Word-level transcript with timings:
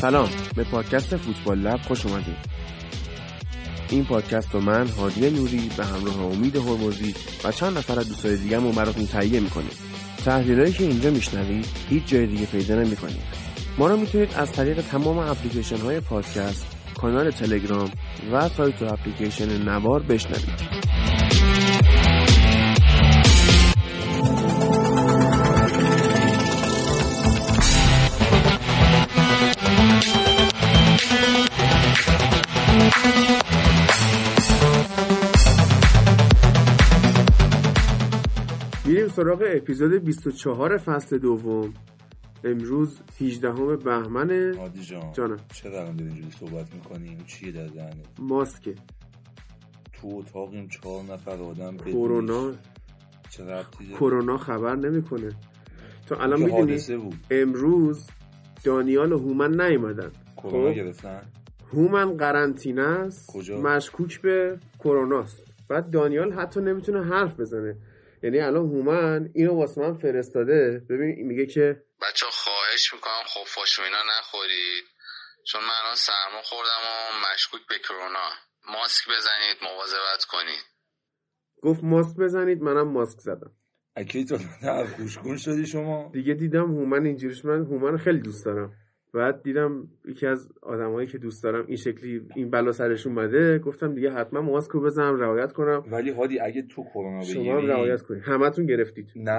سلام 0.00 0.30
به 0.56 0.64
پادکست 0.64 1.16
فوتبال 1.16 1.58
لب 1.58 1.80
خوش 1.80 2.06
اومدید 2.06 2.36
این 3.90 4.04
پادکست 4.04 4.54
رو 4.54 4.60
من 4.60 4.88
هادی 4.88 5.30
نوری 5.30 5.70
به 5.76 5.84
همراه 5.84 6.20
امید 6.20 6.56
هرمزی 6.56 7.14
و 7.44 7.52
چند 7.52 7.78
نفر 7.78 7.98
از 7.98 8.08
دوستای 8.08 8.36
دیگه‌مون 8.36 8.72
براتون 8.72 9.06
تهیه 9.06 9.40
می‌کنیم. 9.40 9.70
تحلیلایی 10.24 10.72
که 10.72 10.84
اینجا 10.84 11.10
میشنوید 11.10 11.66
هیچ 11.90 12.04
جای 12.06 12.26
دیگه 12.26 12.46
پیدا 12.46 12.74
نمی‌کنید. 12.74 13.22
ما 13.78 13.86
رو 13.86 13.96
می‌تونید 13.96 14.34
از 14.34 14.52
طریق 14.52 14.80
تمام 14.80 15.18
اپلیکیشن 15.18 15.78
های 15.78 16.00
پادکست 16.00 16.66
کانال 17.00 17.30
تلگرام 17.30 17.90
و 18.32 18.48
سایت 18.48 18.82
و 18.82 18.92
اپلیکیشن 18.92 19.62
نوار 19.62 20.02
بشنوید. 20.02 20.82
میریم 38.84 39.08
سراغ 39.08 39.42
اپیزود 39.56 39.92
24 40.04 40.78
فصل 40.78 41.18
دوم. 41.18 41.74
امروز 42.44 43.00
18 43.20 43.76
بهمن 43.76 44.54
عادی 44.54 44.82
جان 44.82 45.12
جانم. 45.12 45.36
چرا 45.52 45.80
الان 45.80 45.96
داری 45.96 46.10
اینجوری 46.10 46.30
صحبت 46.30 46.74
می‌کنیم 46.74 47.18
چیه 47.26 47.52
در 47.52 47.68
ذهنت 47.68 48.06
ماسکه 48.18 48.74
تو 49.92 50.08
اتاقیم 50.08 50.68
چهار 50.68 51.02
نفر 51.04 51.30
آدم. 51.42 51.76
کرونا؟ 51.76 52.52
کرونا 53.98 54.36
خبر 54.36 54.76
نمی‌کنه. 54.76 55.28
تو 56.06 56.14
الان 56.20 56.42
می‌دونی 56.42 56.96
بود. 56.96 57.16
امروز 57.30 58.10
دانیال 58.64 59.12
و 59.12 59.18
هومن 59.18 59.60
نیومدن. 59.60 60.10
کرونا 60.36 60.70
خب. 60.70 60.76
گرفتن؟ 60.76 61.22
هومن 61.72 62.16
قرنطینه 62.16 62.82
است؟ 62.82 63.36
مشکوک 63.50 64.20
به 64.20 64.58
کروناست 64.78 65.44
بعد 65.68 65.90
دانیال 65.90 66.32
حتی 66.32 66.60
نمی‌تونه 66.60 67.04
حرف 67.04 67.40
بزنه. 67.40 67.76
یعنی 68.22 68.40
الان 68.40 68.66
هومن 68.66 69.30
اینو 69.34 69.54
واسه 69.54 69.80
من 69.80 69.98
فرستاده. 69.98 70.82
ببین 70.90 71.26
میگه 71.26 71.46
که 71.46 71.82
بچه 72.02 72.26
خواهش 72.30 72.94
می‌کنم. 72.94 73.22
خفاش 73.26 73.78
و 73.78 73.82
اینا 73.82 74.02
نخورید. 74.18 74.84
چون 75.46 75.60
من 75.60 75.74
الان 75.84 75.96
سرما 75.96 76.42
خوردم 76.42 76.82
و 76.86 77.10
مشکوک 77.34 77.60
به 77.68 77.78
کرونا. 77.78 78.28
ماسک 78.68 79.04
بزنید 79.04 79.56
مواظبت 79.62 80.24
کنید. 80.28 80.64
گفت 81.62 81.84
ماسک 81.84 82.16
بزنید 82.16 82.62
منم 82.62 82.88
ماسک 82.92 83.18
زدم. 83.18 83.52
اکی 83.96 84.24
تو 84.24 84.38
طرف 84.62 84.96
گوشگون 84.96 85.36
شدی 85.36 85.66
شما؟ 85.66 86.10
دیگه 86.12 86.34
دیدم 86.34 86.66
هومن 86.66 87.06
اینجوریش. 87.06 87.44
من 87.44 87.62
هومن 87.62 87.96
خیلی 87.96 88.20
دوست 88.20 88.44
دارم. 88.44 88.76
بعد 89.14 89.42
دیدم 89.42 89.88
یکی 90.04 90.26
از 90.26 90.48
آدمایی 90.62 91.06
که 91.06 91.18
دوست 91.18 91.42
دارم 91.42 91.64
این 91.66 91.76
شکلی 91.76 92.20
این 92.36 92.50
بلا 92.50 92.72
سرش 92.72 93.06
اومده 93.06 93.58
گفتم 93.58 93.94
دیگه 93.94 94.10
حتما 94.10 94.40
ماسکو 94.40 94.80
بزنم 94.80 95.20
رعایت 95.20 95.52
کنم. 95.52 95.84
ولی 95.90 96.10
هادی 96.10 96.38
اگه 96.40 96.62
تو 96.62 96.84
کرونا 96.84 97.24
شما 97.24 97.52
هم 97.52 97.56
بگیری 97.56 97.72
رعایت 97.72 98.02
کنید 98.02 98.22
همتون 98.22 98.66
گرفتید. 98.66 99.06
نه. 99.16 99.38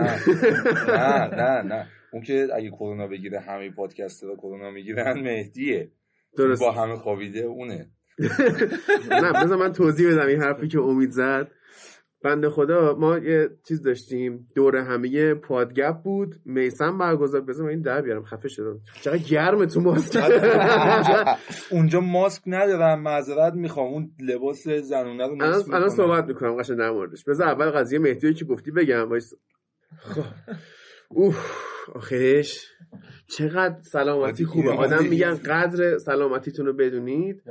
نه 0.88 1.36
نه 1.36 1.62
نه. 1.62 1.88
اون 2.14 2.24
که 2.24 2.48
اگه 2.56 2.70
کرونا 2.70 3.08
بگیره 3.08 3.40
همه 3.40 3.72
پادکست 3.72 4.24
رو 4.24 4.36
کرونا 4.36 4.72
می‌گیرن 4.72 5.20
مهدیه. 5.22 5.92
درست. 6.38 6.62
با 6.62 6.72
همه 6.72 6.96
خوابیده 6.96 7.40
اونه. 7.40 7.90
نه 9.24 9.44
بذار 9.44 9.58
من 9.58 9.72
توضیح 9.74 10.12
بدم 10.12 10.28
این 10.28 10.42
حرفی 10.42 10.68
که 10.68 10.80
امید 10.80 11.10
زد. 11.10 11.52
بنده 12.24 12.50
خدا 12.50 12.96
ما 13.00 13.18
یه 13.18 13.50
چیز 13.68 13.82
داشتیم. 13.82 14.48
دور 14.56 14.76
همه 14.76 15.34
پادگپ 15.34 15.96
بود. 16.04 16.36
میسم 16.46 16.98
برگزار 16.98 17.42
من 17.42 17.68
این 17.68 17.82
در 17.82 18.02
بیارم. 18.02 18.24
خفه 18.24 18.48
شدم. 18.50 18.80
چقدر 19.02 19.18
گرمه 19.18 19.66
تو 19.66 19.82
ماسک. 19.82 20.16
اونجا, 20.16 21.26
اونجا 21.72 22.00
ماسک 22.00 22.42
ندارم 22.48 23.02
معذرت 23.02 23.54
می‌خوام. 23.54 23.88
اون 23.88 24.12
لباس 24.20 24.68
زنونه 24.68 25.28
رو 25.28 25.34
الان. 25.74 25.90
صحبت 25.90 26.26
می‌کنم. 26.26 26.58
قشنگ 26.60 26.78
در 26.78 26.92
موردش. 26.92 27.24
بذار 27.24 27.48
اول 27.48 27.70
قضیه 27.70 28.00
مهدی 28.00 28.34
که 28.34 28.46
گفتی 28.46 28.72
بگم. 28.72 29.10
وایس. 29.10 29.34
خب. 30.00 30.22
اوف 31.10 31.52
آخش. 31.96 32.66
چقدر 33.28 33.82
سلامتی 33.82 34.46
خوبه. 34.46 34.72
آدم 34.72 35.06
میگن 35.06 35.34
قدر 35.36 35.98
سلامتیتون 35.98 36.66
رو 36.66 36.74
بدونید 36.74 37.44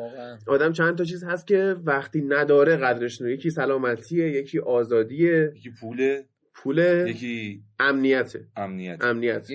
آدم 0.46 0.72
چند 0.72 0.98
تا 0.98 1.04
چیز 1.04 1.24
هست 1.24 1.46
که 1.46 1.76
وقتی 1.84 2.20
نداره 2.20 2.76
قدرش 2.76 3.20
رو 3.20 3.28
یکی 3.28 3.50
سلامتیه 3.50 4.30
یکی 4.30 4.58
آزادیه. 4.58 5.52
یکی 5.56 5.70
پوله 5.80 6.24
پول 6.54 7.04
یکی 7.08 7.62
امنیته. 7.80 8.46
امنیت 8.56 9.04
امنیت 9.04 9.50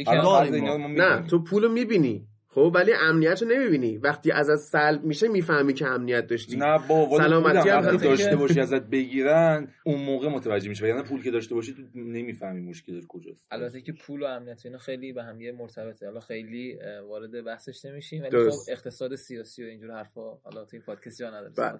نه. 0.97 1.27
تو 1.27 1.44
پول 1.44 1.63
رو 1.63 1.69
می‌بینی. 1.72 2.27
خب 2.57 2.72
ولی 2.75 2.94
امنیت 2.94 3.41
رو 3.41 3.47
نمی‌بینی. 3.47 3.97
وقتی 3.97 4.31
ازت 4.31 4.56
سلب 4.56 5.03
میشه 5.03 5.28
می‌فهمی 5.28 5.73
که 5.73 5.88
امنیت 5.88 6.28
داشتی. 6.28 6.57
نه 6.57 6.88
با 6.88 7.18
سلامتی 7.18 7.18
سلامتی 7.18 7.69
هم 7.69 7.84
وقتی 7.84 7.97
داشته 7.97 8.35
باشی 8.35 8.59
ازت 8.59 8.81
بگیرن 8.81 9.68
اون 9.85 10.01
موقع 10.01 10.28
متوجه 10.29 10.69
میشه 10.69 10.88
یعنی 10.88 11.03
پول 11.03 11.23
که 11.23 11.31
داشته 11.31 11.56
باشی 11.56 11.73
تو 11.73 11.81
نمی‌فهمی 11.95 12.62
مشکلش 12.62 13.03
کجاست. 13.07 13.45
البته 13.51 13.81
که 13.81 13.94
پول 13.94 14.23
و 14.23 14.25
امنیت 14.25 14.66
و 14.66 14.68
اینا 14.68 14.78
خیلی 14.78 15.13
به 15.13 15.23
هم 15.23 15.41
یه 15.41 15.51
مرتبطه. 15.51 16.06
حالا 16.06 16.19
خیلی 16.19 16.79
وارد 17.09 17.45
بحثش 17.45 17.85
نمیشیم 17.85 18.23
ولی. 18.23 18.50
خب 18.50 18.57
اقتصاد 18.72 19.16
سیاسی 19.16 19.63
و 19.63 19.68
اینجور 19.68 19.91
حرفا. 19.91 20.35
حالا 20.44 20.66
تو 20.66 20.69
این 20.74 20.81
پادکست 20.81 21.19
جا 21.19 21.29
نداره 21.29 21.53
بله. 21.57 21.79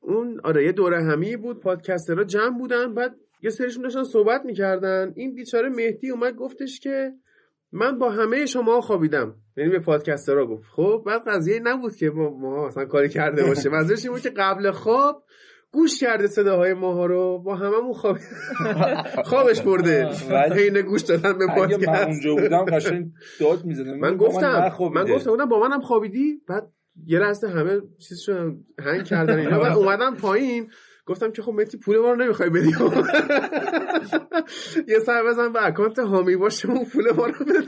اون 0.00 0.40
آره 0.44 0.64
یه 0.64 0.72
دوره 0.72 1.02
همی 1.02 1.36
بود. 1.36 1.60
پادکسترها 1.60 2.24
جمع 2.24 2.58
بودن. 2.58 2.94
بعد 2.94 3.14
یه 3.42 3.50
سریشون 3.50 3.82
داشتن 3.82 4.04
صحبت 4.04 4.44
می‌کردن. 4.44 5.12
این 5.16 5.34
بیچاره 5.34 5.68
مهدی 5.68 6.10
اومد 6.10 6.34
گفتش 6.34 6.80
که 6.80 7.12
من 7.72 7.98
با 7.98 8.10
همه 8.10 8.46
شما 8.46 8.80
خوابیدم. 8.80 9.40
یعنی 9.56 9.70
به 9.70 9.78
پادکسترها 9.78 10.46
گفت. 10.46 10.64
خب 10.70 11.02
بعد 11.06 11.22
قضیه 11.26 11.60
نبود 11.60 11.96
که 11.96 12.10
با 12.10 12.30
ما 12.30 12.66
مثلا 12.66 12.84
کاری 12.84 13.08
کرده 13.08 13.46
باشه 13.46 13.70
منظورش 13.70 14.04
این 14.04 14.12
بود 14.12 14.22
که 14.22 14.30
قبل 14.30 14.70
خواب 14.70 15.24
گوش 15.72 16.00
کرده 16.00 16.26
صداهای 16.26 16.74
ماها 16.74 17.06
رو. 17.06 17.38
با 17.38 17.54
هممون 17.54 17.92
خواب 17.92 18.18
خوابش 19.30 19.62
برده. 19.62 20.08
حین 20.54 20.80
گوش 20.80 21.02
دادن 21.02 21.38
به 21.38 21.44
اگه 21.44 21.46
من 21.46 21.54
پادکست. 21.54 22.06
اونجا 22.06 22.34
بودم 22.34 22.64
قشنگ 22.64 23.06
داد 23.40 23.64
می‌زدم. 23.64 23.98
من 23.98 24.16
گفتم 24.16 24.72
من 24.94 25.04
گفتم 25.04 25.30
بودم 25.30 25.48
با 25.48 25.60
منم 25.68 25.80
خوابیدی؟ 25.80 26.42
بعد 26.48 26.72
یه 27.06 27.18
لحظه 27.18 27.48
همه 27.48 27.80
چیز 28.08 28.18
شدن 28.20 28.56
هنگ 28.78 29.04
کردن 29.04 29.38
اینا. 29.38 29.58
بعد 29.58 29.76
اومدم 29.76 30.14
پایین. 30.14 30.70
گفتم 31.06 31.30
که 31.30 31.42
خب 31.42 31.52
متی 31.52 31.78
پول 31.78 31.98
ما 31.98 32.10
رو 32.10 32.16
نمی‌خوای 32.16 32.50
بدی؟ 32.50 32.68
یه 34.92 34.98
سر 34.98 35.22
بزن 35.26 35.52
به 35.52 35.66
اکانت 35.66 35.98
حامی 35.98 36.36
باشه 36.36 36.70
اون 36.70 36.84
پول 36.84 37.12
ما 37.16 37.26
رو 37.26 37.44
بده. 37.44 37.60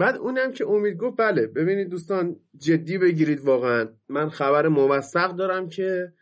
بعد 0.00 0.16
اونم 0.16 0.52
که 0.52 0.66
امید 0.68 0.96
گفت 0.96 1.16
بله 1.16 1.46
ببینید 1.46 1.88
دوستان 1.88 2.36
جدی 2.58 2.98
بگیرید 2.98 3.40
واقعا. 3.40 3.88
من 4.08 4.28
خبر 4.28 4.68
موثق 4.68 5.36
دارم 5.36 5.68
که 5.68 6.12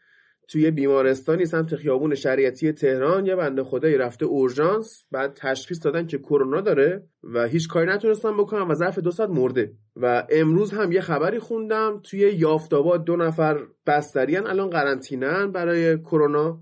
توی 0.48 0.70
بیمارستانی 0.70 1.46
سمت 1.46 1.76
خیابون 1.76 2.14
شریعتی 2.14 2.72
تهران 2.72 3.26
یه 3.26 3.36
بنده 3.36 3.64
خدایی 3.64 3.96
رفته 3.96 4.26
اورژانس 4.26 5.04
بعد 5.10 5.34
تشخیص 5.34 5.84
دادن 5.84 6.06
که 6.06 6.18
کرونا 6.18 6.60
داره 6.60 7.02
و 7.22 7.44
هیچ 7.44 7.68
کاری 7.68 7.90
نتونستن 7.90 8.36
بکنن 8.36 8.62
و 8.62 8.74
ظرف 8.74 8.98
دو 8.98 9.10
ساعت 9.10 9.30
مرده. 9.30 9.72
و 9.96 10.26
امروز 10.30 10.72
هم 10.72 10.92
یه 10.92 11.00
خبری 11.00 11.38
خوندم 11.38 12.00
توی 12.04 12.20
یافتاباد 12.20 13.04
دو 13.04 13.16
نفر 13.16 13.58
بستریان 13.86 14.46
الان 14.46 14.70
قرنطینه‌ان 14.70 15.52
برای 15.52 15.98
کرونا. 15.98 16.60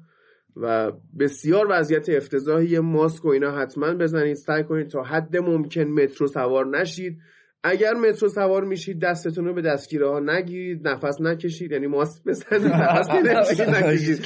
و 0.56 0.92
بسیار 1.18 1.66
وضعیت 1.70 2.08
افتضاحی 2.08 2.78
ماسک 2.78 3.24
و 3.24 3.28
اینا 3.28 3.50
حتما 3.50 3.94
بزنید. 3.94 4.36
سعی 4.36 4.64
کنید 4.64 4.88
تا 4.88 5.02
حد 5.02 5.36
ممکن 5.36 5.84
مترو 5.84 6.26
سوار 6.26 6.66
نشید. 6.66 7.18
اگر 7.62 7.94
مترو 7.94 8.28
سوار 8.28 8.64
میشید 8.64 9.00
دستتون 9.00 9.44
رو 9.44 9.54
به 9.54 9.62
دستگیره 9.62 10.08
ها 10.08 10.20
نگیرید 10.20 10.88
نفس 10.88 11.20
نکشید. 11.20 11.72
یعنی 11.72 11.86
ماسک 11.86 12.24
بزنید 12.24 12.72
نفس 12.72 13.10
نکشید. 13.30 13.68
نکشید. 13.68 14.24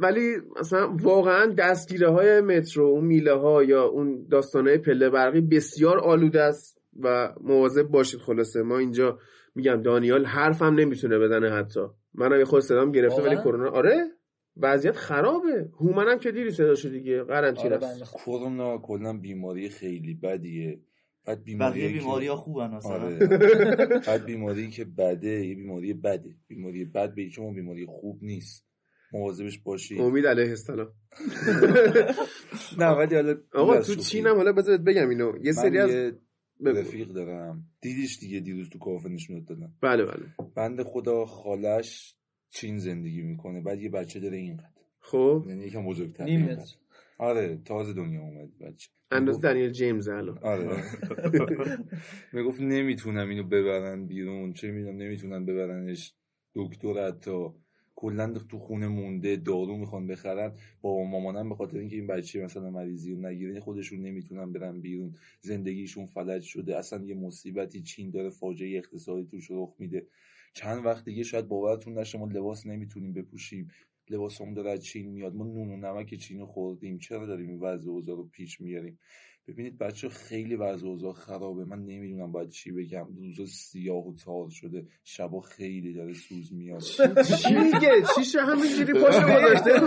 ولی 0.00 0.36
مثلا 0.60 0.96
واقعا 1.02 1.46
دستگیره 1.46 2.10
های 2.10 2.40
مترو 2.40 2.84
اون 2.84 3.04
میله 3.04 3.34
ها 3.34 3.64
یا 3.64 3.84
اون 3.84 4.26
داستانه 4.30 4.78
پله 4.78 5.10
برقی 5.10 5.40
بسیار 5.40 5.98
آلوده 5.98 6.40
است 6.42 6.78
و 7.02 7.32
مواظب 7.40 7.82
باشید. 7.82 8.20
خلاصه 8.20 8.62
ما 8.62 8.78
اینجا 8.78 9.18
میگم 9.54 9.82
دانیال 9.82 10.24
حرفم 10.24 10.74
نمی‌تونه 10.74 11.18
بزنه 11.18 11.50
حتی. 11.50 11.80
منم 12.14 12.38
یه 12.38 12.44
خود 12.44 12.60
صدام 12.62 12.92
گرفته 12.92 13.22
ولی؟ 13.22 13.36
کرونا 13.36 13.70
آره؟ 13.70 14.17
وضعیت 14.58 14.96
خرابه. 14.96 15.70
هومنم 15.80 16.18
که 16.18 16.32
دیدی 16.32 16.50
صداشو 16.50 16.88
دیگه. 16.88 17.22
قرنطینه 17.22 17.74
آره 17.76 17.86
است 17.86 18.00
بنده. 18.00 18.24
کرونا 18.24 18.78
کلا 18.78 19.18
بیماری 19.18 19.68
خیلی 19.68 20.14
بدیه. 20.14 20.80
بعد 21.26 21.44
بیماری 21.44 21.80
بقیه 21.80 21.98
بیماری 21.98 22.26
ها 22.26 22.36
خوبن 22.36 22.74
آره. 22.74 23.18
بعد 24.06 24.24
بیماری 24.24 24.70
که 24.70 24.84
بده 24.84 25.46
یه 25.46 25.54
بیماری 25.54 25.94
بده. 25.94 26.36
بیماری 26.48 26.84
بد 26.84 27.14
به 27.14 27.28
عنوان 27.38 27.54
بیماری 27.54 27.86
خوب 27.86 28.18
نیست. 28.22 28.68
مواظبش 29.12 29.58
باشی. 29.58 29.98
امید 29.98 30.26
علیه 30.26 30.48
السلام. 30.48 30.88
نه 32.78 32.86
ولی 32.86 33.14
حالا 33.14 33.36
آقا 33.54 33.80
تو. 33.80 33.94
چینم 33.94 34.36
حالا 34.36 34.52
بذارت 34.52 34.80
بگم 34.80 35.08
اینو. 35.08 35.32
یه 35.42 35.52
سری 35.52 35.78
از. 35.78 36.12
رفیق 36.60 37.08
دارم. 37.08 37.64
دیدیش 37.80 38.18
دیگه 38.18 38.40
دیروز 38.40 38.70
تو 38.70 38.78
کافه 38.78 39.08
نشونت 39.08 39.48
دادم. 39.48 39.72
بله 39.82 40.04
بله. 40.04 40.26
بند 40.56 40.82
خدا 40.82 41.26
خالش 41.26 42.17
چین 42.50 42.78
زندگی 42.78 43.22
می‌کنه 43.22 43.60
بعد 43.60 43.80
یه 43.82 43.88
بچه 43.90 44.20
داره 44.20 44.36
اینقدر 44.36 44.68
خب. 45.00 45.44
یعنی 45.48 45.64
یکم 45.64 45.86
بزرگتر 45.86 46.24
نیم 46.24 46.58
آره 47.18 47.58
تازه 47.64 47.92
دنیا 47.92 48.20
اومد 48.20 48.58
بچه. 48.58 48.90
انداز 49.10 49.40
دنیل 49.40 49.70
جیمز 49.70 50.08
الان. 50.08 50.38
آره. 50.38 50.76
می‌گفت 52.32 52.60
نمی‌تونم 52.60 53.28
اینو 53.28 53.42
ببرن 53.42 54.06
بیرون. 54.06 54.52
چه 54.52 54.70
می‌دونم 54.70 54.96
نمی‌تونن 54.96 55.44
ببرنش. 55.44 56.14
دکتر 56.54 57.06
حتی 57.08 57.46
کلا 57.96 58.32
تو 58.32 58.58
خونه 58.58 58.88
مونده 58.88 59.36
دارو 59.36 59.76
می‌خوان 59.76 60.06
بخرن. 60.06 60.52
بابا 60.82 61.04
مامانم 61.04 61.48
به 61.48 61.54
خاطر 61.54 61.78
اینکه 61.78 61.96
این 61.96 62.06
بچه 62.06 62.44
مثلا 62.44 62.70
مریضی 62.70 63.14
رو 63.14 63.20
نگیره 63.20 63.60
خودشون 63.60 64.00
نمی‌تونن 64.00 64.52
برن 64.52 64.80
بیرون. 64.80 65.14
زندگیشون 65.40 66.06
فلج 66.06 66.42
شده. 66.42 66.78
اصلا 66.78 67.04
یه 67.04 67.14
مصیبتی 67.14 67.82
چین 67.82 68.10
داره 68.10 68.30
فاجعه 68.30 68.78
اقتصادی 68.78 69.24
توش 69.24 69.46
رخ 69.50 69.74
میده. 69.78 70.06
چند 70.58 70.86
وقت 70.86 71.04
دیگه 71.04 71.22
شاید 71.22 71.48
باورتون 71.48 71.98
نشه 71.98 72.18
ما 72.18 72.26
لباس 72.26 72.66
نمی‌تونیم 72.66 73.12
بپوشیم. 73.12 73.68
لباسمون 74.10 74.54
داره 74.54 74.70
از 74.70 74.84
چین 74.84 75.10
میاد. 75.10 75.34
ما 75.34 75.44
نون 75.44 75.70
و 75.70 75.76
نمک 75.76 76.14
چین 76.14 76.40
رو 76.40 76.46
خوردیم. 76.46 76.98
چرا 76.98 77.26
داریم 77.26 77.48
این 77.48 77.60
وضع 77.60 77.90
اوضاع 77.90 78.16
رو 78.16 78.28
پیش 78.28 78.60
میاریم؟ 78.60 78.98
ببینید 79.48 79.78
بچه 79.78 80.08
خیلی 80.08 80.56
وضع 80.56 80.86
اوضاع 80.86 81.12
خرابه. 81.12 81.64
من 81.64 81.78
نمی‌دونم 81.78 82.32
باید 82.32 82.48
چی 82.48 82.72
بگم. 82.72 83.06
روزا 83.16 83.46
سیاه 83.46 84.08
و 84.08 84.14
تار 84.14 84.48
شده. 84.50 84.86
شبا 85.04 85.40
خیلی 85.40 85.92
داره 85.92 86.12
سوز 86.12 86.52
میاد. 86.52 86.80
چی 87.42 87.54
میگه؟ 87.54 88.02
چیش 88.16 88.36
همینجوری 88.36 88.92
پاشو 88.92 89.22
گذاشته؟ 89.22 89.80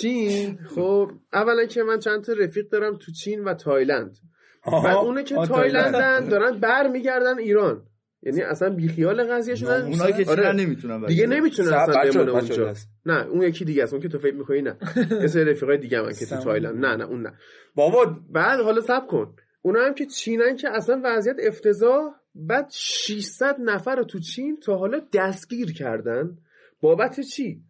چین؟ 0.00 0.56
خب 0.56 1.10
اولا 1.32 1.66
که 1.66 1.82
من 1.82 1.98
چند 1.98 2.24
تا 2.24 2.32
رفیق 2.32 2.68
دارم 2.68 2.96
تو 2.96 3.12
چین 3.12 3.44
و 3.44 3.54
تایلند. 3.54 4.18
و 4.66 4.86
اونه 4.86 5.24
که 5.24 5.34
تایلندن 5.34 6.28
دارن 6.28 6.60
بر 6.60 6.88
میگردن 6.88 7.38
ایران. 7.38 7.86
یعنی 8.22 8.40
اصلا 8.42 8.70
بیخیال 8.70 9.22
قضیه 9.24 9.54
شدن 9.54 9.86
اونایی 9.86 10.24
که 10.24 10.30
آره. 10.30 10.52
نمی‌تونن 10.52 11.06
دیگه 11.06 11.26
نمی‌تونن 11.26 11.72
اصلا 11.72 12.00
بچه- 12.02 12.18
بمونه 12.18 12.32
بچه 12.40 12.54
اونجا. 12.54 12.74
نه 13.06 13.26
اون 13.26 13.42
یکی 13.42 13.64
دیگه 13.64 13.82
است 13.82 13.92
اون 13.92 14.02
که 14.02 14.08
تو 14.08 14.18
فکر 14.18 14.34
می‌کنی 14.34 14.62
نه. 14.62 14.76
یه 15.22 15.26
سری 15.26 15.44
رفیقای 15.44 15.78
دیگه 15.78 15.98
هم 15.98 16.12
که 16.12 16.26
تو. 16.26 16.36
تایلند. 16.36 16.84
نه 16.84 16.96
نه 16.96 17.04
اون 17.04 17.22
نه. 17.22 17.32
بابا 17.74 18.16
بعد 18.30 18.60
حالا 18.60 18.80
صبر 18.80 19.06
کن. 19.06 19.34
اونا 19.62 19.80
هم 19.80 19.94
که 19.94 20.06
چینن 20.06 20.56
که 20.56 20.70
اصلا 20.70 21.00
وضعیت 21.04 21.36
افتضاح. 21.42 22.14
بعد 22.34 22.66
600 22.70 23.56
نفر 23.60 23.96
رو 23.96 24.04
تو 24.04 24.18
چین 24.18 24.60
تا 24.60 24.76
حالا 24.76 25.00
دستگیر 25.12 25.72
کردن. 25.72 26.38
بابت 26.80 27.20
چی؟ 27.20 27.62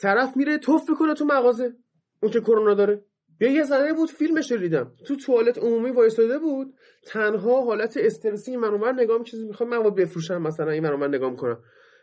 طرف 0.00 0.36
میره 0.36 0.58
توف 0.58 0.90
می‌کنه 0.90 1.14
تو 1.14 1.24
مغازه. 1.24 1.72
اون 2.22 2.32
که 2.32 2.40
کرونا 2.40 2.74
داره. 2.74 3.04
یا 3.40 3.52
یه 3.52 3.62
زنه 3.62 3.92
بود 3.92 4.10
فیلمش 4.10 4.52
رو 4.52 4.58
دیدم. 4.58 4.92
تو 5.06 5.16
توالت 5.16 5.58
عمومی 5.58 5.90
وایستاده 5.90 6.38
بود. 6.38 6.74
تنها 7.06 7.64
حالت 7.64 7.96
استرسی 7.96 8.50
این 8.50 8.60
منومر 8.60 8.92
نگاه 8.92 9.18
می‌کنه 9.18 9.44
می‌خوام 9.44 9.68
مواد 9.68 9.94
بفروشم 9.94 10.42
مثلا 10.42 10.70
این 10.70 10.82
منومر 10.82 11.08
نگاه 11.08 11.30
می‌کنم. 11.30 11.58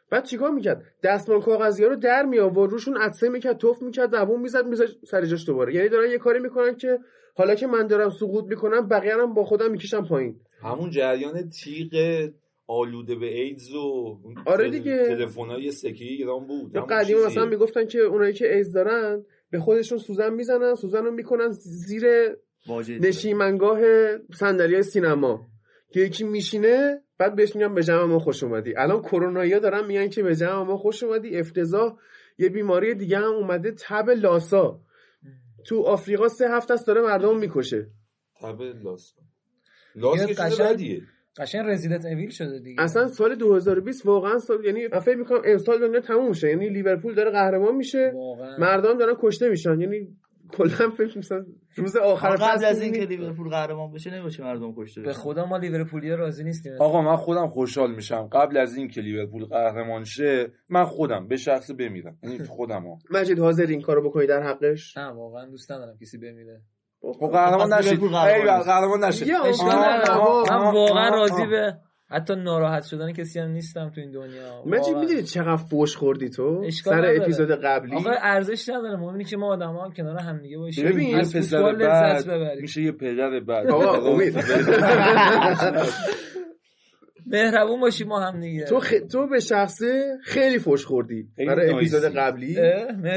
بعد 0.09 0.25
چیکار 0.25 0.51
می‌کرد؟ 0.51 0.83
دستمال 1.03 1.41
کاغذی 1.41 1.83
ها 1.83 1.89
رو 1.89 1.95
در 1.95 2.23
می 2.25 2.39
آورد 2.39 2.71
روشون 2.71 2.97
عطسه 2.97 3.29
می‌کرد 3.29 3.57
توف 3.57 3.81
می‌کرد 3.81 4.11
زبون 4.11 4.41
می‌زد 4.41 4.67
می‌زد 4.67 4.85
سر 5.05 5.25
جاش 5.25 5.47
دوباره. 5.47 5.75
یعنی 5.75 5.89
دارن 5.89 6.11
یه 6.11 6.17
کاری 6.17 6.39
می‌کنن 6.39 6.75
که 6.75 6.99
حالا 7.35 7.55
که 7.55 7.67
من 7.67 7.87
دارم 7.87 8.09
سقوط 8.09 8.45
می‌کنم 8.45 8.87
بقیه 8.87 9.13
هم 9.13 9.33
با 9.33 9.43
خودم 9.43 9.71
می‌کشم 9.71 10.07
پایین. 10.07 10.39
همون 10.61 10.89
جریان 10.89 11.49
تیغ 11.49 12.29
آلوده 12.67 13.15
به 13.15 13.25
ایدز 13.25 13.73
و 13.73 14.17
آره 14.45 14.69
دیگه. 14.69 15.05
تلفن‌های 15.07 15.71
سکی 15.71 16.05
ایران 16.05 16.47
بود 16.47 16.77
قدیم. 16.77 17.25
مثلا 17.25 17.45
می‌گفتن 17.45 17.85
که 17.85 17.99
اونایی 17.99 18.33
که 18.33 18.55
ایز 18.55 18.73
دارن 18.73 19.25
به 19.51 19.59
خودشون 19.59 19.97
سوزن 19.97 20.33
می‌زنن 20.33 20.75
سوزن 20.75 21.03
رو 21.05 21.11
می‌کنن 21.11 21.49
زیر 21.49 22.03
نشیمنگاه 22.89 23.79
صندلی 24.33 24.83
سینما. 24.83 25.47
که 25.93 25.99
یکی 25.99 26.23
میشینه 26.23 27.01
بعد 27.17 27.35
بهش 27.35 27.55
میگن 27.55 27.73
به 27.73 27.83
جمع 27.83 28.03
ما 28.03 28.19
خوش 28.19 28.43
اومدی. 28.43 28.73
الان 28.77 29.01
کرونایی 29.01 29.59
دارن 29.59 29.85
میگن 29.85 30.09
که 30.09 30.23
به 30.23 30.35
جمع 30.35 30.63
ما 30.63 30.77
خوش 30.77 31.03
اومدی. 31.03 31.37
افتضاح 31.37 31.97
یه 32.37 32.49
بیماری 32.49 32.95
دیگه 32.95 33.17
هم 33.17 33.23
اومده 33.33 33.71
تب 33.71 34.09
لاسا. 34.09 34.81
تو 35.65 35.81
آفریقا 35.81 36.27
سه 36.27 36.49
هفته 36.49 36.73
است 36.73 36.87
داره 36.87 37.01
مردم 37.01 37.37
می‌کشه. 37.39 37.87
تب 38.41 38.61
لاس 38.61 39.13
لاس 39.95 40.25
که 40.25 40.33
قشنگ- 40.33 41.01
قشنگ 41.37 41.65
رزیدنت 41.65 42.05
اویل 42.05 42.29
شده 42.29 42.59
دیگه. 42.59 42.81
اصلا 42.81 43.07
سال 43.07 43.35
2020 43.35 44.05
واقعا 44.05 44.37
سال 44.37 44.65
یعنی 44.65 44.87
من 44.93 44.99
فکر 44.99 45.15
می‌کنم 45.15 45.41
امسال 45.45 45.79
دنیا 45.79 45.99
تموم 45.99 46.29
میشه 46.29 46.49
یعنی 46.49 46.69
لیورپول 46.69 47.15
داره 47.15 47.31
قهرمان 47.31 47.75
میشه. 47.75 48.11
واقعا. 48.15 48.57
مردم 48.57 48.97
دارن 48.97 49.13
کشته 49.19 49.49
میشن. 49.49 49.79
یعنی 49.79 50.17
کلا 50.51 50.89
فکر 50.89 51.17
می‌کنم 51.17 51.45
روز 51.75 51.95
آخر 51.95 52.35
قبل 52.35 52.65
از 52.65 52.81
اینکه 52.81 53.05
لیورپول 53.05 53.49
قهرمان 53.49 53.91
بشه 53.91 54.19
نمیشه 54.19 54.43
مردم 54.43 54.73
کشته 54.77 55.01
به. 55.01 55.13
خدا 55.13 55.45
ما 55.45 55.57
لیورپولیا 55.57 56.15
راضی 56.15 56.43
نیستیم. 56.43 56.73
آقا 56.79 57.01
من 57.01 57.15
خودم 57.15 57.47
خوشحال 57.47 57.95
میشم. 57.95 58.29
قبل 58.31 58.57
از 58.57 58.75
این 58.75 58.87
که 58.87 59.01
لیورپول 59.01 59.45
قهرمان 59.45 60.03
شه 60.03 60.51
من 60.69 60.83
خودم 60.83 61.27
به 61.27 61.37
شخص 61.37 61.71
بمیرم. 61.71 62.17
یعنی 62.23 62.37
خودم 62.37 62.81
ها 62.81 62.97
مجید 63.11 63.39
حاضر 63.39 63.65
این 63.65 63.81
کارو 63.81 64.09
بکنی 64.09 64.27
در 64.27 64.43
حقش؟ 64.43 64.97
نه 64.97 65.07
واقعا 65.07 65.45
دوست 65.45 65.71
ندارم 65.71 65.97
کسی 66.01 66.17
بمیره. 66.17 66.61
خب 67.01 67.27
قهرمان 67.31 67.69
پس 67.69 67.73
نشید. 67.85 67.99
قهرمان. 67.99 68.61
قهرمان 68.63 69.03
نشید. 69.03 69.31
من 69.31 70.71
واقعا 70.73 71.09
راضی. 71.09 71.45
به 71.45 71.73
حتی 72.09 72.35
ناراحت 72.35 72.83
شدن 72.83 73.11
کسی 73.11 73.39
هم 73.39 73.49
نیستم 73.49 73.89
تو 73.89 74.01
این 74.01 74.11
دنیا. 74.11 74.63
مجید. 74.65 74.97
می‌دونی 74.97 75.23
چقدر 75.23 75.55
فوش 75.55 75.95
خوردی 75.95 76.29
تو؟ 76.29 76.69
سر. 76.83 77.15
اپیزود 77.21 77.51
قبلی. 77.51 77.95
آقا 77.95 78.11
ارزش 78.21 78.69
نداره. 78.69 78.95
مهم 78.95 79.13
اینه 79.13 79.23
که 79.23 79.37
ما 79.37 79.47
آدم 79.53 79.73
ها 79.75 79.89
کنار 79.97 80.17
هم 80.17 80.37
دیگه 80.41 80.57
باشیم. 80.57 80.85
ببین 80.89 81.09
یه 81.09 81.17
از 81.17 81.35
پسر 81.35 81.73
بعد 81.73 82.59
میشه 82.59 82.81
یه 82.81 82.91
پدر 82.91 83.39
بعد. 83.39 83.67
آقا 83.71 84.11
امید. 84.11 84.35
مهربون 87.25 87.79
باشیم 87.81 88.07
ما 88.07 88.19
هم 88.19 88.39
دیگه 88.41 88.65
تو, 88.65 88.79
خ... 88.79 88.93
تو 89.11 89.27
به 89.27 89.39
شخصه 89.39 90.17
خیلی 90.23 90.59
فوش 90.59 90.85
خوردی 90.85 91.27
خیلی 91.35 91.47
برای 91.47 91.71
نایسی. 91.71 91.95
اپیزود 91.95 92.15
قبلی. 92.15 92.55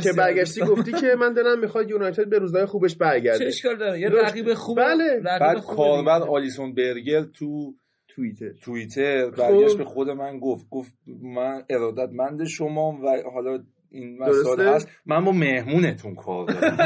که 0.03 0.12
برگشتی 0.17 0.61
گفتی 0.61 0.93
که 0.93 1.15
من 1.21 1.33
دلم 1.33 1.61
می‌خواد 1.61 1.91
یونایتد 1.91 2.29
به 2.29 2.39
روزای 2.39 2.67
خوبش 2.67 2.93
چه 2.93 2.99
برگرده 2.99 3.47
اشکال 3.47 3.77
داره 3.77 4.01
یه. 4.01 4.09
رقیب 4.09 4.55
خوب 4.55 4.79
بله. 4.79 5.21
بعد 5.25 5.61
کاربر. 5.61 6.23
آلیسون 6.23 6.75
برگر 6.75 7.23
تو 7.23 7.75
توییتر 8.09 8.53
توییتر 8.62 9.31
خب. 9.31 9.37
برگشت 9.37 9.79
به 9.79 9.85
خود 9.85 10.09
من 10.09 10.39
گفت 10.39 10.67
گفت 10.71 10.95
من 11.23 11.62
ارادتمند 11.71 12.45
شما 12.45 12.99
و 13.05 13.31
حالا 13.35 13.65
این 13.94 14.19
مسائل. 14.23 14.69
هست. 14.69 14.88
من 15.06 15.25
با 15.25 15.32
مهمونتون 15.32 16.14
کار 16.14 16.46
دارم. 16.46 16.76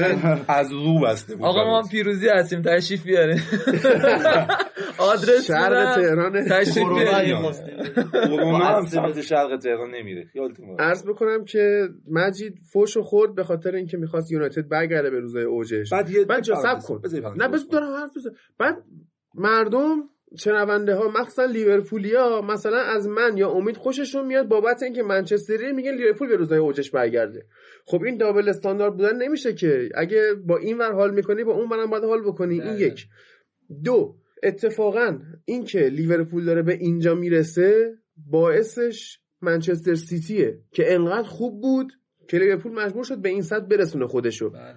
یعنی 0.00 0.20
از 0.48 0.72
رو 0.72 1.00
بسته 1.06 1.36
بود 1.36 1.44
آقا 1.44 1.64
ما. 1.64 1.82
پیروزی 1.90 2.28
هستیم. 2.28 2.62
تشریف 2.62 3.04
بیاریم 3.04 3.42
آدرس 4.98 5.46
شرق 5.46 5.72
میدم. 5.72 6.08
تهرانه 6.08 6.44
تشریف 6.48 6.88
بیاریم 6.88 7.36
هم 8.62 8.86
سمت 8.86 9.20
شرق 9.20 9.58
تهران 9.62 9.90
نمیره. 9.90 10.30
عرض 10.78 11.04
بکنم 11.06 11.44
که 11.44 11.88
مجید 12.10 12.58
فوش 12.72 12.96
خورد 12.98 13.34
به 13.34 13.44
خاطر 13.44 13.74
اینکه 13.74 13.96
می‌خواست 13.96 14.32
یونایتد 14.32 14.68
برگرده 14.68 15.10
به 15.10 15.20
روزای 15.20 15.44
اوجش 15.44 15.92
بعد 15.92 16.10
یه 16.10 16.24
بعد 16.24 16.42
جا 16.42 16.54
سب 16.54 16.78
کن. 16.88 17.00
نه 17.36 17.48
بس 17.48 17.68
دارم 17.68 17.92
حرف 17.96 18.10
بزن 18.16 18.30
بعد 18.58 18.76
مردم 19.34 19.96
شنونده 20.36 20.94
ها 20.94 21.08
مخصوصا 21.08 21.44
لیورپولیا 21.44 22.40
مثلا 22.40 22.78
از 22.78 23.08
من 23.08 23.36
یا 23.36 23.50
امید 23.50 23.76
خوششون 23.76 24.26
میاد 24.26 24.48
بابت 24.48 24.82
اینکه 24.82 25.02
منچستری 25.02 25.72
میگن 25.72 25.94
لیورپول 25.94 26.28
به 26.28 26.36
روزای 26.36 26.58
اوجش 26.58 26.90
برگرده. 26.90 27.46
خب 27.84 28.02
این 28.02 28.16
دابل 28.16 28.48
استاندارد 28.48 28.96
بودن 28.96 29.16
نمیشه 29.16 29.54
که. 29.54 29.88
اگه 29.94 30.34
با 30.46 30.56
این 30.56 30.78
ور 30.78 30.92
حال 30.92 31.14
می‌کنی 31.14 31.44
با 31.44 31.52
اون 31.52 31.68
ورم 31.68 31.90
باید 31.90 32.04
حال 32.04 32.22
بکنی. 32.22 32.60
این. 32.60 32.78
یک. 32.78 33.06
دو. 33.84 34.16
اتفاقا 34.42 35.18
اینکه 35.44 35.78
لیورپول 35.78 36.44
داره 36.44 36.62
به 36.62 36.72
اینجا 36.72 37.14
می‌رسه 37.14 37.94
باعثش 38.30 39.18
منچستر 39.40 39.94
سیتیه 39.94 40.58
که 40.72 40.94
انقدر 40.94 41.28
خوب 41.28 41.60
بود 41.60 41.92
که 42.28 42.38
لیورپول 42.38 42.72
مجبور 42.72 43.04
شد 43.04 43.18
به 43.18 43.28
این 43.28 43.42
سطح 43.42 43.66
برسونه 43.66 44.06
خودشو. 44.06 44.50
بله. 44.50 44.74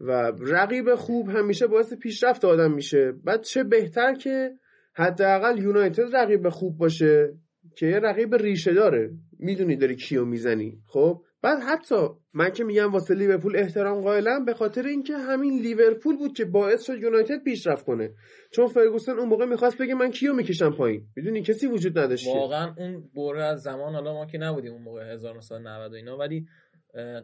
و 0.00 0.32
رقیب 0.40 0.94
خوب 0.94 1.28
همیشه 1.28 1.66
باعث 1.66 1.94
پیشرفت 1.94 2.44
آدم 2.44 2.72
میشه. 2.72 3.12
بعد 3.24 3.42
چه 3.42 3.64
بهتر 3.64 4.14
که 4.14 4.54
حداقل 4.96 5.58
یونایتد 5.58 6.16
رقیب 6.16 6.48
خوب 6.48 6.78
باشه 6.78 7.34
که 7.76 7.86
یه 7.86 7.98
رقیب 7.98 8.34
ریشه 8.34 8.74
داره. 8.74 9.10
می‌دونی 9.38 9.76
داری 9.76 9.96
کیو 9.96 10.24
می‌زنی. 10.24 10.78
خب؟ 10.86 11.22
بعد 11.42 11.58
حتی 11.68 12.08
من 12.34 12.50
که 12.50 12.64
میگم 12.64 12.92
واسه 12.92 13.14
لیورپول 13.14 13.56
احترام 13.56 14.00
قائلم 14.00 14.44
به 14.44 14.54
خاطر 14.54 14.82
اینکه 14.86 15.16
همین 15.16 15.60
لیورپول 15.62 16.16
بود 16.16 16.36
که 16.36 16.44
باعث 16.44 16.82
شد 16.86 16.98
یونایتد 16.98 17.42
پیشرفت 17.44 17.84
کنه. 17.84 18.10
چون 18.52 18.66
فرگوسن 18.66 19.12
اون 19.12 19.28
موقع 19.28 19.44
می‌خواست 19.44 19.78
بگه 19.78 19.94
من 19.94 20.10
کیو 20.10 20.32
می‌کشم 20.32 20.70
پایین. 20.70 21.06
می‌دونی 21.16 21.42
کسی 21.42 21.66
وجود 21.66 21.98
نداشت. 21.98 22.26
واقعا 22.26 22.74
اون 22.78 23.10
بره 23.14 23.44
از 23.44 23.60
زمان 23.60 23.94
حالا 23.94 24.12
ما 24.12 24.26
که 24.26 24.38
نبودیم 24.38 24.72
اون 24.72 24.82
موقع 24.82 25.12
1990 25.12 25.92
و 25.92 25.94
اینا 25.94 26.18
ولی 26.18 26.46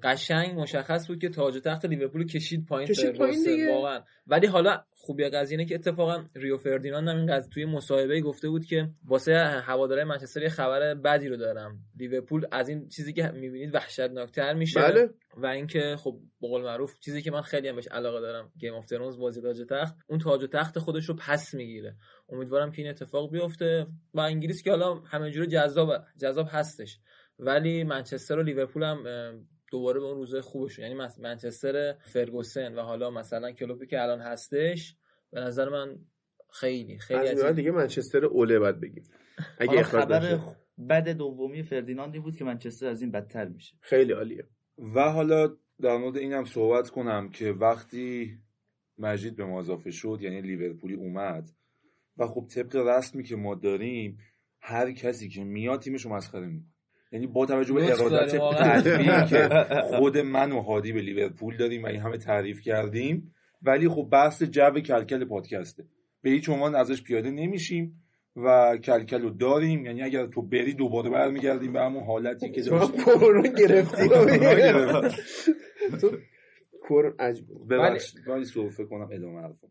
قشنگ 0.02 0.60
مشخص 0.60 1.08
بود 1.08 1.18
که 1.18 1.28
تاج 1.28 1.56
و 1.56 1.60
تخت 1.60 1.84
لیورپول 1.84 2.26
کشید 2.26 2.66
پایین 2.68 2.88
کشید 2.88 3.18
پایین 3.18 3.42
دیگه. 3.44 3.74
واقعا. 3.74 4.00
ولی 4.26 4.46
حالا 4.46 4.82
خوبی 5.02 5.28
قضیه 5.28 5.58
اینه 5.58 5.68
که 5.68 5.74
اتفاقا 5.74 6.24
ریو 6.34 6.56
فردیناند 6.56 7.08
هم 7.08 7.16
این 7.16 7.36
قضیه 7.36 7.50
توی 7.50 7.64
مصاحبه 7.64 8.20
گفته 8.20 8.48
بود 8.48 8.64
که 8.64 8.88
واسه 9.04 9.34
هوادارهای 9.66 10.04
منچستر 10.04 10.42
یه 10.42 10.48
خبر 10.48 10.94
بدی 10.94 11.28
رو 11.28 11.36
دارم. 11.36 11.78
لیورپول 11.98 12.46
از 12.52 12.68
این 12.68 12.88
چیزی 12.88 13.12
که 13.12 13.30
می‌بینید 13.34 13.74
وحشتناکتر 13.74 14.54
میشه. 14.54 14.80
بله. 14.80 15.10
و 15.36 15.46
اینکه 15.46 15.96
خب 15.98 16.20
به 16.40 16.48
قول 16.48 16.62
معروف 16.62 16.98
چیزی 16.98 17.22
که 17.22 17.30
من 17.30 17.42
خیلی 17.42 17.68
هم 17.68 17.76
بهش 17.76 17.88
علاقه 17.88 18.20
دارم 18.20 18.52
Game 18.58 18.74
of 18.74 18.86
Thrones 18.86 19.18
بازی 19.18 19.40
تاج 19.40 19.62
تخت 19.70 19.94
اون 20.08 20.18
تاج 20.18 20.42
و 20.42 20.46
تخت 20.46 20.78
خودش 20.78 21.04
رو 21.04 21.14
پس 21.14 21.54
می‌گیره. 21.54 21.96
امیدوارم 22.28 22.72
که 22.72 22.82
این 22.82 22.90
اتفاق 22.90 23.32
بیفته. 23.32 23.86
و 24.14 24.20
انگلیس 24.20 24.62
که 24.62 24.70
حالا 24.70 24.94
همه 24.94 25.30
جوره 25.30 25.46
جذاب 25.46 25.92
جذاب 26.20 26.46
هستش. 26.50 26.98
ولی 27.38 27.84
منچستر 27.84 28.38
و 28.38 28.42
لیورپول 28.42 28.82
هم 28.82 29.04
دوباره 29.70 30.00
به 30.00 30.06
اون 30.06 30.16
روزای 30.16 30.40
خوبشون 30.40 30.84
یعنی 30.84 30.96
منچستر 31.18 31.92
فرگوسن 31.92 32.74
و 32.74 32.80
حالا 32.80 33.10
مثلا 33.10 33.52
کلوبی 33.52 33.86
که 33.86 34.02
الان 34.02 34.20
هستش 34.20 34.96
به 35.30 35.40
نظر 35.40 35.68
من 35.68 35.98
خیلی 36.52 36.98
خیلی 36.98 37.20
از 37.20 37.38
از 37.38 37.44
این 37.44 37.54
دیگه 37.54 37.70
منچستر 37.70 38.24
اوله 38.24 38.58
باید 38.58 38.80
بگیم. 38.80 39.04
اگه 39.58 39.82
خبر 39.82 40.34
نشه. 40.34 40.56
بد 40.88 41.08
دومی 41.08 41.62
فردیناندی 41.62 42.18
بود 42.18 42.36
که 42.36 42.44
منچستر 42.44 42.86
از 42.86 43.02
این 43.02 43.10
بدتر 43.10 43.48
میشه. 43.48 43.76
خیلی 43.80 44.12
عالیه. 44.12 44.44
و 44.94 45.12
حالا 45.12 45.56
در 45.80 45.96
مورد 45.96 46.16
اینم 46.16 46.44
صحبت 46.44 46.90
کنم 46.90 47.30
که 47.30 47.52
وقتی 47.52 48.38
مجید 48.98 49.36
به 49.36 49.44
ما 49.44 49.58
اضافه 49.58 49.90
شد 49.90 50.18
یعنی 50.20 50.40
لیورپولی 50.40 50.94
اومد 50.94 51.50
و 52.18 52.26
خب 52.26 52.46
طبق 52.54 52.76
رسمی 52.76 53.24
که 53.24 53.36
ما 53.36 53.54
داریم 53.54 54.18
هر 54.60 54.92
کسی 54.92 55.28
که 55.28 55.44
میاد 55.44 55.80
تیمش 55.80 56.04
رو 56.04 56.12
مسخره 56.12 56.46
می‌کنه. 56.46 56.69
یعنی 57.12 57.26
با 57.26 57.46
توجه 57.46 57.74
به 57.74 57.92
ارادت. 57.92 58.34
قلبی 58.34 59.04
که 59.30 59.48
خود 59.98 60.18
من 60.18 60.52
و 60.52 60.60
هادی 60.60 60.92
به 60.92 61.00
لیورپول 61.00 61.56
داریم 61.56 61.82
و 61.82 61.86
این 61.86 62.00
همه 62.00 62.18
تعریف 62.18 62.60
کردیم. 62.60 63.34
ولی 63.62 63.88
خب 63.88 64.08
بحث 64.12 64.42
جو 64.42 64.70
کلکل 64.70 65.24
پادکسته. 65.24 65.84
به 66.22 66.30
هیچ 66.30 66.48
عنوان 66.48 66.74
ازش 66.74 67.02
پیاده 67.02 67.30
نمیشیم 67.30 68.02
و 68.36 68.76
کلکل 68.76 69.22
رو 69.22 69.30
داریم. 69.30 69.84
یعنی 69.86 70.02
اگر 70.02 70.26
تو 70.26 70.42
بری 70.42 70.74
دوباره 70.74 71.10
برمیگردیم 71.10 71.72
به 71.72 71.80
همون 71.80 72.04
حالتی 72.04 72.50
که 72.50 72.62
داشت 72.62 72.96
کرونا 72.96 73.48
گرفتی. 73.48 74.08
تو 76.00 76.10
ببخشید. 77.70 78.28
ولی 78.28 78.44
سرفه 78.44 78.84
کنم 78.84 79.08
ادامه 79.12 79.40
حرفم. 79.40 79.70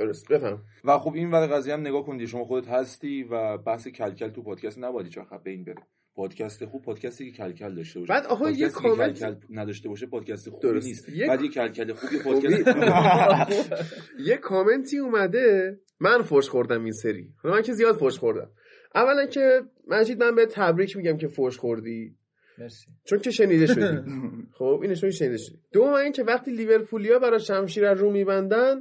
درست 0.00 0.28
بفهم. 0.28 0.62
و 0.84 0.98
خب 0.98 1.14
این 1.14 1.30
ور 1.30 1.46
قضیه 1.46 1.74
هم 1.74 1.80
نگاه 1.80 2.06
کنید 2.06 2.26
شما 2.28 2.44
خودت 2.44 2.68
هستی 2.68 3.22
و 3.22 3.58
بحث 3.58 3.88
کلکل 3.88 4.28
تو 4.28 4.42
پادکست 4.42 4.78
نباید 4.78 5.08
چه 5.08 5.20
به 5.44 5.50
این 5.50 5.64
بره. 5.64 5.82
پادکست 6.14 6.64
خوب 6.64 6.82
پادکستی 6.82 7.30
که 7.30 7.36
کلکل 7.36 7.74
داشته 7.74 8.00
باشه. 8.00 8.12
بعد 8.12 8.26
آقا 8.26 8.50
یه 8.50 8.68
کامنت 8.68 9.18
کلکل 9.18 9.36
نداشته 9.50 9.88
باشه 9.88 10.06
پادکست 10.06 10.50
خوبی 10.50 10.62
درست. 10.68 10.86
نیست. 10.86 11.08
یک- 11.08 11.28
بعد 11.28 11.42
یه 11.42 11.48
کلکل 11.48 11.92
خوب 11.92 12.12
یه 12.12 12.18
خوبی. 12.22 12.40
پادکست 12.40 13.72
یه 14.28 14.36
کامنتی 14.36 14.98
اومده 14.98 15.80
من 16.00 16.22
فوش 16.22 16.48
خوردم 16.48 16.82
این 16.84 16.92
سری. 16.92 17.28
حالا 17.42 17.54
من 17.54 17.62
که 17.62 17.72
زیاد 17.72 17.96
فوش 17.96 18.18
خوردم. 18.18 18.50
اولا 18.94 19.26
که 19.26 19.62
مجید 19.88 20.22
من 20.22 20.34
به 20.34 20.46
تبریک 20.46 20.96
میگم 20.96 21.16
که 21.16 21.28
فوش 21.28 21.58
خوردی. 21.58 22.16
مرسی. 22.58 22.86
چون 23.04 23.18
که 23.18 23.30
شنیده 23.30 23.66
شدی. 23.66 23.98
خب 24.58 24.78
این 24.82 24.90
نشون 24.90 25.10
شنیده 25.10 25.36
شدی. 25.36 25.58
دوم 25.72 25.92
این 25.92 26.12
که 26.12 26.22
وقتی 26.22 26.50
لیورپولیا 26.50 27.18
برای 27.18 27.40
شمشیر 27.40 27.84
از 27.86 27.98
رو 27.98 28.10
میبندن 28.10 28.76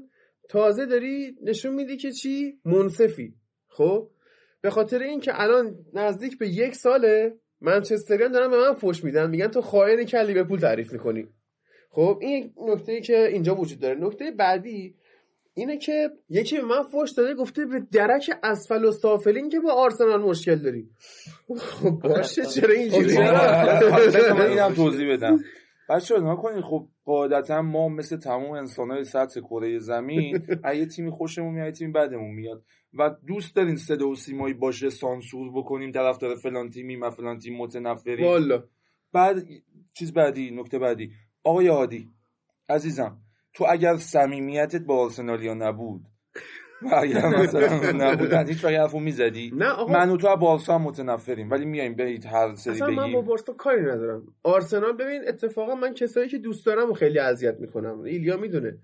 تازه 0.50 0.86
داری 0.86 1.36
نشون 1.44 1.76
میدی 1.76 1.98
که 1.98 2.12
چی 2.12 2.60
منصفی 2.66 3.34
خب 3.68 4.10
به 4.62 4.70
خاطر 4.70 5.00
اینکه 5.00 5.42
الان 5.42 5.76
نزدیک 5.94 6.38
به 6.38 6.48
یک 6.48 6.76
ساله 6.76 7.38
منچستریان 7.62 8.32
دارن 8.32 8.52
به 8.52 8.58
من 8.58 8.74
فوش 8.74 9.04
میدن 9.04 9.30
میگن 9.30 9.48
تو 9.48 9.62
خائنی 9.62 10.06
که 10.06 10.18
از 10.18 10.28
لیورپول 10.28 10.60
تعریف 10.60 10.94
می‌کنی 10.94 11.28
خب 11.90 12.18
این 12.22 12.54
نکته 12.68 12.92
ای 12.92 13.02
که 13.02 13.28
اینجا 13.28 13.56
وجود 13.56 13.80
داره 13.80 14.00
نکته 14.00 14.32
بعدی 14.32 14.96
اینه 15.54 15.78
که 15.78 16.10
یکی 16.30 16.58
به 16.58 16.64
من 16.64 16.84
فوش 16.84 17.12
داده 17.12 17.34
گفته 17.34 17.66
به 17.66 17.80
درک 17.92 18.32
اسفل 18.44 18.86
و 18.86 18.92
سافلین 18.92 19.50
که 19.50 19.60
با 19.60 19.72
آرسنال 19.72 20.22
مشکل 20.22 20.56
داری 20.56 20.90
خب 21.58 21.90
باشه 21.90 22.46
چرا 22.46 22.74
اینجوری 22.74 23.18
من 23.18 24.74
توضیح 24.76 25.14
بدم 25.14 25.40
بچه 25.90 26.20
ها 26.20 26.36
کنید 26.36 26.62
خب 26.64 26.88
قاعدتا 27.06 27.62
ما 27.62 27.90
مثل 27.90 28.18
تمام 28.18 28.52
انسان 28.52 28.92
های 28.92 29.04
سطح 29.04 29.42
کره 29.42 29.80
زمین 29.80 30.46
یه 30.76 30.86
تیمی 30.86 31.12
خوشمون 31.12 31.54
میاد 31.54 31.66
یه 31.66 31.72
تیمی 31.72 31.92
بدمون 31.92 32.36
میاد. 32.36 32.64
و 32.94 33.16
دوست 33.28 33.56
دارین 33.56 33.76
صدا 33.76 34.08
و 34.08 34.16
سیمایی 34.16 34.54
باشه 34.54 34.90
سانسور 34.90 35.52
بکنیم 35.52 35.92
طرفدار 35.92 36.36
فلان 36.36 36.70
تیمی 36.70 36.96
و 36.96 37.10
فلان 37.10 37.38
تیم 37.38 37.58
متنفریم. 37.58 38.26
والا. 38.26 38.64
بعد 39.14 39.44
چیز 39.94 40.14
بعدی 40.14 40.52
نکته 40.52 40.80
بعدی. 40.80 41.12
آقای 41.44 41.68
هادی 41.68 42.10
عزیزم 42.70 43.18
تو 43.54 43.66
اگر 43.70 43.98
صمیمیتت 43.98 44.82
با 44.82 45.04
آرسنالیا 45.04 45.54
نبود 45.54 46.02
و 46.82 46.96
اگر 46.96 47.28
مثلا 47.44 47.92
نبودن. 47.92 48.48
هیچ 48.48 48.64
وقت 48.66 48.74
حرفو 48.74 49.00
می‌زدی؟ 49.00 49.52
نه 49.56 49.66
آقا. 49.70 49.94
من 49.94 50.10
و 50.10 50.18
تو 50.18 50.28
از 50.28 50.40
بارسا 50.40 50.76
هم 50.76 50.82
متنفریم 50.82 51.52
ولی 51.52 51.66
میایم 51.66 51.96
به 51.96 52.20
هر 52.32 52.56
سری 52.56 52.74
اصلا 52.74 52.88
من 52.88 52.96
با 52.96 53.04
بگیم 53.04 53.22
بارسا 53.22 53.54
کاری 53.54 53.82
ندارم. 53.82 54.24
آرسنال 54.44 54.94
ببین 54.94 55.22
اتفاقا 55.28 55.76
من 55.76 55.94
کسایی 55.94 56.30
که 56.30 56.38
دوست 56.38 56.66
دارم 56.66 56.90
و 56.90 56.94
خیلی 56.94 57.20
اذیت 57.20 57.56
می‌کنم. 57.60 58.02
ایلیا 58.02 58.38
می‌دونه. 58.38 58.78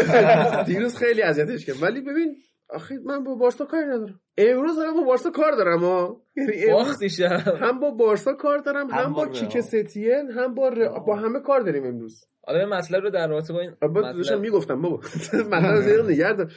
دیروز 0.66 0.96
خیلی 0.96 1.22
اذیتش 1.22 1.66
کردم 1.66 1.82
ولی 1.82 2.00
ببین 2.00 2.36
آخه 2.68 2.98
من 3.04 3.24
با 3.24 3.34
بارسا 3.34 3.64
کاری 3.64 3.84
ندارم. 3.86 4.20
امروز 4.38 4.76
دارم 4.76 4.94
با 4.94 5.02
بارسا 5.02 5.30
کار 5.30 5.52
دارم 5.52 5.78
ها 5.80 6.22
یعنی 6.36 6.64
امروز 6.64 7.20
هم 7.60 7.80
با 7.80 7.90
بارسا 7.90 8.32
کار 8.32 8.58
دارم 8.58 8.90
هم, 8.90 9.04
هم 9.04 9.12
با 9.12 9.24
با 9.24 9.30
کیک. 9.30 9.60
ستین 9.60 10.30
هم 10.36 10.54
با 10.54 10.68
ر... 10.68 10.88
با 11.06 11.16
همه 11.16 11.40
کار 11.40 11.60
داریم 11.60 11.84
امروز. 11.84 12.24
حالا 12.46 12.58
این 12.60 12.68
مطلب 12.68 13.02
رو 13.02 13.10
در 13.10 13.28
رابطه 13.28 13.52
با 13.52 13.60
این 13.60 13.70
مطلب. 13.82 14.40
می‌گفتم 14.40 14.82
بابا. 14.82 14.96
مثلا 15.52 15.80
زیر 15.80 16.02
نگه 16.02 16.32
دار. 16.32 16.52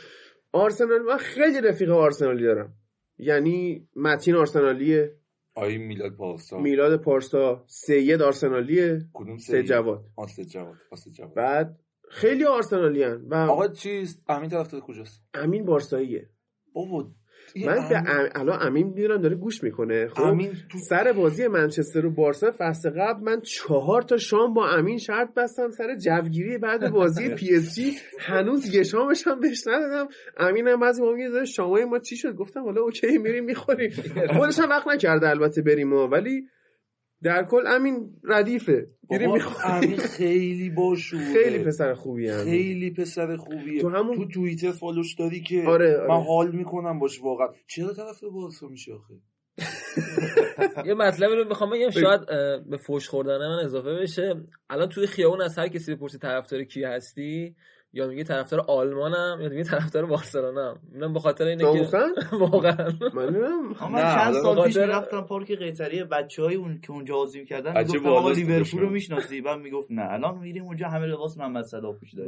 آرسنال 0.58 1.02
من 1.02 1.18
خیلی 1.18 1.62
رفیق 1.62 1.90
آرسنالی 1.90 2.44
دارم. 2.44 2.74
یعنی 3.18 3.88
متین 3.96 4.36
آرسنالیه. 4.36 5.16
آیه 5.56 5.78
میلاد 5.78 6.16
پارسا. 6.16 6.60
میلاد 6.60 7.02
پارسا. 7.02 7.64
سید 7.68 8.22
آرسنالیه. 8.22 9.00
کدوم 9.14 9.38
سید 9.38 9.64
جواد. 9.64 10.06
آه 10.16 10.28
سید 10.28 10.46
جواد. 10.46 10.76
آه 10.92 10.98
سید 10.98 11.12
جواد. 11.12 11.34
بعد 11.34 11.80
خیلی 12.10 12.46
آرسنالی 12.46 13.04
هن 13.04 13.22
و 13.28 13.36
آقا 13.36 13.68
چیز؟ 13.68 14.22
امین 14.28 14.50
طرفدار 14.50 14.82
کجاست؟ 14.82 15.24
امین 15.34 15.66
بارساییه. 15.66 16.30
بابا 16.74 17.12
من 17.56 17.76
به 17.90 17.98
امین- 17.98 18.08
ام- 18.08 18.30
الان 18.36 18.68
امین 18.68 18.88
می‌دونم 18.88 19.22
داره 19.22 19.36
گوش 19.36 19.64
می‌کنه. 19.64 20.08
خب 20.08 20.24
امین 20.24 20.52
تو 20.72 20.78
سر 20.90 21.12
بازی 21.12 21.48
منچستر 21.48 22.06
و 22.06 22.12
بارسا 22.12 22.52
فصل 22.58 22.90
قبل 22.90 23.24
من 23.24 23.42
چهار 23.42 24.02
تا 24.02 24.18
شام 24.18 24.54
با 24.54 24.68
امین 24.70 24.98
شرط 24.98 25.34
بستم 25.34 25.70
سر 25.70 25.96
جوگیری 25.96 26.58
بعد 26.58 26.90
بازی 26.92 27.30
PSG. 27.36 27.92
هنوز 28.20 28.76
یه 28.76 28.84
شامش 28.84 29.28
هم 29.28 29.40
بهش 29.40 29.68
ندادم. 29.68 30.08
امین 30.38 30.68
هم 30.68 30.80
بعضی 30.80 31.02
موقع 31.02 31.14
میگه 31.16 31.46
شامای 31.46 31.86
ما 31.86 32.00
چی 32.00 32.16
شد؟ 32.18 32.36
گفتم 32.36 32.64
حالا 32.64 32.82
اوکی 32.82 33.18
میریم 33.18 33.46
می‌خوریم. 33.46 33.92
خودش 34.38 34.60
هم 34.60 34.70
وقت 34.70 34.88
نکرده 34.88 35.30
البته 35.30 35.62
بریم 35.62 35.88
ما. 35.90 36.08
ولی 36.08 36.48
در 37.24 37.44
کل 37.44 37.68
امین 37.68 38.10
ردیفه. 38.24 38.88
امین 39.66 39.98
خیلی 39.98 40.70
باشوره. 40.70 41.34
خیلی 41.34 41.60
پسر 41.64 41.94
خوبی 41.94 42.30
امین. 42.30 42.44
خیلی 42.46 42.92
پسر 42.92 43.36
خوبیه. 43.36 43.82
تو 43.82 43.90
همون- 43.90 44.16
تو 44.18 44.26
توییتر 44.28 44.72
فالوش 44.72 45.14
داری 45.16 45.42
که 45.42 45.64
آره، 45.68 45.98
آره. 45.98 46.08
من 46.08 46.24
حال 46.24 46.52
می‌کنم 46.52 47.00
باش 47.00 47.22
واقعا. 47.22 47.48
چرا 47.68 47.94
طرف 47.94 48.24
بارسا 48.24 48.68
میشه 48.68 48.94
آخه 48.94 49.14
یه 50.86 50.94
مطلبی 50.94 51.36
رو 51.36 51.46
بخوام 51.46 51.70
بگم 51.70 51.90
شاید 51.90 52.22
به 52.70 52.78
فوش 52.78 53.10
خوردن 53.10 53.38
من 53.38 53.66
اضافه 53.66 53.94
بشه. 53.94 54.36
الان 54.70 54.90
توی 54.90 55.08
خیابون 55.08 55.42
از 55.42 55.58
هر 55.58 55.68
کسی 55.68 55.96
بپرسی 55.96 56.18
طرفدار 56.18 56.64
کی 56.64 56.84
هستی 56.84 57.56
یا 57.94 58.08
میگه 58.08 58.24
طرفدار 58.24 58.66
آلمانم 58.68 59.42
یا 59.42 59.50
میگه 59.50 59.64
طرفدار 59.64 60.06
بارسلونام 60.06 60.80
اینم 60.94 61.14
به 61.14 61.20
خاطر 61.20 61.46
اینه 61.46 61.64
که 61.64 61.88
واقعا. 62.40 62.92
من 63.14 63.30
من 63.92 64.16
چند 64.16 64.34
سال 64.34 64.64
پیش 64.64 64.78
می‌رفتم 64.78 65.22
پارک 65.22 65.52
قیصریه 65.52 66.04
بچه 66.04 66.44
های 66.44 66.56
اون 66.56 66.80
که 66.82 66.92
اونجا 66.92 67.16
بازی 67.16 67.40
می‌کردن 67.40 67.78
می‌گفتم 67.78 68.10
آقا 68.10 68.32
لیورپول. 68.32 68.80
رو 68.80 68.90
می‌شناسی. 68.90 69.42
بعد 69.42 69.60
می‌گفت 69.60 69.92
نه 69.92 70.14
الان 70.14 70.38
میریم 70.38 70.64
اونجا 70.64 70.88
همه 70.88 71.06
لباس 71.06 71.38
محمد 71.38 71.64
صلاح 71.64 71.96
پوشیده 72.00 72.28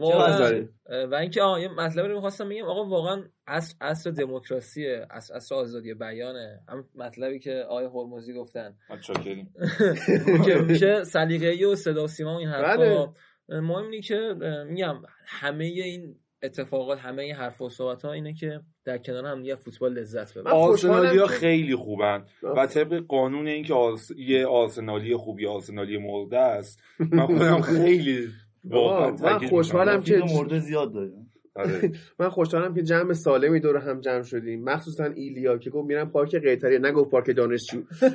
و 1.11 1.15
اینکه 1.15 1.41
آه 1.41 1.61
یه 1.61 1.67
مطلبی 1.67 2.07
رو 2.07 2.15
می‌خواستم 2.15 2.49
بگم. 2.49 2.65
آقا 2.65 2.85
واقعا 2.85 3.23
عصر 3.47 3.75
عصر 3.81 4.11
دموکراسیه. 4.11 5.07
عصر, 5.11 5.35
عصر 5.35 5.55
آزادی 5.55 5.93
بیانه. 5.93 6.59
هم 6.69 6.85
مطلبی 6.95 7.39
که 7.39 7.65
آقای 7.69 7.85
هرمزی 7.85 8.33
گفتن. 8.33 8.75
من 8.89 8.97
که 10.45 10.55
میشه 10.55 11.03
سلیقه‌ای 11.03 11.65
و 11.65 11.75
صدا 11.75 12.03
و 12.03 12.07
سیما 12.07 12.39
این 12.39 12.51
بله. 12.51 12.67
حرفا 12.67 13.13
مهم 13.51 13.84
اینه 13.84 14.01
که 14.01 14.36
میگم 14.70 14.96
همه 15.25 15.65
این 15.65 16.15
اتفاقات 16.44 17.00
همه 17.00 17.24
این 17.24 17.36
حرف 17.36 17.62
و 17.62 17.70
صحبت 17.70 18.01
ها 18.01 18.12
اینه 18.12 18.34
که 18.34 18.60
در 18.86 18.98
کنار 18.98 19.25
هم 19.25 19.41
دیگه 19.41 19.56
فوتبال 19.56 19.94
لذت 19.94 20.32
خوشحالم 20.32 20.48
آرسنالیا 20.58 21.27
که- 21.27 21.34
خیلی 21.34 21.75
خوبن. 21.75 22.25
و 22.56 22.68
طبق 22.68 23.03
قانون 23.08 23.48
اینکه 23.48 23.74
آرس... 23.74 24.12
یه 24.18 24.48
آرسنالی 24.48 25.15
خوب 25.15 25.39
یه 25.39 25.50
آرسنالی 25.50 25.98
مرده 25.98 26.38
است 26.39 26.79
من 27.12 27.25
خودم 27.25 27.62
خیلی 27.62 28.27
من 28.63 29.48
خوشحالم. 29.50 30.01
که 30.03 30.22
مرده 30.36 30.60
زیاد 30.60 30.94
داریم 30.94 31.34
آره. 31.56 31.91
من 32.20 32.29
خوشحالم 32.29 32.74
که 32.74 32.84
جمع 32.84 33.13
سالمی 33.13 33.60
دور 33.60 33.77
هم 33.77 34.01
جمع 34.01 34.24
شدیم. 34.24 34.63
مخصوصا 34.63 35.03
ایلیا 35.03 35.58
که 35.58 35.70
گفت 35.70 35.88
میرم 35.88 36.12
پارک 36.12 36.36
قیطری 36.36 36.79
نگفت 36.79 37.12
پارک 37.12 37.36
دانشجو. 37.36 37.82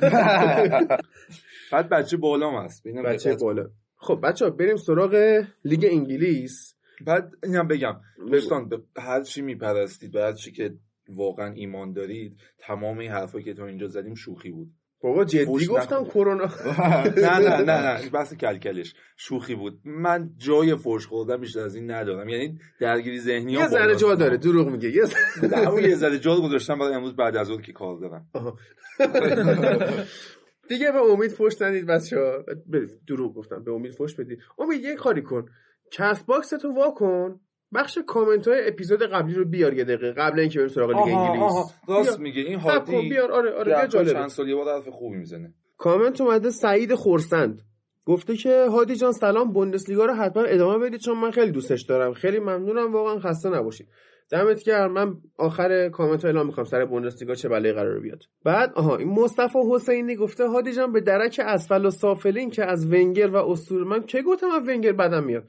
بعد 1.71 1.89
بچه 1.89 2.17
بالام 2.17 2.55
هست. 2.63 2.87
بچه. 2.87 3.35
بالا. 3.35 3.69
خب 4.05 4.19
بچه 4.23 4.49
بریم 4.49 4.75
سراغ 4.77 5.43
لیگ 5.63 5.85
انگلیس. 5.91 6.75
بعد 7.05 7.31
اینم 7.43 7.67
بگم. 7.67 7.95
دوستان 8.31 8.69
به 8.69 8.79
هر 8.97 9.21
چی 9.23 9.41
میپرستید 9.41 10.11
به 10.11 10.21
هر 10.21 10.33
چی 10.33 10.51
که 10.51 10.73
واقعا 11.09 11.51
ایمان 11.53 11.93
دارید 11.93 12.37
تمام 12.59 12.97
این 12.99 13.11
حرفایی 13.11 13.43
که 13.43 13.53
تا 13.53 13.65
اینجا 13.65 13.87
زدیم 13.87 14.15
شوخی 14.15 14.49
بود. 14.49 14.67
بابا 15.01 15.25
جدی 15.25 15.65
گفتم. 15.65 16.03
کرونا. 16.05 16.45
نه 17.17 17.39
نه 17.39 17.61
نه 17.61 17.81
نه 18.03 18.09
بحث 18.09 18.33
کلکلش. 18.33 18.93
شوخی 19.17 19.55
بود. 19.55 19.79
من 19.85 20.29
جای 20.37 20.75
فرش 20.75 21.05
خوردن 21.07 21.37
بیشتر 21.37 21.59
از 21.59 21.75
این 21.75 21.91
ندارم. 21.91 22.29
یعنی 22.29 22.59
درگیری 22.79 23.19
ذهنی 23.19 23.51
یه 23.51 23.67
ذره 23.67 23.95
جا 23.95 24.15
داره 24.15 24.37
دروغ 24.37 24.67
میگه. 24.67 24.89
یه 24.91 25.05
ذره- 25.05 25.89
یه 25.89 25.95
ذره 25.95 26.19
جا 26.19 26.35
گذاشتم 26.35 26.79
برای 26.79 26.93
امروز 26.93 27.15
بعد 27.15 27.37
از 27.37 27.49
اون 27.49 27.61
که 27.61 27.73
کار 27.73 27.97
دارم. 27.99 28.27
دیگه 30.69 30.91
به 30.91 30.97
امید 30.97 31.31
فوش 31.31 31.61
ندید 31.61 31.85
بچه 31.85 32.19
ها 32.19 32.43
دروغ 33.07 33.33
گفتم. 33.35 33.63
به 33.63 33.71
امید 33.71 33.91
فوش 33.91 34.15
بدید. 34.15 34.39
امید 34.59 34.83
یه 34.83 34.95
کاری 34.95 35.21
کن. 35.21 35.45
CastBox 35.91 36.49
تو 36.49 36.71
وا 36.71 36.91
کن. 36.91 37.39
بخش 37.73 37.97
کامنت 38.07 38.47
های 38.47 38.67
اپیزود 38.67 39.03
قبلی 39.03 39.33
رو 39.33 39.45
بیار 39.45 39.73
یه 39.73 39.83
دقیقه 39.83 40.11
قبل 40.11 40.39
اینکه 40.39 40.59
بریم 40.59 40.69
سراغ 40.69 40.89
لیگ 40.89 41.15
انگلیس. 41.15 41.73
راست. 41.87 42.19
میگه. 42.19 42.41
این 42.41 42.59
هادی 42.59 43.09
بیار. 43.09 43.31
آره 43.31 43.51
آره 43.51 43.87
جالبه. 43.87 44.11
چند 44.11 44.29
سال 44.29 44.49
یه 44.49 44.55
بار 44.55 44.75
حرف 44.75 44.87
خوبی 44.87 45.17
می‌زنه. 45.17 45.53
کامنت 45.77 46.21
اومده 46.21 46.49
سعید 46.49 46.95
خورسند. 46.95 47.61
گفته 48.05 48.35
که 48.35 48.65
هادی 48.71 48.95
جان 48.95 49.11
سلام. 49.11 49.53
بوندسلیگا 49.53 50.05
رو 50.05 50.13
حتما 50.13 50.43
ادامه 50.43 50.85
بدید 50.85 50.99
چون 50.99 51.17
من 51.17 51.31
خیلی 51.31 51.51
دوستش 51.51 51.81
دارم. 51.81 52.13
خیلی 52.13 52.39
ممنونم. 52.39 52.93
واقعا 52.93 53.19
خسته 53.19 53.49
نباشید. 53.49 53.87
دمت 54.31 54.63
گرم. 54.63 54.91
من 54.91 55.13
آخر 55.37 55.89
کامنت 55.89 56.21
ها 56.21 56.27
اعلام 56.27 56.47
می‌کنم. 56.47 56.65
سر 56.65 56.85
بوندسلیگا 56.85 57.35
چه 57.35 57.49
بلایی 57.49 57.73
قرار 57.73 57.99
بیاد. 57.99 58.23
بعد 58.43 58.71
آها 58.75 58.97
این 58.97 59.09
مصطفی 59.09 59.59
حسینی 59.71 60.15
گفته 60.15 60.47
هادی 60.47 60.73
جان 60.73 60.91
به 60.91 61.01
درک 61.01 61.41
اسفل 61.43 61.85
و 61.85 61.89
سافلین 61.89 62.49
که 62.49 62.65
از 62.65 62.85
ونگر 62.87 63.27
و 63.27 63.35
اسطوره 63.35 63.85
من 63.85 64.03
که 64.03 64.21
گفتم 64.21 64.47
از 64.47 64.69
ونگر 64.69 64.91
بدم 64.91 65.23
میاد؟ 65.23 65.43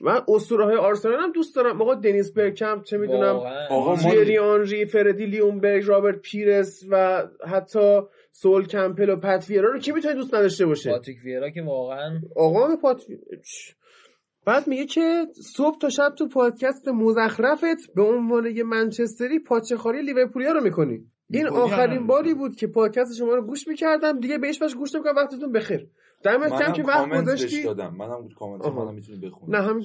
من 0.00 0.20
اسطوره 0.28 0.64
های 0.64 0.76
آرسنال 0.76 1.20
هم 1.20 1.32
دوست 1.32 1.56
دارم. 1.56 1.82
آقا 1.82 1.94
دنیس 1.94 2.32
برکمپ 2.32 2.82
چه 2.82 2.98
می‌دونم 2.98 3.40
تیری 4.02 4.38
آنری 4.38 4.84
فردی 4.84 5.26
لیونبرگ 5.26 5.84
رابرت 5.86 6.20
پیرس 6.20 6.84
و 6.90 7.22
حتی 7.48 8.00
سول 8.32 8.66
کمپل 8.66 9.10
و 9.10 9.16
پت 9.16 9.46
ویرا 9.48 9.72
رو 9.72 9.78
کی 9.78 9.92
می‌تونه 9.92 10.14
دوست 10.14 10.34
نداشته 10.34 10.66
باشه؟ 10.66 10.90
پاتریک 10.90 11.18
ویرا 11.24 11.50
که 11.50 11.62
واقعا 11.62 12.20
آقا 12.36 12.76
پات 12.76 13.02
بعد 14.46 14.66
میگه 14.68 14.86
که 14.86 15.26
صبح 15.56 15.78
تا 15.78 15.88
شب 15.88 16.14
تو 16.18 16.28
پادکست 16.28 16.88
مزخرفت 16.88 17.94
به 17.94 18.02
عنوان 18.02 18.46
یه 18.46 18.64
منچستری 18.64 19.38
پاچه 19.38 19.76
خاری 19.76 20.02
لیورپولیا 20.02 20.52
رو 20.52 20.60
می‌کنی. 20.60 21.04
این 21.30 21.46
آخرین. 21.46 22.06
باری 22.06 22.34
بود 22.34 22.56
که 22.56 22.66
پادکست 22.66 23.14
شما 23.14 23.34
رو 23.34 23.42
گوش 23.42 23.68
می‌کردم 23.68 24.20
دیگه 24.20 24.38
بهش 24.38 24.58
باش 24.58 24.74
گوش 24.74 24.94
نمی‌کنم 24.94 25.16
وقتتون 25.16 25.52
بخیر. 25.52 25.86
دمت 26.22 26.62
کم 26.62 26.72
که 26.72 26.82
وقت 26.82 27.22
گذاشتی. 27.22 27.62
دادم. 27.62 27.94
منم 27.96 28.28
کامنت 28.38 28.94
می‌تونی 28.94 29.18
بخونی. 29.18 29.52
نه 29.52 29.62
همین 29.62 29.84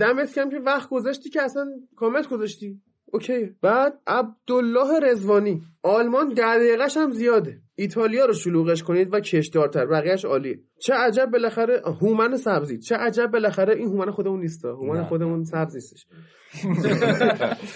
دمت 0.00 0.34
کم 0.34 0.50
که 0.50 0.58
وقت 0.58 0.88
گذاشتی 0.88 1.30
که 1.30 1.42
اصلا 1.42 1.66
کامنت 1.96 2.28
گذاشتی. 2.28 2.80
اوکی. 3.12 3.50
بعد 3.62 3.98
عبدالله 4.06 5.00
رزوانی 5.02 5.62
آلمان 5.82 6.34
دقیقش 6.34 6.96
هم 6.96 7.10
زیاده. 7.10 7.60
ایتالیا 7.74 8.24
رو 8.24 8.32
شلوغش 8.32 8.82
کنید 8.82 9.14
و 9.14 9.20
کشدارتر. 9.20 9.86
بقیهش 9.86 10.24
عالیه. 10.24 10.58
چه 10.78 10.94
عجب 10.94 11.30
بالاخره 11.32 11.82
هومن 12.00 12.36
سبزی. 12.36 12.78
چه 12.78 12.96
عجب 12.96 13.26
بالاخره 13.26 13.74
این 13.74 13.88
هومن 13.88 14.10
خودمون 14.10 14.40
نیست 14.40 14.64
هومن. 14.64 15.04
خودمون 15.04 15.44
سبز 15.44 15.74
نیستش 15.74 16.06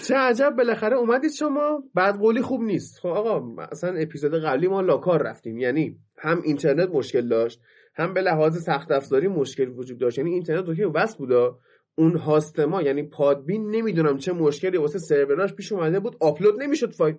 چه 0.07 0.15
عجب 0.15 0.53
بالاخره 0.57 0.97
اومدید 0.97 1.31
شما. 1.31 1.83
بعد 1.95 2.17
قولی 2.17 2.41
خوب 2.41 2.61
نیست. 2.61 2.99
خب 2.99 3.09
آقا 3.09 3.61
اصلا 3.71 3.93
اپیزود 3.97 4.33
قبلی 4.33 4.67
ما 4.67 4.81
لاکار 4.81 5.23
رفتیم. 5.23 5.57
یعنی 5.57 5.97
هم 6.17 6.41
اینترنت 6.45 6.89
مشکل 6.89 7.27
داشت 7.27 7.61
هم 7.95 8.13
به 8.13 8.21
لحاظ 8.21 8.63
سخت 8.63 8.91
افزاری 8.91 9.27
مشکل 9.27 9.69
وجود 9.69 9.99
داشت. 9.99 10.17
یعنی 10.17 10.31
اینترنت 10.31 10.69
OK 10.69 10.83
وصل 10.83 11.17
بودا. 11.17 11.57
اون 12.01 12.15
host 12.15 12.59
ما 12.59 12.81
یعنی 12.81 13.03
پادبین 13.03 13.71
نمی‌دونم 13.71 14.17
چه 14.17 14.33
مشکلی 14.33 14.77
واسه 14.77 14.99
سروراش 14.99 15.53
پیش 15.53 15.71
اومده 15.71 15.99
بود 15.99 16.15
آپلود 16.19 16.63
نمی‌شد 16.63 16.93
فایل. 16.93 17.15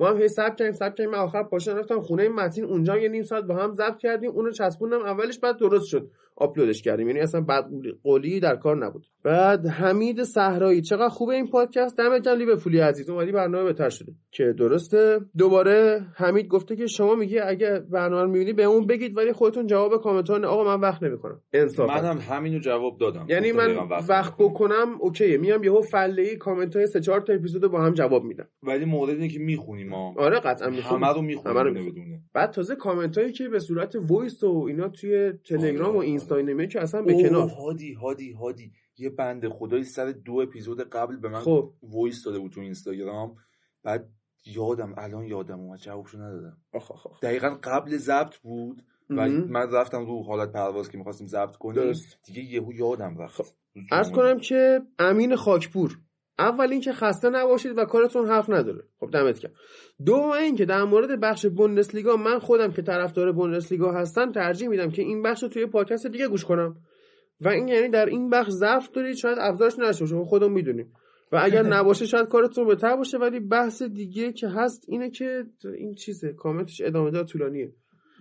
ما 0.00 0.08
هم 0.08 0.22
هی 0.22 0.28
صبر 0.28 0.56
کردیم 0.56 0.72
صبر 0.72 0.94
کردیم 0.94 1.10
من 1.10 1.18
آخر 1.18 1.42
پاشدم 1.42 1.76
رفتم 1.76 2.00
خونه 2.00 2.28
متین 2.28 2.64
اونجا 2.64 2.98
یه 2.98 3.08
نیم 3.08 3.22
ساعت 3.22 3.44
با 3.44 3.54
هم 3.54 3.74
ضبط 3.74 3.98
کردیم 3.98 4.30
اونو 4.30 4.50
چسبوندم 4.50 5.02
اولش 5.02 5.38
بعد 5.38 5.58
درست 5.58 5.86
شد. 5.86 6.10
آپلودش 6.36 6.82
کردیم. 6.82 7.08
یعنی 7.08 7.20
اصلا 7.20 7.40
بد 7.40 7.64
قولی 8.02 8.40
در 8.40 8.56
کار 8.56 8.86
نبود. 8.86 9.06
بعد 9.22 9.66
حمید 9.66 10.22
صحرایی 10.22 10.82
چقدر 10.82 11.08
خوبه 11.08 11.34
این 11.34 11.50
پادکست؟ 11.50 11.96
دمت 11.96 12.22
گرم 12.22 12.38
لیورپولی 12.38 12.78
عزیز. 12.78 13.10
اومدی 13.10 13.32
برنامه 13.32 13.64
بهتر 13.64 13.88
شده. 13.88 14.12
که 14.30 14.52
درسته. 14.58 15.20
دوباره 15.38 16.06
حمید 16.16 16.48
گفته 16.48 16.76
که 16.76 16.86
شما 16.86 17.14
میگی 17.14 17.38
اگه 17.38 17.80
برنامه 17.90 18.22
رو 18.22 18.28
می‌بینی 18.28 18.52
به 18.52 18.64
اون 18.64 18.86
بگید 18.86 19.16
ولی 19.16 19.32
خودتون 19.32 19.66
جواب 19.66 20.02
کامنت 20.02 20.30
ها 20.30 20.48
آقا 20.48 20.64
من 20.64 20.80
وقت 20.80 21.02
نمی‌کنم. 21.02 21.40
انصافا. 21.52 21.94
منم 21.94 22.18
همینو 22.18 22.58
جواب 22.58 22.98
دادم. 22.98 23.26
یعنی 23.28 23.52
من 23.52 23.76
وقت 24.08 24.40
نمی‌کنم. 24.40 24.48
بکنم 24.48 24.96
OK 25.00 25.19
ه. 25.19 25.38
میام 25.38 25.64
یهو 25.64 25.80
فله 25.80 26.22
ای 26.22 26.36
کامنت 26.36 26.76
های 26.76 26.86
سه 26.86 27.00
چهار 27.00 27.20
تا 27.20 27.32
اپیزود 27.32 27.66
با 27.66 27.80
هم 27.80 27.92
جواب 27.92 28.24
میدم. 28.24 28.48
ولی 28.62 28.84
مورد 28.84 29.10
اینه 29.10 29.28
که 29.28 29.38
می‌خونیم 29.38 29.88
ما 29.88 30.14
آره 30.18 30.40
قطعا 30.40 30.70
می‌خونم 30.70 31.04
همه 31.04 31.12
رو 31.12 31.22
می‌خونیم 31.22 32.30
بعد 32.34 32.50
تازه 32.50 32.76
کامنت 32.76 33.18
هایی 33.18 33.32
که 33.32 33.48
به 33.48 33.58
صورت 33.58 33.96
voice 34.08 34.44
و 34.44 34.64
اینا 34.68 34.88
توی 34.88 35.32
تلگرام 35.32 35.96
و 35.96 35.98
نمیه 36.32 36.66
که 36.66 36.80
اصلا 36.80 37.02
به 37.02 37.22
کنار. 37.22 37.48
هادی 37.48 37.92
هادی 37.92 38.32
هادی. 38.32 38.72
یه 38.98 39.10
بنده 39.10 39.48
خدایی 39.48 39.84
سر 39.84 40.12
دو 40.12 40.34
اپیزود 40.34 40.80
قبل 40.80 41.16
به 41.16 41.28
من 41.28 41.40
خب. 41.40 41.72
voice 41.82 42.24
داده 42.24 42.38
بود 42.38 42.52
تو 42.52 42.60
اینستاگرام. 42.60 43.34
بعد 43.82 44.08
یادم 44.46 44.94
الان 44.96 45.24
یادم 45.24 45.60
اومد 45.60 45.78
جوابشو 45.78 46.18
ندادم. 46.18 46.56
آخ 46.72 46.90
آخ 46.90 47.06
آخ. 47.06 47.20
دقیقا 47.20 47.58
قبل 47.62 47.96
ضبط 47.96 48.36
بود. 48.36 48.82
و. 49.10 49.28
من 49.28 49.72
رفتم 49.72 50.06
رو 50.06 50.22
حالت 50.22 50.52
پرواز 50.52 50.90
که 50.90 50.98
می‌خواستیم 50.98 51.26
ضبط 51.26 51.56
کنیم. 51.56 51.74
درست. 51.74 52.18
دیگه 52.24 52.42
یهو 52.42 52.72
یادم 52.72 53.18
رفت. 53.18 53.56
ارز 53.92 54.10
کنم 54.10 54.38
که 54.38 54.80
امین 54.98 55.36
خاکپور. 55.36 55.98
اول 56.38 56.70
اینکه 56.70 56.92
خسته 56.92 57.30
نباشید 57.30 57.78
و 57.78 57.84
کارتون 57.84 58.28
حرف 58.28 58.50
نداره. 58.50 58.84
خب 59.00 59.10
دمت 59.10 59.38
گرم. 59.38 59.52
دوم 60.06 60.30
اینکه 60.30 60.64
در 60.64 60.84
مورد 60.84 61.20
بخش 61.20 61.46
بوندسلیگا 61.46 62.16
من 62.16 62.38
خودم 62.38 62.72
که 62.72 62.82
طرفدار 62.82 63.32
بوندسلیگا 63.32 63.92
هستم 63.92 64.32
ترجیح 64.32 64.68
میدم 64.68 64.90
که 64.90 65.02
این 65.02 65.22
بخش 65.22 65.42
رو 65.42 65.48
توی 65.48 65.66
پادکست 65.66 66.06
دیگه 66.06 66.28
گوش 66.28 66.44
کنم. 66.44 66.76
و 67.40 67.48
این 67.48 67.68
یعنی 67.68 67.88
در 67.88 68.06
این 68.06 68.30
بخش 68.30 68.50
ضعف 68.50 68.90
دارید 68.90 69.16
شاید 69.16 69.38
افزارش 69.40 69.78
نشه 69.78 70.00
باشه. 70.00 70.24
خودمون 70.24 70.52
می‌دونیم. 70.52 70.92
و 71.32 71.40
اگر 71.42 71.62
نباشه 71.76 72.06
شاید 72.06 72.28
کارتون 72.28 72.66
بهتر 72.66 72.96
باشه. 72.96 73.18
ولی 73.18 73.40
بحث 73.40 73.82
دیگه 73.82 74.32
که 74.32 74.48
هست 74.48 74.84
اینه 74.88 75.10
که 75.10 75.44
این 75.78 75.94
چیزه. 75.94 76.32
کامنتش 76.32 76.80
ادامه 76.80 77.10
دار 77.10 77.24
طولانیه. 77.24 77.72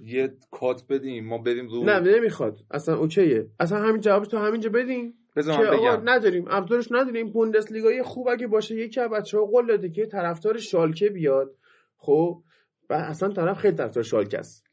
یه 0.06 0.34
کات 0.52 0.84
بدیم. 0.90 1.26
ما 1.26 1.38
بریم 1.38 1.68
رو 1.68 1.84
نه 1.84 2.00
نمی‌خواد. 2.00 2.60
اصلا 2.72 2.98
اوکیه. 2.98 3.48
اصلا 3.60 3.78
همین 3.78 4.02
جوابش 4.02 4.28
تو 4.28 4.38
همینجا 4.38 4.70
بدین. 4.70 5.14
بذار 5.36 5.58
من 5.58 5.78
بگم. 5.78 6.10
نداریم 6.10 6.46
ابزارش 6.50 6.88
نداریم. 6.92 7.32
بوندسلیگای 7.32 8.04
خوب 8.04 8.28
اگه 8.28 8.48
باشه 8.48 8.76
یکی 8.76 9.00
از 9.00 9.10
بچه‌ها 9.10 9.46
قول 9.46 9.68
داده 9.68 9.90
که 9.90 10.06
طرفدار 10.06 10.58
شالکه 10.58 11.10
بیاد. 11.10 11.56
خب 11.98 12.44
و 12.90 12.94
اصلا 12.94 13.30
طرف 13.30 13.58
خیلی 13.58 13.76
طرفدار 13.76 14.04
شالکه 14.04 14.40
است. 14.40 14.66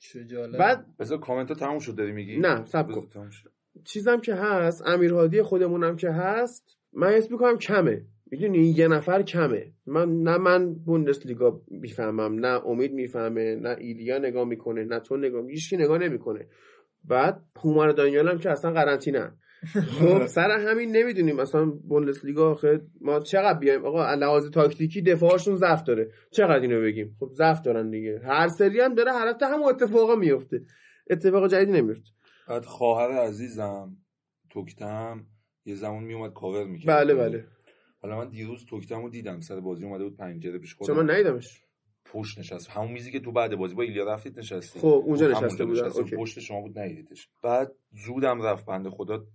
بعد 0.59 0.87
بذار 0.99 1.19
کامنت 1.19 1.49
ها 1.49 1.55
تموم 1.55 1.79
شد 1.79 1.95
داری 1.95 2.13
میگی؟ 2.13 2.39
نه 2.39 2.65
صبر 2.65 2.89
بذار 2.89 3.01
کن. 3.01 3.09
تموم 3.09 3.31
شد. 3.31 3.53
چیزم 3.85 4.21
که 4.21 4.35
هست 4.35 4.87
امیرهادی 4.87 5.43
خودمونم 5.43 5.97
که 5.97 6.11
هست 6.11 6.79
من 6.93 7.09
حس 7.09 7.31
می‌کنم 7.31 7.59
کمه. 7.59 8.03
می‌دونی 8.31 8.59
یه 8.59 8.89
نفر 8.89 9.23
کمه. 9.23 9.73
من 9.87 10.23
نه 10.23 10.39
من 10.39 10.75
بوندسلیگا 10.75 11.63
می‌فهمم 11.69 12.47
نه 12.47 12.67
امید 12.67 12.93
می‌فهمه 12.93 13.57
نه 13.57 13.77
ایلیا 13.79 14.19
نگاه 14.19 14.45
می‌کنه 14.45 14.85
نه 14.85 15.01
تو 15.01 15.17
نگاه 15.17 15.47
هیچکی 15.47 15.77
نگاه 15.77 15.99
نمی‌کنه. 15.99 16.49
بعد 17.05 17.43
هومر 17.57 17.89
دانیال 17.89 18.29
هم 18.29 18.39
که 18.39 18.51
اصلا 18.51 18.73
قرنطینه. 18.73 19.33
خب 19.65 20.27
سر 20.27 20.51
همین 20.51 20.97
نمی‌دونیم. 20.97 21.39
اصلا 21.39 21.65
بوندسلیگا 21.65 22.51
آخه 22.51 22.81
ما 23.01 23.21
چقدر 23.21 23.59
بیایم؟ 23.59 23.85
آقا 23.85 24.05
از 24.05 24.19
لحاظ 24.19 24.51
تاکتیکی 24.51 25.03
دفاعشون 25.03 25.57
ضعف 25.57 25.83
داره. 25.83 26.11
چقدر 26.31 26.61
اینو 26.61 26.81
بگیم؟ 26.81 27.17
خب 27.21 27.31
ضعف 27.33 27.61
دارن 27.63 27.91
دیگه. 27.91 28.21
هر 28.25 28.49
سری 28.49 28.81
هم 28.81 28.95
داره 28.95 29.13
هر 29.13 29.29
هفته 29.29 29.47
هم 29.47 29.63
اتفاقا 29.63 30.15
میفته 30.15 30.63
اتفاق 31.11 31.49
جدیدی 31.49 31.73
نمیفته 31.73 32.11
بعد 32.49 32.65
خواهر 32.65 33.11
عزیزم 33.11 33.97
توکتم 34.51 35.27
یه 35.65 35.75
زمان 35.75 36.05
میومد 36.05 36.33
کاور 36.33 36.65
می‌کرد. 36.65 36.97
بله 36.97 37.15
بله. 37.15 37.45
حالا 38.03 38.19
من 38.19 38.29
دیروز 38.29 38.67
توکتم 38.67 39.03
رو 39.03 39.09
دیدم. 39.11 39.41
سر 39.41 39.61
بازی 39.61 39.85
اومده 39.85 40.05
بود 40.05 40.17
پنجره 40.17 40.59
پیش 40.59 40.77
چون 40.77 40.87
خودم. 40.87 41.03
من 41.03 41.11
ندیدمش؟ 41.11 41.65
پشت 42.05 42.39
نشست. 42.39 42.71
همون 42.71 42.93
میزی 42.93 43.13
که 43.13 43.21
تو 43.21 43.33
بعد 43.33 43.57
بازی 43.57 43.75
با 43.75 43.83
ایلیا 43.83 44.05
رفتید 44.05 44.39
نشستی 44.39 44.81
خب 44.81 45.03
اونجا 45.07 45.29
نشسته. 45.29 45.65
OK. 45.65 46.17
پشت 46.17 46.39
شما 46.39 46.61
بود 46.61 46.79
ندیدیدش. 46.79 47.29
بعد 47.43 47.73
زودم 48.07 48.43
رفت 48.43 48.67
بنده 48.67 48.91
خدا 48.91 49.27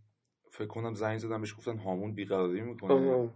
فکر 0.56 0.68
کنم 0.68 0.94
زنگ 0.94 1.18
زدم 1.18 1.41
بهش 1.41 1.56
گفتن 1.58 1.78
هامون 1.78 2.13
بیقراری 2.13 2.62
می‌کنه. 2.62 2.94
آها. 2.94 3.30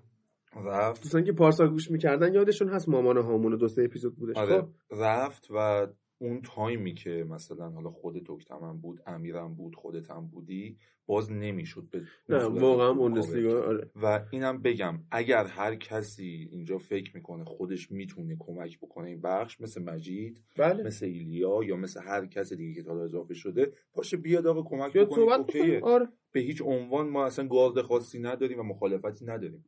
رفت. 0.65 1.01
دوستان 1.01 1.23
که 1.23 1.32
پارسال 1.32 1.69
گوش 1.69 1.91
می‌کردن 1.91 2.34
یادشون 2.34 2.69
هست 2.69 2.89
مامان 2.89 3.17
هامون 3.17 3.58
دو 3.58 3.67
سه 3.67 3.84
اپیزود 3.84 4.15
بودش 4.15 4.38
آره. 4.38 4.62
خب. 4.62 4.67
رفت 4.91 5.47
و 5.51 5.88
اون 6.21 6.41
تایمی 6.41 6.93
که 6.93 7.25
مثلا 7.29 7.69
حالا 7.69 7.89
خود 7.89 8.23
توکتمن 8.23 8.77
بود 8.77 9.01
امیرم 9.08 9.55
بود 9.55 9.75
خودت 9.75 10.12
هم 10.12 10.27
بودی 10.27 10.77
باز 11.05 11.32
نمی‌شد 11.32 11.84
به 11.91 12.01
نه 12.29 12.43
واقعا 12.43 13.19
آره. 13.65 13.91
و 13.95 14.25
اینم 14.32 14.62
بگم 14.62 14.99
اگر 15.12 15.45
هر 15.45 15.75
کسی 15.75 16.49
اینجا 16.51 16.77
فکر 16.77 17.15
می‌کنه 17.15 17.43
خودش 17.43 17.91
می‌تونه 17.91 18.36
کمک 18.39 18.77
بکنه 18.79 19.08
این 19.08 19.21
بخش 19.21 19.62
مثل 19.62 19.84
مجید 19.84 20.43
بله. 20.58 20.84
مثل 20.84 21.05
ایلیا 21.05 21.60
یا 21.63 21.75
مثل 21.75 22.01
هر 22.01 22.25
کس 22.25 22.53
دیگه 22.53 22.84
که 22.84 22.89
حالا 22.89 23.03
اضافه 23.03 23.34
شده 23.34 23.73
باشه 23.93 24.17
بیاد 24.17 24.47
آقا 24.47 24.62
کمک 24.63 24.93
بیاد 24.93 25.08
بکنه 25.08 25.79
آره. 25.82 26.08
به 26.32 26.39
هیچ 26.39 26.62
عنوان 26.62 27.10
ما 27.10 27.25
اصلا 27.25 27.47
گارد 27.47 27.82
خاصی 27.82 28.19
نداریم 28.19 28.60
و 28.60 28.63
مخالفتی 28.63 29.25
نداریم. 29.25 29.65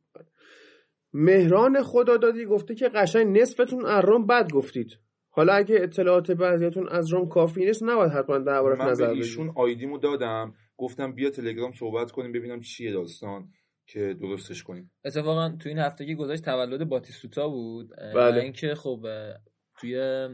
مهران 1.12 1.82
خدادادی 1.82 2.44
گفته 2.44 2.74
که 2.74 2.88
قشنگ 2.88 3.38
نصفتون 3.38 3.86
از 3.86 4.04
روم 4.04 4.26
بد 4.26 4.52
گفتید. 4.52 4.98
حالا 5.34 5.52
اگه 5.52 5.76
اطلاعات 5.80 6.30
بعضیاتون 6.30 6.88
از 6.88 7.12
روم 7.12 7.28
کافی 7.28 7.64
نیست 7.64 7.82
نباید 7.82 8.12
حتما 8.12 8.38
دربارش 8.38 8.78
به 8.78 8.84
نظر 8.84 9.10
ایشون 9.10 9.46
بدید 9.46 9.58
آیدیمو 9.58 9.98
دادم. 9.98 10.54
گفتم 10.76 11.12
بیا 11.12 11.30
تلگرام 11.30 11.72
صحبت 11.72 12.10
کنیم 12.10 12.32
ببینم 12.32 12.60
چیه 12.60 12.92
داستان 12.92 13.48
که 13.86 14.14
درستش 14.20 14.62
کنیم. 14.62 14.90
اتفاقا 15.04 15.56
تو 15.60 15.68
این 15.68 15.78
هفته 15.78 16.06
که 16.06 16.14
گذاشت 16.14 16.44
تولد 16.44 16.88
باتیستوتا 16.88 17.48
بود. 17.48 17.90
بله. 18.14 18.38
و 18.38 18.42
اینکه 18.42 18.74
خب 18.74 19.06
توی 19.80 20.28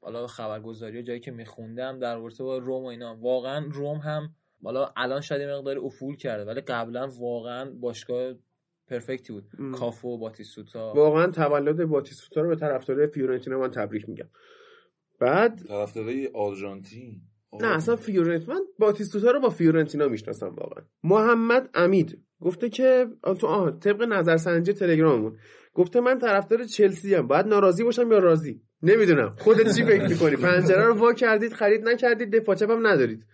حالا 0.00 0.26
خبرگزاری 0.26 0.98
و 0.98 1.02
جایی 1.02 1.20
که 1.20 1.30
میخوندم 1.30 1.98
در 1.98 2.16
رابطه 2.16 2.44
با 2.44 2.58
روم 2.58 2.84
و 2.84 2.86
اینا. 2.86 3.16
واقعا 3.20 3.66
روم 3.70 3.98
هم 3.98 4.34
حالا 4.64 4.92
الان 4.96 5.20
شاید 5.20 5.50
مقدار 5.50 5.78
افول 5.78 6.16
کرده 6.16 6.44
ولی 6.44 6.60
قبلا 6.60 7.08
واقعا 7.20 7.70
باشگاه 7.70 8.34
پرفکتی 8.88 9.32
بود. 9.32 9.44
ام. 9.58 9.72
کافو 9.72 10.08
و 10.08 10.18
باتیستوتا. 10.18 10.92
واقعا 10.96 11.26
تولد 11.26 11.84
باتیستوتا 11.84 12.40
رو 12.40 12.48
به 12.48 12.56
طرفدارای 12.56 13.06
فیورنتینا 13.06 13.58
من 13.58 13.70
تبریک 13.70 14.08
میگم. 14.08 14.28
بعد 15.20 15.62
طرفدارای 15.68 16.30
آرژانتین. 16.34 17.20
نه 17.60 17.66
اصلا 17.66 17.96
فیورنت 17.96 18.48
من 18.48 18.60
باتیستوتا 18.78 19.30
رو 19.30 19.40
با 19.40 19.50
فیورنتینا 19.50 20.08
می‌شناسم 20.08 20.48
واقعا. 20.48 20.84
محمد 21.04 21.70
امید 21.74 22.22
گفته 22.40 22.68
که 22.68 23.06
تو 23.40 23.46
آه 23.46 23.78
طبق 23.78 24.02
نظرسنجی 24.02 24.72
تلگراممون 24.72 25.38
گفته 25.74 26.00
من 26.00 26.18
طرفدار 26.18 26.64
چلسی 26.64 27.14
ام 27.14 27.26
باید 27.26 27.46
ناراضی 27.46 27.84
باشم 27.84 28.12
یا 28.12 28.18
راضی؟ 28.18 28.62
نمی‌دونم. 28.82 29.36
خودت 29.38 29.76
چی 29.76 29.84
فکر 29.84 30.08
می‌کنی؟ 30.08 30.36
پنجره 30.36 30.84
رو 30.86 30.94
وا 30.94 31.12
کردید 31.12 31.52
خرید 31.52 31.88
نکردید 31.88 32.36
دفاع 32.36 32.54
چپ 32.54 32.70
هم 32.70 32.86
ندارید. 32.86 33.26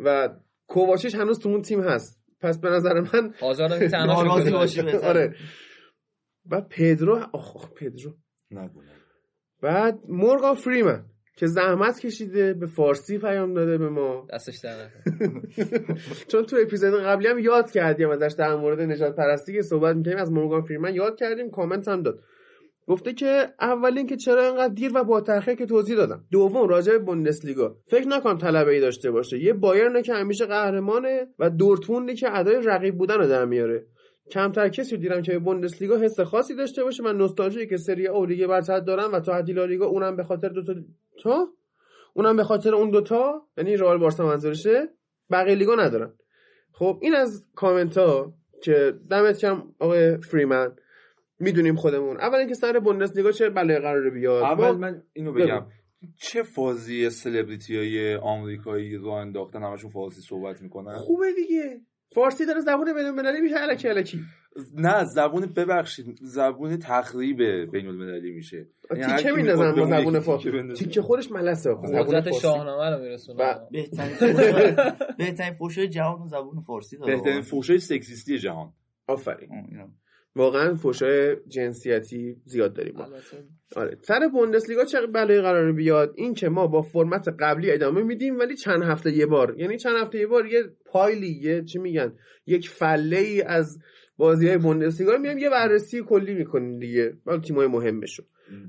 و 0.00 0.28
کوواچیچ 0.66 1.14
هنوز 1.14 1.38
تو 1.38 1.48
اون 1.48 1.62
تیم 1.62 1.80
هست. 1.80 2.19
پس 2.40 2.60
به 2.60 2.70
نظر 2.70 3.00
من 3.00 3.34
آزار 3.40 3.72
هم 3.72 3.88
تنها 3.88 4.22
ناراضی 4.22 4.42
شده 4.42 4.58
باشی 4.58 4.82
باشه. 4.82 4.98
آره 4.98 5.34
و 6.50 6.60
پدرو 6.60 7.16
آخ 7.32 7.56
آخ، 7.56 7.72
پدرو 7.74 8.16
نگو 8.50 8.82
نگو. 8.82 8.90
بعد 9.62 9.98
مورگان 10.08 10.54
فریمن 10.54 11.04
که 11.36 11.46
زحمت 11.46 12.00
کشیده 12.00 12.54
به 12.54 12.66
فارسی 12.66 13.18
پیام 13.18 13.54
داده 13.54 13.78
به 13.78 13.88
ما 13.88 14.26
دستش. 14.32 14.60
چون 16.30 16.44
تو 16.44 16.56
اپیزود 16.62 17.00
قبلی 17.00 17.28
هم 17.28 17.38
یاد 17.38 17.70
کردیم 17.70 18.10
ازش 18.10 18.34
در 18.38 18.54
مورد 18.54 18.80
نجات 18.80 19.16
پرستی 19.16 19.52
که 19.52 19.62
صحبت 19.62 19.96
می‌کنیم 19.96 20.16
از 20.16 20.32
مورگان 20.32 20.62
فریمن 20.62 20.94
یاد 20.94 21.18
کردیم 21.18 21.50
کامنت 21.50 21.88
هم 21.88 22.02
داد 22.02 22.20
گفته 22.90 23.12
که 23.12 23.54
اول 23.60 23.98
اینکه 23.98 24.16
چرا 24.16 24.42
اینقدر 24.42 24.74
دیر 24.74 24.92
و 24.94 25.04
با 25.04 25.20
تاخیر 25.20 25.54
که 25.54 25.66
توضیح 25.66 25.96
دادم. 25.96 26.24
دوم 26.30 26.68
راجع 26.68 26.92
به 26.92 26.98
بوندسلیگا. 26.98 27.76
فکر 27.86 28.08
نکنم 28.08 28.38
طلبه 28.38 28.70
ای 28.72 28.80
داشته 28.80 29.10
باشه. 29.10 29.38
یه 29.38 29.52
بایرن 29.52 30.02
که 30.02 30.14
همیشه 30.14 30.46
قهرمانه 30.46 31.26
و 31.38 31.50
دورتموندی 31.50 32.14
که 32.14 32.38
ادای 32.38 32.60
رقیب 32.64 32.98
بودن 32.98 33.14
رو 33.14 33.26
در 33.26 33.44
میاره. 33.44 33.86
کمتر 34.30 34.68
کسی 34.68 34.96
دیدم 34.96 35.22
که 35.22 35.32
به 35.32 35.38
بوندسلیگا 35.38 35.98
حس 35.98 36.20
خاصی 36.20 36.54
داشته 36.54 36.84
باشه 36.84 37.02
و 37.02 37.12
نوستالژی 37.12 37.66
که 37.66 37.76
سری 37.76 38.06
او 38.06 38.26
لیگ 38.26 38.46
برتر 38.46 38.80
دارن 38.80 39.04
و 39.04 39.20
تا 39.20 39.34
حدی 39.34 39.52
لالیگا 39.52 39.86
اونم 39.86 40.16
به 40.16 40.24
خاطر 40.24 40.48
دو 40.48 40.62
تا 40.62 40.74
تا؟ 41.22 41.48
اونم 42.14 42.36
به 42.36 42.44
خاطر 42.44 42.74
اون 42.74 42.90
دوتا؟ 42.90 43.46
یعنی 43.58 43.76
رئال 43.76 43.98
بارسا 43.98 44.26
منظورشه؟ 44.26 44.88
بقیه 45.30 45.54
لیگا 45.54 45.74
ندارن. 45.74 46.12
خب 46.72 46.98
این 47.02 47.14
از 47.14 47.44
کامنت 47.54 47.98
ها 47.98 48.34
که 48.62 48.94
دمت 49.10 49.38
کم 49.38 49.62
آقای 49.78 50.16
فریمن. 50.16 50.72
می‌دونیم 51.40 51.76
خودمون. 51.76 52.20
اول 52.20 52.38
اینکه 52.38 52.54
سر 52.54 52.78
بوندسلیگا 52.78 53.32
چه 53.32 53.48
بلای 53.48 53.78
قراره 53.78 54.10
بیاد؟ 54.10 54.42
اول 54.42 54.76
من 54.76 55.02
اینو 55.12 55.32
بگم. 55.32 55.66
چه 56.16 56.42
فازی 56.42 57.10
سلبریتی 57.10 57.76
های 57.76 58.16
آمریکایی 58.16 58.96
رو 58.96 59.08
انداختن؟ 59.08 59.62
همشون 59.62 59.90
فارسی 59.90 60.20
صحبت 60.20 60.62
می‌کنن. 60.62 60.94
خوبه 60.94 61.26
دیگه. 61.36 61.80
فارسی 62.14 62.46
داره 62.46 62.60
زبون 62.60 62.94
بین 62.94 63.04
المللی 63.04 63.40
میشه 63.40 63.54
الکی 63.60 63.88
الکی 63.88 64.20
نه 64.74 65.04
زبون 65.04 65.46
ببخشید. 65.56 66.18
زبون 66.22 66.76
تخریب 66.76 67.42
بین 67.70 67.86
المللی 67.86 68.30
میشه 68.30 68.66
یعنی 68.96 69.16
تیکه 69.16 69.32
میندازن 69.32 69.74
با 69.74 69.86
زبون 69.86 70.20
فارسی. 70.20 70.72
تیکه 70.76 71.02
خودش 71.02 71.32
ملسه 71.32 71.70
زبون 71.70 72.02
قدرت 72.02 72.24
فارسی. 72.24 72.40
شاهنامه 72.40 72.96
رو 72.96 73.02
میرسونه 73.02 73.44
و- 73.44 73.54
بهترین 73.70 74.76
بهترین 75.18 75.52
فوشای 75.52 75.88
جهان 75.88 76.26
زبون 76.26 76.60
فارسی 76.60 76.98
داره. 76.98 77.14
بهترین 77.14 77.40
فوشای 77.40 77.78
سکسیستی 77.78 78.38
جهان. 78.38 78.72
آفرین. 79.06 79.48
واقعا 80.36 80.74
فوشای 80.74 81.36
جنسیتی 81.48 82.36
زیاد 82.44 82.72
داریم 82.74 82.94
ما. 82.96 83.08
آره. 83.76 83.98
سر 84.02 84.28
بوندسلیگا 84.32 84.84
چه 84.84 85.06
بلایی 85.06 85.40
قراره 85.40 85.72
بیاد؟ 85.72 86.12
این 86.16 86.34
که 86.34 86.48
ما 86.48 86.66
با 86.66 86.82
فرمت 86.82 87.28
قبلی 87.28 87.70
ادامه 87.70 88.02
میدیم 88.02 88.38
ولی 88.38 88.56
چند 88.56 88.82
هفته 88.82 89.12
یه 89.16 89.26
بار. 89.26 89.54
یعنی 89.58 89.76
چند 89.78 89.96
هفته 89.96 90.18
یه 90.18 90.26
بار 90.26 90.46
یه 90.46 90.62
پایلی 90.86 91.28
یه 91.42 91.64
چی 91.64 91.78
میگن 91.78 92.12
یک 92.46 92.68
فله 92.68 93.16
ای 93.18 93.42
از 93.42 93.78
بازی 94.16 94.48
های 94.48 94.58
بوندسلیگا 94.58 95.12
رو 95.12 95.18
میایم 95.18 95.38
یه 95.38 95.50
بررسی 95.50 96.02
کلی 96.02 96.34
می‌کنیم 96.34 96.78
دیگه. 96.78 97.16
حالا 97.26 97.38
تیمای 97.40 97.66
مهمشو 97.66 98.22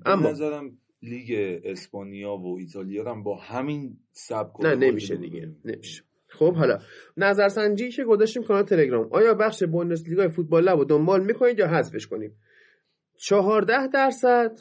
به 0.03 0.11
اما- 0.11 0.29
نظرم 0.29 0.77
لیگ 1.03 1.59
اسپانیا 1.63 2.35
و 2.37 2.57
ایتالیا 2.59 3.11
هم 3.11 3.23
با 3.23 3.35
همین 3.37 3.97
سبک 4.11 4.61
نه 4.61 4.75
نمیشه 4.75 5.15
دیگه. 5.15 5.49
نمیشه. 5.65 6.03
خب 6.31 6.55
حالا. 6.55 6.79
نظرسنجی 7.17 7.91
که 7.91 8.03
گذاشتیم 8.03 8.43
کانال 8.43 8.63
تلگرام. 8.63 9.07
آیا 9.11 9.33
بخش 9.33 9.63
بوندسلیگا 9.63 10.29
فوتبال 10.29 10.63
لب 10.63 10.77
رو 10.77 10.85
دنبال 10.85 11.25
می‌کنید 11.25 11.59
یا 11.59 11.67
حذفش 11.67 12.07
کنیم؟ 12.07 12.37
14 13.17 13.87
درصد 13.87 14.59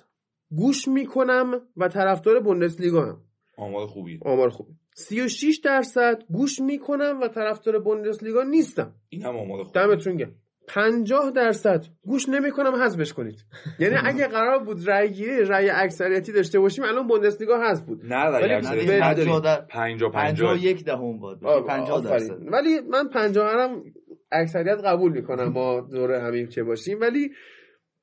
گوش 0.50 0.88
می‌کنم 0.88 1.61
و 1.76 1.88
طرفدار 1.88 2.40
بوندسلیگا 2.40 3.04
هم. 3.06 3.20
آمار 3.56 3.87
خوبی. 3.87 4.18
آمار 4.22 4.48
خوبی. 4.48 4.72
36 4.94 5.59
درصد 5.64 6.22
گوش 6.28 6.61
می‌کنم 6.61 7.20
و 7.22 7.28
طرفدار 7.28 7.78
بوندسلیگا 7.78 8.42
نیستم. 8.42 8.94
این 9.09 9.22
هم 9.22 9.37
آمار 9.37 9.64
خوبی. 9.64 9.80
دمتون 9.80 10.16
گرم. 10.16 10.35
50 10.74 11.30
درصد. 11.30 11.85
گوش 12.02 12.28
نمی‌کنم 12.28 12.74
حذفش 12.83 13.12
کنید. 13.12 13.44
یعنی 13.78 13.94
اگه 14.04 14.26
قرار 14.28 14.59
بود 14.64 14.90
رأی 14.90 15.09
گیری 15.11 15.44
رأی 15.44 15.70
اکثریتی 15.70 16.33
داشته 16.33 16.61
باشیم 16.61 16.85
الان 16.85 17.06
بوندسلیگا 17.06 17.61
حذف 17.61 17.85
بود. 17.85 18.00
نه 18.04 18.24
رای 18.30 18.42
ولی 18.42 18.52
اکثریت 18.54 18.87
به- 18.87 19.04
نداریم. 19.04 19.33
50 19.33 19.40
در- 19.40 19.61
پنجا 19.70 20.09
پنجاه. 20.09 20.26
پنجا 20.26 20.54
و 20.54 20.56
یک 20.56 20.85
دهم 20.85 21.18
باد 21.18 21.44
آه، 21.44 21.66
50 21.66 21.90
آفرین. 21.98 22.12
درصد. 22.12 22.52
ولی 22.52 22.80
من 22.80 23.09
50 23.09 23.52
هم 23.54 23.83
اکثریت 24.33 24.78
قبول 24.85 25.12
می‌کنم 25.12 25.44
ما 25.48 25.80
دور 25.80 26.12
همین 26.12 26.46
که 26.48 26.62
باشیم. 26.62 27.00
ولی 27.00 27.30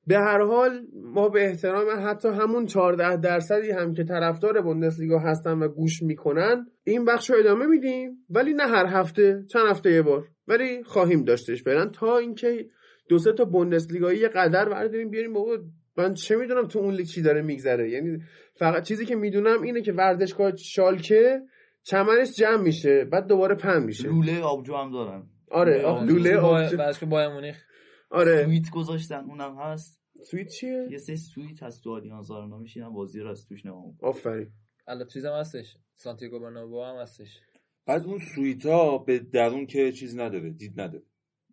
به 0.08 0.18
هر 0.18 0.42
حال 0.42 0.82
ما 1.14 1.30
به 1.30 1.46
احترام 1.46 1.86
حتی 2.10 2.28
همون 2.30 2.66
14 2.66 3.16
درصدی 3.18 3.72
هم 3.72 3.94
که 3.94 4.04
طرفدار 4.04 4.62
بوندسلیگا 4.62 5.20
هستن 5.20 5.60
و 5.60 5.68
گوش 5.68 6.04
می‌کنن 6.04 6.66
این 6.84 7.06
بخش 7.06 7.30
رو 7.30 7.36
ادامه 7.40 7.66
میدیم. 7.66 8.26
ولی 8.30 8.54
نه 8.54 8.64
هر 8.64 8.86
هفته 8.86 9.44
چند 9.52 9.68
هفته 9.70 9.92
یه 9.92 10.02
بار. 10.02 10.28
ولی 10.48 10.84
خواهیم 10.84 11.24
داشتش 11.24 11.64
فعلا 11.64 11.86
تا 11.86 12.18
اینکه 12.18 12.70
دو 13.10 13.20
سه 13.20 13.34
تا 13.34 13.46
بوندسلیگایی 13.46 14.20
یه 14.20 14.28
قدر 14.28 14.70
برداریم 14.70 15.10
بیاریم. 15.10 15.34
بابا 15.34 15.58
من 15.98 16.14
چه 16.14 16.36
می‌دونم 16.36 16.68
تو 16.68 16.80
اون 16.80 16.94
لیگ 16.94 17.06
چی 17.06 17.22
داره 17.22 17.42
میگذره. 17.42 17.90
یعنی 17.90 18.20
فقط 18.56 18.84
چیزی 18.84 19.06
که 19.06 19.16
می‌دونم 19.16 19.62
اینه 19.62 19.82
که 19.82 19.92
ورزشگاه 19.94 20.56
شالکه 20.56 21.42
چمنش 21.84 22.36
جمع 22.36 22.62
میشه 22.62 23.06
بعد 23.06 23.28
دوباره 23.28 23.56
پهن 23.56 23.84
میشه. 23.84 24.08
لوله 24.08 24.42
آبجو 24.42 24.76
هم 24.76 24.92
دارن. 24.92 25.30
آره 25.52 25.82
آه، 25.82 26.06
لوله 26.06 26.38
آبجو. 26.38 26.78
بعدش 26.78 27.00
که 27.00 27.06
مونیخ. 27.06 27.64
آره. 28.10 28.46
سویت 28.46 28.70
گذاشتن 28.74 29.24
اونم 29.30 29.56
هست. 29.60 30.02
سویت 30.24 30.48
چیه؟ 30.48 30.88
یه 30.92 30.98
سری 30.98 31.18
سویت 31.18 31.64
هست 31.64 31.84
تو 31.84 31.92
آلیانز 31.92 32.32
آرنا 32.32 32.58
میشینن 32.58 32.90
بازی 32.90 33.20
رو 33.20 33.30
از 33.30 33.46
توش 33.46 33.66
نمام 33.66 33.98
آفرین. 34.02 34.50
البته 34.88 35.10
چیزم 35.10 35.32
هستش. 35.32 35.78
سانتیاگو 35.96 36.40
برنابو 36.40 36.84
هم 36.84 36.96
هستش. 37.02 37.40
بعد 37.88 38.04
اون 38.06 38.20
سویتا 38.36 38.98
به 38.98 39.20
درون 39.20 39.66
که 39.66 39.92
چیز 39.92 40.18
نداره 40.20 40.50
دید 40.50 40.82
نداره. 40.82 41.04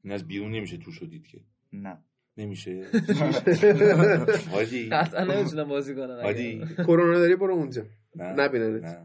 این 0.05 0.13
از 0.13 0.27
بیرون 0.27 0.53
نمیشه 0.53 0.77
توش 0.77 0.99
رو 0.99 1.07
دید 1.07 1.27
که. 1.27 1.41
نه. 1.73 1.99
نمیشه. 2.37 2.87
حاجی 4.53 4.89
قطعا 4.89 5.25
نمی‌تونم 5.25 5.69
بازی 5.69 5.95
کنن 5.95 6.11
اگه- 6.11 6.23
حاجی 6.23 6.63
کرونا 6.79 7.19
داری 7.19 7.37
برو 7.37 7.55
اونجا. 7.55 7.83
نبیننت. 8.17 8.99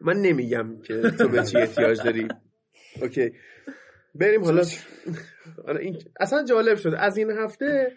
من 0.00 0.16
نمیگم 0.16 0.80
که 0.82 1.00
تو 1.18 1.28
به 1.28 1.44
چی 1.44 1.56
احتیاج 1.58 2.02
داری. 2.02 2.28
OK. 3.02 3.32
بریم 4.14 4.44
حالا. 4.44 4.64
آره 5.64 5.80
این 5.84 5.98
اصلا 6.20 6.44
جالب 6.44 6.76
شد. 6.76 6.94
از 6.98 7.16
این 7.16 7.30
هفته 7.30 7.92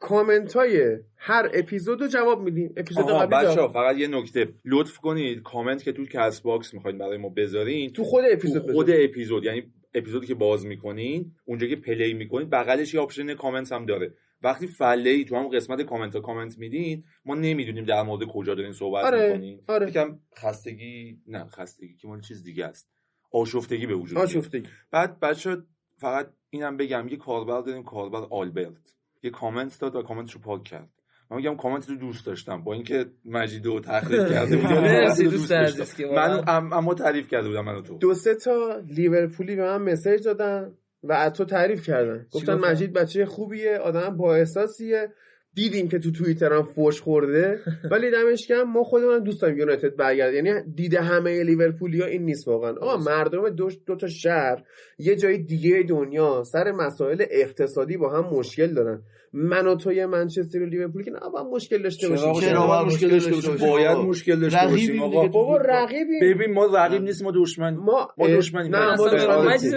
کامنت 0.00 0.52
های 0.52 0.98
هر 1.16 1.50
اپیزود 1.54 2.00
رو 2.00 2.08
جواب 2.08 2.42
میدیم. 2.42 2.74
اپیزود 2.76 3.06
بچه 3.06 3.68
فقط 3.68 3.96
یه 3.96 4.08
نکته. 4.08 4.48
لطف 4.64 4.98
کنید. 4.98 5.42
کامنت 5.42 5.82
که 5.82 5.92
تو 5.92 6.04
کست 6.06 6.42
باکس 6.42 6.74
می‌خواین 6.74 6.98
برای 6.98 7.18
ما 7.18 7.28
بذارین 7.28 7.90
تو 7.90 8.04
خود 8.04 8.24
تو 8.24 8.30
اپیزود 8.32 8.72
خود 8.72 8.86
بذار. 8.86 9.04
اپیزود. 9.04 9.44
یعنی 9.44 9.62
اپیزودی 9.94 10.26
که 10.26 10.34
باز 10.34 10.66
می‌کنین 10.66 11.32
اونجا 11.44 11.66
که 11.66 11.76
play 11.76 12.14
می‌کنین 12.14 12.48
بغلش 12.48 12.94
یه 12.94 13.00
option 13.00 13.34
کامنت 13.34 13.72
هم 13.72 13.86
داره. 13.86 14.14
وقتی 14.42 14.66
فله 14.66 15.10
ای 15.10 15.24
تو 15.24 15.36
هم 15.36 15.48
قسمت 15.48 15.82
کامنت 15.82 16.14
ها 16.14 16.20
کامنت 16.20 16.58
میدین 16.58 17.04
ما 17.24 17.34
نمی‌دونیم 17.34 17.84
در 17.84 18.02
مورد 18.02 18.24
کجا 18.24 18.54
دارین 18.54 18.72
صحبت 18.72 19.04
آره 19.04 19.26
می‌کنین. 19.26 19.60
آره. 19.68 19.88
یکم 19.88 20.18
خستگی 20.38 21.18
نه 21.26 21.44
خستگی 21.44 21.96
که 21.96 22.08
مال 22.08 22.20
چیز 22.20 22.42
دیگه 22.42 22.64
است. 22.64 22.90
آشفتگی 23.32 23.86
به 23.86 23.94
وجود. 23.94 24.18
آشفتگی. 24.18 24.68
بعد 24.90 25.20
بچه 25.20 25.56
فقط 25.96 26.30
اینم 26.50 26.76
بگم 26.76 27.08
یه 27.08 27.16
کاربر 27.16 27.60
داریم 27.60 27.82
کاربر 27.82 28.26
آلبرت. 28.30 28.94
یه 29.22 29.30
کامنت 29.30 29.80
داد 29.80 29.96
و 29.96 30.02
کامنتش 30.02 30.32
رو 30.32 30.40
پاک 30.40 30.64
کرد. 30.64 30.88
من 31.30 31.36
میگم 31.36 31.56
کامنت 31.56 31.88
رو 31.88 31.96
دوست 31.96 32.26
داشتم. 32.26 32.64
با 32.64 32.72
اینکه 32.74 33.06
مجید 33.24 33.66
رو 33.66 33.80
تحقیر 33.80 34.28
کرده 34.34 34.56
بود 34.56 34.66
مرسی 34.70 35.28
دوست 35.28 35.50
داشتم. 35.50 35.82
عزیز 35.82 35.94
که 35.94 36.06
من 36.06 36.44
اما 36.48 36.94
تعریف 36.94 37.28
کرده 37.28 37.48
بودم 37.48 37.64
منو 37.64 37.82
تو. 37.82 37.98
دو 37.98 38.14
سه 38.14 38.34
تا 38.34 38.82
لیورپولی 38.86 39.56
به 39.56 39.62
من 39.62 39.82
مسیج 39.92 40.24
دادن 40.24 40.72
و 41.02 41.12
از 41.12 41.32
تو 41.32 41.44
تعریف 41.44 41.86
کردن. 41.86 42.26
گفتن 42.32 42.54
گفتن؟ 42.56 42.70
مجید 42.70 42.92
بچه 42.92 43.26
خوبیه 43.26 43.78
آدم 43.78 44.16
با 44.16 44.34
احساسیه. 44.34 45.12
دیدیم 45.58 45.88
که 45.88 45.98
تو 45.98 46.10
توییتر 46.10 46.52
هم 46.52 46.62
فوش 46.62 47.00
خورده 47.00 47.60
ولی 47.90 48.10
دمش 48.10 48.46
گرم 48.46 48.72
ما 48.72 48.84
خودمون 48.84 49.22
دوست 49.22 49.42
داریم 49.42 49.58
یونایتد 49.58 49.96
برگرده 49.96 50.36
یعنی 50.36 50.50
دیده 50.74 51.00
همه 51.00 51.42
لیورپولیا 51.42 52.06
این 52.06 52.22
نیست 52.22 52.48
واقعا. 52.48 52.70
آقا 52.70 52.96
مردم 52.96 53.48
دو, 53.48 53.70
دو 53.86 53.96
تا 53.96 54.06
شهر 54.06 54.64
یه 54.98 55.16
جای 55.16 55.38
دیگه 55.38 55.84
دنیا 55.88 56.42
سر 56.44 56.72
مسائل 56.72 57.24
اقتصادی 57.30 57.96
با 57.96 58.10
هم 58.10 58.34
مشکل 58.34 58.74
دارن. 58.74 59.02
من 59.32 59.66
و 59.66 59.74
تو 59.74 59.92
یه 59.92 60.06
منچستر 60.06 60.62
و 60.62 60.66
لیورپول 60.66 61.04
که 61.04 61.10
نه 61.10 61.18
مشکل 61.52 61.82
داشته 61.82 62.08
باشیم 62.08 62.40
چرا 62.40 62.66
باید 62.66 62.86
مشکل 62.86 63.08
داشته 63.08 63.30
باشیم؟ 63.30 63.70
باید. 63.70 63.98
مشکل 63.98 64.40
داشته 64.40 64.66
باشیم 64.70 65.02
آقا 65.02 65.28
بابا. 65.28 65.56
رقیبیم 65.56 66.20
ببین 66.22 66.54
ما 66.54 66.66
رقیب 66.66 67.02
نیستیم 67.02 67.26
ما 67.26 67.32
دشمن 67.36 67.74
ما 67.74 68.08
ما 68.18 68.28
دشمنیم. 68.28 68.72
مثلا 68.72 69.68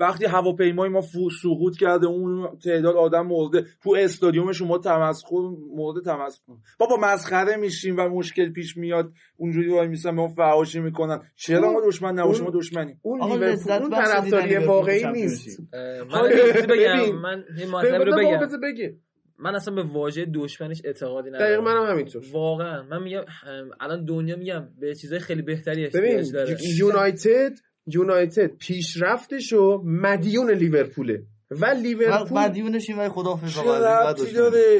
وقتی 0.00 0.24
هواپیمای 0.24 0.88
ما 0.88 1.00
سقوط 1.42 1.76
کرده 1.76 2.06
اون 2.06 2.48
تعداد 2.64 2.96
آدم 2.96 3.26
مرده 3.26 3.64
تو 3.82 3.96
استادیوم 3.98 4.52
شما 4.52 4.78
تمسخر 4.78 5.36
مورد 5.74 6.04
تمسخر 6.04 6.52
بابا 6.78 6.96
مسخره 6.96 7.56
میشیم 7.56 7.96
و 7.98 8.08
مشکل 8.08 8.52
پیش 8.52 8.76
میاد 8.76 9.12
اونجوری 9.36 9.68
وای 9.68 9.88
میسن 9.88 10.10
به 10.10 10.16
ما 10.16 10.28
فحاشی 10.28 10.80
می‌کنن 10.80 11.20
چرا 11.36 11.72
ما 11.72 11.80
دشمن 11.86 12.12
نباشیم 12.12 12.44
ما 12.44 12.50
دشمنیم 12.54 12.98
اون 13.02 13.20
لیورپول 13.20 13.48
لذت 13.48 13.90
طرفداری 13.90 14.56
واقعی. 14.56 15.04
نیست 15.12 15.60
من 16.12 16.28
بگم 16.68 16.68
ببین. 16.68 17.14
من 17.14 17.44
رو 18.04 18.12
بگم. 18.12 18.60
بگی 18.62 18.90
من 19.38 19.54
اصلا 19.54 19.74
به 19.74 19.82
واژه 19.82 20.26
دشمنش 20.34 20.82
اعتقادی 20.84 21.30
ندارم. 21.30 21.64
منم 21.64 21.90
همینطور. 21.90 22.24
واقعا. 22.32 22.82
من 22.82 23.02
میگم 23.02 23.24
الان 23.80 24.04
دنیا 24.04 24.36
میگم 24.36 24.68
به 24.80 24.94
چیزای 24.94 25.18
خیلی 25.18 25.42
بهتری 25.42 25.84
احتیاج 25.84 26.32
داره. 26.32 26.56
یونایتد 26.78 27.52
یونایتد 27.86 28.46
پیشرفتشو 28.46 29.82
مدیون 29.84 30.50
لیورپوله. 30.50 31.22
و 31.50 31.66
لیورپول 31.66 32.38
مدیونشیم 32.38 32.98
ولی 32.98 33.08
خداحافظ 33.08 33.58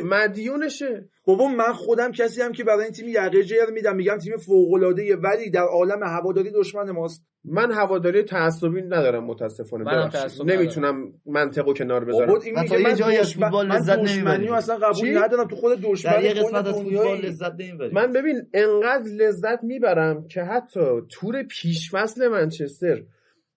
مدیونشه 0.05 1.09
بابا 1.27 1.49
من 1.49 1.73
خودم 1.73 2.13
کسی 2.13 2.43
هم 2.43 2.53
که 2.53 2.65
برای 2.65 2.85
این 2.85 2.93
تیم 2.93 3.09
یقه 3.09 3.43
جر 3.43 3.71
میدم 3.73 3.97
میگم 3.97 4.19
تیم 4.19 4.37
فوق 4.37 4.73
العاده 4.73 5.17
ولی 5.17 5.51
در 5.51 5.63
عالم 5.63 6.03
هواداری 6.03 6.51
دشمن 6.51 6.91
ماست 6.91 7.25
من 7.45 7.73
هواداری 7.73 8.23
تعصبی 8.23 8.83
ندارم 8.83 9.25
متاسفانه. 9.25 10.11
تعصب 10.11 10.45
نمی‌تونم 10.45 11.13
منطقو 11.27 11.75
کنار 11.75 12.05
بذارم 12.05 12.27
بابا 12.27 12.41
این 12.45 12.61
میگه 12.61 12.69
تا 12.69 12.79
یه 12.79 12.89
من 12.89 12.95
جایی 12.95 13.19
از 13.19 13.35
فوتبال 13.35 13.67
من 13.67 13.77
لذت 13.77 13.99
نمی‌بری. 13.99 14.47
رو 14.47 14.55
اصلا 14.55 14.77
قبول 14.77 14.95
چی؟ 14.95 15.11
ندارم 15.11 15.49
تو 15.49 15.57
خود 15.57 15.81
دشمن 15.81 16.23
یه 16.23 16.35
قسمت 16.35 16.67
از. 16.67 16.75
فوتبال 16.75 17.21
لذت 17.21 17.53
نمی‌بریم 17.59 17.95
من 17.95 18.13
ببین 18.13 18.43
انقدر 18.55 19.11
لذت 19.11 19.63
می‌برم 19.63 20.29
که 20.29 20.43
حتی 20.43 20.81
تور 21.11 21.43
پیشفصل 21.43 22.29
منچستر 22.29 23.03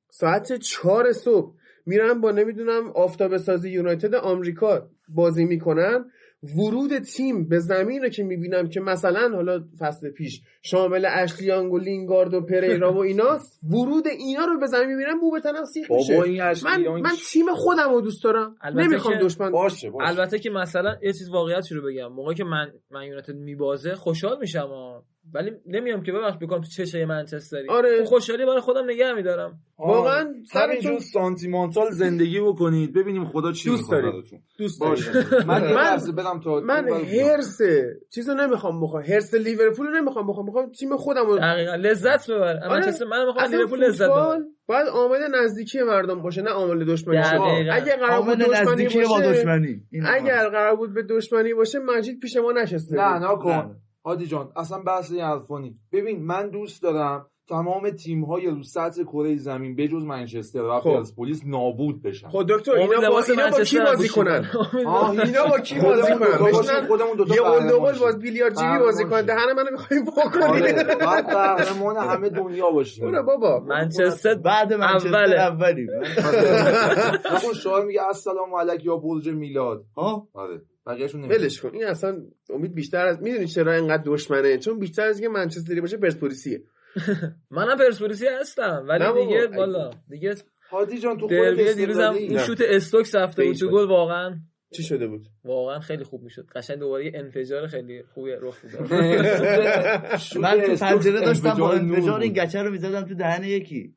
ساعت 0.09 0.53
چهار 0.53 1.11
صبح 1.11 1.56
میرم 1.87 2.21
با 2.21 2.31
نمی‌دونم 2.31 2.91
آفتاب 2.95 3.37
سازی 3.37 3.69
یونایتد 3.69 4.15
آمریکا 4.15 4.89
بازی 5.09 5.45
می‌کنن. 5.45 6.05
ورود 6.57 6.97
تیم 6.97 7.47
به 7.47 7.59
زمین 7.59 8.01
رو 8.01 8.09
که 8.09 8.23
می‌بینم 8.23 8.69
که 8.69 8.79
مثلا 8.79 9.29
حالا 9.35 9.63
فصل 9.79 10.09
پیش 10.09 10.41
شامل 10.61 11.07
اشلیانگ 11.13 11.73
و 11.73 11.77
لینگارد 11.77 12.33
و 12.33 12.41
پریرا 12.41 12.93
و 12.93 12.97
ایناست 12.97 13.59
ورود 13.63 14.07
اینا 14.07 14.45
رو 14.45 14.59
به 14.59 14.67
زمین 14.67 14.87
می‌بینم 14.87 15.19
مو 15.19 15.31
به 15.31 15.39
تنم 15.39 15.65
سیخ 15.65 15.91
میشه. 15.91 16.13
بابا 16.13 16.23
این 16.25 16.43
من 16.63 16.87
من 17.01 17.11
تیم 17.31 17.45
خودم 17.53 17.93
رو 17.93 18.01
دوست 18.01 18.23
دارم. 18.23 18.55
نمی‌خوام 18.75 19.13
که- 19.17 19.23
دشمن 19.23 19.51
باشه 19.51 19.89
باشه. 19.89 20.09
البته 20.09 20.39
که 20.39 20.49
مثلا 20.49 20.97
یه 21.01 21.13
چیز 21.13 21.29
واقعیتی 21.29 21.75
رو 21.75 21.81
بگم. 21.87 22.07
موقعی 22.07 22.35
که 22.35 22.43
من 22.43 22.71
من 22.91 23.03
یونایتد 23.03 23.35
میبازه 23.35 23.95
خوشحال 23.95 24.37
میشم. 24.39 24.69
ولی 25.33 25.51
نمیام 25.65 26.03
که 26.03 26.11
ببخش 26.11 26.37
بکنم 26.41 26.61
تو 26.61 26.67
چشه 26.67 27.05
منچستری 27.05 27.69
آره. 27.69 27.89
اون 27.89 28.05
خوشحالی 28.05 28.45
برای 28.45 28.59
خودم 28.61 28.85
نگه 28.89 29.13
میدارم 29.13 29.59
واقعا 29.79 30.19
همینجور 30.19 30.45
سرتون 30.53 30.99
سانتیمانتال 30.99 31.91
زندگی 31.91 32.39
بکنید 32.41 32.93
ببینیم 32.93 33.25
خدا 33.25 33.51
چی 33.51 33.69
دوست 33.69 33.81
می‌خواد 33.83 34.01
دارید. 34.01 34.41
دوست 34.57 34.79
باشه 34.79 35.11
دارم. 35.11 35.47
من 35.47 35.61
یه 35.69 35.75
من- 35.75 36.15
برم 36.15 36.39
تا 36.39 36.59
من 36.59 36.87
هرس 36.89 37.57
چیزو 38.13 38.33
نمی‌خوام 38.33 38.81
بخوام 38.81 39.03
هرس 39.03 39.33
لیورپول 39.33 39.87
رو 39.87 39.93
نمی‌خوام 39.93 40.27
بخوام 40.27 40.45
می‌خوام 40.45 40.71
تیم 40.71 40.97
خودم 40.97 41.25
رو 41.25 41.37
دقیقا 41.37 41.75
لذت 41.75 42.31
ببر 42.31 42.43
آره. 42.57 42.69
منچستر 42.69 43.05
من 43.05 43.25
می‌خوام 43.25 43.51
لیورپول 43.51 43.83
لذت 43.83 44.09
ببر 44.09 44.39
باید 44.67 44.87
عامل 44.87 45.19
نزدیکی 45.43 45.81
مردم 45.81 46.21
باشه 46.21 46.41
نه 46.41 46.49
عامل 46.49 46.85
دشمنی 46.85 47.17
باشه. 47.17 47.37
دقیقاً. 47.37 47.73
اگه 47.73 47.95
قرار 47.95 48.21
بود 48.21 48.37
دشمنی 48.37 48.83
نزدیکی 48.83 49.01
با 49.03 49.09
باشه 49.09 49.31
دشمنی 49.33 49.81
اگر 50.05 50.49
قرار 50.49 50.75
بود 50.75 50.93
به 50.93 51.03
دشمنی 51.03 51.53
باشه 51.53 51.79
مجید 51.79 52.19
پیش 52.19 52.37
ما 52.37 52.51
نشسته 52.51 52.95
نه. 52.95 53.19
نه 53.19 53.35
کن 53.35 53.51
نه. 53.51 53.75
هادی 54.07 54.25
جان 54.25 54.51
اصلا 54.55 54.79
بحث 54.79 55.11
این 55.11 55.21
حرفا. 55.21 55.69
ببین 55.91 56.23
من 56.25 56.49
دوست 56.49 56.83
دارم 56.83 57.25
تمام 57.49 57.89
تیم 57.89 58.23
های 58.25 58.47
رو 58.47 58.63
سطح 58.63 59.03
کره 59.03 59.35
زمین 59.35 59.75
بجز 59.75 60.03
منچستر 60.03 60.61
و 60.61 60.79
خب. 60.79 61.03
پلیس 61.17 61.41
نابود 61.45 62.01
بشن 62.01 62.29
خب 62.29 62.45
دکتر 62.49 62.71
اینا 62.71 63.09
با 63.09 63.21
اینا 63.29 63.49
با 63.51 63.63
کی 63.63 63.79
بازی. 63.79 64.09
کنن 64.09 64.49
اینا 65.25 65.47
با 65.49 65.59
کی 65.59 65.79
بازی 65.79 66.13
کنن 66.13 66.47
بشنن 66.47 66.87
خودمون 66.87 67.17
دوتا 67.17 67.35
یه 67.35 67.41
قهرمان 67.41 67.59
قلدقل 67.59 67.93
شیم. 67.93 68.01
باز 68.01 68.19
بیلیاردچی 68.19 68.61
قهرمان 68.61 68.79
بازی 68.85 69.05
کنن. 69.05 69.21
دهن 69.21 69.53
منو 69.57 69.71
می‌خوای 69.71 69.99
آره 69.99 70.11
بکنی 70.11 70.95
بعد 71.05 71.25
قهرمان 71.25 71.97
همه 71.97 72.29
دنیا 72.29 72.71
باشیم 72.71 73.11
برو 73.11 73.23
بابا 73.23 73.59
منچستر 73.59 74.35
بعد 74.35 74.73
منچستر. 74.73 75.37
اولی 75.37 75.87
نکن 77.35 77.53
شعار 77.53 77.85
میگه 77.85 78.07
السلام 78.07 78.55
علیک 78.55 78.85
یا 78.85 78.97
برج 78.97 79.29
میلاد 79.29 79.85
ها 79.97 80.27
آره 80.33 80.61
بقیه‌شون 80.87 81.21
نمی‌دونم. 81.21 81.41
ولش 81.41 81.61
کن 81.61 81.69
این 81.73 81.85
اصلا 81.85 82.21
امید 82.49 82.73
بیشتر 82.73 83.05
از 83.05 83.21
می‌دونی 83.21 83.47
چرا 83.47 83.73
اینقدر 83.73 84.03
دشمنه 84.05 84.57
چون 84.57 84.79
بیشتر 84.79 85.01
از 85.07 85.19
اینکه 85.19 85.33
منچستری 85.39 85.81
باشه 85.81 85.97
پرسپولیسیه 85.97 86.61
منم 87.51 87.77
پرسپولیسی 87.77 88.25
هستم 88.39 88.85
ولی. 88.87 89.25
دیگه 89.25 89.47
والا 89.47 89.89
دیگه 90.09 90.35
هادی 90.71 90.99
جان 90.99 91.17
تو 91.17 91.27
خودت 91.27 91.75
دیروزم 91.75 92.15
نه. 92.29 92.37
شوت 92.37 92.61
استوکس 92.61 93.15
رفته 93.15 93.43
بود 93.45 93.55
تو 93.55 93.69
گل 93.69 93.87
واقعا 93.87 94.35
چی 94.71 94.83
شده 94.83 95.07
بود 95.07 95.27
واقعا 95.43 95.79
خیلی 95.79 96.03
خوب 96.03 96.23
می‌شد 96.23 96.45
قشنگ 96.55 96.77
دوباره 96.79 97.05
یه 97.05 97.11
انفجار 97.15 97.67
خیلی 97.67 98.03
خوبی 98.03 98.31
رخ 98.41 98.55
داد 98.73 98.91
من 100.41 100.61
تو 100.61 100.75
پنجره 100.75 101.21
داشتم 101.21 101.53
با 101.53 101.73
انفجار. 101.73 102.19
این 102.19 102.33
گچه 102.33 102.61
رو 102.61 102.71
می‌زدم 102.71 103.05
تو 103.05 103.15
دهن 103.15 103.43
یکی. 103.43 103.93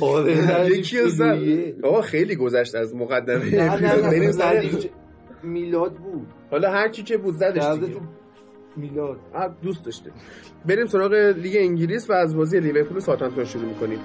آره. 0.00 0.66
یکی 0.70 1.08
زد 1.08 1.38
آقا 1.82 2.00
خیلی 2.02 2.36
گذشت 2.36 2.74
از 2.74 2.94
مقدمه 2.94 3.54
نه 3.54 3.80
نه 3.80 4.06
اپیزود. 4.06 4.42
بریم. 4.42 4.78
میلاد 5.42 5.94
بود. 5.94 6.26
حالا 6.50 6.70
هر 6.70 6.88
کی 6.88 7.02
که 7.02 7.16
بود 7.16 7.34
زدش 7.34 7.80
دیگه. 7.80 7.94
تو 7.94 8.00
میلاد. 8.76 9.18
دوست 9.62 9.84
داشته. 9.84 10.10
بریم 10.66 10.86
سراغ 10.86 11.12
لیگ 11.12 11.56
انگلیس 11.56 12.10
و 12.10 12.12
از 12.12 12.36
بازی 12.36 12.60
لیورپول 12.60 12.96
و 12.96 13.00
ساوثهامپتون 13.00 13.44
شروع 13.44 13.64
می‌کنیم. 13.64 13.98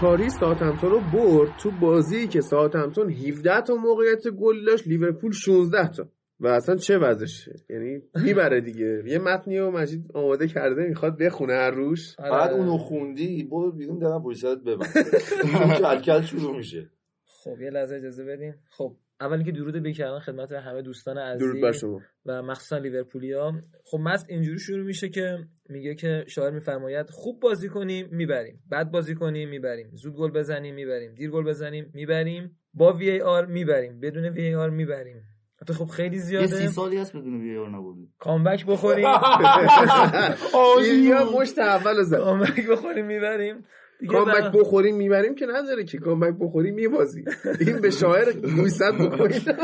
چاری 0.00 0.30
ساوثهامپتون 0.30 0.90
رو 0.90 1.00
برد 1.12 1.56
تو 1.58 1.70
بازی 1.70 2.28
که 2.28 2.40
ساوثهامپتون 2.40 3.10
17 3.10 3.60
تا 3.60 3.74
موقعیت 3.74 4.28
گل 4.28 4.64
داشت 4.64 4.88
لیورپول 4.88 5.32
16 5.32 5.88
تا. 5.88 6.08
و 6.40 6.46
اصلا 6.46 6.76
چه 6.76 6.98
وضعشه؟ 6.98 7.52
یعنی 7.70 8.02
می‌بره 8.24 8.60
دیگه. 8.60 9.02
یه 9.06 9.18
متنی 9.18 9.58
و 9.58 9.70
مجید 9.70 10.10
آماده 10.14 10.48
کرده 10.48 10.88
می‌خواد 10.88 11.18
بخونه 11.18 11.52
هر 11.52 11.70
روش 11.70 12.16
آره. 12.18 12.30
بعد 12.30 12.52
اونو 12.52 12.78
خوندی 12.78 13.44
برو 13.50 13.72
بیرون 13.72 13.98
دارم 13.98 14.22
پشت 14.22 14.38
سرت 14.38 14.58
ببند. 14.58 14.92
کلکل 15.78 16.22
شروع 16.22 16.56
میشه. 16.56 16.90
خب 17.24 17.60
یه 17.60 17.70
لحظه 17.70 17.96
اجازه 17.96 18.24
بدین. 18.24 18.54
خب 18.70 18.96
اول 19.20 19.42
که 19.42 19.52
درود 19.52 19.76
بیکران 19.76 20.18
خدمت 20.18 20.52
همه 20.52 20.82
دوستان 20.82 21.18
عزیز 21.18 21.48
درود 21.48 21.62
بر 21.62 21.72
شما. 21.72 22.00
و 22.26 22.42
مخصوصا 22.42 22.78
لیورپولیا. 22.78 23.52
خب 23.84 23.98
متن 23.98 24.26
اینجوری 24.28 24.58
شروع 24.58 24.86
میشه 24.86 25.08
که 25.08 25.38
میگه 25.68 25.94
که 25.94 26.24
شاعر 26.28 26.50
میفرماید 26.50 27.10
خوب 27.10 27.40
بازی 27.40 27.68
کنیم 27.68 28.08
می‌بریم. 28.10 28.60
بد 28.72 28.90
بازی 28.90 29.14
کنیم 29.14 29.48
می‌بریم. 29.48 29.90
زود 29.92 30.14
گل 30.16 30.30
بزنیم 30.30 30.74
می‌بریم. 30.74 31.14
دیر 31.14 31.30
گل 31.30 31.44
بزنیم 31.44 31.90
می‌بریم. 31.94 32.58
با 32.74 32.92
VAR 32.92 33.46
می‌بریم. 33.46 34.00
بدون 34.00 34.24
VAR 34.24 34.70
می‌بریم. 34.70 35.22
حتی 35.62 35.72
خب 35.72 35.84
خیلی 35.84 36.16
یه 36.16 36.22
زیاده. 36.22 36.46
سی 36.46 36.68
سالی 36.68 36.96
هست 36.96 37.16
بدون 37.16 37.40
VAR 37.40 37.68
نبردی. 37.68 38.08
comeback 38.18 38.66
بخوریم. 38.66 39.04
یا 41.08 41.30
مشت 41.38 41.58
اول 41.58 42.02
زد. 42.02 42.18
comeback 42.18 42.66
بخوریم 42.66 43.06
می‌بریم. 43.06 43.64
دیگه 44.00 44.12
comeback 44.12 44.52
بخوریم 44.52 44.96
می‌بریم 44.96 45.34
که 45.34 45.46
نداره 45.46 45.84
که. 45.84 45.98
comeback 45.98 46.34
بخوریم 46.40 46.74
میبازی 46.74 47.24
این 47.60 47.80
به 47.80 47.90
شاعر 47.90 48.32
گوشزد 48.32 48.94
بکنید 49.00 49.56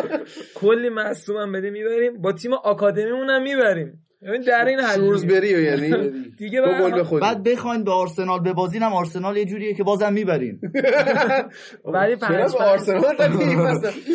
کلی 0.54 0.88
مصدوم 0.88 1.36
هم 1.36 1.52
بدیم 1.52 1.70
می‌بریم. 1.70 2.22
با 2.22 2.32
تیم 2.32 2.52
آکادمیمون 2.52 3.30
هم 3.30 3.42
می‌بریم. 3.42 4.03
در 4.46 4.64
این 4.64 4.80
حد 4.80 4.96
شورزبری 4.96 5.54
و 5.54 5.60
یعنی 5.60 5.90
دیگه 6.38 6.60
دو 6.60 6.66
بعد- 6.66 6.92
گل 6.92 7.00
بخوریم. 7.00 7.20
بعد 7.20 7.42
بخواین 7.42 7.84
به 7.84 7.90
آرسنال 7.90 8.40
ببازین 8.40 8.82
هم 8.82 8.92
آرسنال 8.92 9.36
یه 9.36 9.44
جوریه 9.44 9.74
که 9.74 9.84
بازم 9.84 10.12
می‌برین 10.12 10.60
ولی 11.84 12.16
به 12.16 12.26
آرسنال 12.60 13.16
زدی؟ 13.18 13.56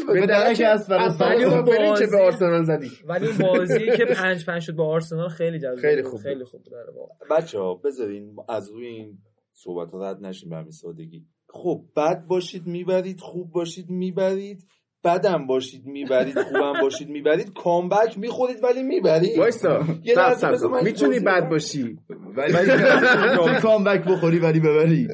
به 0.14 0.26
درک 0.28 0.62
از 0.66 0.88
برین 0.88 1.50
که 1.50 1.56
به 1.56 1.62
بازی- 1.62 2.16
آرسنال 2.16 2.64
زدی. 2.64 2.92
ولی 3.08 3.28
اون 3.28 3.38
بازی 3.38 3.86
که 3.98 4.06
پنج 4.06 4.46
پنج 4.46 4.62
شد 4.62 4.76
با 4.76 4.88
آرسنال 4.88 5.30
خیلی 5.30 5.60
جذاب 5.60 5.76
خیلی. 5.76 6.04
خوب 6.04 6.20
خیلی. 6.20 6.44
خوب 6.44 6.64
بود 6.64 6.74
آره 6.74 6.94
واقعا. 6.96 7.38
بچه 7.38 7.60
ها 7.60 7.74
بذارین 7.76 8.36
از 8.50 8.70
روی 8.70 8.88
این 8.88 9.18
صحبت 9.54 9.92
ها 9.92 10.10
رد 10.12 10.26
نشیم 10.26 10.50
به 10.50 10.56
همین 10.56 10.72
سادگی. 10.72 11.26
خب 11.50 11.82
بد 11.98 12.26
باشید 12.28 12.68
می‌برید 12.68 13.20
خوب 13.20 13.52
باشید 13.52 13.90
می‌برید. 13.90 14.64
بدم 15.04 15.48
باشید 15.48 15.86
می‌برید 15.86 16.40
خوبم 16.40 16.74
باشید 16.82 17.10
می‌برید. 17.10 17.54
کامبک 17.54 18.18
می‌خورید 18.18 18.64
ولی 18.64 18.84
می‌برید. 18.84 19.38
وایسا. 19.38 19.82
یه 20.04 20.16
لحظه 20.16 20.68
می‌تونی 20.84 21.20
بد. 21.20 21.50
باشی. 21.50 21.98
ولی 22.36 22.72
کامبک 23.62 24.06
بخوری 24.06 24.40
ولی 24.40 24.60
ببری. 24.60 25.08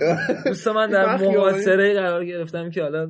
دوست 0.45 0.67
من 0.67 0.89
در 0.89 1.17
محاصره 1.17 1.93
قرار 1.93 2.25
گرفتم 2.25 2.69
که 2.69 2.81
حالا 2.81 3.07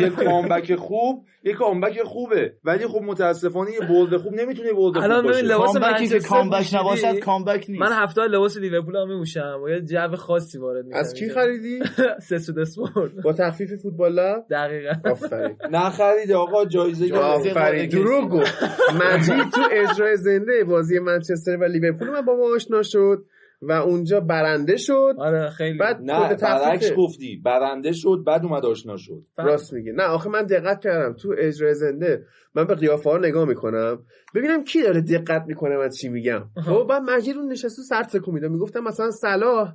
یه 0.00 0.10
کامبک 0.10 0.74
خوب 0.74 1.24
یه 1.44 1.52
کامبک 1.54 2.02
خوبه. 2.02 2.52
ولی 2.64 2.86
خب 2.86 3.02
متاسفانه 3.02 3.70
یه 3.70 3.80
برد 3.80 4.16
خوب 4.16 4.34
نمی‌تونه 4.34 4.72
برد 4.72 4.94
خوب 4.94 5.02
الان 5.04 5.26
ببین 5.26 5.44
لباس 5.44 5.76
کامبکی 5.76 6.08
که 6.08 6.18
کامبک. 6.18 6.74
نباشد 6.74 7.18
کامبک 7.18 7.66
نیست. 7.68 7.82
من 7.82 7.92
هفته 7.92 8.22
لباس 8.22 8.56
لیورپول 8.56 8.96
هم 8.96 9.08
میپوشم. 9.08 9.60
و 9.64 9.68
یه 9.68 9.80
جو 9.80 10.16
خاصی 10.16 10.58
وارد 10.58 10.84
میشم 10.84 10.98
از 10.98 11.14
کی 11.14 11.28
خریدی؟ 11.28 11.80
سسود 12.28 12.58
اسپورت 12.58 13.12
با 13.24 13.32
تخفیف 13.32 13.82
فوتبال 13.82 14.12
لب؟ 14.12 14.44
دقیقا. 14.50 15.10
آفرین. 15.10 15.56
نخرید 15.70 16.17
آقا 16.34 16.64
جایزه. 16.64 17.14
آفرین. 17.14 17.88
دروغ 17.88 18.30
گفت. 18.30 18.54
مجید 19.02 19.50
تو 19.54 19.60
اجرای 19.72 20.16
زنده 20.16 20.64
بازی 20.64 20.98
منچستر 20.98 21.56
و 21.56 21.64
لیورپول 21.64 22.10
من 22.10 22.22
با 22.22 22.36
ما 22.36 22.54
آشنا 22.54 22.82
شد 22.82 23.24
و 23.62 23.72
اونجا 23.72 24.20
برنده 24.20 24.76
شد. 24.76 25.14
آره 25.18 25.50
خیلی. 25.50 25.78
بعد 25.78 26.00
نه 26.02 26.34
برعکس 26.34 26.92
گفتی. 26.92 27.42
برنده 27.44 27.92
شد 27.92 28.22
بعد 28.26 28.44
اومد 28.44 28.66
آشنا 28.66 28.96
شد. 28.96 29.22
راست 29.38 29.72
میگه 29.72 29.92
نه 29.92 30.02
آخه 30.02 30.30
من 30.30 30.42
دقت 30.42 30.80
کردم 30.80 31.12
تو 31.12 31.34
اجرای 31.38 31.74
زنده. 31.74 32.24
من 32.54 32.64
به 32.64 32.74
قیافه 32.74 33.10
ها 33.10 33.18
نگاه 33.18 33.48
می‌کنم. 33.48 33.98
ببینم 34.34 34.64
کی 34.64 34.82
داره 34.82 35.00
دقت 35.00 35.44
می‌کنه 35.46 35.76
من 35.76 35.88
چی 35.88 36.08
میگم. 36.08 36.42
خب 36.66 36.86
بعد 36.88 37.02
مجید 37.02 37.36
اون 37.36 37.52
نشسته 37.52 37.82
سر 37.82 38.02
تکون 38.02 38.34
میده. 38.34 38.48
می‌گفتم 38.48 38.80
مثلا 38.80 39.10
صلاح 39.10 39.72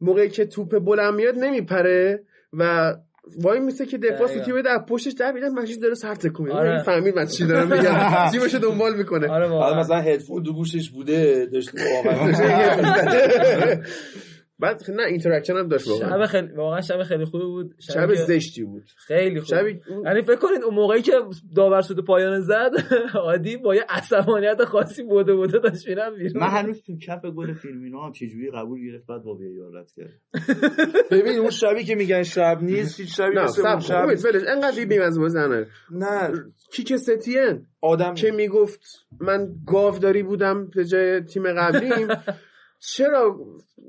موقعی 0.00 0.28
که 0.28 0.46
توپ 0.46 0.78
بلند 0.78 1.14
میاد 1.14 1.34
نمیپره 1.38 2.24
و 2.52 2.94
وایمیسه 3.42 3.86
که 3.86 3.98
دفاع. 3.98 4.26
سوتی 4.26 4.52
بده 4.52 4.70
از 4.70 4.80
پشتش 4.88 5.12
در 5.12 5.32
میاد 5.32 5.52
مجید 5.52 5.82
داره 5.82 5.94
سر 5.94 6.14
تکون 6.14 6.46
میده. 6.46 6.58
آره. 6.58 6.82
فهمید 6.82 7.16
من 7.16 7.26
چی 7.26 7.46
دارم 7.46 7.72
میگم. 7.72 7.98
تیمشو 8.32 8.58
دنبال 8.58 8.96
می‌کنه. 8.96 9.28
آره 9.28 9.48
حالا 9.48 9.58
واقعا 9.58 9.80
مثلا 9.80 10.00
هدفون 10.00 10.42
تو 10.42 10.52
گوشش 10.52 10.90
بوده 10.90 11.48
واقعا 11.94 12.32
بعد 14.60 14.90
نه 14.90 15.02
interaction 15.02 15.56
هم 15.56 15.68
داشت 15.68 15.84
شب 15.84 15.90
واقعا 15.90 16.26
خیلی 16.26 16.48
واقعا 16.48 16.80
شب 16.80 17.02
خیلی 17.02 17.24
خوبی 17.24 17.44
بود. 17.44 17.74
شب 17.78 18.08
که- 18.08 18.14
زشتی 18.14 18.64
بود. 18.64 18.82
خیلی 18.96 19.40
خوب. 19.40 19.58
یعنی 20.04 20.22
فکر 20.22 20.36
کنید 20.36 20.62
اون 20.62 20.74
موقعی 20.74 21.02
که 21.02 21.12
داور 21.56 21.80
سوت 21.80 22.04
پایان 22.04 22.40
زد 22.40 22.70
عادی 23.14 23.56
با 23.56 23.74
یه 23.74 23.84
عصبانیت 23.88 24.64
خاصی 24.64 25.02
بوده 25.02 25.34
بوده 25.34 25.58
داشت 25.58 25.88
میرم 25.88 26.14
بیرون. 26.14 26.42
من 26.42 26.48
هنوز 26.48 26.82
تو 26.82 26.96
کف 27.06 27.24
گل 27.24 27.52
فیرمینو 27.54 28.00
هم 28.02 28.12
چجوری 28.12 28.50
قبول 28.50 28.80
گرفت 28.86 29.06
بعد 29.06 29.22
با 29.22 29.38
رد 29.74 29.90
کرد. 29.96 30.10
ببین 31.10 31.38
اون 31.38 31.50
شبی 31.50 31.84
که 31.84 31.94
میگن 31.94 32.22
شب 32.22 32.58
نیست 32.62 33.00
هیچ 33.00 33.16
شبی 33.16 33.34
نه 33.34 33.46
شب 33.80 34.04
ولش 34.06 34.24
ولش 34.24 34.42
انقدر 34.48 34.84
بیم 34.84 35.02
از 35.02 35.20
بزنه. 35.20 35.66
نه. 35.90 36.32
کیک 36.72 36.96
ستین 36.96 37.66
آدم 37.80 38.14
که 38.14 38.30
می‌گفت 38.30 38.80
من 39.20 39.48
گاوداری 39.66 40.22
بودم 40.22 40.66
به 40.74 40.84
جای 40.84 41.20
تیم 41.20 41.42
قبلیم. 41.52 42.08
چرا 42.78 43.36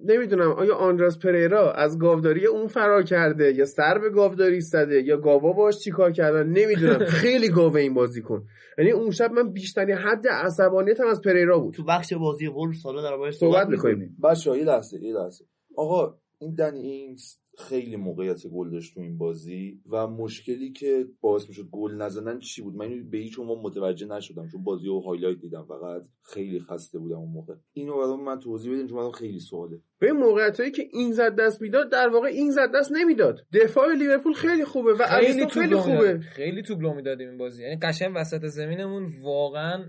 نمی‌دونم 0.05 0.51
آیا 0.51 0.75
آندراس 0.75 1.19
پریرا 1.19 1.71
از 1.71 1.99
گاوداری 1.99 2.45
اون 2.45 2.67
فرار 2.67 3.03
کرده 3.03 3.53
یا 3.53 3.65
سر 3.65 3.99
به 3.99 4.09
گاوداری 4.09 4.61
زده 4.61 5.01
یا 5.01 5.17
گاوا 5.17 5.53
باش 5.53 5.77
چیکار 5.77 6.11
کردن؟ 6.11 6.47
نمی‌دونم. 6.47 7.05
خیلی 7.21 7.49
گاوه 7.49 7.79
این 7.79 7.93
بازی 7.93 8.21
کن. 8.21 8.45
یعنی 8.77 8.91
اون 8.91 9.11
شب 9.11 9.31
من 9.31 9.51
بیشترین 9.51 9.95
حد 9.97 10.27
عصبانیتم 10.27 11.07
از 11.07 11.21
پریرا 11.21 11.59
بود. 11.59 11.73
تو 11.73 11.83
بخش 11.83 12.13
بازی 12.13 12.47
وولفز 12.47 12.85
حالا 12.85 13.01
در 13.01 13.17
باید 13.17 13.33
صحبت 13.33 13.67
می‌کنیم. 13.67 13.97
می‌کنیم. 13.97 14.17
بچه 14.23 14.57
یه 14.57 14.63
لحظه 14.63 15.03
یه 15.03 15.13
لحظه. 15.13 15.45
آقا 15.75 16.15
این 16.39 16.55
دنی 16.55 16.79
اینگز 16.79 17.35
خیلی 17.59 17.95
موقعیت 17.95 18.47
گل 18.47 18.69
داشت 18.71 18.93
تو 18.93 19.01
این 19.01 19.17
بازی 19.17 19.81
و 19.89 20.07
مشکلی 20.07 20.71
که 20.71 21.05
باعث 21.21 21.47
می‌شد 21.47 21.69
گل 21.71 21.95
نزنن 21.95 22.39
چی 22.39 22.61
بود؟ 22.61 22.75
من 22.75 23.09
به 23.09 23.17
هیچ 23.17 23.39
عنوان 23.39 23.57
متوجه 23.57 24.07
نشدم 24.07 24.47
چون 24.47 24.63
بازی 24.63 24.87
رو 24.87 24.99
highlight 24.99 25.37
دیدم 25.39 25.65
فقط. 25.65 26.01
خیلی 26.23 26.59
خسته 26.59 26.99
بودم 26.99 27.15
اون 27.15 27.31
موقع. 27.31 27.55
اینو 27.73 27.97
برام 27.97 28.23
من 28.23 28.39
توضیح 28.39 28.73
بدین 28.73 28.87
چون 28.87 28.97
برام 28.97 29.11
خیلی 29.11 29.39
سواله. 29.39 29.79
به 29.99 30.11
موقعیت 30.11 30.59
هایی 30.59 30.71
که 30.71 30.83
اینگز 30.91 31.35
دست 31.35 31.61
می‌داد 31.61 31.91
در 31.91 32.09
واقع 32.09 32.27
اینگز 32.27 32.71
دست 32.75 32.91
نمی‌داد. 32.91 33.39
دفاع 33.53 33.93
لیورپول 33.93 34.33
خیلی 34.33 34.65
خوبه 34.65 34.93
و 34.93 35.07
خیلی 35.07 35.47
خیلی 35.47 35.75
خوبه. 35.75 36.19
خیلی 36.19 36.61
توپ 36.61 36.79
لو 36.79 36.93
می‌دادیم 36.93 37.29
این 37.29 37.37
بازی. 37.37 37.63
یعنی 37.63 37.75
قشنگ 37.81 38.11
وسط 38.15 38.45
زمینمون 38.45 39.11
واقعا 39.23 39.85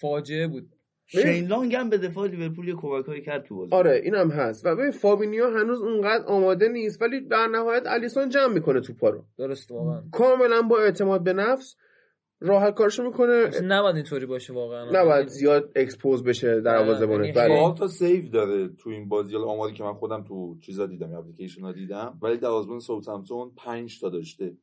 فاجعه 0.00 0.48
بود. 0.48 0.68
شین 1.12 1.46
لانگ 1.46 1.74
هم 1.74 1.90
به 1.90 1.98
دفاع 1.98 2.28
لیورپول 2.28 2.68
یه 2.68 2.74
کمکایی 2.74 3.22
کرد 3.22 3.44
تو 3.44 3.56
بازی. 3.56 3.74
آره 3.74 4.00
اینم 4.04 4.30
هست. 4.30 4.66
و 4.66 4.76
ببین 4.76 4.90
فابینیو 4.90 5.50
هنوز 5.50 5.82
اونقدر 5.82 6.24
آماده 6.24 6.68
نیست 6.68 7.02
ولی 7.02 7.20
در 7.20 7.46
نهایت 7.46 7.82
الیسون 7.86 8.28
جمع 8.28 8.52
می‌کنه 8.52 8.80
توپا 8.80 9.08
رو. 9.10 9.24
درست 9.38 9.70
واقعا. 9.70 10.02
کاملا 10.12 10.62
با 10.62 10.78
اعتماد 10.78 11.24
به 11.24 11.32
نفس 11.32 11.76
راحت 12.40 12.74
کارشو 12.74 13.02
می‌کنه. 13.02 13.60
نباید 13.62 13.96
اینطوری 13.96 14.26
باشه 14.26 14.52
واقعا. 14.52 14.90
نباید 14.92 15.28
زیاد 15.28 15.72
expose 15.76 16.24
بشه 16.24 16.60
دروازه‌بانه 16.60 17.26
یعنی 17.26 17.32
بله. 17.32 17.74
تا 17.74 17.88
save 17.88 18.28
داره 18.28 18.68
تو 18.68 18.90
این 18.90 19.08
بازی. 19.08 19.36
آماری 19.36 19.72
که 19.72 19.84
من 19.84 19.94
خودم 19.94 20.24
تو 20.24 20.58
چیزا 20.60 20.86
دیدم 20.86 21.14
اپلیکیشن 21.14 21.62
ها 21.62 21.72
دیدم 21.72 22.18
ولی 22.22 22.36
دروازه‌بان 22.36 22.78
ساوثهمپتون 22.78 23.52
5 23.56 24.00
تا 24.00 24.08
داشته. 24.08 24.56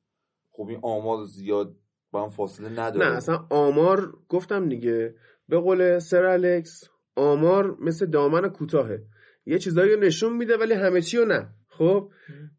خب 0.52 0.68
این 0.70 0.80
آمار 0.82 1.24
زیاد 1.26 1.76
با 2.12 2.24
هم 2.24 2.30
فاصله 2.30 2.70
نداره. 2.70 3.10
نه 3.10 3.16
اصلا 3.16 3.46
آمار 3.50 4.14
گفتم 4.30 4.70
دیگه 4.70 5.16
به 5.50 5.58
قول 5.58 6.00
سر 6.00 6.26
الکس 6.26 6.84
آمار 7.16 7.78
مثل 7.82 8.06
دامن 8.06 8.50
کوتاهه. 8.50 9.04
یه 9.46 9.60
چیزایی 9.60 9.96
نشون 9.98 10.38
میده 10.38 10.58
ولی 10.58 10.74
همه 10.74 11.02
چی 11.02 11.18
رو 11.18 11.26
نه. 11.26 11.50
خب؟ 11.68 12.12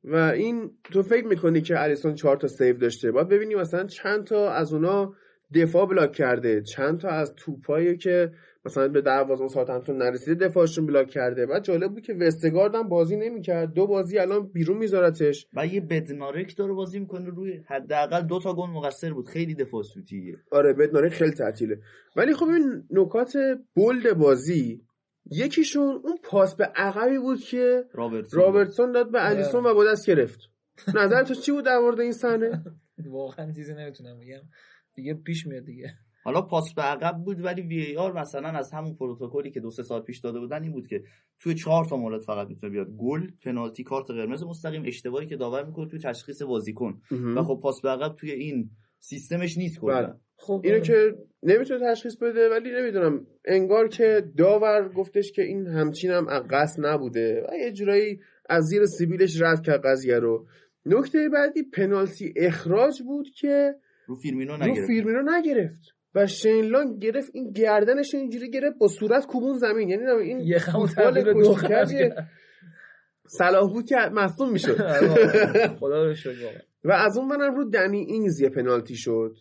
و 0.05 0.17
این 0.17 0.71
تو 0.85 1.03
فکر 1.03 1.27
می‌کنی 1.27 1.61
که 1.61 1.83
الیسون 1.83 2.15
چهار 2.15 2.37
تا 2.37 2.49
save 2.49 2.77
داشته. 2.77 3.11
باید 3.13 3.29
ببینی 3.29 3.55
مثلا 3.55 3.85
چند 3.85 4.25
تا 4.25 4.53
از 4.53 4.73
اونا 4.73 5.15
دفاع 5.55 5.87
block 5.87 6.13
کرده. 6.13 6.63
چند 6.63 7.01
تا 7.01 7.09
از 7.09 7.35
توپایی 7.37 7.97
که 7.97 8.33
مثلا 8.65 8.89
به 8.89 9.01
دروازه 9.01 9.49
ساوثهمپتون 9.49 9.97
نرسیده 9.97 10.47
دفاعشون 10.47 10.87
block 10.87 11.09
کرده. 11.11 11.47
بعد 11.47 11.65
جالب 11.65 11.91
بود 11.91 12.03
که 12.03 12.15
وستگارد 12.15 12.75
هم 12.75 12.89
بازی 12.89 13.17
نمی‌کرد. 13.17 13.73
دو 13.73 13.87
بازی 13.87 14.19
الان 14.19 14.47
بیرون 14.47 14.79
میذارتش. 14.79 15.47
و 15.57 15.67
یه 15.67 15.81
بدنارک 15.81 16.57
داره 16.57 16.73
بازی 16.73 16.99
می‌کنه 16.99 17.31
روی 17.31 17.63
حداقل 17.67 18.23
دو 18.23 18.41
تا 18.41 18.55
گل 18.55 18.71
مقصر 18.71 19.13
بود. 19.13 19.27
خیلی 19.29 19.55
دفاع 19.55 19.83
سوتیه. 19.83 20.37
آره 20.51 20.73
بدنارک 20.73 21.11
خیلی 21.11 21.31
تعطیله. 21.31 21.81
ولی 22.17 22.35
خب 22.35 22.47
این 22.49 22.85
نکات 22.91 23.33
bold 23.75 24.13
بازی 24.13 24.83
یکیشون 25.31 26.01
اون 26.05 26.19
پاس 26.23 26.55
به 26.57 26.65
عقبی 26.65 27.19
بود 27.19 27.41
که 27.41 27.85
رابرتسون. 27.93 28.41
رابرتسون 28.41 28.93
داد 28.93 29.13
به 29.13 29.29
الیسون 29.29 29.67
و 29.67 29.75
با 29.75 29.85
دست 29.85 30.07
گرفت. 30.07 30.41
نظر 30.95 31.23
تو 31.23 31.35
چی 31.35 31.53
بود 31.53 31.65
در 31.65 31.79
مورد 31.79 32.01
این 32.01 32.13
صحنه؟ 32.13 32.65
واقعا 33.07 33.53
چیزی 33.53 33.75
نمی‌تونم 33.75 34.19
بگم. 34.19 34.41
دیگه 34.95 35.15
پیش 35.15 35.47
میاد 35.47 35.65
دیگه. 35.65 35.95
حالا 36.29 36.43
پاس 36.43 36.75
به 36.75 36.83
عقب 36.83 37.17
بود 37.25 37.45
ولی 37.45 37.63
VAR 37.63 38.21
مثلا 38.21 38.49
از 38.49 38.73
همون 38.73 38.95
پروتکلی 38.95 39.51
که 39.51 39.61
دو 39.61 39.71
سه 39.71 39.83
سال 39.83 40.03
پیش 40.03 40.19
داده 40.19 40.39
بودن 40.39 40.63
این 40.63 40.73
بود 40.73 40.87
که 40.87 41.03
توی 41.41 41.55
چهار 41.55 41.85
تا 41.85 41.97
مورد 41.97 42.21
فقط 42.21 42.49
می‌تونه 42.49 42.73
بیاد. 42.73 42.87
گل 42.99 43.27
پنالتی 43.45 43.85
کارت 43.85 44.11
قرمز 44.11 44.45
مستقیم 44.45 44.83
اشتباهی 44.87 45.27
که 45.27 45.37
داور 45.37 45.67
می‌کنه 45.67 45.89
توی 45.89 45.99
تشخیص 45.99 46.43
بازیکن. 46.43 47.01
و 47.37 47.43
خب 47.43 47.61
پاس 47.63 47.81
به 47.81 47.89
عقب 47.89 48.15
توی 48.15 48.31
این 48.31 48.71
سیستمش 48.99 49.59
نیست 49.59 49.81
کلا. 49.81 50.03
بله. 50.03 50.15
خب. 50.37 50.61
اینو 50.65 50.79
که 50.79 51.15
نمی‌تونه 51.43 51.81
تشخیص 51.91 52.17
بده 52.17 52.49
ولی 52.49 52.71
نمی‌دونم. 52.71 53.27
انگار 53.45 53.89
که 53.89 54.23
داور 54.37 54.89
گفتش 54.89 55.33
که 55.33 55.43
این 55.43 55.67
همچین 55.67 56.11
هم 56.11 56.29
از 56.29 56.43
قصد 56.51 56.87
نبوده 56.87 57.47
و 57.51 57.57
یه 57.57 57.73
جورایی 57.73 58.21
از 58.49 58.65
زیر 58.65 58.87
سیبیلش 58.87 59.41
رد 59.41 59.63
کرد 59.63 59.81
قضیه 59.85 60.19
رو. 60.19 60.47
نکته 60.87 61.29
بعدی 61.29 61.63
پنالتی 61.63 62.35
اخراج 62.37 63.03
بود 63.03 63.29
که 63.31 63.75
رو 64.07 64.15
فیرمینو 64.15 64.53
رو 64.53 64.63
نگرفت. 64.63 64.87
فیرمینو 64.87 65.23
نگرفت. 65.23 65.98
و 66.15 66.27
شین 66.27 66.68
لانگ 66.68 66.99
گرفت 66.99 67.31
این 67.35 67.53
گردنش 67.53 68.15
اینجوری 68.15 68.51
گرفت 68.51 68.79
با 68.79 68.89
صورت 68.89 69.27
کوبون 69.27 69.59
زمین. 69.59 69.89
یعنی 69.89 70.03
این 70.03 70.41
یه 70.41 70.59
فوتبال. 70.59 71.35
صلاح 73.29 73.73
بود 73.73 73.85
که 73.85 73.97
مصدوم 74.13 74.53
می‌شد. 74.53 74.83
آره، 74.83 75.77
خدا 75.81 76.05
رو. 76.05 76.15
و 76.85 76.93
از 76.93 77.19
اون 77.19 77.27
منم 77.29 77.55
رو 77.55 77.71
دنی 77.71 77.99
اینگز 77.99 78.41
یه 78.41 78.49
پنالتی 78.49 78.97
شد 78.97 79.37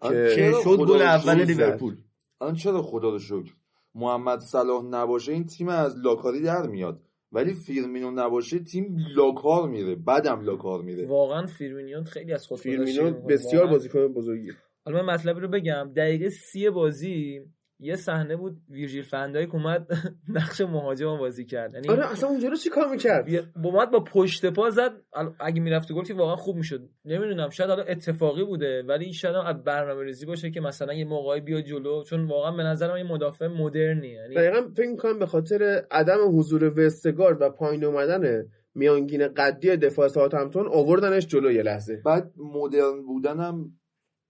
آن 0.00 0.12
که 0.12 0.52
شد 0.52 0.52
خدا 0.52 0.84
گل 0.84 0.98
رو 0.98 1.02
اول 1.02 1.34
شکر؟ 1.34 1.44
لیورپول. 1.44 1.96
الان 2.40 2.54
چرا 2.54 2.82
خدا 2.82 3.10
رو 3.10 3.18
شکر؟ 3.18 3.54
محمد 3.94 4.38
صلاح 4.38 4.84
نباشه 4.84 5.32
این 5.32 5.44
تیم 5.46 5.68
از 5.68 5.96
لاکاری 6.04 6.42
در 6.42 6.66
میاد. 6.66 7.00
ولی 7.32 7.54
فیرمینو 7.66 8.10
نباشه 8.10 8.58
تیم 8.58 8.96
لاکار 9.16 9.68
میره. 9.68 9.94
بعدم 9.94 10.40
لاکار 10.40 10.82
میره. 10.82 11.06
واقعا 11.06 11.46
فیرمینیون 11.46 12.04
خیلی 12.04 12.32
از 12.32 12.46
خود 12.46 12.58
فیرمینو 12.58 13.10
بسیار 13.10 13.66
بازیکن 13.66 14.08
بزرگیه. 14.08 14.52
حالا 14.92 15.02
من 15.06 15.14
مطلبی 15.14 15.40
رو 15.40 15.48
بگم. 15.48 15.92
دقیقه 15.96 16.28
سی 16.28 16.70
بازی 16.70 17.40
یه 17.82 17.96
صحنه 17.96 18.36
بود 18.36 18.56
ویرژیل 18.68 19.02
فندایک 19.02 19.54
اومد 19.54 19.86
نقش 20.36 20.60
مهاجم 20.60 21.18
بازی 21.18 21.44
کرد. 21.44 21.74
یعنی 21.74 21.88
آره 21.88 22.12
اصلا 22.12 22.28
اونجا 22.28 22.48
رو 22.48 22.56
چی 22.56 22.70
کار 22.70 22.90
می‌کرد؟ 22.90 23.28
اومد 23.64 23.90
با 23.90 24.00
پشت 24.00 24.46
پا 24.46 24.70
زد. 24.70 24.92
اگه 25.40 25.60
می‌رفت 25.60 25.92
گل 25.92 26.04
که 26.04 26.14
واقعا 26.14 26.36
خوب 26.36 26.56
می‌شد. 26.56 26.88
نمی‌دونم 27.04 27.50
شاید 27.50 27.70
حالا 27.70 27.82
اتفاقی 27.82 28.44
بوده 28.44 28.82
ولی 28.82 29.12
شاید 29.12 29.34
هم 29.34 29.46
از 29.46 29.64
برنامه 29.64 30.04
ریزی 30.04 30.26
باشه 30.26 30.50
که 30.50 30.60
مثلا 30.60 30.94
یه 30.94 31.04
موقعی 31.04 31.40
بیا 31.40 31.60
جلو 31.60 32.02
چون 32.02 32.24
واقعا 32.24 32.56
به 32.56 32.62
نظرم 32.62 32.96
یه 32.96 33.12
مدافع 33.12 33.46
مدرنی 33.46 34.08
یعنی 34.08 34.34
دقیقا 34.34 34.68
فکر 34.76 34.88
می‌کنم 34.88 35.18
به 35.18 35.26
خاطر 35.26 35.84
عدم 35.90 36.38
حضور 36.38 36.80
وستگارد 36.80 37.42
و 37.42 37.50
پایین 37.50 37.84
اومدن 37.84 38.44
میانگین 38.74 39.28
قدی 39.28 39.76
دفاع 39.76 40.08
ساوثهمپتون 40.08 40.68
آوردنش 40.68 41.26
جلو 41.26 41.52
یه 41.52 41.62
لحظه. 41.62 42.02
بعد 42.04 42.32
مدرن 42.54 43.02
بودنم 43.06 43.79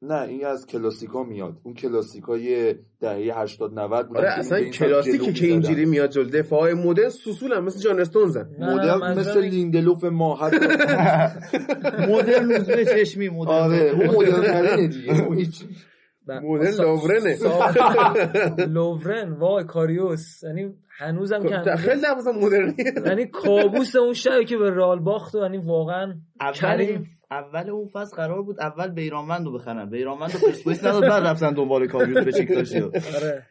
نه 0.03 0.21
این 0.23 0.47
از 0.47 0.67
کلاسیکا 0.67 1.23
میاد. 1.23 1.57
اون 1.63 1.75
کلاسیکای 1.75 2.75
دهه 3.01 3.39
80 3.41 3.79
90 3.79 4.09
بودن 4.09 4.21
آره 4.21 4.29
که 4.29 4.39
اصلا 4.39 4.61
کلاسیکی 4.65 5.33
که. 5.33 5.47
اینجوری 5.47 5.85
میاد 5.85 6.11
جلو. 6.11 6.25
دفاع 6.31 6.73
مدرن 6.73 7.09
سوسول 7.09 7.53
هم 7.53 7.65
مثل 7.65 7.81
جان 7.81 8.01
استونزن 8.01 8.49
نه، 8.59 8.67
نه، 8.67 8.75
مدرن 8.75 8.99
منظورم 8.99 9.19
مثل 9.19 9.39
این- 9.39 9.51
لیندلوف 9.51 10.05
ما 10.05 10.37
حتی. 10.37 10.57
مدرن 12.13 12.85
چشمی 12.85 13.29
مدرن 13.29 13.55
آره 13.55 13.91
اون 13.91 14.07
مدرن 14.17 14.87
دیگه 14.89 15.25
اون 15.27 15.37
هیچ 15.43 15.65
ب- 16.29 16.33
مدرن 16.33 16.73
سا- 16.73 16.81
لاورنه. 16.81 17.37
سا- 17.37 18.61
لوورن 18.75 19.33
وای 19.33 19.65
کاریوس. 19.65 20.43
یعنی 20.43 20.75
هنوزم 20.99 21.43
که 21.43 21.55
هنوز- 21.55 21.79
خیلی 21.81 22.01
لفظا 22.01 22.33
مدرنی 22.33 22.75
یعنی 23.07 23.27
کابوس 23.27 23.97
اون 23.97 24.13
شبی 24.13 24.45
که 24.45 24.57
به 24.57 24.71
رال 24.71 24.99
باخت 25.01 25.35
و 25.35 25.39
یعنی 25.39 25.59
واقعا 25.59 26.15
کریم 26.55 27.07
اول 27.31 27.71
اون 27.71 27.89
فصل 27.89 28.17
قرار 28.17 28.43
بود 28.43 28.61
اول 28.61 28.89
بیرانوند 28.89 29.47
رو 29.47 29.53
بخرن. 29.53 29.91
بیرانوند 29.91 30.33
رو 30.33 30.41
پرسپولیس 30.41 30.85
نداد 30.85 31.03
بعد 31.03 31.27
رفتن 31.27 31.55
دنبال 31.55 31.87
کاریوس 31.87 32.25
بشیکتاشی 32.25 32.81
آره. 32.81 33.47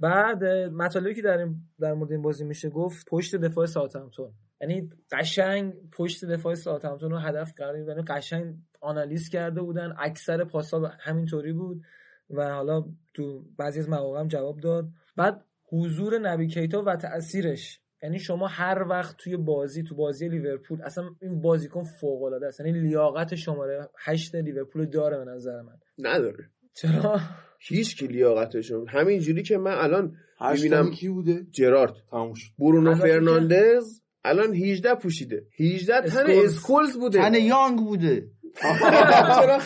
بعد 0.00 0.44
مطالبی 0.44 1.14
که 1.14 1.22
در 1.22 1.38
این 1.38 1.56
در 1.80 1.92
مورد 1.94 2.12
این 2.12 2.22
بازی 2.22 2.44
میشه 2.44 2.70
گفت 2.70 3.06
پشت 3.10 3.36
دفاع 3.36 3.66
ساوثهمپتون. 3.66 4.32
یعنی 4.60 4.90
قشنگ 5.12 5.74
پشت 5.92 6.24
دفاع 6.24 6.54
ساوثهمپتون 6.54 7.10
رو 7.10 7.18
هدف 7.18 7.52
قرار 7.56 7.78
یعنی 7.78 8.02
قشنگ 8.02 8.54
آنالیز 8.80 9.28
کرده 9.28 9.62
بودن. 9.62 9.94
اکثر 9.98 10.44
پاسا 10.44 10.92
همینطوری 11.00 11.52
بود 11.52 11.82
و 12.30 12.54
حالا 12.54 12.84
تو 13.14 13.44
بعضی 13.56 13.80
از 13.80 13.88
مواقع 13.88 14.20
هم 14.20 14.28
جواب 14.28 14.60
داد. 14.60 14.88
بعد 15.16 15.44
حضور 15.72 16.18
نبی 16.18 16.46
کیتا 16.46 16.82
و 16.82 16.96
تاثیرش 16.96 17.80
یعنی 18.02 18.18
شما 18.18 18.46
هر 18.46 18.82
وقت 18.88 19.16
توی 19.16 19.36
بازی 19.36 19.82
تو 19.82 19.94
بازی 19.94 20.28
لیورپول 20.28 20.82
اصلا 20.82 21.04
این 21.22 21.40
بازیکن 21.40 21.82
فوق 21.82 22.22
العاده 22.22 22.46
است. 22.46 22.60
یعنی 22.60 22.80
لیاقت 22.80 23.34
شماره 23.34 23.88
8 23.98 24.34
لیورپول 24.34 24.86
داره 24.86 25.18
به 25.24 25.24
نظر 25.30 25.62
من. 25.62 25.76
نداره. 25.98 26.50
چرا؟ 26.74 27.20
هیچ 27.60 27.96
کی 27.96 28.06
لیاقتشون 28.06 28.88
همین 28.88 29.18
جوری 29.20 29.42
که 29.42 29.58
من 29.58 29.74
الان 29.74 30.16
می‌بینم- 30.52 30.90
کی 30.90 31.08
بوده؟ 31.08 31.46
جرارد. 31.50 31.94
تموم 32.10 32.34
شد. 32.34 32.50
برونو 32.58 32.94
فرناندز 32.94 34.00
الان 34.24 34.54
18 34.54 34.94
پوشیده. 34.94 35.42
18 35.60 36.00
تن 36.00 36.06
اسکولز. 36.06 36.54
اسکولز 36.56 36.96
بوده. 36.98 37.18
تن 37.18 37.34
یانگ 37.34 37.78
بوده. 37.78 38.26
چرا. 39.40 39.58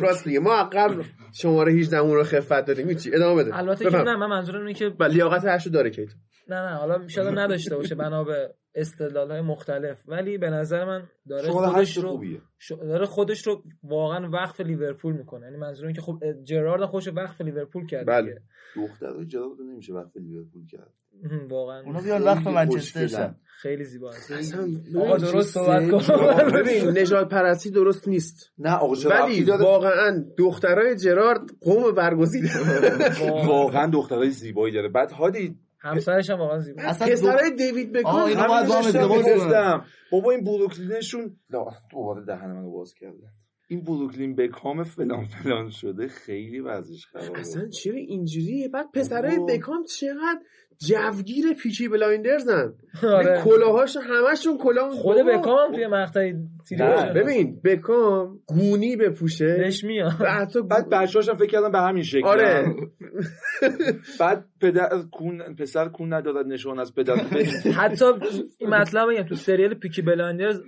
راست 0.00 0.26
میگه. 0.26 0.38
ما 0.40 0.54
عقب 0.54 1.04
شماره 1.32 1.72
18 1.72 1.96
اون 1.98 2.14
رو 2.14 2.24
خفت 2.24 2.64
دادیم. 2.64 2.94
چی 2.94 3.14
ادامه 3.14 3.42
بده. 3.44 3.58
البته 3.58 3.90
که. 3.90 3.96
نه 3.96 4.16
من 4.16 4.26
منظورم 4.26 4.60
اینه 4.60 4.74
که 4.74 4.92
لیاقت 5.10 5.44
هشتو 5.44 5.70
داره 5.70 5.90
کیت 5.90 6.08
نه 6.48 6.60
نه 6.60 6.76
حالا 6.76 7.08
شاید 7.08 7.38
نداشته 7.38 7.76
باشه 7.76 7.94
بنا 7.94 8.24
به 8.24 8.54
استدلال 8.74 9.30
های 9.30 9.40
مختلف. 9.40 9.98
ولی 10.06 10.38
به 10.38 10.50
نظر 10.50 10.84
من 10.84 11.02
داره 11.28 11.50
خودش 11.50 11.96
رو 11.96 12.24
داره 12.68 13.06
خودش 13.06 13.46
رو 13.46 13.62
واقعا 13.82 14.30
وقف 14.30 14.60
لیورپول 14.60 15.16
می‌کنه. 15.16 15.46
یعنی 15.46 15.56
منظورم 15.56 15.88
اینه 15.88 16.00
که 16.00 16.02
خب 16.02 16.42
جرارد 16.44 16.84
خودش 16.84 17.06
رو 17.06 17.14
وقف 17.14 17.40
لیورپول 17.40 17.86
کرد 17.86 18.06
بله. 18.06 18.42
دخترای 18.76 19.26
جرارد 19.26 19.60
نمیشه 19.60 19.92
وقت 19.92 20.16
لیورپول 20.16 20.66
کرد. 20.66 20.92
واقعا. 21.48 21.82
اونا 21.82 22.00
بیان 22.00 22.22
وقت 22.22 22.38
خیلی 22.38 22.54
منچستر 22.54 23.34
خیلی 23.62 23.84
زیبا 23.84 24.10
است 24.10 24.54
آقا 24.96 25.16
درست 25.16 25.54
صحبت 25.54 25.90
کن. 25.90 25.98
ببین 26.60 26.98
نجات 26.98 27.28
پرستی 27.28 27.70
درست 27.70 28.08
نیست. 28.08 28.52
نه 28.58 28.70
آقا 28.70 28.94
ولی؟ 29.08 29.44
واقعا 29.44 30.24
دخترای 30.38 30.96
جرارد 30.96 31.40
قوم 31.60 31.94
برگزیده. 31.94 32.48
واقعا 33.46 33.90
دخترای 33.90 34.30
زیبایی 34.30 34.74
داره. 34.74 34.88
بعد 34.88 35.10
هادی 35.12 35.58
همسرش 35.80 36.30
هم 36.30 36.38
واقعا 36.38 36.58
زیبا. 36.58 36.82
اصلا 36.82 37.08
پسرای 37.08 37.50
دیوید 37.50 37.92
بکام 37.92 38.14
آه، 38.14 38.24
اینا 38.24 38.40
همین 38.40 38.56
باید 38.56 38.68
با 38.68 38.74
هم 38.74 38.86
ازدواج 38.86 39.24
بابا 40.12 40.30
این 40.30 40.44
بروکلینشون 40.44 41.36
لا، 41.50 41.64
دوباره 41.92 42.24
دهن 42.24 42.52
منو 42.52 42.70
باز 42.70 42.94
کردن. 42.94 43.32
این 43.68 43.84
بروکلین 43.84 44.34
بکام 44.34 44.82
فلان 44.82 45.24
فلان 45.24 45.70
شده 45.70 46.08
خیلی 46.08 46.60
وضعش 46.60 47.06
خرابه. 47.06 47.40
اصلا 47.40 47.68
چرا 47.68 47.96
اینجوریه؟ 47.96 48.68
بعد 48.68 48.86
پسرای. 48.94 49.38
بکام 49.48 49.84
چقدر 49.84 50.40
جوگیر 50.78 51.52
پیکی 51.62 51.88
بلایندرزن. 51.88 52.74
آره. 53.02 53.42
کلاهاش 53.44 53.96
همشون 53.96 54.58
کلاه 54.58 54.90
خود 54.90 55.16
بکام 55.16 55.72
توی 55.72 55.86
مقطعی. 55.86 56.34
ببین 57.14 57.60
بکام 57.64 58.40
گونی 58.46 58.96
بپوشه. 58.96 59.56
بهش 59.58 59.84
میاد. 59.84 60.12
بعد 60.68 60.88
بچه‌هاش 60.88 61.28
هم 61.28 61.36
فکر 61.36 61.50
کردم 61.50 61.72
به 61.72 61.78
همین 61.78 62.02
شکل. 62.02 62.26
آره. 62.26 62.74
بعد 64.20 64.44
پدر 64.60 64.88
کون 65.12 65.54
پسر 65.54 65.88
کو 65.88 66.12
ندارد 66.12 66.46
نشان 66.46 66.78
از 66.78 66.94
پدر. 66.94 67.16
حتی 67.80 68.04
این 68.58 68.70
مطلب 68.70 69.08
بگم 69.10 69.22
تو 69.22 69.34
سریال 69.34 69.74
پیکی 69.74 70.02
بلایندرز 70.02 70.60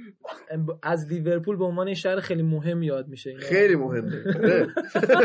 از 0.83 1.13
لیورپول 1.13 1.57
به 1.57 1.65
عنوان 1.65 1.95
شهر 1.95 2.21
خیلی 2.21 2.43
مهم 2.43 2.83
یاد 2.83 3.09
میشه. 3.09 3.37
خیلی 3.39 3.77
مهمه. 3.77 4.13
آره. 4.37 4.69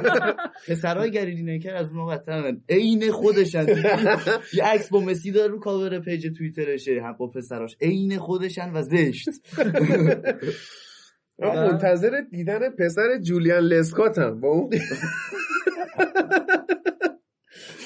پسرای 0.68 1.11
گری 1.12 1.44
لینکر 1.44 1.76
از 1.76 1.88
اونها 1.88 2.05
بدترن. 2.05 2.61
عین 2.70 3.11
خودشن. 3.11 3.66
یه 4.53 4.64
عکس 4.64 4.89
با 4.89 4.99
مسی 4.99 5.32
داره 5.32 5.51
رو 5.51 5.59
cover 5.60 6.00
page 6.00 6.38
توییترشه. 6.38 7.01
هم 7.03 7.14
با 7.14 7.28
پسراش. 7.28 7.78
عین 7.82 8.18
خودشن 8.18 8.72
و 8.74 8.82
زشت. 8.82 9.30
من 11.39 11.72
منتظر 11.72 12.22
دیدن 12.32 12.70
پسر 12.70 13.18
جولیان 13.22 13.64
لسکاتم. 13.64 14.39
با 14.39 14.47
اون 14.47 14.70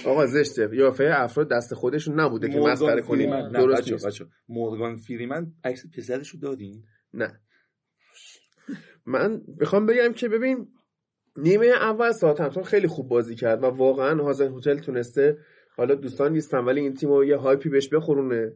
آقا 0.07 0.25
زشته. 0.25 0.69
قیافه 0.73 1.11
افراد 1.13 1.49
دست 1.49 1.73
خودشون 1.73 2.19
نبوده 2.19 2.49
که 2.49 2.59
مسخره 2.59 3.01
کنیم. 3.01 3.49
درست 3.49 3.81
بچه، 3.81 4.07
بچه. 4.07 4.25
مورگان 4.49 4.97
فریمن 4.97 5.53
عکس 5.63 5.83
پسرش 5.97 6.29
رو 6.29 6.39
دادین؟ 6.39 6.83
نه. 7.13 7.39
من 9.05 9.41
می‌خوام 9.59 9.85
بگم 9.85 10.13
که 10.13 10.29
ببین 10.29 10.67
نیمه 11.37 11.65
اول 11.65 12.11
ساوثهمپتون 12.11 12.63
خیلی 12.63 12.87
خوب 12.87 13.09
بازی 13.09 13.35
کرد 13.35 13.63
و 13.63 13.65
واقعا 13.65 14.23
هازنهوتل 14.23 14.77
تونسته 14.77 15.37
حالا 15.75 15.95
دوستان 15.95 16.31
نیستن 16.31 16.57
ولی 16.57 16.81
این 16.81 16.93
تیم 16.93 17.09
رو 17.09 17.25
یه 17.25 17.37
hype 17.37 17.63
ی 17.63 17.69
بهش 17.69 17.89
بخورونه. 17.89 18.53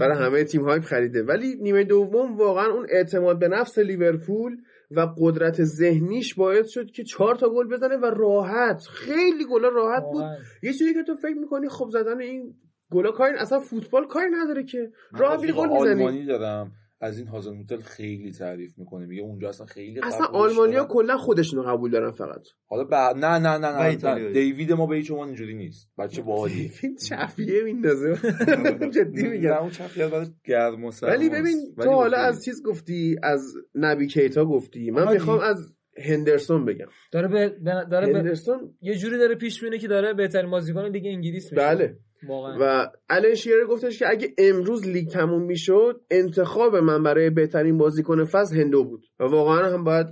برای 0.00 0.18
همه 0.18 0.44
تیم 0.44 0.62
hype 0.62 0.82
خریده. 0.82 1.22
ولی 1.22 1.56
نیمه 1.56 1.84
دوم 1.84 2.36
واقعا 2.36 2.66
اون 2.66 2.86
اعتماد 2.90 3.38
به 3.38 3.48
نفس 3.48 3.78
لیورپول 3.78 4.56
و 4.90 5.08
قدرت 5.18 5.64
ذهنیش 5.64 6.34
باعث 6.34 6.68
شد 6.68 6.90
که 6.90 7.04
چهار 7.04 7.34
تا 7.34 7.48
گل 7.48 7.68
بزنه 7.68 7.96
و 7.96 8.04
راحت. 8.04 8.82
خیلی 8.90 9.44
گلا 9.44 9.68
راحت 9.68 10.02
بود. 10.12 10.24
یه 10.62 10.72
چیزی 10.72 10.94
که 10.94 11.02
تو 11.02 11.14
فکر 11.14 11.34
می‌کنی 11.34 11.68
خب 11.68 11.88
زدن 11.90 12.20
این 12.20 12.54
گلا 12.90 13.10
کاری 13.10 13.36
اصلا 13.36 13.60
فوتبال 13.60 14.06
کاری 14.06 14.30
نداره 14.30 14.64
که. 14.64 14.90
راحت 15.12 15.40
گل 15.40 15.68
می‌زنی 15.68 16.04
آلمانی 16.04 16.24
دارم. 16.24 16.72
از 17.00 17.18
این 17.18 17.26
هازن 17.28 17.56
هتل 17.56 17.76
خیلی 17.80 18.32
تعریف 18.32 18.78
می‌کنه 18.78 19.06
میگه 19.06 19.22
اونجا 19.22 19.48
اصلا 19.48 19.66
خیلی 19.66 20.00
اصلا 20.02 20.26
آلمانیا. 20.26 20.84
کلا 20.84 21.16
خودشونو 21.16 21.62
قبول 21.62 21.90
دارن 21.90 22.10
فقط 22.10 22.46
حالا 22.66 22.84
بعد 22.84 23.16
نه 23.16 23.38
نه 23.38 23.58
نه 23.58 23.72
نه, 23.72 24.14
نه. 24.14 24.32
دیوید 24.32 24.72
ما 24.72 24.86
به 24.86 24.96
هیچ 24.96 25.10
عنوان 25.10 25.26
اینجوری 25.26 25.54
نیست 25.54 25.90
بچه 25.98 26.22
باحالیه 26.28 26.70
این 26.82 26.96
چفیه 26.96 27.62
میندازه 27.64 28.14
جدی 28.94 29.28
میگم 29.28 29.52
اون 29.52 29.70
چپ 29.70 30.10
برای 30.10 30.26
گرم. 30.44 30.90
ولی 31.02 31.28
ببین 31.28 31.74
تو 31.82 31.90
حالا. 31.90 32.18
از 32.18 32.44
چیز 32.44 32.62
گفتی 32.62 33.16
از 33.22 33.54
نبی 33.74 34.06
کیتا 34.06 34.44
گفتی 34.44 34.90
من. 34.90 35.12
می‌خوام 35.12 35.40
از 35.40 35.75
هندرسون 35.98 36.64
بگم. 36.64 36.86
داره 37.12 37.28
به 37.28 37.48
به- 37.48 37.86
داره 37.90 38.06
به- 38.12 38.18
هندرسون 38.18 38.74
یه 38.80 38.94
جوری 38.94 39.18
داره 39.18 39.34
پیش 39.34 39.62
میره 39.62 39.78
که 39.78 39.88
داره 39.88 40.14
بهترین 40.14 40.50
بازیکن 40.50 40.84
لیگ 40.88 41.06
انگلیس 41.06 41.44
میشه. 41.52 41.56
بله. 41.56 41.96
واقعا. 42.28 42.56
و 42.60 42.90
الن 43.08 43.34
شیرر 43.34 43.64
گفتش 43.64 43.98
که 43.98 44.10
اگه 44.10 44.28
امروز 44.38 44.86
لیگ 44.88 45.08
تموم 45.08 45.42
می‌شد 45.42 46.00
انتخاب 46.10 46.76
من 46.76 47.02
برای 47.02 47.30
بهترین 47.30 47.78
بازیکن 47.78 48.24
فصل 48.24 48.56
هندو 48.56 48.84
بود. 48.84 49.04
و 49.20 49.24
واقعا 49.24 49.72
هم 49.72 49.84
باید 49.84 50.06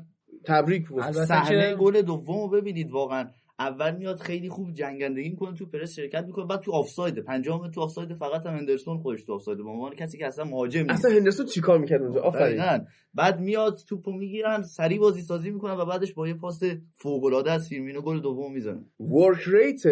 تبریک 0.47 0.89
بود. 0.89 1.03
صحنه 1.11 1.71
که 1.71 1.77
گل 1.77 2.03
دوم 2.03 2.41
رو 2.41 2.49
ببینید 2.61 2.91
واقعا. 2.91 3.25
اول 3.59 3.97
میاد 3.97 4.19
خیلی 4.21 4.49
خوب 4.49 4.73
جنگندگی 4.73 5.29
می‌کنه 5.29 5.57
تو 5.57 5.67
پرس 5.67 5.93
شرکت 5.93 6.25
می‌کنه 6.27 6.47
بعد 6.47 6.61
تو 6.61 6.73
آفساید. 6.73 7.19
پنجم 7.19 7.71
تو 7.71 7.81
آفساید 7.81 8.13
فقط 8.13 8.47
هم 8.47 8.57
هندرسون 8.57 8.99
خودش 8.99 9.25
تو 9.25 9.33
آفساید. 9.33 9.59
به 9.59 9.71
عنوان 9.71 9.95
کسی 9.95 10.19
که 10.19 10.27
اصلا 10.27 10.45
مهاجم 10.45 10.81
نیست. 10.81 10.91
اصلا 10.91 11.11
هندرسون 11.11 11.47
چیکار 11.47 11.79
می‌کرد 11.79 12.03
اونجا؟ 12.03 12.21
آفرین. 12.21 12.87
بعد 13.15 13.41
میاد 13.41 13.79
توپو 13.89 14.13
می‌گیرن 14.13 14.63
سریع 14.63 14.99
بازی 14.99 15.23
سازی 15.23 15.51
می‌کنن 15.51 15.75
و 15.75 15.85
بعدش 15.85 16.15
با 16.15 16.29
یه 16.29 16.35
پاس 16.35 16.63
فوق 16.93 17.25
العاده 17.25 17.53
از 17.53 17.69
فیرمینو 17.69 18.01
گل 18.01 18.21
دوم 18.21 18.53
می‌زنه. 18.53 18.85
work 19.01 19.43
rate 19.47 19.83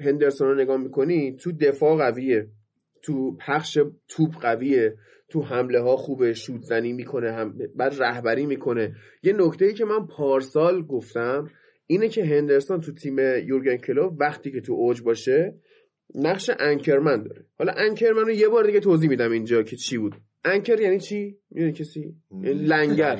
هندرسون 0.00 0.48
رو 0.48 0.54
نگاه 0.54 0.76
می‌کنی 0.76 1.36
تو 1.36 1.52
دفاع 1.52 1.96
قویه 1.96 2.48
تو 3.02 3.36
پخش 3.46 3.78
توپ 4.08 4.34
قویه 4.40 4.94
تو 5.28 5.42
حمله 5.42 5.80
ها 5.80 5.96
خوبه 5.96 6.32
شوت 6.34 6.60
زنی 6.60 6.92
می‌کنه 6.92 7.32
هم 7.32 7.58
بعد 7.76 8.02
رهبری 8.02 8.46
می‌کنه. 8.46 8.94
یه 9.22 9.32
نکته 9.32 9.64
ای 9.64 9.74
که 9.74 9.84
من 9.84 10.06
پارسال 10.06 10.82
گفتم 10.82 11.50
اینه 11.92 12.08
که 12.08 12.24
هندرسون 12.24 12.80
تو 12.80 12.92
تیم 12.92 13.18
یورگن 13.18 13.76
کلوپ 13.76 14.20
وقتی 14.20 14.52
که 14.52 14.60
تو 14.60 14.72
اوج 14.72 15.02
باشه 15.02 15.54
نقش 16.14 16.50
anchorman 16.58 17.22
داره. 17.22 17.44
حالا 17.58 17.72
anchorman 17.72 18.22
رو 18.22 18.30
یه 18.30 18.48
بار 18.48 18.64
دیگه 18.64 18.80
توضیح 18.80 19.10
میدم 19.10 19.30
اینجا 19.30 19.62
که 19.62 19.76
چی 19.76 19.98
بود. 19.98 20.14
انکر 20.44 20.80
یعنی 20.80 21.00
چی؟ 21.00 21.38
می‌دونی 21.50 21.72
کسی؟ 21.72 22.14
یعنی 22.30 22.52
لنگر. 22.52 23.16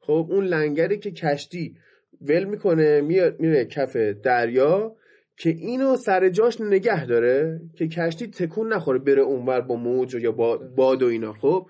خب 0.00 0.26
اون 0.30 0.44
لنگری 0.44 0.98
که 0.98 1.10
کشتی 1.10 1.76
ول 2.20 2.44
می‌کنه 2.44 3.00
میاد 3.00 3.40
میره 3.40 3.64
کف 3.64 3.96
دریا 3.96 4.96
که 5.36 5.50
اینو 5.50 5.96
سر 5.96 6.28
جاش 6.28 6.60
نگه 6.60 7.06
داره 7.06 7.60
که 7.76 7.88
کشتی 7.88 8.26
تکون 8.26 8.72
نخوره 8.72 8.98
بره 8.98 9.22
اونور 9.22 9.60
با 9.60 9.76
موج 9.76 10.14
و 10.14 10.18
یا 10.18 10.32
با 10.32 10.56
باد 10.56 11.02
و 11.02 11.06
اینا. 11.06 11.32
خب 11.32 11.66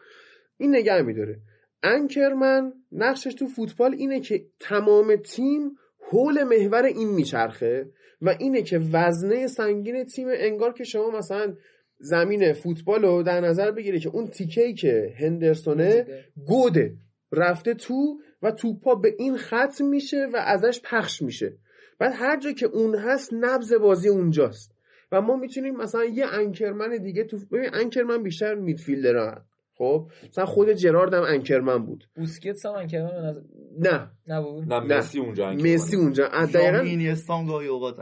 این 0.56 0.76
نگه 0.76 1.02
میداره. 1.02 1.38
انکرمن 1.82 2.72
نقشش 2.92 3.34
تو 3.34 3.46
فوتبال 3.46 3.94
اینه 3.98 4.20
که 4.20 4.44
تمام 4.60 5.16
تیم 5.16 5.70
حول 6.10 6.44
محور 6.44 6.82
این 6.82 7.08
میچرخه 7.08 7.86
و 8.22 8.34
اینه 8.38 8.62
که 8.62 8.78
وزنه 8.92 9.46
سنگین 9.46 10.04
تیم 10.04 10.28
انگار 10.30 10.72
که 10.72 10.84
شما 10.84 11.10
مثلا 11.10 11.54
زمین 11.98 12.52
فوتبال 12.52 13.02
رو 13.02 13.22
در 13.22 13.40
نظر 13.40 13.70
بگیره 13.70 13.98
که 13.98 14.08
اون 14.08 14.26
تیکهی 14.26 14.74
که 14.74 15.14
هندرسونه 15.18 16.06
گوده 16.46 16.94
رفته 17.32 17.74
تو 17.74 18.18
و 18.42 18.50
توپا 18.50 18.94
به 18.94 19.14
این 19.18 19.36
ختم 19.36 19.84
میشه 19.84 20.28
و 20.32 20.36
ازش 20.36 20.80
پخش 20.84 21.22
میشه. 21.22 21.56
بعد 21.98 22.12
هر 22.14 22.40
جا 22.40 22.52
که 22.52 22.66
اون 22.66 22.94
هست 22.94 23.30
نبز 23.32 23.72
بازی 23.72 24.08
اونجاست. 24.08 24.74
و 25.12 25.20
ما 25.20 25.36
می‌تونیم 25.36 25.76
مثلا 25.76 26.04
یه 26.04 26.26
انکرمن 26.26 26.96
دیگه 27.02 27.24
تو 27.24 27.38
ببین 27.52 27.70
انکرمن 27.72 28.22
بیشتر 28.22 28.54
میدفیلدر 28.54 29.40
خب 29.80 30.10
مثلا 30.28 30.46
خود 30.46 30.72
جرارد 30.72 31.14
هم 31.14 31.22
انکرمن 31.22 31.78
بود. 31.78 32.04
بوسکتس 32.16 32.66
هم 32.66 32.72
انکرمن 32.72 33.10
نظر 33.10 33.40
نه. 33.78 34.10
نبود 34.26 34.72
نه 34.72 34.80
نه. 34.80 34.98
مسی 34.98 35.18
اونجا 35.18 35.48
انکر 35.48 35.74
مسی. 35.74 35.96
اونجا. 35.96 36.28
دقیقا 36.28 36.84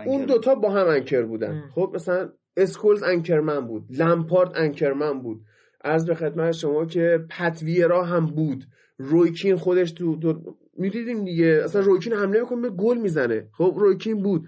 اون 0.07 0.25
دوتا 0.25 0.55
با 0.55 0.71
هم 0.71 0.87
anchor 0.87 1.23
بودن. 1.23 1.51
ام. 1.51 1.71
خب 1.75 1.93
مثلا 1.95 2.29
اسکولز 2.57 3.03
anchorman 3.03 3.67
بود. 3.67 3.85
لمپارد 3.91 4.53
anchorman 4.55 5.23
بود. 5.23 5.41
از 5.81 6.07
به 6.07 6.15
خدمت 6.15 6.53
شما 6.53 6.85
که 6.85 7.19
پت 7.31 7.60
ویرا 7.60 8.05
هم 8.05 8.27
بود. 8.27 8.65
روی 8.99 9.24
کین 9.24 9.57
خودش 9.57 9.93
تو, 9.93 10.17
تو 10.17 10.57
می‌دیدیم 10.77 11.25
دیگه. 11.25 11.61
اصلا 11.65 11.83
روی 11.83 11.96
کین 11.96 12.13
حمله 12.13 12.41
می‌کنه 12.41 12.61
به 12.61 12.71
گل 12.71 12.99
می‌زنه. 12.99 13.49
خب 13.53 13.75
روی 13.77 13.96
کین 13.96 14.23
بود. 14.23 14.45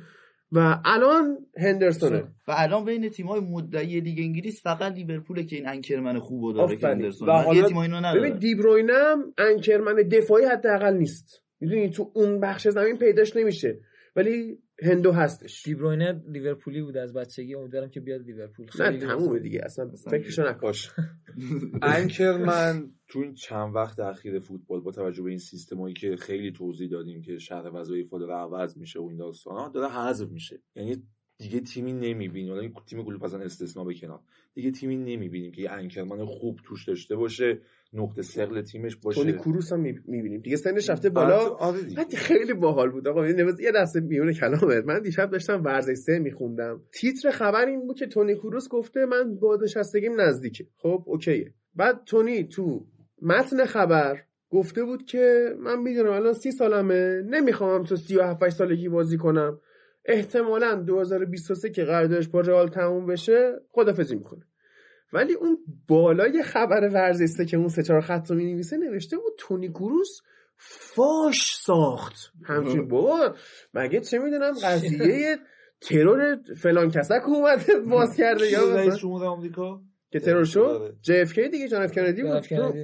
و 0.53 0.81
الان 0.85 1.39
هندرسونه. 1.57 2.23
و 2.49 2.55
الان 2.57 2.85
بین 2.85 3.09
تیم‌های 3.09 3.41
مدعی 3.41 4.01
لیگ 4.01 4.19
انگلیس 4.19 4.63
فقط 4.63 4.93
لیورپوله 4.93 5.45
که 5.45 5.57
این 5.57 5.69
anchorman 5.69 6.19
خوبو 6.19 6.53
داره 6.53 6.77
که. 6.77 6.87
هندرسون. 6.87 7.29
و 7.29 7.33
حالا 7.33 7.69
تیم‌ها 7.69 7.83
اینو 7.83 7.97
ببین 7.97 8.05
نداره 8.05 8.31
دیبروینه 8.31 8.93
هم 8.93 9.35
anchorman 9.39 9.95
دفاعی 9.95 10.45
حداقل 10.45 10.97
نیست. 10.97 11.43
می‌دونی 11.61 11.91
تو 11.91 12.11
اون 12.15 12.41
بخش 12.41 12.69
زمین 12.69 12.97
پیداش 12.99 13.37
نمیشه. 13.37 13.79
ولی 14.17 14.59
هندو 14.83 15.13
هستش. 15.13 15.63
دیبروینه 15.63 16.23
لیورپولی 16.29 16.83
بود 16.83 16.97
از 16.97 17.13
بچگی 17.13 17.55
امیدوارم 17.55 17.91
که 17.91 18.01
بیاد 18.01 18.23
لیورپول. 18.23 18.67
نه 18.79 18.99
تمومه 18.99 19.39
دیگه 19.39 19.61
اصلا 19.65 19.91
فکرشو 20.11 20.49
نکاش. 20.49 20.91
انکرمن 21.83 22.93
تو 23.09 23.19
این 23.19 23.35
چند 23.35 23.75
وقت 23.75 24.01
اخیر 24.01 24.39
فوتبال 24.39 24.81
با 24.81 24.91
توجه 24.91 25.23
به 25.23 25.31
این 25.31 25.39
سیستمایی 25.39 25.95
که 25.95 26.17
خیلی 26.17 26.53
توضیح 26.53 26.91
دادیم 26.91 27.23
که 27.23 27.39
شرح 27.39 27.69
وظایف 27.69 28.11
داره 28.11 28.35
عوض 28.35 28.77
میشه 28.77 29.01
و 29.01 29.07
این 29.09 29.17
داستانا 29.17 29.69
داره 29.69 29.93
حذف 29.93 30.29
میشه. 30.29 30.63
یعنی 30.77 31.03
دیگه 31.39 31.61
تیمی 31.61 31.93
نمی‌بینیم 31.93 32.49
حالا 32.49 32.61
این 32.61 32.73
تیم 32.87 33.03
گلوپ 33.03 33.25
اصلا 33.25 33.41
استثنا 33.41 33.85
به 33.85 33.95
کنار. 33.95 34.21
دیگه 34.55 34.71
تیمی 34.71 34.97
نمی‌بینیم 34.97 35.53
که 35.53 35.63
یه 35.63 35.71
انکرمن 35.71 36.25
خوب 36.25 36.61
توش 36.65 36.89
داشته 36.89 37.17
باشه. 37.17 37.61
نقطه 37.93 38.23
سقل 38.23 38.63
تیمش 38.63 38.97
باشه. 38.97 39.21
تونی 39.21 39.33
کروس 39.33 39.73
هم 39.73 39.81
می‌بینیم. 39.81 40.41
دیگه 40.41 40.57
سنش 40.57 40.91
رفته 40.91 41.11
بالا. 41.11 41.49
آره 41.49 41.83
دیگه. 41.83 41.97
بعد 41.97 42.15
خیلی 42.15 42.55
باحال 42.55 42.91
بود. 42.91 43.09
آقا 43.09 43.27
یه 43.27 43.73
دسته 43.75 44.01
میونه 44.01 44.33
کلامت. 44.33 44.85
من 44.85 45.03
دیشب 45.03 45.31
داشتم 45.31 45.65
ورزش 45.65 45.95
سه 45.95 46.19
میخوندم. 46.19 46.83
تیتر 46.93 47.31
خبر 47.31 47.67
این 47.67 47.87
بود 47.87 47.99
که 47.99 48.07
تونی 48.07 48.35
کروس 48.35 48.69
گفته 48.69 49.07
من 49.07 49.35
بازنشستگیم 49.35 50.21
نزدیکه. 50.21 50.67
خب 50.77 51.03
اوکیه. 51.07 51.55
بعد 51.75 52.05
تونی 52.07 52.45
تو 52.45 52.87
متن 53.23 53.65
خبر 53.65 54.23
گفته 54.51 54.85
بود 54.85 55.05
که 55.05 55.55
من 55.59 55.83
می‌دونم 55.83 56.13
الان 56.13 56.33
سی 56.33 56.51
سالمه. 56.51 57.23
نمی‌خوام 57.23 57.85
تو 57.85 57.97
سی 57.97 58.17
و 58.17 58.23
هفت 58.23 58.49
سالگی 58.49 58.89
بازی 58.89 59.17
کنم. 59.17 59.61
احتمالا 60.05 60.75
2023 60.75 61.71
که 61.71 61.85
قراردادش 61.85 62.29
با 62.29 62.41
رئال 62.41 62.69
تموم 62.69 63.07
بشه 63.07 63.53
خدافزی 63.71 64.17
می‌کنه. 64.17 64.43
ولی 65.13 65.35
اون 65.35 65.59
بالای 65.89 66.43
خبر 66.43 66.89
ورزش 66.89 67.27
سه 67.27 67.45
که 67.45 67.57
اون 67.57 67.69
سه 67.69 67.83
چهار 67.83 68.01
خط 68.01 68.31
رو 68.31 68.37
می‌نویسه 68.37 68.77
نوشته 68.77 69.17
بود 69.17 69.33
تونی 69.39 69.69
کروس 69.69 70.21
فاش 70.57 71.57
ساخت. 71.57 72.17
همچین 72.45 72.89
بابا 72.89 73.35
مگه 73.75 74.01
چه 74.01 74.19
می‌دونم 74.19 74.53
قضیه 74.65 75.37
ترور 75.81 76.39
فلان 76.63 76.91
کسک 76.91 77.29
اومده 77.29 77.81
باز 77.91 78.17
کرده 78.17 78.51
یا 78.51 78.75
رئیس 78.75 78.97
جمهور 78.97 79.25
آمریکا؟ 79.25 79.81
که 80.11 80.21
ترور 80.21 80.45
شد؟ 80.45 80.61
آره. 80.61 80.95
JFK 81.25 81.39
دیگه 81.51 81.69
جان 81.69 81.83
اف 81.83 81.93
کندی 81.93 82.23
بود. 82.23 82.33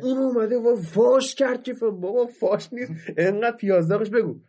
اون 0.03 0.18
اومده 0.18 0.57
و 0.57 0.77
فاش 0.77 1.35
کرد 1.35 1.62
که 1.62 1.74
بابا 1.81 2.27
فاش 2.27 2.72
نیست. 2.72 2.93
انقدر 3.16 3.57
پیازداغش 3.57 4.11
بگو. 4.11 4.41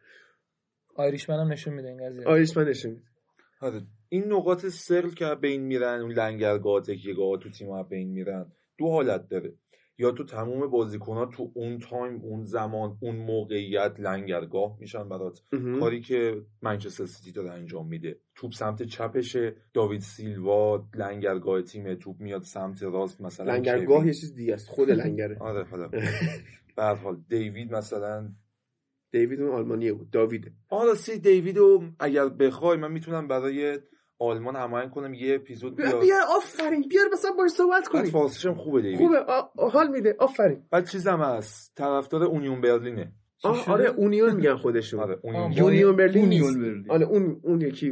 آیریشمن 0.95 1.39
هم 1.39 1.51
نشون 1.51 1.73
میده 1.73 1.87
این 1.87 2.09
قضیه. 2.09 2.25
آیش 2.25 2.57
من 2.57 2.63
نشون 2.63 3.03
آره. 3.61 3.81
این 4.09 4.33
نقاط 4.33 4.65
سرل 4.65 5.09
که 5.09 5.35
به 5.41 5.47
این 5.47 5.61
میگن 5.61 6.01
اون 6.01 6.11
لنگرگاه 6.11 6.81
تکیهگاه 6.81 7.37
تو 7.39 7.49
تیم 7.49 7.83
به 7.89 7.95
این 7.95 8.09
میگن 8.11 8.51
دو 8.77 8.87
حالت 8.87 9.29
داره. 9.29 9.53
یا 9.99 10.11
تو 10.11 10.23
تموم 10.23 10.67
بازیکنها 10.67 11.25
تو 11.25 11.51
اون 11.53 11.79
تایم 11.79 12.21
اون 12.21 12.43
زمان 12.43 12.97
اون 13.01 13.15
موقعیت 13.15 13.99
لنگرگاه 13.99 14.77
میشن 14.79 15.09
برات. 15.09 15.41
کاری 15.79 16.01
که 16.01 16.41
منچستر 16.61 17.05
سیتی 17.05 17.31
داره 17.31 17.51
انجام 17.51 17.87
میده. 17.87 18.19
توپ 18.35 18.53
سمت 18.53 18.83
چپشه 18.83 19.55
داوید 19.73 20.01
سیلوا 20.01 20.87
لنگرگاه 20.95 21.61
تیم 21.61 21.95
توپ 21.95 22.19
میاد 22.19 22.41
سمت 22.41 22.83
راست 22.83 23.21
مثلا 23.21 23.55
لنگرگاه. 23.55 24.07
یه 24.07 24.13
چیز 24.13 24.35
دیگه 24.35 24.53
است 24.53 24.69
خود 24.69 24.91
لنگره. 24.91 25.37
آره 25.49 25.63
حالا. 25.63 25.89
به 26.75 26.83
حال 26.83 27.17
دیوید 27.29 27.71
مثلا 27.71 28.29
دیوید 29.11 29.41
اون 29.41 29.51
آلمانیه 29.51 29.93
بود 29.93 30.09
داویده. 30.09 30.53
آره 30.69 30.93
سی 30.93 31.19
دیویدو 31.19 31.83
اگر 31.99 32.29
بخوای 32.29 32.77
من 32.77 32.91
می‌تونم 32.91 33.27
برای 33.27 33.79
آلمان 34.19 34.55
هماهنگ 34.55 34.89
کنم 34.91 35.13
یه 35.13 35.35
اپیزود 35.35 35.75
بیا 35.75 35.85
بیاد 35.85 36.01
بیار 36.01 36.21
آفرین. 36.37 36.81
بیار 36.89 37.05
مثلا 37.13 37.31
باش 37.31 37.51
صحبت 37.51 37.87
کنیم. 37.87 38.05
فارسیش 38.05 38.45
هم 38.45 38.55
خوبه 38.55 38.81
دیوید. 38.81 38.97
خوبه. 38.97 39.17
آ- 39.17 39.69
حال 39.69 39.87
میده. 39.87 40.15
آفرین. 40.19 40.63
بعد 40.71 40.87
چیزم 40.89 41.21
هست. 41.21 41.73
طرفدار 41.75 42.23
اونیون 42.23 42.61
برلینه. 42.61 43.11
آه 43.43 43.69
آره 43.71 43.85
اونیون 43.89 44.35
میگن 44.35 44.55
خودشون. 44.55 44.99
آره 44.99 45.19
اونیون. 45.23 45.95
برلین 45.95 46.23
اونیون 46.23 46.47
نیست. 46.47 46.57
برلین. 46.59 46.85
آره 46.91 47.05
اون 47.05 47.39
اون 47.43 47.61
یکی. 47.61 47.89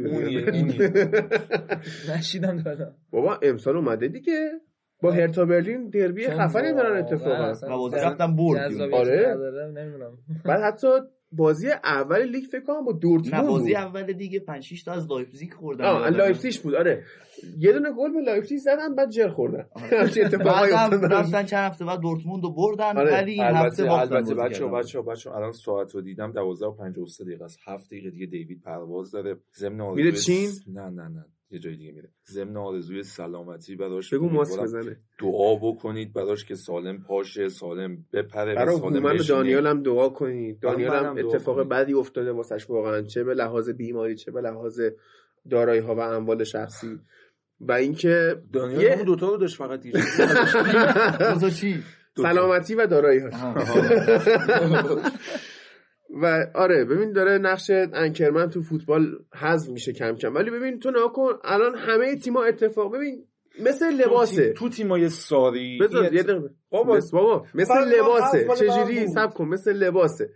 نشیدم 2.16 2.56
دادم 2.62 2.94
بابا 3.10 3.38
امسال 3.42 3.76
اومده 3.76 4.08
دیگه. 4.08 4.50
با 5.02 5.12
هرتا 5.12 5.44
برلین 5.44 5.88
دربی 5.90 6.28
خفنی 6.28 6.72
دارن 6.72 6.98
اتفاقا. 6.98 7.44
اصلا 7.44 7.74
و 7.74 7.78
بازی 7.78 7.96
جذاب- 7.96 8.06
رفتن 8.12 8.36
برد 8.36 8.80
آره. 8.92 9.36
بعد 10.44 10.60
حتی 10.62 10.86
بازی 11.32 11.68
اول 11.84 12.22
لیگ 12.22 12.44
فکر 12.44 12.60
کنم 12.64 12.84
با 12.84 12.92
نه 12.92 12.98
دورتموند 12.98 13.46
بازی 13.46 13.64
بود. 13.66 13.76
اول 13.76 14.12
دیگه 14.12 14.40
5 14.40 14.62
6 14.64 14.82
تا 14.82 14.92
از 14.92 15.06
لایپزیگ 15.10 15.52
خوردن. 15.52 15.84
آه. 15.84 16.08
لایپزیگ 16.10 16.62
بود 16.62 16.74
آره. 16.74 17.04
یه 17.58 17.72
دونه 17.72 17.92
گل 17.92 18.12
به 18.12 18.20
لایپزیگ 18.20 18.58
زدن 18.58 18.94
بعد 18.94 19.10
جر 19.10 19.28
خوردن. 19.28 19.66
همچین 20.00 20.24
اتفاقایی 20.24 20.72
بعدم 20.72 20.94
افتاد 20.96 21.12
رفتن 21.12 21.42
چند 21.44 21.70
هفته 21.70 21.84
بعد 21.84 22.00
دورتموند 22.00 22.42
رو 22.44 22.50
بردن 22.54 22.96
آره، 22.98 23.12
ولی 23.12 23.32
این 23.32 23.42
هفته 23.42 23.58
البته 23.58 23.84
باختن 23.84 24.14
البته 24.14 24.34
بازی 24.34 24.54
بچه 24.54 24.60
کردن. 24.64 24.78
بچه 24.78 25.02
بچه 25.02 25.30
الان 25.30 25.52
ساعت 25.52 25.94
رو 25.94 26.00
دیدم 26.00 26.32
12 26.32 26.66
و 26.66 26.70
53 26.72 27.24
دقیقه 27.24 27.44
است. 27.44 27.58
7 27.64 27.86
دقیقه 27.86 28.10
دیگه 28.10 28.26
دیوید 28.26 28.62
پرواز 28.62 29.10
داره. 29.10 29.36
ضمن 29.58 29.94
میره 29.94 30.12
چین؟ 30.12 30.48
نه 30.66 30.82
نه 30.90 31.08
نه. 31.08 31.24
یه 31.50 31.58
جای 31.58 31.76
دیگه 31.76 31.92
میره. 31.92 32.08
ضمن 32.30 32.56
آرزوی 32.56 33.02
سلامتی 33.02 33.76
براش 33.76 34.14
بگو 34.14 34.28
ماس 34.28 34.58
امیدوارم 34.58 34.80
بزنه. 34.84 34.96
دعا 35.20 35.56
بکنید 35.56 36.12
براش 36.12 36.44
که 36.44 36.54
سالم 36.54 37.02
پاشه 37.02 37.48
سالم 37.48 38.04
بپره 38.12 38.54
برای 38.54 38.74
هومن. 38.76 39.16
دانیال 39.28 39.66
هم 39.66 39.82
دعا 39.82 40.08
کنید. 40.08 40.60
دانیال 40.60 41.04
هم 41.04 41.18
اتفاق. 41.18 41.68
بدی 41.68 41.94
افتاده 41.94 42.32
واسش 42.32 42.70
واقعا 42.70 43.02
چه 43.02 43.24
به 43.24 43.34
لحاظ 43.34 43.70
بیماری 43.70 44.14
چه 44.16 44.30
به 44.30 44.40
لحاظ 44.40 44.80
دارایی 45.50 45.80
ها 45.80 45.94
و 45.94 46.00
اموال 46.00 46.44
شخصی. 46.44 46.98
و 47.60 47.72
اینکه 47.72 48.42
دانیال 48.52 48.82
یه- 48.82 49.04
دوتا 49.04 49.28
رو 49.28 49.36
داشت 49.36 49.56
فقط 49.56 49.86
سلامتی 52.16 52.74
و 52.74 52.86
دارایی 52.86 53.20
ها 53.20 53.54
و 56.22 56.46
آره 56.54 56.84
ببین 56.84 57.12
داره 57.12 57.38
نقش 57.38 57.70
انکرمن 57.92 58.50
تو 58.50 58.62
فوتبال 58.62 59.18
حذف 59.34 59.70
میشه 59.70 59.92
کم 59.92 60.16
کم. 60.16 60.34
ولی 60.34 60.50
ببین 60.50 60.78
تو 60.78 60.90
نگاه 60.90 61.12
کن 61.12 61.32
الان 61.44 61.74
همه 61.74 62.16
تیما 62.16 62.44
اتفاق 62.44 62.94
ببین 62.94 63.24
مثل 63.62 63.90
لباسه. 63.90 64.52
تو 64.52 64.68
تیمای 64.68 65.08
ساری 65.08 65.78
بذار 65.78 66.14
یه 66.14 66.22
دقیقه. 66.22 66.50
بابا، 66.70 66.96
مثل 66.96 67.16
بابا 67.16 67.46
مثل 67.54 67.74
لباسه. 67.96 68.48
چجوری. 68.56 69.06
سب 69.06 69.34
کن 69.34 69.44
مثل 69.44 69.72
لباسه. 69.72 70.30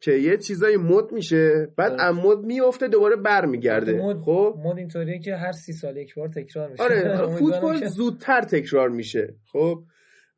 که 0.00 0.12
یه 0.12 0.36
چیزای 0.36 0.76
مد 0.76 1.12
میشه 1.12 1.68
بعد. 1.76 1.96
از 1.98 2.14
مد 2.14 2.38
میفته 2.38 2.88
دوباره 2.88 3.16
برمیگرده. 3.16 3.92
مد 3.92 4.16
خب؟ 4.16 4.54
مد 4.64 4.78
اینطوریه 4.78 5.18
که 5.18 5.34
هر 5.34 5.52
سی 5.52 5.72
سال 5.72 5.96
یک 5.96 6.14
بار 6.14 6.28
تکرار 6.28 6.70
میشه. 6.70 6.82
آره 6.82 7.26
فوتبال 7.38 7.84
زودتر 7.86 8.40
تکرار 8.40 8.88
میشه. 8.88 9.34
خب؟ 9.52 9.82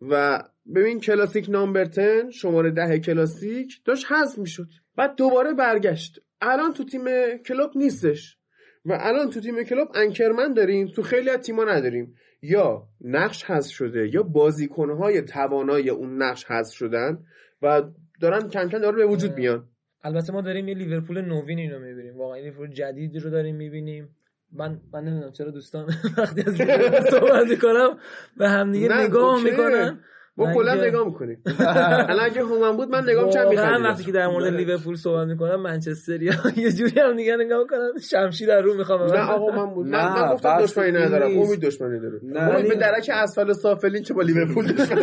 و 0.00 0.42
ببین 0.74 1.00
کلاسیک 1.00 1.50
نامبر 1.50 1.84
10 1.84 2.30
شماره 2.30 2.70
ده 2.70 2.98
کلاسیک 2.98 3.72
داشت 3.84 4.12
حذف 4.12 4.38
می‌شد. 4.38 4.68
بعد 4.96 5.16
دوباره 5.16 5.54
برگشت. 5.54 6.20
الان 6.40 6.72
تو 6.72 6.84
تیم 6.84 7.04
کلوب 7.46 7.70
نیستش. 7.76 8.36
و 8.84 8.98
الان 9.00 9.30
تو 9.30 9.40
تیم 9.40 9.62
کلوب 9.62 9.88
انکرمن 9.94 10.52
داریم 10.52 10.86
تو 10.86 11.02
خیلی 11.02 11.30
از 11.30 11.38
تیما 11.38 11.64
نداریم. 11.64 12.14
یا 12.42 12.88
نقش 13.00 13.44
حذف 13.44 13.70
شده 13.72 14.14
یا 14.14 14.22
بازیکنهای 14.22 15.22
توانای 15.22 15.90
اون 15.90 16.22
نقش 16.22 16.44
حذف 16.44 16.74
شدن 16.74 17.18
و 17.62 17.82
دارن 18.20 18.48
کم 18.48 18.68
کم 18.68 18.78
داره 18.78 18.96
به 18.96 19.06
وجود. 19.06 19.34
میان. 19.34 19.68
البته 20.02 20.32
ما 20.32 20.40
داریم 20.40 20.68
یه 20.68 20.74
لیورپول 20.74 21.20
نوین 21.20 21.58
اینو 21.58 21.78
می‌بینیم. 21.78 22.16
واقعا 22.16 22.38
لیورپول 22.38 22.72
جدیدی 22.72 23.18
رو 23.18 23.30
داریم 23.30 23.56
می‌بینیم. 23.56 24.08
من 24.52 24.80
من 24.92 25.04
نمی‌دونم 25.04 25.32
چرا 25.32 25.50
دوستان 25.50 25.86
وقتی 26.18 26.42
از 26.46 26.54
صحبت 27.10 27.46
می‌کنم 27.50 27.98
به 28.38 28.48
هم 28.48 28.72
دیگه 28.72 28.88
نگاه. 28.98 29.42
می‌کنن 29.44 30.00
ما 30.36 30.54
کلا 30.54 30.76
که- 30.76 30.86
نگاه 30.86 31.06
می‌کنیم 31.06 31.42
الان 32.10 32.20
اگه 32.24 32.42
هومن 32.42 32.76
بود 32.76 32.88
من 32.88 33.02
نگاه 33.08 33.24
می‌کردم 33.24 33.44
واقعا 33.48 33.64
می‌خندیدم. 33.66 33.90
وقتی 33.90 34.04
که 34.04 34.12
در 34.12 34.26
مورد 34.26 34.54
لیورپول 34.54 34.94
صحبت 34.96 35.26
می‌کنم 35.28 35.62
منچستر 35.62 36.22
یا 36.22 36.32
یه 36.56 36.72
جوری 36.72 37.00
هم 37.00 37.16
دیگه 37.16 37.36
نگاه 37.36 37.58
می‌کنن 37.62 37.90
شمشیر 38.10 38.48
در 38.48 38.60
رو 38.62 38.74
می‌خوام 38.74 39.02
نه 39.02 39.20
آقا 39.30 39.56
من 39.66 39.74
بود 39.74 39.86
من, 39.86 39.98
نه، 39.98 40.22
من 40.22 40.32
گفتم 40.32 40.58
دشمنی 40.62 40.92
ندارم. 40.92 41.38
امید 41.38 41.60
دشمنی 41.60 42.00
داره 42.00 42.20
نه، 42.22 42.40
امید 42.40 42.68
به. 42.68 42.74
درک 42.74 43.10
اسفل 43.14 43.52
سافلین 43.52 44.02
که 44.02 44.14
با 44.14 44.22
لیورپول 44.22 44.66
دشمنی 44.72 45.02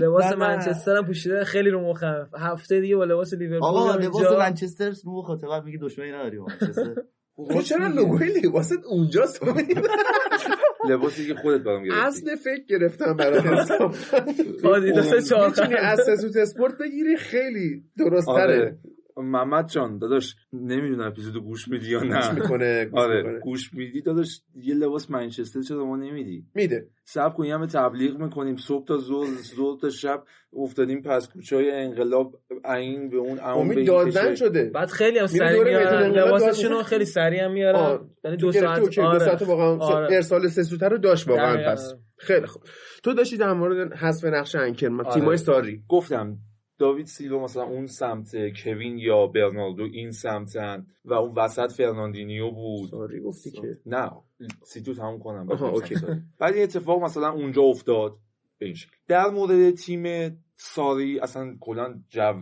لباس. 0.00 0.32
منچستر 0.32 0.96
هم 0.96 1.06
پوشیده 1.06 1.44
خیلی 1.44 1.70
رو 1.70 1.90
مخم 1.90 2.28
هفته 2.38 2.80
دیگه 2.80 2.96
با 2.96 3.04
لباس 3.04 3.34
لیورپول 3.34 3.68
آقا 3.68 3.94
لباس. 3.94 4.32
منچستر 4.38 4.92
رو 5.04 5.22
خاطر 5.22 5.46
میگه 5.64 5.78
دشمنی 5.82 6.12
نداری 6.12 6.38
با 6.38 6.46
منچستر 6.46 6.94
تو 7.36 7.62
چرا 7.62 7.86
لوگوی 7.88 8.26
لباست 8.26 8.84
اونجاست؟ 8.84 9.40
لباسی 10.90 11.26
که 11.26 11.34
خودت 11.34 11.60
برام 11.60 11.84
گرفتی. 11.84 12.00
اصل 12.00 12.36
فکر 12.36 12.64
گرفتم 12.68 13.16
برای 13.16 13.40
حساب. 13.60 13.94
آدیداس 14.64 15.28
چهار 15.28 15.52
از 15.78 16.00
سه 16.06 16.18
سوت 16.18 16.36
اسپورت 16.36 16.78
بگیری؟ 16.78 17.16
خیلی 17.16 17.84
درست 17.98 18.26
تره 18.26 18.42
آره. 18.42 18.78
محمد 19.16 19.68
جان 19.68 19.98
داداش 19.98 20.36
نمی‌دونم 20.52 21.08
اپیزودو 21.08 21.40
گوش 21.40 21.68
میدی 21.68 21.90
یا 21.90 22.00
گوش 22.00 22.08
نه 22.10 22.32
می‌کنه 22.32 22.84
گوش 22.84 23.00
آره 23.00 23.22
می‌کنه. 23.22 23.40
گوش 23.40 23.74
میدی 23.74 24.02
داداش 24.02 24.42
یه 24.54 24.74
لباس 24.74 25.10
منچستر 25.10 25.62
چرا 25.62 25.84
ما 25.84 25.96
نمیدی 25.96 26.44
میده 26.54 26.88
صبر 27.04 27.34
کنیم 27.34 27.52
همه 27.52 27.66
تبلیغ 27.66 28.18
می‌کنیم 28.18 28.56
صبح 28.56 28.86
تا 28.86 28.98
ظهر 28.98 29.28
ظهر 29.56 29.78
تا 29.80 29.90
شب 29.90 30.24
افتادیم 30.52 31.02
پس 31.02 31.28
کوچه 31.28 31.56
های 31.56 31.70
انقلاب 31.70 32.40
این 32.64 33.08
به 33.08 33.16
اون 33.16 33.38
امید 33.40 33.88
کشه. 33.88 34.34
شده 34.34 34.70
بعد 34.74 34.88
خیلی 34.88 35.18
هم 35.18 35.26
سریع 35.26 35.64
میارن 35.64 36.10
لباسشون 36.10 36.70
رو. 36.72 36.82
خیلی 36.82 37.04
سریع 37.04 37.44
هم 37.44 37.52
میارن 37.52 37.78
آه. 37.78 38.08
یعنی 38.24 38.36
دو 38.36 38.52
ساعت 38.52 38.78
OK 38.78 39.00
دو 39.00 39.06
آره. 39.06 39.18
ساعت 39.18 39.42
واقعا 39.42 39.78
آره. 39.78 40.14
ارسال 40.14 40.48
سه 40.48 40.62
سوته 40.62 40.88
رو 40.88 40.98
داشت 40.98 41.28
واقعا. 41.28 41.72
پس 41.72 41.94
خیلی 42.18 42.46
خوب 42.46 42.62
تو 43.02 43.14
داشتی 43.14 43.36
در 43.36 43.52
مورد 43.52 43.92
حذف 43.92 44.24
نقش 44.24 44.54
anchorman 44.54 45.04
آره. 45.04 45.14
تیمای 45.14 45.36
ساری 45.36 45.82
گفتم 45.88 46.38
داوید 46.78 47.06
سیلوا 47.06 47.44
مثلا 47.44 47.62
اون 47.62 47.86
سمت 47.86 48.30
کوین 48.64 48.98
یا 48.98 49.26
برناردو 49.26 49.82
این 49.82 50.10
سمتن 50.10 50.86
و 51.04 51.14
اون 51.14 51.34
وسط 51.36 51.72
فرناندینیو 51.72 52.50
بود. 52.50 52.88
ساری 52.90 53.20
گفتی 53.20 53.50
که. 53.50 53.78
نه 53.86 54.10
سیتو 54.62 54.94
تموم 54.94 55.18
کنم. 55.18 55.50
OK. 55.50 55.94
بعد 56.38 56.54
این 56.54 56.62
اتفاق 56.62 57.02
مثلا 57.02 57.30
اونجا 57.32 57.62
افتاد. 57.62 58.16
به 58.58 58.66
این 58.66 58.74
شکل. 58.74 58.96
در 59.08 59.30
مورد 59.30 59.70
تیم 59.70 60.36
ساری 60.56 61.20
اصلا 61.20 61.56
کلا 61.60 61.94
جو 62.08 62.40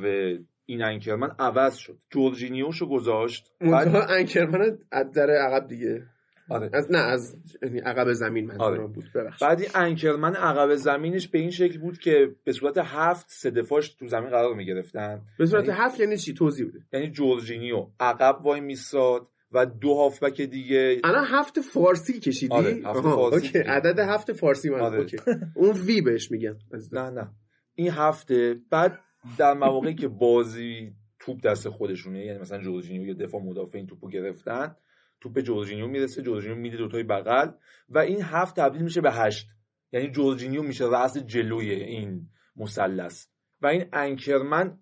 این 0.67 0.83
anchorman 0.83 1.31
عوض 1.39 1.77
شد. 1.77 1.99
جورجینیوشو 2.11 2.89
گذاشت. 2.89 3.53
بعد 3.61 3.97
anchorman 4.11 4.79
از 4.93 5.13
در 5.13 5.31
عقب 5.31 5.69
دیگه. 5.69 6.03
آره. 6.49 6.71
از 6.73 6.91
نه 6.91 6.99
از 6.99 7.37
یعنی 7.63 7.79
عقب 7.79 8.13
زمین 8.13 8.47
منظورم 8.47 8.81
آره. 8.81 8.87
بود. 8.87 9.05
ببخش 9.15 9.43
بعد 9.43 9.61
این 9.61 9.71
anchorman 9.75 10.35
عقب 10.37 10.75
زمینش 10.75 11.29
به 11.29 11.39
این 11.39 11.51
شکل 11.51 11.79
بود 11.79 11.99
که 11.99 12.35
به 12.45 12.53
صورت 12.53 12.79
هفت 12.79 13.27
سه 13.29 13.51
دفاعش 13.51 13.89
تو 13.95 14.07
زمین 14.09 14.31
قرار 14.31 14.55
می 14.55 14.67
گرفتن 14.67 15.23
به 15.39 15.47
صورت 15.47 15.65
یعنی- 15.69 15.81
هفت 15.81 16.01
یعنی 16.01 16.17
چی؟ 16.17 16.35
توضیح 16.35 16.67
بده. 16.69 16.79
یعنی 16.93 17.11
جورجینیو 17.11 17.87
عقب 18.01 18.47
وای 18.47 18.61
میساد 18.61 19.29
و 19.53 19.67
دو 19.67 19.95
هافبک 19.95 20.41
دیگه 20.41 21.01
الان 21.05 21.25
هفت 21.29 21.61
فارسی 21.61 22.21
کشیدی؟ 22.21 22.55
آره، 22.55 22.71
هفت 22.85 23.01
فارسی 23.01 23.47
OK. 23.47 23.59
عدد 23.59 23.99
هفت 23.99 24.33
فارسی 24.33 24.71
من 24.71 24.81
آره. 24.81 24.99
OK. 24.99 25.17
اون 25.55 25.71
V 25.71 26.01
بهش 26.01 26.31
میگن. 26.31 26.59
نه 26.93 27.11
نه. 27.11 27.31
این 27.75 27.91
هفته 27.91 28.57
بعد 28.71 28.99
در 29.39 29.55
مواقعی 29.55 29.95
که 29.95 30.09
بازی 30.09 30.93
توپ 31.19 31.41
دست 31.41 31.69
خودشونه 31.69 32.25
یعنی 32.25 32.39
مثلا 32.39 32.59
جورجینیو 32.59 33.07
یا 33.07 33.15
دفاع 33.15 33.43
مدافع 33.43 33.79
این 33.79 33.87
توپو 33.87 34.09
گرفتن 34.09 34.77
توپ 35.25 35.41
جورجینیو 35.41 35.87
می‌رسه 35.87 36.23
جورجینیو 36.23 36.57
میده 36.57 36.77
دوتای 36.77 37.03
بغل 37.03 37.49
و 37.89 37.99
این 37.99 38.23
هفت 38.23 38.57
تبدیل 38.57 38.83
میشه 38.83 39.01
به 39.01 39.13
هشت. 39.13 39.47
یعنی 39.93 40.11
جورجینیو 40.11 40.63
میشه 40.63 40.85
رأس 40.85 41.19
جلوی 41.19 41.71
این 41.71 42.29
مثلث. 42.57 43.27
و 43.63 43.67
این 43.67 43.85
anchorman 43.93 44.79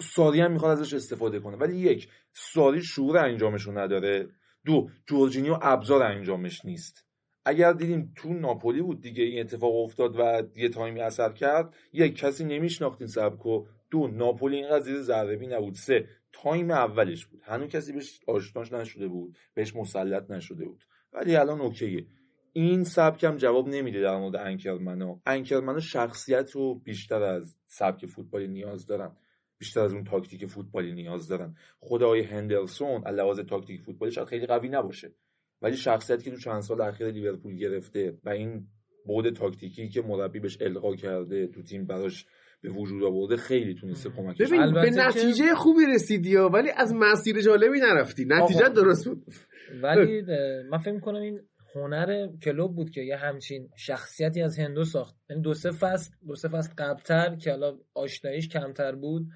ساری 0.00 0.40
هم 0.40 0.52
می‌خواد 0.52 0.78
ازش 0.78 0.94
استفاده 0.94 1.40
کنه. 1.40 1.56
ولی 1.56 1.76
یک 1.76 2.08
ساری 2.32 2.82
شعور 2.82 3.18
انجامشو 3.18 3.78
نداره. 3.78 4.28
دو 4.66 4.88
جورجینیو 5.06 5.58
ابزار 5.62 6.02
انجامش 6.02 6.64
نیست. 6.64 7.06
اگر 7.44 7.72
دیدیم 7.72 8.12
تو 8.16 8.32
ناپولی 8.32 8.82
بود 8.82 9.00
دیگه 9.00 9.24
این 9.24 9.40
اتفاق 9.40 9.76
افتاد 9.76 10.16
و 10.18 10.42
یه 10.56 10.68
تایمی 10.68 11.00
اثر 11.00 11.32
کرد 11.32 11.74
یک 11.92 12.16
کسی 12.16 12.44
نمیشناخت 12.44 13.00
این 13.00 13.08
سبکو. 13.08 13.66
دو 13.90 14.08
ناپولی 14.08 14.56
اینقدر 14.56 14.80
زیر 14.80 15.00
ضربی 15.00 15.46
نبود. 15.46 15.74
سه 15.74 16.08
تایم 16.42 16.70
اولش 16.70 17.26
بود. 17.26 17.40
هنوز 17.44 17.68
کسی 17.68 17.92
بهش 17.92 18.20
آشناش 18.26 18.72
نشده 18.72 19.08
بود 19.08 19.38
بهش 19.54 19.76
مسلط 19.76 20.30
نشده 20.30 20.64
بود. 20.64 20.84
ولی 21.12 21.36
الان 21.36 21.60
OK 21.60 21.83
ه. 21.83 22.06
این 22.52 22.84
سبک 22.84 23.24
هم 23.24 23.36
جواب 23.36 23.68
نمیده 23.68 24.00
در 24.00 24.16
مورد 24.16 24.36
anchorman 24.36 25.12
ا 25.12 25.20
anchorman 25.26 25.75
ا 25.75 25.80
شخصیت 25.80 26.50
رو 26.50 26.74
بیشتر 26.74 27.22
از 27.22 27.56
سبک 27.66 28.06
فوتبالی 28.06 28.48
نیاز 28.48 28.86
دارن. 28.86 29.16
بیشتر 29.58 29.80
از 29.80 29.92
اون 29.92 30.04
تاکتیک 30.04 30.46
فوتبالی 30.46 30.92
نیاز 30.92 31.28
دارن. 31.28 31.56
خود 31.80 32.02
آقای 32.02 32.22
هندرسون 32.22 33.04
علاوه 33.04 33.42
تاکتیک 33.42 33.82
فوتبالی 33.82 34.12
شاید 34.12 34.28
خیلی 34.28 34.46
قوی 34.46 34.68
نباشه. 34.68 35.14
ولی 35.62 35.76
شخصیتی 35.76 36.24
که 36.24 36.30
تو 36.30 36.36
چند 36.36 36.60
سال 36.60 36.80
اخیر 36.80 37.10
لیورپول 37.10 37.56
گرفته 37.56 38.18
و 38.24 38.28
این 38.28 38.66
بود 39.06 39.30
تاکتیکی 39.30 39.88
که 39.88 40.02
مربی 40.02 40.40
بهش 40.40 40.58
القا 40.60 40.96
کرده 40.96 41.46
تو 41.46 41.62
تیم 41.62 41.86
براش 41.86 42.26
به 42.64 42.70
وجود 42.70 43.02
آورده 43.04 43.36
خیلی 43.36 43.74
تونسته 43.74 44.10
کمکش 44.10 44.48
ببین 44.48 44.72
به 44.74 44.90
که- 44.90 44.96
نتیجه 45.06 45.54
خوبی 45.54 45.86
رسیدی 45.94 46.36
ها، 46.36 46.48
ولی 46.48 46.70
از 46.76 46.94
مسیر 46.94 47.40
جالبی 47.40 47.80
نرفتی. 47.80 48.24
نتیجه. 48.28 48.68
درست 48.68 49.08
بود. 49.08 49.24
ولی 49.82 50.22
من 50.70 50.78
فکر 50.78 51.00
کنم 51.00 51.20
این 51.20 51.40
هنر 51.74 52.28
کلوب 52.42 52.74
بود 52.76 52.90
که 52.90 53.00
یه 53.00 53.16
همچین 53.16 53.68
شخصیتی 53.76 54.42
از 54.42 54.58
هندو 54.58 54.84
ساخت. 54.84 55.14
یعنی 55.30 55.42
دو 55.42 55.54
سه 55.54 55.70
فصل 55.70 56.10
دو 56.26 56.34
سه 56.34 56.48
فصل 56.48 56.72
قبلتر 56.78 57.34
که 57.36 57.50
حالا 57.50 57.76
آشناییش 57.94 58.48
کمتر 58.48 58.94
بود 58.94 59.26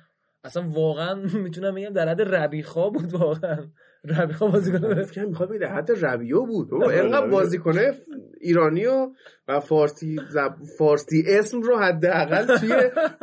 اصلا 0.44 0.62
واقعا 0.68 1.14
می‌تونم 1.44 1.74
بگم 1.74 1.90
در 1.90 2.08
حد 2.08 2.22
ربیخا 2.22 2.90
بود 2.90 3.12
واقعا. 3.12 3.66
ربیخا 4.04 4.46
بازیکن 4.46 4.94
فکر 5.04 5.14
کنم 5.14 5.28
می‌خواد 5.28 5.50
بگه 5.50 5.66
حتی 5.66 5.92
ربیو 6.02 6.46
بود. 6.46 6.68
آره، 6.74 7.00
اینقدر 7.00 7.18
ربیو. 7.20 7.30
بازیکنه 7.32 7.92
ایرانی 8.40 8.86
و 8.86 9.10
و 9.48 9.60
فارسی 9.60 10.16
زب... 10.30 10.54
فارسی 10.78 11.22
اسم 11.26 11.60
رو 11.60 11.78
حداقل 11.78 12.56
توی 12.58 12.72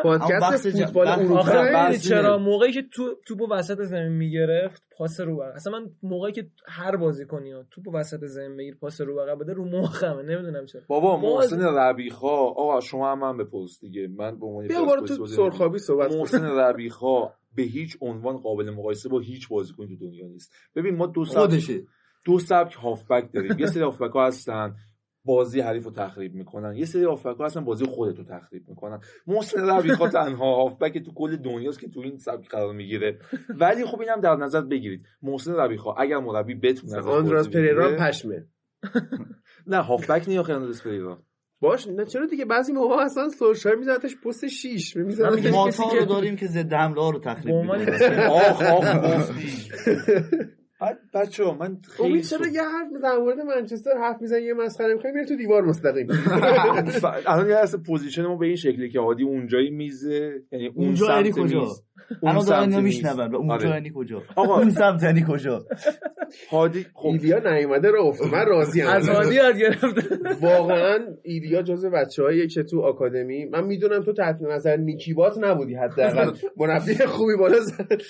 پادکست 0.03 0.70
فوتبال 0.70 1.07
اروپا. 1.07 1.91
چرا. 1.97 2.38
موقعی 2.38 2.72
که 2.72 2.82
تو 2.93 3.16
توپو 3.28 3.47
وسط 3.51 3.82
زمین 3.82 4.11
می‌گرفت 4.11 4.84
پاس 4.97 5.20
رو 5.20 5.36
بغل 5.38 5.51
اصلا 5.51 5.80
من 5.80 5.89
موقعی 6.03 6.32
که 6.32 6.47
هر 6.68 6.95
بازیکنی 6.95 7.51
ها 7.51 7.63
توپو 7.72 7.91
وسط 7.97 8.26
زمین 8.26 8.57
بگیر 8.57 8.76
پاس 8.76 9.01
رو 9.01 9.16
بغل 9.16 9.36
بده 9.36 9.53
رو 9.53 9.66
مخمه. 9.66 10.22
نمی‌دونم 10.22 10.66
چرا. 10.66 10.82
بابا 10.88 11.18
باز- 11.18 11.53
محسن 11.53 11.66
ربیخا 11.78 12.28
آقا 12.38 12.80
شما 12.80 13.11
هم 13.11 13.20
من 13.20 13.38
بپرس 13.38 13.80
دیگه. 13.82 14.07
من 14.07 14.39
به 14.39 14.45
عنوان 14.45 14.68
بیا 14.68 14.86
تو 15.01 15.28
سرخابی 15.28 15.80
صحبت 15.80 16.11
محسن 16.11 16.43
ربیخا 16.45 17.22
به 17.55 17.63
هیچ 17.63 17.97
عنوان 18.01 18.38
قابل 18.38 18.70
مقایسه 18.70 19.09
با 19.09 19.20
هیچ 19.20 19.49
بازیکنی 19.49 19.97
تو 19.97 20.05
دنیا 20.05 20.28
نیست. 20.28 20.53
ببین 20.76 20.95
ما 20.95 21.07
دو 21.07 21.26
سال 21.26 21.47
خودشه. 21.47 21.82
دو 22.26 22.39
سبک 22.39 22.74
هافبک 22.74 23.32
داریم. 23.34 23.59
یه 23.59 23.66
سری 23.66 23.84
هافبک 23.84 24.11
ها 24.11 24.28
هستن. 24.28 24.76
بازی 25.26 25.59
حریف 25.59 25.84
رو 25.84 25.91
تخریب 25.91 26.34
می‌کنن. 26.36 26.76
یه 26.76 26.86
سری 26.86 27.03
هافبک 27.03 27.38
ها 27.38 27.45
هستن 27.45 27.63
بازی 27.65 27.86
خودت 27.86 28.17
رو 28.17 28.23
تخریب 28.23 28.63
می‌کنن. 28.69 28.99
محسن 29.28 29.69
ربیخا 29.69 30.07
تنها 30.19 30.55
هافبک 30.55 30.97
تو 30.97 31.11
کل 31.13 31.36
دنیاست 31.36 31.80
که 31.80 31.88
تو 31.89 31.99
این 31.99 32.17
سبک 32.17 32.49
قرار 32.49 32.73
می‌گیره. 32.73 33.19
ولی 33.49 33.86
خب 33.86 34.01
اینم 34.01 34.21
در 34.21 34.36
نظر 34.36 34.61
بگیرید. 34.61 35.05
محسن 35.21 35.53
ربیخا 35.55 35.93
اگر 35.93 36.17
مربی 36.17 36.55
بتونه 36.55 37.01
آندراس 37.01 37.49
پریرا 37.49 37.95
پشمه. 37.99 38.45
نه 39.67 39.78
هافبک 39.82 40.23
نیست 40.28 40.39
آخه 40.39 40.53
آندراس 40.55 40.84
پریرا. 40.84 41.23
باش 41.61 41.88
نه 41.88 42.05
چرا 42.05 42.26
دیگه؟ 42.26 42.45
بعضی 42.45 42.73
موقع 42.73 42.95
اصلا 42.95 43.30
سولشایر 43.30 43.76
میزدش 43.76 44.15
پست 44.17 44.47
6 44.47 44.97
من 44.97 45.03
میزدش 45.03 45.36
میگم 45.36 45.49
ما 45.49 45.67
کسی 45.67 45.84
تا 45.84 45.89
که- 45.89 45.99
رو 45.99 46.05
داریم 46.05 46.36
که 46.36 46.47
ضد 46.47 46.73
حمله 46.73 47.01
ها 47.01 47.09
رو 47.09 47.19
تخریب 47.19 47.55
می‌کنه 47.55 48.28
آخ 48.28 48.61
آخ 48.61 48.95
گفتی 48.95 49.47
بعد 50.82 50.99
بچه 51.13 51.43
ها 51.43 51.53
من 51.53 51.78
خیلی 51.84 52.09
امید 52.09 52.23
چرا 52.23 52.47
یه 52.47 52.61
حرف 52.61 52.88
در 53.03 53.17
مورد 53.17 53.39
منچستر 53.39 53.97
حرف 53.97 54.21
می‌زنی 54.21 54.41
یه 54.41 54.53
مسخره 54.53 54.93
می‌کنی 54.93 55.11
میره 55.11 55.26
تو 55.26 55.36
دیوار 55.36 55.63
مستقیم. 55.63 56.07
الان 57.28 57.49
یه 57.49 57.55
اصلا 57.55 57.82
position 57.88 58.26
ما 58.26 58.36
به 58.36 58.45
این 58.45 58.55
شکلی 58.55 58.89
که 58.89 58.99
عادی 58.99 59.23
اونجای 59.23 59.69
میزه 59.69 60.41
یعنی 60.51 60.67
اون 60.67 60.86
اونجا 60.86 61.05
یعنی 61.15 61.32
سمت 61.32 61.43
کجا؟ 61.43 61.59
میز 61.59 61.82
اون 62.21 62.32
الان 62.32 62.45
دارن 62.45 62.71
سمت. 62.71 62.84
میشینن 62.84 63.34
و 63.34 63.36
اونجا 63.36 63.53
آره. 63.53 63.69
یعنی 63.69 63.91
کجا؟ 63.95 64.23
آقا. 64.36 64.57
اون 64.57 64.69
سمت 64.69 65.03
یعنی 65.03 65.26
کجا؟ 65.28 65.65
هادی 66.51 66.86
خب. 66.93 67.07
ایلیا 67.07 67.53
نیومده 67.53 67.91
رو 67.91 68.03
افت 68.05 68.34
من 68.34 68.45
راضی 68.45 68.82
از 68.82 69.09
هادی 69.09 69.36
یاد 69.36 69.57
گرفته. 69.57 70.19
واقعا 70.47 70.99
ایلیا 71.23 71.61
جز 71.61 71.86
بچه‌هایی 71.86 72.47
که 72.47 72.63
تو 72.63 72.82
آکادمی 72.82 73.45
من 73.45 73.63
می‌دونم 73.63 74.03
تو 74.03 74.13
تحت 74.13 74.41
نظر 74.41 74.78
نیکیبات 74.78 75.38
نبودی 75.38 75.76
حداقل. 75.76 76.32
مربی 76.57 76.95
خوبی 76.95 77.36
بالا 77.36 77.59
زد. 77.59 78.01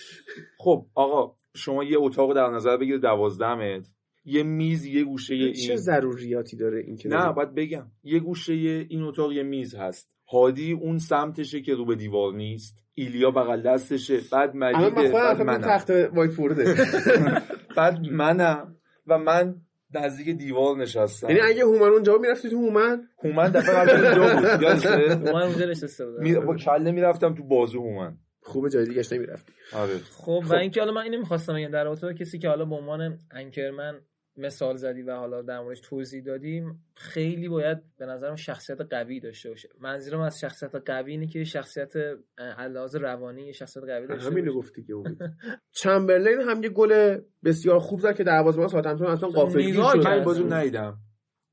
خب 0.58 0.86
آقا. 0.96 1.36
شما 1.56 1.84
یه 1.84 1.98
اتاق 2.00 2.36
در 2.36 2.50
نظر 2.50 2.78
بگیر 2.78 2.98
دوازده 2.98 3.56
متر 3.56 3.90
یه 4.26 4.44
میز 4.44 4.86
یه 4.86 5.04
گوشه 5.04 5.54
چه 5.54 5.68
این 5.72 5.76
ضروریاتی 5.76 6.58
داره 6.58 6.80
این 6.88 6.96
که 6.96 7.10
نه 7.10 7.34
باید 7.34 7.56
بگم. 7.56 7.86
یه 8.04 8.20
گوشه 8.20 8.54
این 8.90 9.02
اتاق 9.02 9.32
یه 9.32 9.44
میز 9.44 9.76
هست. 9.76 10.10
هادی 10.32 10.72
اون 10.72 10.98
سمتشه 10.98 11.62
که 11.62 11.74
رو 11.76 11.86
به 11.86 11.96
دیوار 11.96 12.34
نیست. 12.34 12.78
ایلیا 12.94 13.32
بغل 13.32 13.62
دستشه. 13.62 14.20
بعد 14.32 14.56
مجیده 14.56 15.12
بعد 15.12 15.42
منم. 15.42 15.62
تخت 15.62 15.90
وایت 15.90 16.32
بعد 17.78 18.00
منم 18.12 18.76
و 19.08 19.18
من 19.18 19.56
نزدیک 19.94 20.38
دیوار 20.38 20.78
نشستم. 20.78 21.30
یعنی 21.30 21.42
اگه 21.42 21.64
هومن 21.64 21.90
اونجا 21.90 22.18
می‌رفتی 22.18 22.50
تو 22.50 22.58
هومن؟ 22.58 23.08
هومن 23.24 23.50
دفعه 23.52 23.76
قبل 23.76 24.06
اینجا 24.06 24.36
بود. 24.36 24.62
یادته؟ 24.64 25.16
من 25.34 25.42
اونجا 25.42 25.66
نشسته 25.66 26.06
بودم 26.06 26.24
می- 26.24 26.36
با 26.36 26.56
کله 26.56 26.92
می‌رفتم 26.92 27.34
تو 27.36 27.44
بازو 27.44 27.80
هومن. 27.80 28.18
خوبه 28.46 28.70
جای 28.70 28.86
دیگهش 28.86 29.14
نمی‌رفتی. 29.14 29.54
آره. 29.74 29.98
خب 29.98 30.44
و 30.50 30.54
اینکه 30.54 30.80
حالا 30.80 30.92
من 30.92 31.02
اینو 31.02 31.18
می‌خواستم 31.18 31.54
بگم 31.54 31.72
در 31.72 31.84
رابطه 31.84 32.08
با 32.08 32.14
کسی 32.14 32.40
که 32.40 32.48
حالا 32.50 32.66
به 32.66 32.76
عنوان 32.76 33.20
انکرمن 33.32 34.02
مثال 34.38 34.76
زدی 34.76 35.02
و 35.02 35.16
حالا 35.16 35.42
در 35.42 35.60
موردش 35.60 35.82
توضیح 35.82 36.24
دادیم 36.24 36.84
خیلی 36.96 37.50
باید 37.50 37.78
به 37.98 38.06
نظرم 38.06 38.36
شخصیت 38.36 38.82
قوی 38.82 39.20
داشته 39.20 39.50
باشه. 39.50 39.70
منظورم 39.80 40.20
از 40.22 40.40
شخصیت 40.40 40.76
قوی 40.76 41.12
اینه 41.12 41.28
که 41.28 41.44
شخصیت 41.44 41.94
علاوه 42.38 43.00
روانی 43.00 43.46
یه 43.46 43.52
شخصیت 43.52 43.84
قوی 43.84 44.08
داشته 44.08 44.30
همینو 44.30 44.54
باشه. 44.54 44.58
گفتی 44.58 44.84
که 44.84 44.94
امید 44.96 45.18
چمبرلین 45.82 46.42
هم 46.42 46.64
یه 46.64 46.70
گل 46.70 47.20
بسیار 47.44 47.80
خوب 47.80 48.00
زد 48.00 48.16
که 48.18 48.24
دروازه‌بان 48.24 48.68
ساوثهمپتون 48.68 49.08
اصلا 49.08 49.30
غافلگیر 49.30 49.74
نگاه 49.74 49.94
شد 49.94 50.08
من 50.08 50.24
بازی 50.24 50.44
رو 50.44 50.54
ندیدم. 50.54 50.98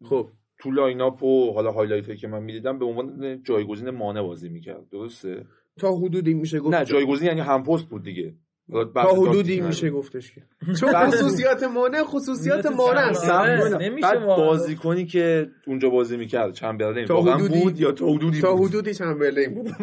خب. 0.05 0.28
تو 0.59 0.70
lineup 0.70 1.22
و 1.22 1.53
حالا 1.53 1.72
highlight 1.72 2.16
که 2.16 2.28
من 2.28 2.43
می‌دیدم 2.43 2.78
به 2.78 2.84
عنوان 2.84 3.43
جایگزین 3.43 3.90
مانه 3.90 4.22
بازی 4.22 4.49
می‌کرد. 4.49 4.88
درسته؟ 4.88 5.45
تا 5.80 5.92
حدودی 5.96 6.34
میشه 6.34 6.60
گفت 6.60 6.74
نه 6.74 6.84
جایگزین 6.84 7.28
یعنی 7.28 7.40
هم 7.40 7.62
پست 7.62 7.88
بود 7.88 8.02
دیگه 8.04 8.34
تا 8.94 9.12
حدودی 9.14 9.60
میشه. 9.60 9.90
گفتش 9.90 10.34
که 10.34 10.42
چون 10.80 10.92
خصوصیات 10.92 11.62
مانه 11.62 12.03
خصوصیات 12.02 12.66
مانه. 12.66 12.98
است 12.98 13.24
صبر 13.24 13.56
آره،. 13.60 13.88
نمیشه 13.88 14.08
بعد 14.08 14.22
واقعا. 14.22 14.46
بازیکنی 14.46 15.06
که 15.06 15.50
اونجا 15.66 15.90
بازی 15.90 16.16
می‌کرد 16.16 16.52
چمبرلین 16.52 17.04
تا 17.04 17.14
واقعا 17.14 17.34
حدودی- 17.34 17.60
بود 17.62 17.80
یا 17.80 17.92
تا 17.92 18.06
حدودی 18.06 18.40
تا 18.40 18.56
حدودی 18.56 18.94
چمبرلین 18.94 19.54
بود 19.54 19.68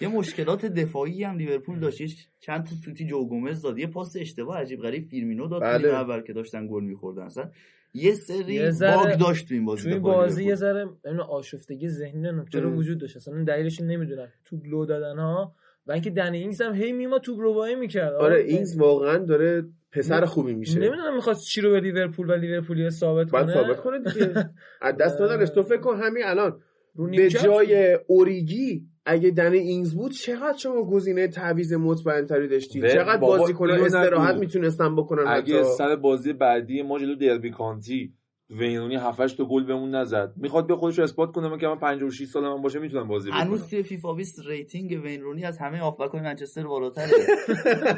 یه 0.00 0.08
مشکلات 0.08 0.66
دفاعی 0.66 1.24
هم 1.24 1.36
لیورپول 1.38 1.80
داشت 1.80 2.00
یه 2.00 2.08
چند 2.40 2.64
تا 2.64 2.74
سوتی 2.84 3.06
جو 3.06 3.28
گومز 3.28 3.62
داد 3.62 3.78
یه 3.78 3.86
پاس 3.86 4.16
اشتباه 4.20 4.58
عجیب 4.58 4.80
غریب 4.80 5.04
فیرمینو 5.08 5.48
داد. 5.48 5.62
بله. 5.62 5.88
اول 5.88 6.20
که 6.22 6.32
داشتن 6.32 6.66
گل 6.70 6.84
می‌خوردن 6.84 7.22
اصلا 7.22 7.50
یه 7.96 8.14
سری 8.14 8.58
باگ 8.80 9.18
داشت 9.18 9.48
تو 9.48 9.54
این 9.54 9.64
بازی 9.64 9.82
توی 9.82 9.92
این 9.92 10.02
بازی 10.02 10.44
یه. 10.44 10.54
ذره 10.54 10.86
آشفتگی 11.28 11.88
ذهنی 11.88 12.12
نمی‌دونم 12.20 12.46
چرا 12.52 12.68
ام. 12.68 12.76
وجود 12.76 12.98
داشت. 12.98 13.16
اصلا 13.16 13.44
دلیلش 13.44 13.80
نمی‌دونم. 13.80 14.28
توپ 14.44 14.60
لو 14.66 14.84
دادن 14.86 15.18
ها 15.18 15.54
و 15.86 15.92
اینکه 15.92 16.10
دنی 16.10 16.38
اینگز 16.38 16.62
هم 16.62 16.74
هی 16.74 16.92
میما 16.92 17.18
توپ 17.18 17.40
ربایی 17.40 17.74
می‌کرد 17.74 18.12
آره 18.14 18.40
اینگز 18.40 18.76
واقعا 18.78 19.18
داره 19.18 19.64
پسر 19.92 20.24
خوبی 20.24 20.54
میشه. 20.54 20.78
نمی‌دونم 20.78 21.14
می‌خواست 21.14 21.46
چی 21.46 21.60
رو 21.60 21.70
به 21.70 21.80
لیورپول 21.80 22.30
و 22.30 22.32
لیورپولی 22.32 22.90
ثابت 22.90 23.30
باید 23.30 23.46
کنه. 23.46 23.54
ثابت 23.54 23.80
کنه 23.80 23.98
دیگه. 23.98 24.50
از 24.82 24.96
دست 24.96 25.20
ندارش 25.20 25.50
تو 25.50 25.62
فکر 25.62 25.80
کن 25.80 25.96
همین 26.00 26.22
الان 26.24 26.60
رو 26.94 27.10
به 27.10 27.28
جای 27.28 27.98
اوریگی 28.06 28.86
اگه 29.06 29.30
دن 29.30 29.52
اینگز 29.52 29.94
بود 29.94 30.12
چقدر 30.12 30.58
شما 30.58 30.82
گزینه 30.82 31.28
تعویض 31.28 31.72
مطمئن 31.72 32.26
تری 32.26 32.48
داشتی 32.48 32.80
و 32.80 32.88
چقدر 32.88 33.20
بازیکن 33.20 33.70
استراحت. 33.70 34.36
می‌تونستن 34.36 34.96
بکنن 34.96 35.24
اگه 35.26 35.60
حتی 35.60 35.64
سر 35.64 35.96
بازی 35.96 36.32
بعدی 36.32 36.82
ما 36.82 36.98
جلو 36.98 37.14
دربی 37.14 37.50
کانتی 37.50 38.14
وین 38.50 38.70
رونی 38.70 38.96
7 38.96 39.36
تا 39.36 39.44
گل 39.44 39.64
بهمون 39.64 39.94
نزد. 39.94 40.32
می‌خواد 40.36 40.66
به 40.66 40.76
خودش 40.76 40.98
رو 40.98 41.04
اثبات 41.04 41.32
کنه 41.32 41.58
که 41.58 41.66
من 41.66 41.78
56 41.78 42.24
سال 42.24 42.42
من 42.42 42.62
باشه 42.62 42.78
می‌تونم 42.78 43.08
بازی 43.08 43.30
بکنم. 43.30 43.40
هنوز 43.40 43.70
توی 43.70 43.82
فیفا 43.82 44.14
20 44.14 44.46
rating 44.46 44.90
وین 45.04 45.20
رونی 45.20 45.44
از 45.44 45.58
همه 45.58 45.80
هافبک‌های 45.80 46.20
منچستر 46.20 46.66
بالاتره. 46.66 47.10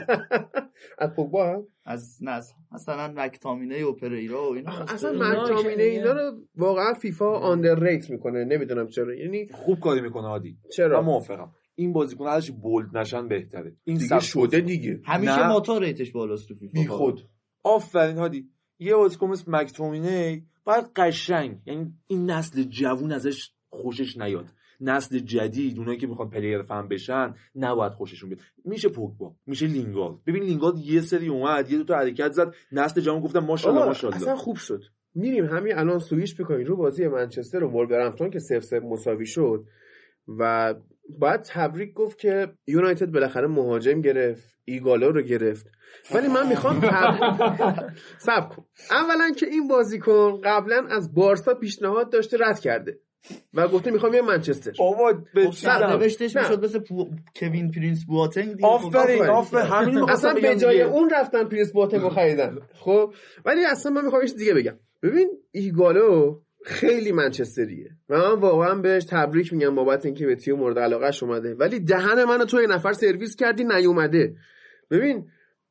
از 0.98 1.10
پوگبا؟ 1.16 1.66
از 1.84 2.18
نه 2.20 2.40
مثلا 2.72 3.12
مک‌تامینی 3.16 3.84
و 3.84 3.92
پریرا 3.92 4.50
و 4.50 4.54
اینا. 4.54 4.70
اصلا 4.70 5.12
مک‌تامینی 5.12 5.82
اینا 5.82 6.12
رو 6.12 6.38
واقعا 6.56 6.94
فیفا 6.94 7.38
underrate 7.38 8.10
می‌کنه. 8.10 8.44
نمی‌دونم 8.44 8.86
چرا. 8.86 9.14
یعنی 9.14 9.48
خوب 9.48 9.80
کاری 9.80 10.00
می‌کنه 10.00 10.26
عادی. 10.26 10.58
من 10.64 10.70
چرا 10.76 11.02
موافقم. 11.02 11.50
این 11.74 11.92
بازیکن 11.92 12.26
هرچی 12.26 12.52
bold 12.52 12.96
نشن 12.96 13.28
بهتره. 13.28 13.76
این 13.84 13.96
دیگه 13.96 14.20
شده. 14.20 14.60
دیگه. 14.60 15.00
همیشه. 15.04 15.48
ماتا 15.48 15.78
rate 15.78 16.01
ش 16.01 16.12
بالاست 16.12 16.48
تو 16.48 16.54
فیفا. 16.54 16.80
بی 16.80 16.86
خود 16.86 17.20
آفرین 17.64 18.18
هادی. 18.18 18.50
یه 18.78 18.94
بازیکن 18.94 19.26
مثل 19.26 19.44
مک‌تامینی 19.52 20.46
باید 20.64 20.84
قشنگ. 20.96 21.58
یعنی 21.66 21.92
این 22.06 22.30
نسل 22.30 22.62
جوون 22.62 23.12
ازش 23.12 23.50
خوشش 23.70 24.16
نیاد. 24.16 24.46
نسل 24.80 25.18
جدید 25.18 25.78
اونایی 25.78 25.98
که 25.98 26.06
می‌خوان 26.06 26.30
player 26.30 26.62
فهم 26.62 26.88
بشن 26.88 27.34
نباید 27.54 27.92
خوششون 27.92 28.28
بیاد. 28.28 28.40
میشه 28.64 28.88
پوگبا 28.88 29.34
میشه 29.46 29.66
لینگارد 29.66 30.24
ببین 30.26 30.42
لینگارد 30.42 30.78
یه 30.78 31.00
سری 31.00 31.28
اومد 31.28 31.70
یه 31.70 31.78
دو 31.78 31.84
تا 31.84 31.94
حرکت 31.94 32.32
زد 32.32 32.54
نسل 32.72 33.00
جوان 33.00 33.20
گفتم 33.20 33.38
ماشاءالله 33.38 33.86
ماشاءالله. 33.86 34.22
اصلا 34.22 34.36
خوب 34.36 34.56
شد. 34.56 34.82
میریم 35.14 35.44
همین 35.44 35.78
الان 35.78 35.98
سویش 35.98 36.40
بکنیم 36.40 36.66
رو 36.66 36.76
بازی 36.76 37.08
منچستر 37.08 37.64
و 37.64 37.70
ولورهمپتون 37.70 38.30
که 38.30 38.38
صفر 38.38 38.64
صفر 38.64 38.82
مساوی 38.82 39.26
شد 39.26 39.64
و 40.38 40.74
باید 41.08 41.42
تبریک 41.42 41.92
گفت 41.92 42.18
که 42.18 42.48
یونایتد 42.66 43.06
بالاخره 43.06 43.46
مهاجم 43.46 44.00
گرفت 44.00 44.58
ایگالو 44.64 45.12
رو 45.12 45.22
گرفت. 45.22 45.66
ولی 46.14 46.28
من 46.28 46.48
می‌خوام 46.48 46.80
صبر 48.18 48.48
کن. 48.48 48.64
اولا 48.90 49.30
که 49.30 49.46
این 49.46 49.68
بازیکن 49.68 50.40
قبلا 50.44 50.86
از 50.90 51.14
بارسا 51.14 51.54
پیشنهاد 51.54 52.12
داشته 52.12 52.36
رد 52.40 52.60
کرده 52.60 52.98
و 53.54 53.68
گفته 53.68 53.90
می‌خوام 53.90 54.14
یه 54.14 54.22
منچستر. 54.22 54.72
بابا 54.78 55.12
به 55.34 55.50
خب. 55.50 55.68
نوشتش. 55.68 56.36
می‌شد 56.36 56.64
مثل 56.64 56.78
پو... 56.78 57.10
کوین 57.36 57.70
پرینس 57.70 58.04
بواتنگ 58.06 58.64
آفرین 58.64 59.22
آفرین. 59.22 59.64
همین 59.64 60.10
اصلا 60.10 60.34
به 60.34 60.56
جای 60.56 60.78
دیگه. 60.78 60.90
اون 60.90 61.10
رفتن 61.10 61.44
پرینس 61.44 61.72
بواتنگو 61.72 62.08
خریدن. 62.08 62.58
خب 62.74 63.14
ولی 63.44 63.64
اصلا 63.64 63.92
من 63.92 64.04
می‌خوام 64.04 64.22
یه 64.22 64.28
چیز 64.28 64.36
دیگه 64.36 64.54
بگم. 64.54 64.78
ببین 65.02 65.28
ایگالو 65.52 66.40
خیلی 66.64 67.12
منچستریه. 67.12 67.90
و 68.08 68.18
من 68.18 68.40
واقعا 68.40 68.74
بهش 68.74 69.04
تبریک 69.04 69.52
میگم 69.52 69.74
بابت 69.74 70.06
اینکه 70.06 70.26
به 70.26 70.36
تیم 70.36 70.56
مورد 70.56 70.78
علاقهش 70.78 71.22
اومده. 71.22 71.54
ولی 71.54 71.80
دهن 71.80 72.24
منو 72.24 72.44
تو 72.44 72.60
یه 72.60 72.66
نفر 72.66 72.92
سرویس 72.92 73.36
کردی 73.36 73.64
نیومده. 73.64 74.34
ببین 74.90 75.26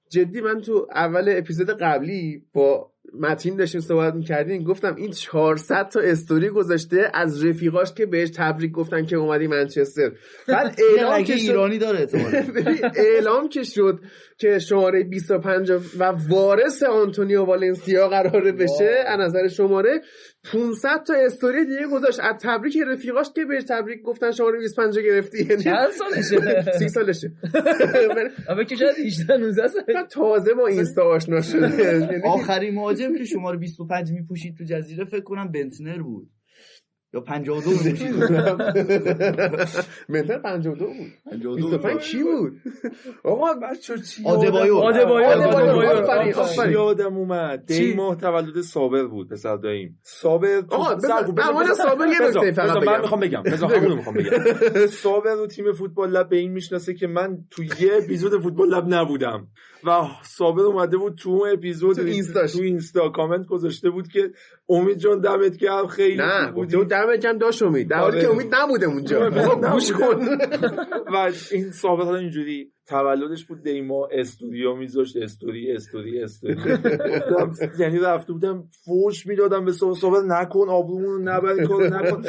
جدی 0.10 0.42
من 0.42 0.62
تو 0.62 0.88
اول 0.96 1.34
اپیزود 1.38 1.70
قبلی 1.70 2.44
با 2.54 2.92
متین 3.14 3.56
داشتیم 3.56 3.82
صحبت 3.82 4.14
می‌کردیم. 4.14 4.64
گفتم 4.64 4.96
این 4.96 5.12
400 5.12 5.90
تا 5.90 6.00
استوری 6.00 6.50
گذاشته 6.50 7.12
از 7.14 7.46
رفیقاش 7.46 7.94
که 7.94 8.06
بهش 8.06 8.30
تبریک 8.30 8.72
گفتن 8.72 9.06
که 9.06 9.16
اومدی 9.16 9.48
منچستر. 9.48 10.12
بعد 10.48 10.76
اعلام 10.92 11.24
که 11.24 11.38
شد 11.38 11.42
ایرانی 11.42 11.78
داره 11.78 12.08
اعلام 12.96 13.50
که 13.50 13.64
شد 13.64 14.00
که 14.38 14.60
شماره 14.60 15.04
25 15.04 15.72
و 15.72 16.04
وارث 16.30 16.84
آنتونیو 16.84 17.44
والنسیا 17.44 18.08
قراره 18.08 18.52
بشه 18.52 19.04
از 19.08 19.20
نظر 19.20 19.48
شماره 19.48 20.02
500 20.44 21.04
تا 21.08 21.14
استوری 21.14 21.66
دیگه 21.66 21.88
گذاشت. 21.88 22.20
از 22.20 22.36
تبریک 22.42 22.78
رفیقاش 22.88 23.28
که 23.36 23.46
بهش 23.46 23.64
تبریک 23.64 24.02
گفتن 24.02 24.32
شماره 24.32 24.60
25 24.60 25.00
گرفتی. 25.00 25.46
یعنی 25.50 25.64
چند 25.64 25.90
سالشه؟ 25.92 26.62
سی 26.80 26.90
سالشه. 26.90 27.32
اما 28.50 28.64
که 28.64 28.76
شاید 28.76 28.96
18 29.06 29.38
19 29.38 29.68
سال 29.68 29.84
تازه 30.12 30.54
با 30.54 30.68
اینستا 30.68 31.04
آشنا 31.04 31.42
شده 31.42 32.22
آخرین 32.26 32.76
مهاجم 32.76 33.18
که 33.18 33.24
شماره 33.24 33.58
25 33.58 34.12
میپوشید 34.12 34.58
تو 34.58 34.64
جزیره 34.64 35.06
فکر 35.06 35.24
کنم 35.24 35.52
بنتنر 35.52 36.02
بود. 36.02 36.30
یا 37.18 37.24
52 37.24 37.72
بود. 37.72 37.88
منتر 40.10 40.38
52 40.38 40.86
بود 40.86 40.96
52 41.32 41.56
25 41.56 42.02
کی 42.02 42.24
بود. 42.24 42.54
آقا 43.24 43.54
بچه 43.54 43.98
چی 43.98 44.24
آدبایو. 44.26 44.76
آدبایو. 44.78 46.34
چی. 46.66 46.72
یادم 46.72 47.18
اومد. 47.18 47.64
چی؟ 47.68 47.86
دی 47.88 47.94
ماه 47.94 48.16
تولد 48.16 48.62
صابر 48.62 49.04
بود 49.04 49.30
پسر 49.30 49.56
داییم. 49.56 50.00
صابر 50.04 50.62
اول 50.72 51.74
صابر 51.74 52.08
یه 52.08 52.22
نکته 52.28 52.52
فقط 52.52 52.84
من. 52.84 53.02
می‌خوام 53.02 53.20
بگم. 53.22 53.44
بذار 53.44 53.76
همونو 53.76 53.96
می‌خوام 53.96 54.16
بگم. 54.16 54.88
صابر 54.88 55.34
رو 55.40 55.48
تیم 55.48 55.72
فوتبال 55.72 56.10
لب 56.12 56.30
به 56.30 56.38
این 56.38 56.52
می‌شناسه 56.52 56.94
که 56.94 57.08
من 57.08 57.38
تو 57.52 57.64
یه 57.64 57.92
اپیزود 58.04 58.42
فوتبال 58.42 58.70
لب 58.70 58.86
نبودم. 58.88 59.48
و 59.84 59.92
صابر 60.24 60.62
اومده 60.62 60.98
بود 60.98 61.16
تو 61.16 61.30
اون 61.30 61.50
اپیزود. 61.54 61.96
تو 62.54 62.62
اینستا 62.62 63.10
کامنت 63.10 63.48
گذاشته 63.48 63.90
بود 63.90 64.08
که 64.08 64.32
امید 64.70 64.98
جان 64.98 65.22
دمت 65.22 65.58
گرم 65.58 65.88
خیلی 65.88 66.18
نه 66.18 66.52
بودی. 66.52 66.78
بود 66.78 66.88
دم 66.88 67.18
کم 67.18 67.38
داشت 67.38 67.64
امید. 67.64 67.90
در 67.90 67.98
حالی 67.98 68.18
آره. 68.18 68.22
که 68.22 68.32
امید 68.34 68.56
نبوده 68.56 68.86
اونجا. 68.86 69.20
آره، 69.26 69.72
گوش 69.72 69.92
کن. 69.92 70.28
و 71.14 71.32
این 71.52 71.72
حالا 71.84 72.16
اینجوری 72.16 72.72
تولدش 72.88 73.46
بود 73.46 73.64
دیما 73.64 74.08
استودیو 74.12 74.76
میذاشت 74.76 75.18
استوری 75.18 75.72
استوری 75.72 76.22
استوری. 76.22 76.56
یعنی 77.80 78.00
رفته 78.00 78.34
بودم 78.34 78.64
فوش 78.86 79.28
می‌دادم 79.28 79.66
به 79.66 79.72
صابر 79.72 80.22
نکن 80.28 80.70
آبرومون 80.70 81.06
رو 81.06 81.20
نبر 81.20 81.66
کارو 81.66 81.84
نکن. 81.84 82.24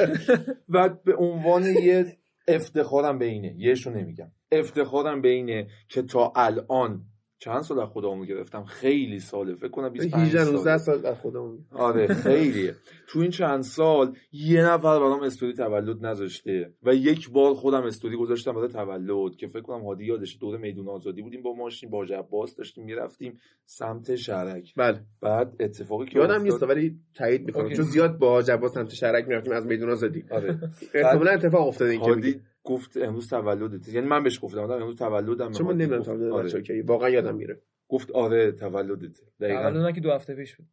و 0.69 0.89
به 1.05 1.15
عنوان 1.15 1.65
یه 1.65 2.17
افتخارم 2.49 3.19
به 3.19 3.25
اینه 3.25 3.55
یهشو 3.59 3.91
نمیگم. 3.91 4.31
افتخارم 4.53 5.21
به 5.21 5.29
اینه 5.29 5.67
که 5.89 6.03
تا 6.03 6.33
الان 6.37 7.05
چند 7.39 7.61
سال 7.61 7.81
از 7.81 7.89
خودمو 7.89 8.25
گرفتم؟ 8.25 8.65
خیلی 8.65 9.19
ساله 9.19 9.55
فکر 9.55 9.69
کنم 9.69 9.89
25 9.89 10.27
18 10.27 10.45
19 10.45 10.79
ساله. 10.79 10.79
سال 10.79 11.07
از 11.07 11.19
خودمون. 11.19 11.59
آره 11.73 12.07
خیلیه. 12.07 12.75
تو 13.09 13.19
این 13.19 13.31
چند 13.31 13.63
سال 13.63 14.17
یه 14.33 14.63
نفر 14.63 14.99
برام 14.99 15.23
استوری 15.23 15.53
تولد 15.53 16.07
نذاشته 16.07 16.73
و 16.83 16.95
یک 16.95 17.31
بار 17.31 17.55
خودم 17.55 17.83
استوری 17.83 18.17
گذاشتم 18.17 18.53
برای 18.53 18.69
تولد 18.69 19.37
که 19.37 19.47
فکر 19.47 19.61
کنم 19.63 19.85
هادی 19.85 20.05
یادش 20.05 20.39
دور 20.41 20.57
میدون 20.57 20.89
آزادی 20.89 21.23
بودیم 21.23 21.43
با 21.43 21.53
ماشین 21.53 21.91
با 21.91 22.05
عباس 22.05 22.57
داشتیم 22.57 22.85
می‌رفتیم 22.85 23.39
سمت 23.65 24.15
شهرک 24.15 24.75
بله. 24.77 25.01
بعد 25.21 25.57
اتفاقی 25.61 26.07
که 26.07 26.19
یادم 26.19 26.43
نیست 26.43 26.63
ولی 26.63 26.97
تایید 27.15 27.45
می‌کنم. 27.47 27.71
چون 27.71 27.85
زیاد 27.85 28.19
با 28.19 28.43
جبا 28.43 28.69
سمت 28.69 28.95
شرک 28.95 29.29
می‌رفتیم 29.29 29.53
از 29.53 29.67
میدون 29.67 29.91
آزادی. 29.91 30.25
آره. 30.31 30.59
احتمالاً 30.95 31.31
اتفاق 31.31 31.69
افتاده 31.69 31.91
این. 31.91 32.01
هادی 32.01 32.41
گفت 32.65 32.97
امروز 32.97 33.29
تولدت. 33.31 33.89
یعنی 33.89 34.07
من 34.07 34.23
بهش 34.23 34.45
گفتم 34.45 34.61
آدم 34.61 34.75
امروز 34.75 34.97
تولدم 34.97 35.53
چون 35.53 35.67
من 35.67 35.77
نمی‌دونم 35.77 36.03
تولد 36.03 36.33
آره. 36.33 36.45
بچه‌ها 36.45 36.63
کی 36.63 36.81
واقعا 36.81 37.09
یادم 37.11 37.35
میره. 37.35 37.63
گفت 37.89 38.11
آره 38.11 38.53
تولدت. 38.53 39.21
دقیقاً. 39.41 39.71
تولد 39.71 39.95
که 39.95 40.01
دو 40.01 40.11
هفته 40.13 40.35
پیش 40.35 40.57
بود. 40.57 40.67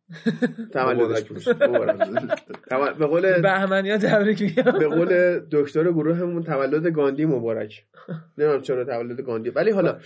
تولدش 0.74 1.32
مبارک 1.32 1.98
بود. 2.08 2.98
به 3.00 3.06
قول 3.06 3.42
بهمنیا 3.42 3.98
تبریک 3.98 4.42
میگم. 4.42 4.64
به 4.80 4.88
قول 4.88 5.40
دکتر 5.52 5.92
گروهمون 5.92 6.44
تولد 6.44 6.88
گاندی 6.88 7.26
مبارک. 7.26 7.86
نمی‌دونم 8.38 8.62
چرا 8.62 8.86
تولد 8.86 9.22
گاندی. 9.22 9.50
ولی 9.50 9.72
حالا 9.72 9.98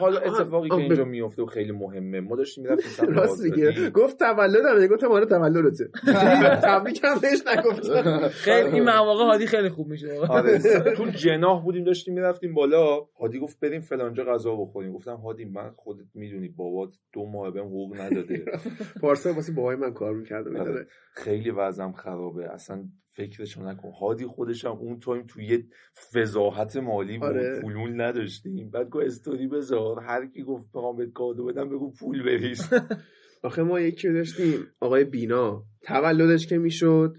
حالا 0.00 0.18
اتفاقی 0.20 0.68
که 0.68 0.74
اینجا. 0.74 1.04
میفته 1.04 1.42
و 1.42 1.46
خیلی 1.46 1.72
مهمه. 1.72 2.20
ما 2.20 2.36
داشتیم 2.36 2.64
می‌رفتیم 2.64 3.08
راست. 3.14 3.42
میگه 3.44 3.90
گفت 3.90 4.18
تولدم 4.18 4.86
گفتم 4.86 5.12
آره 5.12 5.26
تولدته. 5.26 5.88
تبریک 6.64 7.00
هم 7.04 7.18
بهش 7.18 7.42
نگفتم. 7.46 8.28
خیلی 8.28 8.68
این 8.68 8.84
مواقع 8.84 9.24
هادی 9.24 9.46
خیلی 9.46 9.68
خوب 9.68 9.86
میشه. 9.88 10.18
آره. 10.28 10.58
تو 10.96 11.06
جناح 11.06 11.62
بودیم 11.64 11.84
داشتیم 11.84 12.14
می‌رفتیم 12.14 12.54
بالا. 12.54 13.00
هادی 13.20 13.38
گفت 13.38 13.60
بریم 13.60 13.80
فلانجا 13.80 14.24
غذا 14.24 14.54
بخوریم. 14.56 14.92
گفتم 14.92 15.16
هادی 15.16 15.44
من 15.44 15.70
خودت 15.76 16.06
می‌دونی 16.32 16.48
بابات 16.48 16.94
دو 17.12 17.26
ماه 17.26 17.50
بهم 17.50 17.66
حقوق 17.66 18.00
نداده. 18.00 18.44
پارسال 19.02 19.34
واسه 19.34 19.52
بابای 19.52 19.76
من 19.76 19.92
کار 19.92 20.14
می‌کرد 20.14 20.56
آره. 20.56 20.86
خیلی 21.14 21.50
وضعم 21.50 21.92
خرابه. 21.92 22.52
اصلا 22.52 22.84
فکرشو 23.10 23.62
نکن. 23.62 23.90
هادی 24.00 24.26
خودش 24.26 24.64
هم 24.64 24.72
اون 24.72 24.98
تایم 25.00 25.26
تو 25.26 25.40
یه 25.40 25.64
فضاحت 26.12 26.76
مالی 26.76 27.18
بود. 27.18 27.28
آره. 27.28 27.60
پول 27.60 28.00
نداشتیم. 28.00 28.70
بعد 28.70 28.88
گفت 28.88 29.06
استوری 29.06 29.46
بذار. 29.46 30.00
هر 30.00 30.26
کی 30.26 30.42
گفت 30.42 30.66
بخوام 30.74 30.96
بهت 30.96 31.12
کادو 31.12 31.44
بدم 31.44 31.68
بگو 31.68 31.92
پول 32.00 32.22
بریز. 32.22 32.68
آخه 33.44 33.62
ما 33.62 33.80
یکی 33.80 34.12
داشتیم 34.12 34.66
آقای 34.80 35.04
بینا. 35.04 35.64
تولدش 35.82 36.46
که 36.46 36.58
می‌شد 36.58 37.14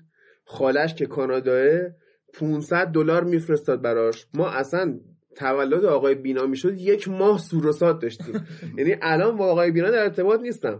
خالش 0.45 0.93
که 0.95 1.05
کاناداه 1.05 1.79
500 2.33 2.87
دلار 2.87 3.23
میفرستاد 3.23 3.81
براش. 3.81 4.27
ما 4.33 4.49
اصلا 4.49 4.99
تولد 5.35 5.85
آقای 5.85 6.15
بینا 6.15 6.45
می‌شد 6.45 6.73
یک 6.77 7.07
ماه 7.07 7.37
سوروسات 7.39 8.01
داشتیم. 8.01 8.47
یعنی 8.77 8.95
الان 9.01 9.37
با 9.37 9.45
آقای 9.51 9.71
بینا 9.71 9.91
در 9.91 10.03
ارتباط 10.03 10.39
نیستم. 10.39 10.79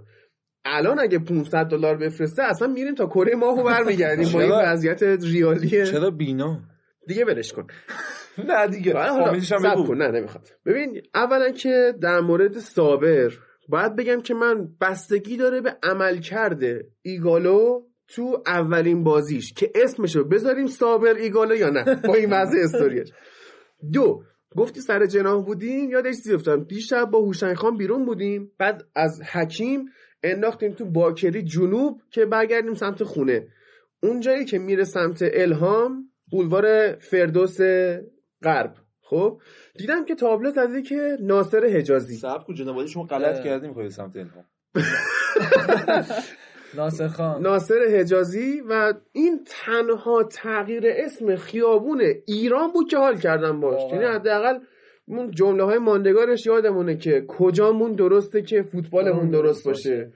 الان 0.66 1.00
اگه 1.00 1.20
500 1.20 1.66
دلار 1.66 1.98
بفرسته 1.98 2.44
اصلا 2.44 2.68
میریم 2.68 2.96
تا 2.96 3.06
کره 3.06 3.36
ماهو 3.36 3.64
برمیگردیم 3.64 4.32
با 4.34 4.42
این؟ 4.42 4.52
وضعیت 4.52 5.04
ریالیه 5.04 5.86
چرا 5.86 6.10
بینا؟ 6.12 6.62
دیگه 7.08 7.26
ولش 7.26 7.54
کن. 7.54 7.68
نه 8.50 8.68
دیگه 8.68 8.94
بگو. 8.94 9.88
کن. 9.88 9.98
نه 9.98 10.08
نمی‌خواد. 10.08 10.48
ببین 10.66 11.02
اولا 11.16 11.52
که 11.52 11.94
در 12.02 12.20
مورد 12.20 12.58
صابر 12.58 13.34
باید 13.70 13.96
بگم 13.96 14.22
که 14.22 14.34
من 14.34 14.68
بستگی 14.82 15.38
داره 15.38 15.62
به 15.62 15.78
عمل 15.84 16.18
کرده 16.18 16.86
ایگالو 17.02 17.82
تو 18.08 18.44
اولین 18.48 19.04
بازیش 19.04 19.54
که 19.54 19.72
اسمشو 19.76 20.24
بذاریم 20.24 20.68
صابر 20.68 21.14
ایگالو 21.14 21.56
یا 21.56 21.70
نه. 21.70 21.84
با 22.08 22.14
این 22.14 22.30
وضع 22.34 22.58
استوریش. 22.64 23.10
دو 23.94 24.24
گفتی 24.58 24.82
سر 24.82 25.06
جناح 25.06 25.46
بودیم 25.46 25.90
یادش 25.90 26.16
چیزی 26.16 26.34
افتادم 26.34 26.64
دیشب 26.64 27.06
با 27.06 27.20
هوشنگ 27.20 27.54
خان 27.54 27.78
بیرون 27.78 28.06
بودیم 28.06 28.52
بعد 28.58 28.84
از 28.96 29.22
حکیم 29.22 29.86
انداختیم 30.24 30.74
تو 30.74 30.86
باکری 30.86 31.44
جنوب 31.44 32.02
که 32.10 32.26
برگردیم 32.26 32.74
سمت 32.74 33.04
خونه. 33.04 33.48
اونجایی 34.04 34.46
که 34.46 34.60
میره 34.60 34.84
سمت 34.84 35.20
الهام 35.34 36.10
بولوار 36.32 36.96
فردوس 36.96 37.58
غرب. 38.44 38.74
خب؟ 39.02 39.42
دیدم 39.78 40.06
که 40.06 40.16
تابلو 40.16 40.52
زده 40.52 40.82
که 40.82 41.18
ناصر 41.22 41.66
حجازی. 41.66 42.16
صاحب 42.16 42.44
کو 42.44 42.54
جناب 42.54 42.86
شما 42.86 43.04
غلط 43.04 43.38
اه. 43.38 43.44
کردی 43.44 43.68
می‌خوای 43.68 43.90
سمت 43.90 44.16
الهام. 44.16 44.46
ناصر 46.76 47.08
خان 47.08 47.42
ناصر 47.42 47.80
حجازی 48.00 48.62
و 48.70 48.94
این 49.12 49.40
تنها 49.46 50.24
تغییر 50.24 50.84
اسم 50.86 51.36
خیابون 51.36 52.02
ایران 52.26 52.72
بود 52.72 52.90
که 52.90 52.98
حال 52.98 53.18
کردم 53.18 53.60
باش. 53.60 53.82
یعنی 53.92 54.06
حداقل 54.06 54.60
اون 55.08 55.32
جمله 55.32 55.64
های 55.64 55.78
ماندگارش 55.78 56.46
یادمونه 56.46 56.98
که 56.98 57.26
کجامون 57.28 57.92
درسته 57.92 58.42
که 58.42 58.64
فوتبالمون 58.64 59.30
درست 59.30 59.66
باشه 59.66 60.12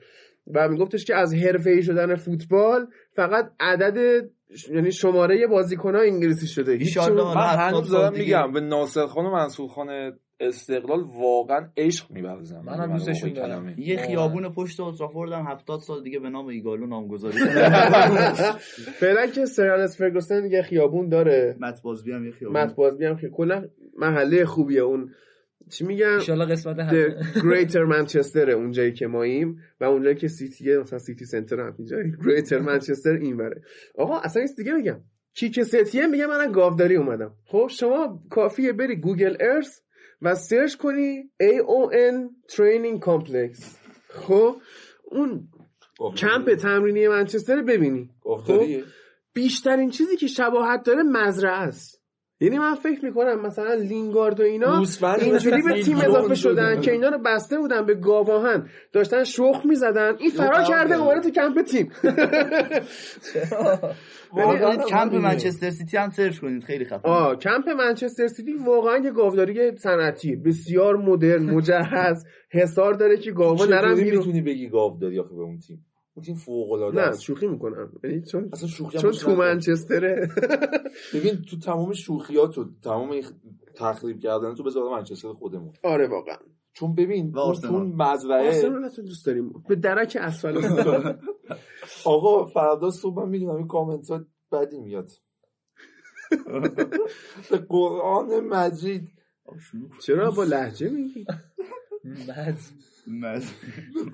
و 0.53 0.69
میگفتش 0.69 1.05
که 1.05 1.15
از 1.15 1.33
حرفه‌ای 1.33 1.83
شدن 1.83 2.15
فوتبال 2.15 2.87
فقط 3.15 3.51
عدد 3.59 4.29
یعنی 4.71 4.91
شماره 4.91 5.47
بازیکن‌ها 5.47 6.01
انگلیسی 6.01 6.47
شده 6.47 6.73
هیچ 6.73 6.97
من 6.97 7.07
هنوز 7.35 7.89
سال 7.89 7.99
دارم 7.99 8.13
دیگه. 8.13 8.23
میگم 8.23 8.51
به 8.51 8.59
ناصر 8.59 9.05
خان 9.05 9.25
و 9.25 9.31
منصور 9.31 9.69
خان 9.69 10.19
استقلال 10.39 10.99
واقعا 11.01 11.69
عشق 11.77 12.11
می‌ورزم 12.11 12.61
من 12.65 12.73
هم 12.73 12.93
دوستشون 12.93 13.33
دارم. 13.33 13.75
یه. 13.77 13.97
خیابون 13.97 14.53
پشت 14.53 14.79
اولترافورد 14.79 15.31
هم 15.31 15.45
70 15.47 15.79
سال 15.79 16.03
دیگه 16.03 16.19
به 16.19 16.29
نام 16.29 16.47
ایگالو 16.47 16.85
نامگذاری 16.87 17.37
فعلا 19.01 19.27
که 19.27 19.45
سر 19.45 19.69
الکس 19.69 19.97
فرگوسن 19.97 20.45
یه 20.51 20.61
خیابون 20.61 21.09
داره. 21.09 21.57
مت 21.59 21.81
بازبی 21.81 22.11
هم 22.11 22.25
یه 22.25 22.31
خیابون. 22.31 22.61
مت 22.61 22.75
بازبی 22.75 23.05
هم 23.05 23.17
که 23.17 23.29
کلا 23.29 23.65
محله 23.97 24.45
خوبیه 24.45 24.81
اون. 24.81 25.11
چی 25.69 25.85
میگن 25.85 26.05
انشالله 26.07 26.45
قسمت 26.45 26.75
The 26.77 26.81
هم 26.81 27.21
Greater 27.33 27.75
منچستر 27.75 28.51
اونجایی 28.51 28.93
که 28.93 29.07
ماییم 29.07 29.57
و 29.81 29.83
اونجایی 29.83 30.15
که 30.15 30.27
سیتیه 30.27 30.77
مثلا 30.77 30.99
سیتی 30.99 31.25
سنتر 31.25 31.59
هم 31.59 31.75
اینجایی 31.77 32.11
Greater 32.11 32.53
منچستر 32.53 33.11
این 33.11 33.37
بره 33.37 33.61
آقا 33.97 34.19
اصلا 34.19 34.41
چیز 34.41 34.55
دیگه 34.55 34.73
میگم 34.73 34.99
کیک 35.33 35.61
ستیه 35.61 36.07
میگه 36.07 36.27
من 36.27 36.51
گاوداری 36.51 36.95
اومدم. 36.95 37.35
خب 37.45 37.67
شما 37.71 38.23
کافیه 38.29 38.73
بری 38.73 38.95
گوگل 38.95 39.37
ارث 39.39 39.81
و 40.21 40.35
سرچ 40.35 40.75
کنی 40.75 41.31
AON 41.43 42.29
Training 42.51 43.05
Complex. 43.05 43.63
خب 44.09 44.55
اون 45.03 45.47
کمپ 46.17 46.55
تمرینی 46.55 47.07
منچستر 47.07 47.61
ببینی. 47.61 48.09
گفتاریه 48.21 48.83
بیشترین 49.33 49.89
چیزی 49.89 50.17
که 50.17 50.27
شباهت 50.27 50.83
داره 50.83 51.03
مزرعه 51.03 51.53
است. 51.53 51.96
یعنی 52.39 52.59
من 52.59 52.75
فکر 52.75 53.05
می‌کنم 53.05 53.41
مثلا 53.41 53.73
لینگارد 53.73 54.39
و 54.39 54.43
اینا 54.43 54.83
اینجوری 55.21 55.61
به 55.61 55.83
تیم 55.83 55.97
اضافه 55.97 56.35
شدن. 56.35 56.81
که 56.81 56.91
اینا 56.91 57.09
رو 57.09 57.17
بسته 57.25 57.57
بودن 57.57 57.85
به 57.85 57.95
گاواهن. 57.95 58.69
داشتن 58.93 59.23
شخم 59.23 59.61
می‌زدن. 59.65 60.15
این 60.19 60.29
فرار 60.29 60.53
فرار 60.53 60.63
کرده. 60.67 60.95
اومده 60.95 61.21
تو 61.21 61.29
کمپ 61.29 61.61
تیم. 61.61 61.91
یعنی 64.37 64.57
کمپ 64.59 64.93
همینه. 64.93 65.23
منچستر 65.23 65.69
سیتی 65.69 65.97
هم 65.97 66.09
سرچ 66.09 66.39
کنید 66.39 66.63
خیلی 66.63 66.85
خفن 66.85 67.09
آه 67.09 67.35
کمپ 67.35 67.69
منچستر 67.69 68.27
سیتی 68.27 68.53
واقعا 68.53 68.97
یه 68.97 69.11
گاوداری 69.11 69.77
صنعتی. 69.77 70.35
بسیار 70.35 70.95
مدرن 70.97 71.43
مجهز 71.43 72.25
حصار 72.51 72.93
داره 72.93 73.17
که 73.17 73.31
گاوا 73.31 73.65
بیرون. 73.65 74.17
می‌تونی 74.17 74.41
بگی 74.41 74.69
گاو 74.69 74.99
داری 75.01 75.19
آخه 75.19 75.35
به 75.35 75.41
اون 75.41 75.59
تیم؟ 75.59 75.85
اون 76.17 76.25
تیم 76.25 76.35
فوق 76.35 76.71
العاده 76.71 76.95
نه 77.01 77.01
است. 77.07 77.21
شوخی 77.21 77.47
می‌کنم. 77.47 77.91
یعنی 78.03 78.21
چون 78.21 78.49
اصلا 78.53 78.67
شوخی 78.69 78.97
چون 78.97 79.11
تو. 79.11 79.35
منچستره. 79.35 80.29
ببین 81.13 81.41
تو 81.49 81.59
تمام 81.59 81.93
شوخیات 81.93 82.57
و 82.57 82.65
تمام 82.83 83.21
تخریب 83.75 84.19
کردن 84.19 84.55
تو 84.55 84.63
بذار 84.63 84.91
منچستر 84.97 85.33
خودمون. 85.33 85.73
آره 85.83 86.07
واقعا. 86.07 86.37
چون 86.73 86.95
ببین 86.95 87.25
اون 87.25 87.37
آرسنال. 87.37 87.71
تو 87.71 87.77
اون 87.77 87.95
مزرعه 87.95 88.47
آرسنال 88.47 88.83
اصلا 88.85 89.05
دوست 89.05 89.25
داریم. 89.25 89.63
به 89.67 89.75
درک 89.75 90.17
اسفل 90.21 90.57
آقا 92.05 92.45
فردا 92.45 92.89
صبح 92.91 93.23
من 93.23 93.29
می‌دونم 93.29 93.55
این 93.55 93.67
کامنت 93.67 94.09
ها 94.11 94.25
بدی 94.51 94.79
میاد. 94.79 95.09
به 97.51 97.57
قرآن 97.69 98.39
مجید. 98.39 99.09
چرا؟ 100.01 100.31
با 100.31 100.43
لحجه 100.43 100.89
میگی. 100.89 101.25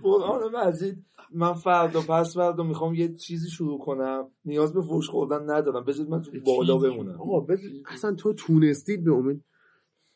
قرآن 0.03 0.51
مجید 0.55 0.97
من 1.33 1.53
فردا 1.53 2.01
پس 2.01 2.33
فردا 2.35 2.63
می‌خوام 2.63 2.93
یه 2.95 3.13
چیزی 3.13 3.49
شروع 3.49 3.79
کنم. 3.79 4.27
نیاز 4.45 4.73
به 4.73 4.81
فوش 4.81 5.09
خوردن 5.09 5.41
ندارم. 5.49 5.85
بذارید 5.85 6.11
من 6.11 6.21
تو 6.21 6.31
بالا 6.45 6.77
بمونم. 6.77 7.21
آقا 7.21 7.39
بذار- 7.39 7.71
اصلا 7.93 8.13
تو 8.15 8.33
تونستید 8.33 9.03
به 9.03 9.11
امید 9.11 9.43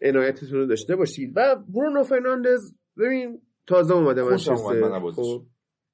عنایتتون 0.01 0.59
رو 0.59 0.65
داشته 0.65 0.95
باشید. 0.95 1.33
و 1.35 1.55
برونو 1.75 2.03
فرناندز 2.03 2.73
ببین 2.97 3.41
تازه 3.67 3.93
اومده 3.95 4.23
من. 4.23 4.29
خب 5.15 5.41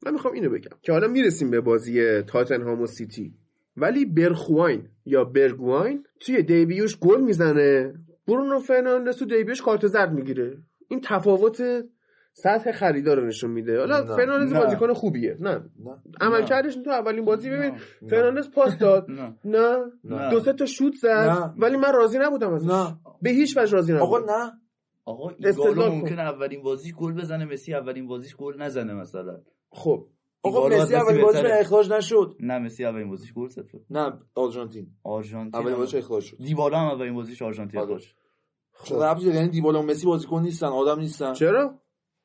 من 0.05 0.13
می‌خوام 0.13 0.33
اینو 0.33 0.49
بگم 0.49 0.77
که 0.81 0.91
حالا 0.91 1.07
می‌رسیم 1.07 1.51
به 1.51 1.61
بازی 1.61 2.21
تاتنهام 2.21 2.81
و 2.81 2.87
سیتی. 2.87 3.33
ولی 3.77 4.05
برخواین 4.05 4.87
یا 5.05 5.23
برگواین 5.23 6.03
توی 6.19 6.43
دیبیوش 6.43 6.97
گل 6.99 7.21
می‌زنه. 7.21 7.93
برونو 8.27 8.59
فرناندز 8.59 9.17
تو 9.17 9.25
debut 9.25 9.51
ش 9.51 9.61
کارت 9.61 9.87
زرد 9.87 10.13
می‌گیره. 10.13 10.57
این 10.93 11.01
تفاوت 11.03 11.61
سطح 12.33 12.71
خریدار 12.71 13.19
رو 13.19 13.25
نشون 13.25 13.51
میده. 13.51 13.79
حالا. 13.79 14.15
فرناندز. 14.15 14.53
بازیکن 14.53 14.93
خوبیه. 14.93 15.37
نه. 15.39 15.53
نه. 15.55 16.01
عملکردش 16.21 16.75
تو 16.75 16.89
اولین 16.89 17.25
بازی 17.25 17.49
ببین. 17.49 17.71
فرناندز 18.09 18.51
پاس 18.51 18.77
داد. 18.77 19.09
نه. 19.11 19.35
نه. 19.45 19.85
نه. 20.03 20.31
دو 20.31 20.39
سه 20.39 20.53
تا 20.53 20.65
شوت 20.65 20.93
زد 21.01 21.07
نه. 21.07 21.53
ولی 21.57 21.77
من 21.77 21.93
راضی 21.93 22.17
نبودم 22.19 22.53
ازش. 22.53 22.67
نه. 22.67 22.97
به 23.21 23.29
هیچ 23.29 23.57
وجه 23.57 23.71
راضی 23.73 23.93
آقا 23.93 24.17
نبودم 24.17 24.33
نه. 24.33 24.51
آقا 25.05 25.29
ایگالو 25.29 25.81
کن. 25.89 25.95
ممکنه 25.95 26.21
اولین 26.21 26.61
بازیش 26.63 26.93
گل 26.93 27.13
بزنه 27.13 27.45
مسی 27.45 27.73
اولین 27.73 28.07
بازیش 28.07 28.35
گل 28.35 28.61
نزنه 28.61 28.93
مثلا. 28.93 29.41
خب. 29.71 30.07
آقا 30.43 30.67
مسی 30.67 30.95
اولین 30.95 31.21
بازی 31.21 31.41
بهتره. 31.41 31.59
اخراج 31.59 31.91
نشد. 31.91 32.35
نه 32.39 32.59
مسی 32.59 32.85
اولین 32.85 33.09
بازیش 33.09 33.33
گل 33.33 33.47
زد. 33.47 33.65
نه 33.89 34.13
آرژانتین. 34.35 34.87
آرژانتین 35.03 35.61
اولین 35.61 35.77
بازیش 35.77 35.95
اخراج 35.95 36.23
شد. 36.23 36.37
دیبالا 36.37 36.77
هم 36.77 36.87
اولین 36.87 37.13
بازیش 37.13 37.41
آرژانتین 37.41 37.79
آره. 37.79 37.89
اخراج 37.89 38.07
خب. 38.83 38.95
ربطی 38.95 39.27
یعنی 39.27 39.49
دیبالا 39.49 39.79
و 39.79 39.85
مسی 39.85 40.05
بازیکن 40.05 40.41
نیستن 40.41 40.67
آدم 40.67 40.99
نیستن. 40.99 41.33
چرا؟ 41.33 41.79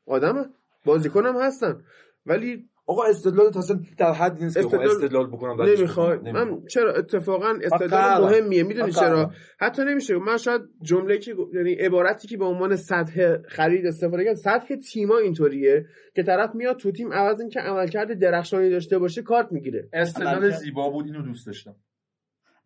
آدمه. 0.07 0.45
بازیکنم 0.85 1.41
هستن. 1.41 1.85
ولی 2.27 2.69
آقا 2.87 3.05
استدلال 3.05 3.47
اصلا 3.47 3.81
در 3.99 4.13
حد 4.13 4.43
نیست 4.43 4.59
که 4.59 4.65
استدلال- 4.65 4.91
استدلال 4.91 5.27
بکنم 5.27 5.63
نمی‌خوای. 5.63 6.19
من 6.19 6.67
چرا؟ 6.67 6.95
اتفاقا 6.95 7.59
استدلال. 7.63 8.31
مهمیه. 8.31 8.63
می‌دونی 8.63 8.93
چرا. 8.93 9.31
حتی 9.61 9.83
نمیشه. 9.85 10.19
من 10.19 10.37
شاید 10.37 10.63
جمله 10.83 11.19
که 11.19 11.35
یعنی 11.55 11.73
عبارتی 11.73 12.29
که 12.29 12.37
به 12.37 12.45
عنوان 12.45 12.77
سطح 12.77 13.37
خرید 13.49 13.87
استفاده 13.87 14.25
کرد 14.25 14.35
سطح 14.35 14.77
تیما 14.77 15.19
اینطوریه 15.19 15.87
که 16.15 16.23
طرف 16.23 16.55
میاد 16.55 16.77
تو 16.77 16.91
تیم 16.91 17.13
عوض 17.13 17.41
اینکه 17.41 17.61
عملکرد 17.61 18.19
درخشانی 18.19 18.71
داشته 18.71 18.99
باشه 18.99 19.23
کارت 19.23 19.53
می‌گیره. 19.53 19.89
استدلال 19.93 20.35
عملکرد. 20.35 20.59
زیبا 20.59 20.91
بود 20.91 21.07
اینو 21.07 21.23
دوست 21.23 21.47
داشتم. 21.47 21.77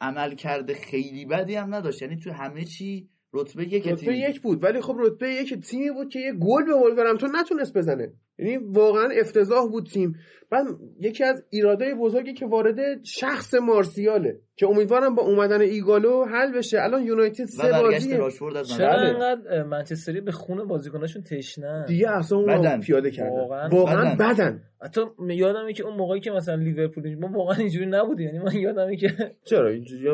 عمل 0.00 0.34
کرده 0.34 0.74
خیلی 0.74 1.24
بدی 1.26 1.54
هم 1.54 1.74
نداشت. 1.74 2.02
یعنی 2.02 2.16
تو 2.16 2.30
همه 2.30 2.64
چی 2.64 3.08
رتبه 3.34 3.62
یک 3.62 3.88
رتبه 3.88 3.96
تیم. 3.96 4.30
یک 4.30 4.40
بود. 4.40 4.64
ولی 4.64 4.80
خب 4.80 4.96
رتبه 4.98 5.30
یک 5.30 5.54
تیمی 5.54 5.90
بود 5.90 6.08
که 6.08 6.18
یه 6.18 6.32
گل 6.32 6.64
به 6.64 6.74
ولورهمپتون 6.74 7.36
نتونست 7.36 7.76
بزنه. 7.76 8.12
یعنی 8.42 8.56
واقعا 8.56 9.08
افتضاح 9.20 9.68
بود 9.70 9.86
تیم. 9.86 10.14
بعد 10.50 10.66
یکی 11.00 11.24
از 11.24 11.44
ایرادای 11.50 11.94
بزرگی 11.94 12.34
که 12.34 12.46
وارد 12.46 13.04
شخص 13.04 13.54
مارسیاله 13.54 14.40
که 14.56 14.66
امیدوارم 14.66 15.14
با 15.14 15.22
اومدن 15.22 15.60
ایگالو 15.60 16.24
حل 16.24 16.52
بشه. 16.52 16.80
الان 16.80 17.02
یونایتد 17.02 17.44
سه 17.44 17.70
بازی 17.82 18.18
چرا. 18.76 18.92
انقدر 18.92 19.62
منچستری 19.62 20.20
به 20.20 20.32
خون 20.32 20.64
بازیکناشون 20.68 21.22
تشنه 21.22 21.84
دیگه 21.88 22.10
اصلا 22.10 22.38
اون. 22.38 22.80
پیاده 22.80 23.10
کردن. 23.10 23.30
واقعاً 23.30 23.68
واقعا 23.68 24.14
بدن. 24.14 24.32
بدن. 24.32 24.62
حتی 24.82 25.00
یادمه 25.28 25.72
که 25.72 25.84
اون 25.84 25.96
موقعی 25.96 26.20
که 26.20 26.30
مثلا 26.30 26.54
لیورپول 26.54 27.14
ما 27.14 27.28
واقعا 27.38 27.56
اینجوری 27.56 27.86
نبودیم. 27.86 28.26
یعنی 28.26 28.38
من 28.38 28.54
یادمه 28.54 28.96
که 28.96 29.08
چرا؟ 29.44 29.68
اینجوری 29.68 30.04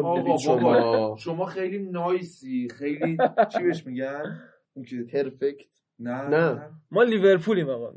شما. 0.45 1.16
شما 1.18 1.47
خیلی 1.47 1.79
نایسی 1.79 2.68
خیلی 2.79 3.18
چی 3.53 3.62
بهش 3.62 3.87
میگن؟ 3.87 4.41
اون 4.74 4.85
که 4.85 4.97
پرفکت 5.12 5.78
نه 6.01 6.28
نه. 6.28 6.70
ما 6.90 7.03
لیورپولیم 7.03 7.68
آقا. 7.68 7.92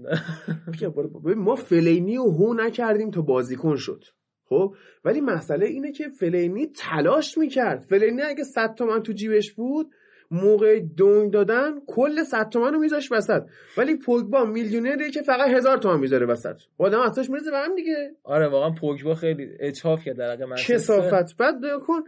ما 1.35 1.55
فلینی 1.55 2.17
و 2.17 2.23
هو 2.23 2.53
نکردیم 2.53 3.11
تا 3.11 3.21
بازیکن 3.21 3.75
شد. 3.75 4.03
خب؟ 4.45 4.75
ولی 5.05 5.21
مسئله 5.21 5.65
اینه 5.65 5.91
که 5.91 6.09
فلینی 6.09 6.67
تلاش 6.67 7.37
می‌کرد. 7.37 7.81
فلینی 7.81 8.21
اگه 8.21 8.43
100 8.43 8.75
تومن 8.77 9.03
تو 9.03 9.13
جیبش 9.13 9.53
بود 9.53 9.91
موقع 10.31 10.79
دونگ 10.79 11.33
دادن 11.33 11.71
کل 11.87 12.23
100 12.23 12.49
تومن 12.49 12.73
رو 12.73 12.79
میذاش 12.79 13.11
وسط. 13.11 13.43
ولی 13.77 13.97
پوگبا 13.97 14.45
میلیونریه 14.45 15.11
که 15.11 15.21
فقط 15.21 15.49
هزار 15.49 15.77
تومن 15.77 15.99
می‌ذاره 15.99 16.25
وسط. 16.25 16.55
آدم 16.77 16.99
اصلاش 16.99 17.29
می‌رسه 17.29 17.51
به 17.51 17.57
هم 17.57 17.75
دیگه. 17.75 18.15
آره 18.23 18.47
واقعا 18.47 18.71
پوگبا 18.71 19.15
خیلی 19.15 19.47
اچاف 19.59 20.03
کرد 20.03 20.17
در 20.17 20.31
حق 20.31 20.57
کسافت 20.67 21.37
بعد 21.37 21.55
کن 21.87 22.01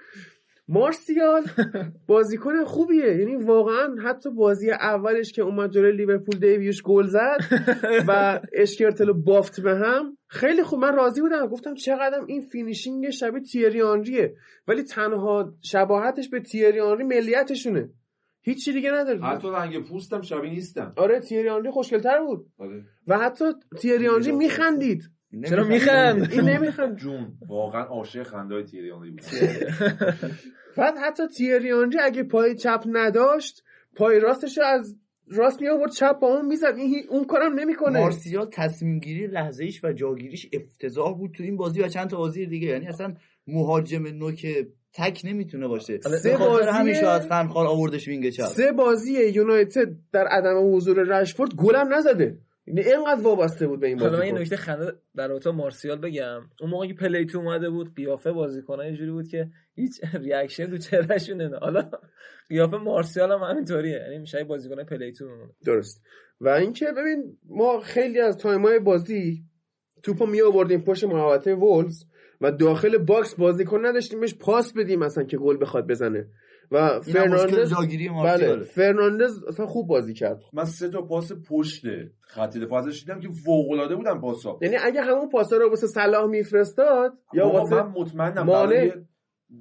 مارسیال 0.67 1.43
بازیکن 2.07 2.63
خوبیه. 2.63 3.17
یعنی 3.17 3.35
واقعا 3.35 3.95
حتی 4.03 4.29
بازی 4.29 4.71
اولش 4.71 5.31
که 5.31 5.41
اومد 5.41 5.71
جلوی 5.71 5.91
لیورپول 5.97 6.39
دیویوش 6.39 6.81
گل 6.81 7.07
زد 7.07 7.37
و 8.07 8.39
اشکرتلو 8.53 9.13
بافت 9.13 9.61
به 9.61 9.75
هم. 9.75 10.17
خیلی 10.27 10.63
خوب. 10.63 10.79
من 10.79 10.95
راضی 10.95 11.21
بودم. 11.21 11.47
گفتم 11.47 11.73
چقدر 11.73 12.21
این 12.27 12.41
فینیشینگ 12.41 13.09
شبیه 13.09 13.41
تیری 13.41 13.81
آنریه. 13.81 14.35
ولی 14.67 14.83
تنها 14.83 15.53
شباهتش 15.61 16.29
به 16.29 16.39
تیری 16.39 16.79
آنری 16.79 17.03
ملیتشونه. 17.03 17.89
هیچی 18.41 18.73
دیگه 18.73 18.91
نداره 18.91 19.19
حتی 19.21 19.47
رنگ 19.49 19.87
پوستم 19.87 20.21
شبیه 20.21 20.51
نیستم. 20.51 20.93
آره 20.97 21.19
تیری 21.19 21.49
آنری 21.49 21.71
خوشگلتر 21.71 22.21
بود. 22.21 22.45
آره. 22.57 22.83
و 23.07 23.17
حتی 23.17 23.45
تیری 23.81 24.07
آنری 24.07 24.31
میخندید. 24.31 25.03
چرا 25.49 25.63
میخند؟ 25.63 26.31
این 26.31 26.41
نمیخند 26.41 26.97
جون. 26.97 27.27
واقعا 27.47 27.83
عاشق 27.83 28.23
خندای 28.23 28.63
تیریانی 28.63 29.11
بود 29.11 29.21
بعد 30.77 30.97
حتی 30.97 31.27
تیری 31.27 31.71
آنری 31.71 31.99
اگه 31.99 32.23
پای 32.23 32.55
چپ 32.55 32.83
نداشت 32.91 33.63
پای 33.95 34.19
راستش 34.19 34.57
از 34.57 34.95
راست 35.27 35.61
می 35.61 35.69
آورد 35.69 35.91
چپ 35.91 36.19
با 36.19 36.27
اون 36.27 36.45
می‌زد. 36.45 36.73
این 36.77 37.03
اون 37.09 37.25
کارم 37.25 37.53
نمی‌کنه. 37.53 37.99
مارسیال 37.99 38.49
تصمیم 38.53 38.99
گیری 38.99 39.27
لحظه 39.27 39.63
ایش 39.63 39.83
و 39.83 39.93
جاگیریش 39.93 40.49
افتضاح 40.53 41.17
بود 41.17 41.31
تو 41.37 41.43
این 41.43 41.57
بازی 41.57 41.81
و 41.81 41.87
چند 41.87 42.09
تا 42.09 42.17
بازی 42.17 42.45
دیگه. 42.45 42.67
یعنی 42.67 42.87
اصلا 42.87 43.13
مهاجم 43.47 44.07
نوک 44.07 44.47
تک 44.93 45.21
نمی‌تونه 45.23 45.67
باشه. 45.67 45.99
سه 46.01 46.37
بازی 46.37 46.69
همین 46.69 46.93
شاید 46.93 47.21
فنخال 47.21 47.67
آوردش 47.67 48.07
وینگ 48.07 48.29
چپ. 48.29 48.45
سه 48.45 48.71
بازی 48.71 49.29
یونایتد 49.29 49.89
در 50.11 50.27
عدم 50.27 50.75
حضور 50.75 51.03
رشفورد 51.03 51.55
گلم 51.55 51.93
نزده. 51.93 52.37
اینقدر 52.65 53.21
وابسته 53.21 53.67
بود 53.67 53.79
به 53.79 53.87
این 53.87 53.99
حالا 53.99 54.17
من 54.17 54.25
یه 54.25 54.31
بازی 54.31 54.43
نکته 54.43 54.55
خنده 54.55 54.93
در 55.15 55.27
رابطه 55.27 55.51
مارسیال 55.51 55.99
بگم. 55.99 56.41
اون 56.61 56.69
موقعی 56.69 56.87
که 56.87 56.93
پلیتو 56.93 57.37
اومده 57.37 57.69
بود 57.69 57.95
قیافه 57.95 58.31
بازیکن‌ها 58.31 58.81
اینجوری 58.81 59.11
بود 59.11 59.27
که 59.27 59.49
هیچ 59.75 60.01
ریاکشن 60.23 60.69
تو 60.69 60.77
چهرهشون 60.77 61.41
نه 61.41 61.57
حالا 61.57 61.89
قیافه 62.49 62.77
مارسیال 62.77 63.31
هم 63.31 63.39
همینطوریه. 63.39 63.97
یعنی 63.97 64.17
میشه 64.17 64.43
بازیکن 64.43 64.83
پلیتو 64.83 65.25
میمونه 65.25 65.51
درست. 65.65 66.01
و 66.41 66.49
اینکه 66.49 66.85
ببین 66.97 67.37
ما 67.49 67.79
خیلی 67.79 68.19
از 68.19 68.37
تایمای 68.37 68.79
بازی 68.79 69.43
توپو 70.03 70.25
می 70.25 70.41
آوردیم 70.41 70.81
پشت 70.81 71.03
محوطه 71.03 71.55
وولز 71.55 72.03
و 72.41 72.51
داخل 72.51 72.97
box 72.97 73.35
بازیکن 73.35 73.85
نداشتیم 73.85 74.19
بهش 74.19 74.33
پاس 74.33 74.73
بدیم 74.73 74.99
مثلا 74.99 75.23
که 75.23 75.37
گل 75.37 75.57
بخواد 75.61 75.87
بزنه. 75.87 76.27
و 76.71 76.75
این 76.75 77.01
فرناندز 77.01 77.73
جاگیری 77.73 78.09
بله 78.09 78.63
فرناندز 78.63 79.43
اصلا 79.43 79.65
خوب 79.65 79.87
بازی 79.87 80.13
کرد. 80.13 80.41
من 80.53 80.65
سه 80.65 80.89
تا 80.89 81.01
پاس 81.01 81.31
پشت 81.49 81.85
خط 82.21 82.57
دفاع 82.57 82.79
ازش 82.79 82.99
دیدم 82.99 83.19
که 83.19 83.29
فوق 83.29 83.71
العاده 83.71 83.95
بودن 83.95 84.19
پاسا. 84.19 84.59
یعنی 84.61 84.75
اگه 84.75 85.01
همون 85.01 85.29
پاسا 85.29 85.57
رو 85.57 85.69
واسه 85.69 85.87
صلاح 85.87 86.25
میفرستاد 86.25 87.13
یا 87.33 87.47
واسه 87.49 87.75
من 87.75 87.91
مطمئنم 87.91 88.45
برای 88.45 88.91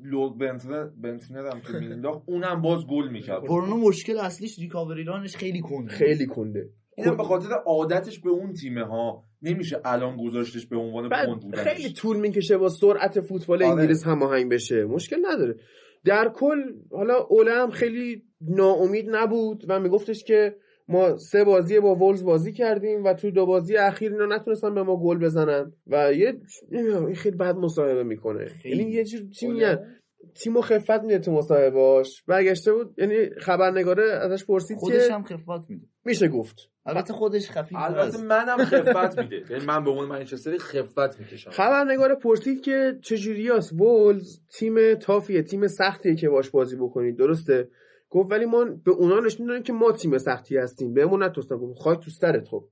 لورد 0.05 0.39
بنتنر 0.39 0.85
بنتنر 0.85 1.47
هم 1.47 1.61
که 1.61 1.73
مینداخت 1.73 2.23
اونم 2.27 2.63
باز 2.63 2.87
گل 2.87 3.09
می‌کرد. 3.09 3.43
برونو 3.43 3.77
مشکل 3.77 4.19
اصلیش 4.19 4.59
recovery 4.59 5.05
run 5.05 5.24
ش 5.24 5.37
خیلی 5.37 5.61
کنده. 5.61 5.91
خیلی 5.91 6.27
کنده. 6.27 6.69
اینم 6.97 7.17
به 7.17 7.23
خاطر 7.23 7.49
عادتش 7.67 8.21
به 8.21 8.31
اون 8.31 8.53
تیمه 8.53 8.85
ها. 8.85 9.25
نمیشه 9.43 9.81
الان 9.85 10.17
گذاشتش 10.17 10.67
به 10.67 10.77
عنوان 10.77 11.09
پوند 11.09 11.43
بودنش. 11.43 11.61
خیلی 11.61 11.93
طول 11.93 12.17
می‌کشه 12.17 12.57
با 12.57 12.69
سرعت 12.69 13.21
فوتبال 13.21 13.63
آره. 13.63 13.73
انگلیس 13.73 14.07
هماهنگ 14.07 14.53
بشه. 14.53 14.85
مشکل 14.85 15.17
نداره. 15.25 15.57
در 16.05 16.29
کل 16.29 16.59
حالا 16.91 17.19
اوله 17.19 17.53
هم 17.53 17.71
خیلی 17.71 18.23
ناامید 18.41 19.07
نبود 19.11 19.65
و 19.69 19.81
میگفتش 19.81 20.25
که 20.25 20.57
ما 20.89 21.19
سه 21.19 21.45
بازی 21.45 21.81
با 21.81 21.95
وولز 21.95 22.25
بازی 22.25 22.53
کردیم 22.53 23.05
و 23.05 23.15
تو 23.15 23.31
دو 23.31 23.47
بازی 23.47 23.77
اخیر 23.77 24.13
اینا 24.13 24.27
نتونستن 24.27 24.75
به 24.75 24.83
ما 24.83 24.97
گل 24.97 25.19
بزنن 25.19 25.73
و 25.87 26.13
یه 26.15 26.41
این 26.71 27.15
خیلی 27.15 27.37
بد 27.37 27.55
مصاحبه 27.55 28.03
می‌کنه. 28.03 28.47
یعنی 28.65 28.91
یه 28.91 29.05
جور 29.05 29.29
چی 29.31 29.47
میگن؟ 29.47 29.97
تیمو 30.35 30.61
خفت 30.61 31.03
میده 31.03 31.19
تو 31.19 31.33
مصاحبهاش 31.33 32.23
برگشته 32.23 32.73
بود 32.73 32.95
یعنی 32.99 33.31
خبرنگاره 33.39 34.05
ازش 34.13 34.45
پرسید 34.45 34.77
خودش 34.77 35.09
که 35.09 35.15
هم 35.15 35.25
خفت 35.25 35.71
میده. 35.71 35.87
میشه 36.05 36.29
گفت. 36.29 36.72
البته 36.87 37.13
خودش 37.13 37.51
خفیف 37.51 37.79
البته 37.79 38.19
منم 38.19 38.65
خفت 38.71 39.19
میده. 39.19 39.45
یعنی 39.51 39.65
من 39.65 39.85
به 39.85 39.91
عنوان 39.91 40.09
منچستری 40.09 40.59
خفت 40.59 41.21
می‌کشم. 41.21 41.51
خبرنگار 41.51 42.15
پرسید 42.15 42.63
که 42.63 42.99
چجوریاست 43.03 43.73
وولز 43.73 44.41
تیم 44.59 44.95
تافیه 44.95 45.43
تیم 45.43 45.67
سختیه 45.67 46.15
که 46.15 46.29
باش 46.29 46.51
بازی 46.51 46.77
بکنید. 46.77 47.19
درسته؟ 47.19 47.69
گفت 48.11 48.31
ولی 48.31 48.45
ما 48.45 48.65
به 48.85 48.91
اونا 48.91 49.21
نشون 49.21 49.47
دادیم 49.47 49.63
که 49.63 49.73
ما 49.73 49.93
تیم 49.93 50.19
سختی 50.19 50.57
هستیم. 50.57 50.95
بهمون 50.95 51.23
نتونستن 51.23 51.57
گفت 51.57 51.79
خاک 51.79 52.05
تو 52.05 52.11
سرت. 52.11 52.49
خب. 52.49 52.65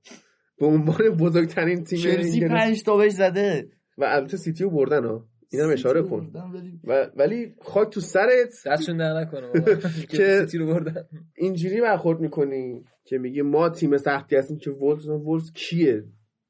به 0.59 0.65
عنوان 0.65 1.09
بزرگترین 1.09 1.83
تیم 1.83 1.99
چلسی 1.99 2.47
پنج 2.47 2.83
تا 2.83 2.97
بهش 2.97 3.11
زده. 3.11 3.69
و 3.97 4.03
البته 4.03 4.37
سیتی 4.37 4.63
رو 4.63 4.69
بردن 4.69 5.05
ها. 5.05 5.27
اشاره 5.59 6.01
سیتی 6.01 6.09
رو 6.15 6.19
کن. 6.21 6.31
بردن 6.31 6.51
ولی 6.51 6.79
و 6.83 7.11
ولی 7.15 7.55
خاک 7.61 7.89
تو 7.93 7.99
سرت 8.01 8.49
دستشون 8.67 8.97
در 8.97 9.13
نکنه. 9.21 9.51
که- 9.53 10.07
که 10.17 10.39
سیتی 10.39 10.57
رو 10.57 10.65
بردن. 10.67 11.07
اینجوری 11.37 11.81
برخورد 11.81 12.19
می‌کنی 12.19 12.83
که 13.05 13.17
میگی 13.17 13.41
ما 13.41 13.69
تیم 13.69 13.97
سختی 13.97 14.35
هستیم 14.35 14.57
که 14.57 14.71
ولز 14.71 15.07
ولز 15.07 15.51
کیه؟ 15.53 16.03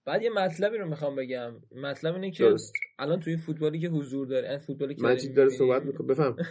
بعد 0.06 0.22
یه 0.22 0.30
مطلبی 0.30 0.78
رو 0.78 0.90
می‌خوام 0.90 1.16
بگم. 1.16 1.52
مطلب 1.84 2.16
اینه 2.16 2.32
که 2.32 2.44
درست. 2.44 2.74
الان 3.00 3.20
توی 3.20 3.38
فوتبالی 3.38 3.80
که 3.80 3.88
حضور 3.90 4.28
داره 4.28 4.50
این 4.50 4.60
فوتبالی 4.60 4.96
که 4.96 5.02
مجید 5.04 5.36
داره 5.36 5.50
صحبت 5.50 5.84
می‌کنه 5.86 6.08
بفهم. 6.08 6.36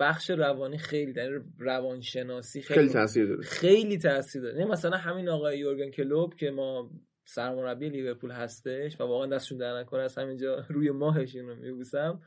بخش 0.00 0.30
روانی 0.30 0.78
خیلی 0.78 1.12
در 1.12 1.28
روانشناسی 1.58 2.62
خیلی 2.62 2.80
خیلی 2.80 2.92
تاثیر 2.92 3.26
داره. 3.26 3.42
خیلی 3.42 3.98
تاثیر 3.98 4.42
داره. 4.42 4.58
نه 4.58 4.64
مثلا 4.64 4.96
همین 4.96 5.28
آقای 5.28 5.58
یورگن 5.58 5.90
کلوب 5.90 6.34
که 6.34 6.50
ما 6.50 6.90
سرمربی 7.24 7.88
لیورپول 7.88 8.30
هستش 8.30 9.00
و 9.00 9.04
واقعا 9.04 9.26
دستشون 9.26 9.58
در 9.58 9.80
نکنه 9.80 10.02
از 10.02 10.18
همینجا 10.18 10.64
روی 10.68 10.90
ماهشون 10.90 11.48
رو 11.48 11.54
میبوسم. 11.54 12.22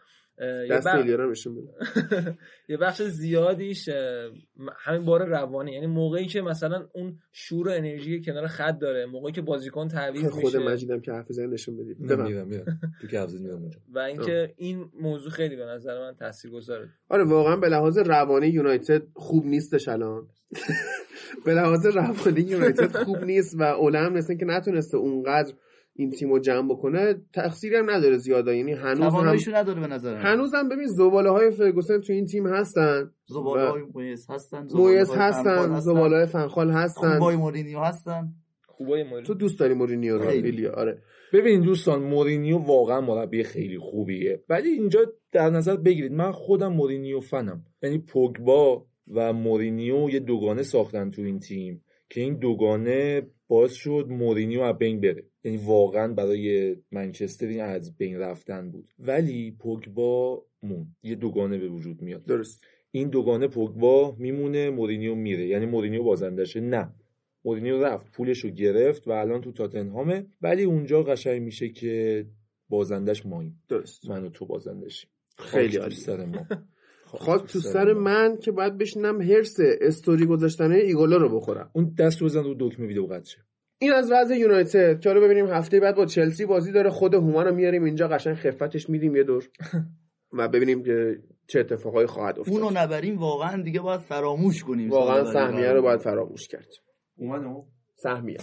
دست 0.71 0.87
یه 2.69 2.77
بخش 2.77 3.01
زیادیش 3.01 3.89
همین 4.77 5.05
بار 5.05 5.25
روانی. 5.25 5.71
یعنی 5.71 5.87
موقعی 5.87 6.25
که 6.25 6.41
مثلا 6.41 6.87
اون 6.93 7.19
شور 7.31 7.67
و 7.67 7.71
انرژی 7.71 8.21
کنار 8.21 8.47
خط 8.47 8.79
داره 8.79 9.05
موقعی 9.05 9.31
که 9.31 9.41
بازیکن 9.41 9.87
تعویض 9.87 10.25
خود 10.25 10.43
میشه. 10.43 10.59
مجیدم 10.59 10.99
که 10.99 11.11
حرف 11.11 11.25
زنی 11.29 11.47
نشون 11.47 11.77
بدید 11.77 11.97
تو 13.01 13.07
که 13.07 13.19
حفظ 13.19 13.35
اونجا. 13.35 13.79
و 13.93 13.99
اینکه 13.99 14.53
این 14.57 14.91
موضوع 15.01 15.31
خیلی 15.31 15.55
به 15.55 15.65
نظر 15.65 15.99
من 15.99 16.15
تاثیرگذاره. 16.15 16.89
آره 17.09 17.23
واقعا 17.23 17.55
به 17.55 17.67
لحاظ 17.67 17.97
روانی 17.97 18.47
یونایتد 18.47 19.03
خوب 19.13 19.45
نیستش 19.45 19.87
الان. 19.87 20.27
به 21.45 21.53
لحاظ 21.53 21.85
روانی 21.85 22.41
یونایتد 22.41 23.03
خوب 23.03 23.23
نیست 23.23 23.59
و 23.59 23.63
اولم 23.63 24.13
مثل 24.13 24.35
که 24.35 24.45
نتونسته 24.45 24.97
اونقدر 24.97 25.53
این 25.97 26.11
تیم 26.11 26.29
رو 26.29 26.39
جمع 26.39 26.69
بکنه 26.69 27.15
تقصیری 27.33 27.75
هم 27.75 27.89
نداره 27.89 28.17
زیاده. 28.17 28.57
یعنی 28.57 28.73
هنوز 28.73 29.13
هم 29.13 29.55
نداره 29.55 29.81
به 29.81 29.87
نظر 29.87 30.13
من. 30.13 30.21
هنوز 30.21 30.53
هم 30.55 30.69
ببین 30.69 30.87
زباله 30.87 31.29
های 31.29 31.51
فرگوسن 31.51 31.99
تو 32.01 32.13
این 32.13 32.25
تیم 32.25 32.47
هستن. 32.47 33.11
زباله 33.25 33.69
های 33.69 33.81
مویز 33.93 34.29
هستن 34.29 34.57
مویز 34.57 35.07
زباله‌های 35.07 35.27
هستن 35.27 35.55
فنخال 35.55 35.79
زباله 35.79 36.17
های 36.17 36.25
فنخال 36.25 36.71
هستن. 36.71 37.13
خوبای 37.13 37.35
مورینیو 37.35 37.79
هستن. 37.79 38.33
خوبای 38.67 39.03
مور 39.03 39.25
تو 39.25 39.33
دوست 39.33 39.59
داری 39.59 39.73
مورینیو 39.73 40.17
رو 40.17 40.29
خیلی. 40.29 40.67
آره. 40.67 41.01
ببین 41.33 41.61
دوستان 41.61 42.03
مورینیو 42.03 42.57
واقعا 42.57 43.01
مربی 43.01 43.43
خیلی 43.43 43.77
خوبیه. 43.77 44.43
ولی 44.49 44.69
اینجا 44.69 44.99
در 45.31 45.49
نظر 45.49 45.75
بگیرید 45.75 46.11
من 46.11 46.31
خودم 46.31 46.73
مورینیو 46.73 47.19
فنم. 47.19 47.63
یعنی 47.83 47.97
پوگبا 47.97 48.85
و 49.13 49.33
مورینیو 49.33 50.09
یه 50.09 50.19
دوگانه 50.19 50.63
ساختن 50.63 51.09
تو 51.11 51.21
این 51.21 51.39
تیم 51.39 51.83
که 52.09 52.21
این 52.21 52.37
دوگانه 52.37 53.21
باعث 53.47 53.73
شد 53.73 54.07
مورینیو 54.09 54.61
از 54.61 54.77
بین 54.77 55.01
بره. 55.01 55.23
یعنی 55.45 55.57
واقعا 55.57 56.13
برای 56.13 56.75
منچستر 56.91 57.47
این 57.47 57.61
از 57.61 57.97
بین 57.97 58.19
رفتن 58.19 58.71
بود. 58.71 58.93
ولی 58.99 59.51
پوگبا 59.51 60.45
مون 60.63 60.87
یه 61.03 61.15
دوگانه 61.15 61.57
به 61.57 61.67
وجود 61.67 62.01
میاد. 62.01 62.25
درست. 62.25 62.63
این 62.91 63.09
دوگانه 63.09 63.47
پوگبا 63.47 64.15
میمونه 64.19 64.69
مورینیو 64.69 65.15
میره. 65.15 65.47
یعنی 65.47 65.65
مورینیو 65.65 66.03
بازندشه. 66.03 66.59
نه. 66.59 66.93
مورینیو 67.45 67.83
رفت 67.83 68.11
پولش 68.11 68.39
رو 68.39 68.49
گرفت 68.49 69.07
و 69.07 69.11
الان 69.11 69.41
تو 69.41 69.51
تاتنهامه. 69.51 70.25
ولی 70.41 70.63
اونجا 70.63 71.03
قشنگ 71.03 71.41
میشه 71.41 71.69
که 71.69 72.25
بازندش 72.69 73.25
ماییم 73.25 73.63
درست. 73.69 74.09
من 74.09 74.25
و 74.25 74.29
تو 74.29 74.45
بازندشیم 74.45 75.09
خیلی 75.37 75.77
عالی. 75.77 75.95
سر 76.05 76.25
ما. 76.25 76.47
خاک 77.05 77.45
تو 77.45 77.59
سر 77.59 77.93
من 77.93 78.37
که 78.37 78.51
باید 78.51 78.77
بشینم 78.77 79.21
هرس 79.21 79.55
استوری 79.81 80.25
گذاشتن 80.25 80.71
ایگولا 80.71 81.17
رو 81.17 81.39
بخورم. 81.39 81.69
اون 81.73 81.95
دست 81.99 82.23
بزن 82.23 82.43
رو 82.43 82.55
دکمه 82.59 82.87
ویدیو 82.87 83.05
قطع 83.05 83.29
شه. 83.29 83.45
این 83.77 83.93
از 83.93 84.11
وضع 84.11 84.35
یونایتد. 84.35 84.99
که 84.99 85.09
حالا 85.09 85.21
ببینیم 85.21 85.47
هفته 85.47 85.79
بعد 85.79 85.95
با 85.95 86.05
چلسی 86.05 86.45
بازی 86.45 86.71
داره. 86.71 86.89
خود 86.89 87.13
هومن 87.13 87.45
رو 87.45 87.55
میاریم 87.55 87.83
اینجا. 87.83 88.07
قشنگ 88.07 88.35
خفتش 88.35 88.89
میدیم 88.89 89.15
یه 89.15 89.23
دور. 89.23 89.49
و 90.37 90.47
ببینیم 90.47 90.83
که 90.83 91.19
چه 91.47 91.59
اتفاقایی 91.59 92.07
خواهد 92.07 92.39
افتاد. 92.39 92.55
اونو 92.55 92.79
نبریم 92.79 93.17
واقعا 93.17 93.61
دیگه 93.61 93.79
باید 93.79 94.01
فراموش 94.01 94.63
کنیم 94.63 94.89
واقعا 94.89 95.33
سهمیه 95.33 95.61
بعد. 95.61 95.75
رو 95.75 95.81
باید 95.81 95.99
فراموش 95.99 96.47
کرد. 96.47 96.67
اومدم 97.17 97.63
سهمیه. 97.95 98.37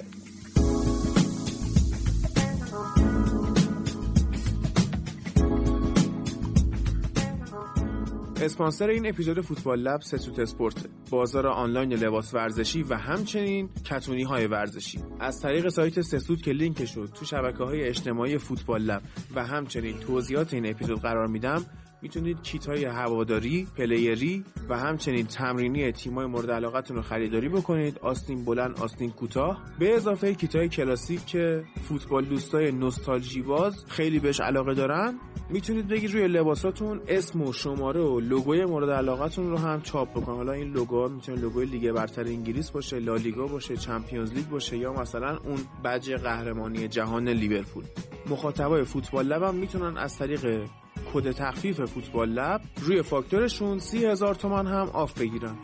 اسپانسر 8.43 8.89
این 8.89 9.07
اپیزود 9.07 9.41
فوتبال 9.41 9.81
لب 9.81 10.01
ستوت 10.01 10.39
اسپورت. 10.39 10.87
بازار 11.11 11.47
آنلاین 11.47 11.93
لباس 11.93 12.35
ورزشی 12.35 12.83
و 12.83 12.95
همچنین 12.95 13.69
کتونی 13.85 14.23
های 14.23 14.47
ورزشی. 14.47 14.99
از 15.21 15.41
طریق 15.41 15.69
سایت 15.69 16.01
سسوت 16.01 16.43
که 16.43 16.53
لینک 16.53 16.85
شد 16.85 17.11
تو 17.15 17.25
شبکه 17.25 17.65
های 17.65 17.85
اجتماعی 17.85 18.39
فوتبال 18.39 18.83
لب 18.83 19.03
و 19.35 19.45
همچنین 19.45 19.99
توضیحات 19.99 20.55
این 20.55 20.67
اپیزود 20.67 21.01
قرار 21.01 21.27
میدم 21.27 21.65
می‌تونید 22.03 22.43
کیت 22.43 22.67
های 22.67 22.85
هواداری، 22.85 23.67
player 23.77 24.35
ی 24.35 24.45
و 24.69 24.79
همچنین 24.79 25.27
تمرینی 25.27 25.93
تیمای 25.93 26.27
مورد 26.27 26.51
علاقتون 26.51 26.97
رو 26.97 27.03
خریداری 27.03 27.49
بکنید. 27.49 27.99
آستین 27.99 28.45
بلند، 28.45 28.79
آستین 28.79 29.11
کوتاه. 29.11 29.63
به 29.79 29.97
اضافه 29.97 30.35
کیت 30.35 30.57
های 30.57 30.69
کلاسیک 30.69 31.27
که 31.27 31.65
فوتبال 31.89 32.25
دوستای 32.25 32.73
نوستالژی 32.73 33.43
باز 33.43 33.85
خیلی 33.89 34.19
بهش 34.19 34.41
علاقه 34.41 34.75
دارن 34.75 35.19
می‌تونید 35.51 35.89
بگید 35.89 36.13
روی 36.13 36.29
لباساتون 36.29 37.01
اسم 37.09 37.43
و 37.43 37.53
شماره 37.53 38.01
و 38.01 38.21
لوگوی 38.21 38.65
مورد 38.65 38.91
علاقتون 38.91 39.51
رو 39.51 39.57
هم 39.57 39.81
چاپ 39.81 40.11
بکنید. 40.11 40.37
حالا 40.37 40.53
این 40.53 40.73
لوگو 40.73 41.09
می‌تونه 41.09 41.41
لوگوی 41.41 41.67
لیگ 41.67 41.93
برتر 41.93 42.25
انگلیس 42.25 42.71
باشه 42.71 42.99
لالیگا 42.99 43.47
باشه 43.47 43.77
Champions 43.77 44.33
League 44.33 44.49
باشه 44.49 44.77
یا 44.79 44.93
مثلا 44.93 45.37
اون 45.37 45.59
بج 45.85 46.11
قهرمانی 46.11 46.89
جهان 46.89 47.29
لیورپول. 47.29 47.85
مخاطبای 48.31 48.85
فوتبال 48.85 49.27
لب 49.27 49.43
هم 49.43 49.55
می‌تونن 49.55 49.97
از 49.97 50.19
طریق 50.19 50.67
کد 51.13 51.31
تخفیف 51.31 51.81
فوتبال 51.81 52.29
لب 52.29 52.61
روی 52.81 53.03
فاکتورشون 53.03 53.79
سی 53.79 54.07
هزار 54.07 54.35
تومن 54.35 54.67
هم 54.67 54.89
off 54.89 55.21
بگیرن. 55.21 55.57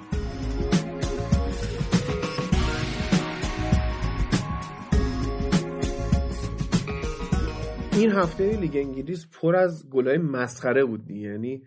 این 7.93 8.13
هفته 8.13 8.61
لیگ 8.61 8.77
انگلیس 8.77 9.27
پر 9.33 9.57
از 9.57 9.91
گلای 9.91 10.19
مسخره 10.19 10.85
بود. 10.85 11.11
یعنی 11.11 11.63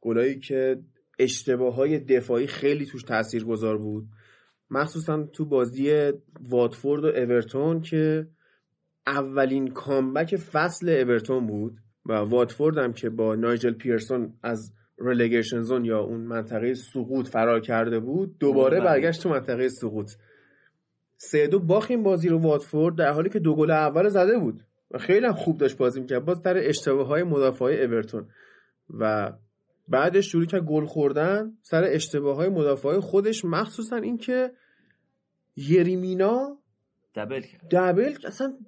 گلایی 0.00 0.40
که 0.40 0.82
اشتباه 1.18 1.74
های 1.74 1.98
دفاعی 1.98 2.46
خیلی 2.46 2.86
توش 2.86 3.02
تأثیر 3.02 3.44
گذار 3.44 3.78
بود. 3.78 4.08
مخصوصا 4.70 5.22
تو 5.22 5.44
بازی 5.44 6.12
واتفورد 6.40 7.04
و 7.04 7.06
اورتون 7.06 7.80
که 7.80 8.28
اولین 9.06 9.68
کامبک 9.68 10.36
فصل 10.36 10.88
اورتون 10.88 11.46
بود. 11.46 11.78
و 12.08 12.12
واتفورد 12.12 12.78
هم 12.78 12.92
که 12.92 13.10
با 13.10 13.34
نایجل 13.34 13.72
پیرسون 13.72 14.32
از 14.42 14.72
رلیگیشن 14.98 15.60
زون 15.60 15.84
یا 15.84 16.00
اون 16.00 16.20
منطقه 16.20 16.74
سقوط 16.74 17.28
فرار 17.28 17.60
کرده 17.60 18.00
بود 18.00 18.38
دوباره 18.38 18.80
بله. 18.80 18.86
برگشت 18.86 19.22
تو 19.22 19.28
منطقه 19.28 19.68
سقوط. 19.68 20.10
سه 21.16 21.46
دو 21.46 21.80
این 21.88 22.02
بازی 22.02 22.28
رو 22.28 22.38
واتفورد 22.38 22.96
در 22.96 23.12
حالی 23.12 23.30
که 23.30 23.38
دو 23.38 23.54
گل 23.54 23.70
اول 23.70 24.08
زده 24.08 24.38
بود 24.38 24.60
و 24.90 24.98
خیلی 24.98 25.26
هم 25.26 25.32
خوب 25.32 25.58
داشت 25.58 25.76
بازی 25.76 26.00
می‌کرد. 26.00 26.24
باز 26.24 26.42
در 26.42 26.68
اشتباه 26.68 27.06
های 27.06 27.22
مدافعای 27.22 27.84
اورتون. 27.84 28.28
و 28.90 29.32
بعدش 29.88 30.32
شروع 30.32 30.46
کرد 30.46 30.62
گل 30.62 30.86
خوردن. 30.86 31.52
سر 31.62 31.84
اشتباه 31.84 32.36
های 32.36 32.48
مدافعای 32.48 33.00
خودش 33.00 33.44
مخصوصا 33.44 33.96
اینکه 33.96 34.52
یریمینا 35.56 36.58
دبل 37.14 37.40
کرد. 37.40 37.68
دبل 37.70 38.14
اصلا 38.26 38.58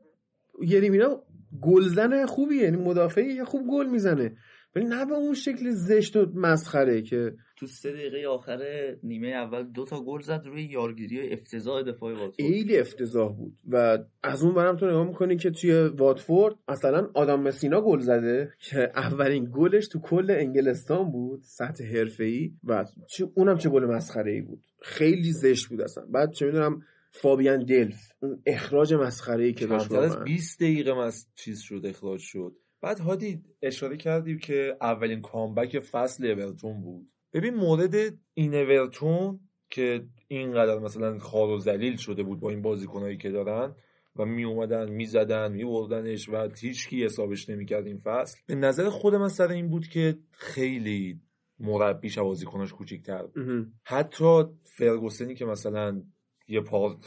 یریمینا 0.62 1.22
گلزن 1.62 2.26
خوبی 2.26 2.56
یعنی 2.56 2.76
مدافعی 2.76 3.44
خوب 3.44 3.62
گل 3.70 3.86
می‌زنه. 3.86 4.36
ولی 4.76 4.84
نه 4.84 5.06
به 5.06 5.14
اون 5.14 5.34
شکل 5.34 5.70
زشت 5.70 6.16
و 6.16 6.26
مسخره 6.34 7.02
که 7.02 7.32
تو 7.56 7.66
سه 7.66 7.92
دقیقه 7.92 8.28
آخر 8.28 8.58
نیمه 9.02 9.28
اول 9.28 9.62
دو 9.62 9.84
تا 9.84 10.04
گل 10.04 10.20
زد 10.20 10.42
روی 10.46 10.62
یارگیری 10.62 11.32
افتضاح 11.32 11.82
دفاع 11.82 12.12
واتفورد. 12.12 12.34
خیلی 12.50 12.78
افتضاح 12.78 13.36
بود 13.36 13.52
و 13.68 13.98
از 14.22 14.42
اون 14.42 14.54
برم 14.54 14.76
تو 14.76 14.86
نگاه 14.86 15.06
می‌کنی 15.06 15.36
که 15.36 15.50
توی 15.50 15.72
واتفورد 15.72 16.54
مثلا 16.68 17.10
آدم 17.14 17.40
مسینا 17.40 17.80
گل 17.80 17.98
زده 17.98 18.52
که 18.58 18.78
اولین 18.94 19.50
گلش 19.54 19.88
تو 19.88 20.00
کل 20.00 20.30
انگلستان 20.30 21.10
بود 21.10 21.40
سطح 21.42 21.84
حرفه‌ای 21.84 22.52
و 22.64 22.84
چه 23.08 23.28
اونم 23.34 23.56
چه 23.56 23.68
گل 23.68 23.84
مسخره 23.84 24.32
ای 24.32 24.40
بود. 24.40 24.62
خیلی 24.82 25.32
زشت 25.32 25.68
بود 25.68 25.80
اصلا. 25.80 26.04
بعد 26.12 26.32
چه 26.32 26.46
می‌دونم 26.46 26.82
فابیان 27.10 27.64
دلف 27.64 28.12
اون 28.22 28.42
اخراج 28.46 28.94
مسخره 28.94 29.44
ای 29.44 29.52
که 29.52 29.66
داشت 29.66 29.92
از 29.92 30.10
واقعا. 30.10 30.24
20 30.24 30.62
دقیقه 30.62 30.98
از 30.98 31.26
چیز 31.34 31.60
شد 31.60 31.82
اخراج 31.84 32.20
شد 32.20 32.56
بعد 32.82 32.98
هادی 32.98 33.42
اشاره 33.62 33.96
کردیم 33.96 34.38
که 34.38 34.76
اولین 34.80 35.20
کامبک 35.20 35.80
فصل 35.80 36.26
اورتون 36.26 36.80
بود 36.80 37.10
ببین 37.32 37.54
مورد 37.54 37.94
این 38.34 38.54
اورتون 38.54 39.40
که 39.70 40.06
اینقدر 40.28 40.78
مثلا 40.78 41.18
خار 41.18 41.48
و 41.48 41.58
ذلیل 41.58 41.96
شده 41.96 42.22
بود 42.22 42.40
با 42.40 42.50
این 42.50 42.62
بازیکنایی 42.62 43.16
که 43.16 43.30
دارن 43.30 43.74
و 44.16 44.24
می 44.24 44.44
اومدن 44.44 44.90
می 44.90 45.06
زدن 45.06 45.52
می 45.52 45.64
بردنش 45.64 46.28
و 46.28 46.48
هیچ 46.60 46.88
کی 46.88 47.04
حسابش 47.04 47.48
نمی‌کرد 47.48 47.86
این 47.86 47.98
فصل 47.98 48.38
به 48.46 48.54
نظر 48.54 48.88
خود 48.88 49.14
من 49.14 49.28
سر 49.28 49.48
این 49.48 49.68
بود 49.68 49.88
که 49.88 50.18
خیلی 50.30 51.20
مربیش 51.58 52.18
و 52.18 52.24
بازیکناش 52.24 52.72
کوچیک‌تر 52.72 53.22
بود. 53.22 53.72
حتی 53.84 54.42
فرگوسنی 54.64 55.34
که 55.34 55.44
مثلا 55.44 56.02
یه 56.50 56.62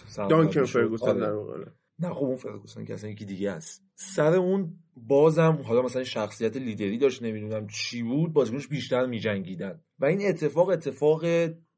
سرمربی 0.06 0.30
دانکن. 0.30 0.64
فرگوسن 0.64 1.10
آره. 1.10 1.20
در 1.20 1.32
واقع. 1.32 1.66
نه 2.00 2.14
خب 2.14 2.24
اون 2.24 2.36
فرگوسن 2.36 2.86
که 2.86 2.94
اصلا 2.94 3.10
یکی 3.10 3.26
دیگه 3.26 3.52
است. 3.52 3.84
سر 3.96 4.34
اون 4.34 4.80
بازم 4.98 5.60
حالا 5.66 5.82
مثلا 5.82 6.04
شخصیت 6.04 6.58
لیدری 6.58 6.98
داشت 6.98 7.24
نمی‌دونم 7.24 7.68
چی 7.68 8.04
بود 8.04 8.34
بازیکنش 8.34 8.68
بیشتر 8.68 9.06
میجنگیدن. 9.06 9.82
و 10.00 10.06
این 10.06 10.28
اتفاق 10.28 10.70
اتفاق 10.70 11.26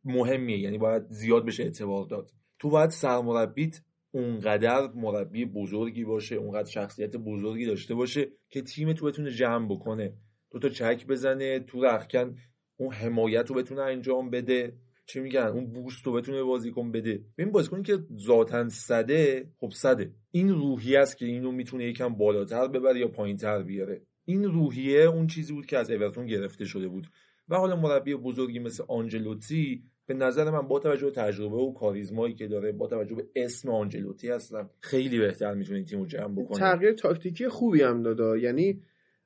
مهمیه. 0.04 0.60
یعنی 0.60 0.78
باید 0.78 1.04
زیاد 1.10 1.46
بشه 1.46 1.64
اعتبار 1.64 2.06
داد. 2.06 2.32
تو 2.60 2.70
باید 2.70 2.90
سرمربیت 2.90 3.82
اونقدر 4.12 4.92
مربی 4.96 5.46
بزرگی 5.46 6.04
باشه 6.04 6.36
اونقدر 6.36 6.70
شخصیت 6.70 7.18
بزرگی 7.18 7.66
داشته 7.66 7.96
باشه 7.96 8.28
که 8.50 8.62
تیم 8.62 8.94
تو 8.94 9.06
بتونه 9.06 9.32
جمع 9.32 9.68
بکنه. 9.76 10.14
دو 10.52 10.60
تا 10.60 10.70
چک 10.70 11.08
بزنه 11.08 11.60
تو 11.60 11.86
رخکن 11.86 12.36
اون 12.78 12.94
حمایت 12.94 13.50
رو 13.50 13.56
بتونه 13.56 13.82
انجام 13.82 14.30
بده. 14.30 14.78
چی 15.06 15.19
میگن 15.19 15.40
اون 15.41 15.65
بوست 15.65 16.07
رو 16.07 16.14
بتونه 16.14 16.44
بازیکن 16.44 16.91
بده. 16.91 17.22
ببین 17.38 17.52
بازیکنی 17.52 17.84
که 17.84 17.99
ذاتا 18.18 18.69
صده 18.69 19.49
خب 19.57 19.69
صده. 19.69 20.11
این 20.32 20.49
روحیه 20.49 20.99
است 20.99 21.18
که 21.18 21.26
اینو 21.26 21.52
می‌تونه 21.52 21.86
یکم 21.86 22.15
بالاتر 22.15 22.68
ببره 22.68 22.99
یا 22.99 23.07
پایینتر 23.07 23.64
بیاره. 23.64 24.02
این 24.26 24.44
روحیه 24.44 25.02
اون 25.02 25.27
چیزی 25.27 25.53
بود 25.53 25.65
که 25.65 25.77
از 25.77 25.91
اورتون 25.91 26.26
گرفته 26.26 26.65
شده 26.65 26.88
بود. 26.88 27.07
و 27.49 27.56
حالا 27.56 27.76
مربی 27.76 28.15
بزرگی 28.15 28.60
مثل 28.60 28.84
آنجلوتی 28.88 29.84
به 30.06 30.14
نظر 30.14 30.52
من 30.52 30.68
با 30.68 30.80
توجه 30.80 31.06
به 31.06 31.11
تجربه 31.11 31.56
و 31.56 31.73
کاریزمایی 31.73 32.34
که 32.34 32.48
داره 32.48 32.72
با 32.72 32.88
توجه 32.88 33.15
به 33.15 33.27
اسم 33.36 33.69
آنجلوتی 33.69 34.30
هستم 34.30 34.69
خیلی 34.80 35.19
بهتر 35.19 35.53
می‌تونه 35.53 35.77
این 35.77 35.86
تیمو 35.86 36.06
جمع 36.06 36.44
بکنه. 36.44 36.60
تغییر 36.60 36.91
تاکتیکی 36.91 37.48
خوبی 37.48 37.82
هم 37.82 38.03
داده. 38.03 38.40
یعنی 38.40 38.82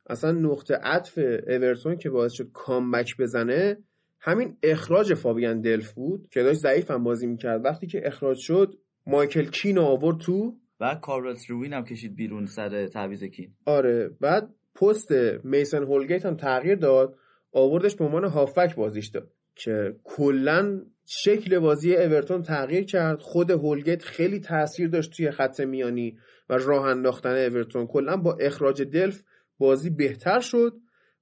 اصلا 0.10 0.32
نقطه 0.32 0.76
عطف 0.76 1.18
اورتون 1.48 1.98
که 1.98 2.10
باعث 2.10 2.32
شد 2.32 2.52
کامبک 2.54 3.18
بزنه 3.20 3.78
همین 4.22 4.58
اخراج 4.64 5.14
فابیان 5.14 5.62
دلف 5.62 5.92
بود 5.92 6.28
که 6.32 6.44
داشت 6.44 6.60
ضعیف 6.60 6.92
هم 6.92 7.04
بازی 7.04 7.28
می‌کرد. 7.28 7.66
وقتی 7.66 7.88
که 7.88 8.08
اخراج 8.08 8.38
شد 8.38 8.76
مایکل 9.08 9.46
کین 9.46 9.78
آورد 9.78 10.18
تو 10.18 10.58
و 10.80 10.96
کارلس 10.96 11.52
روین 11.52 11.74
هم 11.74 11.84
کشید 11.84 12.16
بیرون 12.16 12.46
سر 12.46 12.88
تعویض 12.88 13.24
کین. 13.24 13.54
آره 13.66 14.10
بعد 14.22 14.50
پست 14.76 15.12
میسن 15.44 15.84
هولگیت 15.84 16.26
هم 16.26 16.36
تغییر 16.36 16.76
داد 16.76 17.16
آوردش 17.52 17.96
به 17.96 18.06
عنوان 18.06 18.26
هافک 18.26 18.76
بازیش 18.76 19.08
داد. 19.08 19.32
که 19.56 19.96
کلا 20.04 20.82
شکل 21.06 21.60
بازی 21.60 21.96
اورتون 21.96 22.42
تغییر 22.42 22.84
کرد. 22.84 23.22
خود 23.22 23.52
هولگیت 23.52 24.04
خیلی 24.04 24.40
تاثیر 24.40 24.88
داشت 24.88 25.12
توی 25.12 25.32
خط 25.32 25.60
میانی 25.60 26.18
و 26.50 26.58
راه 26.58 26.86
انداختن 26.86 27.36
اورتون. 27.36 27.88
کلا 27.88 28.18
با 28.18 28.34
اخراج 28.34 28.82
دلف 28.82 29.24
بازی 29.58 29.90
بهتر 29.90 30.40
شد. 30.40 30.74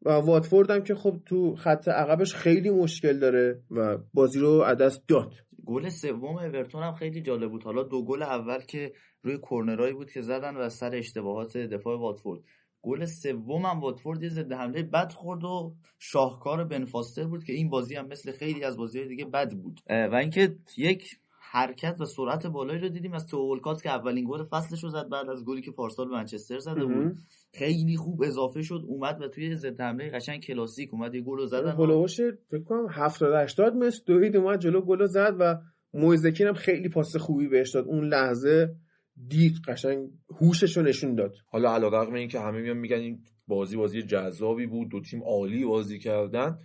و 0.01 0.09
واتفورد 0.09 0.71
هم 0.71 0.83
که 0.83 0.95
خب 0.95 1.17
تو 1.25 1.55
خط 1.55 1.87
عقبش 1.87 2.35
خیلی 2.35 2.69
مشکل 2.69 3.19
داره 3.19 3.61
و 3.71 3.97
بازی 4.13 4.39
رو 4.39 4.61
عدس 4.61 4.99
داد. 5.07 5.33
گل 5.65 5.89
سوم 5.89 6.37
اورتون 6.37 6.83
هم 6.83 6.93
خیلی 6.93 7.21
جالب 7.21 7.49
بود. 7.49 7.63
حالا 7.63 7.83
دو 7.83 8.05
گل 8.05 8.23
اول 8.23 8.59
که 8.59 8.93
روی 9.21 9.37
کورنرایی 9.37 9.93
بود 9.93 10.11
که 10.11 10.21
زدن 10.21 10.55
و 10.57 10.69
سر 10.69 10.95
اشتباهات 10.95 11.57
دفاع 11.57 11.99
واتفورد. 11.99 12.41
گل 12.81 13.05
سوم 13.05 13.65
هم 13.65 13.79
واتفورد 13.79 14.23
یه 14.23 14.29
ضد 14.29 14.51
حمله 14.51 14.83
بد 14.83 15.11
خورد 15.11 15.43
و 15.43 15.75
شاهکار 15.99 16.63
بنفاستر 16.63 17.23
بود 17.23 17.43
که 17.43 17.53
این 17.53 17.69
بازی 17.69 17.95
هم 17.95 18.07
مثل 18.07 18.31
خیلی 18.31 18.63
از 18.63 18.77
بازی 18.77 19.07
دیگه 19.07 19.25
بد 19.25 19.51
بود. 19.51 19.79
و 19.89 20.15
اینکه 20.15 20.55
یک 20.77 21.19
حرکت 21.51 21.95
و 22.01 22.05
سرعت 22.05 22.47
بالایی 22.47 22.79
رو 22.79 22.89
دیدیم 22.89 23.13
از 23.13 23.27
تو 23.27 23.37
اولکات 23.37 23.83
که 23.83 23.89
اولین 23.89 24.25
گل 24.29 24.43
فصلش 24.43 24.83
رو 24.83 24.89
زد 24.89 25.09
بعد 25.09 25.29
از 25.29 25.45
گلی 25.45 25.61
که 25.61 25.71
پارسال 25.71 26.07
منچستر 26.07 26.59
زده 26.59 26.85
بود. 26.85 27.17
خیلی 27.53 27.97
خوب 27.97 28.23
اضافه 28.23 28.61
شد 28.61 28.83
اومد 28.87 29.21
و 29.21 29.27
توی 29.27 29.55
ضد 29.55 29.81
حمله 29.81 30.09
قشنگ 30.09 30.41
کلاسیک 30.43 30.93
اومد 30.93 31.15
یه 31.15 31.21
گل 31.21 31.37
رو 31.37 31.45
زدن 31.45 31.71
هولوش 31.71 32.21
فکر 32.21 32.63
کنم 32.63 32.87
70 32.89 33.33
80 33.33 33.75
متر 33.75 33.99
دوید 34.05 34.35
اومد 34.35 34.59
جلو 34.59 34.81
گل 34.81 35.05
زد 35.05 35.35
و 35.39 35.57
مویزکین 35.93 36.47
هم 36.47 36.53
خیلی 36.53 36.89
پاس 36.89 37.15
خوبی 37.15 37.47
بهش 37.47 37.69
داد. 37.69 37.85
اون 37.85 38.07
لحظه 38.07 38.75
دید 39.27 39.53
قشنگ 39.67 40.09
هوشش 40.41 40.77
رو 40.77 40.83
نشون 40.83 41.15
داد. 41.15 41.35
حالا 41.47 41.73
علیرغم 41.73 42.13
اینکه 42.13 42.39
همه 42.39 42.61
میان 42.61 42.77
میگن 42.77 42.97
این 42.97 43.19
بازی 43.47 43.77
بازی 43.77 44.01
جذابی 44.01 44.65
بود 44.65 44.89
دو 44.89 45.01
تیم 45.01 45.23
عالی 45.23 45.65
بازی 45.65 45.99
کردن 45.99 46.57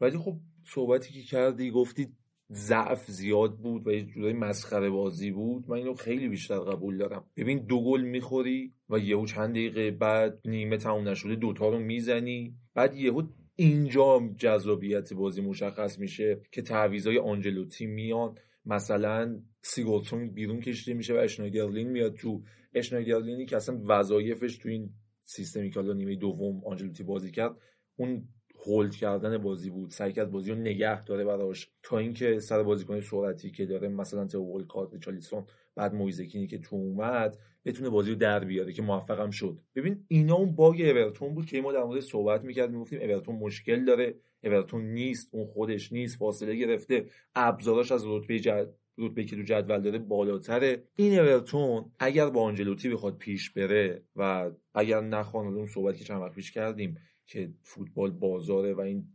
ولی 0.00 0.18
خب 0.18 0.36
صحبتی 0.64 1.12
که 1.12 1.22
کردی 1.22 1.70
گفتی 1.70 2.08
ضعف 2.52 3.10
زیاد 3.10 3.56
بود 3.58 3.86
و 3.86 3.92
یه 3.92 4.02
جورایی 4.02 4.34
مسخره 4.34 4.90
بازی 4.90 5.30
بود 5.30 5.64
من 5.68 5.76
اینو 5.76 5.94
خیلی 5.94 6.28
بیشتر 6.28 6.58
قبول 6.58 6.98
دارم. 6.98 7.24
ببین 7.36 7.58
دو 7.58 7.84
گل 7.84 8.00
می‌خوری 8.00 8.72
و 8.90 8.98
یهو 8.98 9.26
چند 9.26 9.50
دقیقه 9.50 9.90
بعد 9.90 10.40
نیمه 10.44 10.76
تموم 10.76 11.08
نشده 11.08 11.34
دوتا 11.34 11.68
رو 11.68 11.78
می‌زنی. 11.78 12.54
بعد 12.74 12.94
یهو 12.94 13.22
اینجا 13.56 14.34
جذابیت 14.36 15.12
بازی 15.12 15.40
مشخص 15.40 15.98
میشه 15.98 16.40
که 16.52 16.62
تعویضای 16.62 17.18
آنجلوتی 17.18 17.86
میان 17.86 18.34
مثلا 18.66 19.42
سیگورسون 19.62 20.30
بیرون 20.30 20.60
کشیده 20.60 20.96
میشه 20.96 21.14
و 21.14 21.16
اشنایدرلین 21.16 21.88
میاد 21.88 22.14
تو. 22.14 22.42
اشنایدرلینی 22.74 23.46
که 23.46 23.56
اصلا 23.56 23.80
وظایفش 23.86 24.56
تو 24.56 24.68
این 24.68 24.90
سیستمی 25.24 25.70
که 25.70 25.80
حالا 25.80 25.92
نیمه 25.92 26.16
دوم 26.16 26.64
آنجلوتی 26.64 27.02
بازی 27.02 27.30
کرد 27.30 27.56
اون 27.96 28.28
هولد 28.66 28.94
کردن 28.94 29.38
بازی 29.38 29.70
بود. 29.70 29.90
سعی 29.90 30.12
کرد 30.12 30.30
بازی 30.30 30.50
رو 30.50 30.56
نگه 30.56 31.04
داره 31.04 31.24
براش. 31.24 31.70
تا 31.82 31.98
اینکه 31.98 32.40
سر 32.40 32.62
بازیکن 32.62 33.00
سرعتی 33.00 33.50
که 33.50 33.66
داره 33.66 33.88
مثلا 33.88 34.26
تو 34.26 34.38
ولکارت 34.38 35.00
چالیسون 35.00 35.44
بعد 35.74 35.94
مویزکینی 35.94 36.46
که 36.46 36.58
تو 36.58 36.76
اومد 36.76 37.38
بتونه 37.64 37.90
بازی 37.90 38.10
رو 38.10 38.16
در 38.16 38.44
بیاره 38.44 38.72
که 38.72 38.82
موفقم 38.82 39.30
شد. 39.30 39.58
ببین 39.74 40.04
اینا 40.08 40.34
اون 40.34 40.54
باگ 40.54 40.80
اورتون 40.80 41.34
بود 41.34 41.46
که 41.46 41.62
ما 41.62 41.72
در 41.72 41.84
مورد 41.84 42.00
صحبت 42.00 42.44
می‌کردیم 42.44 42.74
می‌گفتیم 42.74 43.00
اورتون 43.00 43.34
مشکل 43.34 43.84
داره 43.84 44.14
اورتون 44.44 44.82
نیست 44.82 45.28
اون 45.32 45.46
خودش 45.46 45.92
نیست 45.92 46.18
فاصله 46.18 46.54
گرفته 46.56 47.06
ابزاراش 47.34 47.92
از 47.92 48.02
رتبه 48.06 48.38
جد... 48.38 48.74
رتبه 48.98 49.24
که 49.24 49.36
تو 49.36 49.42
جدول 49.42 49.80
داره 49.80 49.98
بالاتره. 49.98 50.82
این 50.96 51.18
اورتون 51.18 51.84
اگر 51.98 52.30
با 52.30 52.42
آنجلوتی 52.42 52.88
بخواد 52.88 53.18
پیش 53.18 53.50
بره 53.50 54.02
و 54.16 54.50
اگر 54.74 55.00
نخوان 55.00 55.46
اون 55.46 55.66
صحبتی 55.66 55.98
که 55.98 56.04
چند 56.04 56.22
وقت 56.22 56.34
پیش 56.34 56.52
کردیم 56.52 56.96
که 57.28 57.52
فوتبال 57.62 58.10
بازاره 58.10 58.74
و 58.74 58.80
این 58.80 59.08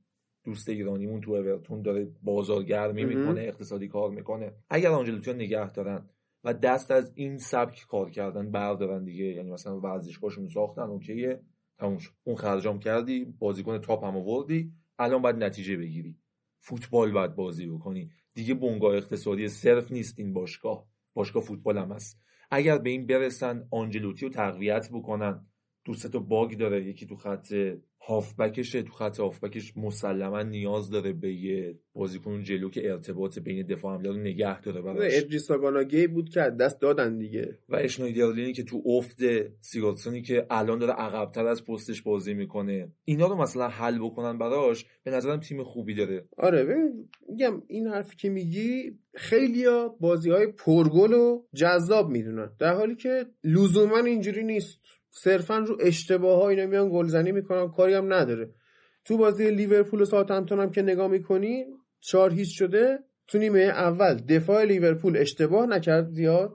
دوست 0.44 0.70
ایرانیمون 0.70 1.22
تو 1.22 1.32
اورتون 1.32 1.82
داره 1.82 2.12
بازارگرمی 2.24 3.06
می‌کنه 3.06 3.42
اقتصادی 3.42 3.88
کار 3.88 4.12
می‌کنه. 4.12 4.54
اگر 4.70 4.90
آنجلوتی 4.90 5.34
نگه 5.34 5.72
دارن 5.72 6.10
و 6.44 6.54
دست 6.54 6.92
از 6.92 7.12
این 7.16 7.38
سبک 7.38 7.86
کار 7.90 8.10
کردن 8.10 8.52
بردارن 8.52 9.04
دیگه 9.04 9.26
یعنی 9.26 9.52
مثلا 9.52 9.80
ورزشگاهشون 9.80 10.48
ساختن 10.48 10.82
اوکیه 10.82 11.42
تموم 11.78 11.98
شد. 11.98 12.12
اون 12.24 12.36
خرجام 12.36 12.80
کردی 12.80 13.26
بازیکن 13.26 13.78
تاپ 13.78 14.04
هم 14.04 14.18
آوردی 14.18 14.72
الان 15.00 15.22
باید 15.22 15.44
نتیجه 15.44 15.78
بگیری. 15.78 16.18
فوتبال 16.60 17.12
باید 17.12 17.36
بازی 17.36 17.68
بکنی. 17.68 18.12
دیگه 18.34 18.54
بنگاه 18.54 18.96
اقتصادی 18.96 19.48
صرف 19.48 19.92
نیست 19.92 20.20
این 20.20 20.34
باشگاه. 20.34 20.88
باشگاه 21.14 21.44
فوتبال 21.44 21.78
هم 21.78 21.92
هست. 21.92 22.20
اگر 22.52 22.78
به 22.78 22.90
این 22.90 23.08
برسن 23.08 23.68
آنجلوتی 23.72 24.26
رو 24.26 24.32
تقویت 24.32 24.90
بکنن. 24.94 25.46
دوست 25.86 26.12
تا 26.12 26.20
باگ 26.20 26.58
داره. 26.58 26.86
یکی 26.86 27.06
تو 27.06 27.16
خط 27.16 27.54
هافبکشه 28.08 28.84
تو 28.84 28.94
خط 28.94 29.20
هافبکش 29.20 29.78
مسلما 29.78 30.44
نیاز 30.44 30.90
داره 30.90 31.14
به 31.14 31.34
یه 31.34 31.76
بازیکن 31.94 32.44
جلو 32.44 32.70
که 32.70 32.92
ارتباط 32.92 33.40
بین 33.40 33.66
دفاع 33.66 33.96
حمله 33.96 34.10
رو 34.10 34.18
نگه 34.18 34.62
داره 34.62 34.82
براش. 34.82 35.14
ادریس 35.16 35.52
گی 35.90 36.08
بود 36.08 36.30
که 36.30 36.40
دست 36.40 36.82
دادن 36.82 37.18
دیگه. 37.18 37.58
و 37.70 37.76
اشنایدرلینی 37.76 38.54
که 38.54 38.64
تو 38.64 38.82
افت 38.86 39.20
سیگاتسونی 39.62 40.22
که 40.22 40.46
الان 40.50 40.80
داره 40.80 40.94
عقبتر 40.94 41.48
از 41.48 41.66
پستش 41.66 42.02
بازی 42.02 42.34
می‌کنه. 42.34 42.92
اینا 43.06 43.28
رو 43.28 43.36
مثلا 43.36 43.68
حل 43.68 44.00
بکنن 44.00 44.38
براش 44.38 44.86
به 45.04 45.12
نظرم 45.12 45.40
تیم 45.40 45.64
خوبی 45.64 45.96
داره. 45.96 46.26
آره 46.38 46.92
میگم 47.30 47.62
این 47.68 47.88
حرفی 47.88 48.16
که 48.16 48.30
میگی 48.30 48.98
خیلیا 49.16 49.96
بازی 50.00 50.30
های 50.30 50.48
پرگل 50.48 51.14
و 51.14 51.44
جذاب 51.54 52.10
می‌دونن 52.10 52.50
در 52.60 52.74
حالی 52.74 52.96
که 52.96 53.26
لزوما 53.44 53.98
اینجوری 53.98 54.44
نیست. 54.44 54.80
صرفا 55.16 55.58
رو 55.58 55.78
اشتباه 55.80 56.42
ها 56.42 56.50
اینا 56.50 56.66
میان 56.66 56.90
گلزنی 56.90 57.32
می‌کنن 57.32 57.72
کاری 57.72 57.94
هم 57.94 58.14
نداره. 58.14 58.50
تو 59.06 59.18
بازی 59.18 59.52
لیورپول 59.52 60.02
و 60.02 60.06
ساوثهمپتون 60.06 60.60
هم 60.60 60.72
که 60.72 60.82
نگاه 60.82 61.08
می‌کنی 61.08 61.66
چهار 62.00 62.34
هیچ 62.34 62.58
شده 62.58 63.00
تو 63.28 63.38
نیمه 63.38 63.60
اول. 63.60 64.14
دفاع 64.14 64.64
لیورپول 64.64 65.18
اشتباه 65.18 65.66
نکرد 65.66 66.10
زیاد 66.10 66.54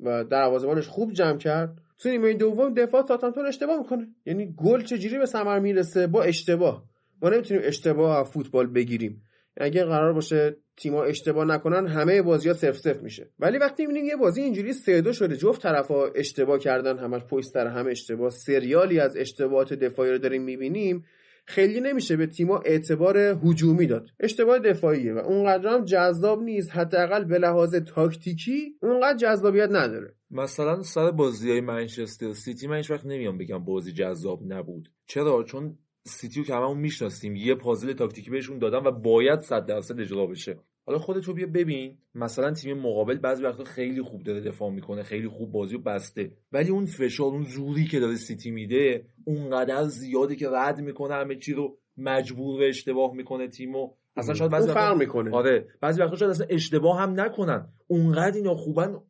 و 0.00 0.24
دروازه‌بانش 0.24 0.88
خوب 0.88 1.12
جمع 1.12 1.38
کرد. 1.38 1.78
تو 1.98 2.08
نیمه 2.08 2.34
دوم 2.34 2.74
دفاع 2.74 3.06
ساوثهمپتون 3.06 3.46
اشتباه 3.46 3.78
می‌کنه. 3.78 4.08
یعنی 4.26 4.54
گل 4.56 4.82
چجوری 4.82 5.18
به 5.18 5.26
ثمر 5.26 5.58
می‌رسه؟ 5.58 6.06
با 6.06 6.22
اشتباه. 6.22 6.84
ما 7.22 7.28
نمی‌تونیم 7.28 7.62
اشتباه 7.66 8.24
فوتبال 8.24 8.66
بگیریم. 8.66 9.22
اگه 9.56 9.84
قرار 9.84 10.12
باشه 10.12 10.56
تیما 10.82 11.04
اشتباه 11.04 11.44
نکنن 11.44 11.86
همه 11.86 12.22
بازی 12.22 12.48
ها 12.48 12.54
سف 12.54 12.76
سف 12.76 13.02
میشه. 13.02 13.30
ولی 13.38 13.58
وقتی 13.58 13.86
می‌بینیم 13.86 14.08
یه 14.08 14.16
بازی 14.16 14.42
اینجوری 14.42 14.72
سه 14.72 15.00
دو 15.00 15.12
شده 15.12 15.36
جفت 15.36 15.62
طرفا 15.62 16.06
اشتباه 16.06 16.58
کردن 16.58 16.98
همش 16.98 17.22
پشت 17.24 17.48
سر 17.48 17.66
هم 17.66 17.86
اشتباه. 17.86 18.30
سریالی 18.30 19.00
از 19.00 19.16
اشتباهات 19.16 19.72
دفاعی 19.72 20.10
رو 20.10 20.18
داریم 20.18 20.42
می‌بینیم 20.42 21.04
خیلی 21.46 21.80
نمیشه 21.80 22.16
به 22.16 22.26
تیما 22.26 22.58
اعتبار 22.58 23.18
هجومی 23.18 23.86
داد. 23.86 24.08
اشتباه 24.20 24.58
دفاعیه 24.58 25.14
و 25.14 25.18
اونقدر 25.18 25.68
هم 25.68 25.84
جذاب 25.84 26.42
نیست 26.42 26.70
حداقل 26.70 27.24
به 27.24 27.38
لحاظ 27.38 27.74
تاکتیکی 27.74 28.74
اونقدر 28.82 29.18
جذابیت 29.18 29.68
نداره. 29.72 30.14
مثلا 30.30 30.82
سر 30.82 31.10
بازی 31.10 31.50
های 31.50 31.60
منچستر 31.60 32.32
سیتی 32.32 32.66
من 32.66 32.82
وقت 32.90 33.06
نمیام 33.06 33.38
بگم 33.38 33.64
بازی 33.64 33.92
جذاب 33.92 34.40
نبود. 34.46 34.90
چرا؟ 35.06 35.42
چون 35.42 35.78
سیتی 36.06 36.40
رو 36.40 36.46
که 36.46 36.54
هممون 36.54 36.78
می‌شناسیم 36.78 37.36
یه 37.36 37.54
پازل 37.54 37.92
تاکتیکی 37.92 38.30
بهشون 38.30 38.58
دادن 38.58 38.78
و 38.86 38.90
باید 38.90 39.40
صد 39.40 39.66
درصد 39.66 40.00
اجرا 40.00 40.26
بشه. 40.26 40.58
حالا 40.86 40.98
خودت 40.98 41.24
رو 41.24 41.34
بیا 41.34 41.46
ببین. 41.46 41.98
مثلا 42.14 42.50
تیم 42.50 42.78
مقابل 42.78 43.18
بعضی 43.18 43.44
وقتا 43.44 43.64
خیلی 43.64 44.02
خوب 44.02 44.22
داره 44.22 44.40
دفاع 44.40 44.70
می‌کنه 44.70 45.02
خیلی 45.02 45.28
خوب 45.28 45.52
بازی 45.52 45.74
رو 45.74 45.80
بسته. 45.82 46.32
ولی 46.52 46.70
اون 46.70 46.86
فشار 46.86 47.26
اون 47.26 47.42
زوری 47.42 47.84
که 47.84 48.00
داره 48.00 48.16
سیتی 48.16 48.50
میده 48.50 49.04
اونقدر 49.24 49.84
زیاده 49.84 50.36
که 50.36 50.48
رد 50.48 50.80
می‌کنه 50.80 51.14
همه 51.14 51.36
چی 51.36 51.52
رو 51.52 51.78
مجبور 51.96 52.58
به 52.58 52.68
اشتباه 52.68 53.14
می‌کنه 53.14 53.48
تیمو. 53.48 53.90
اصلا 54.16 54.34
شاید 54.34 54.50
بعضی 54.50 54.68
وقتا 54.68 54.80
فرق 54.80 54.98
می‌کنه. 54.98 55.36
آره. 55.36 55.68
بعضی 55.80 56.00
وقتا 56.00 56.16
شاید 56.16 56.30
اصلا 56.30 56.46
اشتباه 56.50 57.00
هم 57.00 57.20
نکنن. 57.20 57.68
اونقدر 57.86 58.36
اینا 58.36 58.54
خوبن 58.54 59.00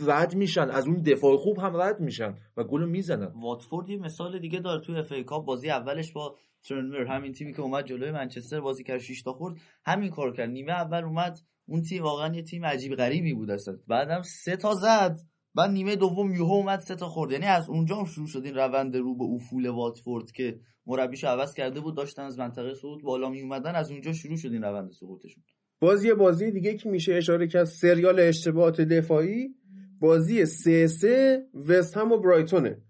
رد 0.00 0.34
میشن. 0.34 0.70
از 0.70 0.86
اون 0.86 1.02
دفاع 1.02 1.36
خوب 1.36 1.58
هم 1.58 1.76
رد 1.76 2.00
میشن 2.00 2.34
و 2.56 2.64
گل 2.64 2.88
می‌زنن. 2.88 3.32
واتفورد 3.42 3.90
یه 3.90 3.96
مثال 3.96 4.38
دیگه 4.38 4.58
داره 4.58 4.80
توی 4.80 4.96
اف 4.96 5.12
ای 5.12 5.24
کاپ. 5.24 5.44
بازی 5.44 5.70
اولش 5.70 6.12
با 6.12 6.36
ترنمر 6.68 7.04
همین 7.04 7.32
تیمی 7.32 7.52
که 7.52 7.62
اومد 7.62 7.86
جلوی 7.86 8.10
منچستر 8.10 8.60
بازی 8.60 8.84
کرد 8.84 8.98
6 8.98 9.22
تا 9.22 9.32
خورد. 9.32 9.56
همین 9.84 10.10
کار 10.10 10.36
کرد. 10.36 10.50
نیمه 10.50 10.72
اول 10.72 11.04
اومد 11.04 11.38
اون 11.68 11.82
تیم 11.82 12.02
واقعا 12.02 12.34
یه 12.34 12.42
تیم 12.42 12.64
عجیب 12.64 12.94
غریبی 12.94 13.34
بود 13.34 13.50
اصلا. 13.50 13.78
بعدم 13.86 14.22
سه 14.22 14.56
تا 14.56 14.74
زد. 14.74 15.16
بعد 15.54 15.70
نیمه 15.70 15.96
دوم 15.96 16.34
یوهو 16.34 16.52
اومد 16.52 16.80
سه 16.80 16.94
تا 16.94 17.08
خورد. 17.08 17.32
یعنی 17.32 17.46
از 17.46 17.68
اونجا 17.68 17.96
هم 17.96 18.04
شروع 18.04 18.26
شد 18.26 18.42
این 18.44 18.54
روند 18.54 18.96
رو 18.96 19.16
به 19.16 19.24
افول 19.24 19.68
واتفورد 19.68 20.32
که 20.32 20.60
مربیشو 20.86 21.26
عوض 21.26 21.54
کرده 21.54 21.80
بود 21.80 21.96
داشتن 21.96 22.22
از 22.22 22.38
منطقه 22.38 22.74
صعود 22.74 23.02
بالا 23.02 23.28
می 23.28 23.40
اومدن 23.40 23.74
از 23.74 23.90
اونجا 23.90 24.12
شروع 24.12 24.36
شد 24.36 24.52
این 24.52 24.62
روند 24.62 24.90
سقوطشون. 24.90 25.42
باز 25.80 26.04
یه 26.04 26.14
بازی 26.14 26.50
دیگه 26.50 26.76
که 26.76 26.88
میشه 26.88 27.14
اشاره 27.14 27.48
کرد 27.48 27.64
سریال 27.64 28.20
اشتباهات 28.20 28.80
دفاعی. 28.80 29.54
بازی 30.00 30.46
سه 30.46 30.86
سه 30.86 31.46
وست 31.68 31.96
هم 31.96 32.12
و 32.12 32.18
برایتونه. 32.18 32.82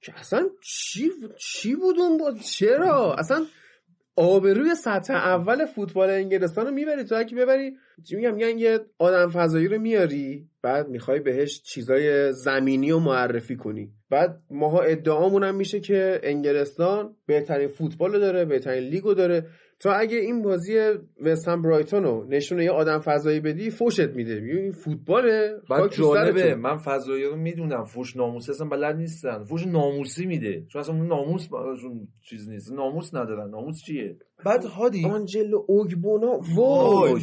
که 0.00 0.18
اصلا 0.18 0.48
چی, 0.62 1.10
چی 1.38 1.74
بود 1.74 1.98
اون 1.98 2.18
باز 2.18 2.46
چرا؟ 2.46 3.14
اصلا 3.14 3.46
آبروی 4.16 4.74
سطح 4.74 5.14
اول 5.14 5.66
فوتبال 5.66 6.10
انگلستان 6.10 6.66
رو 6.66 6.72
می‌بری 6.72 7.04
تو 7.04 7.14
اگه 7.14 7.36
ببری. 7.36 7.76
چی 8.08 8.16
میگم؟ 8.16 8.34
میگن 8.34 8.58
یه 8.58 8.80
آدم 8.98 9.30
فضایی 9.30 9.68
رو 9.68 9.78
میاری 9.78 10.48
بعد 10.62 10.88
می‌خوای 10.88 11.20
بهش 11.20 11.62
چیزای 11.62 12.32
زمینی 12.32 12.90
رو 12.90 13.00
معرفی 13.00 13.56
کنی. 13.56 13.92
بعد 14.10 14.40
ماها 14.50 14.80
ادعامون 14.82 15.44
هم 15.44 15.54
میشه 15.54 15.80
که 15.80 16.20
انگلستان 16.22 17.16
بهترین 17.26 17.68
فوتبال 17.68 18.12
رو 18.12 18.18
داره 18.18 18.44
بهترین 18.44 18.84
لیگ 18.84 19.04
رو 19.04 19.14
داره. 19.14 19.46
تو 19.80 19.92
اگه 19.96 20.16
این 20.16 20.42
بازی 20.42 20.78
وستهم 21.22 21.62
برایتون 21.62 22.02
رو 22.02 22.26
نشونه 22.28 22.64
یه 22.64 22.70
آدم 22.70 22.98
فضایی 22.98 23.40
بدی 23.40 23.70
فوشت 23.70 24.08
میده. 24.08 24.40
میگه 24.40 24.60
این 24.60 24.72
فوتباله. 24.72 25.60
بعد 25.70 25.94
جالبه. 25.94 26.54
من 26.54 26.76
فضایی 26.76 27.24
رو 27.24 27.36
می‌دونم. 27.36 27.84
فوش 27.84 28.16
ناموسی 28.16 28.50
اصلا 28.50 28.68
بلد 28.68 28.96
نیستن. 28.96 29.44
فوش 29.44 29.66
ناموسی 29.66 30.26
میده. 30.26 30.66
چون 30.68 30.80
اصلا 30.80 30.94
ناموس 30.94 31.48
براشون 31.48 32.08
چیز 32.28 32.48
نیست. 32.48 32.72
ناموس 32.72 33.14
ندارن. 33.14 33.50
ناموس 33.50 33.82
چیه؟ 33.82 34.18
بعد 34.44 34.64
هادی. 34.64 35.04
آنجلو 35.04 35.64
اوگبونا. 35.66 36.40
وای، 36.54 37.20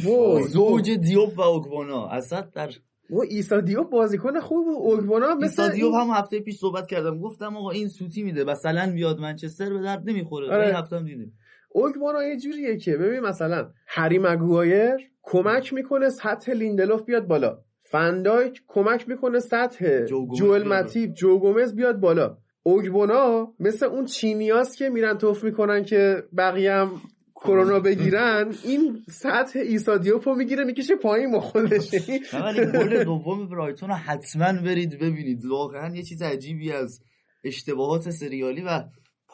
زوج 0.48 0.90
دیوب 0.90 1.38
و 1.38 1.40
اوگبونا. 1.40 2.06
اصلا 2.06 2.40
در 2.54 2.70
و 3.10 3.20
ایسا 3.28 3.60
دیوب 3.60 3.90
بازیکن 3.90 4.40
خوب 4.40 4.66
و 4.66 4.70
اوگبونا 4.70 5.34
مثل 5.34 5.62
ایسا 5.62 5.68
دیوب 5.68 5.94
هم 5.94 6.10
هفته 6.10 6.40
پیش 6.40 6.56
صحبت 6.56 6.86
کردم. 6.86 7.20
گفتم 7.20 7.56
آقا 7.56 7.70
این 7.70 7.88
سوتی 7.88 8.22
میده. 8.22 8.44
مثلا 8.44 8.92
بیاد 8.94 9.18
منچستر 9.18 9.72
به 9.72 9.80
درد 9.80 10.02
نمی‌خوره. 10.10 10.52
آره. 10.52 10.66
این 10.66 10.74
هفته 10.74 10.96
هم 10.96 11.04
دیدیم. 11.04 11.38
اوگبونا 11.76 12.24
یه 12.24 12.36
جوریه 12.36 12.76
که 12.76 12.96
ببین 12.96 13.20
مثلا 13.20 13.70
هری 13.86 14.18
مگوایر 14.18 14.96
کمک 15.22 15.72
می‌کنه 15.72 16.10
سطح 16.10 16.52
لیندلوف 16.52 17.02
بیاد 17.02 17.26
بالا. 17.26 17.58
فندایک 17.82 18.62
کمک 18.66 19.08
می‌کنه 19.08 19.40
سطح 19.40 20.04
جوئل 20.06 20.62
بیاد 20.62 20.66
متیب 20.66 21.14
جو 21.14 21.38
گومز 21.38 21.74
بیاد 21.74 22.00
بالا. 22.00 22.36
اوگبونا 22.62 23.54
مثل 23.60 23.86
اون 23.86 24.04
چینیاست 24.04 24.76
که 24.76 24.88
میرن 24.88 25.18
توف 25.18 25.44
می‌کنن 25.44 25.84
که 25.84 26.22
بقیه 26.36 26.72
هم 26.72 26.90
کرونا 27.34 27.80
بگیرن 27.80 28.54
این 28.64 28.98
سطح 29.10 29.58
ایسا 29.58 29.96
دیوپو 29.96 30.34
می‌گیره 30.34 30.64
می‌کشه 30.64 30.96
پایین 30.96 31.30
ما 31.30 31.40
خودش. 31.40 31.94
ولی 32.32 32.66
گل 32.66 33.04
دوم 33.04 33.48
برایتون 33.48 33.88
رو 33.88 33.94
حتما 33.94 34.52
برید 34.62 34.98
ببینید. 34.98 35.44
واقعا 35.44 35.96
یه 35.96 36.02
چیز 36.02 36.22
عجیبی 36.22 36.72
از 36.72 37.00
اشتباهات 37.44 38.10
سریالی 38.10 38.62
و 38.62 38.82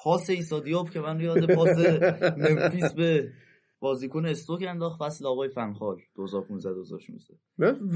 پاس 0.03 0.31
ایسا 0.31 0.61
دیوب 0.61 0.91
که 0.91 1.01
من 1.01 1.21
یاد 1.21 1.55
پاس 1.55 1.79
ممفیس 2.37 2.93
به 2.93 3.33
بازیکن 3.81 4.27
استوک 4.27 4.65
انداخت 4.69 4.99
فصل 5.01 5.27
آقای 5.27 5.49
فنخال 5.49 5.97
2015 6.17 6.75
2016 6.75 7.35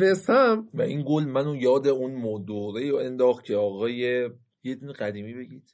وسام 0.01 0.69
و 0.75 0.83
این 0.83 1.05
گل 1.09 1.25
منو 1.25 1.57
یاد 1.57 1.87
اون 1.87 2.15
مدوره 2.15 2.91
رو 2.91 2.97
انداخت 2.97 3.45
که 3.45 3.57
آقای 3.57 4.31
یه 4.63 4.75
دونه 4.75 4.93
قدیمی 4.93 5.35
بگید. 5.35 5.71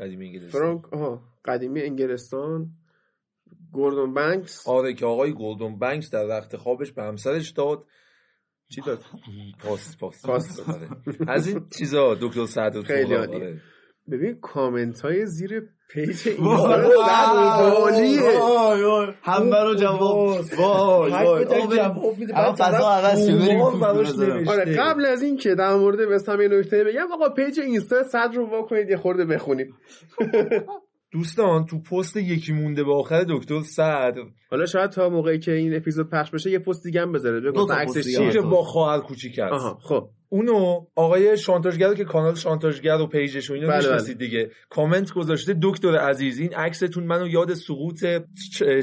قدیمی 0.00 0.26
انگلیسی 0.26 0.50
فرانک 0.50 0.92
آها 0.92 1.22
قدیمی 1.44 1.82
انگلستان. 1.82 2.70
گوردون 3.72 4.14
بنکس. 4.14 4.68
آره 4.68 4.94
که 4.94 5.06
آقای 5.06 5.32
گلدون 5.32 5.78
بنکس 5.78 6.10
در 6.10 6.26
وقت 6.26 6.56
خوابش 6.56 6.92
به 6.92 7.02
همسرش 7.02 7.50
داد. 7.50 7.84
چی 8.68 8.80
داد؟ 8.80 8.98
پاس 9.64 9.96
پاس. 9.96 10.26
پاس. 10.26 10.68
آره. 10.68 10.88
از 11.28 11.48
این 11.48 11.66
چیزا 11.78 12.14
دکتر 12.14 12.46
صدر 12.46 12.82
خیلی 12.82 13.14
آره. 13.14 13.60
ببین 14.10 14.38
کامنت 14.42 15.00
های 15.00 15.26
زیر 15.26 15.68
پیج 15.90 16.28
این 16.28 16.36
وای، 16.44 16.82
عالیه. 17.76 18.20
همه 19.22 19.62
رو 19.62 19.74
جواب 19.74 20.40
وای 20.58 21.10
بریم. 21.44 22.00
الان 22.34 22.54
فضا 22.54 22.90
عوض. 22.90 23.28
آره 24.48 24.76
قبل 24.76 25.04
از 25.06 25.22
این 25.22 25.36
که 25.36 25.54
در 25.54 25.74
مورد 25.74 26.00
وست 26.00 26.24
هم 26.24 26.40
یه 26.40 26.48
نکته 26.48 26.84
بگم 26.84 27.12
آقا 27.12 27.28
پیج 27.28 27.60
اینستا 27.60 28.02
صدر 28.02 28.30
رو 28.34 28.46
وا 28.46 28.62
کنید 28.62 28.90
یه 28.90 28.96
خورده 28.96 29.24
بخونید 29.24 29.74
دوستان 31.14 31.64
تو 31.64 31.78
پست 31.78 32.16
یکی 32.16 32.52
مونده 32.52 32.84
به 32.84 32.94
آخر 32.94 33.24
دکتر 33.28 33.60
صدر. 33.60 34.14
حالا 34.50 34.66
شاید 34.66 34.90
تا 34.90 35.08
موقعی 35.08 35.38
که 35.38 35.52
این 35.52 35.76
اپیزود 35.76 36.10
پخش 36.10 36.30
بشه 36.30 36.50
یه 36.50 36.58
پست 36.58 36.82
دیگه 36.82 37.00
هم 37.00 37.12
بذاره. 37.12 37.40
بگو 37.40 37.72
عکسش 37.72 38.16
چیه. 38.16 38.40
با 38.40 38.62
خواهر 38.62 39.00
کوچیک 39.00 39.38
است 39.38 39.52
آها 39.52 39.78
خب. 39.82 40.08
اونو 40.28 40.84
آقای 40.94 41.36
شانتاژگر 41.36 41.94
که 41.94 42.04
کانال 42.04 42.34
شانتاژگر 42.34 42.94
و 43.00 43.06
پیجش 43.06 43.50
و 43.50 43.54
اینو 43.54 43.68
بله، 43.68 43.76
می‌شناسید 43.76 44.18
دیگه. 44.18 44.50
کامنت 44.68 45.12
گذاشته 45.12 45.56
دکتر 45.62 45.96
عزیز 45.96 46.38
این 46.38 46.54
عکستون 46.54 47.04
منو 47.04 47.28
یاد 47.28 47.54
سقوط 47.54 48.04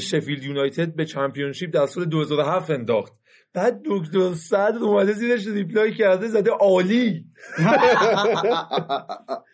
شفیلد 0.02 0.44
یونایتد 0.44 0.96
به 0.96 1.06
Championship 1.06 1.74
در 1.74 1.86
سال 1.86 2.06
2007 2.06 2.72
انداخت. 2.72 3.14
بعد 3.54 3.82
دکتر 3.86 4.34
صدر 4.34 4.78
اومده 4.82 5.14
زیرش 5.14 5.48
reply 5.48 5.94
کرده 5.94 6.28
زده 6.28 6.52
عالی. 6.52 7.26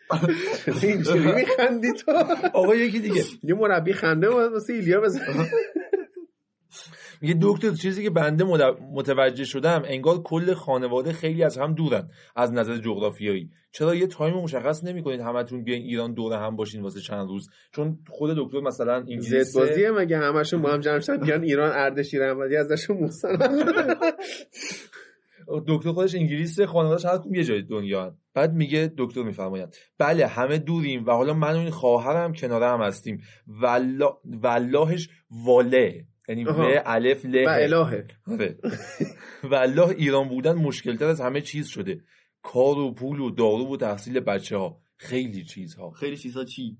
اینجوری 0.83 1.31
میخندی 1.31 1.93
تو؟ 1.93 2.11
آقا 2.53 2.75
یکی 2.75 2.99
دیگه. 2.99 3.23
یه 3.43 3.55
مربی 3.55 3.93
خنده 3.93 4.29
باید 4.29 4.51
واسه 4.51 4.73
ایلیا 4.73 5.01
بزن. 5.01 5.21
میگه 7.21 7.37
دکتر 7.41 7.71
چیزی 7.71 8.03
که 8.03 8.09
بنده 8.09 8.43
متوجه 8.93 9.45
شدم 9.45 9.83
انگار 9.85 10.23
کل 10.23 10.53
خانواده 10.53 11.13
خیلی 11.13 11.43
از 11.43 11.57
هم 11.57 11.73
دورن 11.73 12.09
از 12.35 12.53
نظر 12.53 12.77
جغرافیایی. 12.77 13.49
چرا 13.71 13.95
یه 13.95 14.07
تایم 14.07 14.33
مشخص 14.33 14.83
نمی‌کنید 14.83 15.19
همتون 15.19 15.63
بیاین 15.63 15.83
ایران 15.83 16.13
دور 16.13 16.33
هم 16.33 16.55
باشین 16.55 16.81
واسه 16.81 16.99
چند 16.99 17.27
روز؟ 17.27 17.49
چون 17.75 17.99
خود 18.09 18.37
دکتر 18.37 18.59
مثلا 18.59 18.95
انگلیسه. 18.95 19.43
زد 19.43 19.59
بازیه 19.59 19.91
مگه 19.91 20.17
همشون 20.17 20.61
با 20.61 20.69
هم 20.69 20.79
جمع 20.79 20.99
شدن؟ 20.99 21.17
بیان 21.17 21.43
ایران 21.43 21.71
اردشیر 21.71 22.23
احمدی 22.23 22.55
ازشون 22.55 22.97
مستند 22.97 23.39
دکتر 25.67 25.91
خودش 25.91 26.15
انگلیسه 26.15 26.65
خانواده‌اش 26.65 27.05
هر 27.05 27.17
کدوم 27.17 27.35
یه 27.35 27.43
جای 27.43 27.61
دنیا 27.61 28.03
هن. 28.03 28.17
بعد 28.37 28.53
میگه 28.53 28.93
دکتر 28.97 29.23
میفرماید. 29.23 29.77
بله 29.99 30.27
همه 30.27 30.57
دوریم 30.57 31.05
و 31.05 31.11
حالا 31.11 31.33
من 31.33 31.55
و 31.55 31.57
این 31.57 31.69
خواهرم 31.69 32.33
کنار 32.33 32.63
هم 32.63 32.81
هستیم. 32.81 33.21
والله 33.47 34.09
واللهش 34.25 35.09
واله 35.45 36.05
یعنی 36.29 36.43
و. 36.43 36.81
الف 36.85 37.25
و 37.25 37.27
له 37.27 37.45
الهه. 37.47 38.07
آره. 38.27 38.57
والله 39.51 39.89
ایران 39.89 40.29
بودن 40.29 40.53
مشکلتر 40.53 41.05
از 41.05 41.21
همه 41.21 41.41
چیز 41.41 41.67
شده. 41.67 42.01
کار 42.41 42.77
و 42.77 42.93
پول 42.93 43.19
و 43.19 43.29
دارو 43.31 43.73
و 43.73 43.77
تحصیل 43.77 44.19
بچه 44.19 44.57
ها 44.57 44.81
خیلی 44.95 45.43
چیزها. 45.43 45.91
خیلی 45.91 46.17
چیزا 46.17 46.43
چی؟ 46.43 46.77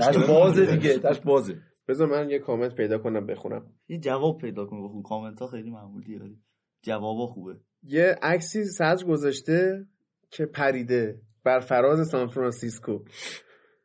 تش 0.00 0.16
بازه 0.16 0.76
دیگه 0.76 0.98
تش 0.98 1.20
بازه. 1.20 1.56
بذار 1.88 2.08
من 2.08 2.30
یه 2.30 2.38
کامنت 2.38 2.74
پیدا 2.74 2.98
کنم 2.98 3.26
بخونم. 3.26 3.72
یه 3.88 3.98
جواب 3.98 4.38
پیدا 4.40 4.66
کن 4.66 4.84
بخون 4.84 5.02
کامنت 5.02 5.40
ها 5.40 5.46
خیلی 5.46 5.70
معمولی 5.70 6.16
ولی 6.16 6.38
جوابا 6.82 7.26
خوبه. 7.26 7.60
یه 7.82 8.18
عکسی 8.22 8.64
سج 8.64 9.04
گذاشته. 9.04 9.86
که 10.32 10.46
پریده 10.46 11.18
بر 11.44 11.60
فراز 11.60 12.08
سان 12.08 12.26
فرانسیسکو. 12.26 12.98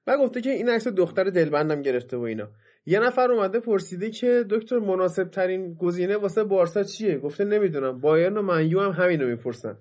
و 0.07 0.17
گفته 0.17 0.41
که 0.41 0.49
این 0.49 0.69
عکس 0.69 0.87
دختر 0.87 1.23
دلبندم 1.23 1.81
گرفته 1.81 2.17
و 2.17 2.21
اینا. 2.21 2.47
یه 2.85 2.99
نفر 2.99 3.31
اومده 3.31 3.59
پرسیده 3.59 4.09
که 4.09 4.45
دکتر 4.49 4.79
مناسب 4.79 5.29
ترین 5.29 5.73
گزینه 5.73 6.17
واسه 6.17 6.43
بارسا 6.43 6.83
چیه؟ 6.83 7.17
گفته 7.17 7.45
نمی‌دونم. 7.45 7.99
بایرن 7.99 8.37
و 8.37 8.41
منیو 8.41 8.79
هم 8.79 8.91
همینو 8.91 9.27
می‌پرسن. 9.27 9.77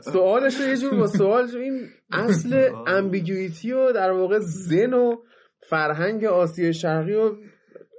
سوالش 0.00 0.60
رو 0.60 0.68
یه 0.68 0.76
جور 0.76 0.94
با 0.94 1.06
سوال 1.06 1.48
این 1.56 1.80
اصل 2.12 2.70
امبیگویتی 2.86 3.72
و 3.72 3.92
در 3.92 4.10
واقع 4.10 4.38
زن 4.38 4.92
و 4.92 5.16
فرهنگ 5.68 6.24
آسیای 6.24 6.74
شرقی 6.74 7.14
و 7.14 7.30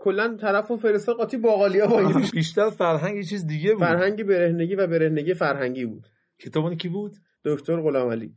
کلا 0.02 0.38
طرف 0.42 0.72
و 0.72 0.76
فرستا 0.76 1.14
قاطی 1.14 1.38
باقالیا 1.38 1.88
بیشتر 2.34 2.70
فرهنگ 2.70 3.16
یه 3.16 3.24
چیز 3.24 3.48
دیگه 3.48 3.74
بود. 3.74 3.80
فرهنگ 3.80 4.24
برهنگی 4.24 4.76
و 4.76 4.88
برهنگی 4.88 5.34
فرهنگی 5.34 5.86
بود. 5.86 6.08
کتاب 6.40 6.64
اون 6.64 6.76
کی 6.76 6.90
بود؟ 6.90 7.12
دکتر 7.45 7.82
غلام 7.82 8.12
علی. 8.12 8.36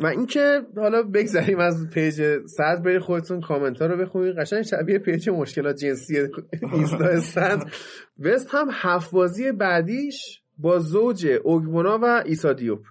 و 0.00 0.06
اینکه 0.06 0.62
حالا 0.76 1.02
بگذریم 1.02 1.58
از 1.58 1.90
پیج 1.90 2.22
صدر 2.46 2.82
برید 2.82 3.02
خودتون 3.02 3.40
کامنت 3.40 3.82
ها 3.82 3.86
رو 3.86 3.96
بخونید. 3.96 4.38
قشنگ 4.38 4.62
شبیه 4.62 4.98
پیج 4.98 5.28
مشکلات 5.28 5.76
جنسی 5.76 6.28
اینستا 6.72 7.20
صدر 7.20 7.62
وست 8.18 8.48
هم 8.50 8.68
هفت 8.72 9.10
بازی 9.10 9.52
بعدیش 9.52 10.42
با 10.58 10.78
زوج 10.78 11.26
اوگبونا 11.44 11.98
و 12.02 12.22
ایسا 12.26 12.52
دیوب 12.52 12.82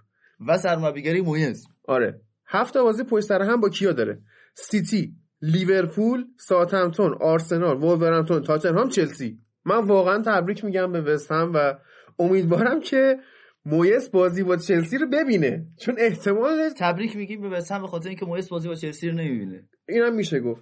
و 0.48 0.58
سرمربیگری 0.58 1.22
مویس 1.22 1.68
آره. 1.88 2.22
هفت 2.48 2.78
بازی 2.78 3.04
پشت 3.04 3.26
سر 3.26 3.42
هم 3.42 3.62
با 3.62 3.70
کیا 3.70 3.92
داره؟ 3.92 4.22
سیتی 4.54 5.14
لیورپول 5.42 6.26
ساوثهمپتون 6.38 7.18
آرسنال 7.22 7.78
وولورهمپتون 7.78 8.44
تاتنهام 8.44 8.90
چلسی. 8.90 9.40
من 9.66 9.86
واقعا 9.86 10.22
تبریک 10.22 10.66
میگم 10.66 10.92
به 10.92 11.02
وست 11.02 11.32
هم 11.32 11.52
و 11.54 11.74
امیدوارم 12.20 12.80
که 12.80 13.18
مویس 13.66 14.10
بازی 14.10 14.44
با 14.44 14.58
چلسی 14.58 14.98
رو 14.98 15.08
ببینه. 15.08 15.66
چون 15.80 15.96
احتمال 15.98 16.70
تبریک 16.78 17.16
میگیم 17.16 17.42
به 17.42 17.50
وست 17.50 17.69
هم 17.69 17.82
به 17.82 17.88
خاطر 17.88 18.10
اینکه 18.10 18.26
مویس 18.26 18.50
بازی 18.50 18.68
با 18.68 18.76
چلسی 18.76 19.10
رو 19.10 19.16
نمی‌بینه. 19.16 19.64
اینم 19.90 20.16
میشه 20.16 20.40
گفت. 20.40 20.62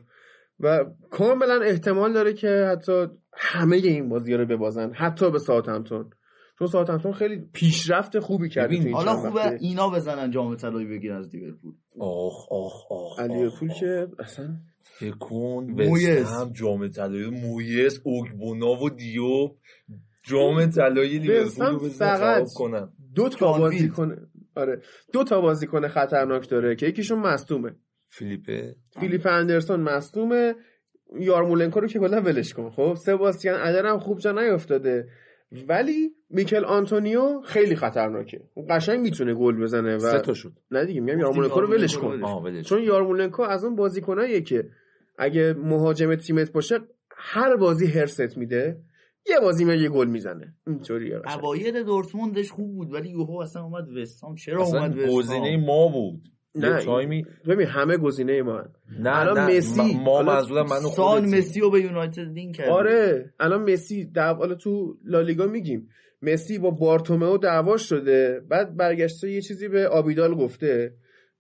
و 0.60 0.86
کاملا 1.12 1.62
احتمال 1.62 2.14
داره 2.14 2.34
که 2.34 2.68
حتی 2.72 3.08
همه 3.34 3.76
این 3.76 4.10
بازی 4.10 4.34
رو 4.34 4.46
ببازن. 4.46 4.92
حتی 4.94 5.32
به 5.32 5.40
ساوثهمپتون. 5.40 6.10
چون 6.60 6.68
ساوثهمپتون 6.68 7.14
خیلی 7.14 7.42
پیشرفت 7.54 8.20
خوبی 8.20 8.50
کرده 8.50 8.92
حالا 8.92 9.16
خوبه 9.16 9.30
وقته. 9.30 9.58
اینا 9.62 9.90
بزنن 9.90 10.32
جام 10.32 10.56
طلایی 10.56 10.88
بگیرن 10.88 11.18
از 11.18 11.36
لیورپول. 11.36 11.74
آخ 12.00 12.52
آخ 12.52 12.92
آخ 12.92 13.20
لیورپول 13.20 13.72
آخ، 13.72 13.80
که 13.80 14.08
اصلا. 14.20 14.56
وست 15.78 16.34
هم 16.34 16.52
جام 16.52 16.88
طلایی 16.88 17.30
مویس 17.30 18.00
اوگبونا 18.04 18.84
و 18.84 18.90
دیوب. 18.90 19.58
جام 20.24 20.66
طلایی 20.66 21.20
لیورپول 21.20 21.90
فقط 21.90 22.20
خراب 22.20 22.48
کنن 22.56 22.90
دو 23.16 23.30
تا 23.30 23.58
بازی. 23.58 23.90
کنه. 23.90 24.18
آره. 24.56 24.82
دو 25.14 25.24
تا 25.24 25.42
بازیکن 25.42 25.88
خطرناک 25.88 26.50
داره 26.50 26.76
که 26.76 26.88
یکیشون 26.88 27.20
مصدومه. 27.20 27.76
فیلیپه؟ 28.08 28.76
فیلیپ 29.00 29.28
اندرسون 29.28 29.80
مصدومه. 29.80 30.56
یارمولنکو 31.20 31.80
رو 31.80 31.88
که 31.88 32.00
کلا 32.00 32.22
ولش 32.22 32.54
کن. 32.54 32.70
خب 32.70 32.96
سباستین 33.06 33.60
هالر 33.62 33.86
هم 33.86 34.00
خوب 34.00 34.20
جا 34.20 34.32
نیافتاده 34.32 35.08
ولی 35.70 36.12
میکل 36.30 36.66
آنتونیو 36.66 37.42
خیلی 37.46 37.76
خطرناکه. 37.76 38.42
اون 38.54 38.68
قشنگ 38.70 39.00
می‌تونه 39.00 39.34
گل 39.34 39.62
بزنه 39.62 39.96
و 39.96 40.00
سه 40.00 40.20
تا 40.20 40.34
شد. 40.34 40.54
نه 40.72 40.86
دیگه 40.86 41.02
میگم 41.02 41.20
یارمولنکو 41.20 41.62
رو 41.62 41.68
ولش 41.68 41.98
کن. 41.98 42.62
چون 42.62 42.84
یارمولنکو 42.84 43.42
از 43.42 43.64
اون 43.64 43.76
بازیکناییه 43.76 44.42
که 44.42 44.70
اگه 45.18 45.54
مهاجم 45.54 46.16
تیمت 46.16 46.52
باشه 46.52 46.80
هر 47.18 47.56
بازی 47.56 47.88
هرست 47.88 48.38
میده. 48.38 48.78
یه 49.30 49.40
بازی 49.42 49.66
میاد 49.66 49.80
یه 49.80 49.90
گل 49.90 50.08
می‌زنه. 50.08 50.56
اینطوریه 50.68 51.20
قشنگ. 51.20 51.44
اوایل 51.44 51.84
دورتموندش 51.84 52.52
خوب 52.52 52.76
بود 52.76 52.94
ولی 52.94 53.10
یهو 53.10 53.38
اصلا 53.38 53.64
اومد 53.64 53.90
وستام 53.98 54.36
چرا 54.36 54.62
اصلا 54.62 54.80
اومد 54.80 54.98
وستام 54.98 55.16
گزینه 55.18 55.58
ما 55.58 55.88
بود. 55.88 56.22
نه، 56.56 56.82
تایمی 56.82 57.26
ببین 57.48 57.68
همه 57.68 57.98
گزینه 57.98 58.42
ما 58.42 58.58
هن. 58.58 58.70
نه 59.00 59.20
الان 59.20 59.38
نه 59.38 59.58
مسی، 59.58 59.98
ما- 59.98 60.22
منظورم 60.22 60.66
منو 60.66 60.90
سال. 60.90 61.26
مسی 61.26 61.60
رو 61.60 61.70
به 61.70 61.82
یونایتد 61.82 62.20
لینک 62.20 62.56
کرد 62.56 62.70
آره 62.70 63.34
الان 63.40 63.72
مسی 63.72 64.06
دعوا 64.06 64.40
حالا 64.40 64.56
تو 64.56 64.98
لالیگا 65.06 65.46
میگیم. 65.48 65.90
مسی 66.22 66.60
با 66.60 66.72
بارتومئو 66.72 67.38
دعوا 67.38 67.78
شده 67.78 68.42
بعد 68.50 68.78
برگشته 68.78 69.32
یه 69.32 69.42
چیزی 69.42 69.68
به 69.68 69.88
آبیدال 69.88 70.36
گفته. 70.36 70.94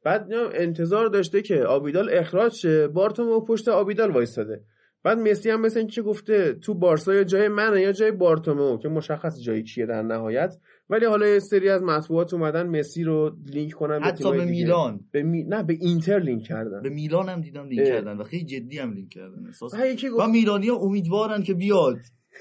بعد 0.06 0.28
انتظار 0.54 1.08
داشته 1.08 1.42
که 1.42 1.56
آبیدال 1.56 2.10
اخراج 2.14 2.54
شه. 2.54 2.88
بارتومئو 2.88 3.40
پشت 3.46 3.68
آبیدال 3.68 4.12
وایستاده. 4.12 4.62
بعد 5.04 5.18
مسی 5.18 5.50
هم 5.50 5.62
مثل 5.62 5.80
اینکه 5.80 6.02
گفته 6.02 6.54
تو 6.54 6.74
بارسا 6.74 7.14
یا 7.14 7.24
جای 7.24 7.48
منه 7.48 7.82
یا 7.82 7.92
جای 7.92 8.12
بارتومئو 8.12 8.78
که 8.78 8.90
مشخص 8.90 9.42
جای 9.42 9.64
کیه 9.64 9.86
در 9.86 10.02
نهایت. 10.02 10.58
ولی 10.90 11.06
حالا 11.06 11.28
یه 11.28 11.40
سری 11.40 11.70
از 11.70 11.84
مطبوعات 11.84 12.34
اومدن 12.34 12.68
مسی 12.68 13.04
رو 13.04 13.36
لینک 13.46 13.74
کنن 13.74 14.00
به 14.00 14.06
حتی 14.06 14.32
به. 14.32 14.46
میلان. 14.46 15.00
به 15.12 15.24
می... 15.24 15.44
نه 15.44 15.64
به 15.64 15.74
اینتر 15.74 16.20
لینک 16.20 16.44
کردن. 16.44 16.82
به 16.82 16.90
میلان 16.90 17.30
هم 17.30 17.42
دیدم 17.42 17.68
لینک 17.68 17.88
اه. 17.88 17.94
کردن 17.94 18.18
و 18.18 18.24
خیلی 18.24 18.46
جدی 18.46 18.80
هم 18.80 18.94
لینک 18.94 19.10
کردن. 19.10 19.46
احساس 19.46 19.74
و 20.20 20.28
میلانی 20.28 20.70
ها 20.70 20.76
امیدوارن 20.76 21.44
که 21.44 21.54
بیاد. 21.54 21.98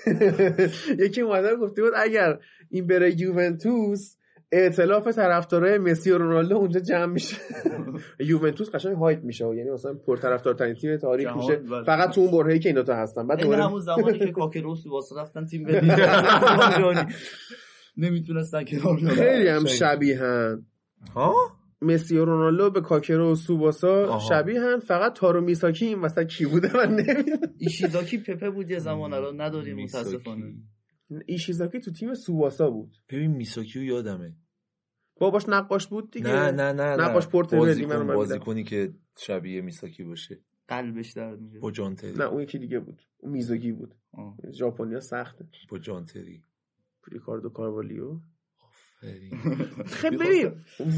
یکی 1.05 1.21
اومده 1.21 1.57
گفته 1.57 1.83
بود 1.83 1.93
اگر 1.97 2.39
این 2.71 2.87
بره 2.87 3.21
یوونتوس 3.21 4.17
ائتلاف 4.53 5.09
طرفدارای 5.09 5.79
مسی 5.79 6.11
و 6.11 6.19
رونالدو 6.19 6.57
اونجا 6.57 6.81
جمع 6.81 7.07
میشه. 7.13 7.37
یوونتوس 8.31 8.71
قشنگ 8.71 8.97
هایپ 8.97 9.25
میشه. 9.25 9.45
یعنی 9.57 9.71
مثلا 9.71 9.95
پرطرفدارترین 9.95 10.75
تیم 10.75 10.97
تاریخ 10.97 11.37
میشه. 11.37 11.57
فقط 11.87 12.11
تو 12.15 12.21
اون 12.21 12.31
برهه‌ای 12.31 12.59
که 12.59 12.69
اینا 12.69 12.83
تا 12.83 12.95
هستن. 12.95 13.27
بعد 13.27 13.43
همون 13.45 13.81
زمانی 13.81 14.19
که 14.19 14.33
کاکروس 14.41 14.87
واسه 14.87 15.17
رفتن 15.21 15.45
تیم 15.47 15.67
نمی‌تونستن 17.97 18.65
کنار 18.65 18.97
بیان. 18.97 19.15
خیلی 19.15 19.49
هم. 19.49 19.65
شبیهن 19.65 20.67
ها؟ 21.15 21.35
مسی 21.83 22.17
و 22.19 22.25
رونالدو 22.25 22.71
به 22.71 22.81
کاکرو 22.81 23.33
و 23.33 23.35
سوباسا 23.35 24.07
آها. 24.07 24.19
شبیهن 24.29 24.79
فقط 24.79 25.13
تارو 25.13 25.41
میساکی 25.41 25.87
این 25.87 25.99
وسط 26.01 26.27
کی 26.27 26.47
بوده؟ 26.47 26.77
من 26.77 26.91
نمی‌دونم. 26.95 27.39
ایشیزاکی 27.59 28.19
پپه 28.19 28.51
بود 28.51 28.71
یه 28.71 28.79
زمان 28.79 29.13
الان. 29.13 29.41
نداریم. 29.41 29.77
متاسفانه. 29.77 30.55
ایشیزاکی 31.27 31.81
تو 31.81 31.93
تیم 31.93 32.15
سوباسا 32.15 32.71
بود. 32.71 32.93
ببین 33.11 33.31
میساکی 33.31 33.79
رو 33.79 33.85
یادمه. 33.85 34.33
باباش 35.21 35.49
نقاش 35.49 35.87
بود 35.87 36.11
دیگه. 36.11 36.27
نه 36.27 36.51
نه 36.51 36.73
نه 36.73 36.97
نقاش 36.97 37.29
پورتوگالی 37.29 37.87
من 37.87 37.97
اومدم. 37.97 38.15
بازیکنی 38.15 38.65
که 38.65 38.93
شبیه 39.19 39.61
میساکی 39.61 40.05
باشه. 40.05 40.41
قلبش 40.69 41.13
درد 41.13 41.41
میگه 41.41 41.59
با 41.59 41.71
جانتری 41.71 42.13
نه 42.13 42.25
اون 42.25 42.43
یکی 42.43 42.59
دیگه 42.59 42.79
بود. 42.79 43.03
اون 43.19 43.33
میزوگی 43.33 43.73
بود. 43.73 43.95
ژاپنیا 44.53 45.01
سخته. 45.01 45.45
با 45.71 45.79
جانتری 45.79 46.43
ریکاردو 47.13 47.49
کاروالیو. 47.49 48.19
خیلی 49.87 50.17
ببین 50.17 50.53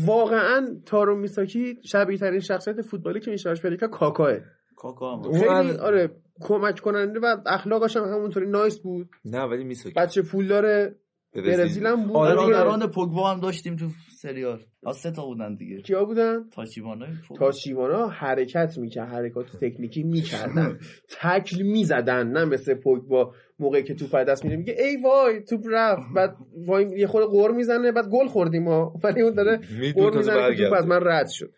واقعا 0.07 0.77
تارو 0.87 1.17
میساکی 1.17 1.79
شبیه 1.85 2.19
ترین 2.19 2.41
شخصیت 2.41 2.83
فوتبالی 2.83 3.21
که 3.21 3.31
میشه 3.31 3.55
پیدا 3.55 3.77
کرد 3.77 3.91
کاکاه 3.91 4.33
کاکا 4.77 5.23
خیلی 5.23 5.71
آره 5.79 6.17
کمک 6.41 6.81
کننده 6.81 7.21
و 7.21 7.37
اخلاقش 7.47 7.97
هم 7.97 8.05
همونطوری 8.05 8.47
نایس 8.47 8.79
بود. 8.79 9.09
نه 9.25 9.43
ولی 9.43 9.65
میساکی. 9.65 9.95
بچه 9.97 10.23
پول 10.23 10.49
داره. 10.49 10.97
برزیل 11.35 11.87
هم 11.87 12.07
بود. 12.07 12.17
آره. 12.17 12.37
برادران 12.37 12.87
پوگبا 12.87 13.31
هم 13.31 13.41
داشتیم 13.41 13.77
تو 13.77 13.89
سریال. 14.21 14.61
از 14.87 14.97
سه 14.97 15.11
تا 15.11 15.27
بودن 15.27 15.55
دیگه. 15.55 15.83
کیا 15.83 16.05
بودن؟ 16.05 16.51
تاچیبانا 16.51 17.07
تاچیوانا 17.39 18.09
حرکت 18.09 18.79
می‌کرد 18.79 19.09
حرکات 19.09 19.47
تکنیکی 19.61 20.03
می‌کردن. 20.03 20.79
تکل 21.21 21.63
می‌زدن 21.63 22.29
نه 22.29 22.45
مثل 22.45 22.75
پوگبا 22.75 23.35
موقعی 23.59 23.83
که 23.83 23.95
توپ 23.95 24.17
دست 24.17 24.45
میره 24.45 24.57
میگه 24.57 24.77
ای 24.79 24.97
وای 24.97 25.41
توپ 25.41 25.61
رفت. 25.71 26.03
بعد 26.15 26.37
وای 26.67 26.99
یه 26.99 27.07
خورده 27.07 27.27
قور 27.27 27.51
می‌زنه 27.51 27.93
بعد 27.93 28.09
گل 28.09 28.27
خوردیم 28.27 28.63
ما. 28.63 28.93
ولی 29.05 29.23
اون 29.23 29.35
داره 29.35 29.61
قور 29.95 30.17
می‌زنه 30.17 30.57
که 30.57 30.65
توپ 30.65 30.73
از 30.73 30.87
من 30.87 31.01
رد 31.03 31.29
شد. 31.29 31.51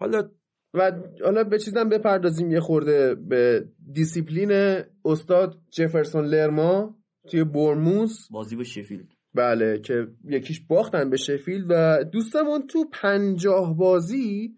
حالا 0.00 0.30
و 0.74 0.92
حالا 1.24 1.44
به 1.44 1.58
چیزم 1.58 1.88
بپردازیم 1.88 2.50
یه 2.50 2.60
خورده 2.60 3.14
به 3.14 3.64
دیسیپلین 3.92 4.82
استاد 5.04 5.58
جفرسون 5.70 6.24
لرما. 6.24 6.96
توی 7.30 7.44
بورنموث 7.44 8.28
بازی 8.30 8.56
با 8.56 8.64
شفیلد. 8.64 9.08
بله 9.34 9.78
که 9.78 10.06
یکیش 10.24 10.60
باختن 10.60 11.10
به 11.10 11.16
شفیلد 11.16 11.66
و 11.68 12.04
دوستمون 12.04 12.66
تو 12.66 12.84
پنجاه 12.92 13.76
بازی 13.76 14.56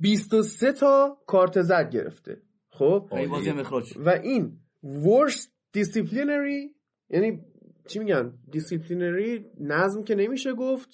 23 0.00 0.72
تا 0.72 1.18
کارت 1.26 1.62
زرد 1.62 1.90
گرفته. 1.90 2.42
خب؟ 2.68 3.08
این 3.12 3.30
بازی 3.30 3.50
هم 3.50 3.58
اخراج 3.58 3.84
شد. 3.84 4.00
و 4.06 4.08
این 4.08 4.58
worst 4.84 5.48
disciplinary 5.76 6.74
یعنی 7.10 7.40
چی 7.88 7.98
میگن؟ 7.98 8.38
disciplinary 8.52 9.60
نظم 9.60 10.04
که 10.04 10.14
نمیشه 10.14 10.52
گفت. 10.52 10.88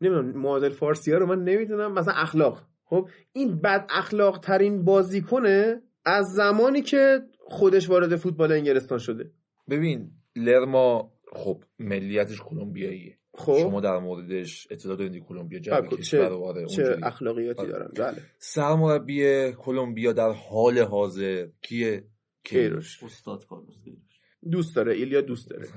نمی‌دونم 0.00 0.38
معادل 0.38 0.68
فارسی 0.68 1.12
ها 1.12 1.18
رو 1.18 1.26
من 1.26 1.44
نمی‌دونم. 1.44 1.92
مثلا 1.92 2.14
اخلاق. 2.14 2.66
خب؟ 2.84 3.08
این 3.32 3.56
بد 3.56 3.86
اخلاق 3.90 4.38
ترین 4.38 4.84
بازیکنه 4.84 5.82
از 6.04 6.26
زمانی 6.26 6.82
که 6.82 7.20
خودش 7.38 7.90
وارد 7.90 8.16
فوتبال 8.16 8.52
انگلستان 8.52 8.98
شده. 8.98 9.30
ببین 9.70 10.10
لرما 10.36 11.12
خب 11.32 11.64
ملیتش 11.78 12.40
کلمبیاییه. 12.40 13.18
خب؟ 13.34 13.58
شما 13.58 13.80
در 13.80 13.98
موردش 13.98 14.66
اطلاع 14.70 14.96
دارید 14.96 15.24
کلمبیا 15.24 15.58
جنگ 15.58 15.90
چه- 15.90 15.96
کشور 15.96 16.32
آره 16.32 16.66
چه. 16.66 16.96
اخلاقیاتی 17.02 17.60
آره. 17.60 17.70
دارن 17.70 17.90
بله. 17.96 18.22
سرمربی 18.38 19.52
کلمبیا 19.52 20.12
در 20.12 20.30
حال 20.30 20.78
حاضر 20.78 21.46
کیه؟ 21.62 22.04
کیروش. 22.44 23.02
استاد 23.02 23.46
کارلوس. 23.46 23.76
دوست 24.50 24.76
داره 24.76 24.94
ایلیا 24.94 25.20
دوست 25.20 25.50
داره. 25.50 25.68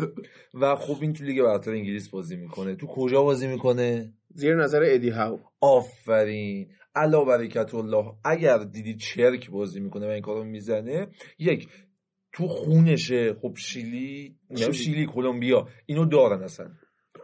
و 0.60 0.76
خب 0.76 1.02
این 1.02 1.12
تو 1.12 1.24
لیگ 1.24 1.42
برتر 1.42 1.70
انگلیس 1.70 2.08
بازی 2.08 2.36
می‌کنه. 2.36 2.74
تو 2.74 2.86
کجا 2.86 3.22
بازی 3.22 3.46
می‌کنه؟ 3.46 4.14
زیر 4.34 4.54
نظر 4.62 4.82
ادی 4.86 5.08
هاو. 5.08 5.40
آفرین. 5.60 6.68
علا 6.94 7.24
برکت 7.24 7.74
الله 7.74 8.04
اگر 8.24 8.58
دیدی 8.58 8.94
چرک 8.96 9.50
بازی 9.50 9.80
می‌کنه 9.80 10.06
و 10.06 10.10
این 10.10 10.22
کارو 10.22 10.44
می‌زنه 10.44 11.08
یک 11.38 11.68
تو 12.36 12.48
خونشه. 12.48 13.34
خب 13.34 13.54
شیلی 13.56 14.36
شیلی. 14.56 14.72
شیلی 14.72 15.06
کلمبیا. 15.06 15.68
اینو 15.86 16.04
دارن 16.04 16.42
اصلا. 16.42 16.70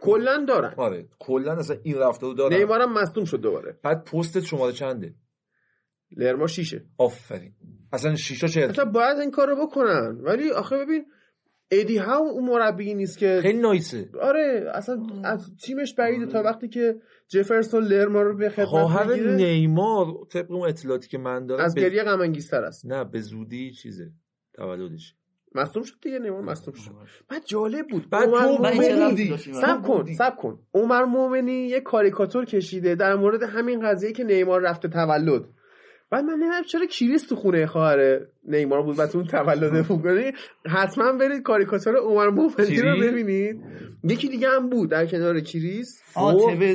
کلا 0.01 0.45
دارن. 0.47 0.73
آره. 0.77 1.07
کلا 1.19 1.53
اصلا 1.53 1.77
این 1.83 1.97
رفتار 1.97 2.29
رو 2.29 2.35
دارن. 2.35 2.57
نیمار 2.57 2.81
هم 2.81 2.93
مصدوم 2.93 3.25
شد 3.25 3.41
دوباره. 3.41 3.79
بعد 3.83 4.03
پستت 4.03 4.43
شماره 4.43 4.73
چنده؟ 4.73 5.15
لرما 6.17 6.47
شیشه. 6.47 6.85
آفرین. 6.97 7.53
اصلا 7.93 8.15
شیشا 8.15 8.47
چرک 8.47 8.69
اصلا 8.69 8.85
باید 8.85 9.17
این 9.17 9.31
کارو 9.31 9.67
بکنن. 9.67 10.21
ولی 10.21 10.51
آخه 10.51 10.77
ببین 10.77 11.05
ادی 11.71 11.97
هاو 11.97 12.27
اون 12.27 12.45
مربی 12.49 12.93
نیست 12.93 13.17
که 13.17 13.39
خیلی 13.41 13.59
نایسه. 13.59 14.09
آره 14.21 14.71
اصلا 14.73 14.97
از 15.23 15.51
تیمش 15.63 15.93
بعیده 15.93 16.25
تا 16.25 16.43
وقتی 16.43 16.67
که 16.67 16.95
جفرسون 17.27 17.83
لرما 17.83 18.21
رو 18.21 18.37
به 18.37 18.49
خدمت 18.49 18.67
خواهر 18.67 19.15
نیمار 19.15 20.05
طبق 20.31 20.51
اون 20.51 20.69
اطلاعاتی 20.69 21.07
که 21.07 21.17
من 21.17 21.45
دارم 21.45 21.65
از 21.65 21.75
گریه 21.75 22.03
غم 22.03 22.33
است. 22.53 22.85
نه 22.85 23.03
به 23.03 23.19
زودی 23.21 23.71
چیزه. 23.71 24.11
تولدش. 24.53 25.15
مصدوم 25.55 25.83
شد 25.83 25.95
دیگه 26.01 26.19
نیمار 26.19 26.41
مصدوم 26.41 26.75
شد. 26.75 26.91
بعد 27.29 27.45
جالب 27.45 27.87
بود. 27.87 28.09
بعد 28.09 28.29
عمر 28.29 28.57
تو 28.57 28.63
من 28.63 28.73
مومنی- 28.73 29.37
سب 29.37 29.81
کن. 29.87 30.05
سب 30.13 30.35
کن. 30.35 30.59
عمر 30.73 31.03
مومنی 31.03 31.51
یه 31.67 31.79
کاریکاتور 31.79 32.45
کشیده 32.45 32.95
در 32.95 33.15
مورد 33.15 33.43
همین 33.43 33.89
قضیه 33.89 34.11
که 34.11 34.23
نیمار 34.23 34.61
رفته 34.61 34.87
تولد. 34.87 35.45
بعد 36.09 36.23
من 36.23 36.33
نمی‌دونم 36.33 36.63
چرا 36.63 36.85
کریس 36.85 37.27
تو 37.27 37.35
خونه 37.35 37.65
خواهر 37.65 38.19
نیمار 38.43 38.81
بود 38.83 38.99
و 38.99 39.07
تو 39.07 39.17
اون 39.17 39.27
تولد 39.27 39.87
بود. 39.87 40.05
یعنی 40.09 40.31
حتما 40.65 41.11
برید 41.11 41.41
کاریکاتور 41.41 41.95
عمر 41.95 42.29
مومنی 42.29 42.53
رو 42.57 42.95
کریس؟ 42.95 43.03
ببینید. 43.03 43.61
یکی 44.03 44.29
دیگه 44.29 44.49
هم 44.49 44.69
بود 44.69 44.89
در 44.89 45.05
کنار 45.05 45.39
کریس 45.39 46.01
آه 46.15 46.33
خب، 46.33 46.65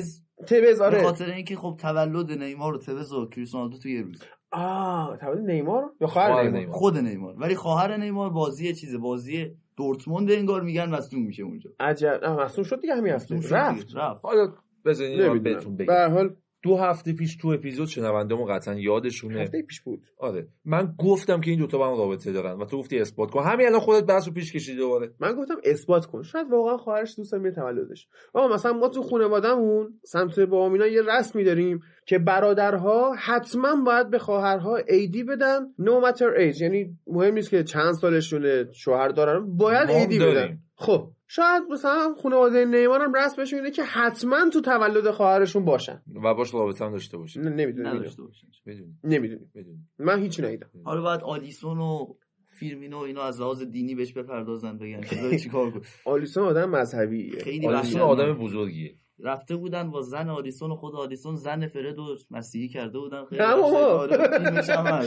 توز 0.46 0.78
به 0.78 0.84
آره. 0.84 1.02
خاطر 1.02 1.30
اینکه 1.30 1.56
خب 1.56 1.76
تولد 1.80 2.32
نیمار 2.32 2.74
و 2.74 2.78
توز 2.78 3.12
و 3.12 3.28
کریستیانو 3.28 3.64
رونالدو 3.64 3.82
تو 3.82 3.88
یه 3.88 4.02
روز. 4.02 4.22
آه 4.52 5.18
نیمار؟ 5.46 5.90
یا 6.00 6.06
خواهر 6.06 6.42
نیمار؟ 6.42 6.60
نیمار. 6.60 6.76
خود 6.76 6.98
نیمار. 6.98 7.34
ولی 7.38 7.54
خواهر 7.54 7.96
نیمار 7.96 8.30
بازی 8.30 8.74
چیزه 8.74 8.98
بازی 8.98 9.56
دورتموند 9.76 10.30
انگار 10.30 10.62
میگن 10.62 10.90
مصدوم 10.90 11.22
میشه 11.22 11.42
اونجا. 11.42 11.70
عجب. 11.80 12.24
مصدوم 12.24 12.64
شد 12.64 12.80
دیگه 12.80 12.94
همین 12.94 13.12
هفته 13.12 13.34
رفت. 13.50 13.96
رفت. 13.96 14.20
حالا 14.24 14.52
بزنین 14.84 15.42
بهتون 15.42 15.76
بگم. 15.76 15.86
به 15.86 15.92
هر 15.92 16.08
حال 16.08 16.36
دو 16.62 16.76
هفته 16.76 17.12
پیش 17.12 17.36
تو 17.36 17.48
اپیزود 17.48 17.88
شنوندهمون 17.88 18.54
قطعا 18.54 18.74
یادشونه. 18.74 19.40
هفته 19.40 19.62
پیش 19.62 19.80
بود. 19.80 20.06
آره. 20.18 20.48
من 20.64 20.94
گفتم 20.98 21.40
که 21.40 21.50
این 21.50 21.60
دوتا 21.60 21.78
با 21.78 21.88
هم 21.88 21.98
رابطه 21.98 22.32
دارن 22.32 22.52
و 22.52 22.64
تو 22.64 22.78
گفتی 22.78 22.98
اثبات 22.98 23.30
کن. 23.30 23.42
همین 23.42 23.66
الان 23.66 23.80
خودت 23.80 24.06
بحث 24.06 24.28
رو 24.28 24.34
پیش 24.34 24.52
کشیدی 24.52 24.78
دوباره. 24.78 25.10
من 25.20 25.32
گفتم 25.32 25.54
اثبات 25.64 26.06
کن. 26.06 26.22
شاید 26.22 26.46
واقعا 26.50 26.76
خواهرش 26.76 27.16
دوست 27.16 27.34
میره 27.34 27.54
تولدش. 27.54 28.08
آقا 28.34 28.54
مثلا 28.54 28.72
ما 28.72 28.88
تو 28.88 29.02
خانوادهمون 29.02 30.00
سمت 30.04 30.40
با 30.40 30.86
یه 30.86 31.02
رسمی 31.02 31.44
داریم 31.44 31.80
که 32.06 32.18
برادرها 32.18 33.14
حتما 33.14 33.84
باید 33.86 34.10
به 34.10 34.18
خواهرها 34.18 34.76
ایدی 34.76 35.24
بدن 35.24 35.60
no 35.80 36.04
matter 36.04 36.38
age. 36.38 36.60
یعنی 36.60 36.98
مهم 37.06 37.34
نیست 37.34 37.50
که 37.50 37.64
چند 37.64 37.92
سالشونه 37.92 38.66
شوهر 38.72 39.08
دارن 39.08 39.56
باید 39.56 39.90
ایدی. 39.90 40.18
بدن. 40.18 40.58
خب 40.74 41.10
شاید 41.30 41.62
مثلا 41.70 42.14
خانواده 42.22 42.64
نیمار 42.64 43.00
هم 43.00 43.14
رسمشون 43.14 43.58
اینه 43.58 43.70
که 43.70 43.82
حتما 43.82 44.50
تو 44.52 44.60
تولد 44.60 45.10
خواهرشون 45.10 45.64
باشن. 45.64 46.02
و 46.24 46.34
باش 46.34 46.54
رابطه 46.54 46.84
هم 46.84 46.92
داشته 46.92 47.18
نمی‌دونم 47.36 47.98
باشن 47.98 48.22
بدونی 48.66 48.94
نمی‌دونیم 49.04 49.50
بدونی 49.54 49.78
من 49.98 50.22
هیچی 50.22 50.42
ندیدم. 50.42 50.70
حالا 50.84 51.02
باید 51.02 51.20
آلیسون 51.20 51.78
و 51.78 52.14
فیرمینو 52.58 52.98
اینا 52.98 53.22
از 53.22 53.40
لحاظ 53.40 53.62
دینی 53.62 53.94
بهش 53.94 54.12
بپردازن 54.12 54.78
بگن 54.78 55.00
چیکار 55.38 55.70
کن 55.70 55.80
آلیسون 56.04 56.44
آدم 56.44 56.70
مذهبیه. 56.70 57.38
خیلی 57.38 57.66
آلیسون. 57.66 58.00
آدم 58.00 58.32
بزرگیه. 58.32 58.94
رفته 59.20 59.56
بودن 59.56 59.90
با 59.90 60.02
زن 60.02 60.28
آلیسون 60.28 60.70
و 60.70 60.74
خود 60.74 60.94
آلیسون 60.94 61.36
زن 61.36 61.66
فرد 61.66 61.98
و 61.98 62.16
مسیحی 62.30 62.68
کرده 62.68 62.98
بودن. 62.98 63.24
خیلی. 63.24 63.42
آره، 63.42 64.16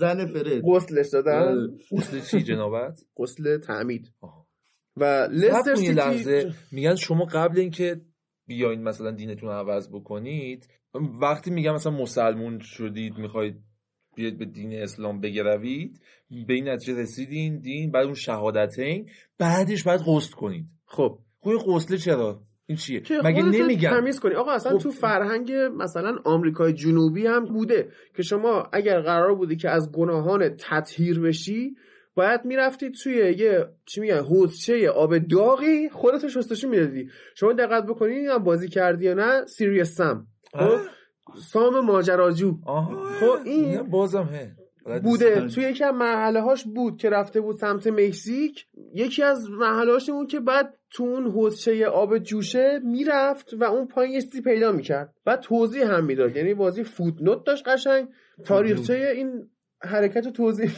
زن 0.00 0.26
فرد. 0.26 0.62
غسلش 0.64 1.08
دادن. 1.08 1.68
اصل 1.92 2.20
چی 2.20 2.42
جنابت؟ 2.42 3.00
غسل 3.16 3.58
تعمید. 3.58 4.12
آها. 4.20 4.47
و 5.00 5.28
لستر 5.32 5.74
سیتی 5.74 5.92
لحظه. 5.92 6.52
میگن 6.72 6.94
شما 6.94 7.24
قبل 7.24 7.58
اینکه 7.58 8.00
بیاین 8.46 8.82
مثلا 8.82 9.10
دینتون 9.10 9.50
عوض 9.50 9.88
بکنید 9.92 10.68
وقتی 11.20 11.50
میگن 11.50 11.72
مثلا 11.72 11.92
مسلمون 11.92 12.58
شدید 12.58 13.18
می‌خواید 13.18 13.56
بیاید 14.14 14.38
به 14.38 14.44
دین 14.44 14.82
اسلام 14.82 15.20
بگروید 15.20 16.00
به 16.46 16.54
این 16.54 16.68
نتیجه 16.68 17.00
رسیدین 17.00 17.58
دین 17.58 17.90
بعد 17.90 18.04
اون 18.04 18.14
شهادتین 18.14 19.10
بعدش 19.38 19.84
باید 19.84 20.00
غسل 20.06 20.32
کنید. 20.32 20.66
خب 20.86 21.18
خب 21.40 21.48
این 21.48 21.58
غسله 21.58 21.98
چرا؟ 21.98 22.42
این 22.66 22.78
چیه؟ 22.78 23.02
مگه 23.24 23.42
نمیگن؟ 23.42 23.90
تمیز 23.90 24.20
کنی. 24.20 24.34
آقا 24.34 24.52
اصلا 24.52 24.72
خب. 24.72 24.78
تو 24.78 24.90
فرهنگ 24.90 25.52
مثلا 25.76 26.16
آمریکای 26.24 26.72
جنوبی 26.72 27.26
هم 27.26 27.44
بوده 27.44 27.88
که 28.16 28.22
شما 28.22 28.68
اگر 28.72 29.00
قرار 29.00 29.34
بوده 29.34 29.56
که 29.56 29.70
از 29.70 29.92
گناهان 29.92 30.56
تطهیر 30.58 31.20
بشی 31.20 31.76
باید 32.18 32.44
می‌رفتی 32.44 32.90
توی 32.90 33.34
یه 33.38 33.66
چی 33.86 34.00
میگن 34.00 34.18
حوزچه 34.18 34.90
آب 34.90 35.18
داغی 35.18 35.88
خودت 35.88 36.28
شستشو 36.28 36.68
می‌دادی. 36.68 37.10
شما 37.34 37.52
دقت 37.52 37.86
بکنید 37.86 38.28
هم 38.28 38.38
بازی 38.38 38.68
کردی 38.68 39.04
یا 39.04 39.14
نه؟ 39.14 39.46
سیریس 39.46 39.94
سم. 39.94 40.26
خب؟ 40.52 40.78
سام 41.52 41.80
ماجراجو. 41.80 42.58
خب 43.20 43.38
این 43.44 43.82
بازم 43.82 44.22
هه. 44.22 44.56
بوده. 45.02 45.48
توی 45.48 45.64
یکی 45.64 45.84
از 45.84 45.94
مرحله 45.94 46.40
هاش 46.40 46.64
بود 46.64 46.96
که 46.96 47.10
رفته 47.10 47.40
بود 47.40 47.56
سمت 47.56 47.86
مکزیک. 47.86 48.66
یکی 48.94 49.22
از 49.22 49.50
مرحله 49.50 49.92
هاش 49.92 50.10
بود 50.10 50.28
که 50.28 50.40
بعد 50.40 50.74
تو 50.90 51.04
اون 51.04 51.30
حوزچه 51.30 51.86
آب 51.86 52.18
جوشه 52.18 52.80
می‌رفت 52.84 53.54
و 53.60 53.64
اون 53.64 53.86
پایین 53.86 54.14
یه 54.14 54.22
چیزی 54.22 54.42
پیدا 54.42 54.72
می‌کرد. 54.72 55.14
بعد 55.24 55.40
توضیح 55.40 55.86
هم 55.86 56.04
می‌داد. 56.04 56.36
یعنی 56.36 56.54
بازی 56.54 56.84
فوتنوت 56.84 57.44
داشت 57.44 57.68
قشنگ. 57.68 58.08
تاریخچه 58.44 59.12
این 59.16 59.50
حرکت 59.82 60.26
رو 60.26 60.32
توضیح 60.32 60.70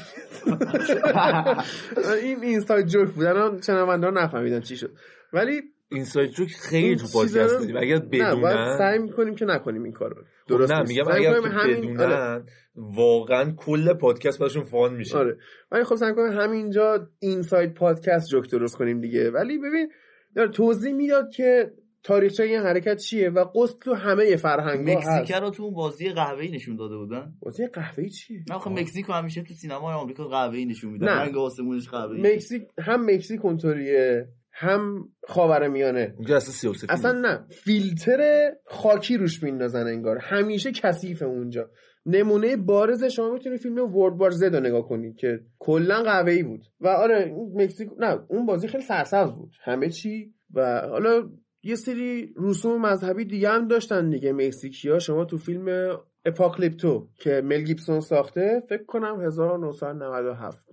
این 2.22 2.42
inside 2.42 2.86
joke 2.86 3.08
بود. 3.08 3.24
الان 3.24 3.60
شنونده 3.60 4.10
نفهمیدن 4.10 4.60
چی 4.60 4.76
شد. 4.76 4.90
ولی 5.32 5.62
inside 5.88 6.30
joke 6.30 6.48
خیلی 6.48 6.96
تو 6.96 7.06
پادکست 7.12 7.58
داریم 7.58 7.76
اگر 7.76 7.96
نه 7.96 8.00
بدونن 8.00 8.76
سعی 8.78 8.98
می‌کنیم 8.98 9.34
که 9.34 9.44
نکنیم 9.44 9.82
این 9.82 9.92
کارو. 9.92 10.14
خب 10.14 10.48
درست 10.48 10.72
نه. 10.72 10.82
میگم 10.88 11.04
اگر 11.10 11.30
آره. 11.30 11.76
بدونن 11.76 12.46
واقعا 12.76 13.52
کل 13.56 13.94
پادکست 13.94 14.38
براشون 14.38 14.64
fun 14.64 14.94
میشه. 14.94 15.18
آره. 15.18 15.36
ولی 15.72 15.84
خب 15.84 15.94
سعی 15.94 16.14
کنیم 16.14 16.40
همینجا 16.40 17.08
inside 17.18 17.74
podcast 17.74 18.28
joke 18.30 18.50
درست 18.50 18.76
کنیم 18.76 19.00
دیگه. 19.00 19.30
ولی 19.30 19.58
ببین 19.58 19.90
داره 20.36 20.50
توضیح 20.50 20.92
می‌داد 20.92 21.30
که 21.30 21.72
تاریخچه 22.02 22.42
این 22.42 22.60
حرکت 22.60 22.96
چیه 22.96 23.30
و 23.30 23.44
قصد 23.44 23.78
تو 23.78 23.94
همه 23.94 24.36
فرهنگ 24.36 24.90
مکزیک 24.90 25.30
هست؟ 25.30 25.42
رو 25.42 25.50
تو 25.50 25.62
اون 25.62 25.74
بازی 25.74 26.08
قهوه‌ای 26.08 26.50
نشون 26.50 26.76
داده 26.76 26.96
بودن؟ 26.96 27.32
بازی 27.40 27.66
قهوه‌ای 27.66 28.10
چیه؟ 28.10 28.44
نه 28.48 28.54
آخه 28.54 28.70
مکزیک 28.70 29.06
رو 29.06 29.14
همیشه 29.14 29.42
تو 29.42 29.54
سینمای 29.54 29.94
آمریکا 29.94 30.28
قهوه‌ای 30.28 30.64
نشون 30.64 30.92
میدن. 30.92 31.08
رنگ 31.08 31.36
آسمونش 31.36 31.88
قهوه‌ای 31.88 32.34
مکزیک 32.34 32.62
هم 32.78 33.04
مکزیک 33.04 33.44
اونطوریه 33.44 34.28
هم 34.52 35.08
خاورمیانه 35.28 36.14
اونجا 36.16 36.36
اصلا 36.36 36.52
سیاسفیده 36.52 36.92
اصلا 36.92 37.12
نه. 37.12 37.46
فیلتر 37.50 38.50
خاکی 38.66 39.16
روش 39.16 39.42
میندازن 39.42 39.86
انگار. 39.86 40.18
همیشه 40.18 40.72
کثیفه 40.72 41.24
اونجا. 41.24 41.70
نمونه 42.06 42.56
بارز 42.56 43.04
شما 43.04 43.32
می‌تونید 43.32 43.60
فیلم 43.60 43.96
ورد 43.96 44.16
بار 44.16 44.30
زد 44.30 44.54
رو 44.56 44.60
نگاه 44.60 44.88
کنید 44.88 45.16
که 45.16 45.40
کلا 45.58 46.02
قهوه‌ای 46.02 46.42
بود. 46.42 46.60
و 46.80 46.88
آره 46.88 47.32
اون 47.36 47.62
مکزیک 47.62 47.88
نه 47.98 48.18
اون 48.28 48.46
بازی 48.46 48.68
خیلی 48.68 48.84
سرسبز 48.84 49.32
بود. 49.32 49.52
همه 49.64 49.88
چی. 49.88 50.34
و 50.54 50.80
حالا 50.80 51.30
یه 51.62 51.74
سری 51.74 52.34
رسوم 52.36 52.80
مذهبی 52.86 53.24
دیگه 53.24 53.48
هم 53.48 53.68
داشتن 53.68 54.10
دیگه. 54.10 54.32
مکزیکیا 54.32 54.98
شما 54.98 55.24
تو 55.24 55.38
فیلم 55.38 55.98
اپاکلیپتو 56.24 57.08
که 57.16 57.42
مل 57.44 57.62
گیبسون 57.62 58.00
ساخته 58.00 58.62
فکر 58.68 58.84
کنم 58.84 59.20
1997 59.20 60.64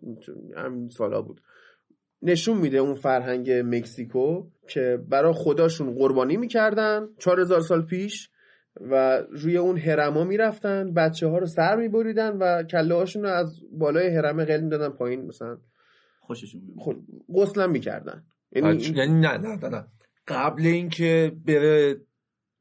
همین 0.55 0.89
سالا 0.89 1.21
بود. 1.21 1.41
نشون 2.21 2.57
میده 2.57 2.77
اون 2.77 2.95
فرهنگ 2.95 3.51
مکزیکو 3.51 4.43
که 4.67 4.99
برای 5.09 5.33
خداشون 5.33 5.95
قربانی 5.95 6.37
می‌کردن 6.37 7.07
4000 7.17 7.61
سال 7.61 7.81
پیش 7.85 8.29
و 8.81 9.23
روی 9.31 9.57
اون 9.57 9.77
هرما 9.77 10.23
می‌رفتن. 10.23 10.93
بچه 10.93 11.27
ها 11.27 11.37
رو 11.37 11.45
سر 11.45 11.75
میبریدن 11.75 12.37
و 12.37 12.63
کله 12.63 12.95
هاشون 12.95 13.23
رو 13.23 13.29
از 13.29 13.59
بالای 13.71 14.07
هرمه 14.07 14.45
قل 14.45 14.61
می‌دادن 14.61 14.89
پایین. 14.89 15.25
مثلا 15.25 15.57
خوششون 16.19 16.61
خود 16.77 17.07
غسلم 17.35 17.71
می‌کردن. 17.71 18.23
یعنی 18.51 18.83
یعنی 18.95 19.19
نه 19.19 19.37
نه 19.37 19.55
نه 19.55 19.69
نه. 19.69 19.87
قبل 20.27 20.65
اینکه 20.65 21.31
بره 21.45 22.01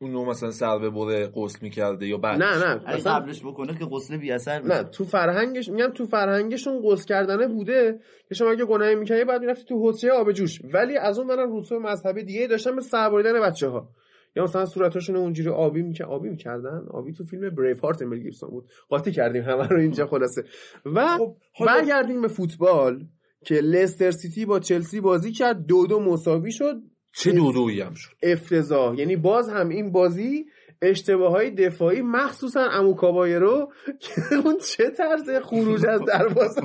اونو 0.01 0.25
مثلا 0.25 0.51
سر 0.51 0.79
ببره 0.79 1.27
غسل 1.35 1.59
می‌کرده 1.63 2.07
یا 2.07 2.19
بعد 2.19 2.43
نه 2.43 2.59
نه. 2.59 2.81
اگه 2.87 2.97
مثلا 2.97 3.15
قبلش 3.15 3.41
بکنه 3.41 3.79
که 3.79 3.85
غسل 3.85 4.17
بی 4.17 4.33
اثر 4.33 4.63
نه 4.63 4.83
تو 4.83 5.05
فرهنگش 5.05 5.69
میگم 5.69 5.89
تو 5.89 6.07
فرهنگشون 6.07 6.83
غسل 6.85 7.05
کردنه 7.05 7.49
بوده 7.49 8.01
که 8.29 8.35
شما 8.35 8.51
اگه 8.51 8.65
گناهی 8.65 8.95
می‌کردی 8.95 9.25
بعد 9.25 9.41
می‌رفتی 9.41 9.65
تو 9.65 9.79
حوضچه 9.79 10.11
آب 10.11 10.33
جوش. 10.33 10.61
ولی 10.73 10.97
از 10.97 11.19
اون 11.19 11.29
برن 11.29 11.57
رسوم 11.57 11.83
مذهبی 11.83 12.25
دیگه 12.25 12.47
داشتن 12.47 12.77
به 12.77 12.83
سربریدن 12.83 13.41
بچه 13.41 13.69
ها 13.69 13.89
یا 14.37 14.45
مثلا 14.45 14.67
صورتاشون 14.67 15.15
رو 15.17 15.21
اونجوری 15.21 15.49
آبی 15.49 15.83
میکن 15.83 16.05
آبی 16.05 16.29
می‌کردن؟ 16.29 16.87
آبی 16.91 17.13
تو 17.13 17.25
فیلم 17.25 17.51
بریف 17.51 17.81
هارت 17.81 18.03
مل 18.03 18.19
گیبسون 18.19 18.51
بود. 18.51 18.69
قاطی 18.89 19.13
کردیم 19.13 19.43
همه 19.43 19.69
رو 19.69 19.81
اینجا 19.81 20.07
خلاصه. 20.07 20.45
و 20.85 21.07
خب 21.53 21.67
برگردیم 21.67 22.23
به 22.23 22.29
فوتبال 22.29 23.05
که 23.45 23.55
لستر 23.55 24.11
سیتی 24.11 24.47
با 24.47 24.61
چلسی 24.61 25.01
بازی 25.01 25.33
کرد. 25.33 25.67
دو 25.67 25.87
دو 25.87 26.01
مساوی 26.01 26.53
شد. 26.53 26.77
چه 27.17 27.33
دودویی 27.33 27.81
هم 27.81 27.95
شد؟ 27.95 28.11
افتضاح. 28.23 28.99
یعنی 28.99 29.17
باز 29.17 29.49
هم 29.49 29.69
این 29.69 29.93
بازی 29.93 30.47
اشتباه 30.83 31.33
های 31.33 31.51
دفاعی 31.51 32.03
مخصوصا 32.03 32.61
اموکابایرو 32.61 33.73
که 34.01 34.35
اون 34.45 34.57
چه 34.59 34.91
طرز 34.91 35.31
خروج 35.43 35.87
از 35.87 36.01
دروازه 36.05 36.61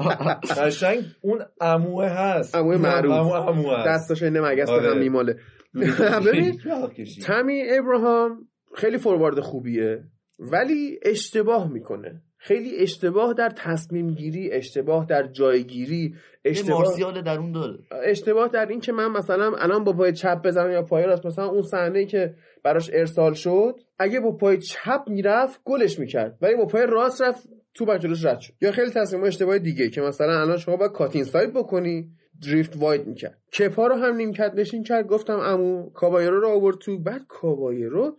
قشنگ 0.64 1.04
اون 1.20 1.42
عموه 1.60 2.06
هست. 2.06 2.54
عموه 2.54 2.76
معروف. 2.76 3.86
دستاش 3.86 4.22
اینه 4.22 4.40
مگس 4.40 4.66
به 4.66 4.72
آره. 4.72 4.90
هم 4.90 4.98
میماله 4.98 5.36
ببین 6.26 6.60
تمی 7.26 7.62
ابراهام 7.70 8.48
خیلی 8.74 8.98
فوروارد 8.98 9.40
خوبیه 9.40 10.04
ولی 10.38 11.00
اشتباه 11.02 11.72
می‌کنه. 11.72 12.22
خیلی 12.42 12.76
اشتباه 12.76 13.34
در 13.34 13.48
تصمیم 13.56 14.14
گیری 14.14 14.52
اشتباه 14.52 15.06
در 15.06 15.26
جایگیری 15.26 16.14
اشتباه 16.44 16.82
مارسیال 16.82 17.22
درون 17.22 17.52
داره. 17.52 17.78
اشتباه 18.04 18.48
در 18.48 18.66
این 18.66 18.80
که 18.80 18.92
من 18.92 19.08
مثلا 19.10 19.52
الان 19.56 19.84
با 19.84 19.92
پای 19.92 20.12
چپ 20.12 20.42
بزنم 20.46 20.70
یا 20.70 20.82
پای 20.82 21.04
راست 21.04 21.26
مثلا 21.26 21.46
اون 21.46 21.62
صحنه 21.62 22.04
که 22.04 22.34
براش 22.64 22.90
ارسال 22.92 23.34
شد 23.34 23.74
اگه 23.98 24.20
با 24.20 24.32
پای 24.32 24.58
چپ 24.58 25.00
می‌رفت 25.06 25.60
گلش 25.64 25.98
می‌کرد. 25.98 26.38
ولی 26.42 26.56
با 26.56 26.66
پای 26.66 26.86
راست 26.86 27.22
رفت 27.22 27.48
تو 27.74 27.98
جلوش 27.98 28.24
رد 28.24 28.40
شد. 28.40 28.52
یا 28.60 28.72
خیلی 28.72 28.90
تصمیم 28.90 29.24
اشتباه 29.24 29.58
دیگه 29.58 29.90
که 29.90 30.00
مثلا 30.00 30.40
الان 30.40 30.56
شما 30.56 30.76
باید 30.76 30.92
کاتین 30.92 31.24
ساید 31.24 31.52
بکنی 31.52 32.10
دریفت 32.46 32.76
واید 32.76 33.06
می‌کرد. 33.06 33.38
کپا 33.58 33.86
رو 33.86 33.94
هم 33.94 34.16
نیمکت 34.16 34.52
نشین 34.54 34.82
کرد 34.82 35.06
گفتم 35.06 35.38
امو 35.38 35.90
کابایرو 35.90 36.40
رو 36.40 36.48
آورد 36.48 36.78
تو 36.78 36.98
بعد 36.98 37.22
کابایرو 37.28 38.16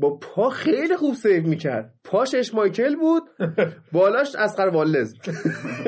با 0.00 0.16
پا 0.18 0.50
خیلی 0.50 0.96
خوب 0.96 1.14
save 1.14 1.46
می‌کرد. 1.46 1.94
پاش 2.04 2.34
اشمایکل 2.34 2.96
بود. 2.96 3.22
بالاش 3.92 4.34
اسقر 4.34 4.68
والز 4.68 5.14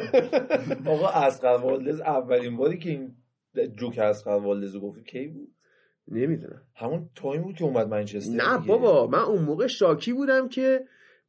آقا 0.86 1.08
اسقر 1.08 1.56
والدز 1.62 2.00
اولین 2.00 2.56
باری 2.56 2.78
که 2.78 2.90
این 2.90 3.14
جوک 3.78 3.98
اسقر 3.98 4.30
والدز 4.30 4.74
رو 4.74 4.80
گفت 4.80 5.04
کی 5.04 5.28
بود؟ 5.28 5.48
نمی‌دونم. 6.08 6.62
همون 6.76 7.10
تایم 7.14 7.42
بود 7.42 7.54
که 7.56 7.64
اومد 7.64 7.88
منچستر 7.88 8.32
نه. 8.32 8.66
بابا 8.66 9.06
من 9.06 9.18
اون 9.18 9.42
موقع 9.42 9.66
شاکی 9.66 10.12
بودم 10.12 10.48
که 10.48 10.80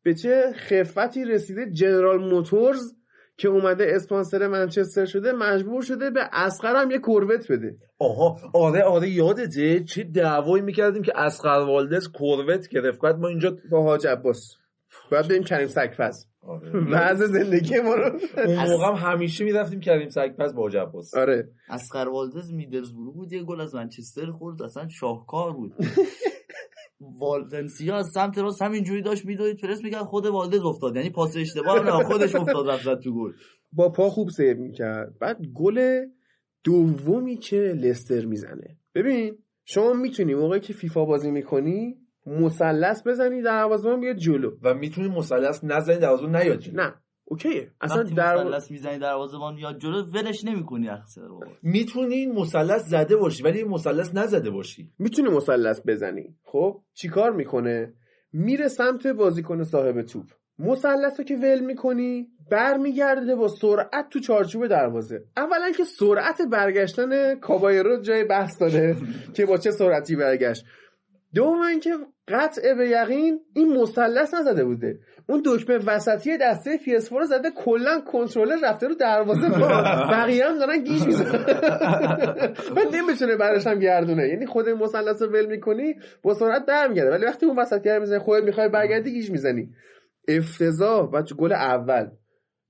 به 0.03 0.13
چه 0.13 0.53
خفتی 0.55 1.25
رسیده 1.25 1.71
جنرال 1.71 2.31
موتورز 2.31 2.93
که 3.41 3.47
اومده 3.47 3.91
اسپانسر 3.95 4.47
منچستر 4.47 5.05
شده 5.05 5.31
مجبور 5.31 5.81
شده 5.81 6.09
به 6.09 6.29
اسقر 6.33 6.81
هم 6.81 6.91
یه 6.91 6.97
کروت 6.99 7.51
بده. 7.51 7.77
آها 7.99 8.37
آره 8.53 8.83
آره 8.83 9.09
یادته. 9.09 9.83
چه 9.83 10.03
دعوایی 10.03 10.63
می‌کردیم 10.63 11.01
که 11.01 11.11
اسقر 11.15 11.59
والدز 11.59 12.11
کروت 12.11 12.67
گرفت. 12.67 13.01
بعد 13.01 13.19
ما 13.19 13.27
اینجا 13.27 13.57
با 13.71 13.83
حاج 13.83 14.07
عباس. 14.07 14.55
باید 15.11 15.27
بریم 15.27 15.43
کریم 15.43 15.69
آره. 16.41 16.71
وضع 16.91 17.25
زندگی 17.25 17.79
ما 17.79 17.95
رو. 17.95 18.19
اون 18.37 18.69
موقع 18.69 18.85
هم 18.85 19.11
همیشه 19.11 19.43
می‌رفتیم 19.43 19.79
کریم 19.79 20.09
سگپز 20.09 20.55
با 20.55 20.69
جباس 20.69 21.15
آره. 21.17 21.49
اسقر 21.69 22.07
والدز 22.09 22.53
میدلزبرو 22.53 23.11
بود 23.11 23.33
یه 23.33 23.43
گل 23.43 23.61
از 23.61 23.75
منچستر 23.75 24.31
خورد 24.31 24.61
اصلا 24.61 24.87
شاهکار 24.87 25.53
بود. 25.53 25.73
والدنسیا 27.19 27.97
از 27.97 28.11
سمت 28.13 28.37
راست 28.37 28.61
همینجوری 28.61 29.01
داشت 29.01 29.25
میدوید. 29.25 29.57
پرس 29.61 29.83
می‌کرد 29.83 30.03
خود 30.03 30.25
والدز 30.25 30.65
افتاد. 30.65 30.95
یعنی 30.95 31.09
پاس 31.09 31.37
اشتباه 31.37 31.85
نه، 31.85 32.03
خودش 32.03 32.35
افتاد 32.35 32.69
رفت 32.69 32.83
زد 32.83 32.99
تو 32.99 33.13
گل. 33.13 33.31
با 33.71 33.89
پا 33.89 34.09
خوب 34.09 34.29
سیو 34.29 34.57
می‌کرد. 34.57 35.19
بعد 35.19 35.37
گل 35.53 36.05
دومی 36.63 37.37
که 37.37 37.57
لستر 37.57 38.25
می‌زنه. 38.25 38.77
ببین 38.95 39.37
شما 39.65 39.93
می‌تونی 39.93 40.33
موقعی 40.35 40.59
که 40.59 40.73
فیفا 40.73 41.05
بازی 41.05 41.31
می‌کنی 41.31 41.97
مثلث 42.25 43.07
بزنی 43.07 43.41
دروازه‌بان 43.41 43.99
بیاد 43.99 44.15
جلو. 44.15 44.51
و 44.61 44.73
می‌تونی 44.73 45.07
مثلث 45.07 45.63
نزنی 45.63 45.97
در 45.97 46.27
نیاد 46.27 46.59
جلو. 46.59 46.75
نه. 46.75 46.93
اوکیه 47.31 47.71
اصلا 47.81 48.03
در 48.03 48.43
مثلث 48.43 48.71
می‌زنی 48.71 48.99
دروازه‌بان 48.99 49.57
یا 49.57 49.73
جلو 49.73 50.03
ولش 50.03 50.45
نمی‌کنی 50.45 50.89
اکثر. 50.89 51.21
می‌تونی 51.61 52.15
این 52.15 52.31
مثلث 52.31 52.81
زده 52.81 53.15
باشی 53.15 53.43
ولی 53.43 53.63
مثلث 53.63 54.15
نزده 54.15 54.49
باشی. 54.49 54.91
می‌تونی 54.99 55.29
مثلث 55.29 55.81
بزنی. 55.87 56.35
خب 56.43 56.81
چیکار 56.93 57.31
می‌کنه؟ 57.31 57.93
میره 58.33 58.67
سمت 58.67 59.07
بازیکن 59.07 59.63
صاحب 59.63 60.01
توپ. 60.01 60.25
مثلث 60.59 61.19
رو 61.19 61.25
که 61.25 61.35
ول 61.35 61.59
می‌کنی 61.59 62.27
برمیگرده 62.51 63.35
با 63.35 63.47
سرعت 63.47 64.09
تو 64.09 64.19
چارچوب 64.19 64.67
دروازه. 64.67 65.23
اولا 65.37 65.71
که 65.71 65.83
سرعت 65.83 66.41
برگشتن 66.41 67.35
کابایرو 67.35 68.01
جای 68.01 68.23
بحث 68.23 68.61
داره 68.61 68.95
که 69.35 69.45
با 69.45 69.57
چه 69.57 69.71
سرعتی 69.71 70.15
برگشت. 70.15 70.65
دوم 71.33 71.61
اینکه 71.61 71.97
قطع 72.27 72.73
به 72.73 72.89
یقین 72.89 73.39
این 73.55 73.77
مثلث 73.77 74.33
نزده 74.33 74.65
بوده. 74.65 74.99
اون 75.29 75.41
دکمه 75.45 75.77
وسطی 75.85 76.37
دسته 76.37 76.77
PS4 76.77 77.11
رو 77.11 77.25
زده 77.25 77.51
کلا 77.55 78.01
کنترلر 78.11 78.69
رفته 78.69 78.87
رو 78.87 78.95
دروازه 78.95 79.49
بقیه 80.11 80.45
هم 80.45 80.59
دارن 80.59 80.83
گیج 80.83 81.03
می‌زنن. 81.03 81.45
و 82.75 82.79
نمی‌تونه 82.95 83.35
برش 83.35 83.67
هم 83.67 83.79
گردونه. 83.79 84.27
یعنی 84.27 84.45
خود 84.45 84.69
مثلث 84.69 85.21
رو 85.21 85.27
ول 85.27 85.45
می‌کنی 85.45 85.95
با 86.23 86.33
سرعت 86.33 86.65
برمیگرده. 86.65 87.11
ولی 87.11 87.25
وقتی 87.25 87.45
اون 87.45 87.59
وسط 87.59 87.81
گرد 87.83 87.99
می‌زنی 88.01 88.19
خودت 88.19 88.43
می‌خوای 88.43 88.69
برگردی 88.69 89.11
گیج 89.11 89.31
می‌زنی. 89.31 89.69
افتضاح 90.27 91.11
بچه 91.11 91.35
گل 91.35 91.51
اول 91.51 92.07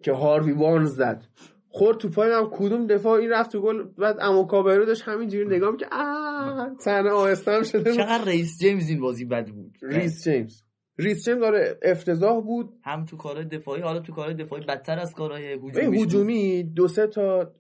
که 0.04 0.12
هاروی 0.12 0.52
بارنز 0.52 0.96
زد. 0.96 1.24
خورد 1.70 1.98
تو 1.98 2.10
پای 2.10 2.32
هم 2.32 2.50
کدوم 2.52 2.88
دفاع؟ 2.88 3.20
این 3.20 3.30
رفت 3.30 3.52
تو 3.52 3.62
گل 3.62 3.84
بعد 3.98 4.18
اومد 4.20 4.46
کابایرو 4.46 4.86
داشت 4.86 5.02
همینجوری 5.02 5.46
نگاه 5.46 5.78
که 5.78 5.86
آه 5.92 6.70
صحنه 6.80 7.10
آهسته 7.10 7.64
شده. 7.64 7.94
چقدر 7.94 8.26
ریس 8.26 8.60
جیمز 8.60 8.90
این 8.90 9.02
بازی 9.02 9.26
بد 9.26 9.48
بود. 9.48 9.78
ریس 9.82 10.24
جیمز. 10.24 10.62
ریس 11.02 11.26
جیمز 11.26 11.42
داره 11.42 11.80
افتضاح 11.82 12.42
بود. 12.44 12.74
هم 12.84 13.06
تو 13.06 13.18
کار 13.18 13.44
دفاعی 13.44 13.82
حالا 13.82 14.00
تو 14.00 14.14
کار 14.14 14.34
دفاعی 14.34 14.66
بدتر 14.66 15.00
از 15.00 15.14
کارهای 15.14 15.54
هجومی 15.54 16.02
هجومی 16.02 16.64
دو 16.64 16.88
سه 16.88 17.08
تا 17.08 17.54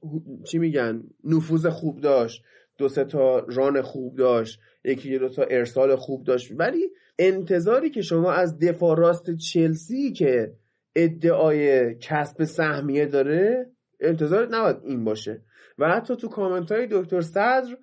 چی 0.44 0.58
میگن؟ 0.58 1.04
نفوذ 1.24 1.68
خوب 1.68 2.02
داشت 2.02 2.44
دو 2.78 2.90
سه 2.90 3.06
تا 3.06 3.40
ران 3.40 3.82
خوب 3.82 4.18
داشت 4.18 4.60
یکی 4.84 5.18
دو 5.18 5.30
تا 5.30 5.44
ارسال 5.44 5.96
خوب 5.96 6.24
داشت. 6.24 6.52
ولی 6.56 6.90
انتظاری 7.20 7.90
که 7.90 8.02
شما 8.02 8.32
از 8.32 8.60
دفاع 8.60 8.98
راست 8.98 9.36
چلسی 9.36 10.12
که 10.12 10.54
ادعای 10.96 11.96
کسب 11.96 12.44
سهمیه 12.44 13.06
داره 13.06 13.72
انتظار 14.00 14.48
نباید 14.48 14.78
این 14.84 15.04
باشه. 15.04 15.42
و 15.78 15.90
حتی 15.90 16.16
تو 16.16 16.28
کامنت 16.28 16.72
های 16.72 16.88
دکتر 16.92 17.22
صدر 17.22 17.78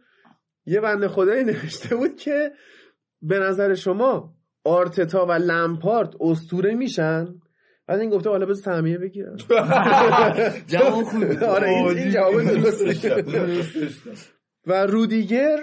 یه 0.66 0.80
بنده 0.80 1.08
خدایی 1.08 1.44
نوشته 1.44 1.96
بود 1.96 2.16
که 2.16 2.52
به 3.22 3.38
نظر 3.38 3.74
شما 3.74 4.37
آرتتا 4.64 5.26
و 5.26 5.32
لمپارت 5.32 6.14
استوره 6.20 6.74
میشن؟ 6.74 7.26
بعد 7.86 8.00
این 8.00 8.10
گفته 8.10 8.30
حالا 8.30 8.46
بذار 8.46 8.62
سهمیه 8.62 8.98
بگیرم. 8.98 9.36
جواب 10.72 11.04
بود. 11.12 11.44
آره 11.44 11.68
این, 11.68 12.10
جواب 12.10 12.42
درستی 12.42 13.10
و 14.66 14.86
رودیگر؟ 14.86 15.58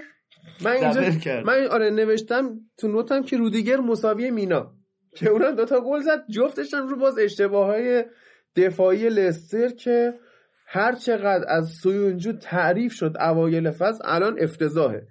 من 0.61 0.72
اینجا. 0.72 1.41
من 1.45 1.67
آره 1.72 1.89
نوشتم 1.89 2.59
تو 2.77 2.88
نوتم 2.88 3.23
که 3.23 3.38
رودیگر 3.38 3.77
مساوی 3.77 4.31
مینا. 4.31 4.76
که 5.15 5.30
اونم 5.30 5.55
دوتا 5.55 5.81
گل 5.81 6.01
زد 6.01 6.23
جفتش 6.30 6.73
هم 6.73 6.88
رو 6.88 6.97
باز 6.97 7.19
اشتباه 7.19 7.65
های 7.65 8.05
دفاعی 8.55 9.09
لستر 9.09 9.69
که 9.69 10.13
هر 10.67 10.95
چقدر 10.95 11.45
از 11.47 11.69
سویونجو 11.69 12.34
تعریف 12.34 12.93
شد 12.93 13.15
اوایل 13.19 13.72
فصل 13.72 14.01
الان 14.05 14.39
افتضاحه. 14.39 15.07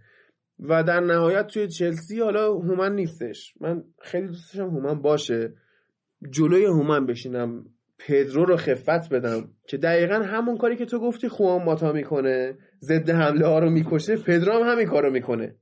و 0.59 0.83
در 0.83 1.01
نهایت 1.01 1.47
توی 1.47 1.69
چلسی 1.69 2.21
حالا 2.21 2.53
هومن 2.53 2.95
نیستش. 2.95 3.55
من 3.61 3.85
خیلی 4.01 4.27
دوست 4.27 4.55
داشتم 4.55 4.71
هومن 4.71 5.03
باشه. 5.03 5.55
جلوی 6.31 6.65
هومن 6.65 7.07
بشینم. 7.07 7.65
پدرو 7.99 8.45
رو 8.45 8.57
خفت 8.57 9.09
بدم. 9.13 9.49
که 9.69 9.77
دقیقا 9.77 10.15
همون 10.15 10.57
کاری 10.57 10.77
که 10.77 10.85
تو 10.85 10.99
گفتی 10.99 11.29
خوان 11.29 11.65
ماتا 11.65 11.93
می‌کنه 11.93 12.59
ضد 12.81 13.11
حمله 13.11 13.47
ها 13.47 13.59
رو 13.59 13.71
می‌کشه 13.71 14.17
پدرو 14.17 14.53
هم 14.53 14.73
همین 14.73 14.87
کارو 14.87 15.11
می‌کنه. 15.11 15.57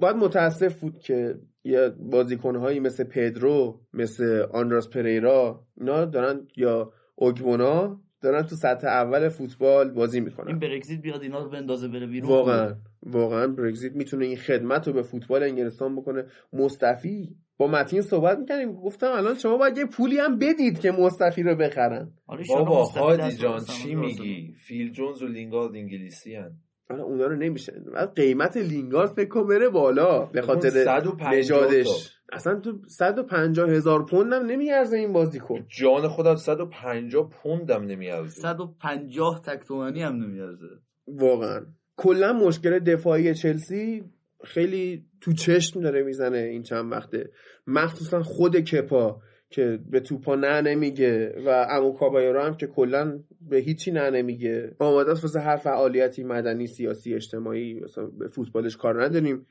باید 0.00 0.16
متاسف 0.16 0.80
بود 0.80 0.98
که 0.98 1.34
یه 1.64 1.88
بازیکنهایی 1.98 2.80
مثل 2.80 3.04
پدرو 3.04 3.80
مثل 3.92 4.46
آندراس 4.52 4.88
پریرا 4.88 5.66
اینا 5.76 6.04
دارن 6.04 6.46
یا 6.56 6.92
اوگونا 7.14 8.00
دارن 8.22 8.42
تو 8.42 8.56
سطح 8.56 8.86
اول 8.86 9.28
فوتبال 9.28 9.90
بازی 9.90 10.20
می‌کنن. 10.20 10.48
این 10.48 10.58
برگزیت 10.58 11.00
بیاد 11.00 11.22
اینا 11.22 11.44
رو 11.44 11.50
بندازه 11.50 11.88
بره 11.88 12.06
بیرون. 12.06 12.28
واقعا. 12.28 12.74
واقعا 13.06 13.46
برگزیت 13.46 13.92
می‌تونه 13.92 14.24
این 14.24 14.36
خدمت 14.36 14.86
رو 14.86 14.92
به 14.92 15.02
فوتبال 15.02 15.42
انگلستان 15.42 15.96
بکنه. 15.96 16.24
مصطفی 16.52 17.36
با 17.56 17.66
متین 17.66 18.02
صحبت 18.02 18.38
می‌کنیم 18.38 18.72
گفتم 18.72 19.12
الان 19.12 19.34
شما 19.34 19.56
باید 19.56 19.78
یه 19.78 19.86
پولی 19.86 20.18
هم 20.18 20.38
بدید 20.38 20.78
که 20.78 20.90
مصطفی 20.90 21.42
رو 21.42 21.56
بخرن. 21.56 22.12
حالا 22.26 22.40
ایشالا 22.40 22.64
بابا 22.64 22.84
هادی 22.84 23.36
جان. 23.36 23.60
چی 23.64 23.94
میگی؟ 23.94 24.54
فیل 24.66 24.92
جونز 24.92 25.22
و 25.22 25.26
لینگارد 25.26 25.74
انگلیسی 25.74 26.34
هن. 26.34 26.50
حالا 26.90 27.04
اونا 27.04 27.26
رو 27.26 27.36
نمیشه. 27.36 27.72
بعد 27.94 28.14
قیمت 28.14 28.56
لینگارد 28.56 29.10
فکر 29.10 29.28
کن 29.28 29.46
بره 29.46 29.68
بالا. 29.68 30.24
به 30.24 30.42
خاطر 30.42 30.70
150 30.70 31.34
نژادش. 31.34 32.20
اصلا 32.32 32.60
تو 32.60 32.78
150 32.88 33.70
هزار 33.70 34.04
پوند 34.04 34.32
هم 34.32 34.46
نمیارزه 34.46 34.96
این 34.96 35.12
بازیکن 35.12 35.66
جان 35.68 36.08
خودم 36.08 36.34
150 36.34 37.28
پوندم 37.28 37.84
نمیارزه. 37.84 38.40
150 38.40 39.42
تک 39.46 39.64
تومانی 39.66 40.02
هم 40.02 40.16
نمیارزه. 40.16 40.66
واقعا. 41.06 41.66
کلا 41.96 42.32
مشکل 42.32 42.78
دفاعی 42.78 43.34
چلسی 43.34 44.04
خیلی 44.44 45.04
تو 45.20 45.32
چشم 45.32 45.80
داره 45.80 46.02
می‌زنه 46.02 46.38
این 46.38 46.62
چند 46.62 46.92
وقته. 46.92 47.30
مخصوصا 47.66 48.22
خود 48.22 48.56
کپا 48.56 49.20
که 49.50 49.78
به 49.90 50.00
توپا 50.00 50.34
نه 50.34 50.60
نمیگه 50.60 51.34
و 51.46 51.66
امو 51.70 51.92
کابایرو 51.92 52.40
هم 52.40 52.56
که 52.56 52.66
کلا 52.66 53.20
به 53.40 53.56
هیچی 53.56 53.90
نه 53.90 54.10
نمیگه. 54.10 54.76
آماده 54.78 55.10
است 55.12 55.24
واسه 55.24 55.40
هر 55.40 55.56
فعالیتی 55.56 56.24
مدنی 56.24 56.66
سیاسی 56.66 57.14
اجتماعی 57.14 57.80
مثلا 57.80 58.06
به 58.06 58.28
فوتبالش 58.28 58.76
کار 58.76 59.04
نداریم. 59.04 59.46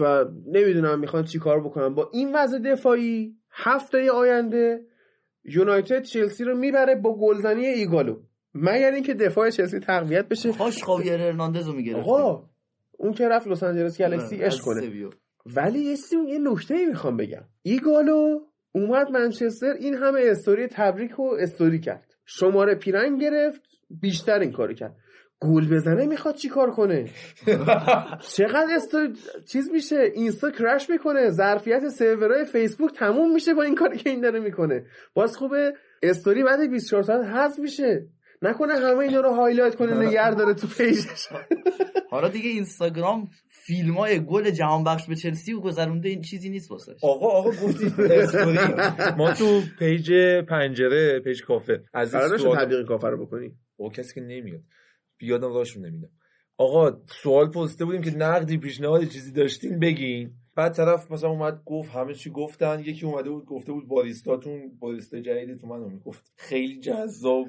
و 0.00 0.24
نمی‌دونم 0.46 1.00
می‌خوان 1.00 1.24
چی 1.24 1.38
کار 1.38 1.60
بکنم 1.60 1.94
با 1.94 2.10
این 2.12 2.36
وضع 2.36 2.58
دفاعی 2.58 3.36
هفته 3.50 4.10
آینده 4.10 4.80
یونایتد 5.44 6.02
چلسی 6.02 6.44
رو 6.44 6.56
می‌بره 6.56 6.94
با 6.94 7.18
گلزنی 7.18 7.66
ایگالو. 7.66 8.22
مگر 8.54 8.90
اینکه 8.90 9.14
دفاع 9.14 9.50
چلسی 9.50 9.78
تقویت 9.78 10.28
بشه. 10.28 10.52
کاش 10.52 10.84
خاویر 10.84 11.20
هرناندز 11.20 11.66
رو 11.66 11.72
می‌گرفت 11.72 12.08
آقا 12.08 12.48
اون 12.98 13.12
که 13.12 13.28
رفت 13.28 13.48
لس 13.48 13.62
آنجلس 13.62 14.00
گلکسی 14.00 14.36
آره، 14.36 14.46
اش 14.46 14.60
کنه. 14.60 15.10
ولی 15.46 15.78
یه 15.78 15.96
یه 16.28 16.38
نکته 16.38 16.74
ای 16.74 16.86
می‌خوام 16.86 17.16
بگم. 17.16 17.44
ایگالو 17.62 18.40
اومد 18.72 19.10
منچستر 19.10 19.72
این 19.80 19.94
همه 19.94 20.20
استوری 20.24 20.66
تبریک 20.66 21.18
و 21.18 21.36
استوری 21.40 21.80
کرد. 21.80 22.14
شماره 22.26 22.74
پیرنگ 22.74 23.20
گرفت 23.20 23.62
بیشتر 23.90 24.38
این 24.38 24.52
کارو 24.52 24.74
کرد. 24.74 24.96
گل 25.40 25.68
بزنه 25.68 26.06
می‌خواد 26.06 26.34
چی 26.34 26.48
کار 26.48 26.70
کنه؟ 26.70 27.04
چقدر 28.36 28.68
استو... 28.76 28.98
چیز 29.52 29.70
میشه؟ 29.70 30.12
اینستا 30.14 30.50
crash 30.50 30.90
می‌کنه 30.90 31.30
ظرفیت 31.30 31.88
سرورهای 31.88 32.44
فیسبوک 32.44 32.92
تموم 32.98 33.34
میشه 33.34 33.54
با 33.54 33.62
این 33.62 33.74
کاری 33.74 33.98
که 33.98 34.10
این 34.10 34.20
داره 34.20 34.40
می‌کنه. 34.40 34.86
باز 35.14 35.36
خوبه 35.36 35.72
استوری 36.02 36.42
بعد 36.42 36.70
24 36.70 37.02
ساعت 37.02 37.26
حذف 37.26 37.58
میشه. 37.58 38.06
نکنه 38.46 38.74
همه 38.74 38.98
اینا 38.98 39.20
رو 39.20 39.30
highlight 39.34 39.74
کنه 39.74 39.94
نگه 39.94 40.30
داره 40.30 40.54
تو 40.54 40.66
پیجش. 40.66 41.28
حالا 42.10 42.28
دیگه 42.28 42.50
اینستاگرام 42.50 43.28
فیلم 43.48 43.94
های 43.94 44.24
گل 44.24 44.50
جهان 44.50 44.84
بخش 44.84 45.06
به 45.06 45.14
چلسی 45.16 45.52
و 45.52 45.60
گذرونده 45.60 46.08
این 46.08 46.22
چیزی 46.22 46.50
نیست 46.50 46.70
واسه 46.70 46.96
آقا 47.02 47.26
آقا 47.26 47.50
گفتی 47.50 47.94
ما 49.18 49.32
تو 49.32 49.60
پیج 49.78 50.12
پنجره 50.48 51.20
پیج 51.20 51.42
کافه. 51.42 51.84
از 51.94 52.14
این 52.14 52.38
سوال 52.38 52.64
تبلیغ 52.64 52.88
کافه 52.88 53.10
رو 53.10 53.26
بکنی. 53.26 53.52
او 53.76 53.90
کسی 53.90 54.14
که 54.14 54.20
نمیاد. 54.20 54.62
بیادم 55.18 55.54
راشون 55.54 55.86
نمیدم. 55.86 56.10
آقا 56.58 57.00
سوال 57.22 57.50
پسته 57.50 57.84
بودیم 57.84 58.02
که 58.02 58.10
نقدی 58.10 58.58
پیشنهاد 58.58 59.04
چیزی 59.04 59.32
داشتین؟ 59.32 59.78
بگین. 59.78 60.34
بعد 60.56 60.72
طرف 60.72 61.10
مثلا 61.10 61.30
اومد 61.30 61.62
گفت 61.66 61.90
همه 61.90 62.14
چی 62.14 62.30
گفتن 62.30 62.80
یکی 62.80 63.06
اومده 63.06 63.30
بود 63.30 63.44
گفته 63.44 63.72
بود 63.72 63.88
باریستاتون 63.88 64.72
باریستا 64.80 65.20
جدیدتون 65.20 65.70
منو 65.70 65.88
می‌گفت 65.88 66.32
خیلی 66.36 66.80
جذاب 66.80 67.46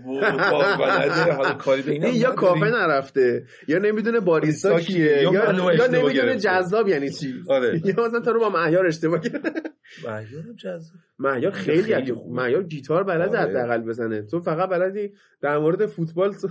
بلده 0.80 1.34
حالا 1.34 1.54
کاری 1.54 1.82
به 1.82 2.16
یا. 2.16 2.32
کافه 2.32 2.66
نرفته 2.66 3.46
یا 3.68 3.78
نمی‌دونه 3.78 4.20
باریستا 4.20 4.80
کیه؟ 4.80 5.22
یا, 5.22 5.52
نمی‌دونه. 5.52 6.38
جذاب 6.38 6.88
یعنی 6.88 7.10
چی 7.10 7.34
آره 7.50 7.82
یا 7.86 8.06
مثلا 8.06 8.20
تو 8.20 8.34
رو 8.34 8.40
با 8.40 8.50
مهیار 8.50 8.86
اشتباه 8.86 9.20
کرد 9.20 9.72
مهیارم 10.08 10.56
جذاب 10.56 11.00
مهیار 11.20 11.52
خیلی. 11.52 12.14
مهیار 12.30 12.64
گیتار 12.64 13.04
بلده 13.04 13.40
آره. 13.40 13.50
حداقل 13.50 13.82
بزنه 13.82 14.22
تو 14.22 14.40
فقط 14.40 14.70
بلدی 14.70 15.14
در 15.42 15.58
مورد 15.58 15.86
فوتبال 15.86 16.34
تو... 16.34 16.50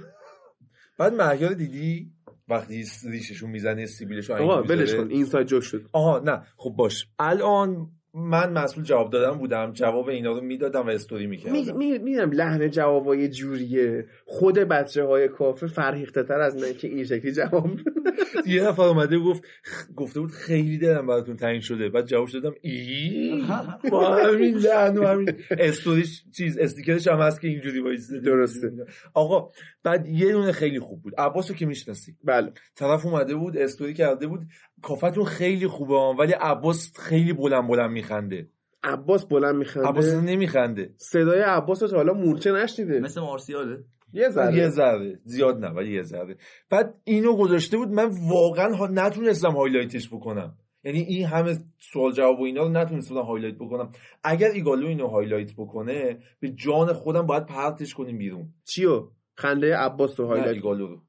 بعد 0.98 1.14
مهیار 1.14 1.52
دیدی 1.52 2.10
وقتی 2.48 2.84
ریششون 3.04 3.50
می‌زنه 3.50 3.86
سیبیلشو 3.86 4.34
آقا 4.34 4.62
ولش 4.62 4.80
می‌ذاره؟ 4.80 5.04
کن 5.04 5.10
اینساید 5.10 5.46
جوک 5.46 5.62
شد. 5.62 5.88
آها 5.92 6.18
نه. 6.18 6.42
خب 6.56 6.70
باش. 6.70 7.08
الان 7.18 7.90
من 8.14 8.52
مسئول 8.52 8.84
جواب 8.84 9.10
دادم 9.10 9.38
بودم 9.38 9.72
جواب 9.72 10.08
اینا 10.08 10.32
رو 10.32 10.40
می‌دادم 10.40 10.86
و 10.86 10.90
استوری 10.90 11.26
می- 11.26 11.36
می‌کردم. 11.50 11.76
می- 11.78 11.98
می‌دونم 11.98 12.30
لحن 12.32 12.70
جوابای 12.70 13.28
جوریه. 13.28 14.06
خود 14.26 14.58
بچه 14.58 15.04
های 15.04 15.28
کافه 15.28 15.66
فرهیخته 15.66 16.22
تر 16.22 16.40
از 16.40 16.56
من 16.56 16.72
که 16.72 16.88
این 16.88 17.04
شکلی 17.04 17.32
جواب. 17.32 17.70
یه 18.46 18.62
نفر 18.62 18.82
اومده 18.82 19.18
گفت 19.18 19.42
گفته 19.96 20.20
بود 20.20 20.30
خیلی 20.30 20.78
دلم 20.78 21.06
براتون 21.06 21.36
تعیین 21.36 21.60
شده. 21.60 21.88
بعد 21.88 22.06
جواب 22.06 22.28
دادم 22.28 22.54
ای؟ 22.62 23.42
با 23.90 24.16
همین 24.16 24.54
لحن 24.54 24.98
و 24.98 25.06
همین. 25.06 25.32
استوریش 25.50 26.24
چیز 26.36 26.58
استیکرش 26.58 27.08
هم 27.08 27.18
هست 27.18 27.40
که 27.40 27.48
اینجوری 27.48 27.80
وایسه 27.80 28.20
درسته. 28.20 28.72
آقا 29.14 29.48
بعد 29.82 30.06
یه 30.08 30.32
دونه 30.32 30.52
خیلی 30.52 30.80
خوب 30.80 31.02
بود. 31.02 31.14
عباس 31.18 31.50
رو 31.50 31.56
که 31.56 31.66
می‌شناسی. 31.66 32.16
بله. 32.24 32.52
طرف 32.76 33.06
اومده 33.06 33.34
بود 33.34 33.56
استوری 33.56 33.94
کرده 33.94 34.26
بود 34.26 34.40
کافتون 34.82 35.24
خیلی 35.24 35.66
خوبه 35.66 35.94
ولی 35.94 36.32
عباس 36.32 36.98
خیلی 36.98 37.32
بلند 37.32 37.68
بلند 37.68 37.90
میخنده. 37.90 38.48
عباس 38.82 39.26
بلند 39.26 39.56
میخنده. 39.56 39.88
عباس 39.88 40.14
نمیخنده. 40.14 40.94
صدای 40.96 41.40
عباس 41.40 41.82
رو 41.82 41.88
تا 41.88 41.96
حالا 41.96 42.12
مورچه 42.12 42.52
نشنیده. 42.52 43.00
مثل 43.00 43.20
مارسیاله. 43.20 43.84
یه 44.12 44.28
ذره. 44.28 44.56
یه 44.56 44.68
ذره. 44.68 45.20
زیاد 45.24 45.64
نه 45.64 45.70
ولی 45.70 45.94
یه 45.94 46.02
ذره. 46.02 46.36
بعد 46.70 46.94
اینو 47.04 47.36
گذاشته 47.36 47.76
بود 47.76 47.88
من 47.88 48.10
واقعا 48.28 48.74
ها 48.74 48.86
نتونستم 48.86 49.50
highlight 49.50 49.98
ش 49.98 50.08
بکنم. 50.08 50.58
یعنی 50.84 50.98
این 50.98 51.26
همه 51.26 51.58
سوال 51.78 52.12
جواب 52.12 52.40
و 52.40 52.44
اینا 52.44 52.62
رو 52.62 52.68
نتونستم 52.68 53.14
highlight 53.14 53.54
بکنم. 53.54 53.92
اگر 54.24 54.48
ایگالو 54.48 54.86
اینو 54.86 55.06
highlight 55.08 55.52
بکنه 55.56 56.18
به 56.40 56.50
جان 56.50 56.92
خودم 56.92 57.26
باید 57.26 57.46
پرتش 57.46 57.94
کنیم 57.94 58.18
بیرون. 58.18 58.54
چیو؟ 58.64 59.08
خنده 59.34 59.76
عباس 59.76 60.20
رو 60.20 60.26
highlight 60.26 60.54
ایگالو 60.54 60.86
رو. 60.86 61.02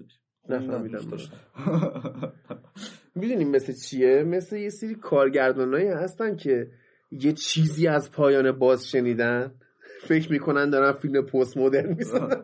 داشت؟ 0.00 0.20
نفهمیدم. 0.50 1.00
می‌دونیم 3.14 3.50
مثل 3.50 3.72
چیه؟ 3.72 4.22
مثل 4.22 4.56
یه 4.56 4.70
سری 4.70 4.94
کارگردانایی 4.94 5.88
هستن 5.88 6.36
که 6.36 6.70
یه 7.10 7.32
چیزی 7.32 7.86
از 7.88 8.12
پایان 8.12 8.52
باز 8.52 8.90
شنیدن. 8.90 9.54
فکر 10.00 10.32
می‌کنن 10.32 10.70
دارن 10.70 10.92
فیلم 10.92 11.22
پست 11.22 11.56
مدرن 11.56 11.94
می‌سازن 11.94 12.42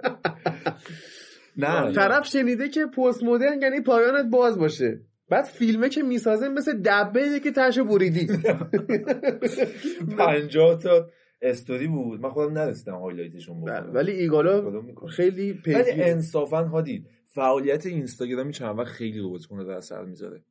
نه. 1.56 1.93
طرف 1.93 2.26
شنیده 2.26 2.68
که 2.68 2.86
پست 2.86 3.22
مدرن 3.22 3.62
یعنی 3.62 3.81
پایانت 3.81 4.31
باز 4.31 4.59
باشه. 4.59 5.01
بعد 5.31 5.44
فیلمه 5.44 5.89
که 5.89 6.02
می‌سازه 6.02 6.48
مثل 6.48 6.82
دبه 6.85 7.40
که 7.40 7.51
تش 7.52 7.78
بریدی. 7.78 8.26
پنجاه 10.18 10.78
تا 10.78 11.10
استوری 11.43 11.86
بود. 11.86 12.20
من 12.20 12.31
خودم 12.31 12.52
نرسیدم 12.52 12.94
هایلایتشون 12.94 13.64
بله، 13.64 13.81
بکنم. 13.81 13.94
ولی 13.94 14.12
ایگالا. 14.12 14.82
خیلی 15.09 15.52
ولی 15.52 15.52
پیگیره. 15.52 15.94
انصافا 15.98 16.64
هادی 16.64 17.06
فعالیت 17.35 17.86
اینستاگرامی 17.86 18.52
چند 18.52 18.78
وقت 18.78 18.93
خیلی 18.93 19.19
رو 19.19 19.31
بازیکن 19.31 19.65
در 19.65 19.70
اثر 19.70 20.05
می‌ذاره. 20.05 20.43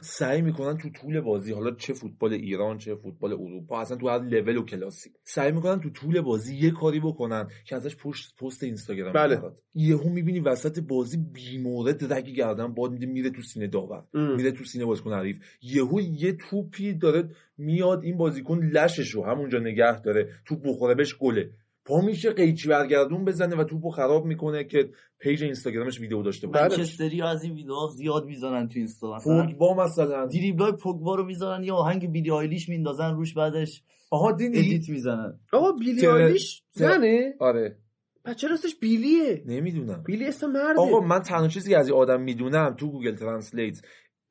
سعی 0.00 0.42
می‌کنن 0.42 0.78
تو 0.78 0.90
طول 0.90 1.20
بازی 1.20 1.52
حالا 1.52 1.70
چه 1.70 1.92
فوتبال 1.92 2.32
ایران 2.32 2.78
چه 2.78 2.94
فوتبال 2.94 3.32
اروپا 3.32 3.80
اصلا 3.80 3.96
تو 3.96 4.08
هر 4.08 4.18
لول 4.18 4.56
و 4.56 4.64
کلاسی 4.64 5.10
سعی 5.24 5.52
می‌کنن 5.52 5.80
تو 5.80 5.90
طول 5.90 6.20
بازی 6.20 6.56
یه 6.56 6.70
کاری 6.70 7.00
بکنن 7.00 7.48
که 7.64 7.76
ازش 7.76 7.96
پشت 7.96 8.36
پست 8.36 8.62
اینستاگرام 8.62 9.12
بله. 9.12 9.36
بیاد. 9.36 9.58
یهو 9.74 10.08
می‌بینی 10.08 10.40
وسط 10.40 10.80
بازی 10.80 11.16
بیمورد 11.16 12.12
رگ 12.12 12.24
گردن 12.24 12.74
باد 12.74 12.90
میده 12.90 13.06
میره 13.06 13.30
تو 13.30 13.42
سینه 13.42 13.66
داور. 13.66 14.04
میره 14.14 14.52
تو 14.52 14.64
سینه 14.64 14.84
بازیکن 14.84 15.12
حریف 15.12 15.38
یهو 15.62 16.00
یه 16.00 16.32
توپی 16.32 16.94
داره 16.94 17.28
میاد 17.58 18.04
این 18.04 18.16
بازیکن 18.16 18.58
لشش 18.58 19.10
رو 19.10 19.24
همونجا 19.24 19.58
نگه 19.58 20.00
داره 20.00 20.28
توپ 20.44 20.62
بخوره 20.64 20.94
بهش 20.94 21.16
گله 21.18 21.50
پا 21.84 22.00
میشه 22.00 22.30
قیچی 22.32 22.68
برگردون 22.68 23.24
بزنه 23.24 23.56
و 23.56 23.64
توپو 23.64 23.90
خراب 23.90 24.24
می‌کنه 24.24 24.64
که 24.64 24.90
پیج 25.18 25.42
اینستاگرامش 25.42 26.00
ویدیو 26.00 26.22
داشته 26.22 26.46
باشه. 26.46 26.60
بله. 26.60 26.76
منچستری 26.76 27.22
از 27.22 27.42
این 27.44 27.54
ویدیوها 27.54 27.88
زیاد 27.96 28.24
می‌ذارن 28.24 28.68
تو 28.68 28.78
اینستا. 28.78 29.14
مثلا 29.14 29.46
فوتبال 29.46 29.76
مثلا. 29.84 30.26
دریبلای 30.26 30.72
پوگبا 30.72 31.14
رو 31.14 31.24
می‌ذارن 31.24 31.64
یا 31.64 31.74
آهنگ 31.74 32.12
بیلی 32.12 32.30
آیلیش 32.30 32.68
میندازن 32.68 33.14
روش 33.14 33.34
بعدش 33.34 33.82
آها 34.10 34.32
دیدی؟ 34.32 34.58
edit 34.58 34.88
می‌زنن. 34.88 35.40
آقا 35.52 35.72
بیلی 35.72 36.00
تره- 36.00 36.10
آیلیش 36.10 36.62
زنه؟ 36.70 37.34
آره. 37.40 37.78
بچه 38.24 38.48
راستش 38.48 38.76
بیلیه. 38.80 39.42
نمی‌دونم. 39.46 40.02
بیلی 40.06 40.26
اسم 40.26 40.50
مرده. 40.50 40.80
آقا 40.80 41.00
من 41.00 41.20
تنها 41.20 41.48
چیزی 41.48 41.70
که 41.70 41.78
از 41.78 41.88
این 41.88 41.96
آدم 41.98 42.20
می‌دونم 42.22 42.74
تو 42.74 42.90
Google 42.90 43.14
Translate 43.14 43.82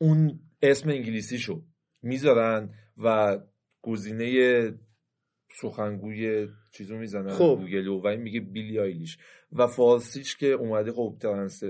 اون 0.02 0.40
اسم 0.62 0.90
انگلیسیشو 0.90 1.62
می‌ذارن 2.02 2.70
و 2.98 3.38
گزینه 3.82 4.62
سخنگوی 5.62 6.48
چیزو 6.72 6.96
می‌زنن 6.96 7.30
خب. 7.30 7.58
گوگلو 7.62 8.02
و 8.02 8.08
این 8.08 8.22
میگه 8.22 8.40
بیلی 8.40 8.80
آیلیش 8.80 9.18
و 9.54 9.68
فارسیش 9.68 10.36
که 10.36 10.48
اومده 10.48 10.92
خب 10.92 11.16
trans 11.20 11.64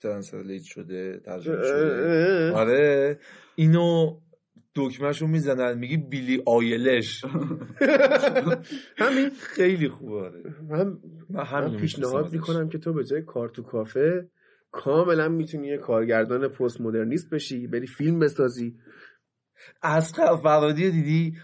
translate 0.00 0.62
شده 0.62 1.20
ترجمه 1.24 1.62
شده. 1.62 2.52
آره. 2.52 3.18
اینو 3.54 4.20
دکمهشو 4.74 5.26
می‌زنن 5.26 5.78
میگه 5.78 5.96
بیلی 5.96 6.42
آیلیش 6.46 7.24
همین 9.02 9.30
خیلی 9.30 9.88
خوبه 9.88 10.16
آره. 10.16 10.42
من 10.68 10.98
من 11.30 11.76
پیشنهاد 11.76 12.32
می‌کنم 12.32 12.68
که 12.68 12.78
تو 12.78 12.92
به 12.92 13.04
جای 13.04 13.22
کار 13.22 13.48
تو 13.48 13.62
کافه 13.62 14.28
کاملا 14.70 15.28
می‌تونی 15.28 15.68
یه 15.68 15.78
کارگردان 15.78 16.48
پست 16.48 16.80
مدرنیست 16.80 17.30
بشی 17.30 17.66
بری 17.66 17.86
فیلم 17.86 18.18
بسازی. 18.18 18.74
اسقر 19.82 20.36
فرادی 20.36 20.90
دیدی؟ 20.90 21.36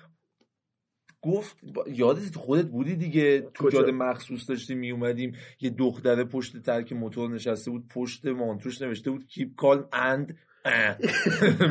گفت 1.22 1.56
یادت 1.86 2.36
خودت 2.36 2.66
بودی 2.66 2.96
دیگه. 2.96 3.50
تو؟ 3.54 3.70
جاده 3.70 3.92
مخصوص 3.92 4.50
داشتیم 4.50 4.78
می 4.78 4.90
اومدیم 4.90 5.32
یه 5.60 5.70
دختره 5.70 6.24
پشت 6.24 6.62
ترک 6.62 6.92
موتور 6.92 7.30
نشسته 7.30 7.70
بود 7.70 7.88
پشت 7.88 8.26
مانتوش 8.26 8.82
نوشته 8.82 9.10
بود 9.10 9.26
کیپ 9.26 9.54
کالم 9.56 9.88
اند 9.92 10.38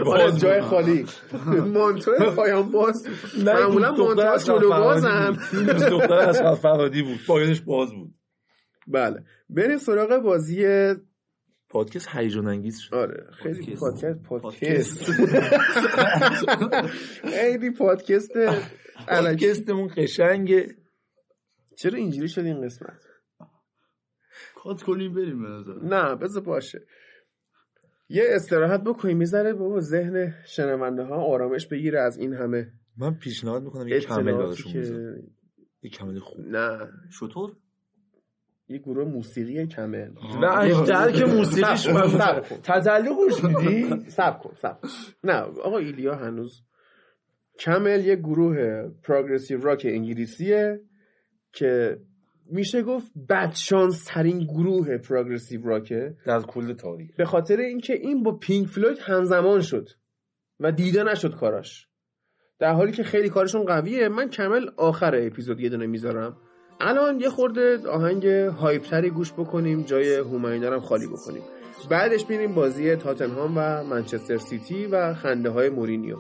آره 0.06 0.32
جای 0.38 0.62
خالی. 0.62 1.06
مانتو 1.74 2.12
پایان 2.36 2.72
باز. 2.72 3.08
معمولا 3.46 3.92
مانتوها 3.92 4.38
جلو 4.38 4.94
دوست 5.74 5.86
دختر 5.90 6.14
اسقر 6.14 6.56
فرادی 6.56 7.02
بود. 7.02 7.20
پایانش 7.28 7.62
باز 7.62 7.92
بود. 7.94 8.14
بله. 8.88 9.24
بریم 9.50 9.78
سراغ 9.78 10.18
بازی 10.18 10.66
پادکست 11.70 12.08
هیجان 12.12 12.48
انگیز 12.48 12.80
شد. 12.80 12.96
آره 12.96 13.28
خیلی 13.32 13.76
پادکست. 13.76 14.24
پادکست 14.24 15.04
خیلی 17.24 17.72
پادکست 17.72 18.32
پادکستمون 19.08 19.92
قشنگه. 19.98 20.76
چرا 21.78 21.98
اینجوری 21.98 22.28
شد 22.28 22.42
این 22.42 22.62
قسمت؟ 22.62 23.02
کات 24.56 24.84
کنیم 24.84 25.14
بریم 25.14 25.44
به 25.44 25.50
نظر. 25.50 25.74
نه 25.84 26.16
بذار 26.16 26.44
باشه. 26.44 26.86
یه 28.10 28.24
استراحت 28.28 28.84
بکنیم 28.84 29.18
می‌ذاره 29.18 29.54
بابا 29.54 29.80
ذهن 29.80 30.36
شنونده 30.46 31.04
ها 31.04 31.16
آرامش 31.16 31.68
بگیره 31.68 32.00
از 32.00 32.18
این 32.18 32.34
همه 32.34 32.74
من 32.98 33.14
پیشنهاد 33.14 33.64
می‌کنم 33.64 33.88
یه 33.88 34.00
کمل 34.00 34.34
براشون 34.34 34.74
یه 35.82 35.90
کمل 35.90 36.20
خوب. 36.20 36.40
نه. 36.40 36.90
شطور؟ 37.20 37.56
یه 38.70 38.78
گروه 38.78 39.08
موسیقی 39.08 39.68
کمل 39.68 40.10
و 40.42 40.86
درک 40.86 41.22
موسیقیش 41.22 41.80
صبر 41.80 42.02
کن، 42.02 42.18
صبر 42.18 42.40
کن. 42.40 42.56
تزلق 42.64 43.16
گوش 43.16 43.44
میدی؟ 43.44 44.10
سب 44.10 44.40
کن 44.40 44.54
سب. 44.56 44.78
نه 45.24 45.34
آقا 45.34 45.78
ایلیا 45.78 46.16
هنوز 46.16 46.62
کمل 47.60 48.06
یه 48.06 48.16
گروه 48.16 48.90
پروگرسیو 49.04 49.62
راک 49.62 49.86
انگلیسیه 49.90 50.82
که 51.54 51.98
میشه 52.52 52.82
گفت 52.82 53.12
بدشانس 53.30 54.04
ترین 54.04 54.40
گروه 54.40 54.98
پروگرسیو 54.98 55.68
راکه 55.68 56.16
در 56.26 56.42
کل 56.42 56.74
تاریخ. 56.74 57.10
به 57.18 57.26
خاطر 57.26 57.58
اینکه 57.58 57.94
این 57.94 58.24
با 58.24 58.38
پینک 58.38 58.68
فلوید 58.68 58.98
همزمان 59.02 59.62
شد 59.62 59.90
و 60.60 60.72
دیده 60.72 61.04
نشد 61.04 61.36
کاراش. 61.36 61.88
در 62.60 62.74
حالی 62.74 62.92
که 62.92 63.04
خیلی 63.04 63.30
کارشون 63.30 63.66
قویه. 63.66 64.10
من 64.10 64.30
کمل 64.30 64.70
آخر 64.78 65.16
اپیزود 65.16 65.60
یه 65.60 65.70
دونه 65.70 65.88
می‌ذارم. 65.88 66.38
الان 66.80 67.20
یه 67.20 67.30
خورده 67.30 67.88
آهنگ 67.90 68.26
هایپتری 68.28 69.10
گوش 69.10 69.34
بکنیم 69.34 69.84
جای 69.84 70.16
هوماینرم 70.16 70.80
خالی 70.80 71.08
بکنیم. 71.08 71.42
بعدش 71.90 72.30
میریم 72.30 72.56
بازی 72.56 72.96
تاتنهام 72.96 73.54
و 73.56 73.84
منچستر 73.84 74.38
سیتی 74.38 74.86
و 74.86 75.14
خنده 75.14 75.50
های 75.50 75.70
مورینیو. 75.70 76.18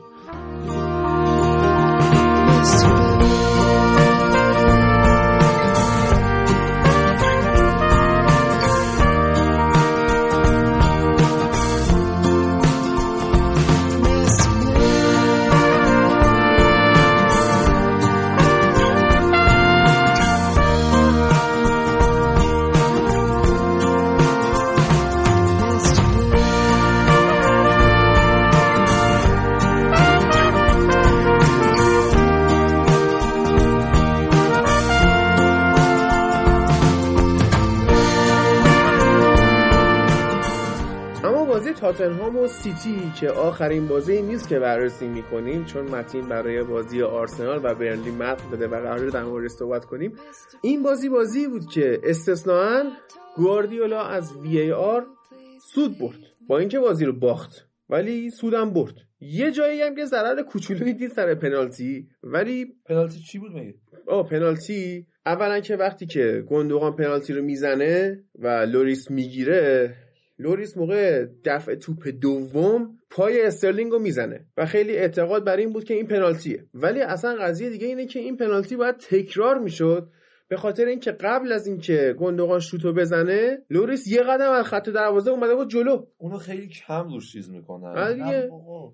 سیتی 42.77 43.11
که 43.19 43.29
آخرین 43.29 43.87
بازی 43.87 44.21
نیست 44.21 44.49
که 44.49 44.59
بررسی 44.59 45.07
می‌کنیم 45.07 45.65
چون 45.65 45.85
متین 45.85 46.29
برای 46.29 46.63
بازی 46.63 47.01
آرسنال 47.01 47.59
و 47.63 47.75
برنلی 47.75 48.11
متن 48.11 48.49
نداده 48.51 48.67
و 48.67 48.81
قرار 48.81 49.09
در 49.09 49.23
موردش 49.23 49.51
صحبت 49.51 49.85
کنیم. 49.85 50.13
این 50.61 50.83
بازی 50.83 51.09
بازی 51.09 51.47
بود 51.47 51.65
که 51.73 51.99
استثناا 52.03 52.83
گواردیولا 53.35 54.01
از 54.01 54.37
VAR 54.37 55.05
سود 55.73 55.99
برد. 55.99 56.19
با 56.47 56.57
اینکه 56.57 56.79
بازی 56.79 57.05
رو 57.05 57.13
باخت 57.13 57.69
ولی 57.89 58.29
سودم 58.29 58.73
برد. 58.73 58.95
یه 59.19 59.51
جایی 59.51 59.81
هم 59.81 59.95
که 59.95 60.05
ضرر 60.05 60.43
کوچولویی 60.43 60.93
دید 60.93 61.11
سر 61.11 61.35
پنالتی 61.35 62.07
ولی 62.23 62.65
پنالتی 62.85 63.19
چی 63.19 63.39
بود 63.39 63.51
مگه؟ 63.51 63.75
آه 64.07 64.29
پنالتی. 64.29 65.07
اولا 65.25 65.59
که 65.59 65.75
وقتی 65.75 66.05
که 66.05 66.43
گوندوغان 66.49 66.95
پنالتی 66.95 67.33
رو 67.33 67.43
می‌زنه 67.43 68.23
و 68.39 68.47
لوریس 68.47 69.11
می‌گیره 69.11 69.95
لوریس 70.39 70.77
موقع 70.77 71.25
دفع 71.45 71.75
توپ 71.75 72.07
دوم 72.07 72.97
پای 73.09 73.41
استرلینگ 73.41 73.91
رو 73.91 73.99
می‌زنه 73.99 74.45
و 74.57 74.65
خیلی 74.65 74.97
اعتقاد 74.97 75.45
بر 75.45 75.57
این 75.57 75.73
بود 75.73 75.83
که 75.83 75.93
این 75.93 76.07
پنالتیه. 76.07 76.65
ولی 76.73 77.01
اصلا 77.01 77.35
قضیه 77.35 77.69
دیگه 77.69 77.87
اینه 77.87 78.05
که 78.05 78.19
این 78.19 78.37
پنالتی 78.37 78.75
باید 78.75 78.97
تکرار 78.97 79.59
می‌شد 79.59 80.09
به 80.49 80.57
خاطر 80.57 80.85
اینکه 80.85 81.11
قبل 81.11 81.51
از 81.51 81.67
اینکه 81.67 82.15
گوندوغان 82.19 82.59
شوتو 82.59 82.93
بزنه 82.93 83.57
لوریس 83.69 84.07
یه 84.07 84.23
قدم 84.23 84.51
از 84.51 84.65
خط 84.65 84.89
دروازه 84.89 85.31
اومده 85.31 85.55
بود 85.55 85.69
جلو. 85.69 86.05
اونو 86.17 86.37
خیلی 86.37 86.67
کم 86.67 87.09
روش 87.09 87.31
چیز 87.31 87.49
می‌کنن. 87.49 87.87
آره. 87.87 88.49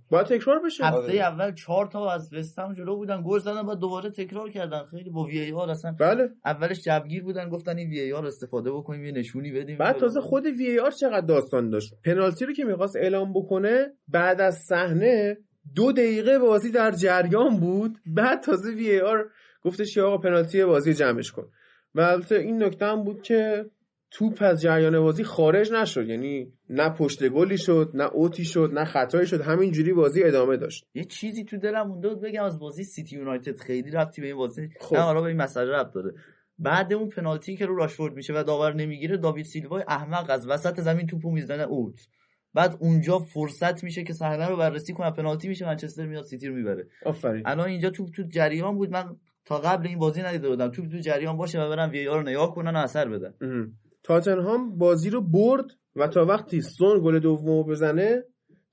باید 0.09 0.25
تکرار 0.27 0.59
بشه. 0.65 0.85
هفته 0.85 0.97
آره. 0.97 1.19
اول 1.19 1.53
چهار 1.53 1.87
تا 1.87 2.11
از 2.11 2.33
وستهم 2.33 2.73
جلو 2.73 2.95
بودن 2.95 3.23
گل 3.25 3.39
زدن 3.39 3.63
بعد 3.63 3.79
دوباره 3.79 4.09
تکرار 4.09 4.49
کردن. 4.49 4.83
خیلی 4.83 5.09
با 5.09 5.23
VAR 5.23 5.69
اصلا 5.69 5.95
بله. 5.99 6.29
اولش 6.45 6.81
جوگیر 6.83 7.23
بودن 7.23 7.49
گفتن 7.49 7.77
این 7.77 7.89
VAR 7.89 8.25
استفاده 8.25 8.71
بکنیم 8.71 9.05
یه 9.05 9.11
نشونی 9.11 9.51
بدیم. 9.51 9.77
بعد 9.77 9.97
تازه 9.97 10.21
خود 10.21 10.45
وی 10.45 10.65
ای 10.65 10.79
آر 10.79 10.91
چقدر 10.91 11.25
داستان 11.25 11.69
داشت. 11.69 11.93
پنالتی 12.05 12.45
رو 12.45 12.53
که 12.53 12.63
می‌خواست 12.65 12.95
اعلام 12.95 13.33
بکنه 13.33 13.93
بعد 14.07 14.41
از 14.41 14.57
صحنه 14.69 15.37
دو 15.75 15.91
دقیقه 15.91 16.39
بازی 16.39 16.71
در 16.71 16.91
جریان 16.91 17.59
بود. 17.59 17.97
بعد 18.05 18.41
تازه 18.41 18.71
وی 18.71 18.89
ای 18.89 19.01
آر 19.01 19.29
گفتش 19.63 19.93
که 19.93 20.01
آقا 20.01 20.17
پنالتی 20.17 20.65
بازی 20.65 20.93
جمعش 20.93 21.31
کن. 21.31 21.49
و 21.95 22.01
البته 22.01 22.35
این 22.35 22.63
نکته 22.63 22.85
هم 22.85 23.03
بود 23.03 23.21
که 23.21 23.65
توپ 24.11 24.37
از 24.41 24.61
جریان 24.61 24.99
بازی 24.99 25.23
خارج 25.23 25.71
نشد. 25.71 26.07
یعنی 26.07 26.53
نه 26.69 26.89
پشت 26.89 27.29
گلی 27.29 27.57
شد 27.57 27.91
نه 27.93 28.03
اوتی 28.03 28.45
شد 28.45 28.69
نه 28.73 28.85
خطایی 28.85 29.27
شد 29.27 29.41
همینجوری 29.41 29.93
بازی 29.93 30.23
ادامه 30.23 30.57
داشت. 30.57 30.85
یه 30.93 31.03
چیزی 31.03 31.43
تو 31.43 31.57
دلم 31.57 31.87
مونده 31.87 32.09
بود 32.09 32.21
بگم 32.21 32.43
از 32.43 32.59
بازی 32.59 32.83
سیتی 32.83 33.15
یونایتد 33.15 33.59
خیلی 33.59 33.91
ربطی 33.91 34.21
به 34.21 34.27
این 34.27 34.35
بازی 34.35 34.69
خب. 34.79 34.95
نه 34.95 35.01
حالا 35.01 35.21
به 35.21 35.27
این 35.27 35.41
مسئله 35.41 35.71
ربط 35.71 35.93
داره. 35.93 36.13
بعد 36.59 36.93
اون 36.93 37.09
پنالتی 37.09 37.55
که 37.55 37.65
رو 37.65 37.75
راشفورد 37.75 38.15
میشه 38.15 38.33
و 38.33 38.43
داور 38.43 38.73
نمی‌گیره 38.73 39.17
داوید 39.17 39.45
سیلوا 39.45 39.79
احمق 39.87 40.25
از 40.29 40.47
وسط 40.47 40.79
زمین 40.79 41.07
توپو 41.07 41.31
می‌زنه 41.31 41.63
اوت. 41.63 41.99
بعد 42.53 42.77
اونجا 42.79 43.19
فرصت 43.19 43.83
میشه 43.83 44.03
که 44.03 44.13
صحنه 44.13 44.47
رو 44.47 44.57
بررسی 44.57 44.93
کنه 44.93 45.11
پنالتی 45.11 45.47
میشه 45.47 45.65
منچستر 45.65 46.05
میاد 46.05 46.23
سیتی 46.23 46.47
رو 46.47 46.55
می‌بره. 46.55 46.87
آفرین. 47.05 47.43
الان 47.45 47.67
اینجا 47.67 47.89
توپ 47.89 48.09
تو 48.15 48.23
جریان 48.23 48.77
بود 48.77 48.89
من 48.89 49.15
تا 49.45 49.59
قبل 49.59 49.87
این 49.87 49.99
بازی 49.99 50.21
ندیده 50.21 50.49
بودم. 50.49 50.69
توپ 50.69 50.87
تو 50.87 50.97
جریان 50.97 51.37
باشه 51.37 51.61
و 51.61 51.69
برم 51.69 51.89
وی 51.89 52.05
رو 52.05 52.21
نگاه 52.21 52.55
کنن 52.55 52.75
و 52.75 52.77
اثر 52.77 53.09
بدن. 53.09 53.33
تاتنهام 54.03 54.77
بازی 54.77 55.09
رو 55.09 55.21
برد 55.21 55.65
و 55.95 56.07
تا 56.07 56.25
وقتی 56.25 56.61
سون 56.61 56.99
گل 57.03 57.19
دومو 57.19 57.63
بزنه 57.63 58.23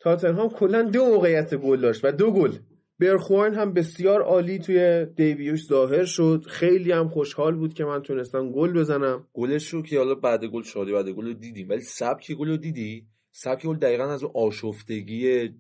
تاتنهام 0.01 0.48
کلا 0.48 0.82
دو 0.82 1.05
موقعیت 1.05 1.55
گل 1.55 1.80
داشت 1.80 2.05
و 2.05 2.12
دو 2.12 2.32
گل. 2.32 2.52
برگواین 2.98 3.55
هم 3.55 3.72
بسیار 3.72 4.22
عالی 4.22 4.59
توی 4.59 5.06
debut 5.16 5.52
ش 5.52 5.66
ظاهر 5.66 6.05
شد. 6.05 6.44
خیلی 6.48 6.92
هم 6.92 7.09
خوشحال 7.09 7.55
بود 7.55 7.74
که 7.74 7.84
من 7.84 8.02
تونستم 8.02 8.52
گل 8.52 8.72
بزنم. 8.72 9.26
گلش 9.32 9.68
رو 9.68 9.82
که 9.82 9.98
حالا 9.98 10.14
بعد 10.14 10.44
گل 10.44 10.62
شادی 10.62 10.92
بعد 10.92 11.09
گل 11.09 11.26
رو 11.26 11.32
دیدیم. 11.32 11.68
ولی 11.68 11.80
سبک 11.80 12.32
گل 12.32 12.48
رو 12.48 12.56
دیدی؟ 12.56 13.06
سبک 13.32 13.66
گل 13.66 13.76
دقیقا 13.76 14.05
از 14.05 14.22
اون 14.22 14.32
آشفتگی 14.34 15.51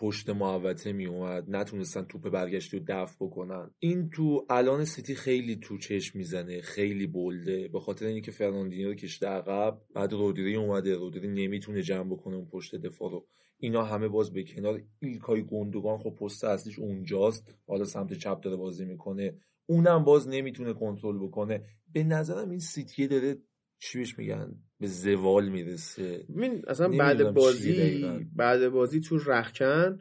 پشت 0.00 0.30
محوطه 0.30 0.92
می 0.92 1.06
اومد 1.06 1.44
نتونستن 1.48 2.02
توپ 2.02 2.30
برگشتی 2.30 2.78
رو 2.78 2.84
دفع 2.88 3.16
بکنن. 3.20 3.70
این 3.78 4.10
تو 4.10 4.46
الان 4.50 4.84
سیتی 4.84 5.14
خیلی 5.14 5.56
تو 5.56 5.78
چشم 5.78 6.18
می‌زنه 6.18 6.60
خیلی 6.60 7.06
بلده 7.06 7.68
به 7.68 7.80
خاطر 7.80 8.06
اینکه 8.06 8.30
فرناندینیو 8.30 8.88
رو 8.88 8.94
کشته 8.94 9.26
عقب 9.26 9.80
بعد 9.94 10.12
رودری 10.12 10.56
اومده. 10.56 10.94
رودری 10.94 11.28
نمی‌تونه 11.28 11.82
جمع 11.82 12.10
بکنه 12.10 12.36
اون 12.36 12.46
پشت 12.46 12.76
دفاع 12.76 13.10
رو. 13.10 13.26
اینا 13.58 13.84
همه 13.84 14.08
باز 14.08 14.32
به 14.32 14.44
کنار 14.44 14.82
ایلکای 15.02 15.42
گندگان 15.42 15.98
خب 15.98 16.10
پست 16.10 16.44
اصلیش 16.44 16.78
اونجاست. 16.78 17.54
حالا 17.66 17.84
سمت 17.84 18.12
چپ 18.12 18.40
داره 18.40 18.56
بازی 18.56 18.84
می‌کنه. 18.84 19.36
اونم 19.66 20.04
باز 20.04 20.28
نمی‌تونه 20.28 20.72
کنترل 20.72 21.18
بکنه. 21.18 21.64
به 21.92 22.04
نظرم 22.04 22.50
این 22.50 22.58
سیتی 22.58 23.06
داره 23.06 23.36
چی 23.78 23.98
بهش 23.98 24.18
میگن؟ 24.18 24.54
به 24.80 24.86
زوال 24.86 25.48
می‌رسه. 25.48 26.24
ببین 26.36 26.62
اصلا 26.66 26.88
بعد 26.88 27.34
بازی. 27.34 28.28
بعد 28.36 28.68
بازی 28.68 29.00
تو 29.00 29.18
رخکن 29.26 30.00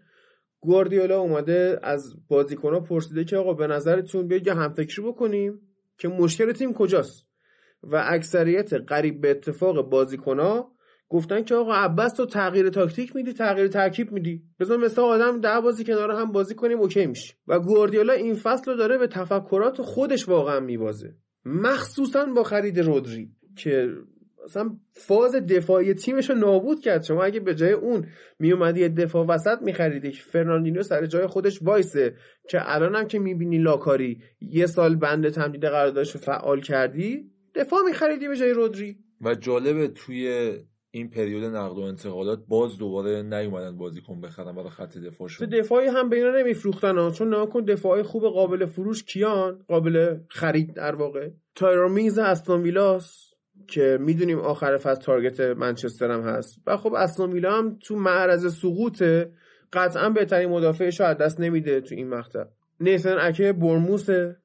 گواردیولا 0.60 1.20
اومده 1.20 1.80
از 1.84 2.16
بازیکنها 2.28 2.80
پرسیده 2.80 3.24
که 3.24 3.38
آقا 3.38 3.54
به 3.54 3.68
نظرتون 3.68 4.28
بیاید 4.28 4.48
یه 4.48 4.54
همفکری 4.54 5.06
بکنیم 5.06 5.62
که 5.98 6.08
مشکل 6.08 6.52
تیم 6.52 6.74
کجاست؟ 6.74 7.28
و 7.84 8.04
اکثریت 8.08 8.74
قریب 8.74 9.22
به 9.22 9.32
اتفاق 9.32 9.90
بازیکنها 9.90 10.72
گفتن 11.10 11.44
که 11.44 11.56
آقا 11.56 11.74
عباس 11.74 12.14
تو 12.14 12.26
تغییر 12.26 12.70
تاکتیک 12.70 13.16
میدی 13.16 13.34
تغییر 13.34 13.68
ترکیب 13.68 14.12
میدی. 14.12 14.44
بذار 14.60 14.78
مثل 14.78 15.02
آدم 15.02 15.42
ده 15.42 15.62
بازی 15.62 15.84
کنار 15.84 16.12
هم 16.12 16.32
بازی 16.32 16.56
کنیم 16.56 16.80
OK 16.80 17.06
میشه. 17.06 17.34
و 17.48 17.60
گواردیولا 17.60 18.14
این 18.14 18.36
فصل 18.36 18.72
رو 18.72 18.78
داره 18.78 18.98
به 18.98 19.08
تفکرات 19.08 19.82
خودش 19.82 20.30
واقعا 20.30 20.60
میبازه. 20.60 21.16
مخصوصا 21.46 22.26
با 22.26 22.44
خرید 22.44 22.80
رودری. 22.80 23.32
که 23.58 23.90
اصلا 24.46 24.78
فاز 24.94 25.36
دفاعی 25.36 25.94
تیمش 25.94 26.30
رو 26.30 26.36
نابود 26.36 26.80
کرد. 26.80 27.04
شما 27.04 27.24
اگه 27.24 27.40
به 27.40 27.56
جای 27.56 27.72
اون 27.72 28.08
میومدی 28.40 28.82
یه 28.82 28.90
دفاع 28.90 29.26
وسط 29.26 29.62
میخریدی 29.62 30.12
که 30.12 30.22
فرناندینیو 30.22 30.84
سر 30.84 31.06
جای 31.06 31.28
خودش 31.28 31.62
وایسه 31.62 32.16
که 32.50 32.60
الان 32.62 32.96
هم 32.96 33.08
که 33.08 33.20
می‌بینی 33.20 33.58
لاکاری 33.58 34.22
یه 34.42 34.66
سال 34.66 34.96
بند 34.96 35.30
تمدید 35.30 35.66
قراردادش 35.66 36.12
رو 36.12 36.20
فعال 36.20 36.62
کردی 36.62 37.32
دفاع 37.56 37.80
میخریدی 37.86 38.28
به 38.28 38.38
جای 38.38 38.54
رودری. 38.54 38.98
و 39.22 39.36
جالبه 39.36 39.88
توی 39.88 40.52
این 40.92 41.10
پریود 41.10 41.44
نقد 41.44 41.78
و 41.78 41.82
انتقالات 41.82 42.40
باز 42.48 42.78
دوباره 42.78 43.24
نیومدن 43.24 43.78
بازیکن 43.78 44.22
بخرن 44.22 44.56
برای 44.56 44.70
خط 44.70 44.94
تو 44.94 45.00
دفاعشون 45.00 45.50
دفاعی 45.50 45.88
هم 45.88 46.10
به 46.10 46.16
اینا 46.16 46.40
نمیفروختن 46.40 47.12
چون 47.12 47.46
کن 47.46 47.64
دفاعی 47.64 48.04
خوب 48.04 48.24
قابل 48.24 48.66
فروش 48.66 49.04
کیان؟ 49.04 49.64
قابل 49.68 50.18
خرید 50.30 50.74
در 50.74 50.96
واقع. 50.96 51.30
تایرامینز 51.56 52.18
استون 52.18 52.62
ویلاس. 52.62 53.27
که 53.68 53.98
می‌دونیم 54.02 54.40
آخر 54.40 54.78
فصل 54.78 55.02
تارگت 55.02 55.40
منچستر 55.40 56.12
هم 56.12 56.22
هست. 56.22 56.62
و 56.68 56.78
خب 56.78 56.94
استون 56.94 57.32
ویلا 57.32 57.58
هم 57.58 57.78
تو 57.82 57.96
معرض 57.96 58.58
سقوطه. 58.58 59.32
قطعا 59.74 60.10
بهترین 60.10 60.50
مدافعش 60.50 61.00
رو 61.00 61.06
از 61.06 61.18
دست 61.18 61.40
نمیده 61.40 61.82
تو 61.82 61.96
این 61.96 62.10
مقطع. 62.10 62.44
نیسن 62.80 63.18
اکه 63.22 63.54
برموسه 63.54 64.38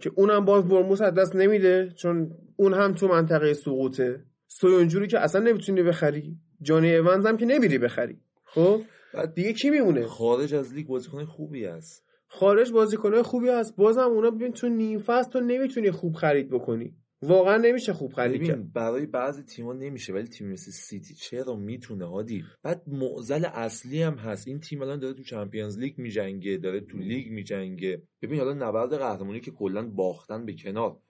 که 0.00 0.10
اونم 0.16 0.44
باز 0.44 0.68
بورنموث 0.68 1.00
از 1.00 1.14
دست 1.14 1.36
نمیده 1.36 1.92
چون 1.96 2.30
اون 2.56 2.74
هم 2.74 2.94
تو 2.94 3.08
منطقه 3.08 3.52
سقوطه. 3.52 4.24
سویونجو 4.46 4.93
رو 4.93 5.06
که 5.06 5.18
اصلا 5.18 5.40
نمی‌تونی 5.40 5.82
بخری. 5.82 6.36
جانی 6.62 6.90
ایونز 6.90 7.26
هم 7.26 7.36
که 7.36 7.46
نمیری 7.46 7.78
بخری. 7.78 8.18
خب؟ 8.44 8.80
بعد 9.14 9.34
دیگه 9.34 9.52
کی 9.52 9.70
میمونه؟ 9.70 10.06
خارج 10.06 10.54
از 10.54 10.74
لیگ 10.74 10.86
بازیکن 10.86 11.24
خوبی 11.24 11.66
است 11.66 12.04
خارج 12.28 12.72
بازیکنهای 12.72 13.22
خوبی 13.22 13.48
هست. 13.48 13.76
بازم 13.76 14.00
اونا 14.00 14.30
ببین 14.30 14.52
تو 14.52 14.68
نیم 14.68 14.98
فصل 14.98 15.30
تو 15.30 15.40
نمی‌تونی 15.40 15.90
خوب 15.90 16.14
خرید 16.14 16.50
بکنی. 16.50 16.94
واقعا 17.22 17.56
نمیشه 17.56 17.92
خوب 17.92 18.12
خرید 18.12 18.42
کرد. 18.42 18.56
ببین 18.56 18.70
برای 18.70 19.06
بعضی 19.06 19.42
تیم‌ها 19.42 19.72
نمیشه 19.72 20.12
ولی 20.12 20.28
تیم 20.28 20.48
مثل 20.48 20.70
سیتی 20.70 21.14
چرا 21.14 21.56
می‌تونه 21.56 22.08
هادی 22.10 22.44
بعد 22.62 22.82
معضل 22.86 23.44
اصلی 23.44 24.02
هم 24.02 24.14
هست. 24.14 24.48
این 24.48 24.60
تیم 24.60 24.82
الان 24.82 24.98
داره 24.98 25.14
تو 25.14 25.22
Champions 25.22 25.78
League 25.78 25.98
میجنگه 25.98 26.56
داره 26.56 26.80
تو 26.80 26.98
لیگ 26.98 27.30
میجنگه. 27.30 28.02
ببین 28.22 28.38
حالا 28.38 28.54
نبرد 28.54 28.94
قهرمانی 28.94 29.40
که 29.40 29.50
کلا 29.50 29.88
باختن 29.88 30.46
به 30.46 30.54
کنار. 30.54 31.00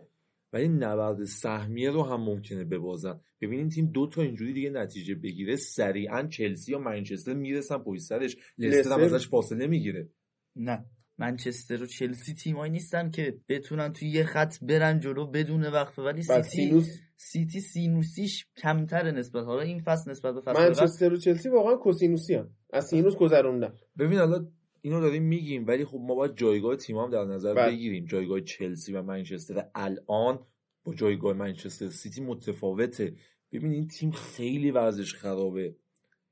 ولی 0.53 0.69
نبرد 0.69 1.25
سهمیه 1.25 1.91
رو 1.91 2.03
هم 2.03 2.21
ممکنه 2.21 2.65
ببازن. 2.65 3.21
ببین 3.41 3.59
این 3.59 3.69
تیم 3.69 3.87
دو 3.87 4.07
تا 4.07 4.23
اینجوری 4.23 4.53
دیگه 4.53 4.71
نتیجه 4.71 5.15
بگیره. 5.15 5.57
سریعا 5.57 6.27
چلسی 6.27 6.73
یا 6.73 6.79
منچستر 6.79 7.35
می‌رسن 7.35 7.79
پشت 7.79 8.03
سرش. 8.03 8.37
لستر 8.59 8.93
هم 8.93 9.01
لستر- 9.01 9.15
ازش 9.15 9.29
فاصله 9.29 9.67
می‌گیره. 9.67 10.09
نه. 10.57 10.85
منچستر 11.21 11.83
و 11.83 11.87
چلسی 11.87 12.35
تیمایی 12.35 12.73
نیستن 12.73 13.11
که 13.11 13.39
بتونن 13.49 13.93
توی 13.93 14.09
یه 14.09 14.25
خط 14.25 14.55
برن 14.63 15.01
جلو 15.01 15.27
بدون 15.27 15.67
وقفه. 15.67 16.03
ولی 16.03 16.23
سیتی 16.23 16.43
سینوس 16.43 16.89
سیتی 17.17 17.61
سینوسیش 17.61 18.47
کمتر 18.57 19.11
نسبت 19.11 19.45
حالا 19.45 19.63
این 19.63 19.79
فصل 19.79 20.11
نسبت 20.11 20.35
به 20.35 20.41
فصل 20.41 20.63
منچستر 20.63 21.13
و 21.13 21.17
چلسی 21.17 21.49
واقعا 21.49 21.77
کوسینوسی 21.77 22.35
هم 22.35 22.51
از 22.73 22.87
سینوس 22.87 23.17
گذروندن. 23.17 23.75
ببین 23.99 24.19
حالا 24.19 24.47
اینو 24.83 25.01
داریم 25.01 25.23
میگیم 25.23 25.67
ولی 25.67 25.85
خب 25.85 25.99
ما 26.01 26.15
باید 26.15 26.37
جایگاه 26.37 26.77
تیم 26.77 26.97
هم 26.97 27.11
در 27.11 27.25
نظر 27.25 27.55
بله. 27.55 27.73
بگیریم. 27.73 28.05
جایگاه 28.05 28.41
چلسی 28.41 28.93
و 28.93 29.03
منچستر 29.03 29.67
الان 29.75 30.39
با 30.85 30.95
جایگاه 30.95 31.33
منچستر 31.33 31.89
سیتی 31.89 32.21
متفاوته. 32.21 33.15
ببین 33.53 33.73
این 33.73 33.89
تیم 33.89 34.11
خیلی 34.11 34.71
وضعش 34.71 35.15
خرابه. 35.15 35.75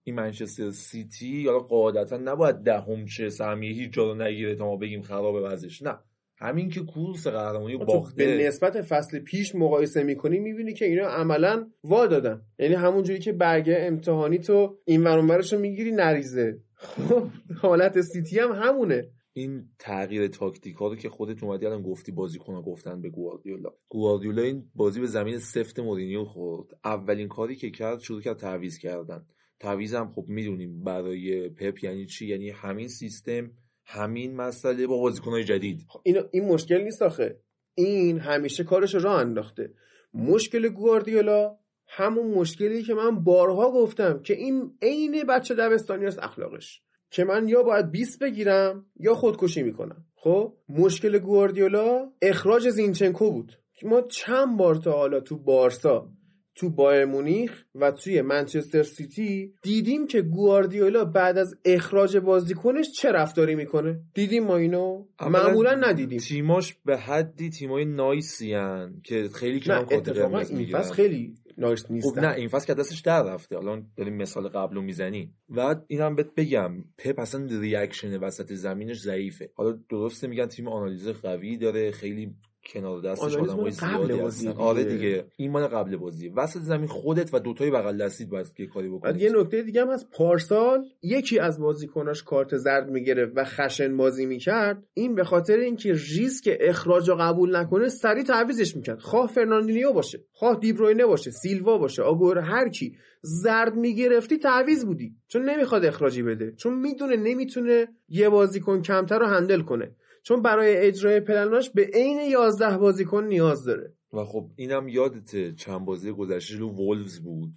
این 0.08 0.14
منچستر 0.14 0.70
سیتی 0.70 1.28
یا 1.28 1.58
قاعدتا 1.58 2.16
نباید 2.16 2.56
دهم 2.56 3.04
چه 3.04 3.28
سهمیه 3.28 3.72
هیچ 3.72 3.92
جا 3.92 4.04
رو 4.04 4.22
نگیره 4.22 4.54
تا 4.54 4.66
ما 4.66 4.76
بگیم 4.76 5.02
خرابه 5.02 5.40
وضعش 5.40 5.82
نه. 5.82 5.98
همین 6.38 6.68
که 6.68 6.80
کورس 6.80 7.26
قهرمانی 7.26 7.72
رو 7.72 7.78
تو 7.78 7.84
به 7.84 7.92
باخته 7.92 8.46
نسبت 8.46 8.82
فصل 8.82 9.18
پیش 9.18 9.54
مقایسه 9.54 10.02
می‌کنی 10.02 10.38
می‌بینی 10.38 10.72
که 10.74 10.84
اینا 10.84 11.08
عملا 11.08 11.70
وا 11.84 12.06
دادن. 12.06 12.42
یعنی 12.58 12.74
همونجوری 12.74 13.18
که 13.18 13.32
برگه 13.32 13.76
امتحانی 13.80 14.38
تو 14.38 14.78
این 14.84 15.04
ور 15.04 15.16
اونورش 15.16 15.52
رو 15.52 15.58
می‌گیری 15.58 15.92
نریزه. 15.92 16.58
خب 16.74 17.28
حالت 17.62 18.00
سیتی 18.00 18.38
هم 18.38 18.52
همونه. 18.52 19.10
این 19.32 19.64
تغییر 19.78 20.28
تاکتیک 20.28 20.76
ها 20.76 20.88
رو 20.88 20.96
که 20.96 21.08
خودت 21.08 21.44
اومدی 21.44 21.66
الان 21.66 21.82
گفتی 21.82 22.12
بازیکن 22.12 22.62
گفتن 22.62 23.00
به 23.00 23.10
گواردیولا. 23.10 23.70
گواردیولا 23.88 24.42
این 24.42 24.64
بازی 24.74 25.00
به 25.00 25.06
زمین 25.06 25.38
سفت 25.38 25.78
مورینیو 25.78 26.24
خورد. 26.24 26.66
اولین 26.84 27.28
کاری 27.28 27.56
که 27.56 27.70
کرد 27.70 28.00
شروع 28.00 28.20
کرد 28.20 28.36
تعویض 28.36 28.78
کردن. 28.78 29.26
تعویض 29.60 29.94
هم 29.94 30.12
خب 30.14 30.24
می‌دونیم 30.28 30.84
برای 30.84 31.48
پپ 31.48 31.84
یعنی 31.84 32.06
چی؟ 32.06 32.26
یعنی 32.26 32.50
همین 32.50 32.88
سیستم 32.88 33.50
همین 33.84 34.36
مسئله 34.36 34.86
با 34.86 34.98
بازیکن 34.98 35.30
های 35.30 35.44
جدید. 35.44 35.80
خب 35.88 36.00
این 36.04 36.22
این 36.32 36.44
مشکل 36.44 36.80
نیست 36.80 37.02
آخه. 37.02 37.40
این 37.74 38.18
همیشه 38.18 38.64
کارش 38.64 38.94
رو 38.94 39.00
راه 39.00 39.20
انداخته. 39.20 39.74
مشکل 40.14 40.68
گواردیولا 40.68 41.56
همون 41.86 42.26
مشکلی 42.30 42.82
که 42.82 42.94
من 42.94 43.24
بارها 43.24 43.72
گفتم 43.72 44.22
که 44.22 44.34
این 44.34 44.78
عین 44.82 45.24
بچه 45.28 45.54
دبستانی 45.54 46.06
است 46.06 46.18
اخلاقش. 46.18 46.82
که 47.10 47.24
من 47.24 47.48
یا 47.48 47.62
باید 47.62 47.90
20 47.90 48.18
بگیرم 48.22 48.86
یا 49.00 49.14
خودکشی 49.14 49.62
می‌کنم. 49.62 50.04
خب؟ 50.14 50.56
مشکل 50.68 51.18
گواردیولا 51.18 52.12
اخراج 52.22 52.68
زینچنکو 52.70 53.30
بود. 53.30 53.52
ما 53.82 54.00
چند 54.00 54.58
بار 54.58 54.74
تا 54.74 54.92
حالا 54.92 55.20
تو 55.20 55.38
بارسا 55.38 56.10
تو 56.58 56.70
بایر 56.70 57.04
مونیخ 57.04 57.64
و 57.74 57.90
توی 57.90 58.22
منچستر 58.22 58.82
سیتی 58.82 59.54
دیدیم 59.62 60.06
که 60.06 60.22
گواردیولا 60.22 61.04
بعد 61.04 61.38
از 61.38 61.54
اخراج 61.64 62.16
بازیکنش 62.16 62.92
چه 62.92 63.12
رفتاری 63.12 63.54
می‌کنه؟ 63.54 64.00
دیدیم 64.14 64.44
ما 64.44 64.56
اینو؟ 64.56 65.06
معمولا 65.20 65.74
ندیدیم. 65.74 66.18
تیماش 66.18 66.76
به 66.84 66.96
حدی 66.96 67.50
تیمای 67.50 67.84
nice 67.84 68.38
ی 68.38 68.52
هن 68.52 69.00
که 69.04 69.28
خیلی 69.34 69.60
کم 69.60 69.74
کارت 69.74 69.92
اتفاقا 69.92 70.28
قرمز 70.28 70.50
این 70.50 70.58
می‌گیرن. 70.58 70.82
خیلی 70.82 71.34
nice 71.58 71.86
خب 71.86 71.92
نیستن 71.92 72.20
نه 72.24 72.34
این 72.34 72.48
فصل 72.48 72.66
که 72.66 72.74
دستش 72.74 73.00
در 73.00 73.22
رفته. 73.22 73.56
الان 73.56 73.86
داریم 73.96 74.16
مثال 74.16 74.48
قبل 74.48 74.74
رو 74.74 74.82
می‌زنی 74.82 75.32
و 75.48 75.76
اینم 75.86 76.14
بهت 76.14 76.34
بگم 76.36 76.84
پپ 76.98 77.18
اصلا 77.18 77.46
reaction 77.60 78.16
وسط 78.16 78.52
زمینش 78.52 79.00
ضعیفه. 79.00 79.50
حالا 79.54 79.78
درسته 79.90 80.26
میگن 80.26 80.46
تیم 80.46 80.68
آنالیز 80.68 81.08
قوی 81.08 81.56
داره 81.56 81.90
خیلی 81.90 82.34
کنار 82.68 83.00
دستش 83.00 83.36
آنالیز 83.36 83.50
آدمای 83.50 83.70
زیادی 83.70 84.22
بازی 84.22 84.48
هستن. 84.48 84.60
آره 84.60 84.84
دیگه. 84.84 85.24
این 85.36 85.50
مال 85.50 85.66
قبل 85.66 85.96
بازی. 85.96 86.28
وسط 86.28 86.60
زمین 86.60 86.86
خودت 86.86 87.34
و 87.34 87.38
دوتای 87.38 87.70
بغل 87.70 87.96
دستید 87.96 88.30
باید 88.30 88.46
یه 88.58 88.66
کاری 88.66 88.88
بکنید 88.88 89.22
یه 89.22 89.32
نکته 89.36 89.62
دیگه 89.62 89.82
هم 89.82 89.88
از 89.88 90.10
پارسال 90.10 90.84
یکی 91.02 91.38
از 91.38 91.60
بازیکناش 91.60 92.22
کارت 92.22 92.56
زرد 92.56 92.90
می‌گرفت 92.90 93.32
و 93.36 93.44
خشن 93.44 93.96
بازی 93.96 94.26
می‌کرد. 94.26 94.82
این 94.94 95.14
به 95.14 95.24
خاطر 95.24 95.56
اینکه 95.56 95.92
ریسک 95.92 96.56
اخراج 96.60 97.08
رو 97.08 97.16
قبول 97.16 97.56
نکنه 97.56 97.88
سریع 97.88 98.24
تعویضش 98.24 98.76
می‌کرد. 98.76 98.98
خواه 98.98 99.26
فرناندینیو 99.26 99.92
باشه 99.92 100.24
خواه 100.32 100.60
دیبروینه 100.60 101.06
باشه 101.06 101.30
سیلوا 101.30 101.78
باشه 101.78 102.02
آگور 102.02 102.38
هر 102.38 102.68
کی. 102.68 102.96
زرد 103.22 103.74
می‌گرفتی 103.74 104.38
تعویض 104.38 104.86
بودی. 104.86 105.14
چون 105.28 105.48
نمی‌خواد 105.48 105.84
اخراجی 105.84 106.22
بده. 106.22 106.52
چون 106.52 106.74
می‌دونه 106.74 107.16
نمی‌تونه 107.16 107.88
یه 108.08 108.28
بازیکن 108.28 108.82
کمتر 108.82 109.18
رو 109.18 109.26
handle 109.26 109.60
کنه. 109.60 109.94
چون 110.22 110.42
برای 110.42 110.76
اجرای 110.76 111.20
پلناش 111.20 111.70
به 111.70 111.90
عین 111.94 112.18
11 112.30 112.78
بازیکن 112.78 113.24
نیاز 113.24 113.64
داره. 113.64 113.94
و 114.12 114.24
خب 114.24 114.50
اینم 114.56 114.88
یادته 114.88 115.52
چند 115.52 115.84
بازی 115.84 116.12
گذشته 116.12 116.54
جلو 116.54 116.68
وولفز 116.68 117.20
بود 117.20 117.50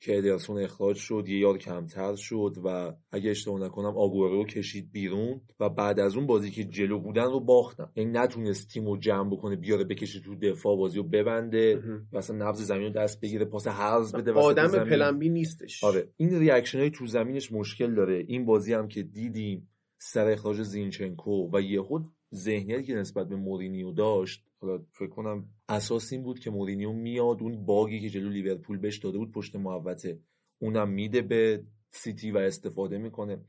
که 0.00 0.18
ادرسون 0.18 0.58
اخراج 0.58 0.96
شد 0.96 1.24
یه 1.28 1.38
یار 1.38 1.58
کمتر 1.58 2.14
شد 2.14 2.56
و 2.64 2.92
اگه 3.10 3.30
اشتباه 3.30 3.60
نکنم 3.60 3.96
آگورو 3.96 4.28
رو 4.28 4.44
کشید 4.44 4.92
بیرون 4.92 5.40
و 5.60 5.68
بعد 5.68 6.00
از 6.00 6.16
اون 6.16 6.26
بازی 6.26 6.50
که 6.50 6.64
جلو 6.64 6.98
بودن 6.98 7.24
رو 7.24 7.40
باختن. 7.40 7.92
یعنی 7.96 8.10
نتونست 8.10 8.68
تیم 8.68 8.86
رو 8.86 8.96
جمع 8.96 9.30
بکنه 9.30 9.56
بیاره 9.56 9.84
بکشه 9.84 10.20
تو 10.20 10.34
دفاع 10.34 10.76
بازی 10.76 10.98
رو 10.98 11.04
ببنده 11.04 11.82
و 12.12 12.16
اصلا 12.16 12.48
نبض 12.48 12.62
زمین 12.62 12.82
رو 12.82 12.90
دست 12.90 13.20
بگیره 13.20 13.44
پاس 13.44 13.66
هرز 13.66 14.14
بده 14.14 14.32
آدم. 14.32 14.68
plan 14.68 15.16
B 15.16 15.28
نیستش. 15.28 15.84
آره. 15.84 16.08
این 16.16 16.38
reaction 16.38 16.78
های 16.78 16.90
تو 16.90 17.06
زمینش 17.06 17.52
مشکل 17.52 17.94
داره. 17.94 18.24
این 18.28 18.44
بازی 18.44 18.72
هم 18.74 18.88
که 18.88 19.02
دیدیم 19.02 19.68
سر 20.06 20.30
اخراج 20.30 20.62
زینچنکو 20.62 21.50
و 21.52 21.60
یهو 21.60 22.02
ذهنیتی 22.34 22.82
که 22.82 22.94
نسبت 22.94 23.28
به 23.28 23.36
مورینیو 23.36 23.92
داشت 23.92 24.44
حالا 24.60 24.82
فکر 24.92 25.08
کنم 25.08 25.48
اساس 25.68 26.12
این 26.12 26.22
بود 26.22 26.38
که 26.38 26.50
مورینیو 26.50 26.92
میاد 26.92 27.42
اون 27.42 27.64
bug 27.64 27.91
ی 27.91 28.00
که 28.00 28.10
جلو 28.10 28.28
لیورپول 28.28 28.78
بهش 28.78 28.98
داده 28.98 29.18
بود 29.18 29.32
پشت 29.32 29.56
محوطه 29.56 30.18
اونم 30.58 30.88
میده 30.88 31.22
به 31.22 31.64
سیتی 31.90 32.30
و 32.30 32.38
استفاده 32.38 32.98
می‌کنه. 32.98 33.40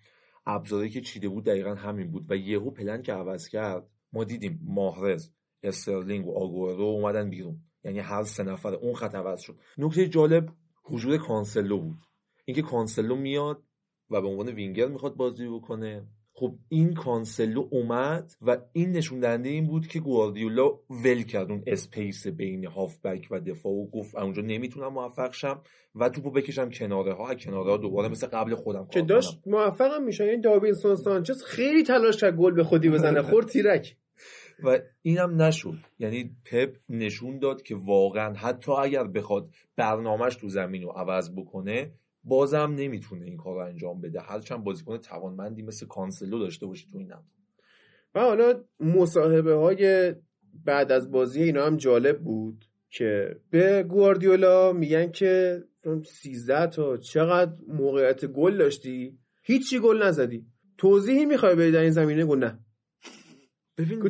ابزاری 0.45 0.89
که 0.89 1.01
چیده 1.01 1.29
بود 1.29 1.43
دقیقا 1.43 1.75
همین 1.75 2.11
بود 2.11 2.25
و 2.31 2.35
یهو 2.35 2.71
پلن 2.71 3.01
که 3.01 3.13
عوض 3.13 3.47
کرد 3.47 3.89
ما 4.13 4.23
دیدیم 4.23 4.59
ماهرز 4.63 5.31
استرلینگ 5.63 6.27
و 6.27 6.37
آگورو 6.37 6.83
اومدن 6.83 7.29
بیرون. 7.29 7.59
یعنی 7.83 7.99
هر 7.99 8.23
سه 8.23 8.43
نفر 8.43 8.73
اون 8.73 8.93
خط 8.93 9.15
عوض 9.15 9.41
شد. 9.41 9.59
نکته 9.77 10.07
جالب 10.07 10.49
حضور 10.83 11.17
کانسلو 11.17 11.79
بود. 11.79 11.97
اینکه 12.45 12.61
کانسلو 12.61 13.15
میاد 13.15 13.63
و 14.09 14.21
به 14.21 14.27
عنوان 14.27 14.49
وینگر 14.49 14.87
می‌خواد 14.87 15.15
بازی 15.15 15.47
بکنه. 15.47 16.07
خب 16.37 16.55
این 16.69 16.93
کانسلو 16.93 17.67
اومد 17.71 18.31
و 18.41 18.57
این 18.73 18.91
نشون 18.91 19.19
دهنده 19.19 19.49
این 19.49 19.67
بود 19.67 19.87
که 19.87 19.99
گواردیولا 19.99 20.79
ول 20.89 21.23
کرد 21.23 21.51
اون 21.51 21.63
space 21.67 22.27
بین 22.27 22.65
هافبک 22.65 23.27
و 23.31 23.39
دفاع 23.39 23.73
و 23.73 23.89
گفت 23.89 24.15
اونجا 24.15 24.41
نمی‌تونم 24.41 24.93
موفق 24.93 25.33
شم 25.33 25.61
و 25.95 26.09
توپو 26.09 26.31
بکشم 26.31 26.69
کناره 26.69 27.13
ها 27.13 27.35
کناره 27.35 27.71
ها 27.71 27.77
دوباره 27.77 28.09
مثل 28.09 28.27
قبل 28.27 28.55
خودم 28.55 28.87
که 28.87 29.01
داشت. 29.01 29.41
موفقم 29.45 30.03
میشه 30.03 30.23
این 30.23 30.41
داوینسون 30.41 30.95
سانچز 30.95 31.43
خیلی 31.43 31.83
تلاش 31.83 32.17
کرد 32.17 32.35
گل 32.35 32.53
به 32.53 32.63
خودی 32.63 32.89
بزنه. 32.89 33.21
خورد 33.31 33.47
تیرک. 33.47 33.95
و 34.63 34.79
اینم 35.01 35.41
نشد. 35.41 35.77
یعنی 35.99 36.35
پپ 36.45 36.75
نشون 36.89 37.39
داد 37.39 37.61
که 37.61 37.75
واقعا 37.75 38.33
حتی 38.33 38.71
اگر 38.71 39.03
بخواد 39.03 39.49
برنامهش 39.75 40.35
تو 40.35 40.49
زمین 40.49 40.83
رو 40.83 40.89
عوض 40.89 41.35
بکنه 41.35 41.91
بازم 42.25 42.73
نمی‌تونه 42.75 43.25
این 43.25 43.37
کار 43.37 43.55
رو 43.55 43.61
انجام 43.61 44.01
بده. 44.01 44.19
هرچند 44.19 44.63
بازیکن 44.63 44.97
توانمندی 44.97 45.61
مثل 45.61 45.87
کانسلو 45.87 46.39
داشته 46.39 46.65
باشه 46.65 46.87
تو 46.91 46.97
اینم 46.97 47.23
و 48.15 48.19
حالا 48.19 48.63
مصاحبه 48.79 49.53
های 49.53 50.13
بعد 50.65 50.91
از 50.91 51.11
بازی 51.11 51.43
اینا 51.43 51.65
هم 51.65 51.77
جالب 51.77 52.19
بود 52.19 52.65
که 52.89 53.39
به 53.49 53.83
گواردیولا 53.83 54.73
میگن 54.73 55.11
که 55.11 55.63
13 56.05 56.67
تا 56.67 56.97
چقدر 56.97 57.51
موقعیت 57.67 58.25
گل 58.25 58.57
داشتی؟ 58.57 59.17
هیچی 59.43 59.79
گل 59.79 60.03
نزدی. 60.03 60.45
توضیحی 60.77 61.25
می‌خوای 61.25 61.55
بدی 61.55 61.71
در 61.71 61.79
این 61.79 61.91
زمینه؟ 61.91 62.25
گل 62.25 62.39
نه. 62.39 62.59
ببین 63.77 64.09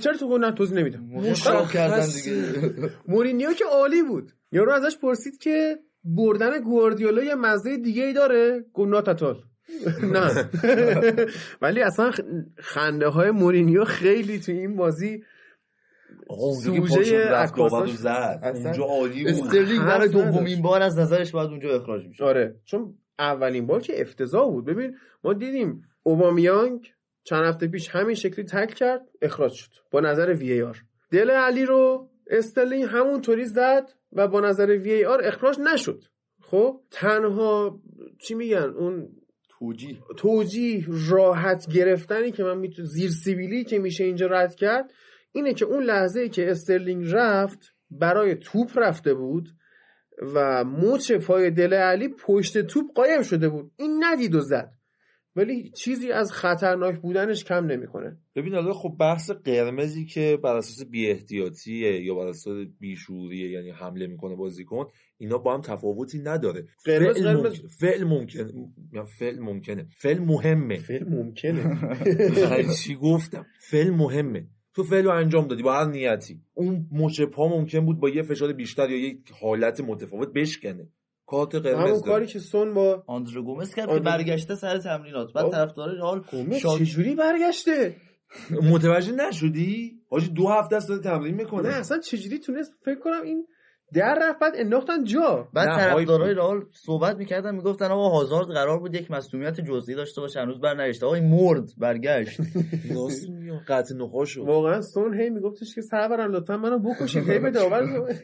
چرا 0.00 0.16
تو 0.20 0.28
گل 0.28 0.44
نه؟ 0.44 0.52
توضیح 0.52 0.78
نمیدم. 0.78 1.04
مشتاق 1.04 1.72
کردن 1.72 2.06
دیگه 2.06 2.90
مورینیو 3.08 3.52
که 3.52 3.64
عالی 3.64 4.02
بود. 4.02 4.32
یارو 4.52 4.72
ازش 4.72 4.98
پرسید 4.98 5.38
که 5.38 5.78
بردن 6.06 6.60
گواردیولا 6.60 7.22
یه 7.22 7.34
مزه 7.34 7.76
دیگه 7.76 8.04
ای 8.04 8.12
داره؟ 8.12 8.64
گفت 8.74 8.88
not 8.88 9.08
at 9.08 9.22
all 9.22 9.42
نه. 10.02 10.50
ولی 11.62 11.82
اصلا 11.82 12.10
خنده 12.58 13.08
های 13.08 13.30
مورینیو 13.30 13.84
خیلی 13.84 14.40
تو 14.40 14.52
این 14.52 14.76
بازی 14.76 15.22
سوژه 16.64 17.30
رو 17.56 17.86
زد. 17.86 18.52
اونجا 18.54 18.84
عالی 18.84 19.24
بود. 19.24 19.32
استرلینگ 19.32 19.80
برای. 19.80 20.08
دومین 20.08 20.62
بار 20.62 20.82
از 20.82 20.98
نظرش 20.98 21.32
باید 21.32 21.50
اونجا 21.50 21.74
اخراج 21.74 22.06
میشه 22.06 22.24
آره. 22.24 22.56
چون 22.64 22.98
اولین 23.18 23.66
بار 23.66 23.80
که 23.80 24.00
افتضاح 24.00 24.50
بود. 24.50 24.64
ببین 24.64 24.96
ما 25.24 25.32
دیدیم 25.32 25.82
اوبامیانگ 26.02 26.92
چند 27.24 27.44
هفته 27.44 27.66
پیش 27.66 27.88
همین 27.88 28.14
شکلی 28.14 28.44
تکل 28.44 28.74
کرد 28.74 29.02
اخراج 29.22 29.52
شد. 29.52 29.70
با 29.90 30.00
نظر 30.00 30.34
VAR 30.34 30.76
دل 31.10 31.30
علی 31.30 31.64
رو 31.64 32.08
استرلینگ 32.30 32.84
همونطوری 32.84 33.44
زد. 33.44 33.88
و 34.16 34.28
با 34.28 34.40
نظر 34.40 34.66
VAR 34.66 35.24
اخراج 35.24 35.58
نشد. 35.60 36.04
خب 36.40 36.80
تنها 36.90 37.80
چی 38.18 38.34
میگن؟ 38.34 38.74
اون 38.76 39.08
توجیه. 39.48 39.98
توجیه 40.16 40.86
راحت 41.10 41.66
گرفتنی 41.72 42.32
که 42.32 42.44
من 42.44 42.58
می‌تونم 42.58 42.88
زیر 42.88 43.10
سیبیلی 43.10 43.64
که 43.64 43.78
میشه 43.78 44.04
اینجا 44.04 44.26
رد 44.26 44.54
کرد 44.54 44.92
اینه 45.32 45.54
که 45.54 45.64
اون 45.64 45.82
لحظه 45.82 46.28
که 46.28 46.50
استرلینگ 46.50 47.04
رفت 47.12 47.74
برای 47.90 48.34
توپ 48.34 48.70
رفته 48.76 49.14
بود 49.14 49.48
و 50.34 50.64
مچ 50.64 51.12
پای 51.12 51.50
دل 51.50 51.74
علی 51.74 52.08
پشت 52.08 52.58
توپ 52.58 52.84
قایم 52.94 53.22
شده 53.22 53.48
بود. 53.48 53.72
این 53.76 54.04
ندید 54.04 54.34
و 54.34 54.40
زد. 54.40 54.72
ولی 55.36 55.70
چیزی 55.70 56.12
از 56.12 56.32
خطرناک 56.32 57.00
بودنش 57.00 57.44
کم 57.44 57.66
نمی‌کنه. 57.66 58.16
ببین 58.36 58.54
حالا 58.54 58.72
خب 58.72 58.96
بحث 59.00 59.30
قرمزی 59.30 60.04
که 60.04 60.38
بر 60.44 60.56
اساس 60.56 60.86
بی 60.86 61.10
احتیاطیه 61.10 62.04
یا 62.04 62.14
بر 62.14 62.26
اساس 62.26 62.66
بیشوریه 62.80 63.50
یعنی 63.50 63.70
حمله 63.70 64.06
می‌کنه 64.06 64.34
بازیکن 64.36 64.86
اینا 65.18 65.38
با 65.38 65.54
هم 65.54 65.60
تفاوتی 65.60 66.18
نداره. 66.18 66.66
قرمز- 66.84 67.16
فعل, 67.16 67.34
قرمز- 67.34 67.60
ممکن- 67.60 67.68
فعل 67.68 68.04
ممکنه 68.04 69.04
فعل 69.18 69.38
ممکنه. 69.38 69.86
فعل 69.98 70.18
مهمه. 70.18 70.76
فعل 70.78 71.04
ممکنه. 71.08 71.78
چی 72.82 72.94
گفتم؟ 72.94 73.46
فعل 73.60 73.90
مهمه. 73.90 74.46
تو 74.74 74.82
فعل 74.82 75.04
رو 75.04 75.10
انجام 75.10 75.46
دادی 75.48 75.62
با 75.62 75.72
هر 75.72 75.84
نیتی. 75.90 76.40
اون 76.54 76.86
مچ 76.92 77.20
پا 77.20 77.48
ممکن 77.48 77.86
بود 77.86 78.00
با 78.00 78.08
یه 78.08 78.22
فشار 78.22 78.52
بیشتر 78.52 78.90
یا 78.90 78.96
یک 78.96 79.18
حالت 79.40 79.80
متفاوت 79.80 80.32
بشکنه. 80.32 80.88
کارت 81.26 81.54
همون 81.54 81.72
قرمز 81.74 82.02
کاری 82.02 82.04
داره 82.04 82.26
که 82.26 82.38
سون 82.38 82.74
با 82.74 83.04
آندرو 83.06 83.42
گومز 83.42 83.74
کرد 83.74 83.86
که 83.86 83.92
آندرو- 83.92 84.04
برگشته 84.04 84.54
سر 84.54 84.78
تمرینات. 84.78 85.32
بعد 85.32 85.54
رئال 85.54 86.22
گومز 86.30 86.56
شاد 86.56 86.78
چجوری 86.78 87.14
برگشته؟ 87.14 87.96
متوجه 88.72 89.12
نشدی؟ 89.12 90.00
حاجی 90.10 90.28
دو 90.28 90.48
هفته 90.48 90.76
است 90.76 90.88
داره 90.88 91.02
تمرین 91.02 91.34
می‌کنه. 91.34 91.68
نه 91.68 91.74
اصلا 91.74 91.98
چجوری 91.98 92.38
تونست؟ 92.38 92.72
فکر 92.84 93.00
کنم 93.00 93.22
این 93.22 93.46
در 93.94 94.18
رفت 94.22 94.38
بعد 94.38 94.52
انداختن 94.56 95.04
جا. 95.04 95.48
بعد 95.54 95.68
طرفدارای 95.78 96.34
رئال 96.34 96.64
صحبت 96.86 97.16
می‌کردن 97.16 97.54
می‌گفتن 97.54 97.84
آقا 97.90 98.08
هازارد 98.08 98.46
قرار 98.46 98.78
بود 98.78 98.94
یک 98.94 99.10
مصونیت 99.10 99.60
جزئی 99.60 99.94
داشته 99.94 100.20
باشه 100.20 100.40
هنوز 100.40 100.60
برنگشته. 100.60 101.06
آقا 101.06 101.14
این 101.14 101.28
مرد 101.28 101.64
برگشت. 101.78 102.40
راست 102.96 103.28
میگم 103.28 103.58
قطع 103.68 103.94
نخواش 103.94 104.30
شد. 104.30 104.40
واقعا 104.40 104.80
سون 104.80 105.20
هی 105.20 105.30
میگفتش 105.30 105.74
که 105.74 105.80
سرورم 105.80 106.32
لطفا 106.32 106.56
منو 106.56 106.78
بکشید 106.78 107.30
هی 107.30 107.38
به 107.38 107.50
داور 107.50 107.86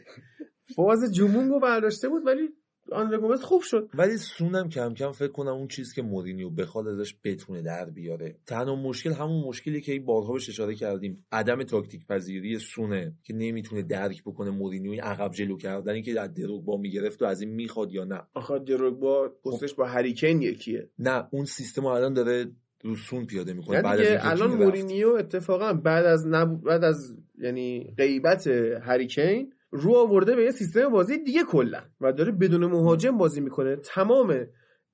فاز 0.75 1.13
جمونگو 1.13 1.59
برداشته 1.59 2.09
بود 2.09 2.25
ولی 2.25 2.49
آندره 2.91 3.17
گومز 3.17 3.41
خوب 3.41 3.61
شد. 3.61 3.89
ولی 3.93 4.17
سونم 4.17 4.69
کم 4.69 4.93
کم 4.93 5.11
فکر 5.11 5.31
کنم 5.31 5.53
اون 5.53 5.67
چیز 5.67 5.93
که 5.93 6.01
مورینیو 6.01 6.49
بخواد 6.49 6.87
ازش 6.87 7.15
بتونه 7.23 7.61
در 7.61 7.89
بیاره. 7.89 8.35
تنها 8.45 8.75
مشکل 8.75 9.11
همون 9.11 9.43
مشکلی 9.43 9.81
که 9.81 9.91
این 9.91 10.05
بارها 10.05 10.33
بهش 10.33 10.49
اشاره 10.49 10.75
کردیم. 10.75 11.25
عدم 11.31 11.63
تاکتیک 11.63 12.07
پذیری 12.07 12.59
سونه 12.59 13.13
که 13.23 13.33
نمی‌تونه 13.33 13.81
درک 13.81 14.23
بکنه 14.23 14.49
مورینیو 14.49 14.91
این 14.91 15.01
عقب 15.01 15.31
جلو 15.31 15.57
کردنی 15.57 16.01
که 16.01 16.21
از 16.21 16.33
دروگبا 16.33 16.77
می‌گرفت 16.77 17.21
و 17.21 17.25
از 17.25 17.41
این 17.41 17.49
می‌خواد 17.49 17.91
یا 17.91 18.03
نه. 18.03 18.21
آخه 18.33 18.59
دروگبا 18.59 19.29
پستش 19.45 19.73
با 19.73 19.85
هریکین 19.85 20.41
یکیه. 20.41 20.89
نه 20.99 21.27
اون 21.31 21.45
سیستم 21.45 21.85
الان 21.85 22.13
داره 22.13 22.45
رو 22.83 22.95
سون 22.95 23.25
پیاده 23.25 23.53
می‌کنه 23.53 23.77
نه 23.77 23.83
بعد 23.83 23.99
از 23.99 24.41
الان. 24.41 24.63
مورینیو 24.63 25.09
اتفاقا 25.09 25.73
بعد 25.73 26.05
از 26.05 26.27
نب... 26.27 26.61
بعد 26.61 26.83
از 26.83 27.15
یعنی 27.37 27.93
غیبت 27.97 28.47
هریکین 28.81 29.53
رو 29.73 29.95
آورده 29.95 30.35
به 30.35 30.43
یه 30.43 30.51
سیستم 30.51 30.89
بازی 30.89 31.17
دیگه 31.17 31.43
کلا. 31.43 31.79
و 32.01 32.13
داره 32.13 32.31
بدون 32.31 32.65
مهاجم 32.65 33.17
بازی 33.17 33.41
می‌کنه. 33.41 33.75
تمام 33.75 34.45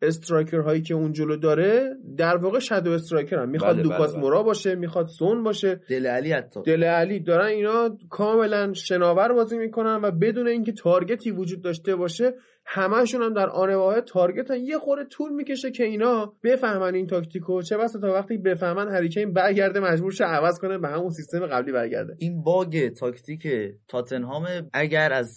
striker 0.01 0.59
هایی 0.59 0.81
که 0.81 0.93
اون 0.93 1.11
جلو 1.11 1.35
داره 1.35 1.95
در 2.17 2.37
واقع 2.37 2.59
shadow 2.59 2.91
striker 2.91 3.39
هم 3.39 3.49
می‌خواد 3.49 3.75
بله، 3.75 3.83
لوکاس 3.83 3.99
بله، 3.99 4.11
بله. 4.11 4.21
مورا 4.21 4.43
باشه 4.43 4.75
می‌خواد 4.75 5.07
سون 5.07 5.43
باشه. 5.43 5.81
دل 5.89 6.07
علی 6.07 6.31
حتی. 6.31 6.61
دل 6.61 6.83
علی. 6.83 7.19
دارن 7.19 7.45
اینا 7.45 7.97
کاملا 8.09 8.73
شناور 8.73 9.33
بازی 9.33 9.57
می‌کنن 9.57 9.99
و 10.03 10.11
بدون 10.11 10.47
اینکه 10.47 10.71
target 10.71 11.23
ی 11.23 11.31
وجود 11.31 11.61
داشته 11.61 11.95
باشه 11.95 12.33
همشون 12.71 13.21
هم 13.21 13.33
در 13.33 13.49
آن 13.49 13.73
واحد 13.73 14.03
target 14.03 14.42
ن. 14.42 14.55
یه 14.55 14.77
خورده 14.77 15.09
طول 15.09 15.33
می‌کشه 15.33 15.71
که 15.71 15.83
اینا 15.83 16.33
بفهمن 16.43 16.95
این 16.95 17.07
تاکتیکو. 17.07 17.61
چه 17.61 17.77
بسا 17.77 17.99
تا 17.99 18.07
وقتی 18.07 18.37
بفهمن 18.37 18.87
هریکین 18.89 19.33
برگرده 19.33 19.79
مجبور 19.79 20.11
شه 20.11 20.23
عوض 20.23 20.59
کنه 20.59 20.77
به 20.77 20.87
همون 20.87 21.09
سیستم 21.09 21.45
قبلی 21.45 21.71
برگرده. 21.71 22.15
این 22.19 22.43
باگ 22.43 22.89
تاکتیک 22.89 23.47
تاتنهام 23.87 24.47
اگر 24.73 25.13
از 25.13 25.33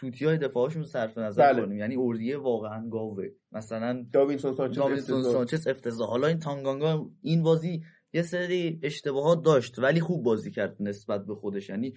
سوتی 0.00 0.24
های 0.24 0.38
دفاعشون 0.38 0.82
صرف 0.82 1.18
نظر 1.18 1.52
بله. 1.52 1.62
کنیم 1.62 1.78
یعنی 1.78 1.94
اوردیه 1.94 2.38
واقعا 2.38 2.88
گاوه. 2.88 3.24
مثلا 3.52 4.04
داوینسون 4.12 4.52
سانچز 4.52 4.76
داوینسون. 4.76 5.22
سانچز 5.22 5.68
افتضاح. 5.68 6.08
حالا 6.08 6.26
این 6.26 6.38
تانگانگا 6.38 7.06
این 7.22 7.42
بازی 7.42 7.82
یه 8.12 8.22
سری 8.22 8.80
اشتباهات 8.82 9.44
داشت 9.44 9.78
ولی 9.78 10.00
خوب 10.00 10.24
بازی 10.24 10.50
کرد 10.50 10.76
نسبت 10.80 11.26
به 11.26 11.34
خودش. 11.34 11.68
یعنی 11.68 11.94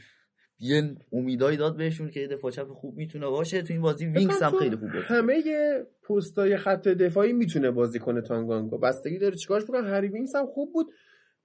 یه 0.60 0.96
امیدایی 1.12 1.58
داد 1.58 1.78
بهشون 1.78 2.10
که 2.10 2.28
دفاع 2.28 2.52
چپ 2.52 2.68
خوب 2.68 2.98
می‌تونه 2.98 3.28
باشه. 3.28 3.62
تو 3.62 3.74
این 3.74 3.82
بازی 3.82 4.06
وینکس 4.06 4.44
هم 4.44 4.60
خیلی 4.60 4.76
خوب 4.76 4.94
کرد. 4.94 5.04
همه 5.04 5.44
پستای 6.10 6.58
خط 6.58 6.88
دفاعی 6.88 7.34
می‌تونه 7.34 7.72
بازی 7.72 8.00
کنه 8.00 8.22
تانگانگا 8.22 8.78
بستگی 8.78 9.18
داره 9.18 9.36
چیکارش 9.36 9.64
بکنه. 9.64 9.90
هری 9.90 10.08
وینکس 10.08 10.36
هم 10.36 10.46
خوب 10.46 10.74
بود. 10.74 10.88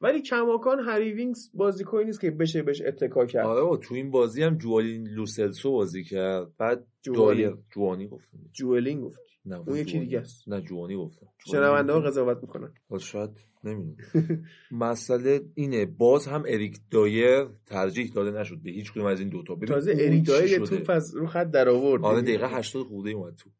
ولی 0.00 0.22
کماکان 0.22 0.80
هری 0.80 1.12
وینکس 1.12 1.50
بازیکنی 1.54 2.04
نیست 2.04 2.20
که 2.20 2.30
بشه 2.30 2.62
بهش 2.62 2.82
اتکا 2.82 3.26
کرد. 3.26 3.46
آره 3.46 3.76
تو 3.76 3.94
این 3.94 4.10
بازی 4.10 4.42
هم 4.42 4.58
جیووانی 4.59 5.09
لوسلسو 5.08 5.72
بازی 5.72 6.04
کرد. 6.04 6.56
بعد 6.56 6.86
جوانی. 7.02 7.50
جوانی 7.74 8.08
گفتم. 8.08 8.38
جوئلینگ 8.52 9.02
گفت 9.04 9.18
نه 9.44 9.58
اون 9.58 9.76
یکی. 9.76 9.98
دیگه 9.98 10.18
است. 10.20 10.48
نه 10.48 10.60
جوانی 10.60 10.96
گفتم. 10.96 11.26
شنونده 11.46 11.92
ها 11.92 12.00
قضاوت 12.00 12.38
می‌کنن. 12.42 12.74
شاید 13.00 13.30
نمی‌دونم. 13.64 13.96
مسئله 14.70 15.40
اینه 15.54 15.86
باز 15.86 16.26
هم 16.26 16.42
اریک 16.46 16.78
دایر 16.90 17.46
ترجیح 17.66 18.12
داده 18.14 18.40
نشد 18.40 18.58
به 18.62 18.70
هیچ 18.70 18.92
کدوم 18.92 19.06
از 19.06 19.20
این 19.20 19.28
دوتا 19.28 19.54
ببین 19.54 19.68
تازه 19.68 19.94
اریک 19.98 20.26
دایر. 20.26 20.58
توپ 20.64 20.90
از 20.90 21.14
رو 21.16 21.26
خط 21.26 21.50
در 21.50 21.68
آورد. 21.68 22.04
آره 22.04 22.22
دقیقه 22.22 22.48
80 22.56 22.86
خورده 22.86 23.10
اومد 23.10 23.34
تو. 23.34 23.50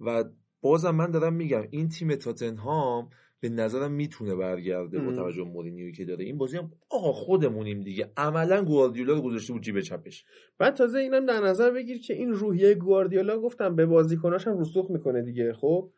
و 0.00 0.24
بازم 0.60 0.90
من 0.90 1.10
دارم 1.10 1.32
میگم 1.34 1.62
این 1.70 1.88
تیم 1.88 2.14
تاتنهام 2.14 3.10
به 3.44 3.50
نظرم 3.50 3.92
می‌تونه 3.92 4.34
برگرده 4.34 4.98
با. 4.98 5.12
توجه 5.12 5.44
به 5.44 5.50
مورینیوی 5.50 5.92
که 5.92 6.04
داره. 6.04 6.24
این 6.24 6.38
بازی 6.38 6.56
هم 6.56 6.70
آقا 6.90 7.12
خودمونیم 7.12 7.80
دیگه. 7.80 8.12
عملا 8.16 8.64
گواردیولا 8.64 9.14
رو 9.14 9.22
گذاشته 9.22 9.52
بود 9.52 9.62
جیب 9.62 9.80
چپش. 9.80 10.24
بعد 10.58 10.74
تازه 10.74 10.98
اینم 10.98 11.26
در 11.26 11.40
نظر 11.40 11.70
بگیر 11.70 12.00
که 12.00 12.14
این 12.14 12.32
روحیه 12.32 12.74
گواردیولا 12.74 13.40
گفتم 13.40 13.76
به 13.76 13.86
بازیکناش 13.86 14.46
هم 14.46 14.60
رسوخ 14.60 14.90
می‌کنه 14.90 15.22
دیگه. 15.22 15.52
خب 15.52 15.90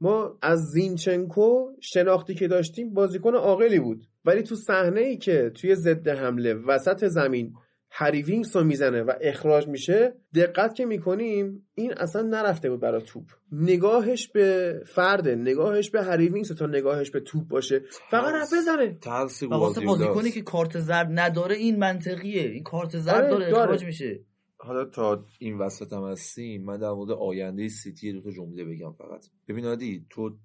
ما 0.00 0.38
از 0.42 0.60
زینچنکو 0.60 1.72
شناختی 1.80 2.34
که 2.34 2.48
داشتیم 2.48 2.94
بازیکن 2.94 3.34
عاقلی 3.34 3.80
بود. 3.80 4.04
ولی 4.24 4.42
تو 4.42 4.54
صحنه 4.54 5.00
ای 5.00 5.16
که 5.16 5.50
توی 5.54 5.74
ضد 5.74 6.08
حمله 6.08 6.54
وسط 6.54 7.04
زمین 7.04 7.54
هری 7.90 8.22
وینکس 8.22 8.56
رو 8.56 8.64
می‌زنه 8.64 9.02
و 9.02 9.12
اخراج 9.20 9.68
میشه 9.68 10.14
دقت 10.34 10.74
که 10.74 10.86
می‌کنیم 10.86 11.68
این 11.74 11.92
اصلا 11.92 12.22
نرفته 12.22 12.70
بود 12.70 12.80
برای 12.80 13.02
توپ. 13.02 13.24
نگاهش 13.52 14.28
به 14.28 14.80
فرده 14.86 15.34
نگاهش 15.34 15.90
به 15.90 16.02
هری 16.02 16.28
وینکس 16.28 16.48
تا 16.48 16.66
نگاهش 16.66 17.10
به 17.10 17.20
توپ 17.20 17.48
باشه. 17.48 17.82
فقط 18.10 18.34
رفت 18.34 18.54
بزنه. 18.54 18.98
ترس 19.00 19.42
و 19.42 19.48
واسه 19.48 19.80
بازیکنی 19.80 20.30
که 20.30 20.42
کارت 20.42 20.78
زرد 20.78 21.08
نداره 21.12 21.56
این 21.56 21.78
منطقیه. 21.78 22.42
این 22.42 22.62
کارت 22.62 22.98
زرد 22.98 23.14
آره، 23.14 23.30
داره 23.30 23.50
داره. 23.50 23.62
اخراج 23.62 23.84
میشه. 23.84 24.20
حالا 24.56 24.84
تا 24.84 25.24
این 25.38 25.58
وسط 25.58 25.92
هم 25.92 26.04
هستیم 26.04 26.64
من 26.64 26.78
در 26.78 26.90
مورد 26.90 27.10
آینده 27.10 27.68
سیتی 27.68 28.12
دو 28.12 28.20
تا 28.20 28.30
جمله 28.30 28.64
بگم 28.64 28.92
فقط. 28.92 29.26
ببین 29.48 29.64
عادی 29.64 30.06
تو 30.10 30.36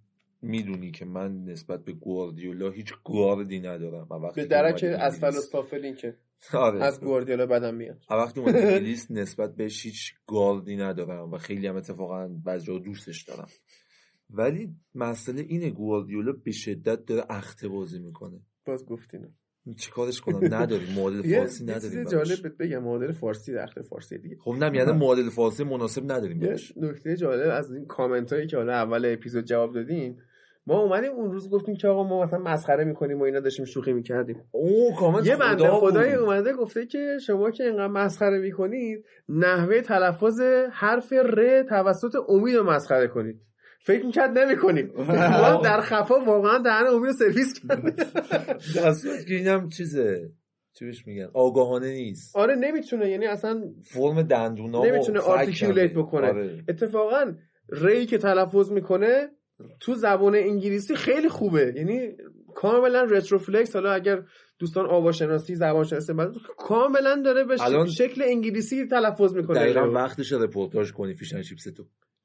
می‌دونی 0.42 0.92
که 0.92 1.06
من 1.06 1.44
نسبت 1.44 1.84
به 1.84 1.92
گواردیولا 1.92 2.70
هیچ 2.70 2.94
گاردی 3.06 3.60
ندارم. 3.60 4.08
به 4.36 4.46
درک 4.46 4.84
اسفل 4.84 5.94
که 5.94 6.16
آره. 6.54 6.84
از 6.84 7.00
گواردیولا 7.00 7.46
بدم 7.46 7.76
میاد. 7.76 8.04
وقتی 8.10 8.40
اومد 8.40 8.56
انگلیس 8.56 9.12
نسبت 9.22 9.56
بهش 9.56 9.86
هیچ 9.86 10.14
گاردی 10.28 10.76
ندارم 10.76 11.32
و 11.32 11.38
خیلی 11.38 11.68
هم 11.68 11.76
اتفاقا 11.76 12.28
بعضی 12.28 12.66
جا 12.66 12.78
دوستش 12.78 13.24
دارم. 13.24 13.48
ولی 14.30 14.76
مسئله 14.96 15.42
اینه 15.42 15.70
گواردیولا 15.70 16.32
به 16.32 16.52
شدت 16.52 17.06
داره 17.06 17.26
اخته 17.30 17.68
بازی 17.68 18.00
می‌کنه. 18.00 18.40
باز 18.66 18.86
گفتینو. 18.86 19.28
چی 19.78 19.92
کارش 19.92 20.22
کنم؟ 20.22 20.54
نداریم. 20.54 20.94
معادل 20.96 21.26
یه 21.30 21.38
فارسی 21.38 21.64
نداریم 21.64 22.04
جالب 22.04 22.56
بگم 22.60 22.84
معادل 22.84 23.12
فارسی 23.12 23.54
در 23.54 23.68
فارسی 23.90 24.18
دیگه. 24.18 24.38
خب 24.40 24.52
نه 24.52 24.78
یعنی 24.78 24.92
معادل 24.92 25.30
فارسی 25.30 25.64
مناسب 25.64 26.12
نداریم 26.12 26.56
نکته 26.78 27.16
جالب 27.18 27.50
از 27.52 27.72
این 27.72 27.86
کامنت 27.86 28.34
هایی 28.34 28.48
که 28.48 28.58
حالا 28.58 28.74
اول 28.74 29.14
اپیزود 29.14 29.46
جواب 29.46 29.74
دادیم 29.74 30.18
ما 30.68 30.80
اومدیم 30.80 31.12
اون 31.12 31.32
روز 31.32 31.50
گفتیم 31.50 31.76
که 31.76 31.88
آقا 31.88 32.04
ما 32.04 32.24
مثلا 32.24 32.40
مسخره 32.40 32.84
می‌کنیم 32.84 33.20
و 33.20 33.24
اینا 33.24 33.40
داشتیم 33.40 33.66
شوخی 33.66 33.94
می‌کردیم 33.94 34.44
او 34.52 34.96
کامنت 35.00 35.28
یه 35.28 35.36
بنده 35.36 35.64
خدا 35.64 35.80
خدایی. 35.80 36.14
اومده 36.14 36.54
گفته 36.54 36.86
که 36.86 37.18
شما 37.26 37.52
که 37.52 37.64
اینقدر 37.64 37.88
مسخره 37.88 38.40
می‌کنید 38.40 39.06
نحوه 39.30 39.82
تلفظ 39.82 40.42
حرف 40.72 41.14
ر 41.14 41.64
توسط 41.64 42.16
امید 42.30 42.56
رو 42.56 42.64
مسخره 42.64 43.08
کنید 43.08 43.42
فکر 43.86 44.06
می‌کرد 44.06 44.38
نمی‌کنیم 44.38 44.94
ما 45.42 45.62
در 45.64 45.82
خفا 45.82 46.20
واقعا 46.20 46.58
دهن 46.58 46.88
امید 46.88 47.06
رو 47.06 47.14
سرویس 47.14 47.54
کردیم 47.54 47.96
در 48.76 48.92
صورت 48.92 49.26
که 49.28 49.34
اینم 49.36 49.70
چیزه 49.70 50.30
چی 50.74 50.86
بهش 50.86 51.08
میگن 51.08 51.30
آگاهانه 51.34 51.88
نیست 51.88 52.36
آره 52.36 52.56
نمی‌تونه 52.56 53.10
یعنی 53.10 53.26
اصلا 53.26 53.64
فرم 53.84 54.22
دندونا 54.22 54.86
نمی‌تونه 54.86 55.20
همه. 55.22 55.88
بکنه. 55.88 56.28
آره. 56.28 56.64
اتفاقا 56.70 57.34
ری 57.70 58.06
که 58.06 58.18
تلفظ 58.18 58.72
می‌کنه 58.72 59.30
تو 59.80 59.94
زبان 59.94 60.36
انگلیسی 60.36 60.96
خیلی 60.96 61.30
خوبه. 61.30 61.74
یعنی 61.76 62.12
کاملا 62.56 63.04
رتروفلکس 63.04 63.76
حالا 63.76 63.92
اگر 63.92 64.24
دوستان 64.60 64.86
آواشناسی 64.86 65.56
زبان 65.56 65.84
شناسی 65.84 66.14
کاملا 66.58 67.22
داره 67.26 67.44
به 67.44 67.56
الان- 67.64 67.88
شکل 67.88 68.24
انگلیسی 68.26 68.86
تلفظ 68.88 69.36
می‌کنه. 69.36 69.60
دقیقا 69.60 69.92
وقتش 69.92 70.34
رپورتاج 70.34 70.92
کنی 70.94 71.14
Fish 71.14 71.30
and 71.30 71.42
Chips 71.42 71.64
تو. 71.64 71.84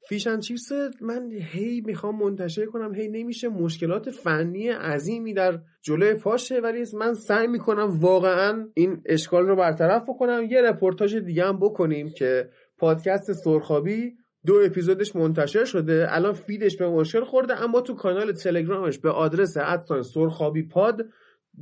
Fish 0.09 0.26
and 0.26 0.39
Chips 0.39 0.71
من 1.01 1.31
هی 1.31 1.81
می‌خوام 1.85 2.15
منتشر 2.23 2.65
کنم 2.65 2.95
هی 2.95 3.07
نمیشه. 3.07 3.49
مشکلات 3.49 4.09
فنی 4.09 4.69
عظیمی 4.69 5.33
در 5.33 5.59
جلوی 5.81 6.13
پاشه. 6.13 6.59
ولی 6.59 6.83
من 6.93 7.13
سعی 7.13 7.47
می‌کنم 7.47 7.99
واقعا 7.99 8.67
این 8.73 9.01
اشکال 9.05 9.45
رو 9.47 9.55
برطرف 9.55 10.03
بکنم. 10.07 10.47
یه 10.49 10.61
رپورتاج 10.61 11.15
دیگه 11.15 11.45
هم 11.45 11.59
بکنیم 11.59 12.09
که 12.17 12.49
پادکست 12.77 13.33
سرخابی 13.33 14.13
دو 14.45 14.55
اپیزودش 14.65 15.15
منتشر 15.15 15.65
شده 15.65 16.07
الان 16.09 16.33
feed 16.33 16.62
ش 16.62 16.77
به 16.77 16.89
مشکل 16.89 17.23
خورده 17.23 17.63
اما 17.63 17.81
تو 17.81 17.95
کانال 17.95 18.31
تلگرامش 18.31 18.99
به 18.99 19.09
آدرس 19.09 19.57
at 19.57 19.72
sign 19.72 20.01
سرخابی 20.01 20.63
پاد 20.63 21.01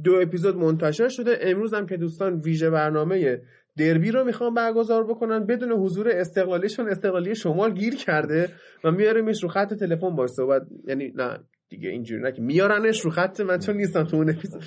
دو 0.04 0.16
اپیزود 0.22 0.56
منتشر 0.56 1.08
شده. 1.08 1.38
امروز 1.42 1.74
هم 1.74 1.86
که 1.86 1.98
دوستان 1.98 2.40
ویژه 2.40 2.70
برنامه 2.70 3.42
دربی 3.78 4.12
رو 4.12 4.24
می‌خوام 4.24 4.54
برگزار 4.54 5.04
بکنن 5.04 5.46
بدون 5.46 5.72
حضور 5.72 6.10
استقلالیشون 6.10 6.90
استقلالی 6.90 7.36
شمال 7.36 7.74
گیر 7.74 7.96
کرده 7.96 8.50
و 8.84 8.92
میاریمش 8.92 9.44
رو 9.44 9.50
خط 9.50 9.74
تلفن. 9.74 10.16
با 10.16 10.28
صحبت 10.28 10.62
یعنی 10.88 11.14
نه 11.16 11.40
دیگه 11.70 11.90
اینجوری 11.90 12.22
نه 12.22 12.32
که 12.32 12.42
میارنش 12.42 13.02
رو 13.02 13.12
خط 13.12 13.42
من 13.42 13.60
چون 13.60 13.78
نیستم 13.78 14.04
تو 14.04 14.18
اون 14.18 14.30
اپیزود. 14.30 14.64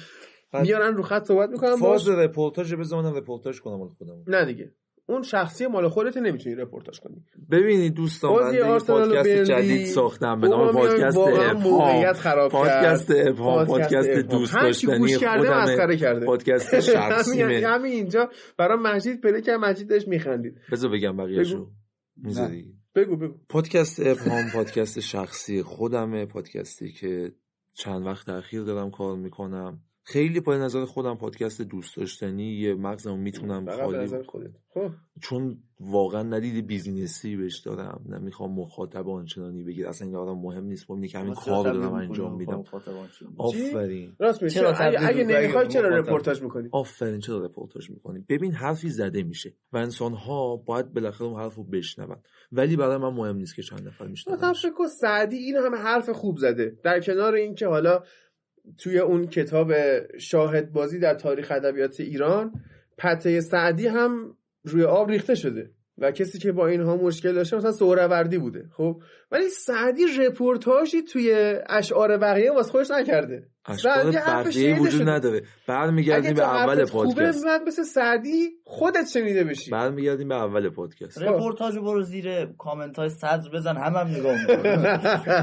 میارن 0.62 0.94
رو 0.94 1.02
خط 1.02 1.24
صحبت 1.24 1.50
می‌کنم 1.50 1.76
فاز 1.76 2.08
باش. 2.08 2.18
رپورتاج 2.18 2.74
بذار 2.74 3.02
منم 3.02 3.14
رپورتاج 3.14 3.60
کنم 3.60 3.88
خودم 3.88 4.22
نه 4.26 4.44
دیگه. 4.44 4.70
اون 5.10 5.22
شخصی 5.22 5.66
مال 5.66 5.88
خودت 5.88 6.16
نمی‌تونی 6.16 6.54
رپورتاج 6.54 7.00
کنی. 7.00 7.24
ببینید 7.50 7.94
دوستان 7.94 8.44
من 8.44 8.54
یه 8.54 8.78
پادکست 8.78 9.28
جدید 9.28 9.86
ساختم 9.86 10.40
به 10.40 10.48
نام 10.48 10.72
پادکست 10.72 11.18
ابهام. 11.18 12.12
خراب 12.12 12.50
پادکست. 12.50 13.10
ابهام 13.10 13.66
پادکست. 13.66 14.10
دوست 14.10 14.54
داشتنی 14.54 15.16
کرده 15.96 16.26
پادکست 16.26 16.80
شخصیمه 16.80 17.62
همین 17.66 17.92
اینجا. 17.92 18.28
برای 18.58 18.78
مجید 18.78 19.20
پله 19.20 19.40
که 19.40 19.52
مجید 19.52 19.90
داشت 19.90 20.08
میخندید. 20.08 20.54
بذار 20.72 20.90
بگم 20.90 21.16
بقیه‌شو 21.16 21.56
بگو. 21.56 21.70
می‌ذاری؟ 22.16 22.74
بگو 22.94 23.16
بگو. 23.16 23.34
پادکست 23.48 24.00
ابهام 24.06 24.50
پادکست 24.52 25.00
شخصی 25.00 25.62
خودمه. 25.62 26.26
پادکستی 26.26 26.92
که 26.92 27.32
چند 27.74 28.06
وقت 28.06 28.28
اخیر 28.28 28.62
دارم 28.62 28.90
کار 28.90 29.16
می‌کنم. 29.16 29.80
خیلی 30.02 30.40
پای 30.40 30.58
نظر 30.58 30.84
خودم 30.84 31.14
پادکست 31.14 31.62
دوست 31.62 31.96
داشتنی 31.96 32.52
یه 32.52 32.74
مغزمو 32.74 33.16
می‌تونم 33.16 33.70
خالی 33.70 33.98
نظر 33.98 34.22
خودت. 34.22 34.50
خب. 34.74 34.90
چون 35.22 35.58
واقعا 35.80 36.22
ندید 36.22 36.66
بیزینسی 36.66 37.36
بهش 37.36 37.58
دارم 37.58 38.04
نمی‌خوام 38.08 38.54
مخاطب 38.54 39.08
آنچنانی 39.08 39.62
بگیر. 39.62 39.86
اصلا 39.86 40.08
این 40.08 40.16
برام 40.16 40.42
مهم 40.42 40.64
نیست. 40.64 40.90
مهم 40.90 41.06
که 41.06 41.18
همین 41.18 41.34
کار 41.34 41.66
رو 41.66 41.80
دارم 41.80 41.94
انجام 41.94 42.36
میدم. 42.36 42.64
آفرین. 43.38 44.12
راست 44.18 44.46
چرا 44.46 44.72
اگه, 44.72 45.24
نمی‌خوای 45.24 45.68
چرا؟ 45.68 45.98
رپورتاج 45.98 46.42
می‌کنی؟ 46.42 46.68
آفرین 46.72 47.20
چرا 47.20 47.44
رپورتاج 47.44 47.90
می‌کنی؟ 47.90 48.24
ببین 48.28 48.52
حرفی 48.52 48.88
زده 48.88 49.22
میشه 49.22 49.54
و 49.72 49.76
انسان 49.76 50.12
ها 50.12 50.56
باید 50.56 50.92
بالاخره 50.92 51.26
اون 51.26 51.40
حرف 51.40 51.54
رو 51.54 51.64
بشنون. 51.64 52.16
ولی 52.52 52.76
برای 52.76 52.96
من 52.96 53.12
مهم 53.12 53.36
نیست 53.36 53.56
که 53.56 53.62
چند 53.62 53.80
نفر 53.80 53.90
مثلا 53.90 54.08
میشنون. 54.08 54.52
فکر 54.52 54.72
کن 54.72 54.86
سعدی 55.00 55.36
این 55.36 55.56
همه 55.56 55.76
حرف 55.76 56.10
خوب 56.10 56.36
زده. 56.38 56.78
در 56.84 57.00
کنار 57.00 57.34
اینکه 57.34 57.66
حالا 57.66 58.02
توی 58.78 58.98
اون 58.98 59.26
کتاب 59.26 59.72
شاهد 60.18 60.72
بازی 60.72 60.98
در 60.98 61.14
تاریخ 61.14 61.50
ادبیات 61.50 62.00
ایران 62.00 62.52
پته 62.98 63.40
سعدی 63.40 63.86
هم 63.86 64.36
روی 64.64 64.84
آب 64.84 65.10
ریخته 65.10 65.34
شده. 65.34 65.70
و 66.00 66.10
کسی 66.10 66.38
که 66.38 66.52
با 66.52 66.66
اینها 66.66 66.96
مشکل 66.96 67.32
داشته 67.32 67.56
مثلا 67.56 67.72
سهروردی 67.72 68.38
بوده 68.38 68.68
خب؟ 68.76 69.02
ولی 69.30 69.48
سعدی 69.48 70.02
رپورتاژی 70.18 71.02
توی 71.02 71.56
اشعار 71.68 72.18
بقیه 72.18 72.52
واسه 72.52 72.70
خودش 72.70 72.90
نکرده. 72.90 73.48
حرفش 73.64 74.56
بقیه 74.56 74.80
وجود. 74.80 75.08
نداره. 75.08 75.36
اگه 75.36 75.46
برمیگردیم 75.66 76.30
تو 76.30 76.36
به 76.36 76.54
اول 76.54 76.84
خوبه 76.84 77.14
پادکست. 77.14 77.44
باید 77.44 77.62
مثل 77.66 77.82
سعدی 77.82 78.48
خودت 78.64 79.08
شنیده 79.14 79.44
بشی. 79.44 79.70
برمیگردیم 79.70 80.28
به 80.28 80.34
اول 80.34 80.68
پادکست. 80.68 81.22
رپورتاج 81.22 81.76
رو 81.76 81.82
برو 81.82 82.02
زیر 82.02 82.46
کامنت 82.46 82.98
های 82.98 83.08
صدر 83.08 83.50
بزن 83.54 83.76
هم 83.76 83.94
هم 83.94 84.06
نگاه 84.06 84.36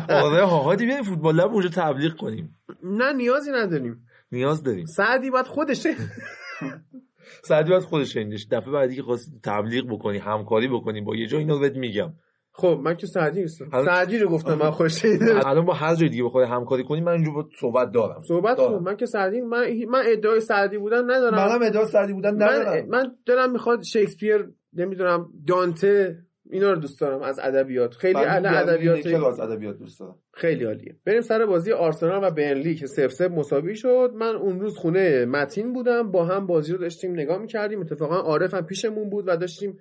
آره 0.23 0.45
ها 0.45 0.57
هادی 0.57 0.85
بیایم 0.85 1.03
فوتبال 1.03 1.35
لب 1.35 1.51
اونجا 1.51 1.69
تبلیغ 1.69 2.15
کنیم. 2.15 2.57
نه 2.83 3.13
نیازی 3.13 3.51
نداریم. 3.51 4.07
نیاز 4.31 4.63
داریم. 4.63 4.85
سعدی 4.85 5.29
باید 5.29 5.45
خودشه. 5.45 5.95
سعدی 7.43 7.69
باید 7.69 7.83
خودش 7.83 8.13
شنیدش. 8.13 8.47
دفعه 8.51 8.71
بعدی 8.71 8.95
که 8.95 9.01
خواستی 9.03 9.31
تبلیغ 9.43 9.87
بکنی 9.89 10.17
همکاری 10.17 10.67
بکنی 10.67 11.01
با 11.01 11.15
یه 11.15 11.27
جا 11.27 11.37
اینو 11.37 11.59
بهت 11.59 11.75
میگم. 11.75 12.13
خب 12.51 12.79
من 12.83 12.97
که 12.97 13.07
سعدی 13.07 13.41
نیستم. 13.41 13.69
حالا- 13.71 13.85
سعدی 13.85 14.17
رو 14.17 14.29
گفتم 14.29 14.53
من 14.53 14.71
خوش 14.71 15.05
الان 15.45 15.65
با 15.65 15.73
هر 15.73 15.95
جای 15.95 16.09
دیگه 16.09 16.23
بخوای 16.23 16.45
همکاری 16.45 16.83
کنی 16.83 17.01
من 17.01 17.11
اینجا 17.11 17.31
با 17.31 17.45
صحبت 17.59 17.91
دارم. 17.91 18.21
صحبت 18.27 18.57
دارم. 18.57 18.83
من 18.83 18.95
که 18.97 19.05
سعدی 19.05 19.41
من 19.41 19.65
من 19.89 20.03
ادعای 20.05 20.41
سعدی 20.41 20.77
بودن 20.77 21.03
ندارم. 21.03 21.35
منم 21.37 21.59
ادعا 21.61 21.85
سعدی 21.85 22.13
بودن 22.13 22.31
من, 22.35 22.43
ندارم. 22.43 22.87
من 22.89 23.15
دلم 23.25 23.51
می‌خواد 23.51 23.83
شکسپیر 23.83 24.49
نمی‌دونم 24.73 25.29
دانته 25.47 26.17
اینا 26.51 26.73
رو 26.73 26.79
دوست 26.79 27.01
دارم 27.01 27.21
از 27.21 27.39
ادبیات. 27.39 27.93
خیلی 27.93 28.19
اهل 28.19 28.45
ادبیات 28.45 29.05
از 29.05 29.39
ادبیات 29.39 29.77
دوست 29.77 29.99
دارم. 29.99 30.15
خیلی 30.33 30.63
عالیه. 30.63 30.95
بریم 31.05 31.21
سر 31.21 31.45
بازی 31.45 31.71
آرسنال 31.71 32.23
و 32.23 32.31
برنلی 32.31 32.75
که 32.75 32.87
سف 32.87 33.11
سف 33.11 33.31
مساوی 33.31 33.75
شد. 33.75 34.11
من 34.15 34.35
اون 34.35 34.59
روز 34.59 34.77
خونه 34.77 35.25
متین 35.25 35.73
بودم. 35.73 36.11
با 36.11 36.25
هم 36.25 36.47
بازی 36.47 36.71
رو 36.71 36.77
داشتیم 36.77 37.11
نگاه 37.11 37.37
می‌کردیم. 37.37 37.81
اتفاقا 37.81 38.15
عارف 38.15 38.53
هم 38.53 38.65
پیشمون 38.65 39.09
بود 39.09 39.27
و 39.27 39.35
داشتیم 39.35 39.79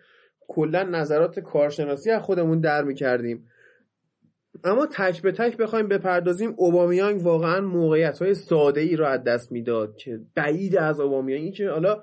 کلا 0.48 0.82
نظرات 0.82 1.40
کارشناسی 1.40 2.10
از 2.10 2.22
خودمون 2.22 2.60
در 2.60 2.84
می‌کردیم. 2.84 3.48
اما 4.64 4.86
تک 4.86 5.22
به 5.22 5.32
تک 5.32 5.56
بخوایم 5.56 5.88
بپردازیم 5.88 6.54
اوبامیانگ 6.56 7.22
واقعا 7.22 7.60
موقعیت 7.60 8.18
های 8.18 8.34
ساده 8.34 8.80
ای 8.80 8.96
رو 8.96 9.06
از 9.06 9.24
دست 9.24 9.52
می‌داد 9.52 9.96
که 9.96 10.20
بعید 10.34 10.76
از 10.76 11.00
اوبامیانگی 11.00 11.50
که 11.50 11.68
حالا 11.68 12.02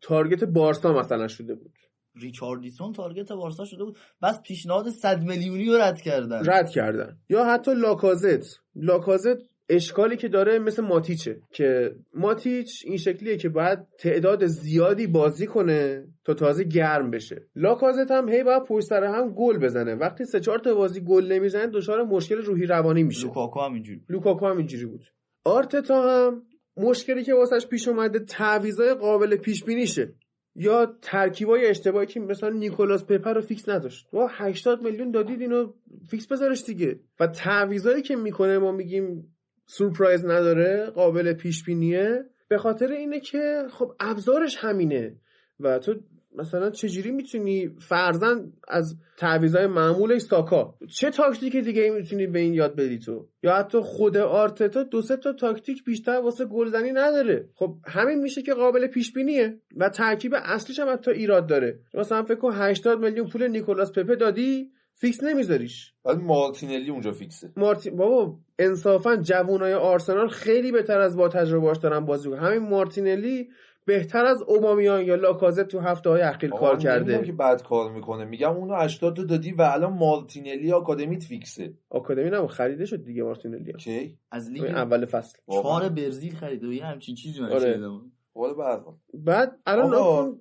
target 0.00 0.44
بارسا 0.44 0.92
مثلا 0.92 1.28
شده 1.28 1.54
بود. 1.54 1.72
ریچاردیسون 2.14 2.92
target 2.92 3.32
بارسا 3.32 3.64
شده 3.64 3.84
بود. 3.84 3.98
بس 4.22 4.42
پیشنهاد 4.42 4.88
100 4.88 5.22
میلیونی 5.22 5.66
رو 5.66 5.76
رد 5.76 6.00
کردن. 6.00 6.42
رد 6.46 6.70
کردن. 6.70 7.16
یا 7.28 7.44
حتی 7.44 7.74
لاکازت. 7.74 8.60
لاکازت 8.74 9.36
اشکالی 9.68 10.16
که 10.16 10.28
داره 10.28 10.58
مثل 10.58 10.82
ماتیچه 10.82 11.40
که 11.52 11.96
ماتیچ 12.14 12.82
این 12.86 12.96
شکلیه 12.96 13.36
که 13.36 13.48
باید 13.48 13.78
تعداد 13.98 14.46
زیادی 14.46 15.06
بازی 15.06 15.46
کنه 15.46 16.04
تا 16.24 16.34
تازه 16.34 16.64
گرم 16.64 17.10
بشه. 17.10 17.46
لاکازت 17.56 18.10
هم 18.10 18.28
هی 18.28 18.42
باید 18.42 18.64
پشت 18.64 18.86
سر 18.86 19.04
هم 19.04 19.34
گل 19.34 19.58
بزنه. 19.58 19.94
وقتی 19.94 20.24
سه 20.24 20.40
چهار 20.40 20.58
تا 20.58 20.74
بازی 20.74 21.00
گل 21.00 21.32
نمی‌زنه 21.32 21.66
دچار 21.66 22.02
مشکل 22.02 22.36
روحی 22.36 22.66
روانی 22.66 23.02
میشه. 23.02 23.26
لوکاکو 23.26 23.60
هم 23.60 23.74
اینجوری 23.74 24.00
لوکاکو 24.08 24.46
هم 24.46 24.56
اینجوری 24.56 24.86
بود. 24.86 25.04
آرتتا 25.44 26.02
هم 26.02 26.42
مشکلی 26.76 27.24
که 27.24 27.34
واسش 27.34 27.66
پیش 27.66 27.88
اومده 27.88 28.18
تعویضای 28.18 28.94
قابل 28.94 29.36
پیش 29.36 29.64
بینیشه 29.64 30.14
یا 30.54 30.96
ترکیبای 31.02 31.66
اشتباهی 31.66 32.06
که 32.06 32.20
مثلا 32.20 32.50
نیکولاس 32.50 33.04
پپه 33.04 33.34
رو 33.34 33.40
فیکس 33.40 33.68
نداشت. 33.68 34.08
وا 34.12 34.26
80 34.26 34.82
میلیون 34.82 35.10
دادید 35.10 35.40
اینو 35.40 35.72
فیکس 36.10 36.26
بذارش 36.26 36.64
دیگه. 36.64 37.00
و 37.20 37.26
تعویضایی 37.26 38.02
که 38.02 38.16
می‌کنه 38.16 38.58
ما 38.58 38.72
میگیم 38.72 39.36
سورپرایز 39.66 40.24
نداره 40.24 40.90
قابل 40.90 41.32
پیش 41.32 41.64
بینیه 41.64 42.24
به 42.48 42.58
خاطر 42.58 42.86
اینه 42.86 43.20
که 43.20 43.66
خب 43.70 43.92
ابزارش 44.00 44.56
همینه. 44.60 45.16
و 45.60 45.78
تو 45.78 45.94
مثلا 46.36 46.70
چجوری 46.70 47.10
می‌تونی 47.10 47.68
فرضا 47.88 48.52
از 48.68 48.96
تعویضای 49.16 49.66
معمولش 49.66 50.22
ساکا؟ 50.22 50.74
چه 50.88 51.10
تاکتیک 51.10 51.56
دیگه 51.56 51.90
می‌تونی 51.90 52.26
به 52.26 52.38
این 52.38 52.54
یاد 52.54 52.76
بدی 52.76 52.98
تو؟ 52.98 53.28
یا 53.42 53.54
حتی 53.54 53.80
خود 53.80 54.16
آرتتا 54.16 54.82
دو 54.82 55.02
سه 55.02 55.16
تا 55.16 55.32
تاکتیک 55.32 55.84
بیشتر 55.84 56.20
واسه 56.20 56.44
گلزنی 56.44 56.92
نداره. 56.92 57.48
خب 57.54 57.76
همین 57.86 58.18
میشه 58.18 58.42
که 58.42 58.54
قابل 58.54 58.86
پیش 58.86 59.12
بینیه 59.12 59.58
و 59.76 59.88
ترکیب 59.88 60.34
اصلیش 60.34 60.78
هم 60.78 60.92
حتی 60.92 61.10
ایراد 61.10 61.46
داره. 61.46 61.78
مثلا 61.94 62.22
فکر 62.22 62.38
کن 62.38 62.52
80 62.54 63.00
میلیون 63.00 63.28
پول 63.28 63.48
نیکولاس 63.48 63.92
پپه 63.92 64.16
دادی 64.16 64.70
فیکس 64.94 65.22
نمیذاریش. 65.22 65.92
ولی 66.04 66.22
مارتینلی 66.22 66.90
اونجا 66.90 67.12
فیکسه. 67.12 67.52
مارتین 67.56 67.96
بابا 67.96 68.38
انصافا 68.58 69.16
جوانای 69.16 69.74
آرسنال 69.74 70.28
خیلی 70.28 70.72
بهتر 70.72 71.00
از 71.00 71.16
با 71.16 71.28
تجربهاش 71.28 71.76
دارن 71.78 72.00
بازی. 72.00 72.32
همین 72.32 72.68
مارتینلی 72.68 73.48
بهتر 73.84 74.24
از 74.24 74.42
اوبامیان 74.42 75.04
یا 75.04 75.14
لاکازت 75.14 75.68
تو 75.68 75.80
هفته 75.80 76.10
های 76.10 76.22
اخیر 76.22 76.50
کار 76.50 76.76
کرده. 76.76 77.22
که 77.22 77.32
بعد 77.32 77.62
کار 77.62 77.92
می‌کنه. 77.92 78.24
میگم 78.24 78.56
اونو 78.56 78.74
80 78.74 79.16
تا 79.16 79.24
دادی 79.24 79.52
و 79.52 79.62
الان 79.62 79.92
مارتینلی 79.92 80.72
آکادمیت 80.72 81.22
فیکسه. 81.22 81.74
آکادمی 81.90 82.30
نمو 82.30 82.46
خریده 82.46 82.84
شد 82.84 83.04
دیگه 83.04 83.22
مارتینلی 83.22 83.72
کی؟ 83.72 84.18
از 84.30 84.50
لیگ 84.50 84.64
اول 84.64 85.04
فصل. 85.04 85.38
چهار 85.50 85.88
برزیل 85.88 86.34
خریده 86.34 86.68
و 86.68 86.72
یه 86.72 86.84
همچین 86.84 87.14
چیزی 87.14 87.40
من 87.40 87.52
آره. 87.52 87.72
شنیدم 87.72 88.12
حالا 88.34 88.54
بعد 88.54 88.82
بعد 89.14 89.58
الان 89.66 90.40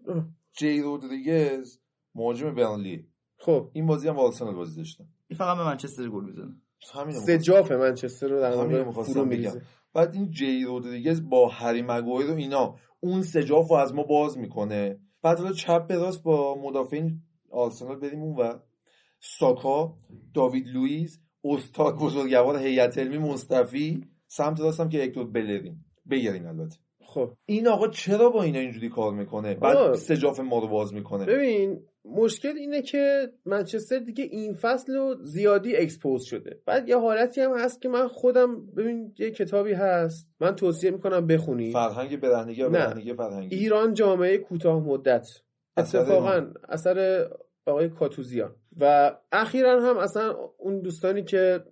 جی 0.53 0.81
رودریگز 0.81 1.79
مهاجم 2.15 2.55
برنلی. 2.55 3.07
خب. 3.37 3.69
این 3.73 3.85
بازی 3.85 4.07
هم 4.07 4.15
با 4.15 4.21
آرسنال 4.21 4.55
بازی 4.55 4.77
داشتن 4.77 5.03
این 5.27 5.37
فقط 5.37 5.57
به 5.57 5.63
منچستر 5.63 6.09
گل 6.09 6.25
می‌زنه. 6.25 6.55
همین 6.93 7.15
سجاف 7.15 7.71
منچستر 7.71 8.27
رو 8.27 8.39
در 8.39 8.51
واقع 8.51 8.83
می‌خواستم 8.83 9.13
فرو. 9.13 9.25
میریزه. 9.25 9.61
بعد 9.93 10.13
این 10.13 10.31
جی 10.31 10.63
رودریگز 10.63 11.29
با 11.29 11.47
هری 11.47 11.81
مگویر 11.81 12.31
و 12.31 12.35
اینا 12.35 12.75
اون 12.99 13.21
سجاف 13.21 13.67
رو 13.67 13.75
از 13.75 13.93
ما 13.93 14.03
باز 14.03 14.37
می‌کنه. 14.37 14.99
بعد 15.21 15.39
حالا 15.39 15.53
چپ 15.53 15.87
به 15.87 15.95
راست 15.95 16.23
با 16.23 16.55
مدافعین 16.61 17.21
آرسنال 17.51 17.95
بریم 17.95 18.21
اون 18.21 18.35
و 18.35 18.59
ساکا 19.19 19.97
داوید 20.33 20.67
لوئیس 20.67 21.19
استاد 21.43 21.97
بزرگوار 21.99 22.57
هیئت 22.57 22.97
علمی 22.97 23.17
مصطفی 23.17 24.05
سمت 24.27 24.59
راستم 24.59 24.89
که 24.89 24.97
هکتور 24.97 25.31
بلرین. 25.31 25.77
بگیرین 26.09 26.45
البته. 26.45 26.75
خب. 27.05 27.33
این 27.45 27.67
آقا 27.67 27.87
چرا 27.87 28.29
با 28.29 28.43
اینا 28.43 28.59
اینجوری 28.59 28.89
کار 28.89 29.13
می‌کنه. 29.13 29.55
بعد 29.55 29.93
سجاف 29.93 30.39
ما 30.39 30.59
رو 30.59 30.67
باز 30.67 30.93
می‌کنه. 30.93 31.25
ببین 31.25 31.79
مشکل 32.05 32.57
اینه 32.57 32.81
که 32.81 33.31
منچستر 33.45 33.99
دیگه 33.99 34.23
این 34.23 34.53
فصل 34.53 34.95
رو 34.95 35.15
زیادی 35.21 35.75
اکسپوز 35.75 36.23
شده. 36.23 36.59
بعد 36.65 36.89
یه 36.89 36.97
حالتی 36.97 37.41
هم 37.41 37.57
هست 37.57 37.81
که 37.81 37.89
من 37.89 38.07
خودم 38.07 38.65
ببین 38.65 39.13
یه 39.17 39.31
کتابی 39.31 39.73
هست 39.73 40.29
من 40.39 40.55
توصیه 40.55 40.91
می‌کنم 40.91 41.27
بخونی 41.27 41.71
فرهنگ 41.71 42.19
برهنگی. 42.19 42.63
برهنگی 42.63 43.13
فرهنگی؟ 43.13 43.55
ایران 43.55 43.93
جامعه 43.93 44.37
کوتاه 44.37 44.83
مدت. 44.83 45.27
اثر 45.77 45.99
اتفاقا 45.99 46.47
اثر 46.69 47.27
آقای 47.65 47.89
کاتوزیان. 47.89 48.55
و 48.79 49.15
اخیرا 49.31 49.81
هم 49.81 49.97
اصلا 49.97 50.35
اون 50.57 50.81
دوستانی 50.81 51.23
که 51.23 51.63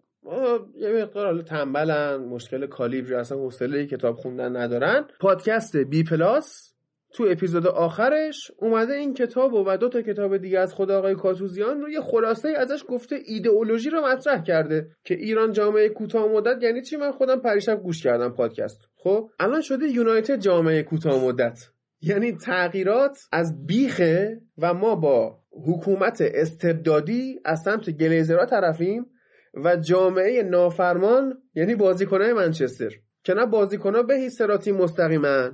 یه 0.76 1.04
مقدار 1.04 1.26
حالا 1.26 1.42
تنبلن 1.42 2.16
مشکل 2.16 2.68
کالیبر 2.68 3.14
اصلا 3.14 3.38
حوصله 3.38 3.86
کتاب 3.86 4.16
خوندن 4.16 4.56
ندارن. 4.56 5.08
پادکست 5.20 5.78
بی 5.78 6.04
پلاس. 6.04 6.69
تو 7.14 7.28
اپیزود 7.30 7.68
آخرش 7.68 8.52
اومده 8.58 8.94
این 8.94 9.14
کتاب 9.14 9.54
و 9.54 9.78
دو 9.78 9.90
تا 9.90 10.02
کتاب 10.02 10.38
دیگه 10.38 10.60
از 10.60 10.74
خود 10.74 10.92
آقای 10.92 11.16
کاتوزیان 11.16 11.82
رو 11.82 11.90
یه 11.90 12.02
خلاصه 12.02 12.50
ازش 12.50 12.84
گفته 12.88 13.20
ایدئولوژی 13.26 13.90
رو 13.90 14.06
مطرح 14.08 14.44
کرده 14.44 14.90
که 15.04 15.14
ایران 15.14 15.52
جامعه 15.52 15.90
کوتاه 15.90 16.28
مدت 16.32 16.64
یعنی 16.64 16.82
چی؟ 16.82 16.98
من 16.98 17.12
خودم 17.12 17.40
پریشب 17.40 17.84
گوش 17.84 18.04
کردم 18.04 18.30
پادکست. 18.30 18.88
خب؟ 18.96 19.30
الان 19.40 19.62
شده 19.62 19.88
یونایتد 19.88 20.40
جامعه 20.40 20.84
کوتاه 20.84 21.24
مدت. 21.26 21.60
یعنی 22.02 22.32
تغییرات 22.32 23.20
از 23.32 23.66
بیخه 23.66 24.42
و 24.58 24.74
ما 24.74 24.96
با 24.96 25.40
حکومت 25.52 26.22
استبدادی 26.22 27.40
از 27.46 27.62
سمت 27.62 27.90
گلیزرها 27.90 28.46
طرفیم 28.46 29.06
و 29.54 29.76
جامعه 29.76 30.44
نافرمان 30.44 31.42
یعنی 31.56 31.76
بازیکنهای 31.76 32.34
منچستر. 32.34 32.92
که 33.24 33.34
نه 33.34 33.46
بازیکنها 33.46 34.04
به 34.04 34.16
هیچ 34.16 34.34
سراتی 34.34 34.72
مستقیما. 34.72 35.52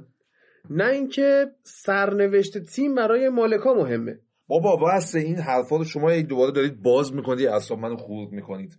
نه 0.69 0.89
اینکه 0.89 1.45
سرنوشت 1.63 2.57
تیم 2.57 2.95
برای 2.95 3.29
مالکا 3.29 3.73
مهمه. 3.73 4.19
بابا 4.47 4.75
بس 4.75 5.15
این 5.15 5.35
حرفا 5.35 5.77
رو 5.77 5.83
شما 5.83 6.13
یک 6.13 6.25
دوباره 6.25 6.51
دارید 6.51 6.81
باز 6.81 7.13
می‌کنید 7.13 7.47
اعصاب 7.47 7.79
منو 7.79 7.97
خورد 7.97 8.31
می‌کنید. 8.31 8.77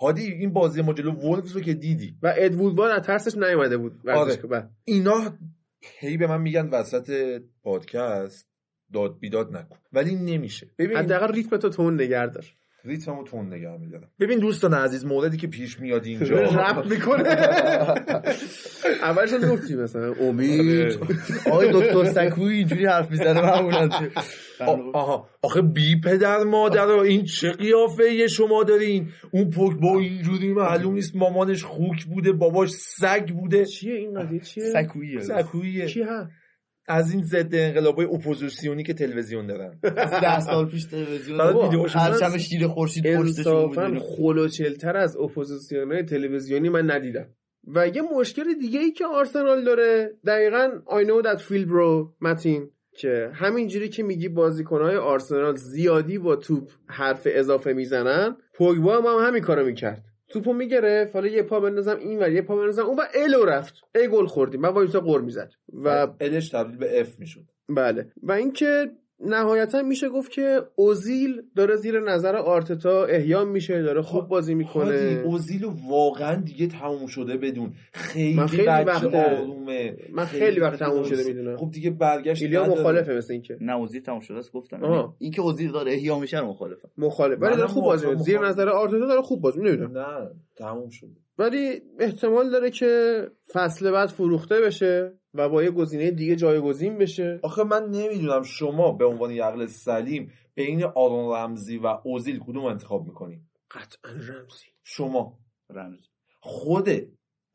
هادی 0.00 0.22
این 0.22 0.52
بازی 0.52 0.82
ما 0.82 0.92
جلو 0.92 1.12
وولفز 1.12 1.52
رو 1.52 1.60
که 1.60 1.74
دیدی. 1.74 2.16
و 2.22 2.34
ادوودوار 2.36 2.90
از 2.90 3.06
ترسش 3.06 3.36
نیومده 3.36 3.76
بود. 3.76 4.08
آره. 4.08 4.36
بعد. 4.36 4.70
اینا 4.84 5.38
هی 6.00 6.16
به 6.16 6.26
من 6.26 6.40
میگن 6.40 6.68
وسط 6.68 7.40
پادکست 7.62 8.48
داد 8.92 9.18
بیداد 9.18 9.56
نکن. 9.56 9.76
ولی 9.92 10.14
نمیشه. 10.14 10.70
ببین 10.78 10.96
حداقل 10.96 11.32
ریتم 11.32 11.56
تو 11.56 11.68
تون 11.68 11.94
نگه 11.94 12.26
دار. 12.26 12.44
ریتممو 12.86 13.24
تون 13.24 13.52
نگه 13.54 13.76
میدارم. 13.76 14.08
ببین 14.20 14.38
دوستان 14.38 14.74
عزیز 14.74 15.04
موردی 15.04 15.36
که 15.36 15.46
پیش 15.46 15.80
میاد 15.80 16.04
اینجا. 16.04 16.36
رپ 16.62 16.86
می‌کنه. 16.90 17.28
اولش 19.02 19.52
گفتی 19.52 19.76
مثلا 19.76 20.14
امید. 20.20 20.98
آقای 21.50 21.72
دکتر 21.72 22.04
سکوی 22.04 22.54
اینجوری 22.54 22.86
حرف 22.86 23.10
می‌زنه 23.10 23.40
معمولا. 23.42 23.88
آها. 24.92 25.28
آخه 25.42 25.62
بی 25.62 26.00
پدر 26.00 26.44
مادر 26.44 26.88
این 26.88 27.24
چه 27.24 27.52
قیافه 27.52 28.12
یه 28.12 28.26
شما 28.26 28.64
دارین؟ 28.64 29.08
اون 29.30 29.50
پک 29.50 29.80
با 29.80 29.98
اینجوری 29.98 30.52
معلوم 30.52 30.94
نیست 30.94 31.16
مامانش 31.16 31.64
خوک 31.64 32.04
بوده 32.04 32.32
باباش 32.32 32.70
سگ 32.70 33.28
بوده. 33.28 33.64
چیه 33.64 33.94
این 33.94 34.20
قضیه 34.20 34.40
چیه؟ 34.40 34.64
سکویه. 34.64 35.20
سکویه. 35.20 35.86
چی 35.86 36.02
ها؟ 36.02 36.28
از 36.88 37.12
این 37.12 37.22
ضد 37.22 37.54
انقلابای 37.54 38.06
اپوزیسیونی 38.06 38.82
که 38.82 38.94
تلویزیون 38.94 39.46
دارن. 39.46 39.78
ده 40.22 40.40
سال 40.40 40.66
پیش 40.66 40.84
تلویزیون 40.84 41.38
بابا، 41.38 41.62
ویدیوش 41.62 41.96
پرچم 41.96 42.38
شیر 42.38 42.66
خورشید 42.66 43.16
پشتش 43.16 43.46
انصافا 43.46 43.88
بود 43.88 43.98
خلوچلتر 43.98 44.96
از 44.96 45.16
اپوزیسیون 45.16 45.92
های 45.92 46.02
تلویزیونی 46.02 46.68
من 46.68 46.90
ندیدم. 46.90 47.26
و 47.74 47.88
یه 47.88 48.02
مشکل 48.18 48.54
دیگه 48.60 48.80
ای 48.80 48.90
که 48.90 49.06
آرسنال 49.06 49.64
داره 49.64 50.10
دقیقا 50.26 50.70
I 50.86 51.04
know 51.04 51.26
that 51.26 51.40
feel 51.40 51.68
bro 51.68 52.14
متین 52.20 52.70
که 52.98 53.30
همینجوری 53.34 53.88
که 53.88 54.02
میگی 54.02 54.28
بازیکنهای 54.28 54.96
آرسنال 54.96 55.56
زیادی 55.56 56.18
با 56.18 56.36
توپ 56.36 56.70
حرف 56.86 57.26
اضافه 57.30 57.72
می‌زنن 57.72 58.36
پوگبا 58.54 58.96
هم, 58.96 59.06
هم 59.06 59.26
همین 59.26 59.42
کارو 59.42 59.66
می‌کرد. 59.66 60.04
توپو 60.28 60.52
می‌گرفت 60.52 61.14
حالا 61.14 61.28
یه 61.28 61.42
پا 61.42 61.60
بندازم 61.60 61.96
این 61.96 62.18
ور 62.18 62.32
یه 62.32 62.42
پا 62.42 62.56
بندازم 62.56 62.82
اون 62.86 62.96
و 62.98 63.02
الو 63.14 63.44
رفت. 63.44 63.74
ای 63.94 64.08
گل 64.08 64.26
خوردیم. 64.26 64.60
من 64.60 64.68
وایسا 64.68 65.00
غر 65.00 65.20
می‌زد. 65.20 65.52
و 65.72 66.08
الش 66.20 66.48
تبدیل 66.48 66.76
به 66.76 67.00
اف 67.00 67.18
می‌شد. 67.18 67.44
بله. 67.68 68.12
و 68.22 68.32
اینکه 68.32 68.90
نهایتا 69.20 69.82
میشه 69.82 70.08
گفت 70.08 70.30
که 70.30 70.60
اوزیل 70.74 71.42
داره 71.56 71.76
زیر 71.76 72.00
نظر 72.00 72.36
آرتتا 72.36 73.04
احیا 73.04 73.44
میشه 73.44 73.82
داره 73.82 74.02
خوب 74.02 74.28
بازی 74.28 74.54
می‌کنه. 74.54 75.22
اوزیل 75.24 75.64
واقعا 75.88 76.34
دیگه 76.40 76.66
تموم 76.66 77.06
شده 77.06 77.36
بدون. 77.36 77.72
خیلی, 77.92 78.34
من 78.34 78.46
خیلی 78.46 78.62
بچه 78.66 78.84
وقت- 78.84 79.14
آرومه 79.14 79.96
من 80.12 80.24
خیلی 80.24 80.60
وقت 80.60 80.78
تموم 80.78 81.02
شده. 81.02 81.24
می‌دونم. 81.24 81.56
خب 81.56 81.70
دیگه 81.70 81.90
برگشت 81.90 82.42
ایلیا. 82.42 82.66
مخالفه 82.66 83.14
مثل 83.14 83.32
اینکه. 83.32 83.58
نه 83.60 83.76
اوزیل 83.76 84.02
تموم 84.02 84.20
شده 84.20 84.38
است 84.38 84.52
گفتم. 84.52 84.84
آها. 84.84 84.94
یعنی 84.94 85.08
این 85.18 85.32
که 85.32 85.40
اوزیل 85.42 85.72
داره 85.72 85.92
احیا 85.92 86.18
میشه 86.18 86.40
رو 86.40 86.46
مخالفم. 86.46 86.88
مخالف 86.98 87.38
ولی 87.42 87.56
داره 87.56 87.68
خوب 87.68 87.84
بازی 87.84 88.06
می‌کنه. 88.06 88.22
زیر. 88.24 88.38
نظر 88.38 88.68
آرتتا 88.68 89.06
داره 89.06 89.22
خوب 89.22 89.40
بازی 89.40 89.60
نمی‌دونم 89.60 89.98
نه 89.98 90.30
تموم 90.56 90.88
شده. 90.90 91.10
ولی 91.38 91.82
احتمال 92.00 92.50
داره 92.50 92.70
که 92.70 93.22
فصل 93.52 93.90
بعد 93.90 94.08
فروخته 94.08 94.60
بشه. 94.60 95.12
و 95.38 95.48
با 95.48 95.62
یه 95.62 95.70
گزینه 95.70 96.10
دیگه 96.10 96.36
جایگزین 96.36 96.98
بشه. 96.98 97.40
آخه 97.42 97.64
من 97.64 97.90
نمی‌دونم 97.90 98.42
شما 98.42 98.92
به 98.92 99.04
عنوان 99.04 99.30
یه 99.30 99.44
عقل 99.44 99.66
سلیم 99.66 100.32
بین 100.54 100.84
آرون 100.84 101.34
رمزی 101.34 101.78
و 101.78 101.86
اوزیل 102.04 102.38
کدوم 102.38 102.64
انتخاب 102.64 103.06
می‌کنی؟ 103.06 103.40
قطعا 103.70 104.12
رمزی. 104.12 104.66
شما. 104.84 105.38
رمز 105.70 106.08
خود 106.40 106.88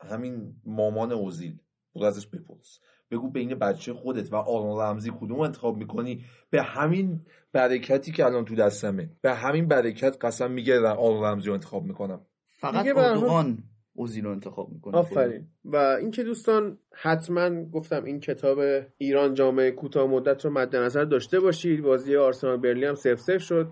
همین 0.01 0.55
مامان 0.65 1.11
اوزیل. 1.11 1.57
برو 1.95 2.05
ازش 2.05 2.27
بپرس. 2.27 2.79
بگو 3.11 3.29
بین 3.29 3.55
بچه 3.55 3.93
خودت 3.93 4.33
و 4.33 4.35
آرون 4.35 4.81
رمزی 4.81 5.11
کدوم 5.19 5.39
انتخاب 5.39 5.77
می‌کنی؟ 5.77 6.25
به 6.49 6.63
همین 6.63 7.21
برکتی 7.53 8.11
که 8.11 8.25
الان 8.25 8.45
تو 8.45 8.55
دستمه. 8.55 9.09
به 9.21 9.33
همین 9.33 9.67
برکت 9.67 10.17
قسم 10.21 10.51
میگه 10.51 10.87
آرون 10.87 11.23
رمزی 11.23 11.47
رو 11.47 11.53
انتخاب 11.53 11.83
می‌کنم. 11.83 12.25
فقط 12.45 12.97
اردوغان. 12.97 13.63
اوزیل 13.93 14.25
رو 14.25 14.31
انتخاب 14.31 14.69
می‌کنه. 14.69 14.97
آفرین. 14.97 15.47
و 15.65 15.75
اینکه 15.75 16.23
دوستان 16.23 16.77
حتما 16.91 17.63
گفتم 17.63 18.03
این 18.03 18.19
کتاب 18.19 18.59
ایران 18.97 19.33
جامعه 19.33 19.71
کوتاه 19.71 20.09
مدت 20.09 20.45
رو 20.45 20.51
مد 20.51 20.75
نظر 20.75 21.03
داشته 21.03 21.39
باشید. 21.39 21.81
بازی 21.81 22.15
آرسنال 22.15 22.57
برلی 22.57 22.85
هم 22.85 22.95
سف 22.95 23.19
سف 23.19 23.41
شد. 23.41 23.71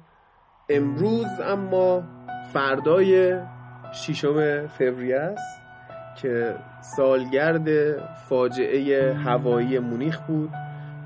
امروز 0.70 1.28
اما 1.44 2.04
فردای 2.54 3.40
ششم 3.94 4.68
فوریه 4.68 5.18
است 5.18 5.62
که 6.22 6.56
سالگرد 6.98 7.98
فاجعه 8.30 9.14
هوایی 9.14 9.80
مونیخ 9.80 10.20
بود 10.20 10.50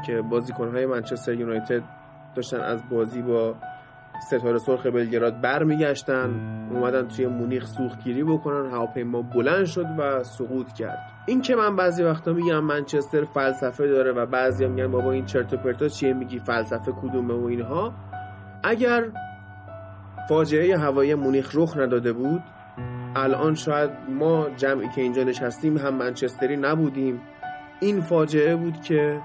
که 0.06 0.22
بازیکنهای 0.22 0.86
منچستر 0.86 1.34
یونایتد 1.34 1.84
داشتن 2.36 2.60
از 2.60 2.90
بازی 2.90 3.22
با 3.22 3.56
ستاره 4.28 4.58
سرخ 4.58 4.86
بلگراد 4.86 5.42
برمیگشتن 5.42 6.30
اومدن 6.72 7.08
توی 7.08 7.28
مونیخ 7.28 7.66
سوختگیری 7.66 8.24
بکنن 8.24 8.72
هواپیما 8.72 9.22
بلند 9.22 9.66
شد 9.66 9.86
و 9.98 10.24
سقوط 10.24 10.74
کرد. 10.74 11.00
این 11.26 11.42
که 11.42 11.56
من 11.56 11.76
بعضی 11.76 12.04
وقتا 12.04 12.34
میگم 12.34 12.60
منچستر 12.60 13.24
فلسفه 13.24 13.88
داره 13.88 14.12
و 14.12 14.26
بعضی 14.26 14.68
میگن 14.68 14.92
بابا 14.92 15.12
این 15.12 15.26
چرت 15.26 15.54
و 15.54 15.58
پرتا 15.58 15.88
چیه 15.88 16.14
میگی 16.14 16.40
فلسفه 16.40 16.92
کدومه 16.92 17.34
و 17.34 17.46
اینها. 17.46 17.94
اگر 18.64 19.04
فاجعه 20.30 20.78
هوایی 20.78 21.16
مونیخ 21.16 21.52
رخ 21.54 21.78
نداده 21.78 22.14
بود 22.14 22.44
الان 23.16 23.56
شاید 23.56 23.90
ما 24.10 24.48
جمعی 24.58 24.90
که 24.90 25.02
اینجا 25.02 25.24
نشستیم 25.24 25.78
هم 25.78 25.94
منچستری 25.94 26.58
نبودیم. 26.58 27.22
این 27.80 28.02
فاجعه 28.02 28.56
بود 28.56 28.82
که 28.82 29.22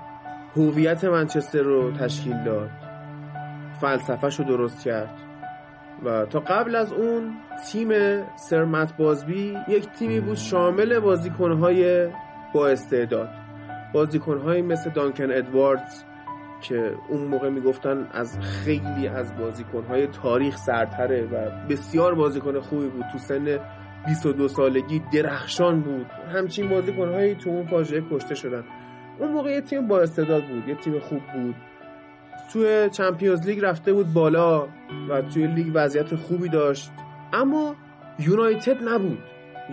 هویت 0.56 1.04
منچستر 1.04 1.62
رو 1.62 1.92
تشکیل 1.92 2.44
داد. 2.44 2.87
فلسفهش 3.80 4.38
رو 4.38 4.44
درست 4.44 4.84
کرد. 4.84 5.14
و 6.04 6.26
تا 6.26 6.40
قبل 6.40 6.76
از 6.76 6.92
اون 6.92 7.32
تیم 7.72 7.88
سرمت 8.36 8.96
بازبی 8.96 9.58
یک 9.68 9.88
تیمی 9.88 10.20
بود 10.20 10.36
شامل 10.36 10.98
بازیکنهای 10.98 12.08
با 12.54 12.68
استعداد. 12.68 13.28
بازیکنهایی 13.94 14.62
مثل 14.62 14.90
دانکن 14.90 15.30
ادواردز 15.30 16.04
که 16.60 16.94
اون 17.08 17.24
موقع 17.24 17.48
می‌گفتن 17.48 18.08
از 18.12 18.38
خیلی 18.40 19.08
از 19.08 19.36
بازیکنهای 19.36 20.06
تاریخ 20.06 20.56
سرتره 20.56 21.22
و 21.22 21.50
بسیار 21.68 22.14
بازیکن 22.14 22.60
خوبی 22.60 22.88
بود. 22.88 23.04
تو 23.12 23.18
سن 23.18 23.58
22 24.06 24.48
سالگی 24.48 25.02
درخشان 25.12 25.80
بود. 25.80 26.06
همچین 26.34 26.68
بازیکنهایی 26.68 27.34
تو 27.34 27.50
اون 27.50 27.66
فاجعه 27.66 28.02
کشته 28.10 28.34
شدن. 28.34 28.64
اون 29.18 29.32
موقع 29.32 29.50
یه 29.50 29.60
تیم 29.60 29.88
با 29.88 30.00
استعداد 30.00 30.42
بود 30.48 30.68
یه 30.68 30.74
تیم 30.74 30.98
خوب 30.98 31.20
بود. 31.34 31.54
توی 32.52 32.88
چمپیونز 32.92 33.46
لیگ 33.46 33.60
رفته 33.60 33.92
بود 33.92 34.12
بالا 34.12 34.68
و 35.08 35.22
توی 35.34 35.46
لیگ 35.46 35.70
وضعیت 35.74 36.16
خوبی 36.16 36.48
داشت. 36.48 36.90
اما 37.32 37.74
یونایتد 38.18 38.88
نبود. 38.88 39.18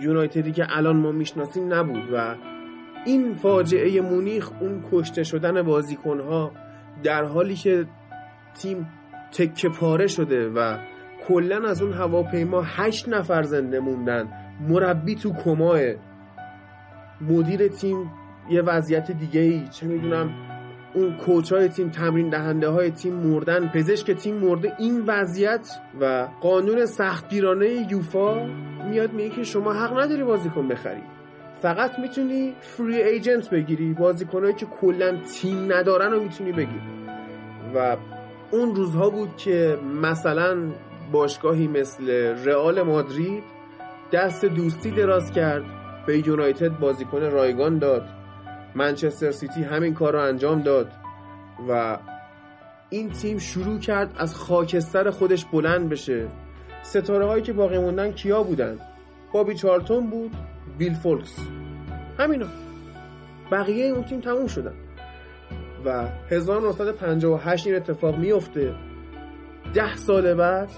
یونایتدی 0.00 0.52
که 0.52 0.66
الان 0.70 0.96
ما 0.96 1.12
می‌شناسیم 1.12 1.74
نبود 1.74 2.12
و 2.12 2.34
این 3.06 3.34
فاجعه 3.34 4.00
مونیخ 4.00 4.50
اون 4.60 4.84
کشته 4.92 5.22
شدن 5.22 5.62
بازیکنها 5.62 6.52
در 7.02 7.24
حالی 7.24 7.54
که 7.54 7.86
تیم 8.54 8.86
تکه 9.32 9.68
پاره 9.68 10.06
شده 10.06 10.48
و 10.48 10.78
کلا 11.28 11.68
از 11.68 11.82
اون 11.82 11.92
هواپیما 11.92 12.62
هشت 12.62 13.08
نفر 13.08 13.42
زنده 13.42 13.80
موندن 13.80 14.28
مربی 14.68 15.14
تو 15.14 15.32
کماه. 15.32 15.80
مدیر 17.20 17.68
تیم 17.68 18.10
یه 18.50 18.62
وضعیت 18.62 19.10
دیگه 19.10 19.40
ای 19.40 19.68
چه 19.68 19.86
می‌دونم 19.86 20.30
اون 20.96 21.16
کوچ 21.16 21.52
های 21.52 21.68
تیم 21.68 21.88
تمرین 21.90 22.28
دهنده 22.28 22.68
های 22.68 22.90
تیم 22.90 23.12
مردن 23.12 23.68
پزشک 23.68 24.10
تیم 24.10 24.34
مرده. 24.34 24.72
این 24.78 25.04
وضعیت 25.06 25.68
و 26.00 26.28
قانون 26.40 26.86
سختگیرانه 26.86 27.92
یوفا 27.92 28.46
میاد 28.90 29.12
میگه 29.12 29.30
که 29.30 29.44
شما 29.44 29.72
حق 29.72 30.00
نداری 30.00 30.24
بازیکن 30.24 30.68
بخری. 30.68 31.02
فقط 31.62 31.98
می‌تونی 31.98 32.54
فری 32.60 33.02
ایجنت 33.02 33.50
بگیری 33.50 33.92
بازیکنایی 33.92 34.54
که 34.54 34.66
کلا 34.66 35.16
تیم 35.16 35.72
ندارن 35.72 36.12
رو 36.12 36.22
می‌تونی 36.22 36.52
بگیری. 36.52 36.80
و 37.74 37.96
اون 38.50 38.74
روزها 38.74 39.10
بود 39.10 39.36
که 39.36 39.78
مثلا 40.02 40.56
باشگاهی 41.12 41.68
مثل 41.68 42.10
رئال 42.44 42.82
مادرید 42.82 43.42
دست 44.12 44.44
دوستی 44.44 44.90
دراز 44.90 45.32
کرد 45.32 45.64
به 46.06 46.28
یونایتد 46.28 46.78
بازیکن 46.78 47.20
رایگان 47.20 47.78
داد. 47.78 48.15
منچستر 48.76 49.30
سیتی 49.30 49.62
همین 49.62 49.94
کار 49.94 50.12
رو 50.12 50.20
انجام 50.20 50.62
داد 50.62 50.92
و 51.68 51.98
این 52.90 53.10
تیم 53.10 53.38
شروع 53.38 53.78
کرد 53.78 54.14
از 54.18 54.34
خاکستر 54.34 55.10
خودش 55.10 55.44
بلند 55.44 55.88
بشه. 55.88 56.26
ستاره 56.82 57.26
هایی 57.26 57.42
که 57.42 57.52
باقی 57.52 57.78
موندن 57.78 58.12
کیا 58.12 58.42
بودن؟ 58.42 58.78
بابی 59.32 59.54
چارتون 59.54 60.10
بود 60.10 60.36
بیل 60.78 60.94
فولکس. 60.94 61.38
همینا. 62.18 62.46
بقیه 63.50 63.86
اون 63.86 64.04
تیم 64.04 64.20
تموم 64.20 64.46
شدن. 64.46 64.74
و 65.84 66.08
1958 66.30 67.66
این 67.66 67.76
اتفاق 67.76 68.16
میفته 68.16 68.74
ده 69.74 69.96
سال 69.96 70.34
بعد 70.34 70.70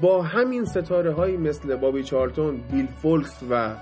با 0.00 0.22
همین 0.22 0.64
ستاره 0.64 1.12
هایی 1.12 1.36
مثل 1.36 1.76
بابی 1.76 2.02
چارتون 2.02 2.56
بیل 2.56 2.86
فولکس 2.86 3.42
و 3.50 3.74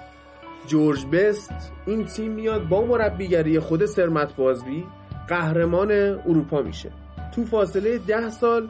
جورج 0.66 1.06
بست 1.06 1.72
این 1.86 2.04
تیم 2.04 2.32
میاد 2.32 2.68
با 2.68 2.86
مربیگری 2.86 3.58
خود 3.58 3.86
سرمت 3.86 4.36
بازبی 4.36 4.84
قهرمان 5.28 5.90
اروپا 6.26 6.62
میشه. 6.62 6.90
تو 7.34 7.44
فاصله 7.44 7.98
ده 7.98 8.30
سال 8.30 8.68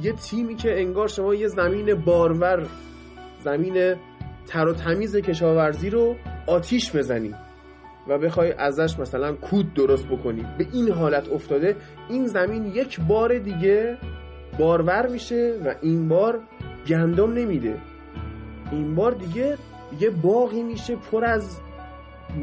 یه 0.00 0.12
تیمی 0.12 0.56
که 0.56 0.80
انگار 0.80 1.08
شما 1.08 1.34
یه 1.34 1.48
زمین 1.48 1.94
بارور 1.94 2.66
زمین 3.44 3.94
تر 4.46 4.68
و 4.68 4.72
تمیز 4.72 5.16
کشاورزی 5.16 5.90
رو 5.90 6.16
آتیش 6.46 6.96
بزنی 6.96 7.34
و 8.08 8.18
بخوای 8.18 8.52
ازش 8.52 8.98
مثلا 8.98 9.32
کود 9.32 9.74
درست 9.74 10.06
بکنی 10.06 10.46
به 10.58 10.66
این 10.72 10.92
حالت 10.92 11.28
افتاده 11.28 11.76
این 12.08 12.26
زمین 12.26 12.66
یک 12.66 13.00
بار 13.00 13.38
دیگه 13.38 13.98
بارور 14.58 15.06
میشه 15.06 15.60
و 15.66 15.74
این 15.82 16.08
بار 16.08 16.40
گندم 16.86 17.32
نمیده. 17.32 17.78
این 18.72 18.94
بار 18.94 19.12
دیگه 19.12 19.56
یه 20.00 20.10
باقی 20.10 20.62
میشه 20.62 20.96
پر 20.96 21.24
از 21.24 21.60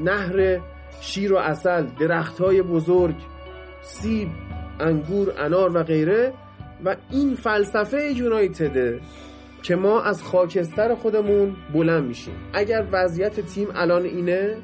نهر 0.03 0.59
شیر 1.01 1.33
و 1.33 1.37
اصل 1.37 1.85
درخت 1.99 2.41
های 2.41 2.61
بزرگ 2.61 3.15
سیب 3.81 4.29
انگور 4.79 5.33
انار 5.37 5.77
و 5.77 5.83
غیره 5.83 6.33
و 6.85 6.95
این 7.11 7.35
فلسفه 7.35 8.11
یونایتده 8.15 8.99
که 9.63 9.75
ما 9.75 10.01
از 10.01 10.23
خاکستر 10.23 10.95
خودمون 10.95 11.55
بلند 11.73 12.03
میشیم. 12.07 12.33
اگر 12.53 12.85
وضعیت 12.91 13.39
تیم 13.39 13.67
الان 13.75 14.03
اینه 14.03 14.57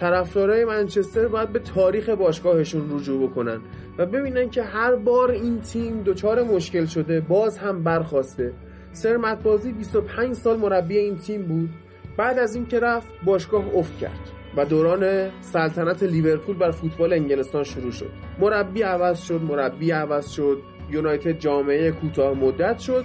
طرفدارای 0.00 0.64
منچستر 0.64 1.28
باید 1.28 1.52
به 1.52 1.58
تاریخ 1.58 2.08
باشگاهشون 2.08 2.96
رجوع 2.96 3.28
بکنن 3.28 3.60
و 3.98 4.06
ببینن 4.06 4.50
که 4.50 4.62
هر 4.62 4.94
بار 4.94 5.30
این 5.30 5.60
تیم 5.60 6.02
دچار 6.02 6.42
مشکل 6.42 6.86
شده 6.86 7.20
باز 7.20 7.58
هم 7.58 7.82
برخواسته. 7.82 8.52
سر 8.92 9.16
متبازی 9.16 9.72
25 9.72 10.34
سال 10.34 10.58
مربی 10.58 10.98
این 10.98 11.16
تیم 11.16 11.42
بود. 11.42 11.70
بعد 12.18 12.38
از 12.38 12.54
اینکه 12.54 12.80
رفت 12.80 13.08
باشگاه 13.24 13.64
افت 13.74 13.98
کرد 13.98 14.30
و 14.56 14.64
دوران 14.64 15.30
سلطنت 15.40 16.02
لیورپول 16.02 16.56
بر 16.56 16.70
فوتبال 16.70 17.12
انگلستان 17.12 17.64
شروع 17.64 17.90
شد. 17.90 18.10
مربی 18.38 18.82
عوض 18.82 19.20
شد 19.20 19.40
مربی 19.42 19.90
عوض 19.90 20.30
شد 20.30 20.62
یونایتد 20.90 21.38
جامعه 21.38 21.90
کوتاه 21.90 22.34
مدت 22.34 22.78
شد 22.78 23.04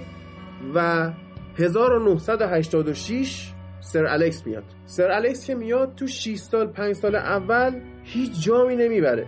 و 0.74 1.10
1986 1.58 3.52
سر 3.80 4.06
الکس 4.06 4.46
میاد. 4.46 4.64
سر 4.86 5.10
الکس 5.10 5.46
که 5.46 5.54
میاد 5.54 5.94
تو 5.94 6.06
6 6.06 6.36
سال 6.36 6.66
5 6.66 6.94
سال 6.94 7.14
اول 7.14 7.80
هیچ 8.02 8.44
جامی 8.44 8.76
نمی‌بره 8.76 9.26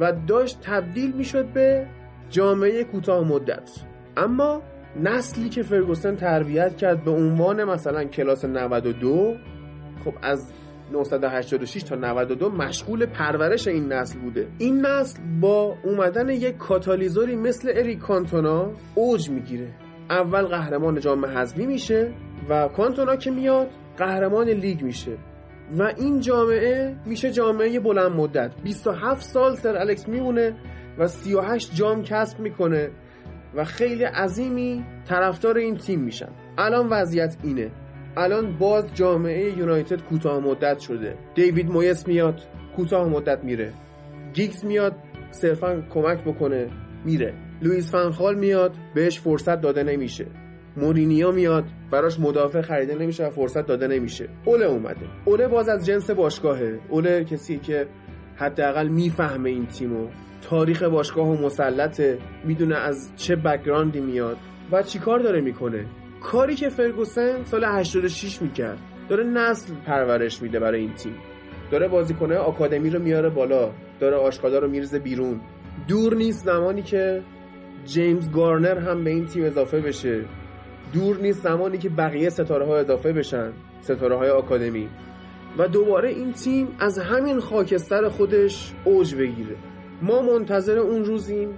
و 0.00 0.12
داشت 0.26 0.60
تبدیل 0.62 1.12
می‌شد 1.12 1.46
به 1.46 1.86
جامعه 2.30 2.84
کوتاه 2.84 3.28
مدت. 3.28 3.70
اما 4.16 4.62
نسلی 4.96 5.48
که 5.48 5.62
فرگوسن 5.62 6.16
تربیت 6.16 6.76
کرد 6.76 7.04
به 7.04 7.10
عنوان 7.10 7.64
مثلا 7.64 8.04
کلاس 8.04 8.44
92 8.44 9.36
خب 10.04 10.14
از 10.22 10.52
986 10.92 11.82
تا 11.82 11.96
92 11.96 12.48
مشغول 12.48 13.06
پرورش 13.06 13.68
این 13.68 13.92
نسل 13.92 14.18
بوده. 14.18 14.48
این 14.58 14.86
نسل 14.86 15.20
با 15.40 15.76
اومدن 15.84 16.28
یک 16.28 16.56
کاتالیزوری 16.56 17.36
مثل 17.36 17.72
اریک 17.74 17.98
کانتونا 17.98 18.70
اوج 18.94 19.30
می‌گیره. 19.30 19.68
اول 20.10 20.42
قهرمان 20.42 21.00
جام 21.00 21.26
حذفی 21.26 21.66
میشه 21.66 22.12
و 22.48 22.68
کانتونا 22.68 23.16
که 23.16 23.30
میاد 23.30 23.66
قهرمان 23.96 24.48
لیگ 24.48 24.82
میشه. 24.82 25.12
و 25.78 25.92
این 25.96 26.20
جامعه 26.20 26.96
میشه 27.06 27.30
جامعه 27.30 27.80
بلند 27.80 28.12
مدت 28.12 28.50
27 28.64 29.22
سال 29.22 29.54
سر 29.56 29.76
الکس 29.76 30.08
میمونه 30.08 30.56
و 30.98 31.06
38 31.06 31.74
جام 31.74 32.02
کسب 32.02 32.40
می‌کنه. 32.40 32.90
و 33.54 33.64
خیلی 33.64 34.04
عظیمی 34.04 34.84
طرفدار 35.08 35.56
این 35.56 35.76
تیم 35.76 36.00
میشن. 36.00 36.28
الان 36.58 36.88
وضعیت 36.88 37.36
اینه. 37.42 37.70
الان 38.16 38.58
باز 38.58 38.94
جامعه 38.94 39.58
یونایتد 39.58 40.02
کوتاه 40.02 40.38
مدت 40.40 40.78
شده. 40.78 41.14
دیوید 41.34 41.70
مویس 41.70 42.08
میاد 42.08 42.40
کوتاه 42.76 43.08
مدت 43.08 43.44
میره. 43.44 43.72
گیگز 44.34 44.64
میاد 44.64 44.96
صرفا 45.30 45.82
کمک 45.94 46.24
بکنه 46.24 46.68
میره. 47.04 47.34
لوئیس 47.62 47.90
فنخال 47.90 48.34
میاد 48.34 48.74
بهش 48.94 49.20
فرصت 49.20 49.60
داده 49.60 49.82
نمیشه. 49.82 50.26
مورینیو 50.76 51.32
میاد 51.32 51.64
براش 51.90 52.20
مدافع 52.20 52.60
خریده 52.60 52.94
نمیشه 52.94 53.26
و 53.26 53.30
فرصت 53.30 53.66
داده 53.66 53.86
نمیشه. 53.86 54.28
اوله 54.44 54.66
اومده. 54.66 55.06
اوله 55.24 55.48
باز 55.48 55.68
از 55.68 55.86
جنس 55.86 56.10
باشگاهه. 56.10 56.78
اوله 56.88 57.24
کسی 57.24 57.58
که 57.58 57.86
حداقل 58.36 58.88
می‌فهمه 58.88 59.50
این 59.50 59.66
تیمو. 59.66 60.08
تاریخ 60.42 60.82
باشگاه 60.82 61.28
و 61.28 61.36
مسلطه 61.46 62.18
می‌دونه 62.44 62.76
از 62.76 63.12
چه 63.16 63.36
background 63.36 63.94
ی 63.94 64.00
میاد 64.00 64.36
و 64.72 64.82
چیکار 64.82 65.18
داره 65.18 65.40
می‌کنه. 65.40 65.86
کاری 66.22 66.54
که 66.54 66.68
فرگوسن 66.68 67.44
سال 67.44 67.64
86 67.64 68.42
می‌کرد. 68.42 68.78
داره 69.08 69.24
نسل 69.24 69.74
پرورش 69.86 70.42
میده 70.42 70.60
برای 70.60 70.80
این 70.80 70.94
تیم. 70.94 71.14
داره 71.70 71.88
بازیکنه 71.88 72.36
آکادمی 72.36 72.90
رو 72.90 73.02
میاره 73.02 73.28
بالا. 73.28 73.70
داره 74.00 74.16
آشکادا 74.16 74.58
رو 74.58 74.68
میرزه 74.68 74.98
بیرون. 74.98 75.40
دور 75.88 76.14
نیست 76.14 76.44
زمانی 76.44 76.82
که 76.82 77.22
جیمز 77.84 78.30
گارنر 78.30 78.78
هم 78.78 79.04
به 79.04 79.10
این 79.10 79.26
تیم 79.26 79.44
اضافه 79.44 79.80
بشه. 79.80 80.24
دور 80.92 81.16
نیست 81.16 81.42
زمانی 81.42 81.78
که 81.78 81.88
بقیه 81.88 82.30
ستاره 82.30 82.66
ها 82.66 82.76
اضافه 82.76 83.12
بشن. 83.12 83.52
ستاره 83.80 84.16
های 84.16 84.30
آکادمی. 84.30 84.88
و 85.58 85.68
دوباره 85.68 86.08
این 86.08 86.32
تیم 86.32 86.68
از 86.78 86.98
همین 86.98 87.40
خاکستر 87.40 88.08
خودش 88.08 88.72
اوج 88.84 89.14
بگیره. 89.14 89.56
ما 90.02 90.22
منتظر 90.22 90.78
اون 90.78 91.04
روزیم. 91.04 91.48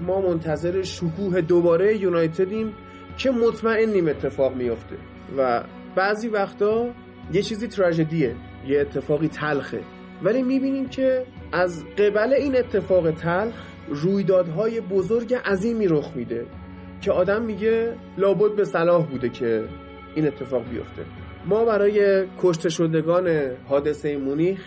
ما 0.00 0.20
منتظر 0.20 0.82
شکوه 0.82 1.40
دوباره 1.40 1.96
یونایتدیم 1.96 2.72
که 3.16 3.30
مطمئنیم 3.30 4.08
اتفاق 4.08 4.54
میفته. 4.54 4.96
و 5.38 5.64
بعضی 5.96 6.28
وقتا 6.28 6.88
یه 7.32 7.42
چیزی 7.42 7.68
تراژدیه 7.68 8.34
یه 8.66 8.80
اتفاقی 8.80 9.28
تلخه. 9.28 9.80
ولی 10.22 10.42
می‌بینیم 10.42 10.88
که 10.88 11.24
از 11.52 11.84
قبل 11.98 12.32
این 12.32 12.56
اتفاق 12.56 13.10
تلخ 13.10 13.54
رویدادهای 13.88 14.80
بزرگ 14.80 15.34
عظیمی 15.34 15.88
رخ 15.88 16.12
میده 16.16 16.46
که 17.00 17.12
آدم 17.12 17.42
میگه 17.42 17.94
لابد 18.18 18.56
به 18.56 18.64
صلاح 18.64 19.06
بوده 19.06 19.28
که 19.28 19.64
این 20.14 20.26
اتفاق 20.26 20.64
بیفته. 20.70 21.02
ما 21.46 21.64
برای 21.64 22.24
کشته 22.42 22.68
شدگان 22.68 23.28
حادثه 23.68 24.16
مونیخ 24.16 24.60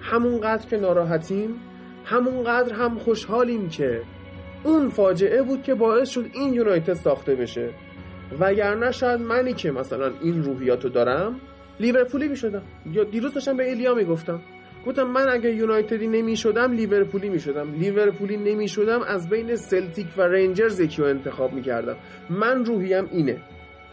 همونقدر 0.00 0.66
که 0.68 0.76
ناراحتیم 0.76 1.54
همونقدر 2.10 2.72
هم 2.74 2.98
خوشحالیم 2.98 3.68
که 3.68 4.02
اون 4.64 4.88
فاجعه 4.88 5.42
بود 5.42 5.62
که 5.62 5.74
باعث 5.74 6.08
شد 6.08 6.24
این 6.32 6.54
یونایتد 6.54 6.92
ساخته 6.92 7.34
بشه. 7.34 7.70
وگرنه 8.40 8.90
شاید 8.90 9.20
منی 9.20 9.52
که 9.52 9.70
مثلا 9.70 10.12
این 10.22 10.42
روحیاتو 10.42 10.88
دارم 10.88 11.40
لیورپولی 11.80 12.28
می‌شدم. 12.28 12.62
یا 12.92 13.04
دیروز 13.04 13.34
داشتم 13.34 13.56
به 13.56 13.64
ایلیا 13.64 13.94
می‌گفتم. 13.94 14.40
گفتم 14.86 15.02
من 15.02 15.28
اگه 15.28 15.54
یونایتدی 15.54 16.06
نمی‌شدم 16.06 16.72
لیورپولی 16.72 17.28
می‌شدم. 17.28 17.72
لیورپولی 17.72 18.36
نمی‌شدم 18.36 19.02
از 19.02 19.28
بین 19.28 19.56
سلتیک 19.56 20.06
و 20.16 20.22
رنجرز 20.22 20.80
یکی 20.80 21.02
رو 21.02 21.08
انتخاب 21.08 21.52
می‌کردم. 21.52 21.96
من 22.30 22.64
روحیم 22.64 23.08
اینه. 23.12 23.36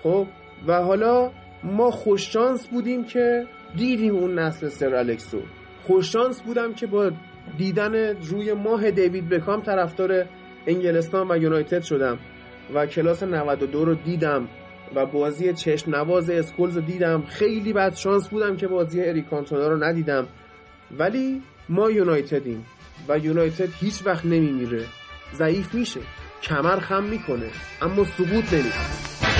خب؟ 0.04 0.28
و 0.68 0.82
حالا 0.82 1.32
ما 1.64 1.92
خوششانس 1.92 2.68
بودیم 2.68 3.04
که 3.04 3.48
دیدیم 3.78 4.16
اون 4.16 4.40
نسل 4.40 4.68
سر 4.68 4.96
الکسو. 4.96 5.42
خوششانس 5.84 6.42
بودم 6.42 6.74
که 6.74 6.88
با 6.88 7.12
دیدن 7.58 7.96
روی 8.22 8.54
ماه 8.54 8.92
دیوید 8.92 9.30
بکام 9.30 9.62
طرفدار 9.62 10.26
انگلستان 10.68 11.32
و 11.32 11.38
یونایتد 11.38 11.84
شدم 11.84 12.20
و 12.74 12.86
کلاس 12.86 13.24
92 13.24 13.86
رو 13.86 13.96
دیدم 13.96 14.48
و 14.96 15.06
بازی 15.06 15.54
چشم 15.54 15.96
نواز 15.96 16.30
اسکولز 16.30 16.76
رو 16.76 16.82
دیدم. 16.82 17.24
خیلی 17.24 17.74
بد 17.74 17.96
شانس 17.96 18.30
بودم 18.30 18.58
که 18.58 18.68
بازی 18.68 19.02
اریکانتونا 19.02 19.68
رو 19.68 19.84
ندیدم. 19.84 20.28
ولی 21.00 21.42
ما 21.70 21.92
یونایتدیم 21.92 22.66
و 23.10 23.18
یونایتد 23.18 23.70
هیچ 23.80 24.06
وقت 24.06 24.26
نمیمیره. 24.26 24.86
ضعیف 25.34 25.74
میشه. 25.74 26.00
کمر 26.44 26.80
خم 26.80 27.04
می‌کنه. 27.04 27.50
اما 27.82 28.04
سقوط 28.04 28.54
نمی‌کنه. 28.54 29.35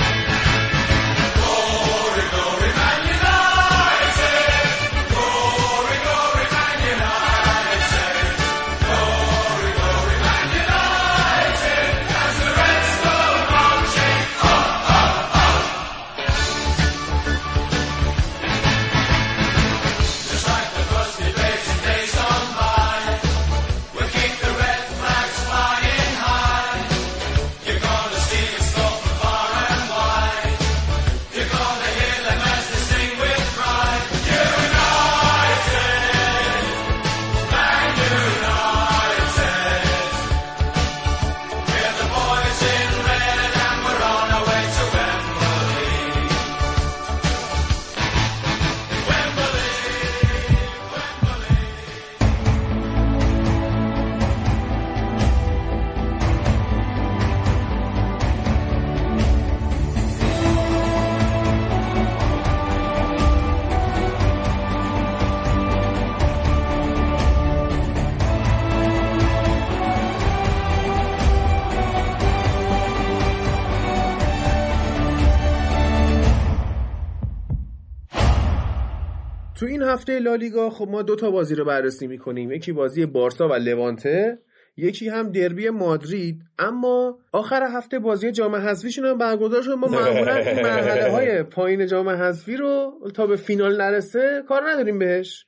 هفته 79.96 80.18
لالیگا 80.18 80.70
خب 80.70 80.88
ما 80.88 81.02
دو 81.02 81.16
تا 81.16 81.30
بازی 81.30 81.54
رو 81.54 81.64
بررسی 81.64 82.06
می‌کنیم. 82.06 82.52
یکی 82.52 82.72
بازی 82.72 83.06
بارسا 83.06 83.48
و 83.48 83.52
لوانته 83.52 84.38
یکی 84.76 85.08
هم 85.08 85.32
دربی 85.32 85.70
مادرید. 85.70 86.42
اما 86.58 87.18
آخر 87.32 87.62
هفته 87.62 87.98
بازی 87.98 88.32
جام 88.32 88.56
حذفیشون 88.56 89.04
هم 89.04 89.18
برگزار 89.18 89.62
شد. 89.62 89.70
ما 89.70 89.86
معمولا 89.86 90.34
این 90.36 90.62
مرحله 90.62 91.10
های 91.10 91.42
پایین 91.56 91.86
جام 91.86 92.08
حذفی 92.08 92.56
رو 92.56 92.92
تا 93.14 93.26
به 93.26 93.36
فینال 93.36 93.80
نرسه 93.80 94.42
کار 94.48 94.70
نداریم 94.70 94.98
بهش. 94.98 95.46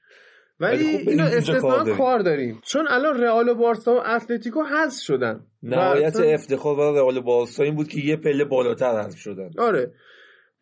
ولی 0.61 0.99
خب 0.99 1.09
اینو 1.09 1.25
استثنا 1.25 1.97
کار 1.97 2.19
داریم. 2.19 2.61
چون 2.65 2.87
الان 2.91 3.21
رئال 3.21 3.49
و 3.49 3.55
بارسا 3.55 3.95
و 3.95 4.01
اتلتیکو 4.07 4.63
حذف 4.63 5.03
شدن. 5.03 5.41
نهایت 5.63 6.17
و 6.17 6.23
افتخار 6.23 6.77
برای 6.77 6.95
رئال 6.95 7.21
بارسا 7.21 7.63
این 7.63 7.75
بود 7.75 7.89
که 7.89 8.01
یه 8.01 8.17
پله 8.17 8.45
بالاتر 8.45 9.03
حذف 9.03 9.19
شدن. 9.19 9.51
آره. 9.59 9.93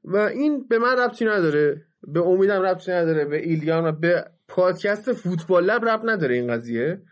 و 0.04 0.16
این 0.16 0.66
به 0.68 0.78
من 0.78 0.98
ربطی 0.98 1.24
نداره. 1.24 1.85
به 2.02 2.20
امیدم 2.20 2.62
ربطی 2.62 2.92
نداره 2.92 3.24
به 3.24 3.36
ایلیان 3.36 3.86
و 3.86 3.92
به 3.92 4.24
پادکست 4.48 5.12
فوتبال 5.12 5.64
لب 5.64 5.84
ربط 5.84 6.04
نداره 6.04 6.34
این 6.34 6.52
قضیه. 6.52 7.02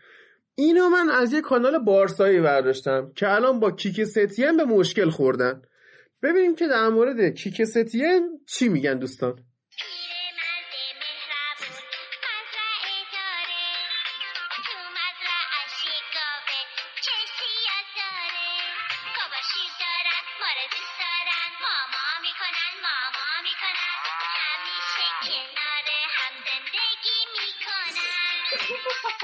اینو 0.55 0.89
من 0.89 1.09
از 1.09 1.33
یه 1.33 1.41
کانال 1.41 1.83
بارسایی 1.83 2.41
برداشتم 2.41 3.11
که 3.15 3.33
الان 3.33 3.59
با 3.59 3.71
کیک 3.71 4.03
ستین 4.03 4.57
به 4.57 4.65
مشکل 4.65 5.09
خوردن. 5.09 5.61
ببینیم 6.23 6.55
که 6.55 6.67
در 6.67 6.89
مورد 6.89 7.33
کیک 7.35 7.63
ستین 7.63 8.39
چی 8.47 8.69
میگن 8.69 8.99
دوستان. 8.99 9.39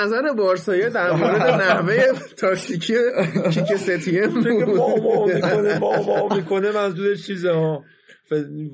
نظر 0.00 0.32
بارسایی 0.32 0.90
در 0.90 1.12
مورد 1.12 1.42
نحوه 1.42 1.96
تاکتیکی 2.36 2.94
کیک 3.52 3.72
ماما 4.52 4.96
بود. 4.98 5.34
می‌کنه 5.34 5.78
ماما 5.78 6.36
می‌کنه 6.36 6.70
منظورش 6.72 7.26
چیزه 7.26 7.50
ها. 7.50 7.84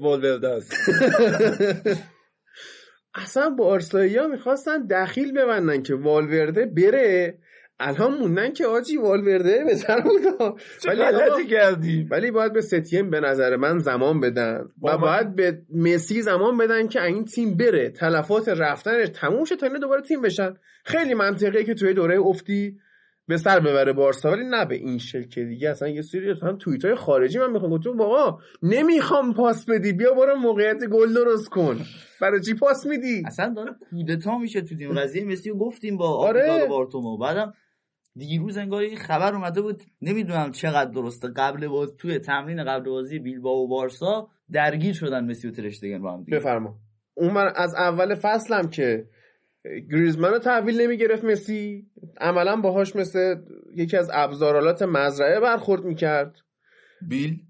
والورده 0.01 0.49
است. 0.49 0.73
اصلا 3.15 3.51
بارسایی 3.51 4.17
ها 4.17 4.27
می‌خواستن 4.27 4.87
دخیل 4.87 5.33
ببندن 5.33 5.83
که 5.83 5.95
والورده 5.95 6.67
بره 6.67 7.39
الان 7.81 8.19
موندن 8.19 8.53
که 8.53 8.67
آجی 8.67 8.97
والورده 8.97 9.65
چه 10.83 10.89
ولی 10.89 11.03
غلطی 11.03 11.47
کردیم 11.47 12.09
ولی 12.11 12.31
باید 12.31 12.53
به 12.53 12.61
ستیم 12.61 13.11
به 13.11 13.21
نظر 13.21 13.57
من 13.57 13.79
زمان 13.79 14.21
بدن 14.21 14.69
و 14.83 14.99
باید 14.99 15.35
به 15.37 15.59
مسی 15.75 16.23
زمان 16.23 16.57
بدن 16.57 16.89
که 16.89 17.03
این 17.03 17.25
تیم 17.25 17.57
بره. 17.57 17.91
تلفات 17.91 18.49
رفتنش 18.49 19.09
تموم 19.09 19.45
شه 19.45 19.57
تا 19.57 19.67
اینا 19.67 19.79
دوباره 19.79 20.03
تیم 20.03 20.23
بشن. 20.23 20.55
خیلی 20.85 21.15
منطقیه 21.15 21.65
که 21.65 21.75
توی 21.75 21.95
دوره 21.95 22.19
افتی 22.21 22.79
به 23.29 23.37
سر 23.37 23.61
ببره 23.61 23.93
بارسا 23.93 24.31
ولی 24.31 24.45
نه 24.45 24.65
به 24.65 24.75
این 24.75 24.99
شکل 24.99 25.29
که 25.29 25.45
دیگه. 25.45 25.71
اصلا 25.71 25.89
یه 25.89 26.03
سری 26.03 26.35
هم 26.43 26.57
توییت 26.57 26.85
های 26.85 26.95
خارجی 26.95 27.39
من 27.39 27.51
می‌خوام 27.51 27.71
گفتم 27.71 27.97
بابا 27.97 28.39
نمی‌خوام 28.63 29.35
پاس 29.35 29.67
بدی 29.67 29.93
بیا 29.93 30.15
برو 30.15 30.37
موقعیت 30.37 30.85
گل 30.85 31.15
درست 31.15 31.49
کن. 31.49 31.79
برای 32.21 32.41
چی 32.41 32.55
پاس 32.55 32.87
میدی؟ 32.87 33.23
اصلا 33.27 33.55
داره 33.57 33.77
کودتا 33.91 34.39
میشه 34.39 34.61
تو 34.61 34.77
تیم. 34.77 34.99
قضیه 34.99 35.25
مسی 35.25 35.51
رو 35.51 35.59
گفتیم 35.59 35.97
با 35.97 36.09
آره. 36.09 36.67
بارتومو. 36.69 37.19
بعدم 37.19 37.55
دیروز 38.17 38.57
انگار 38.57 38.83
این 38.83 38.97
خبر 38.97 39.35
اومده 39.35 39.61
بود 39.61 39.83
نمی‌دونم 40.03 40.51
چقدر 40.53 40.91
درسته 40.91 41.29
قبل 41.29 41.69
باز 41.69 41.97
توی 41.97 42.19
تمرین 42.19 42.65
قبل 42.65 42.91
بازی 42.91 43.19
بیلبائو 43.19 43.59
و 43.59 43.69
بارسا 43.69 44.29
درگیر 44.53 44.95
شدن 44.95 45.31
مسی 45.31 45.49
و 45.49 45.51
ترشتگن 45.51 46.03
با 46.03 46.13
هم 46.13 46.25
دیگه. 46.25 46.39
بفرما. 46.39 46.79
اون 47.15 47.33
من 47.33 47.53
از 47.57 47.75
اول 47.75 48.15
فصلم 48.15 48.71
که 48.71 49.07
گریزمان 49.91 50.31
رو 50.33 50.39
تحویل 50.39 50.81
نمی‌گرفت 50.81 51.25
مسی 51.25 51.87
عملا 52.21 52.57
باهاش 52.57 52.97
مثل 52.97 53.37
یکی 53.75 53.97
از 53.97 54.11
ابزارالات 54.13 54.83
مزرعه 54.83 55.41
برخورد 55.41 55.85
می‌کرد. 55.85 56.37
بیل؟ 57.09 57.41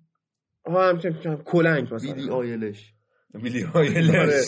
ها 0.67 0.89
همچنین 0.89 1.37
کلنگ 1.37 1.95
مثلا. 1.95 2.15
بیلی 2.15 2.31
آیلش. 2.31 2.93
بیلی 3.43 3.65
آره. 3.65 4.43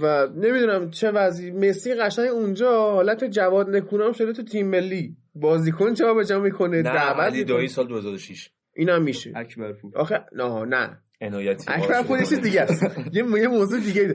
و 0.00 0.26
نمی‌دونم 0.26 0.90
چه 0.90 1.10
وضعی. 1.10 1.50
مسی 1.50 1.94
قشنگ 1.94 2.28
اونجا 2.28 2.92
حالت 2.92 3.24
جواد 3.24 3.70
نکونام 3.70 4.12
شده 4.12 4.32
تو 4.32 4.42
تیم 4.42 4.66
ملی. 4.66 5.16
بازیکن 5.34 5.94
جا 5.94 6.14
به 6.14 6.24
جا 6.24 6.40
می‌کنه؟ 6.40 6.76
نه 6.76 6.82
دعوت. 6.82 7.46
دایی 7.46 7.68
سال 7.68 7.88
2006 7.88 8.50
اینم 8.74 9.02
میشه. 9.02 9.32
اکبر 9.36 9.72
پور 9.72 9.98
آخه 9.98 10.24
نه 10.32 10.64
نه. 10.64 10.98
عنایتی 11.20 11.64
اکبر 11.68 12.02
خودش 12.02 12.28
چیز 12.28 12.40
دیگه 12.40 12.60
است. 12.60 12.82
یه 13.12 13.24
یه 13.40 13.48
موضوع 13.48 13.80
دیگه. 13.80 14.14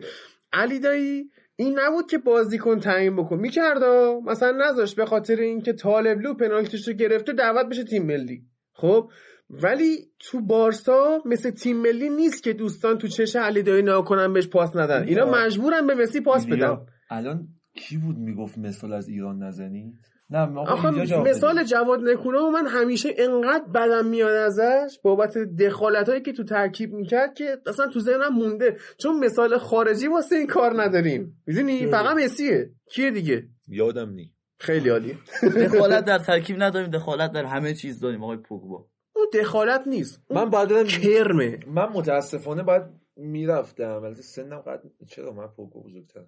علی 0.53 0.79
دایی 0.79 1.29
این 1.55 1.79
نبود 1.79 2.09
که 2.09 2.17
بازیکن 2.17 2.79
تعیین 2.79 3.15
بکن. 3.15 3.39
می‌کرد 3.39 3.83
مثلا 4.25 4.51
نذاش 4.51 4.95
به 4.95 5.05
خاطر 5.05 5.35
اینکه 5.35 5.73
طالبلو 5.73 6.33
پنالتیش 6.33 6.87
رو 6.87 6.93
گرفته 6.93 7.33
دعوت 7.33 7.65
بشه 7.65 7.83
تیم 7.83 8.05
ملی. 8.05 8.43
خب؟ 8.73 9.09
ولی 9.49 10.11
تو 10.19 10.41
بارسا 10.41 11.21
مثل 11.25 11.51
تیم 11.51 11.77
ملی 11.77 12.09
نیست 12.09 12.43
که 12.43 12.53
دوستان 12.53 12.97
تو 12.97 13.07
چش 13.07 13.35
علی 13.35 13.63
دایی 13.63 13.81
نگاه 13.81 14.05
کنن 14.05 14.33
بهش 14.33 14.47
پاس 14.47 14.75
ندن. 14.75 15.03
اینا. 15.07 15.31
مجبورن 15.31 15.87
به 15.87 15.95
مسی 15.95 16.21
پاس 16.21 16.45
بدن. 16.45 16.77
الان 17.09 17.47
کی 17.73 17.97
بود 17.97 18.17
می‌گفت 18.17 18.57
مثال 18.57 18.93
از 18.93 19.09
ایران 19.09 19.43
نزنید؟ 19.43 19.93
نه 20.29 20.45
ما 20.45 20.61
آخه 20.61 20.85
اینجا 20.85 21.05
جواب 21.05 21.27
مثال. 21.27 21.63
جواد 21.63 21.99
نکونام 22.03 22.53
من 22.53 22.67
همیشه 22.67 23.09
انقدر 23.17 23.65
بدم 23.75 24.05
میاد 24.05 24.35
ازش 24.35 24.99
بابت 25.03 25.37
دخالت 25.37 26.09
هایی 26.09 26.21
که 26.21 26.33
تو 26.33 26.43
ترکیب 26.43 26.93
می‌کرد 26.93 27.33
که 27.33 27.57
اصلا 27.67 27.87
تو 27.87 27.99
ذهنم 27.99 28.33
مونده. 28.33 28.77
چون 28.97 29.19
مثال 29.19 29.57
خارجی 29.57 30.07
واسه 30.07 30.35
این 30.35 30.47
کار 30.47 30.83
نداریم. 30.83 31.41
می‌دونی؟ 31.47 31.87
فقط 31.87 32.17
مسیه. 32.17 32.71
کیه 32.91 33.11
دیگه؟ 33.11 33.47
یادم 33.67 34.09
نی. 34.09 34.33
خیلی 34.59 34.89
عالیه 34.89 35.15
دخالت 35.43 36.05
در 36.05 36.19
ترکیب 36.19 36.63
نداریم 36.63 36.89
دخالت 36.89 37.31
در 37.31 37.45
همه 37.45 37.73
چیز 37.73 37.99
داریم 37.99 38.23
آقای 38.23 38.37
پوگبا. 38.37 38.87
اون 39.17 39.41
دخالت 39.41 39.87
نیست. 39.87 40.21
اون 40.29 40.43
من 40.43 40.49
بعد 40.49 40.69
برم 40.69 40.87
کرمه. 40.87 41.59
من 41.67 41.89
متاسفانه 41.93 42.63
باید 42.63 42.83
می‌رفتم. 43.15 43.89
البته 44.03 44.21
سنم 44.21 44.57
قد 44.59 44.81
چرا 45.07 45.33
من 45.33 45.47
پوگو 45.47 45.83
بزرگترم؟ 45.83 46.27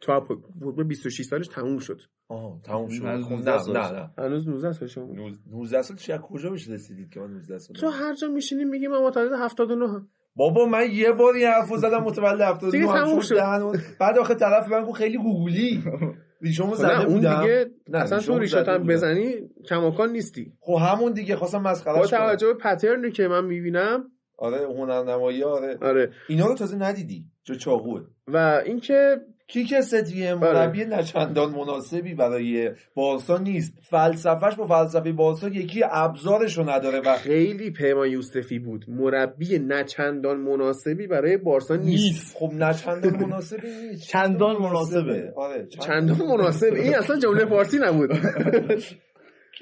تو 0.00 0.20
پوگبا 0.20 0.82
26 0.82 1.22
سالش 1.22 1.48
تموم 1.48 1.78
شد. 1.78 2.00
آها 2.28 2.60
تموم 2.64 2.88
شد. 2.88 3.02
خب 3.22 3.32
19 3.32 3.72
نه. 3.72 3.72
نه 3.72 3.92
نه. 3.92 4.10
هنوز 4.18 4.48
19 4.48 4.72
سالش 4.72 4.98
بود 4.98 5.38
19 5.50 5.82
سال 5.82 5.96
چه 5.96 6.14
از 6.14 6.20
کجا 6.20 6.50
بهش 6.50 6.68
رسیدید 6.68 7.10
که 7.10 7.20
من 7.20 7.30
19 7.30 7.58
سال 7.58 7.76
تو 7.76 7.88
هر 7.88 8.14
جا 8.14 8.28
میشینی 8.28 8.64
میگی 8.64 8.86
من 8.86 8.98
متولد 9.02 9.32
79 9.32 9.88
هم. 9.88 10.08
بابا 10.36 10.66
من 10.66 10.90
یه 10.90 11.12
بار 11.12 11.34
این 11.34 11.46
حرفو 11.46 11.76
زدم 11.76 12.02
متولد 12.02 12.40
79 12.40 12.70
دیگه 12.70 12.92
هم. 12.92 13.20
شد 13.20 13.36
بعد 14.00 14.18
آخه 14.18 14.34
طرف 14.34 14.68
من 14.68 14.84
گفت 14.84 14.94
خیلی 14.98 15.18
گوگولی. 15.18 15.82
ریشمو 16.46 16.70
نه 16.70 16.76
زده 16.76 17.04
اون 17.04 17.14
بودم. 17.14 17.40
دیگه 17.40 17.66
نه، 17.88 17.98
اصلا 17.98 18.20
تو 18.20 18.38
بودم. 18.38 18.86
بزنی 18.86 19.34
کماکان 19.68 20.12
نیستی. 20.12 20.52
خب 20.60 20.78
همون 20.80 21.12
دیگه 21.12 21.36
خواستم 21.36 21.62
با 21.62 21.70
مسخرهش 21.70 22.10
کنم. 22.10 22.20
توجه 22.20 22.46
به 22.46 22.54
پترنی 22.54 23.10
که 23.10 23.28
من 23.28 23.44
می‌بینم. 23.44 24.04
آره 24.38 24.66
هنرنمایی 24.66 25.42
آره. 25.44 25.78
آره. 25.82 26.10
اینا 26.28 26.46
رو 26.46 26.54
تازه 26.54 26.76
ندیدی 26.76 27.24
جو 27.44 27.54
چاقوه. 27.54 28.02
و 28.28 28.62
اینکه 28.66 29.16
کیک 29.48 29.80
ستیه 29.80 30.34
بله. 30.34 30.52
مربی 30.52 30.84
نچندان 30.84 31.50
مناسبی 31.50 32.14
برای 32.14 32.70
بارسا 32.94 33.38
نیست. 33.38 33.72
فلسفهش 33.82 34.54
با 34.54 34.66
فلسفه 34.66 35.12
بارسا 35.12 35.48
یکی 35.48 35.82
ابزارشو 35.90 36.70
نداره 36.70 37.00
و 37.00 37.16
خیلی 37.16 37.70
پیمان 37.70 38.10
یوسفی 38.10 38.58
بود. 38.58 38.84
مربی 38.88 39.58
نچندان 39.58 40.40
مناسبی 40.40 41.06
برای 41.06 41.36
بارسا 41.36 41.76
نیست. 41.76 42.36
خب 42.36 42.52
نچندان 42.54 43.16
مناسبی 43.16 43.68
نیست. 43.68 44.08
چندان 44.08 44.56
مناسبه. 44.56 45.32
آره 45.36 45.66
چندان 45.66 46.28
مناسب 46.28 46.72
این 46.74 46.94
اصلا 46.94 47.18
جمله 47.18 47.46
فارسی 47.46 47.78
نبود. 47.78 48.10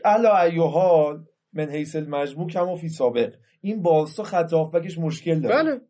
علا 0.04 0.36
ایوحال 0.36 1.24
من 1.52 1.70
حیث 1.70 1.96
المجموع 1.96 2.48
کم 2.50 2.68
و 2.68 2.76
فی 2.76 2.88
سابق. 2.88 3.32
این 3.60 3.82
بارسا 3.82 4.22
خط 4.22 4.52
هافبکش 4.52 4.98
مشکل 4.98 5.40
داره. 5.40 5.62
بله. 5.62 5.80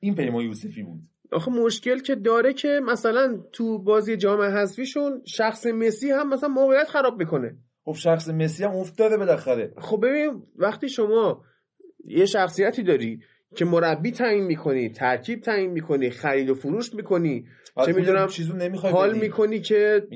این 0.00 0.14
پیمان 0.14 0.44
یوسفی 0.44 0.82
بود. 0.82 1.11
آخه 1.32 1.50
مشکل 1.50 1.98
که 1.98 2.14
داره 2.14 2.52
که 2.52 2.80
مثلا 2.84 3.40
تو 3.52 3.78
بازی 3.78 4.16
جام 4.16 4.40
حذفیشون 4.40 5.22
شخص 5.24 5.66
مسی 5.66 6.10
هم 6.10 6.28
مثلا 6.28 6.48
موقعیت 6.48 6.88
خراب 6.88 7.18
می‌کنه 7.18 7.56
خب 7.84 7.92
شخص 7.92 8.28
مسی 8.28 8.64
هم 8.64 8.70
افتاده 8.70 9.16
بالاخره 9.16 9.74
خب 9.78 10.06
ببین 10.06 10.42
وقتی 10.56 10.88
شما 10.88 11.44
یه 12.04 12.26
شخصیتی 12.26 12.82
داری 12.82 13.20
که 13.56 13.64
مربی 13.64 14.10
تعیین 14.10 14.44
می‌کنی 14.44 14.88
ترکیب 14.88 15.40
تعیین 15.40 15.70
می‌کنی 15.70 16.10
خرید 16.10 16.50
و 16.50 16.54
فروش 16.54 16.94
می‌کنی 16.94 17.46
بعد 17.76 17.86
چه 17.86 17.92
می‌دونم 17.92 18.26
چیزو 18.26 18.56
نمی‌خوای 18.56 18.92
حال. 18.92 19.18
می‌کنی 19.18 19.60
که. 19.60 20.06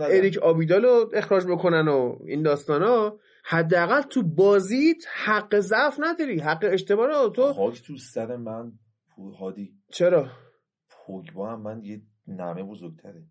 اریک 0.00 0.38
آبیدالو 0.38 1.10
اخراج 1.12 1.46
بکنن 1.46 1.88
و 1.88 2.18
این 2.26 2.42
داستانا 2.42 3.18
حداقل 3.44 4.02
تو 4.02 4.22
بازیت 4.22 5.04
حق 5.24 5.60
ضعف 5.60 5.96
نداری 6.00 6.38
حق 6.38 6.68
اشتباه 6.72 7.06
رو 7.06 7.28
تو 7.28 7.52
خاک 7.52 7.82
تو 7.82 7.96
سر 7.96 8.36
من 8.36 8.72
پول 9.16 9.34
هادی 9.34 9.72
چرا 9.92 10.28
پوگبا 11.06 11.52
هم 11.52 11.62
من 11.62 11.82
یه 11.84 12.02
نمه 12.28 12.62
بزرگتره. 12.62 13.22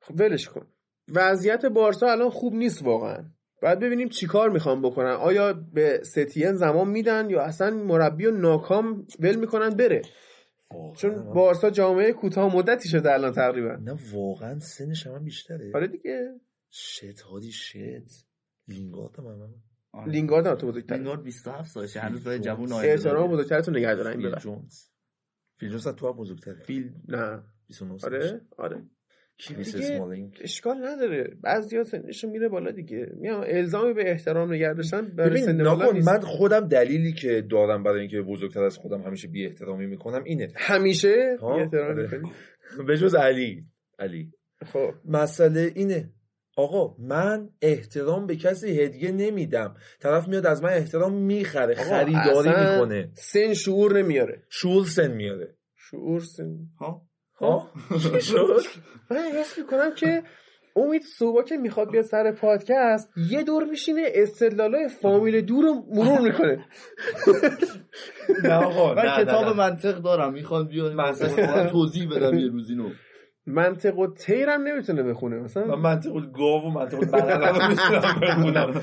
خب 0.00 0.20
ولش 0.20 0.48
کن. 0.48 0.66
وضعیت 1.08 1.66
بارسا 1.66 2.06
الان 2.06 2.30
خوب 2.30 2.54
نیست 2.54 2.82
واقعا. 2.82 3.24
باید 3.62 3.78
ببینیم 3.78 4.08
چیکار 4.08 4.50
می‌خوام 4.50 4.82
بکنن. 4.82 5.10
آیا 5.10 5.52
به 5.52 6.00
ستین 6.04 6.52
زمان 6.52 6.88
میدن 6.88 7.30
یا 7.30 7.42
اصلا 7.42 7.70
مربی 7.70 8.26
و 8.26 8.30
ناکام 8.30 9.06
ول 9.20 9.36
می‌کنن 9.36 9.70
بره؟ 9.70 10.02
واقعا 10.70 10.94
چون 10.94 11.32
بارسا 11.34 11.70
جامعه 11.70 12.12
کوتاه 12.12 12.56
مدتی 12.56 12.88
شده 12.88 13.12
الان 13.12 13.32
تقریبا. 13.32 13.76
نه 13.76 13.98
واقعا 14.12 14.58
سنش 14.58 15.06
هم 15.06 15.24
بیشتره. 15.24 15.72
آره 15.74 15.86
دیگه. 15.86 16.40
شت 16.70 17.20
هادی 17.20 17.52
شت. 17.52 17.76
لینگارد 18.68 19.18
هم 19.18 19.26
هم. 19.26 20.10
لینگارد 20.10 20.46
هم 20.46 20.54
تو 20.54 20.66
بزرگتر 20.66 20.94
لینگارد 20.94 21.22
27 21.22 21.70
سالشه. 21.70 22.00
هنوز 22.00 22.24
داره 22.24 22.38
جوون 22.38 22.72
احترام 22.72 23.16
آینده. 23.16 23.32
بزرگترتون 23.32 23.76
نگه 23.76 23.94
دارن 23.94 24.20
این 24.20 24.34
جونز. 24.34 24.91
فیل 25.62 25.70
جونز 25.70 25.88
تو 25.88 26.06
هم 26.06 26.12
بزرگتره. 26.12 26.54
فیل 26.54 26.92
نه. 27.08 27.42
29 27.68 27.98
آره. 28.04 28.40
آره. 28.58 28.82
دیگه؟ 29.48 30.30
اشکال 30.40 30.76
نداره. 30.86 31.36
بعضیا 31.42 31.84
سنشون 31.84 32.30
میره 32.30 32.48
بالا 32.48 32.70
دیگه. 32.70 33.12
میام 33.16 33.44
الزامی 33.46 33.92
به 33.94 34.10
احترام 34.10 34.52
نگه 34.52 34.74
داشتن 34.74 35.02
برای 35.06 35.30
ببین 35.30 35.44
سن 35.44 35.58
بالا. 35.64 35.92
من 35.92 36.20
خودم 36.20 36.68
دلیلی 36.68 37.12
که 37.12 37.46
دارم 37.50 37.82
برای 37.82 38.00
اینکه 38.00 38.22
بزرگتر 38.22 38.62
از 38.62 38.76
خودم 38.76 39.02
همیشه 39.02 39.28
بی 39.28 39.46
احترامی 39.46 39.86
می‌کنم 39.86 40.24
اینه. 40.24 40.52
همیشه؟ 40.56 41.36
بی 41.40 41.44
احترام 41.44 41.88
آره. 41.90 42.22
به 42.86 42.96
جز 42.96 43.14
علی. 43.14 43.64
علی. 43.98 44.32
خب. 44.66 44.94
مسئله 45.04 45.72
اینه. 45.74 46.10
آقا 46.56 46.94
من 46.98 47.48
احترام 47.62 48.26
به 48.26 48.36
کسی 48.36 48.80
هدیه 48.82 49.12
نمیدم. 49.12 49.74
طرف 50.00 50.28
میاد 50.28 50.46
از 50.46 50.62
من 50.62 50.70
احترام 50.70 51.14
می‌خره 51.14 51.74
خریداری 51.74 52.48
می‌کنه. 52.48 53.10
سن 53.14 53.54
شعور 53.54 53.98
نمیاره. 53.98 54.42
شول 54.48 54.84
سن 54.84 55.10
میاره. 55.10 55.56
شعور 55.90 56.20
سن. 56.20 56.56
ها؟ 56.80 57.02
ها؟ 57.40 57.70
چی 58.02 58.20
شد؟ 58.20 58.60
من 59.10 59.16
حس 59.16 59.58
می‌کنم 59.58 59.94
که 59.94 60.22
امید 60.76 61.02
صبح 61.18 61.44
که 61.44 61.56
می‌خواد 61.56 61.90
بیاد 61.90 62.04
سر 62.04 62.32
پادکست 62.32 63.10
یه 63.30 63.42
دور 63.42 63.64
میشینه 63.64 64.02
استدلالای 64.14 64.88
فامیل 64.88 65.40
دور 65.40 65.64
رو 65.64 65.74
مرور 65.90 66.20
می‌کنه. 66.20 66.66
نه 68.44 68.54
آقا 68.54 68.94
من 68.94 69.24
کتاب. 69.24 69.56
منطق 69.56 69.98
دارم. 69.98 70.32
می‌خوام 70.32 70.68
بیان 70.68 70.94
منطق. 70.94 71.70
توضیح 71.70 72.10
بدم 72.10 72.38
یه 72.38 72.48
روزینو. 72.48 72.90
منطق 73.46 73.98
و 73.98 74.14
تیرم 74.14 74.62
نمی‌تونه 74.62 75.02
بخونه 75.02 75.36
من 75.36 75.42
مثلا 75.42 75.76
منطق 75.76 76.32
گاو 76.32 76.62
و 76.62 76.70
منطق 76.70 76.98
رو 76.98 77.68
می‌تونم 77.68 78.20
بخونم. 78.22 78.82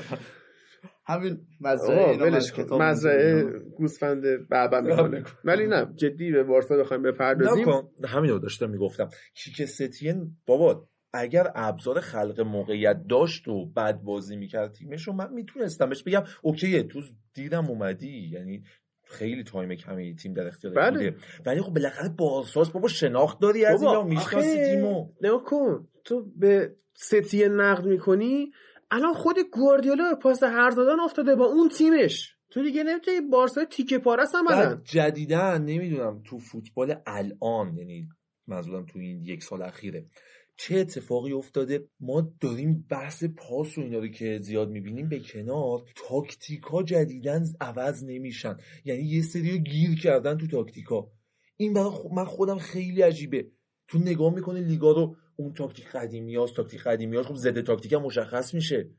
همین 1.06 1.40
مزرعه 1.60 2.16
من 2.16 2.90
مزرعه. 2.90 3.42
گوسفند 3.76 4.48
بعبع 4.48 4.80
می‌کنه 4.80 5.24
ولی 5.44 5.66
نه 5.66 5.92
جدی 5.96 6.32
به 6.32 6.42
بارسا 6.42 6.76
بخوایم 6.76 7.02
بپردازیم. 7.02 7.68
نکن 7.68 7.88
همین 8.08 8.30
رو 8.30 8.38
داشتم 8.38 8.70
می‌گفتم. 8.70 9.08
کیک 9.34 9.64
ستین 9.64 10.36
بابا 10.46 10.88
اگر 11.12 11.52
ابزار 11.54 12.00
خلق 12.00 12.40
موقعیت 12.40 13.02
داشت 13.08 13.48
و 13.48 13.66
بد 13.66 14.00
بازی 14.00 14.36
می‌کرد 14.36 14.72
تیمشو 14.72 15.12
من 15.12 15.32
می‌تونستم 15.32 15.88
بهش 15.88 16.02
بگم 16.02 16.22
اوکیه 16.42 16.82
تو 16.82 17.02
دیدم 17.34 17.66
اومدی. 17.66 18.30
یعنی 18.32 18.62
خیلی 19.10 19.44
تایم 19.44 19.74
کمی 19.74 20.14
تیم 20.14 20.32
در 20.32 20.46
اختیار 20.46 20.74
بله. 20.74 21.10
بوده. 21.10 21.16
ولی 21.46 21.60
خب 21.60 21.74
بالاخره 21.74 22.08
بارساس 22.08 22.70
بابا 22.70 22.88
شناخت 22.88 23.40
داری 23.40 23.64
از 23.64 23.82
اینا 23.82 24.02
می‌شناسی 24.02 24.36
آخه 24.36 24.74
تیمو. 24.74 25.08
نگاه 25.22 25.44
کن 25.44 25.88
تو 26.04 26.24
به 26.36 26.76
ستیه 26.94 27.48
نقد 27.48 27.84
می‌کنی 27.86 28.50
الان 28.90 29.14
خود 29.14 29.36
گواردیولا 29.52 30.10
به 30.10 30.16
پاس 30.22 30.42
هرز 30.42 30.70
دادن 30.70 31.00
افتاده 31.00 31.34
با 31.34 31.44
اون 31.44 31.68
تیمش. 31.68 32.36
تو 32.50 32.62
دیگه 32.62 32.82
نمی‌تونی 32.82 33.20
بارسا 33.20 33.64
تیکه 33.64 33.98
پارس 33.98 34.34
عملا 34.34 34.68
بعد 34.68 34.84
جدیدن 34.84 35.62
نمی‌دونم 35.62 36.22
تو 36.24 36.38
فوتبال 36.38 36.94
الان 37.06 37.76
یعنی 37.76 38.08
منظورم 38.46 38.86
تو 38.86 38.98
این 38.98 39.24
یک 39.24 39.42
سال 39.42 39.62
اخیره 39.62 40.06
چه 40.62 40.78
اتفاقی 40.78 41.32
افتاده؟ 41.32 41.88
ما 42.00 42.32
داریم 42.40 42.86
بحث 42.90 43.24
پاس 43.24 43.78
و 43.78 43.80
اینا 43.80 43.98
رو 43.98 44.08
که 44.08 44.38
زیاد 44.42 44.70
می‌بینیم 44.70 45.08
به 45.08 45.20
کنار 45.20 45.82
تاکتیکا 46.08 46.82
جدیدن 46.82 47.44
عوض 47.60 48.04
نمیشن. 48.04 48.56
یعنی 48.84 49.02
یه 49.02 49.22
سری 49.22 49.58
گیر 49.58 50.00
کردن 50.00 50.38
تو 50.38 50.46
تاکتیکا 50.46 51.12
این 51.56 51.72
برای 51.72 51.90
من 52.12 52.24
خودم 52.24 52.58
خیلی 52.58 53.02
عجیبه. 53.02 53.46
تو 53.88 53.98
نگاه 53.98 54.34
می‌کنه 54.34 54.60
لیگا 54.60 54.92
رو 54.92 55.16
اون 55.36 55.52
تاکتیک 55.52 55.86
قدیمی 55.86 56.36
هاست 56.36 56.56
تاکتیک 56.56 56.80
قدیمی 56.80 57.16
هاست 57.16 57.28
خب 57.28 57.34
ضد 57.34 57.60
تاکتیک 57.60 57.92
مشخص 57.92 58.54
میشه. 58.54 58.90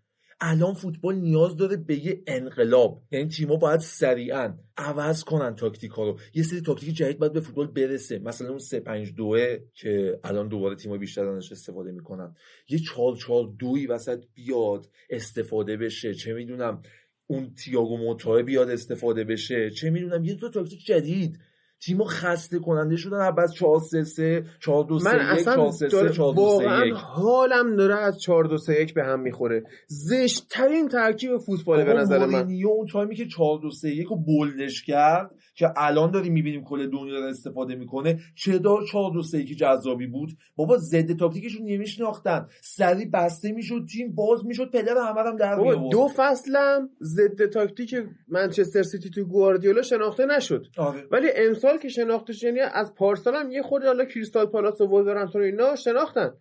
الان 0.44 0.74
فوتبال 0.74 1.16
نیاز 1.16 1.58
داره 1.58 1.78
به 1.78 2.06
یه 2.06 2.24
انقلاب. 2.28 3.04
یعنی 3.12 3.28
تیم‌ها 3.28 3.56
باید 3.56 3.80
سریعا 3.80 4.54
عوض 4.78 5.24
کنن 5.24 5.56
تاکتیک 5.56 5.92
ها 5.92 6.06
رو. 6.06 6.20
یه 6.34 6.44
سری 6.44 6.62
تاکتیک 6.62 6.96
جدید 6.96 7.20
باید 7.20 7.34
به 7.34 7.40
فوتبال 7.40 7.68
برسه. 7.68 8.20
مثلا 8.20 8.50
اون 8.50 8.58
3 8.60 8.80
5 8.80 9.14
2 9.14 9.38
که 9.74 10.20
الان 10.24 10.48
دوباره 10.48 10.76
تیم‌ها 10.76 10.98
بیشتر 10.98 11.26
ازش 11.26 11.52
استفاده 11.52 11.92
می‌کنن. 11.92 12.36
یه 12.70 12.80
4 12.80 13.16
4 13.16 13.54
2 13.60 13.76
وسط 13.90 14.24
بیاد 14.34 14.90
استفاده 15.10 15.78
بشه. 15.78 16.14
چه 16.14 16.34
می‌دونم 16.34 16.82
اون 17.28 17.54
تییاگو 17.54 17.98
موتا 17.98 18.42
بیاد 18.42 18.70
استفاده 18.70 19.24
بشه. 19.24 19.70
چه 19.70 19.90
می‌دونم 19.90 20.26
یه 20.26 20.34
دو 20.34 20.50
تاکتیک 20.50 20.86
جدید 20.86 21.40
تیمو 21.86 22.04
خسته 22.04 22.60
کننده 22.60 22.96
شدن. 22.96 23.32
بعد 23.32 23.52
4 23.52 23.80
3 23.80 24.04
3 24.04 24.44
4 24.60 24.86
2 24.86 25.00
3 25.00 25.10
من 25.10 25.16
1 25.16 25.22
اصلا 25.22 25.56
4 25.56 25.72
3 25.72 25.90
3 25.90 25.98
داره 25.98 26.10
4 26.10 26.34
2 26.34 26.42
3 26.42 26.42
واقعا 26.42 26.86
1 26.86 26.94
حالم 26.94 27.76
داره 27.76 27.96
از 27.96 28.20
4 28.20 28.44
2 28.44 28.58
3 28.58 28.74
1 28.74 28.94
به 28.94 29.04
هم 29.04 29.20
می‌خوره. 29.20 29.64
زشت 29.88 30.48
ترین 30.50 30.88
ترکیب 30.88 31.38
فوتبال 31.38 31.84
به 31.84 31.94
نظر 31.94 32.26
من. 32.26 32.48
اون 32.66 32.88
تایمی 32.92 33.16
که 33.16 33.26
4 33.26 33.60
2 33.62 33.72
3 33.72 33.90
1 33.90 34.08
رو 34.08 34.16
bold 34.16 34.61
ش 34.61 34.84
کرد 34.84 35.32
که 35.56 35.68
الان 35.78 36.12
داریم 36.12 36.34
می‌بینیم 36.34 36.64
کل 36.64 36.90
دنیا 36.90 37.20
داره 37.20 37.30
استفاده 37.30 37.76
می‌کنه 37.76 38.20
چه 38.36 38.58
دار 38.58 38.86
4 38.92 39.12
2 39.14 39.24
3 39.24 39.38
1 39.38 39.58
جذابی 39.58 40.08
بود. 40.08 40.30
بابا 40.56 40.78
ضد 40.78 41.18
تاکتیکشون 41.18 41.66
نمیشناختن 41.66 42.48
سری 42.62 43.06
بسته 43.06 43.52
می‌شد 43.52 43.86
تیم 43.92 44.16
باز 44.16 44.46
می‌شد 44.46 44.72
پدر 44.72 44.96
همه 44.98 45.22
هم 45.22 45.36
در 45.36 45.56
میآورد. 45.56 45.92
دو 45.92 46.08
فصلم 46.16 46.90
ضد 47.02 47.46
تاکتیک 47.46 47.96
منچستر 48.28 48.84
سیتی 48.84 49.10
تو 49.10 49.24
گواردیولا 49.24 49.82
شناخته 49.82 50.26
نشد. 50.26 50.66
آره. 50.78 51.04
ولی 51.12 51.28
امسال 51.36 51.71
که 51.78 51.90
شناخته 51.90 52.34
شد 52.34 52.44
یعنی 52.44 52.60
از 52.60 52.94
پارسال 52.96 53.36
هم 53.36 53.52
یه 53.52 53.62
خورده 53.62 53.88
حالا 53.88 54.06
کریستال 54.06 54.46
پالاس 54.46 54.82
و 54.82 54.86
ولورهمپتون 54.86 55.42
و 55.42 55.46
اینا 55.46 55.76
شناختن. 55.76 56.32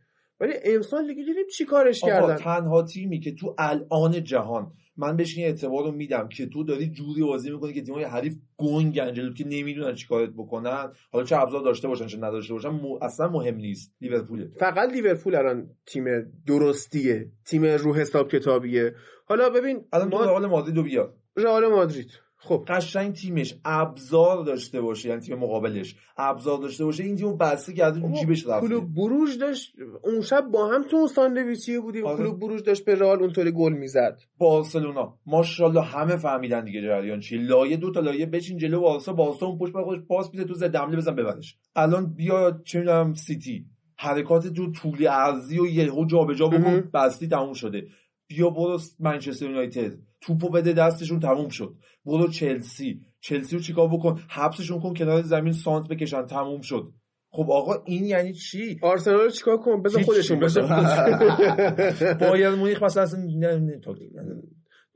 ولی 0.41 0.53
امسال 0.65 1.07
دیگه 1.07 1.25
دیدیم 1.25 1.47
چی 1.57 1.65
کارش 1.65 2.01
کردن؟ 2.01 2.37
تنها 2.37 2.83
تیمی 2.83 3.21
که 3.21 3.35
تو 3.35 3.55
الان 3.59 4.25
جهان 4.25 4.73
من 4.97 5.17
بهش 5.17 5.37
این 5.37 5.47
اعتبار 5.47 5.85
رو 5.85 5.93
میدم 5.93 6.29
که 6.29 6.47
تو 6.47 6.65
داری 6.65 6.91
جوری 6.91 7.23
بازی 7.23 7.51
می‌کنی 7.51 7.73
که 7.73 7.83
تیمای 7.83 8.05
حریف 8.05 8.35
گنگن 8.57 9.13
جلو 9.13 9.35
که 9.35 9.45
نمی‌دونن 9.47 9.95
چیکارت 9.95 10.31
بکنن. 10.31 10.93
حالا 11.13 11.25
چه 11.25 11.37
ابزار 11.37 11.63
داشته 11.63 11.89
باشن 11.89 12.07
چه 12.07 12.19
نداشته 12.19 12.55
باشن 12.55 12.69
م... 12.69 12.99
اصلا 13.03 13.29
مهم 13.29 13.57
نیست. 13.57 13.95
لیورپوله. 14.01 14.51
فقط 14.59 14.93
لیورپول 14.93 15.35
الان 15.35 15.71
تیم 15.87 16.05
درستیه. 16.47 17.31
تیم 17.47 17.65
رو 17.65 17.95
حساب 17.95 18.31
کتابیه. 18.31 18.95
حالا 19.25 19.51
ببین 19.51 19.85
الان 19.93 20.11
تو 20.11 20.17
ما 20.17 20.25
رئال 20.25 20.47
مادرید 20.47 20.77
رو 20.77 20.83
بیار. 20.83 21.15
رئال 21.37 21.67
مادرید. 21.67 22.11
خب. 22.43 22.65
قشنگ 22.69 23.13
تیمش 23.13 23.55
ابزار 23.65 24.45
داشته 24.45 24.81
باشه 24.81 25.09
یعنی 25.09 25.21
تیم 25.21 25.39
مقابلش 25.39 25.97
ابزار 26.17 26.59
داشته 26.59 26.85
باشه. 26.85 27.05
این 27.05 27.17
تیمو 27.17 27.37
بسته 27.37 27.73
کرده 27.73 28.01
تو 28.01 28.13
جیبش 28.21 28.47
رفته. 28.47 28.69
کلوب 28.69 28.95
بروژ 28.95 29.39
داشت 29.39 29.75
اون 30.05 30.21
شب 30.21 30.45
با 30.53 30.69
هم 30.69 30.83
تو 30.83 30.97
اون 30.97 31.07
ساندویچیه 31.07 31.81
بودیم. 31.81 32.07
آره. 32.07 32.17
کلوب 32.17 32.41
بروژ 32.41 32.63
داشت 32.63 32.85
به 32.85 32.95
رئال 32.95 33.21
اونطوری 33.21 33.53
گل 33.53 33.73
می‌زد. 33.73 34.21
بارسلونا. 34.39 35.19
ماشاءالله 35.27 35.83
همه 35.83 36.17
فهمیدن 36.17 36.65
دیگه 36.65 36.83
جریان 36.83 37.21
چیه 37.21 37.41
لایه 37.41 37.77
دو 37.77 37.91
تا 37.91 38.01
لایه 38.01 38.27
بچین 38.27 38.59
جلو 38.59 38.81
بارسا 38.81 39.13
بارسا 39.13 39.47
اون 39.47 39.59
پشت 39.59 39.73
به 39.73 39.83
خودش 39.83 40.01
پاس 40.09 40.31
میده 40.35 40.45
تو 40.45 40.55
زد 40.55 40.77
حمله 40.77 40.97
بزن 40.97 41.15
ببرش. 41.15 41.57
الان 41.77 42.15
بیا 42.15 42.61
چه 42.65 42.79
می‌دونم 42.79 43.15
سیتی. 43.15 43.67
حرکات 43.97 44.47
تو 44.47 44.73
طولی 44.73 45.07
ارزی 45.07 45.61
و 45.61 45.67
یهو 45.67 46.05
جابجا. 46.07 46.49
بکن. 46.49 46.91
بستی 46.95 47.29
تموم 47.29 47.53
شده. 47.53 47.87
بیا 48.29 48.51
برو 48.51 48.79
منچستر 48.99 49.47
یونایتد. 49.47 49.93
توپو 50.21 50.49
بده 50.51 50.73
دستشون 50.73 51.21
تموم 51.21 51.49
شد 51.49 51.75
برو 52.07 52.29
چلسی 52.29 53.01
چلسی 53.21 53.57
رو 53.57 53.63
چیکار 53.63 53.89
بکن 53.89 54.21
حبسشون 54.29 54.81
کن 54.81 54.95
کنار 54.95 55.23
زمین 55.23 55.53
سانت 55.53 55.89
بکشن 55.89 56.27
تموم 56.27 56.61
شد 56.61 56.93
خب 57.33 57.51
آقا 57.51 57.83
این 57.85 58.05
یعنی 58.05 58.33
چی 58.33 58.79
آرسنال 58.83 59.21
رو 59.21 59.31
چیکار 59.31 59.57
کن 59.57 59.83
بذار. 59.83 60.03
خودشون 60.03 60.41
باشه 60.41 60.61
بایر 62.21 62.51
مونیخ 62.51 62.83
مثلا 62.83 63.03
اصلا 63.03 63.21
نه 63.21 63.59
نه 63.59 63.79
تاکتیک 63.79 64.11
نداره. 64.15 64.43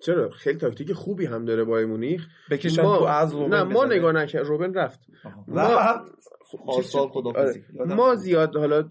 چرا 0.03 0.31
خیلی 0.31 0.59
تاکتیک 0.59 0.93
خوبی 0.93 1.27
هم 1.27 1.45
داره 1.45 1.65
بایر 1.65 1.87
مونیخ 1.87 2.27
بکشن 2.51 2.83
ما 2.83 2.99
تو 2.99 3.05
از 3.05 3.33
روبن 3.33 3.57
نه 3.57 3.63
ما. 3.63 3.85
نگاه 3.85 4.13
نکرد 4.13 4.47
روبن 4.47 4.75
رفت. 4.75 5.01
ما-. 5.49 6.15
پارسال 6.67 7.09
آره. 7.37 7.65
ما 7.95 8.15
زیاد 8.15 8.57
حالا 8.57 8.89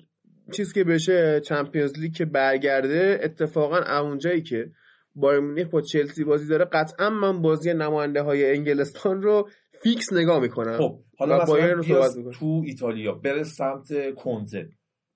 چیز 0.52 0.74
که 0.74 0.84
بشه 0.84 1.42
Champions 1.46 2.00
League 2.00 2.14
که 2.14 2.26
برگرده 2.26 3.20
اتفاقا 3.24 4.00
اونجایی 4.00 4.42
که 4.42 4.72
بایر 5.16 5.40
مونیخ 5.40 5.68
با 5.68 5.82
چلسی 5.82 6.24
بازی 6.24 6.48
داره. 6.48 6.66
قطعا 6.66 7.10
من 7.10 7.42
بازی 7.42 7.74
نماینده 7.74 8.22
های 8.22 8.52
انگلستان 8.52 9.22
رو 9.22 9.50
fix 9.84 10.14
نگاه 10.14 10.40
می‌کنم 10.40 10.78
خب 10.78 11.00
حالا 11.18 11.42
مثلا 11.42 11.74
رو. 11.74 12.32
تو 12.32 12.64
ایتالیا 12.66 13.14
بره 13.14 13.44
سمت 13.44 14.16
کنته 14.16 14.70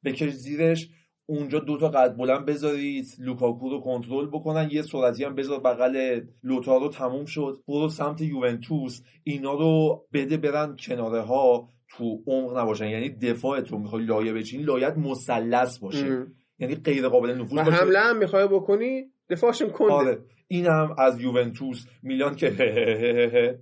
بکش 0.05 0.29
زیرش 0.29 0.89
اونجا 1.29 1.59
دوتا 1.59 1.89
قد 1.89 2.17
بلند 2.17 2.45
بذارید 2.45 3.05
لوکاکو 3.19 3.69
رو 3.69 3.81
کنترل 3.81 4.27
بکنن 4.27 4.69
یه 4.71 4.81
سرعتی 4.81 5.23
هم 5.23 5.35
بذار 5.35 5.59
بغل 5.59 6.21
لوتارو 6.43 6.89
تموم 6.89 7.25
شد. 7.25 7.57
برو 7.67 7.89
سمت 7.89 8.21
یوونتوس 8.21 9.01
اینا 9.23 9.53
رو 9.53 10.05
بده 10.13 10.37
برن 10.37 10.75
کناره 10.79 11.21
ها 11.21 11.69
تو 11.89 12.23
عمق 12.27 12.57
نباشن. 12.57 12.87
یعنی 12.87 13.09
دفاع 13.09 13.61
تو 13.61 13.77
می‌خوای 13.77 14.05
لایه 14.05 14.33
بچین 14.33 14.61
لایه‌ت 14.61 14.97
مثلث 14.97 15.79
باشه. 15.79 16.05
ام. 16.05 16.33
یعنی 16.59 16.75
غیر 16.75 17.07
قابل 17.07 17.29
نفوذ 17.29 17.59
باشه. 17.59 17.71
حمله 17.71 17.99
هم 17.99 18.17
می‌خوای 18.17 18.47
بکنی 18.47 19.11
دفاعشون 19.29 19.69
کنده. 19.69 19.93
آره. 19.93 20.17
این 20.47 20.65
هم 20.65 20.95
از 20.97 21.21
یوونتوس. 21.21 21.85
میلان 22.03 22.35
که 22.35 23.59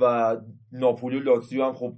و 0.00 0.36
ناپولی 0.72 1.16
و 1.18 1.22
لاتزیو 1.22 1.64
هم 1.64 1.72
خب 1.72 1.92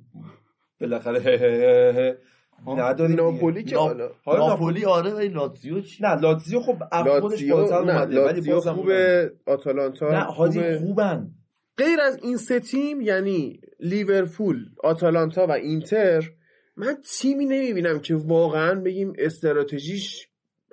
بالاخره 0.81 2.19
نداریم 2.67 3.17
ناپولی 3.17 3.65
که 3.65 3.77
ناپ- 3.77 3.79
حالا. 4.25 4.49
ناپولی 4.49 4.85
آره 4.85 5.11
ولی 5.15 5.29
لاتزیو 5.29 5.81
چی؟ 5.81 6.03
نه 6.03 6.15
لاتزیو 6.21 6.61
خب 6.61 6.77
لاتزیو 7.07 7.57
نه 7.57 7.63
اومده 7.73 7.95
ولی 8.05 8.15
لاتزیو 8.15 8.55
بازم 8.55 8.73
خوبه 8.75 9.33
آتالانتا 9.47 10.11
نه 10.11 10.19
حاجی. 10.21 10.79
خوبن. 10.79 11.31
غیر 11.79 12.01
از 12.01 12.19
این 12.23 12.37
سه 12.37 12.61
تیم 12.61 13.01
یعنی 13.01 13.61
لیورپول 13.81 14.57
آتالانتا 14.85 15.47
و 15.47 15.51
اینتر 15.53 16.25
من 16.77 16.97
تیمی 17.19 17.45
نمی‌بینم 17.45 18.01
که 18.01 18.15
واقعا 18.15 18.75
بگیم 18.81 19.13
استراتژیش 19.19 20.28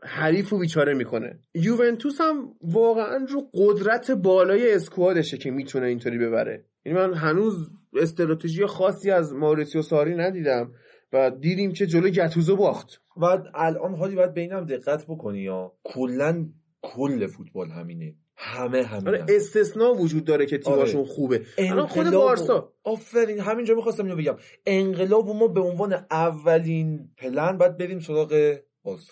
حریف 0.05 0.53
و 0.53 0.59
بیچاره 0.59 0.93
می‌کنه. 0.93 1.39
یوونتوس 1.53 2.21
هم 2.21 2.53
واقعا 2.61 3.25
رو 3.29 3.49
قدرت 3.53 4.11
بالای 4.11 4.73
اسکوادشه 4.73 5.37
که 5.37 5.51
می‌تونه 5.51 5.87
اینطوری 5.87 6.17
ببره. 6.17 6.65
یعنی 6.85 6.99
من 6.99 7.13
هنوز 7.13 7.53
استراتژی 7.93 8.65
خاصی 8.65 9.11
از 9.11 9.33
ماریسیو 9.33 9.81
ساری 9.81 10.15
ندیدم 10.15 10.71
و 11.13 11.31
دیدیم 11.31 11.73
که 11.73 11.85
جلو 11.85 12.09
گتوزو 12.09 12.55
باخت. 12.55 13.01
و 13.17 13.25
الان 13.53 13.95
حالی 13.95 14.15
باید 14.15 14.33
بینم 14.33 14.65
دقت 14.65 15.05
بکنی 15.07 15.39
یا 15.39 15.73
کلا 15.83 16.45
کل 16.81 17.27
فوتبال 17.27 17.69
همینه. 17.69 18.15
همه 18.37 18.83
همینه 18.83 19.09
آره 19.09 19.25
استثناء 19.29 19.93
وجود 19.93 20.25
داره 20.25 20.45
که 20.45 20.57
تیماشون 20.57 21.01
آره. 21.01 21.09
خوبه. 21.09 21.41
الان 21.57 21.87
خود 21.87 22.11
بارسا. 22.11 22.73
آفرین 22.83 23.39
همینجا 23.39 23.75
می‌خواستم 23.75 24.03
اینو 24.03 24.15
بگم. 24.15 24.35
انقلاب 24.65 25.29
ما 25.29 25.47
به 25.47 25.61
عنوان 25.61 26.05
اولین 26.11 27.09
پلن 27.17 27.57
باید 27.57 27.77
بریم 27.77 27.99
سراغ 27.99 28.55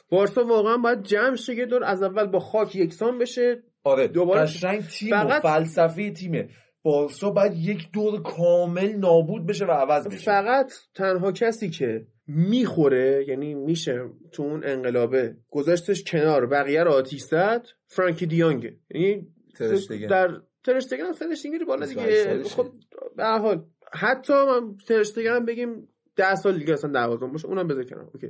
بارسا 0.10 0.46
واقعا 0.46 0.78
باید 0.78 1.04
جمع 1.04 1.36
شه 1.36 1.56
یه 1.56 1.66
دور 1.66 1.84
از 1.84 2.04
اول 2.04 2.26
با 2.26 2.40
خاک 2.40 2.76
یکسان 2.76 3.18
بشه. 3.18 3.64
آره 3.84 4.08
دوباره 4.08 4.42
قشنگ 4.42 4.82
تیم 4.82 5.10
فقط- 5.10 5.42
فلسفه 5.42 6.12
تیمه. 6.12 6.50
بارسا 6.84 7.30
باید 7.30 7.54
یک 7.56 7.92
دور 7.94 8.22
کامل 8.22 8.96
نابود 8.96 9.46
بشه 9.46 9.66
و 9.66 9.72
عوض 9.72 10.08
بشه. 10.08 10.18
فقط 10.18 10.72
تنها 10.96 11.32
کسی 11.32 11.70
که 11.70 12.08
می‌خوره 12.28 13.26
یعنی 13.28 13.54
میشه 13.54 14.10
تو 14.32 14.44
اون 14.44 14.64
انقلابه 14.64 15.36
گذاشتش 15.50 16.04
کنار 16.04 16.46
بقیه 16.46 16.84
رو 16.84 16.92
آتیش 16.92 17.22
زد 17.22 17.66
فرانکی 17.88 18.26
دیانگه. 18.26 18.78
یعنی. 18.92 19.28
در 20.10 20.42
ترشتگن 20.64 21.06
هم 21.06 21.14
سنش 21.14 21.46
بالا 21.68 21.86
28 21.86 22.28
دیگه. 22.30 22.44
خب 22.44 22.68
به 23.16 23.24
حال 23.26 23.66
حتی 23.94 24.34
من 24.34 24.76
ترشتگن 24.88 25.46
بگیم 25.46 25.88
ده 26.16 26.36
سال 26.36 26.58
دیگه 26.58 26.74
اصلا 26.74 26.92
دوازم 26.92 27.32
باشه 27.32 27.48
اونم 27.48 27.68
بذار 27.68 27.84
کنار. 27.84 28.10
اوکی. 28.14 28.28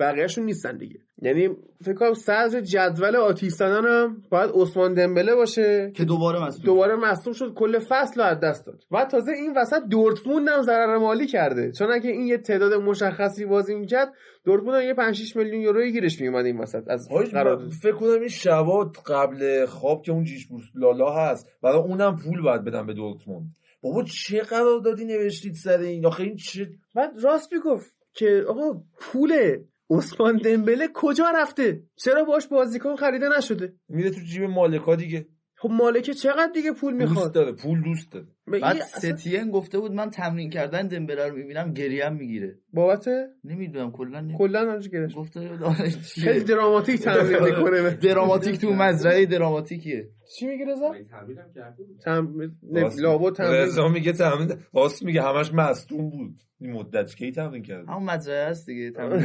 بقیهشون 0.00 0.44
نیستن 0.44 0.76
دیگه. 0.76 0.98
یعنی 1.22 1.48
فکر 1.84 1.94
کنم 1.94 2.14
صدر 2.14 2.60
جدول 2.60 3.16
آتیش 3.16 3.52
زدن 3.52 3.84
هم 3.86 4.22
باید 4.30 4.50
عثمان 4.54 4.94
دمبله 4.94 5.34
باشه 5.34 5.92
که 5.94 6.04
دوباره 6.04 6.46
مسئول 6.46 6.66
دوباره 6.66 6.96
مصدوم 6.96 7.32
شد. 7.32 7.54
کل 7.54 7.78
فصل 7.78 8.20
رو 8.20 8.26
از 8.26 8.40
دست 8.40 8.66
داد. 8.66 8.82
و 8.90 9.04
تازه 9.04 9.32
این 9.32 9.52
وسط 9.56 9.82
دورتموند 9.90 10.48
هم 10.48 10.62
ضرر 10.62 10.98
مالی 10.98 11.26
کرده. 11.26 11.72
چون 11.72 11.92
اگه 11.92 12.10
این 12.10 12.26
یه 12.26 12.38
تعداد 12.38 12.72
مشخصی 12.72 13.44
بازی 13.44 13.74
می‌کرد 13.74 14.12
دورتموند 14.44 14.82
هم 14.82 14.86
یه 14.88 14.94
5 14.94 15.16
6 15.16 15.36
میلیون 15.36 15.60
یورویی 15.60 15.92
گیرش 15.92 16.20
میومد 16.20 16.44
این 16.44 16.58
وسط 16.58 16.82
از 16.88 17.12
من 17.12 17.68
فکر 17.82 17.92
کنم 17.92 18.20
این 18.20 18.28
شبا 18.28 18.92
قبل 19.06 19.66
خواب 19.66 20.02
که 20.02 20.12
اون 20.12 20.24
جیش 20.24 20.48
لالا 20.74 21.12
هست 21.12 21.48
برای 21.62 21.78
اونم 21.78 22.16
پول 22.16 22.42
باید 22.42 22.64
بدن 22.64 22.86
به 22.86 22.94
دورتموند. 22.94 23.46
بابا 23.82 24.02
چه 24.02 24.40
قراردادی 24.40 25.04
نوشتید 25.04 25.54
سر 25.54 25.78
این؟ 25.78 26.06
آخه 26.06 26.22
این 26.22 26.36
چه 26.36 26.68
بعد 26.94 27.10
راست 27.22 27.52
می‌گفت 27.52 27.94
که 28.12 28.44
آقا 28.48 28.80
پول 29.00 29.58
عثمان 29.90 30.36
دمبله 30.36 30.88
کجا 30.94 31.24
رفته؟ 31.34 31.82
چرا 31.96 32.24
باش 32.24 32.46
بازیکن 32.46 32.96
خریده 32.96 33.28
نشده؟ 33.38 33.74
میره 33.88 34.10
تو 34.10 34.20
جیب 34.20 34.42
مالکا 34.42 34.96
دیگه. 34.96 35.28
خب 35.56 35.70
مالکه 35.70 36.14
چقدر 36.14 36.52
دیگه 36.54 36.72
پول 36.72 36.98
دوست 36.98 37.10
می‌خواد؟ 37.10 37.32
داره 37.32 37.52
پول 37.52 37.82
دوست 37.82 38.12
داره. 38.12 38.26
بعد 38.46 38.80
ستین 38.80 39.50
گفته 39.50 39.78
بود 39.78 39.92
من 39.92 40.10
تمرین 40.10 40.50
کردن 40.50 40.86
دمبله 40.86 41.28
رو 41.28 41.36
می‌بینم 41.36 41.72
گریم 41.72 42.12
می‌گیره. 42.12 42.58
بابت؟ 42.72 43.08
نمی‌دونم 43.44 43.92
کلا 43.92 44.28
کلا 44.38 44.72
همش 44.72 44.88
گرش. 44.88 45.16
گفته 45.16 45.40
آره؟ 45.64 45.90
خیلی 45.90 46.44
دراماتیک 46.44 47.00
تمرین 47.00 47.42
می‌کنه. 47.44 47.90
دراماتیک 47.90 48.60
تو 48.60 48.72
مزرعه 48.72 49.26
دراماتیکیه. 49.26 50.08
چی 50.38 50.46
میگی 50.46 50.64
رضا؟ 50.64 50.94
تمرینم 51.10 51.52
کرده 51.54 51.82
بود. 51.82 51.98
تم... 52.04 52.34
نه 52.62 52.80
راست 52.82 53.00
لابد 53.00 53.34
تمرین. 53.34 53.52
رضا 53.52 53.88
میگه 53.88 54.12
تمرین 54.12 54.52
راست 54.74 55.02
میگه 55.02 55.22
همش 55.22 55.52
مصدوم 55.54 56.10
بود. 56.10 56.42
این 56.60 56.72
مدت 56.72 57.14
کی 57.14 57.32
تمرین 57.32 57.62
کرده؟ 57.62 57.90
همون 57.92 58.10
مزرعه 58.10 58.48
هست 58.48 58.66
دیگه 58.66 58.90
تمرین 58.96 59.22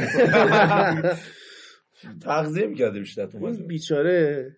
تغذیه 2.22 2.66
می‌کرده 2.66 2.98
بیشتر 2.98 3.26
تو 3.26 3.38
مزرعه. 3.38 3.66
بیچاره 3.66 4.56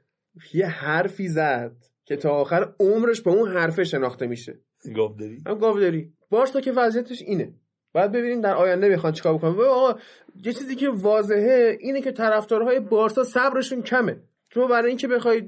یه 0.54 0.66
حرفی 0.66 1.28
زد. 1.28 1.76
که 2.04 2.16
تا 2.16 2.30
آخر 2.30 2.74
عمرش 2.80 3.20
به 3.20 3.30
اون 3.30 3.48
حرفه 3.48 3.84
شناخته 3.84 4.26
میشه. 4.26 4.58
گاو 4.96 5.16
داری 5.16 5.42
هم 5.46 5.58
گاوداری 5.58 6.12
بارسا 6.30 6.60
که 6.60 6.72
وضعیتش 6.72 7.22
اینه. 7.22 7.54
باید 7.92 8.12
ببینیم 8.12 8.40
در 8.40 8.54
آینده 8.54 8.88
می‌خوان 8.88 9.12
چیکار 9.12 9.34
بکنن. 9.34 9.50
و 9.50 9.62
آقا 9.62 9.98
یه 10.44 10.52
چیزی 10.52 10.76
که 10.76 10.88
واضحه 10.88 11.78
اینه 11.80 12.00
که 12.00 12.12
طرفدارهای 12.12 12.80
بارسا 12.80 13.24
صبرشون 13.24 13.82
کمه. 13.82 14.20
تو 14.50 14.68
برای 14.68 14.88
اینکه 14.88 15.08
بخوای 15.08 15.42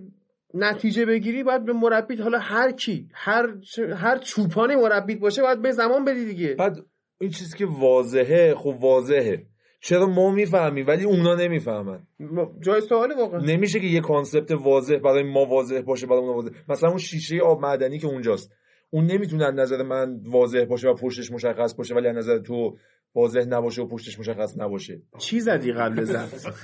نتیجه 0.54 1.06
بگیری 1.06 1.42
باید 1.42 1.64
به 1.64 1.72
مربی 1.72 2.16
حالا 2.16 2.38
هر 2.38 2.72
کی 2.72 3.08
هر 3.12 3.54
هر 3.96 4.18
چوپانی 4.18 4.76
مربی 4.76 5.14
باشه 5.14 5.42
باید 5.42 5.62
به 5.62 5.72
زمان 5.72 6.04
بدی 6.04 6.24
دیگه. 6.24 6.54
بعد 6.54 6.76
این 7.20 7.30
چیزی 7.30 7.58
که 7.58 7.66
واضحه 7.66 8.54
خب 8.54 8.76
واضحه. 8.80 9.46
چرا 9.84 10.06
ما 10.06 10.30
می‌فهمیم 10.30 10.86
ولی 10.86 11.04
اونا 11.04 11.34
نمی‌فهمن. 11.34 12.06
جای 12.60 12.80
سواله 12.80 13.14
واقعا. 13.14 13.40
نمیشه 13.40 13.80
که 13.80 13.86
یه 13.86 14.00
کانسپت 14.00 14.50
واضح 14.50 14.96
برای 14.96 15.22
ما 15.22 15.44
واضح 15.44 15.80
باشه 15.80 16.06
برای 16.06 16.20
اونا 16.20 16.34
واضح. 16.34 16.50
مثلا 16.68 16.88
اون 16.88 16.98
شیشه 16.98 17.40
آب 17.40 17.60
معدنی 17.60 17.98
که 17.98 18.06
اونجاست. 18.06 18.52
اون 18.90 19.06
نمی‌تونه 19.06 19.44
از 19.44 19.54
نظر 19.54 19.82
من 19.82 20.20
واضح 20.24 20.64
باشه 20.64 20.88
و 20.88 20.94
پشتش 20.94 21.30
مشخص 21.30 21.74
باشه 21.74 21.94
ولی 21.94 22.08
از 22.08 22.16
نظر 22.16 22.38
تو 22.38 22.76
واضح 23.14 23.44
نباشه 23.44 23.82
و 23.82 23.86
پشتش 23.86 24.18
مشخص 24.18 24.58
نباشه. 24.58 25.02
چی 25.18 25.40
زدی 25.40 25.72
قبل 25.72 26.04
زد 26.12 26.54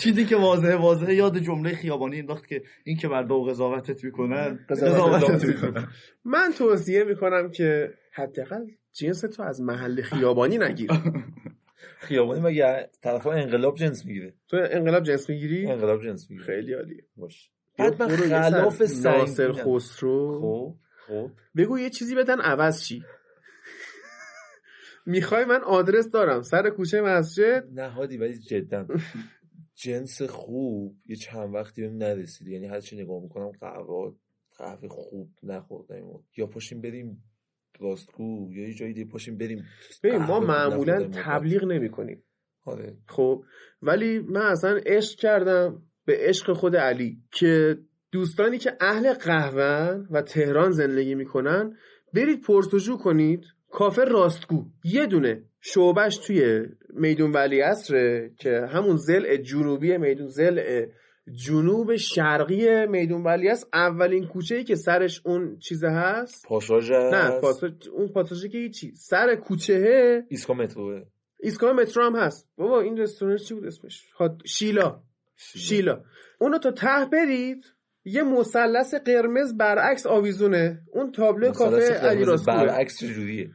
چیزی 0.00 0.24
که 0.24 0.36
واضحه 0.36 0.76
واضحه 0.76 1.14
یاد 1.14 1.38
جمله 1.38 1.74
خیابانی 1.74 2.18
انداخت 2.18 2.46
که 2.46 2.62
این 2.84 2.96
که 2.96 3.08
مردم 3.08 3.42
قضاوتت 3.42 4.04
می‌کنن 4.04 4.58
قضاوتت 4.68 5.44
می‌کنن 5.44 5.88
من 6.24 6.52
توصیه 6.58 7.04
می‌کنم 7.04 7.50
که 7.50 7.94
حداقل 8.12 8.64
جنس 8.92 9.20
تو 9.20 9.42
از 9.42 9.60
محل 9.60 10.02
خیابانی 10.02 10.58
نگیر. 10.58 10.90
خیابانی 12.02 12.40
مگه 12.40 12.90
طرفا 13.02 13.32
انقلاب 13.32 13.76
جنس 13.76 14.06
می‌گیره؟ 14.06 14.34
تو 14.48 14.56
انقلاب 14.70 15.02
جنس 15.02 15.30
می‌گیری؟ 15.30 15.66
انقلاب 15.66 16.02
جنس 16.02 16.30
می‌گیره. 16.30 16.46
خیلی 16.46 16.72
عالیه. 16.74 17.04
باش. 17.16 17.50
بعد 17.78 18.02
من 18.02 18.08
خلاف 18.16 18.82
ناصر. 19.04 19.52
خسرو. 19.52 20.40
خب 20.40 20.74
خب. 21.06 21.30
بگو 21.56 21.78
یه 21.78 21.90
چیزی 21.90 22.14
بدن 22.14 22.40
عوض 22.40 22.82
چی 22.82 23.02
می‌خوای 25.06 25.44
من 25.44 25.62
آدرس 25.62 26.10
دارم. 26.10 26.42
سر 26.42 26.70
کوچه 26.70 27.00
مسجد. 27.00 27.64
نهادی 27.72 28.16
ولی 28.16 28.38
جدا. 28.38 28.86
جنس 29.74 30.22
خوب 30.22 30.96
یه 31.06 31.16
چند 31.16 31.54
وقتی 31.54 31.82
بهم 31.82 31.96
نرسید 31.96 32.48
یعنی 32.48 32.66
هر 32.66 32.80
چی 32.80 32.96
نگاه 32.96 33.22
می‌کنم 33.22 33.50
قهوه 33.60 34.14
قهوه 34.58 34.88
خوب 34.88 35.30
نخوردیم 35.42 36.24
یا 36.36 36.46
پاشیم 36.46 36.80
بریم 36.80 37.24
راستگو 37.80 38.48
یا 38.52 38.68
یه 38.68 38.74
جایی 38.74 38.92
دیگه 38.92 39.10
پاشیم 39.10 39.38
بریم. 39.38 39.64
ببین 40.04 40.18
ما 40.18 40.40
معمولا. 40.40 41.08
تبلیغ 41.08 41.64
نمی 41.64 41.90
کنیم 41.90 42.22
آره. 42.64 42.96
خب 43.06 43.44
ولی 43.82 44.18
من 44.18 44.42
اصلا 44.42 44.80
عشق 44.86 45.18
کردم 45.18 45.82
به 46.06 46.16
عشق 46.20 46.52
خود 46.52 46.76
علی 46.76 47.18
که 47.32 47.78
دوستانی 48.12 48.58
که 48.58 48.72
اهل 48.80 49.12
قهوه 49.12 50.04
و 50.10 50.22
تهران 50.22 50.70
زندگی 50.70 51.14
می‌کنن 51.14 51.76
برید 52.14 52.40
پرسجو 52.40 52.96
کنید 52.96 53.44
کافه 53.70 54.04
راستگو. 54.04 54.64
یه 54.84 55.06
دونه 55.06 55.42
شعبش 55.60 56.16
توی 56.16 56.62
میدون 56.94 57.32
ولی 57.32 57.60
عصره 57.60 58.30
که 58.38 58.66
همون 58.68 58.96
زل 58.96 59.36
جنوبی 59.36 59.96
میدون 59.96 60.28
زل 60.28 60.86
جنوب 61.30 61.96
شرقی 61.96 62.86
میدون 62.86 63.22
ولی 63.22 63.48
است. 63.48 63.68
اولین 63.72 64.26
کوچه 64.26 64.54
ای 64.54 64.64
که 64.64 64.74
سرش 64.74 65.22
اون 65.24 65.58
چیزه 65.58 65.88
هست؟ 65.88 66.46
پاساژ 66.46 66.90
نه. 66.90 67.40
پاساژ 67.40 67.72
اون 67.92 68.08
پاساژی 68.08 68.48
که 68.48 68.58
هیچی. 68.58 68.94
سر 68.94 69.34
کوچه 69.34 70.24
ایسکا 70.28 70.54
متروه 70.54 71.02
ایستگاه 71.42 71.72
مترو 71.72 72.04
هم 72.04 72.16
هست. 72.16 72.48
بابا 72.56 72.80
این 72.80 72.98
رستوران 72.98 73.36
چی 73.36 73.54
بود 73.54 73.66
اسمش؟ 73.66 74.06
شیلا. 74.44 75.02
شیلا. 75.36 76.04
اونو 76.40 76.58
تا 76.58 76.70
ته 76.70 77.04
برید 77.12 77.64
یه 78.04 78.22
مثلث 78.22 78.94
قرمز 78.94 79.56
برعکس 79.56 80.06
آویزونه. 80.06 80.82
اون 80.92 81.12
تابلو 81.12 81.52
کافه 81.52 81.92
علی 81.92 82.24
راستگوه 82.24 82.56
برعکس 82.56 82.98
چجوریه؟ 82.98 83.50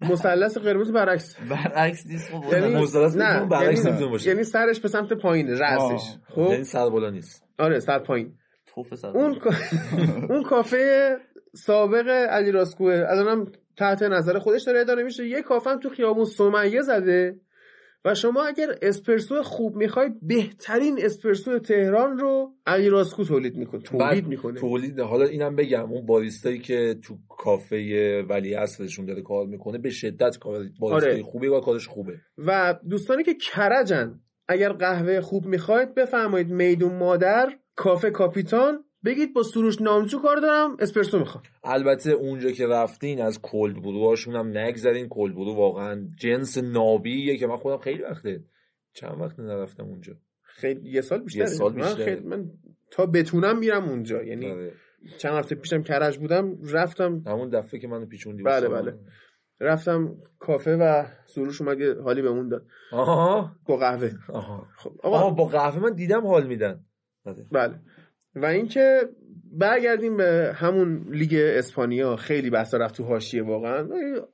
مثلث 0.00 0.58
قرمز 0.58 0.92
برعکس. 0.92 1.36
برعکس 1.50 2.06
نیست 2.06 2.30
خب 2.30 2.52
یعنی 2.52 2.74
مثلث 2.74 3.16
نه 3.16 3.32
می‌تونه 3.32 3.48
برعکس 3.50 3.78
یعنی- 3.78 3.90
نمی‌تونه 3.90 4.10
باشه. 4.10 4.30
یعنی 4.30 4.44
سرش 4.44 4.80
به 4.80 4.88
سمت 4.88 5.12
پایین 5.12 5.48
رأسش. 5.48 6.16
خب؟ 6.28 6.48
یعنی 6.50 6.64
سر 6.64 6.88
بالا 6.90 7.10
نیست. 7.10 7.44
آره 7.58 7.80
سر 7.80 7.98
پایین. 7.98 8.34
توف 8.66 8.94
سر 8.94 9.08
اون 9.08 9.38
اون 10.30 10.42
کافه 10.42 11.16
سابق 11.54 12.08
علی 12.08 12.50
راستگوه 12.50 13.04
الانم 13.08 13.52
تحت 13.78 14.02
نظر 14.02 14.38
خودش 14.38 14.62
داره 14.62 14.80
اداره 14.80 15.02
میشه. 15.02 15.26
یه 15.28 15.42
کافه 15.42 15.70
هم 15.70 15.80
تو 15.80 15.88
خیابون 15.88 16.24
سمیه 16.24 16.82
زده. 16.82 17.36
و 18.04 18.14
شما 18.14 18.44
اگر 18.44 18.78
اسپرسو 18.82 19.42
خوب 19.42 19.76
می‌خواید 19.76 20.12
بهترین 20.22 20.98
اسپرسو 21.02 21.58
تهران 21.58 22.18
رو 22.18 22.54
علی 22.66 22.88
راستگو 22.88 23.24
تولید 23.24 23.56
می‌کنه 23.56 23.82
تولید 23.82 24.26
می‌کنه 24.26 24.60
تولید 24.60 25.00
حالا 25.00 25.24
اینم 25.24 25.56
بگم 25.56 25.92
اون 25.92 26.06
باریستایی 26.06 26.58
که 26.58 26.96
تو 27.02 27.18
کافه 27.28 28.24
ولی 28.28 28.54
اصرشون 28.54 29.06
داره 29.06 29.22
کار 29.22 29.46
می‌کنه 29.46 29.78
به 29.78 29.90
شدت 29.90 30.38
کار 30.38 30.64
باریستای 30.80 31.12
آره. 31.12 31.22
خوبی 31.22 31.46
و 31.46 31.60
کارش 31.60 31.88
خوبه 31.88 32.20
و 32.38 32.78
دوستانی 32.90 33.22
که 33.22 33.34
کرجن 33.34 34.20
اگر 34.48 34.72
قهوه 34.72 35.20
خوب 35.20 35.46
می‌خواید 35.46 35.94
بفرمایید 35.94 36.50
میدون 36.50 36.94
مادر 36.98 37.52
کافه 37.76 38.10
کاپیتان 38.10 38.83
بگید 39.04 39.34
با 39.34 39.42
سروش 39.42 39.80
نامجو 39.82 40.18
کار 40.18 40.36
دارم 40.36 40.76
اسپرسو 40.78 41.18
می‌خوام. 41.18 41.44
البته 41.64 42.10
اونجا 42.12 42.50
که 42.50 42.66
رفتین 42.66 43.20
از 43.22 43.40
کلد 43.42 43.82
بروهاشون 43.82 44.36
هم 44.36 44.58
نگذرین. 44.58 45.08
کلد 45.08 45.34
برو 45.34 45.54
واقعا 45.54 46.08
جنس 46.16 46.58
نابیه 46.58 47.36
که 47.36 47.46
من 47.46 47.56
خودم 47.56 47.78
خیلی 47.78 48.02
وقته 48.02 48.44
چند 48.92 49.20
وقت 49.20 49.38
نرفتم 49.40 49.84
اونجا؟ 49.84 50.12
خیلی 50.42 50.90
یه 50.90 51.00
سال 51.00 51.18
بیشتر 51.22 51.38
یه 51.40 51.46
سال 51.46 51.72
من. 51.74 51.94
خیلی- 51.94 52.20
من 52.26 52.50
تا 52.90 53.06
بتونم 53.06 53.58
میرم 53.58 53.88
اونجا. 53.88 54.22
یعنی 54.22 54.50
آره. 54.50 54.72
چند 55.18 55.32
هفته 55.32 55.54
پیشم 55.54 55.82
کرج 55.82 56.18
بودم 56.18 56.58
رفتم. 56.72 57.22
همون 57.26 57.48
دفعه 57.48 57.80
که 57.80 57.88
منو 57.88 58.06
پیچوندی 58.06 58.42
بله، 58.42 58.68
بله. 58.68 58.98
رفتم 59.60 60.16
کافه 60.38 60.76
و 60.76 61.04
سروش 61.26 61.60
اومد 61.60 61.82
حالی 61.82 62.22
بهمون 62.22 62.48
داد. 62.48 62.66
آها. 62.92 63.56
با 63.66 63.76
قهوه. 63.76 64.10
آها. 64.28 64.66
خب 64.76 64.92
آها 65.02 65.16
آقا 65.20 65.30
با 65.30 65.44
قهوه 65.44 65.78
من 65.82 65.94
دیدم 65.94 66.26
حال 66.26 66.46
میدن. 66.46 66.84
بله. 67.52 67.80
و 68.36 68.46
اینکه 68.46 69.00
برگردیم 69.52 70.16
به 70.16 70.52
همون 70.54 71.06
لیگ 71.10 71.34
اسپانیا. 71.34 72.16
خیلی 72.16 72.50
بحثا 72.50 72.78
رفت 72.78 72.96
تو 72.96 73.04
حاشیه 73.04 73.42
واقعا. 73.42 73.88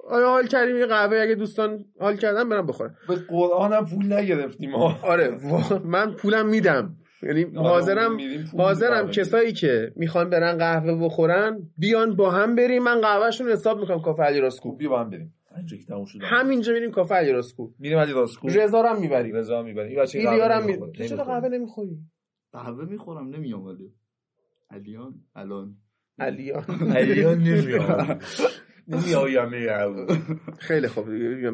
آیا 0.09 0.29
حال 0.29 0.47
کردیم 0.47 0.77
یه 0.77 0.87
قهوه؟ 0.87 1.17
اگه 1.17 1.35
دوستان 1.35 1.85
حال 2.01 2.17
کردن 2.17 2.49
برم 2.49 2.67
بخورم 2.67 2.95
به 3.09 3.15
قرآن 3.15 3.73
هم 3.73 3.87
پول 3.87 4.13
نگرفتیم 4.13 4.71
ها. 4.71 4.99
آره 5.03 5.37
من 5.85 6.13
پولم 6.13 6.49
میدم. 6.49 6.97
یعنی 7.23 7.43
حاضرم 7.57 8.19
حاضرم 8.57 9.11
کسایی 9.11 9.53
که 9.53 9.93
می‌خوان 9.97 10.31
برن 10.31 10.59
قهوه 10.59 11.05
بخورن 11.05 11.59
بیان 11.79 12.17
با 12.17 12.31
هم 12.31 12.55
بریم. 12.55 12.83
من 12.83 13.01
قهوهشون 13.01 13.49
حساب 13.49 13.81
می‌کنم. 13.81 14.01
کافه 14.01 14.23
علی 14.23 14.41
راسکو. 14.41 14.77
بیا 14.77 14.89
با 14.89 15.01
هم 15.01 15.11
بریم. 15.11 15.35
همینجا 16.23 16.73
میریم 16.73 16.91
کافه 16.91 17.15
علی 17.15 17.33
راسکو. 17.33 17.71
میریم 17.79 17.99
علی 17.99 18.13
راسکو. 18.13 18.49
رضا 18.49 18.81
رو 18.81 18.89
هم 18.89 19.01
می‌بریم. 19.01 19.35
رضا 19.35 19.63
می‌بریم. 19.63 19.91
این 19.91 20.01
بچه 20.03 20.23
قهوه. 20.23 20.67
نمی‌خوره. 20.67 21.09
چرا. 21.09 21.25
قهوه 21.25 21.49
نمی‌خوری؟ 21.49 21.99
قهوه 22.53 22.85
می‌خورم 22.85 23.29
نمیام 23.29 23.65
ولی. 23.65 23.93
علیان 24.71 25.15
الان. 25.35 25.77
علیان. 26.19 26.65
علیان 26.97 27.39
نمیاد 27.39 28.23
نمیایم 28.89 30.07
خیلی 30.59 30.89
خوب 30.89 31.11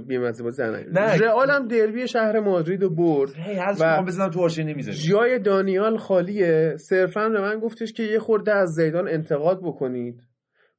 بیمزه 0.07 0.43
بازی 0.45 0.63
در 0.63 0.71
نیار. 0.71 0.89
نه. 0.91 1.17
رئال 1.17 1.51
هم 1.51 1.69
دربی 1.69 2.09
شهر 2.09 2.41
مادرید 2.41 2.83
رو 2.83 2.91
برد 2.91 3.35
هی 3.35 3.55
هر 3.55 3.75
چی 3.75 3.81
و- 3.81 3.85
می‌خوام 3.87 4.05
بزنم 4.05 4.31
تو 4.31 4.41
حاشیه 4.41 4.65
نمی‌ذاری. 4.65 4.97
جای 4.99 5.39
دانیال 5.39 5.97
خالیه. 5.97 6.77
صرفا 6.77 7.29
به 7.29 7.41
من 7.41 7.59
گفتش 7.61 7.93
که 7.93 8.03
یه 8.03 8.19
خورده 8.19 8.53
از 8.55 8.69
زیدان 8.75 9.09
انتقاد 9.09 9.61
بکنید. 9.63 10.21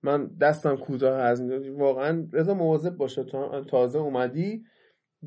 من 0.04 0.28
دستم 0.42 0.76
کوتاه 0.76 1.20
از 1.22 1.42
واقعا 1.78 2.28
رضا 2.34 2.54
مواظب 2.54 2.96
باشه 2.98 3.24
تا 3.24 3.64
تازه 3.64 4.00
اومدی. 4.00 4.64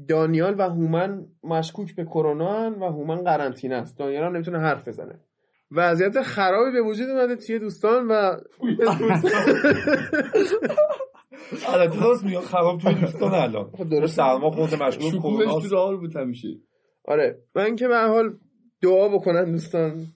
دانیال 0.09 0.55
و 0.59 0.63
هومن 0.63 1.27
مشکوک 1.43 1.97
به 1.97 2.05
کرونا 2.05 2.61
هن 2.61 2.73
و 2.73 2.85
هومن 2.85 3.25
قرنطینه 3.25 3.75
است. 3.75 3.99
دانیال 3.99 4.25
هم 4.25 4.33
نمی‌تونه 4.33 4.59
حرف 4.59 4.89
بزنه. 4.89 5.21
وضعیت 5.73 6.23
خرابی 6.23 6.73
به 6.73 6.83
وجود 6.83 7.09
اومده 7.09 7.37
توی 7.37 7.59
دوستان 7.59 8.07
و 8.07 8.13
البته 11.69 12.01
راست 12.01 12.25
میگم 12.25 12.41
خراب 12.41 12.81
توی 12.81 12.95
دوستان 12.95 13.35
الان. 13.35 13.71
خب 13.71 13.89
درست. 13.89 14.17
سرما 14.17 14.51
خورده 14.51 14.87
مشغول 14.87 15.19
کرونا 15.19 15.61
تو 15.61 15.99
بود 15.99 16.17
همیشه. 16.17 16.49
آره. 17.05 17.39
من 17.55 17.77
که 17.77 17.89
به 17.89 17.95
هر 17.95 18.09
حال 18.09 18.39
دعا 18.83 19.09
بکنن 19.09 19.53
دوستان 19.53 20.07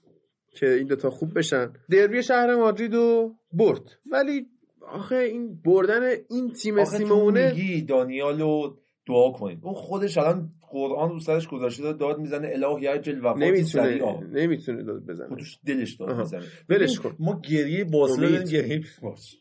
که 0.57 0.67
این 0.67 0.87
دوتا 0.87 1.11
خوب 1.11 1.39
بشن. 1.39 1.73
دربی 1.91 2.23
شهر 2.23 2.55
مادرید 2.55 2.95
رو 2.95 3.35
برد. 3.53 3.83
ولی 4.13 4.47
آخه 4.89 5.17
این 5.17 5.61
بردن 5.65 6.03
این 6.31 6.53
تیم 6.53 6.85
سیمونه 6.85 7.53
میگی 7.55 7.83
دانیالو 7.83 8.77
دعا 9.09 9.33
کنید 9.33 9.59
اون 9.63 9.75
خودش 9.75 10.19
الان 10.19 10.51
قرآن 10.71 11.11
رو 11.11 11.21
سرش 11.21 11.49
گذاشته 11.49 11.83
داره 11.83 11.97
داد 11.97 12.19
می‌زنه 12.19 12.51
الهی 12.53 12.87
عجل 12.87 13.19
وفاتی 13.19 13.41
نمی‌تونه 13.41 13.85
سریعا 13.85 14.21
نمی‌تونه 14.21 14.83
داد 14.83 15.07
بزنه. 15.07 15.29
خودش 15.29 15.59
دلش 15.67 15.95
داد. 15.95 16.19
می‌زنه. 16.19 16.43
ولش 16.69 17.01
کن. 17.01 17.17
ما 17.19 17.41
گریه. 17.51 17.85
داریم 17.85 18.45
گریه 18.45 18.83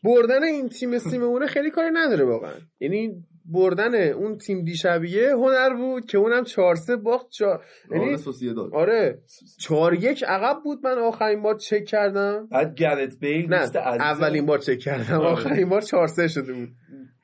بردن 0.04 0.42
این 0.44 0.68
تیم 0.68 0.98
سیمونه 0.98 1.46
خیلی 1.46 1.70
کاری 1.70 1.90
نداره 1.92 2.24
واقعا. 2.24 2.52
یعنی 2.80 3.24
بردن 3.46 3.94
اون 3.94 4.38
تیم 4.38 4.64
دیشبیه 4.64 5.32
هنر 5.32 5.74
بود 5.74 6.06
که 6.06 6.18
اونم 6.18 6.44
4 6.44 6.74
3 6.74 6.96
باخت 6.96 7.30
چهار 7.30 7.64
رئال 7.90 8.02
یعنی 8.04 8.16
سوسییداد 8.16 8.74
آره. 8.74 9.18
4 9.60 9.94
1 9.94 10.24
عقب 10.28 10.62
بود 10.64 10.78
من 10.84 10.98
آخرین 10.98 11.42
بار 11.42 11.54
چک 11.54 11.84
کردم. 11.84 12.48
بعد 12.50 12.74
گرت 12.74 13.18
بیل 13.20 13.54
نه. 13.54 13.70
اولین 13.76 14.46
بار 14.46 14.58
چک 14.58 14.78
کردم. 14.78 15.20
آره. 15.20 15.28
آخرین 15.28 15.68
بار 15.68 15.80
4 15.80 16.06
3 16.06 16.28
شده 16.28 16.52
بود. 16.52 16.68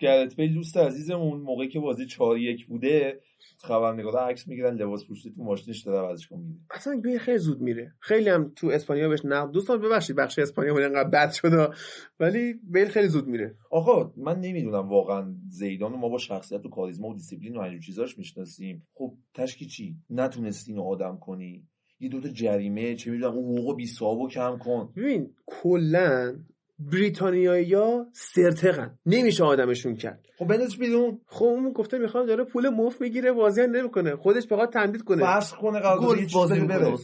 گرت 0.01 0.37
بیل 0.37 0.55
دوست 0.55 0.77
عزیزمون 0.77 1.41
موقعی 1.41 1.69
که 1.69 1.81
بازی 1.81 2.07
4 2.07 2.39
یک 2.39 2.67
بوده 2.67 3.21
خبرنگارا 3.59 4.27
عکس 4.27 4.49
می‌گیرن 4.49 4.75
لباس 4.75 5.07
پوشیده 5.07 5.37
تو 5.37 5.43
ماشینش 5.43 5.81
داره 5.81 6.09
ورزشگاه 6.09 6.39
میره 6.39 6.59
اصلا 6.71 7.01
بیل 7.01 7.19
خیلی 7.19 7.39
زود 7.39 7.61
میره. 7.61 7.95
خیلی 8.01 8.29
هم 8.29 8.53
تو 8.57 8.67
اسپانیا 8.67 9.09
بهش 9.09 9.25
نقد. 9.25 9.51
دوستان 9.51 9.81
ببخشید 9.81 10.17
بخش 10.17 10.39
اسپانیا 10.39 10.75
بود 10.75 10.83
انقدر 10.83 11.09
بد 11.09 11.33
شده 11.33 11.69
ولی 12.21 12.55
بیل 12.63 12.89
خیلی 12.89 13.09
زود 13.09 13.27
میره. 13.27 13.55
آقا 13.71 14.13
من 14.17 14.41
نمی‌دونم 14.41 14.89
واقعا 14.89 15.35
زیدان 15.49 15.93
ما 15.93 16.09
با 16.09 16.19
شخصیت 16.19 16.67
و 16.67 16.69
کاریزما 16.69 17.09
و 17.09 17.15
دیسیپلین 17.15 17.57
و 17.57 17.61
اینجور 17.61 17.81
چیزاش 17.81 18.19
می‌شناسیم. 18.19 18.87
خب 18.95 19.15
تشکی 19.35 19.67
چی؟ 19.67 19.97
نتونستی 20.11 20.73
اینو 20.73 20.85
آدم 20.85 21.19
کنی؟ 21.19 21.67
یه 22.01 22.09
دوتا 22.09 22.29
جریمه 22.29 22.95
چه 22.95 23.11
می‌دونم 23.11 23.35
اون 23.35 23.59
حقوق 23.59 23.77
بیل 23.77 23.87
کم 24.31 24.59
کن. 24.59 24.93
ببین 24.97 25.35
کلا 25.47 26.37
بریتانیایی 26.81 27.75
ها 27.75 28.07
سرتقن. 28.13 28.99
نمیشه 29.07 29.45
آدمشون 29.45 29.95
کرد. 29.95 30.27
خب 30.39 30.47
بندازش 30.47 30.79
بیرون. 30.79 31.21
خب 31.27 31.45
اون 31.45 31.73
گفته 31.73 31.99
می‌خوام 31.99 32.27
داره 32.27 32.45
پول 32.45 32.69
مفت 32.69 33.01
می‌گیره 33.01 33.33
بازی 33.33 33.67
نمی‌کنه. 33.67 34.17
خودش 34.17 34.47
بخواد 34.47 34.73
تمدید 34.73 35.03
کنه. 35.03 35.25
فسخ 35.27 35.57
کنه 35.57 35.81
قرارداد 35.81 36.09
گلف 36.09 36.21
چیز 36.21 36.33
بازی 36.33 36.61
بره. 36.61 36.97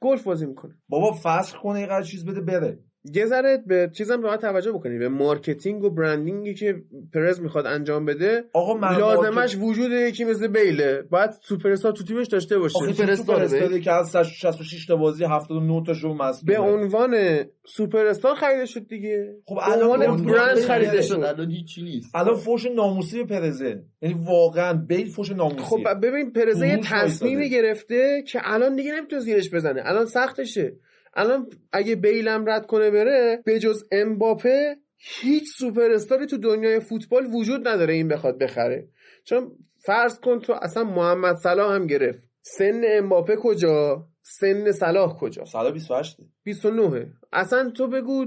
گلف 0.00 0.22
بازی 0.22 0.46
می‌کنه. 0.46 0.74
بابا 0.88 1.18
فسخ 1.22 1.56
کنه 1.62 1.80
یه 1.80 2.02
چیز 2.04 2.24
بده 2.24 2.40
بره. 2.40 2.78
یه 3.12 3.26
ذره 3.26 3.62
به 3.66 3.90
چیزم 3.92 4.20
باید 4.20 4.40
توجه 4.40 4.72
بکنی. 4.72 4.98
به 4.98 5.08
marketing 5.08 5.84
و 5.84 5.90
branding 5.90 6.47
ی 6.47 6.54
که 6.54 6.82
پرز 7.14 7.40
می‌خواد 7.40 7.66
انجام 7.66 8.04
بده 8.04 8.44
آقا 8.52 8.90
لازمش 8.90 9.56
وجود 9.56 9.92
یکی 9.92 10.24
مثل 10.24 10.46
بیله. 10.46 11.02
باید 11.10 11.30
سوپر 11.42 11.70
استار 11.70 11.92
تو 11.92 12.04
تیمش 12.04 12.26
داشته 12.26 12.58
باشه 12.58 12.78
آخه 12.78 12.92
سوپر 12.92 13.06
فرستاده 13.06 13.42
استاره 13.42 13.80
که 13.80 13.92
از 13.92 14.16
66 14.16 14.86
تا 14.86 14.96
بازی 14.96 15.24
79 15.24 15.82
تاشو 15.86 16.08
مصدومه. 16.08 16.58
به 16.58 16.64
عنوان 16.64 17.44
سوپر 17.66 18.06
استار 18.06 18.34
خریده 18.34 18.66
شد 18.66 18.86
دیگه. 18.86 19.34
خب 19.46 19.58
الان 19.62 20.24
برند 20.24 20.58
خریده 20.58 21.02
شد. 21.02 21.14
الان 21.14 21.50
هیچی 21.50 21.82
نیست. 21.82 22.16
الان 22.16 22.36
فوش 22.36 22.66
ناموسی 22.66 23.22
به 23.22 23.24
پرزه. 23.24 23.82
یعنی 24.02 24.24
واقعا 24.26 24.72
بیل 24.72 25.08
فوش 25.08 25.30
ناموسی. 25.32 25.64
خب 25.64 26.00
ببین 26.02 26.32
پرزه 26.32 26.68
یه 26.68 26.80
تصمیمی. 26.84 27.50
گرفته 27.50 28.22
که 28.26 28.40
الان 28.42 28.76
دیگه 28.76 28.92
نمی‌تونه 28.92 29.22
زیرش 29.22 29.50
بزنه. 29.50 29.82
الان 29.84 30.06
سختشه. 30.06 30.72
الان 31.16 31.50
اگه 31.72 31.94
بیلم 31.96 32.48
رد 32.48 32.66
کنه 32.66 32.90
بره 32.90 33.42
به 33.44 33.58
جز 33.58 33.84
امباپه 33.92 34.76
هیچ 34.96 35.44
سوپر 35.58 35.90
استاری 35.90 36.26
تو 36.26 36.36
دنیای 36.36 36.80
فوتبال 36.80 37.26
وجود 37.26 37.68
نداره 37.68 37.94
این 37.94 38.08
بخواد 38.08 38.38
بخره. 38.38 38.88
چون 39.24 39.52
فرض 39.78 40.20
کن 40.20 40.40
تو 40.40 40.52
اصلا 40.52 40.84
محمد 40.84 41.36
صلاح 41.36 41.74
هم 41.74 41.86
گرفت. 41.86 42.22
سن 42.42 42.82
امباپه 42.84 43.36
کجا؟ 43.36 44.08
سن 44.22 44.72
صلاح 44.72 45.16
کجا؟ 45.18 45.44
سالا 45.44 45.70
28 45.70 46.16
29 46.44 47.06
اصلا 47.32 47.70
تو 47.70 47.86
بگو 47.86 48.26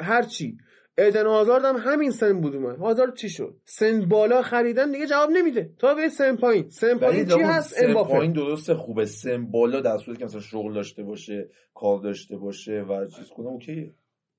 هرچی 0.00 0.56
ادن 0.98 1.26
هازارد 1.26 1.64
هم 1.64 1.76
همین 1.76 2.10
سن 2.10 2.40
بود 2.40 2.54
اومد. 2.56 2.78
هازارد 2.78 3.16
چی 3.16 3.28
شد؟ 3.28 3.56
سن 3.64 4.04
بالا 4.08 4.42
خریدن 4.42 4.90
دیگه 4.92 5.06
جواب 5.06 5.30
نمیده. 5.30 5.70
تا 5.78 5.94
به 5.94 6.08
سن 6.08 6.36
پایین. 6.36 6.70
سن 6.70 6.98
پایین 6.98 7.26
چی 7.26 7.40
هست؟ 7.40 7.82
امباپه. 7.82 8.12
پایین 8.12 8.32
درسته 8.32 8.74
خوبه. 8.74 9.04
سم 9.06 9.46
بالا 9.46 9.80
در 9.80 9.98
صورتی 9.98 10.18
که 10.18 10.24
مثلا 10.24 10.40
شغل 10.40 10.74
داشته 10.74 11.02
باشه 11.02 11.48
کار 11.74 11.98
داشته 12.00 12.36
باشه 12.36 12.72
و 12.88 13.06
چیز 13.06 13.28
کنه 13.36 13.46
اوکیه 13.46 13.94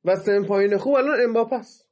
و 0.05 0.15
سن 0.15 0.43
پایین 0.43 0.77
خوب 0.77 0.95
الان 0.95 1.19
امباپه 1.23 1.55
است. 1.55 1.89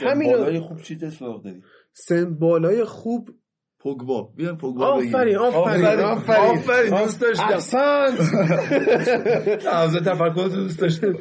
همینو- 0.00 0.38
بالای 0.38 0.60
خوب 0.60 0.82
چی 0.82 0.98
سراغ 1.10 1.44
داری. 1.44 1.62
سن 1.92 2.34
بالای 2.38 2.84
خوب 2.84 3.28
پوگبا. 3.78 4.22
بیاین 4.22 4.56
پوگبا 4.56 4.86
آفرین 4.86 5.36
آفرین 5.36 5.84
آفرین. 5.84 6.04
آفرین. 6.04 6.58
آفرین. 6.58 7.02
دوست 7.02 7.20
داشتم. 7.20 7.44
احسنت. 7.50 8.20
از 9.66 9.94
تفکر 9.96 10.48
دوست 10.54 10.80
داشته 10.80 11.14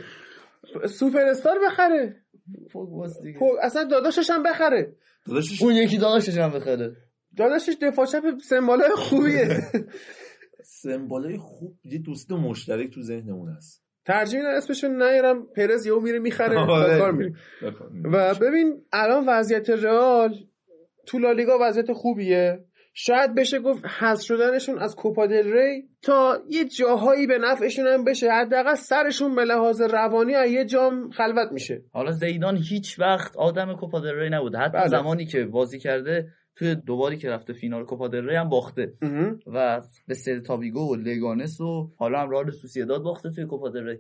سوپر 0.90 1.20
استار 1.20 1.56
بخره. 1.68 2.25
پوگباست 2.72 3.24
دیگه. 3.24 3.40
خب، 3.40 3.52
اصلا 3.62 3.84
داداشش 3.84 4.30
هم 4.30 4.44
بخره. 4.44 4.96
داداشش 5.28 5.62
اون 5.62 5.74
یکی 5.74 5.98
داداشش 5.98 6.38
هم 6.38 6.52
بخره. 6.52 6.96
داداشش 7.38 7.78
دفاع 7.82 8.06
چپ 8.06 8.24
سن 8.50 8.66
بالای 8.66 8.90
خوبیه. 8.96 9.48
سم 10.64 11.08
بالای 11.08 11.38
خوب 11.38 11.76
یه 11.84 12.00
دوست 12.00 12.32
مشترک 12.32 12.94
تو 12.94 13.02
ذهنمون 13.02 13.50
هست. 13.50 13.86
ترجیح 14.06 14.40
میدم 14.40 14.52
اسمشون 14.52 15.04
نیارم 15.04 15.48
پرز 15.56 15.86
یهو 15.86 16.00
میره 16.00 16.20
می‌خره 16.20 16.56
کار 17.00 17.12
میره 17.12 17.34
و 18.14 18.36
ببین 18.42 18.82
الان 18.92 19.26
وضعیت 19.28 19.70
رئال 19.70 20.36
تو 21.06 21.20
لالیگا 21.20 21.58
وضعیت 21.62 21.94
خوبیه. 21.94 22.66
شاید 22.98 23.36
بشه 23.36 23.60
گفت 23.60 23.86
حذف 23.86 24.26
شدنشون 24.26 24.80
از 24.80 24.96
کوپا 24.96 25.28
دل 25.28 25.54
ری 25.54 25.90
تا 26.02 26.38
یه 26.50 26.66
جاهایی 26.66 27.28
به 27.28 27.38
نفعشون 27.38 27.88
هم 27.88 28.04
بشه. 28.04 28.32
حداقل 28.32 28.76
سرشون 28.76 29.36
به 29.36 29.46
لحاظ 29.46 29.82
روانی 29.82 30.36
از 30.36 30.52
یه 30.52 30.66
جام 30.66 31.10
خلوت 31.10 31.52
میشه. 31.52 31.84
حالا 31.92 32.12
زیدان 32.12 32.58
هیچ 32.70 33.00
وقت 33.00 33.38
آدم 33.38 33.76
کوپا 33.76 34.00
دل 34.00 34.16
ری 34.16 34.30
نبوده. 34.30 34.58
حتی 34.58 34.78
بله. 34.78 34.88
زمانی 34.88 35.26
که 35.26 35.46
بازی 35.46 35.80
کرده 35.80 36.28
توی 36.56 36.76
دوباری 36.76 37.18
که 37.18 37.30
رفته 37.30 37.54
فینال 37.54 37.86
کوپا 37.86 38.08
دل 38.08 38.30
ری 38.30 38.36
هم 38.36 38.50
باخته. 38.50 38.94
و 39.48 39.82
به 40.08 40.14
سلتا 40.14 40.58
ویگو 40.58 40.92
و 40.92 40.96
لگانس 40.96 41.62
و 41.62 41.92
حالا 41.98 42.20
هم 42.20 42.30
رال 42.30 42.52
سوسیداد 42.52 43.02
باخته 43.02 43.30
توی 43.30 43.46
کوپا 43.46 43.70
دل 43.70 43.84
ری. 43.84 43.98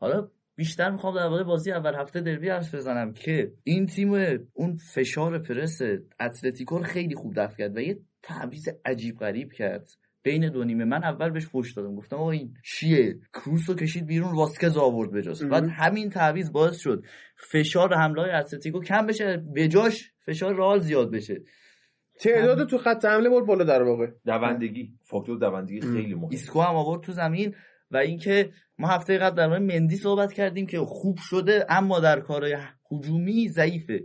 حالا 0.00 0.28
بیشتر 0.56 0.90
می‌خوام 0.90 1.16
درباره 1.16 1.44
بازی 1.44 1.72
اول 1.72 1.94
هفته 1.94 2.20
دربی 2.20 2.48
حرف 2.48 2.74
بزنم 2.74 3.12
که 3.12 3.52
این 3.64 3.86
تیم 3.86 4.12
اون 4.52 4.76
فشار 4.94 5.38
پرس 5.38 5.78
اتلتیکو 6.20 6.78
خیلی 6.78 7.14
خوب 7.14 7.32
دفع 7.36 7.56
کرد 7.56 7.76
و 7.76 7.80
یه 7.80 7.98
تعویض 8.28 8.68
عجیب 8.84 9.18
غریب 9.18 9.52
کرد. 9.52 9.88
بین 10.22 10.48
دو 10.48 10.64
نیمه 10.64 10.84
من 10.84 11.04
اول 11.04 11.30
بهش 11.30 11.48
پشت 11.48 11.76
دادم. 11.76 11.94
گفتم 11.94 12.16
آقا 12.16 12.30
این 12.30 12.54
چیه؟ 12.64 13.18
کروس 13.34 13.68
رو 13.68 13.74
کشید 13.74 14.06
بیرون 14.06 14.34
واسکز 14.34 14.76
آورد 14.76 15.10
به 15.10 15.21
جاش. 15.21 15.44
بعد 15.44 15.64
همین 15.64 16.10
تعویض 16.10 16.52
باعث 16.52 16.76
شد 16.76 17.04
فشار 17.50 17.94
حمله 17.94 18.22
های 18.22 18.30
اتلتیکو 18.30 18.80
کم 18.80 19.06
بشه 19.06 19.36
بجاش 19.54 20.12
فشار 20.26 20.56
رئال 20.56 20.78
زیاد 20.78 21.10
بشه. 21.10 21.42
تعداد 22.20 22.68
تو 22.68 22.78
خط 22.78 23.04
حمله 23.04 23.30
برد 23.30 23.46
بالا 23.46 23.64
در 23.64 23.82
واقع. 23.82 24.06
دوندگی 24.26 24.92
فاکتور 25.02 25.38
دوندگی 25.38 25.80
خیلی 25.80 26.14
مهم 26.14 26.28
ایسکو 26.30 26.60
هم 26.60 26.76
آورد 26.76 27.02
تو 27.02 27.12
زمین 27.12 27.54
و 27.90 27.96
اینکه 27.96 28.50
ما 28.78 28.88
هفته 28.88 29.18
قبل 29.18 29.36
در 29.36 29.48
مورد 29.48 29.62
مندی 29.62 29.96
صحبت 29.96 30.32
کردیم 30.32 30.66
که 30.66 30.78
خوب 30.78 31.18
شده 31.20 31.66
اما 31.68 32.00
در 32.00 32.20
کارهای 32.20 32.56
هجومی 32.92 33.48
ضعیفه. 33.48 34.00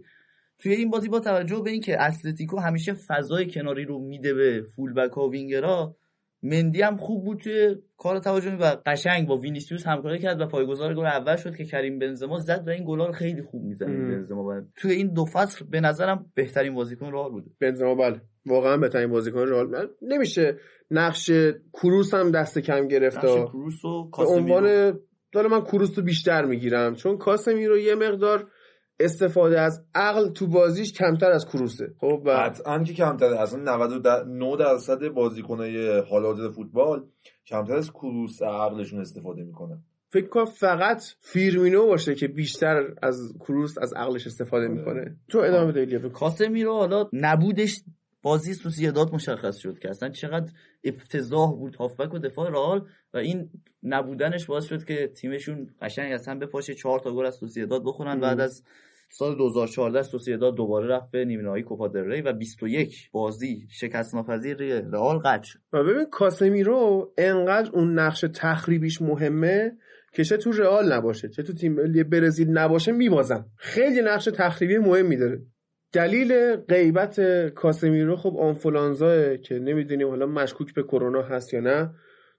توی 0.63 0.73
این 0.73 0.89
بازی 0.89 1.09
با 1.09 1.19
توجه 1.19 1.61
به 1.63 1.71
اینکه 1.71 2.01
اتلتیکو 2.01 2.59
همیشه 2.59 2.93
فضای 3.07 3.47
کناری 3.51 3.85
رو 3.85 3.99
میده 3.99 4.33
به 4.33 4.63
فولبک 4.75 5.11
ها 5.11 5.27
و 5.27 5.31
وینگرها 5.31 5.95
مندی 6.43 6.81
هم 6.81 6.97
خوب 6.97 7.25
بود 7.25 7.39
توی 7.39 7.75
کار 7.97 8.19
تهاجمی 8.19 8.57
و 8.57 8.77
قشنگ 8.85 9.27
با 9.27 9.37
وینیسیوس 9.37 9.87
همکاری 9.87 10.19
کرد 10.19 10.41
و 10.41 10.45
پایه‌گذار 10.45 10.93
گل 10.93 11.05
اول 11.05 11.35
شد 11.35 11.55
که 11.55 11.65
کریم 11.65 11.99
بنزما 11.99 12.39
زد 12.39 12.63
و 12.67 12.69
این 12.69 12.83
گلا 12.87 13.05
رو 13.05 13.13
خیلی 13.13 13.41
خوب 13.41 13.63
می‌زنه. 13.63 14.15
بنزما. 14.15 14.43
و 14.43 14.61
توی 14.75 14.91
این 14.91 15.13
دو 15.13 15.25
فصل 15.25 15.65
به 15.65 15.81
نظرم 15.81 16.25
بهترین 16.35 16.73
بازیکن 16.73 17.11
رئال 17.11 17.31
بود 17.31 17.43
بنزما 17.61 17.95
بله. 17.95 18.21
واقعا 18.45 18.77
بهترین 18.77 19.09
بازیکن 19.09 19.39
رئال 19.39 19.87
نمیشه 20.01 20.57
نقش 20.91 21.31
کروس 21.73 22.13
هم 22.13 22.31
دست 22.31 22.59
کم 22.59 22.87
گرفت 22.87 23.17
نقش 23.17 23.33
کروس 23.33 23.85
و 23.85 24.03
به 24.03 24.11
کاسمیرو. 24.11 24.55
عنوان 24.55 24.99
داره 25.31 25.49
من 25.49 25.61
کروس 25.61 25.97
رو 25.97 26.03
بیشتر 26.03 26.45
می‌گیرم. 26.45 26.95
چون 26.95 27.17
کاسمی 27.17 27.65
رو 27.65 27.77
یه 27.77 27.95
مقدار 27.95 28.47
استفاده 29.03 29.61
از 29.61 29.85
عقل 29.95 30.29
تو 30.29 30.47
بازیش 30.47 30.93
کمتر 30.93 31.31
از 31.31 31.45
کروسه. 31.45 31.93
خب 31.97 32.21
و 32.25 32.29
قطعا 32.29 32.83
که 32.83 32.93
کمتره. 32.93 33.41
اصلا 33.41 33.75
99 33.75 34.57
درصد 34.57 35.07
بازیکنای 35.07 35.99
حال 35.99 36.25
حاضر 36.25 36.49
فوتبال 36.49 37.05
کمتر 37.47 37.75
از 37.75 37.91
کروس 37.91 38.41
عقلشون 38.41 38.99
استفاده 38.99 39.43
می‌کنن 39.43 39.83
فکر 40.09 40.27
کنم 40.27 40.45
فقط 40.45 41.03
فیرمینو 41.19 41.85
باشه 41.85 42.15
که 42.15 42.27
بیشتر 42.27 42.93
از 43.01 43.33
کروس 43.39 43.77
از 43.81 43.93
عقلش 43.93 44.27
استفاده 44.27 44.65
آره. 44.65 44.73
می‌کنه. 44.73 45.15
تو 45.29 45.39
ادامه 45.39 45.71
بده 45.71 45.79
ایلیا 45.79 45.99
بگو. 45.99 46.09
کاسمیرو 46.09 46.73
حالا 46.73 47.09
نبودش 47.13 47.83
بازی 48.21 48.53
سوسیداد 48.53 49.13
مشخص 49.13 49.57
شد 49.57 49.79
که 49.79 49.89
اصلا 49.89 50.09
چقدر 50.09 50.51
افتضاح 50.83 51.55
بود 51.55 51.75
هافبک 51.75 52.13
و 52.13 52.19
دفاع 52.19 52.49
رئال 52.49 52.87
و 53.13 53.17
این 53.17 53.49
نبودنش 53.83 54.45
باعث 54.45 54.65
شد 54.65 54.83
که 54.83 55.07
تیمشون 55.07 55.69
قشنگ 55.81 56.13
اصلا 56.13 56.39
بپاشه 56.39 56.73
چهار 56.73 56.99
تا 56.99 57.11
گل 57.11 57.25
از 57.25 57.35
سوسیداد 57.35 57.83
بخورن 57.85 58.19
بعد 58.19 58.39
از 58.39 58.63
سال 59.15 59.37
2014 59.37 60.01
سوسیداد 60.01 60.55
دوباره 60.55 60.87
رفت 60.87 61.11
به 61.11 61.25
نیمه 61.25 61.43
نهایی 61.43 61.63
کوپا 61.63 61.87
دل 61.87 62.03
ری 62.03 62.21
و 62.21 62.33
21 62.33 63.09
بازی 63.11 63.67
شکست 63.71 64.15
ناپذیر 64.15 64.57
رئال 64.91 65.17
قطع 65.17 65.43
شد. 65.43 65.59
و 65.73 65.83
ببین 65.83 66.05
کاسمیرو 66.11 67.13
انقدر 67.17 67.71
اون 67.73 67.99
نقش 67.99 68.25
تخریبیش 68.35 69.01
مهمه 69.01 69.77
که 70.13 70.23
چه 70.23 70.37
تو 70.37 70.51
رئال 70.51 70.93
نباشه 70.93 71.29
چه 71.29 71.43
تو 71.43 71.53
تیم 71.53 71.73
ملی 71.73 72.03
برزیل 72.03 72.49
نباشه 72.49 72.91
میبازن 72.91 73.45
خیلی 73.55 74.01
نقش 74.01 74.25
تخریبی 74.25 74.77
مهمی 74.77 75.17
داره. 75.17 75.41
دلیل 75.93 76.55
غیبت 76.55 77.19
کاسمیرو 77.49 78.15
خب 78.15 78.37
آنفولانزاه 78.37 79.37
که 79.37 79.59
نمی‌دونیم 79.59 80.07
حالا 80.07 80.25
مشکوک 80.25 80.73
به 80.73 80.83
کرونا 80.83 81.21
هست 81.21 81.53
یا 81.53 81.59
نه. 81.59 81.93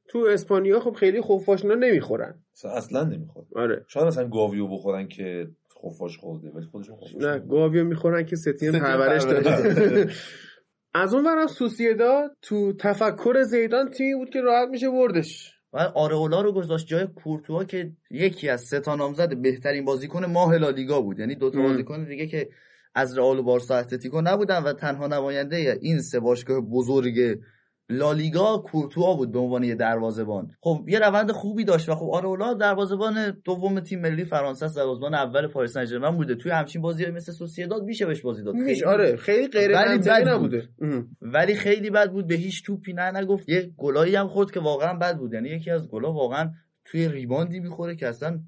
تو 0.09 0.27
اسپانیا 0.33 0.81
خب 0.81 0.93
خیلی 0.93 1.21
خفاشنا 1.21 1.75
نمی‌خورن. 1.75 2.43
اصلا, 2.65 3.05
نمی‌خواد 3.05 3.47
آره. 3.57 3.85
شاید 3.89 4.07
مثلا 4.07 4.29
گاویو 4.29 4.69
بخورن 4.69 5.09
که 5.09 5.49
خفاش 5.85 6.19
خورده 6.19 6.51
ولی 6.51 6.67
خودشون 6.67 6.97
خفاش 6.97 7.15
نه. 7.15 7.39
گاویو 7.39 7.85
می‌خورن 7.85 8.25
که 8.25 8.37
ستین 8.37 8.73
پرورش 8.73 9.23
داده 9.23 10.11
از 10.95 11.15
اون 11.15 11.25
برم 11.25 11.47
سوسیداد 11.47 12.31
تو 12.43 12.73
تفکر 12.73 13.43
زیدان 13.43 13.91
تیمی 13.91 14.15
بود 14.15 14.31
که 14.31 14.41
راحت 14.41 14.69
میشه 14.69 14.91
بردش 14.91 15.55
و 15.73 15.79
آرئولا 15.79 16.41
رو 16.41 16.53
گذاشت 16.53 16.87
جای 16.87 17.07
کورتوا 17.07 17.65
که 17.65 17.93
یکی 18.11 18.49
از 18.49 18.61
سه 18.61 18.81
تا 18.81 18.97
نامزد 18.97 19.37
بهترین 19.37 19.85
بازیکن 19.85 20.25
ماه 20.25 20.57
لالیگا 20.57 21.01
بود 21.01 21.19
یعنی 21.19 21.35
دو 21.35 21.51
تا. 21.51 21.63
بازیکن 21.63 22.05
دیگه 22.05 22.27
که 22.27 22.49
از 22.95 23.19
رئال 23.19 23.39
و 23.39 23.43
بارسا 23.43 23.77
اتلتیکو 23.77 24.21
نبودن 24.21 24.63
و 24.63 24.73
تنها 24.73 25.07
نماینده 25.07 25.79
این 25.81 26.01
سه 26.01 26.21
باشگاه 26.21 26.61
بزرگ 26.61 27.39
لالیگا 27.89 28.59
کورتوا 28.59 29.15
بود 29.15 29.33
به 29.33 29.39
عنوان 29.39 29.65
یه 29.65 29.75
دروازه‌بان. 29.75 30.51
خب 30.61 30.85
یه 30.89 30.99
روند 30.99 31.31
خوبی 31.33 31.65
داشت 31.65 31.89
و 31.89 31.95
خب 31.95 32.11
آرولا 32.13 32.55
دروازه‌بان 32.55 33.41
دوم 33.45 33.81
تیم 33.81 34.01
ملی 34.01 34.25
فرانسه 34.25 34.67
است 34.67 34.77
دروازه‌بان 34.77 35.15
اول 35.15 35.47
پاریس 35.47 35.73
سن 35.79 36.11
بوده. 36.17 36.35
توی 36.35 36.53
همچین 36.53 36.83
بازی‌های 36.83 37.13
مثل 37.13 37.33
سوسییداد 37.33 37.83
میشه 37.83 38.07
بهش 38.07 38.21
بازی 38.23 38.45
داد. 38.45 38.55
میش 38.55 38.65
خیلی- 38.65 38.85
آره 38.85 39.17
خیلی 39.17 39.49
غیر 39.49 39.73
ولی 39.73 39.99
بد 39.99 40.29
نبوده. 40.29 40.69
ولی 41.23 41.55
خیلی 41.55 41.91
بد 41.91 42.11
بود 42.11 42.27
به 42.27 42.35
هیچ 42.35 42.65
توپی 42.67 42.93
نه 42.93 43.11
نگفت. 43.11 43.49
یه 43.49 43.71
گلایی 43.77 44.17
هم 44.17 44.29
خورد 44.29 44.51
که 44.51 44.61
واقعا 44.61 44.95
بد 44.95 45.19
بود. 45.19 45.33
یعنی 45.33 45.49
یکی 45.49 45.71
از 45.71 45.89
گلا 45.89 46.13
واقعا 46.13 46.51
توی 46.85 47.09
ریباندی 47.09 47.61
می‌خوره 47.61 47.97
که 47.97 48.09
اصلا 48.09 48.41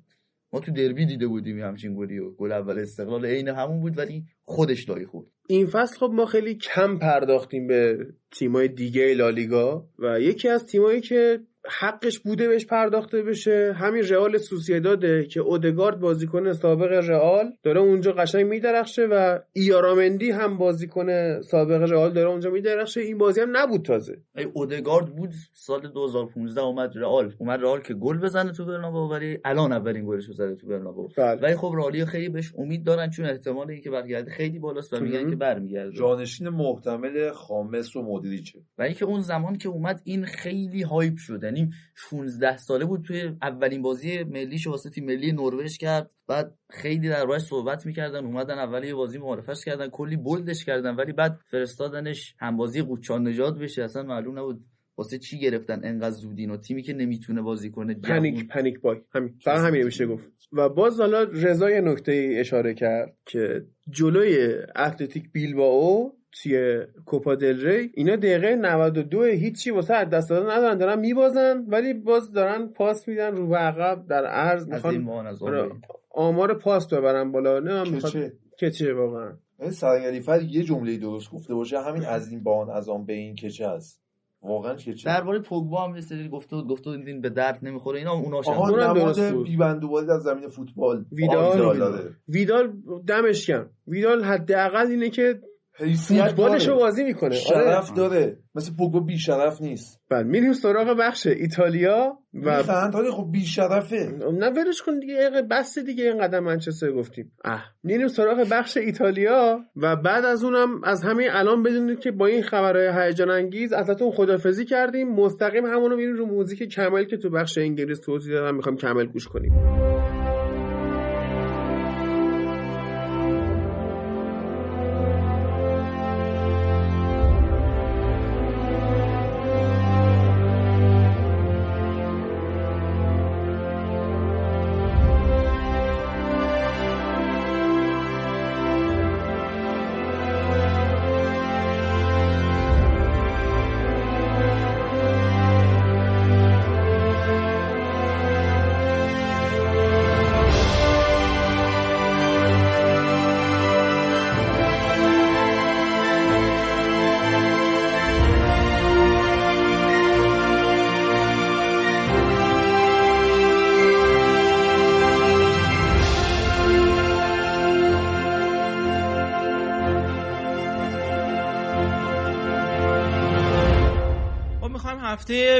تو 0.60 0.72
دربی 0.72 1.06
دیده 1.06 1.26
بودیم 1.26 1.60
همچین 1.60 1.96
گلی 1.96 2.18
و 2.18 2.30
گل 2.30 2.52
اول 2.52 2.78
استقلال 2.78 3.26
عین 3.26 3.48
همون 3.48 3.80
بود 3.80 3.98
ولی 3.98 4.24
خودش 4.44 4.88
لای 4.88 5.06
خورد. 5.06 5.26
این 5.48 5.66
فصل 5.66 5.96
خب 5.96 6.10
ما 6.14 6.26
خیلی 6.26 6.54
کم 6.54 6.98
پرداختیم 6.98 7.66
به 7.66 8.06
تیمای 8.30 8.68
دیگه 8.68 9.14
لالیگا 9.14 9.88
و 9.98 10.20
یکی 10.20 10.48
از 10.48 10.66
تیمایی 10.66 11.00
که 11.00 11.40
حقش 11.68 12.18
بوده 12.18 12.48
بهش 12.48 12.66
پرداخته 12.66 13.22
بشه. 13.22 13.72
همین 13.76 14.02
رئال 14.02 14.36
سوسیداده 14.38 15.24
که 15.24 15.40
اودگارد 15.40 16.00
بازیکن 16.00 16.52
سابق 16.52 16.92
رئال 16.92 17.52
داره 17.62 17.80
اونجا 17.80 18.12
قشنگ 18.12 18.46
میدرخشه 18.46 19.06
و 19.10 19.38
ایارامندی 19.52 20.30
هم 20.30 20.58
بازیکن 20.58 21.40
سابق 21.40 21.82
رئال 21.92 22.12
داره 22.12 22.28
اونجا 22.28 22.50
میدرخشه. 22.50 23.00
این 23.00 23.18
بازی 23.18 23.40
هم 23.40 23.56
نبود 23.56 23.82
تازه. 23.82 24.16
ای 24.36 24.44
اودگارد 24.44 25.16
بود 25.16 25.30
سال 25.52 25.88
2015 25.92 26.60
اومد 26.60 26.92
رئال. 26.96 27.34
اومد 27.38 27.60
رئال 27.60 27.80
که 27.80 27.94
گل 27.94 28.18
بزنه 28.18 28.52
تو 28.52 28.64
برنابو 28.64 29.12
ولی 29.12 29.38
الان 29.44 29.72
اولین 29.72 30.06
گلش 30.06 30.24
رو 30.26 30.32
زده 30.32 30.54
تو 30.54 30.66
برنابو. 30.66 31.08
بله. 31.16 31.40
ولی 31.40 31.56
خب 31.56 31.72
رئالی 31.76 32.04
خیلی 32.04 32.28
بهش 32.28 32.52
امید 32.58 32.84
دارن 32.84 33.10
چون 33.10 33.26
احتمال 33.26 33.70
اینکه 33.70 33.90
برگرده 33.90 34.30
خیلی 34.30 34.58
بالاست 34.58 34.92
و 34.92 35.00
میگن. 35.00 35.30
که 35.30 35.36
برمیگرده. 35.36 35.92
جانشین 35.92 36.48
محتمل 36.48 37.30
خامس 37.30 37.96
و 37.96 38.02
مدریچه. 38.02 38.58
و 38.78 38.82
اینکه 38.82 39.04
اون 39.04 39.20
زمان 39.20 39.58
که 39.58 39.68
اومد 39.68 40.00
این 40.04 40.24
خیلی 40.24 40.82
hype 40.82 41.16
شد. 41.16 41.44
یعنی 41.56 41.70
16 41.94 42.56
ساله 42.56 42.84
بود 42.84 43.02
توی 43.02 43.32
اولین 43.42 43.82
بازی 43.82 44.24
ملیش 44.24 44.66
واسه 44.66 44.90
تیم 44.90 45.04
ملی 45.04 45.32
نروژ 45.32 45.78
کرد. 45.78 46.14
بعد 46.28 46.54
خیلی 46.70 47.08
دربارش 47.08 47.42
صحبت 47.42 47.86
می‌کردن 47.86 48.24
اومدن 48.24 48.58
اول 48.58 48.84
یه 48.84 48.94
بازی 48.94 49.18
معرفش 49.18 49.64
کردن 49.64 49.88
کلی 49.88 50.16
bold 50.16 50.48
ش 50.48 50.64
کردن 50.64 50.94
ولی 50.94 51.12
بعد 51.12 51.40
فرستادنش 51.50 52.34
هم 52.38 52.56
بازی 52.56 52.82
قوچان‌نژاد 52.82 53.58
بشه. 53.58 53.82
اصلا 53.82 54.02
معلوم 54.02 54.38
نبود 54.38 54.64
واسه 54.96 55.18
چی 55.18 55.38
گرفتن 55.38 55.80
انقدر 55.84 56.10
زودین 56.10 56.50
و 56.50 56.56
تیمی 56.56 56.82
که 56.82 56.92
نمی‌تونه 56.92 57.42
بازی 57.42 57.70
کنه 57.70 57.94
panic. 57.94 58.48
panic 58.48 58.80
buy. 58.80 58.98
همین. 59.14 59.34
فقط 59.44 59.60
همین 59.60 59.84
میشه 59.84 60.06
گفت. 60.06 60.24
و 60.52 60.68
باز 60.68 61.00
حالا 61.00 61.22
رضا 61.22 61.70
یه 61.70 61.80
نکته 61.80 62.36
اشاره 62.40 62.74
کرد 62.74 63.16
که 63.26 63.66
جلوی 63.90 64.54
اتلتیک 64.76 65.32
بیلبائو 65.32 66.10
توی 66.32 66.78
کوپا 67.06 67.34
دل 67.34 67.66
ری. 67.66 67.90
اینا 67.94 68.16
دقیقه 68.16 68.56
92 68.56 69.24
هیچی 69.24 69.70
واسه 69.70 69.94
از 69.94 70.10
دست 70.10 70.30
دادن 70.30 70.50
ندارن 70.50 70.78
دارن 70.78 70.98
میبازن 70.98 71.64
ولی 71.68 71.94
باز 71.94 72.32
دارن 72.32 72.66
پاس 72.66 73.08
میدن 73.08 73.36
رو 73.36 73.48
به 73.48 73.56
عقب 73.56 74.06
در 74.08 74.26
عرض. 74.26 74.68
از 74.70 74.84
این 74.84 74.98
می‌خوان 74.98 75.26
از 75.26 75.42
آره، 75.42 75.70
آمار 76.10 76.54
پاس 76.54 76.88
ببرن 76.92 77.32
بالا. 77.32 77.58
نه 77.58 77.84
که 77.84 77.90
می‌خواد 77.90 78.12
چه؟ 78.12 78.32
که 78.58 78.70
چه 78.70 78.94
واقعا. 78.94 79.32
این 79.60 79.70
سرنگلی 79.70 80.20
فر 80.20 80.42
یه 80.42 80.62
جمله 80.62 80.96
درست 80.96 81.30
گفته 81.30 81.54
باشه 81.54 81.80
همین 81.80 82.04
از 82.04 82.30
این 82.30 82.42
بان 82.42 82.70
از 82.70 82.88
آن 82.88 83.04
به 83.06 83.12
این 83.12 83.34
که 83.34 83.50
چه 83.50 83.68
هست. 83.68 84.02
واقعا 84.42 84.74
که 84.74 84.94
چه؟ 84.94 85.06
درباره 85.08 85.40
پوگبا 85.40 85.84
هم 85.84 85.94
یه 85.94 86.00
سری 86.00 86.28
گفته 86.28 86.56
بود 86.56 86.68
گفته 86.68 86.90
بود 86.90 87.06
این 87.06 87.20
به 87.20 87.30
درد 87.30 87.58
نمی‌خوره 87.62 87.98
اینا 87.98 88.12
اوناش 88.12 88.48
هم 88.48 88.54
آها 88.54 88.70
اونم 88.70 88.94
درست 88.94 89.32
بود. 89.32 89.46
بیبندوباری 89.46 90.10
از 90.10 90.22
زمین 90.22 90.48
فوتبال. 90.48 91.04
ویدال. 91.12 92.14
ویدال 92.28 92.72
دمش 93.06 93.50
ویدال 93.86 94.24
حداقل 94.24 94.86
اینه 94.86 95.10
که 95.10 95.40
فوتبالش 95.78 96.68
رو 96.68 96.74
داره. 96.74 96.84
بازی 96.84 97.04
می‌کنه. 97.04 97.28
آره. 97.28 97.64
شرف 97.64 97.92
داره. 97.92 98.36
مثل 98.54 98.72
پوگبا 98.78 99.00
بیشرف 99.00 99.62
نیست. 99.62 100.00
بله 100.10 100.22
میریم 100.22 100.52
سراغ 100.52 100.96
بخش 100.98 101.26
ایتالیا 101.26 102.18
و 102.34 102.56
میخند 102.56 102.94
ولی 102.94 103.10
خب 103.10 103.28
بیشرفه. 103.32 104.12
نه 104.32 104.50
ولش 104.50 104.82
کن 104.82 104.98
دیگه 104.98 105.30
بس 105.50 105.78
دیگه 105.78 106.04
این 106.04 106.18
قدم 106.22 106.38
منچستر 106.38 106.92
گفتیم. 106.92 107.32
اه. 107.44 107.64
میریم 107.82 108.08
سراغ 108.08 108.46
بخش 108.50 108.76
ایتالیا 108.76 109.60
و 109.76 109.96
بعد 109.96 110.24
از 110.24 110.44
اونم 110.44 110.84
از 110.84 111.02
همین 111.02 111.28
الان 111.30 111.62
بدونید 111.62 111.98
که 111.98 112.10
با 112.10 112.26
این 112.26 112.42
خبرهای 112.42 113.06
هیجان 113.06 113.30
انگیز 113.30 113.72
ازتون 113.72 114.10
خدافزی 114.10 114.64
کردیم. 114.64 115.08
مستقیم 115.08 115.66
همونو 115.66 115.96
میریم 115.96 116.16
رو 116.16 116.26
موزیک 116.26 116.62
کمل 116.62 117.04
که 117.04 117.16
تو 117.16 117.30
بخش 117.30 117.58
انگلیس 117.58 118.00
توضیح 118.00 118.34
دادم. 118.34 118.56
می‌خوام 118.56 118.76
کمل 118.76 119.06
گوش 119.06 119.28
کنیم. 119.28 119.52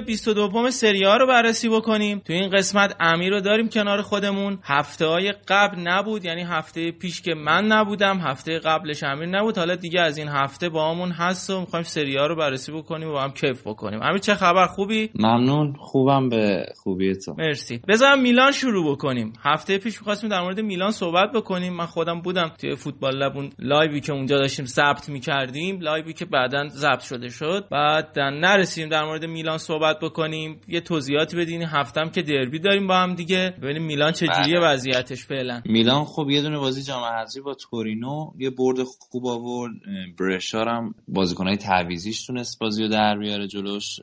22 0.00 0.70
سری 0.70 1.04
آ 1.04 1.16
رو 1.16 1.26
بررسی 1.26 1.68
بکنیم. 1.68 2.18
تو 2.18 2.32
این 2.32 2.50
قسمت 2.50 2.96
امیر 3.00 3.30
رو 3.32 3.40
داریم 3.40 3.68
کنار 3.68 4.02
خودمون. 4.02 4.58
هفته 4.64 5.06
های 5.06 5.32
قبل 5.48 5.78
نبود 5.80 6.24
یعنی 6.24 6.42
هفته 6.42 6.90
پیش 6.90 7.22
که 7.22 7.34
من 7.34 7.66
نبودم 7.66 8.18
هفته 8.18 8.58
قبلش 8.58 9.02
امیر 9.02 9.28
نبود. 9.28 9.58
حالا 9.58 9.76
دیگه 9.76 10.00
از 10.00 10.18
این 10.18 10.28
هفته 10.28 10.68
باهامون 10.68 11.10
هست 11.10 11.50
و 11.50 11.60
می‌خوایم 11.60 11.82
سری 11.82 12.16
آ 12.16 12.26
رو 12.26 12.36
بررسی 12.36 12.72
بکنیم 12.72 13.08
و 13.08 13.12
با 13.12 13.22
هم 13.22 13.30
کیف 13.30 13.66
بکنیم. 13.66 14.02
امیر 14.02 14.18
چه 14.18 14.34
خبر؟ 14.34 14.66
خوبی؟ 14.66 15.10
ممنون. 15.14 15.74
خوبم 15.78 16.28
به 16.28 16.64
خوبی 16.82 17.14
تو 17.14 17.34
مرسی. 17.38 17.80
بذار 17.88 18.14
از 18.14 18.20
میلان 18.20 18.52
شروع 18.52 18.92
بکنیم. 18.92 19.32
هفته 19.44 19.78
پیش 19.78 19.98
می‌خواستیم 19.98 20.30
در 20.30 20.40
مورد 20.40 20.60
میلان 20.60 20.90
صحبت 20.90 21.32
بکنیم. 21.34 21.72
من 21.72 21.86
خودم 21.86 22.20
بودم 22.20 22.52
توی 22.60 22.76
فوتبال 22.76 23.16
لب 23.16 23.36
اون 23.36 23.50
live 23.58 23.92
ی 23.92 24.00
که 24.00 24.12
اونجا 24.12 24.36
داشتیم 24.36 24.64
ضبط 24.64 25.08
می‌کردیم. 25.08 25.80
live 25.80 26.06
ی 26.06 26.12
که 26.12 26.24
بعدا 26.24 26.68
ضبط 26.68 27.00
شده 27.00 27.28
شد. 27.28 27.64
بعد 27.70 28.18
نرسیدیم 28.18 28.90
در 28.90 29.04
مورد 29.04 29.24
میلان 29.24 29.58
صحبت 29.58 29.85
بکنیم. 29.94 30.60
یه 30.68 30.80
توضیحاتی 30.80 31.36
بدین. 31.36 31.62
هفتم 31.62 32.08
که 32.08 32.22
دربی 32.22 32.58
داریم 32.58 32.86
با 32.86 32.96
هم 32.96 33.14
دیگه. 33.14 33.54
ببینیم 33.62 33.82
میلان 33.82 34.12
چجوریه 34.12 34.60
بله. 34.60 34.72
وضعیتش 34.72 35.24
فعلا. 35.24 35.62
میلان 35.64 36.04
خب 36.04 36.30
یه 36.30 36.42
دونه 36.42 36.58
بازی 36.58 36.82
جام 36.82 37.02
حذفی 37.04 37.40
با 37.40 37.54
تورینو 37.54 38.32
یه 38.38 38.50
برد 38.50 38.82
خوب 38.82 39.26
آورد. 39.26 39.72
برشار 40.18 40.68
هم 40.68 40.94
بازیکنهای 41.08 41.56
تعویزیش 41.56 42.26
تونست 42.26 42.58
بازی 42.58 42.82
رو 42.82 42.88
در 42.88 43.18
بیاره 43.18 43.46
جلوش. 43.46 44.00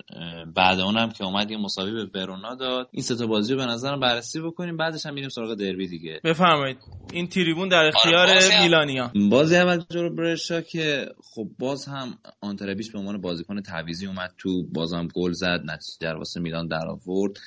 بعد 0.55 0.79
اونم 0.79 1.09
که 1.09 1.23
اومد 1.23 1.51
یه 1.51 1.57
مساوی 1.57 1.91
به 1.91 2.19
ورونا 2.19 2.55
داد. 2.55 2.89
این 2.91 3.03
سه 3.03 3.15
تا 3.15 3.27
بازی 3.27 3.53
رو 3.53 3.59
به 3.59 3.65
نظرم 3.65 3.99
بررسی 3.99 4.41
بکنیم. 4.41 4.77
بعدش 4.77 5.05
هم 5.05 5.13
میریم 5.13 5.29
سراغ 5.29 5.53
دربی 5.53 5.87
دیگه. 5.87 6.21
بفرمایید. 6.23 6.77
این 7.13 7.27
تریبون 7.27 7.69
در 7.69 7.85
اختیار 7.85 8.15
آره، 8.15 8.33
بازی 8.33 8.51
هم- 8.51 8.63
میلانیا. 8.63 9.11
بازی 9.31 9.55
اول 9.55 9.83
جلو 9.91 10.09
برشا 10.15 10.61
که 10.61 11.05
خب 11.35 11.47
باز 11.59 11.85
هم 11.85 12.17
آنتربیش 12.41 12.91
به 12.91 12.99
عنوان 12.99 13.21
بازیکن 13.21 13.61
تعویزی 13.61 14.05
اومد 14.07 14.33
تو 14.37 14.63
بازم 14.73 15.07
گل 15.13 15.31
زد 15.31 15.61
نتیجه 15.73 16.11
رو 16.11 16.17
واسه 16.17 16.39
میلان 16.39 16.67
در 16.67 16.87
آورد. 16.87 17.37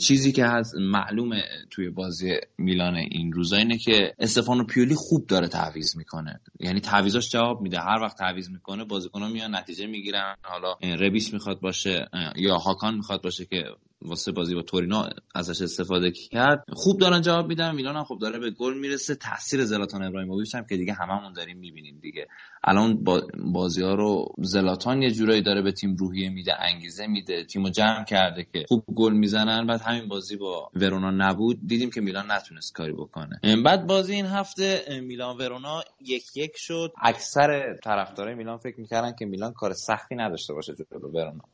چیزی 0.00 0.32
که 0.32 0.46
هست 0.46 0.74
معلومه 0.74 1.42
توی 1.70 1.90
بازی 1.90 2.38
میلان 2.58 2.94
این 2.94 3.32
روزا 3.32 3.56
اینه 3.56 3.78
که 3.78 4.14
استفانو 4.18 4.64
پیولی 4.64 4.94
خوب 4.94 5.26
داره 5.26 5.48
تعویض 5.48 5.96
می‌کنه. 5.96 6.40
یعنی 6.60 6.80
تعویضاش 6.80 7.30
جواب 7.30 7.60
میده. 7.60 7.78
هر 7.78 7.98
وقت 8.02 8.18
تعویض 8.18 8.50
می‌کنه 8.50 8.84
بازیکن‌ها 8.84 9.28
میان 9.28 9.54
نتیجه 9.54 9.86
می‌گیرن. 9.86 10.34
حالا 10.42 10.72
ربیش 10.82 11.32
می‌خواد 11.32 11.60
باشه 11.60 12.08
یا 12.36 12.56
هاکان 12.56 12.94
می‌خواد 12.94 13.22
باشه 13.22 13.44
که 13.44 13.64
واسه 14.02 14.32
بازی 14.32 14.54
با 14.54 14.62
تورینو 14.62 15.08
ازش 15.34 15.62
استفاده 15.62 16.10
کرد. 16.10 16.64
خوب 16.72 17.00
دارن 17.00 17.20
جواب 17.20 17.48
میدن. 17.48 17.74
میلان 17.74 17.96
هم 17.96 18.04
خوب 18.04 18.20
داره 18.20 18.38
به 18.38 18.50
گل 18.50 18.78
می‌رسه. 18.78 19.14
تاثیر 19.14 19.64
زلاتان 19.64 20.02
ابراهیموویچ 20.02 20.54
هم 20.54 20.64
که 20.64 20.76
دیگه 20.76 20.92
هممون 20.92 21.32
داریم 21.32 21.58
می‌بینیم 21.58 21.98
دیگه. 22.02 22.28
الان 22.64 23.04
با 23.04 23.22
بازی 23.52 23.82
ها 23.82 23.94
رو 23.94 24.34
زلاتان 24.38 25.02
یه 25.02 25.10
جورایی 25.10 25.42
داره 25.42 25.62
به 25.62 25.72
تیم 25.72 25.96
روحیه 25.96 26.30
میده 26.30 26.62
انگیزه 26.62 27.06
میده. 27.06 27.44
تیمو 27.44 27.68
جمع 27.68 28.04
کرده 28.04 28.46
که 28.52 28.64
خوب 28.68 28.84
گل 28.94 29.12
می‌زنن. 29.12 29.66
بعد 29.66 29.80
همین 29.80 30.08
بازی 30.08 30.36
با 30.36 30.70
ورونا 30.74 31.10
نبود. 31.10 31.58
دیدیم 31.66 31.90
که 31.90 32.00
میلان 32.00 32.30
نتونست 32.30 32.74
کاری 32.74 32.92
بکنه. 32.92 33.40
بعد 33.64 33.86
بازی 33.86 34.14
این 34.14 34.26
هفته 34.26 35.00
میلان 35.00 35.36
ورونا 35.36 35.82
یک 36.00 36.36
یک 36.36 36.52
شد. 36.56 36.92
اکثر 37.02 37.76
طرفدارای 37.84 38.34
میلان 38.34 38.58
فکر 38.58 38.80
می‌کردن 38.80 39.12
که 39.18 39.26
میلان 39.26 39.52
کار 39.52 39.72
سختی 39.72 40.14
نداشته 40.14 40.54
باشه 40.54 40.74
جلو 40.74 41.08
ورونا. 41.08 41.44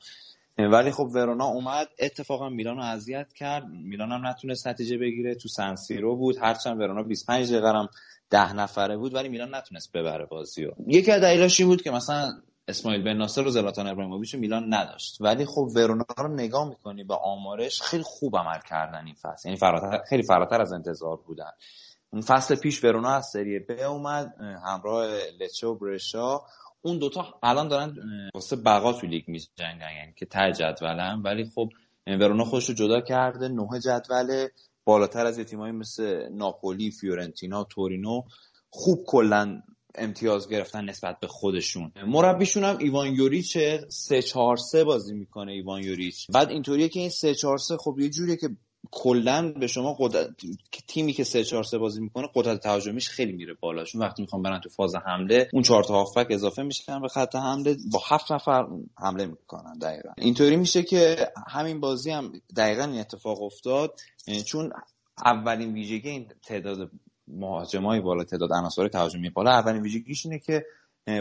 ولی 0.58 0.90
خب 0.90 1.08
ورونا 1.14 1.44
اومد 1.44 1.88
اتفاقا 1.98 2.48
میلان 2.48 2.76
رو 2.76 2.82
اذیت 2.82 3.32
کرد. 3.32 3.64
میلان 3.68 4.12
هم 4.12 4.26
نتونست 4.26 4.68
نتیجه 4.68 4.98
بگیره. 4.98 5.34
تو 5.34 5.48
سنسیرو 5.48 6.16
بود. 6.16 6.36
هرچند 6.38 6.80
ورونا 6.80 7.02
25 7.02 7.52
دقیقه 7.52 7.68
هم 7.68 7.88
ده 8.30 8.52
نفره 8.52 8.96
بود 8.96 9.14
ولی 9.14 9.28
میلان 9.28 9.54
نتونست 9.54 9.92
ببره 9.92 10.26
بازی 10.26 10.64
رو 10.64 10.74
یکی 10.86 11.12
از 11.12 11.20
دلایلش 11.20 11.60
بود 11.60 11.82
که 11.82 11.90
مثلا 11.90 12.32
اسماعیل 12.68 13.02
بن 13.02 13.16
ناصر 13.16 13.46
و 13.46 13.50
زلاتان 13.50 13.86
ابراهیموویچ 13.86 14.34
میلان 14.34 14.74
نداشت. 14.74 15.16
ولی 15.20 15.44
خب 15.44 15.68
ورونا 15.74 16.04
رو 16.18 16.28
نگاه 16.28 16.68
می‌کنی 16.68 17.04
به 17.04 17.14
آمارش 17.14 17.82
خیلی 17.82 18.02
خوب 18.02 18.36
عمل 18.36 18.60
کردن 18.68 19.06
این 19.06 19.14
فصل. 19.14 19.48
یعنی 19.48 19.58
فراتر 19.58 20.02
خیلی 20.08 20.22
فراتر 20.22 20.60
از 20.60 20.72
انتظار 20.72 21.16
بودن. 21.16 21.50
اون 22.12 22.22
فصل 22.22 22.54
پیش 22.54 22.84
ورونا 22.84 23.10
از 23.10 23.26
سری 23.26 23.58
ب 23.58 23.70
اومد. 23.70 24.34
همراه 24.66 25.06
لچه 25.40 25.66
و 25.66 25.74
برشا. 25.74 26.40
اون 26.82 26.98
دوتا 26.98 27.38
الان 27.42 27.68
دارن 27.68 27.96
واسه 28.34 28.56
بقا 28.56 28.92
تو 28.92 29.06
لیگ 29.06 29.24
میجنگن 29.28 29.96
یعنی 29.96 30.12
که 30.16 30.26
ته 30.26 30.52
جدولن. 30.52 31.22
ولی 31.24 31.44
خب 31.44 31.68
ورونا 32.06 32.44
خودش 32.44 32.68
رو 32.68 32.74
جدا 32.74 33.00
کرده 33.00 33.48
نه 33.48 33.80
جدول 33.80 34.48
بالاتر 34.84 35.26
از 35.26 35.38
تیمایی 35.38 35.72
مثل 35.72 36.28
ناپولی 36.32 36.90
فیورنتینا 36.90 37.64
تورینو 37.64 38.22
خوب 38.70 39.04
کلا 39.06 39.62
امتیاز 39.94 40.48
گرفتن 40.48 40.84
نسبت 40.84 41.20
به 41.20 41.26
خودشون. 41.26 41.92
مربیشون 42.06 42.64
هم 42.64 42.78
ایوان 42.78 43.06
یوریچ 43.06 43.58
3 43.88 44.22
4 44.22 44.56
3 44.56 44.84
بازی 44.84 45.14
می‌کنه 45.14 45.52
ایوان 45.52 45.82
یوریچ. 45.82 46.26
بعد 46.34 46.50
اینطوریه 46.50 46.88
که 46.88 47.00
این 47.00 47.10
3 47.10 47.34
4 47.34 47.58
3 47.58 47.76
خب 47.76 47.96
یه 47.98 48.08
جوریه 48.08 48.36
که 48.36 48.48
کلا 48.94 49.52
به 49.52 49.66
شما 49.66 49.96
قدرت 49.98 50.30
تیمی 50.86 51.12
که 51.12 51.24
3 51.24 51.44
4 51.44 51.64
3 51.64 51.78
بازی 51.78 52.00
می‌کنه 52.00 52.28
قدرت 52.34 52.60
تهاجمیش 52.60 53.08
خیلی 53.08 53.32
میره 53.32 53.54
بالاشون 53.60 54.00
وقتی 54.00 54.22
می‌خوان 54.22 54.42
برن 54.42 54.60
تو 54.60 54.68
فاز 54.68 54.94
حمله 54.94 55.48
اون 55.52 55.62
چهار 55.62 55.84
تا 55.84 55.94
هافبک 55.94 56.26
اضافه 56.30 56.62
میشن 56.62 57.00
به 57.00 57.08
خط 57.08 57.36
حمله 57.36 57.76
با 57.92 58.00
هفت 58.08 58.32
نفر 58.32 58.66
حمله 58.98 59.26
می‌کنن 59.26 59.78
دقیقا. 59.78 60.10
اینطوری 60.18 60.56
میشه 60.56 60.82
که 60.82 61.28
همین 61.48 61.80
بازی 61.80 62.10
هم 62.10 62.32
دقیقا 62.56 62.84
این 62.84 63.00
اتفاق 63.00 63.42
افتاد 63.42 64.00
چون 64.46 64.72
اولین 65.24 65.72
ویژگی 65.72 66.08
این 66.08 66.26
تعداد 66.46 66.90
مهاجمای 67.28 68.00
بالا 68.00 68.24
تعداد 68.24 68.52
عناصر 68.52 68.88
تهاجمی 68.88 69.30
بالا 69.30 69.50
اولین 69.50 69.82
ویژگیش 69.82 70.26
اینه 70.26 70.38
که 70.38 70.66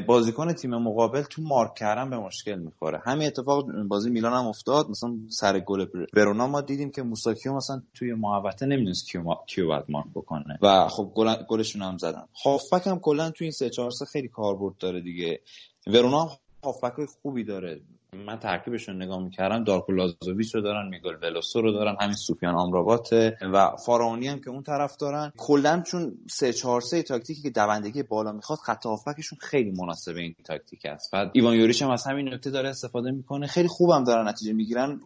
بازیکن 0.08 0.54
تیم 0.54 0.76
مقابل 0.76 1.22
تو 1.22 1.42
مارک 1.42 1.76
کردن 1.76 2.10
به 2.10 2.18
مشکل 2.18 2.60
می‌خوره. 2.60 3.02
همین 3.06 3.28
اتفاق 3.28 3.72
بازی 3.84 4.10
میلان 4.10 4.34
هم 4.34 4.48
افتاد. 4.48 4.90
مثلا 4.90 5.18
سر 5.30 5.60
گل 5.60 5.86
ورونا 6.14 6.48
ما 6.48 6.62
دیدیم 6.62 6.92
که 6.92 7.04
موساکیو 7.04 7.54
مثلا 7.54 7.82
توی 7.94 8.14
محوطه 8.14 8.66
نمی‌دونست 8.66 9.08
کیو, 9.12 9.22
ما... 9.22 9.44
کیو 9.48 9.68
باید 9.68 9.86
مارک 9.90 10.08
بکنه. 10.16 10.60
و 10.62 10.88
خب 10.88 11.12
گل... 11.16 11.36
گلشون 11.36 11.82
هم 11.82 11.98
زدن. 11.98 12.28
هافبک 12.46 12.88
هم 12.88 13.00
کلا 13.00 13.30
تو 13.32 13.44
این 13.44 13.52
3 13.52 13.70
4 13.70 13.92
خیلی 14.12 14.28
کاربرد 14.28 14.78
داره 14.78 15.02
دیگه. 15.02 15.42
ورونا 15.88 16.32
هم 16.64 17.06
خوبی 17.22 17.44
داره. 17.44 17.82
من 18.16 18.40
ترکیبشون 18.40 19.02
نگاه 19.02 19.24
می‌کردم 19.24 19.64
دارکو 19.64 19.92
لازوویچ 19.92 20.56
رو 20.56 20.62
دارن 20.62 20.88
میگل 20.90 21.16
ولوسو 21.22 21.62
رو 21.62 21.72
دارن 21.72 21.96
همین 22.02 22.16
سوفیان 22.16 22.56
آمرابات 22.56 23.10
و 23.42 23.76
فارائونی 23.86 24.28
هم 24.28 24.40
که 24.40 24.50
اون 24.50 24.64
طرف 24.64 24.98
دارن. 24.98 25.32
کلا 25.38 25.82
چون 25.82 26.18
3 26.30 26.54
4 26.54 26.82
3 26.82 27.04
تاکتیکی 27.04 27.42
که 27.42 27.50
دوندگی 27.50 28.04
بالا 28.04 28.32
می‌خواد 28.32 28.60
خط 28.60 28.86
هافبکشون 28.86 29.40
خیلی 29.42 29.72
مناسب 29.72 30.16
این 30.16 30.36
تاکتیک 30.44 30.86
است. 30.86 31.12
بعد 31.12 31.30
ایوان 31.34 31.56
یوریچ 31.56 31.82
هم 31.82 31.90
از 31.90 32.08
همین 32.08 32.34
نکته 32.34 32.50
داره 32.50 32.70
استفاده 32.70 33.12
می‌کنه. 33.12 33.48
خیلی 33.48 33.68
خوبم 33.68 34.04
دارن 34.04 34.28
نتیجه 34.28 34.54
می‌گیرن. 34.54 35.02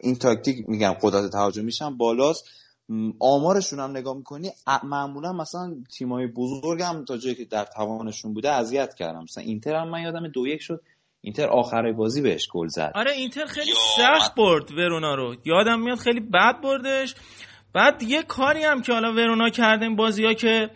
این 0.00 0.16
تاکتیک 0.16 0.68
میگم 0.68 0.92
قدرت 1.02 1.30
تهاجمیش 1.30 1.82
هم 1.82 1.96
بالاست. 1.96 2.48
آمارشون 3.18 3.80
هم 3.80 3.90
نگاه 3.90 4.16
می‌کنی 4.16 4.50
معمولا 4.84 5.32
مثلا 5.32 5.76
تیمای 5.96 6.26
بزرگ 6.26 6.82
هم 6.82 7.04
تا 7.04 7.16
جایی 7.16 7.34
که 7.34 7.44
در 7.44 7.64
توانشون 7.64 8.34
بوده 8.34 8.50
اذیت 8.50 8.94
کردم 8.94 9.22
مثلا 9.22 9.44
اینتر 9.44 9.74
هم 9.74 9.88
من 9.88 10.02
یادم 10.02 10.28
دو 10.28 10.46
یک 10.46 10.62
شد. 10.62 10.82
اینتر 11.28 11.46
آخر 11.46 11.92
بازی 11.92 12.22
بهش 12.22 12.48
گل 12.52 12.66
زد. 12.66 12.92
آره 12.94 13.12
اینتر 13.12 13.46
خیلی 13.46 13.72
سخت 13.96 14.34
برد 14.34 14.70
ورونا 14.70 15.14
رو. 15.14 15.36
یادم 15.44 15.80
میاد 15.80 15.98
خیلی 15.98 16.20
بد 16.20 16.60
بردش. 16.62 17.14
بعد 17.72 18.02
یه 18.02 18.22
کاری 18.22 18.64
هم 18.64 18.82
که 18.82 18.92
حالا 18.92 19.12
ورونا 19.12 19.50
کردن 19.50 19.96
بازی 19.96 20.24
ها 20.24 20.32
که 20.32 20.70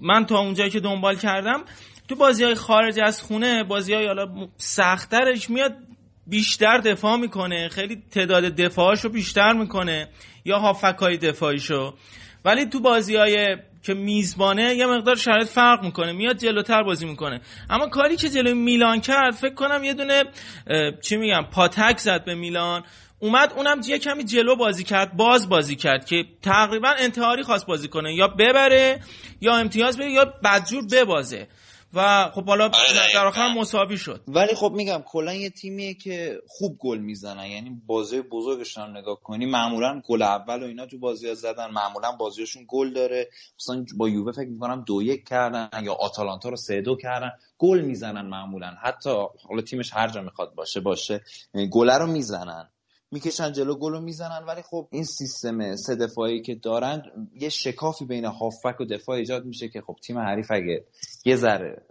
من 0.00 0.26
تا 0.26 0.38
اونجایی 0.38 0.70
که 0.70 0.80
دنبال 0.80 1.16
کردم 1.16 1.64
تو 2.08 2.16
بازی 2.16 2.44
های 2.44 2.54
خارج 2.54 3.00
از 3.00 3.22
خونه 3.22 3.64
بازی 3.64 3.94
های 3.94 4.06
حالا 4.06 4.48
سختترش 4.56 5.50
میاد 5.50 5.74
بیشتر 6.26 6.78
دفاع 6.78 7.16
می‌کنه. 7.16 7.68
خیلی 7.68 8.02
تعداد 8.10 8.44
دفاعشو 8.44 9.08
بیشتر 9.08 9.52
می‌کنه 9.52 10.08
یا 10.44 10.58
هافکای 10.58 11.16
دفاعیشو. 11.16 11.94
ولی 12.44 12.66
تو 12.66 12.80
بازی 12.80 13.16
های 13.16 13.56
که 13.82 13.94
میزبانه 13.94 14.74
یه 14.74 14.86
مقدار 14.86 15.16
شرایط 15.16 15.48
فرق 15.48 15.84
می‌کنه 15.84 16.12
میاد 16.12 16.36
جلوتر 16.36 16.82
بازی 16.82 17.06
می‌کنه. 17.06 17.40
اما 17.70 17.86
کاری 17.86 18.16
که 18.16 18.28
جلوی 18.28 18.54
میلان 18.54 19.00
کرد 19.00 19.34
فکر 19.34 19.54
کنم 19.54 19.84
یه 19.84 19.94
دونه 19.94 20.24
چی 21.02 21.16
میگم 21.16 21.42
پاتک 21.52 21.98
زد 21.98 22.24
به 22.24 22.34
میلان. 22.34 22.82
اومد 23.20 23.52
اونم 23.56 23.80
یه 23.86 23.98
کمی 23.98 24.24
جلو 24.24 24.56
بازی 24.56 24.84
کرد 24.84 25.16
باز 25.16 25.48
بازی 25.48 25.76
کرد 25.76 26.06
که 26.06 26.24
تقریبا 26.42 26.88
انتحاری 26.98 27.42
خواست 27.42 27.66
بازی 27.66 27.88
کنه. 27.88 28.14
یا 28.14 28.28
ببره 28.28 29.00
یا 29.40 29.56
امتیاز 29.56 29.98
بگیره 29.98 30.12
یا 30.12 30.34
بدجور 30.44 30.84
ببازه. 30.92 31.48
و 31.94 32.30
خب 32.34 32.44
حالا 32.44 32.70
در 33.14 33.26
آخر 33.26 33.54
مساوی 33.54 33.96
شد. 33.96 34.20
ولی 34.28 34.54
خب 34.54 34.72
میگم 34.72 35.02
کلا 35.06 35.34
یه 35.34 35.50
تیمیه 35.50 35.94
که 35.94 36.40
خوب 36.48 36.78
گل 36.78 36.98
می‌زنن. 36.98 37.46
یعنی 37.46 37.82
بازی 37.86 38.20
بزرگشون 38.20 38.96
نگاه 38.96 39.20
کنی 39.20 39.46
معمولا 39.46 40.02
گل 40.08 40.22
اول 40.22 40.62
و 40.62 40.66
اینا 40.66 40.86
تو 40.86 40.98
بازی 40.98 41.28
ها 41.28 41.34
زدن. 41.34 41.70
معمولا 41.70 42.12
بازیشون 42.12 42.64
گل 42.68 42.92
داره. 42.92 43.28
مثلا 43.60 43.84
با 43.96 44.08
یووه 44.08 44.32
فکر 44.32 44.48
می‌کنم 44.48 44.84
دو 44.86 45.02
یک 45.02 45.28
کردن 45.28 45.68
یا 45.82 45.92
آتالانتا 45.92 46.48
رو 46.48 46.56
سه 46.56 46.80
دو 46.80 46.96
کردن. 46.96 47.30
گل 47.58 47.80
می‌زنن 47.80 48.26
معمولا. 48.26 48.74
حتی 48.82 49.10
حالا 49.48 49.62
تیمش 49.62 49.90
هر 49.92 50.08
جا 50.08 50.22
می‌خواد 50.22 50.54
باشه 50.54 50.80
باشه. 50.80 51.22
گله 51.72 51.98
رو 51.98 52.06
می‌زنن. 52.06 52.68
می‌کشن 53.10 53.52
جلو 53.52 53.74
گل 53.74 53.92
رو 53.92 54.00
می‌زنن. 54.00 54.44
ولی 54.46 54.62
خب 54.62 54.88
این 54.90 55.04
سیستم 55.04 55.76
سه 55.76 55.96
دفاعی 55.96 56.42
که 56.42 56.54
دارن 56.54 57.02
یه 57.34 57.48
شکافی 57.48 58.04
بین 58.04 58.24
هافبک 58.24 58.80
و 58.80 58.84
دفاع 58.84 59.16
ایجاد 59.16 59.44
میشه 59.44 59.68
که 59.68 59.80
خب 59.80 59.96
تیم 60.02 60.18
حریف 60.18 60.46
اگه 60.50 60.84
یه 61.24 61.36
ذره 61.36 61.82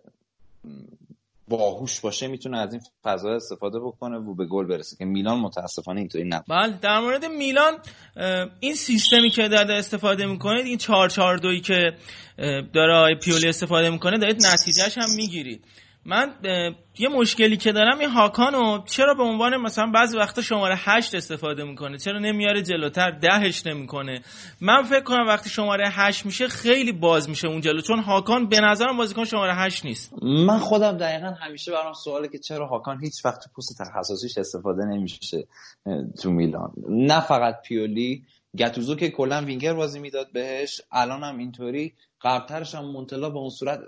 باهوش 1.50 2.00
باشه 2.00 2.28
می‌تونه 2.28 2.58
از 2.58 2.74
این 2.74 2.82
فضا 3.04 3.30
استفاده 3.30 3.80
بکنه 3.80 4.18
و 4.18 4.34
به 4.36 4.46
گل 4.46 4.66
برسه 4.66 4.96
که 4.96 5.06
میلان 5.06 5.40
متاسفانه 5.40 6.00
اینطوری 6.00 6.24
نبود. 6.24 6.46
بله 6.50 6.78
در 6.82 7.00
مورد 7.00 7.26
میلان 7.26 7.74
این 8.60 8.76
سیستمی 8.76 9.30
که 9.30 9.48
داره 9.48 9.74
استفاده 9.74 10.26
می‌کنه 10.26 10.60
این 10.60 10.78
4 10.78 11.10
4 11.10 11.38
2 11.38 11.60
که 11.60 11.94
داره 12.74 13.16
پیولی 13.16 13.48
استفاده 13.48 13.90
می‌کنه 13.90 14.18
دارید 14.18 14.46
نتیجهش 14.46 14.98
هم 14.98 15.16
می‌گیرید. 15.16 15.64
من 16.08 16.34
یه 17.00 17.10
مشکلی 17.10 17.58
که 17.58 17.72
دارم 17.72 18.00
این 18.00 18.10
هاکانو 18.10 18.84
چرا 18.86 19.14
به 19.14 19.24
عنوان 19.24 19.58
مثلا 19.58 19.92
بعضی 19.92 20.18
وقتا 20.18 20.42
شماره 20.42 20.76
هشت 20.78 21.16
استفاده 21.16 21.64
می‌کنه؟ 21.64 21.98
چرا 21.98 22.20
نمیاره 22.20 22.62
جلوتر؟ 22.62 23.12
دهش 23.12 23.68
نمی‌کنه. 23.68 24.22
من 24.62 24.84
فکر 24.84 25.04
کنم 25.04 25.28
وقتی 25.28 25.50
شماره 25.50 25.90
هشت 25.90 26.26
میشه 26.26 26.48
خیلی 26.48 26.92
باز 26.92 27.30
میشه 27.30 27.48
اون 27.48 27.62
جلو 27.62 27.82
چون 27.82 28.00
هاکان 28.00 28.48
به 28.48 28.60
نظرم 28.62 28.98
بازیکن 28.98 29.24
شماره 29.24 29.56
هشت 29.56 29.86
نیست. 29.86 30.14
من 30.24 30.58
خودم 30.58 30.98
دقیقا 30.98 31.28
همیشه 31.28 31.72
برام 31.72 31.94
سواله 31.94 32.28
که 32.28 32.38
چرا 32.38 32.68
هاکان 32.68 33.00
هیچ 33.02 33.26
وقت 33.26 33.44
تو 33.44 33.50
پست 33.58 33.78
تخصصیش 33.80 34.38
استفاده 34.38 34.86
نمیشه 34.86 35.48
تو 36.22 36.32
میلان. 36.32 36.72
نه 36.90 37.20
فقط 37.20 37.62
پیولی 37.62 38.24
گتوزو 38.58 38.96
که 38.96 39.10
کلا 39.10 39.42
وینگر 39.42 39.74
بازی 39.74 40.00
می‌داد 40.00 40.32
بهش 40.34 40.82
الان 40.92 41.24
هم 41.24 41.38
اینطوری 41.38 41.94
قبلترش 42.22 42.76
هم 42.76 42.86
مونتلا 42.86 43.30
به 43.30 43.38
اون 43.38 43.50
صورت 43.50 43.80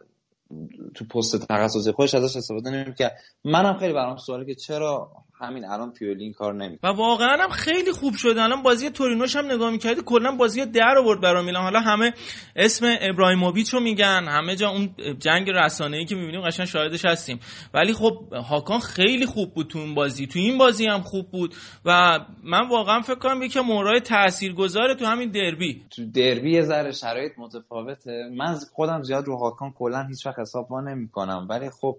تو 0.96 1.06
پست 1.06 1.48
تخصصی 1.48 1.92
خودش 1.92 2.14
ازش 2.16 2.38
استفاده 2.38 2.70
نمی‌کرد 2.70 3.18
منم 3.46 3.78
خیلی 3.78 3.94
برام 3.94 4.18
سواله 4.18 4.46
که 4.46 4.56
چرا 4.56 5.12
همین 5.40 5.66
الان 5.66 5.92
پیولی 5.92 6.24
این 6.24 6.34
کار 6.34 6.54
نمی 6.54 6.80
و 6.84 6.88
واقعا 6.88 7.38
هم 7.40 7.50
خیلی 7.50 7.92
خوب 7.92 8.14
شده. 8.16 8.42
الان 8.42 8.64
بازی 8.64 8.90
تورینوش 8.90 9.36
هم 9.36 9.46
نگاه 9.52 9.72
می‌کردی 9.72 10.02
کلا 10.06 10.32
بازی 10.32 10.66
در 10.66 10.98
آورد 10.98 11.22
برای 11.22 11.46
میلان. 11.46 11.64
حالا 11.64 11.80
همه 11.80 12.14
اسم 12.56 12.96
ابراهیموویچ 13.02 13.74
رو 13.74 13.80
میگن 13.80 14.28
همه 14.28 14.56
جا 14.56 14.70
اون 14.70 14.96
جنگ 15.20 15.50
رسانه 15.50 15.98
ای 15.98 16.06
که 16.06 16.16
می‌بینیم 16.16 16.42
قشنگ 16.42 16.66
شاهدش 16.66 17.06
هستیم. 17.06 17.40
ولی 17.74 17.94
خب 17.94 18.34
هاکان 18.34 18.80
خیلی 18.80 19.26
خوب 19.26 19.54
بود 19.54 19.68
تو 19.68 19.80
این 19.80 19.96
بازی. 19.96 20.28
تو 20.28 20.40
این 20.40 20.58
بازی 20.58 20.88
هم 20.88 21.02
خوب 21.02 21.32
بود. 21.32 21.56
و 21.86 22.20
من 22.44 22.70
واقعا 22.70 23.02
فکر 23.02 23.16
کنم 23.16 23.42
یکی 23.42 23.60
مورای 23.60 24.00
تاثیرگذاره 24.00 24.96
تو 24.96 25.06
همین 25.06 25.32
دربی. 25.32 25.82
تو 25.96 26.06
دربی 26.06 26.52
یه 26.52 26.62
ذره 26.62 26.92
شرایط 26.92 27.32
متفاوته. 27.38 28.30
من 28.38 28.56
خودم 28.74 29.04
زیاد 29.04 29.28
رو 29.28 29.38
هاکان 29.38 29.72
کلا 29.72 30.04
هیچ 30.04 30.26
وقت 30.26 30.40
حساب 30.40 30.74
نمی‌کنم. 30.74 31.48
ولی 31.50 31.70
خب 31.70 31.98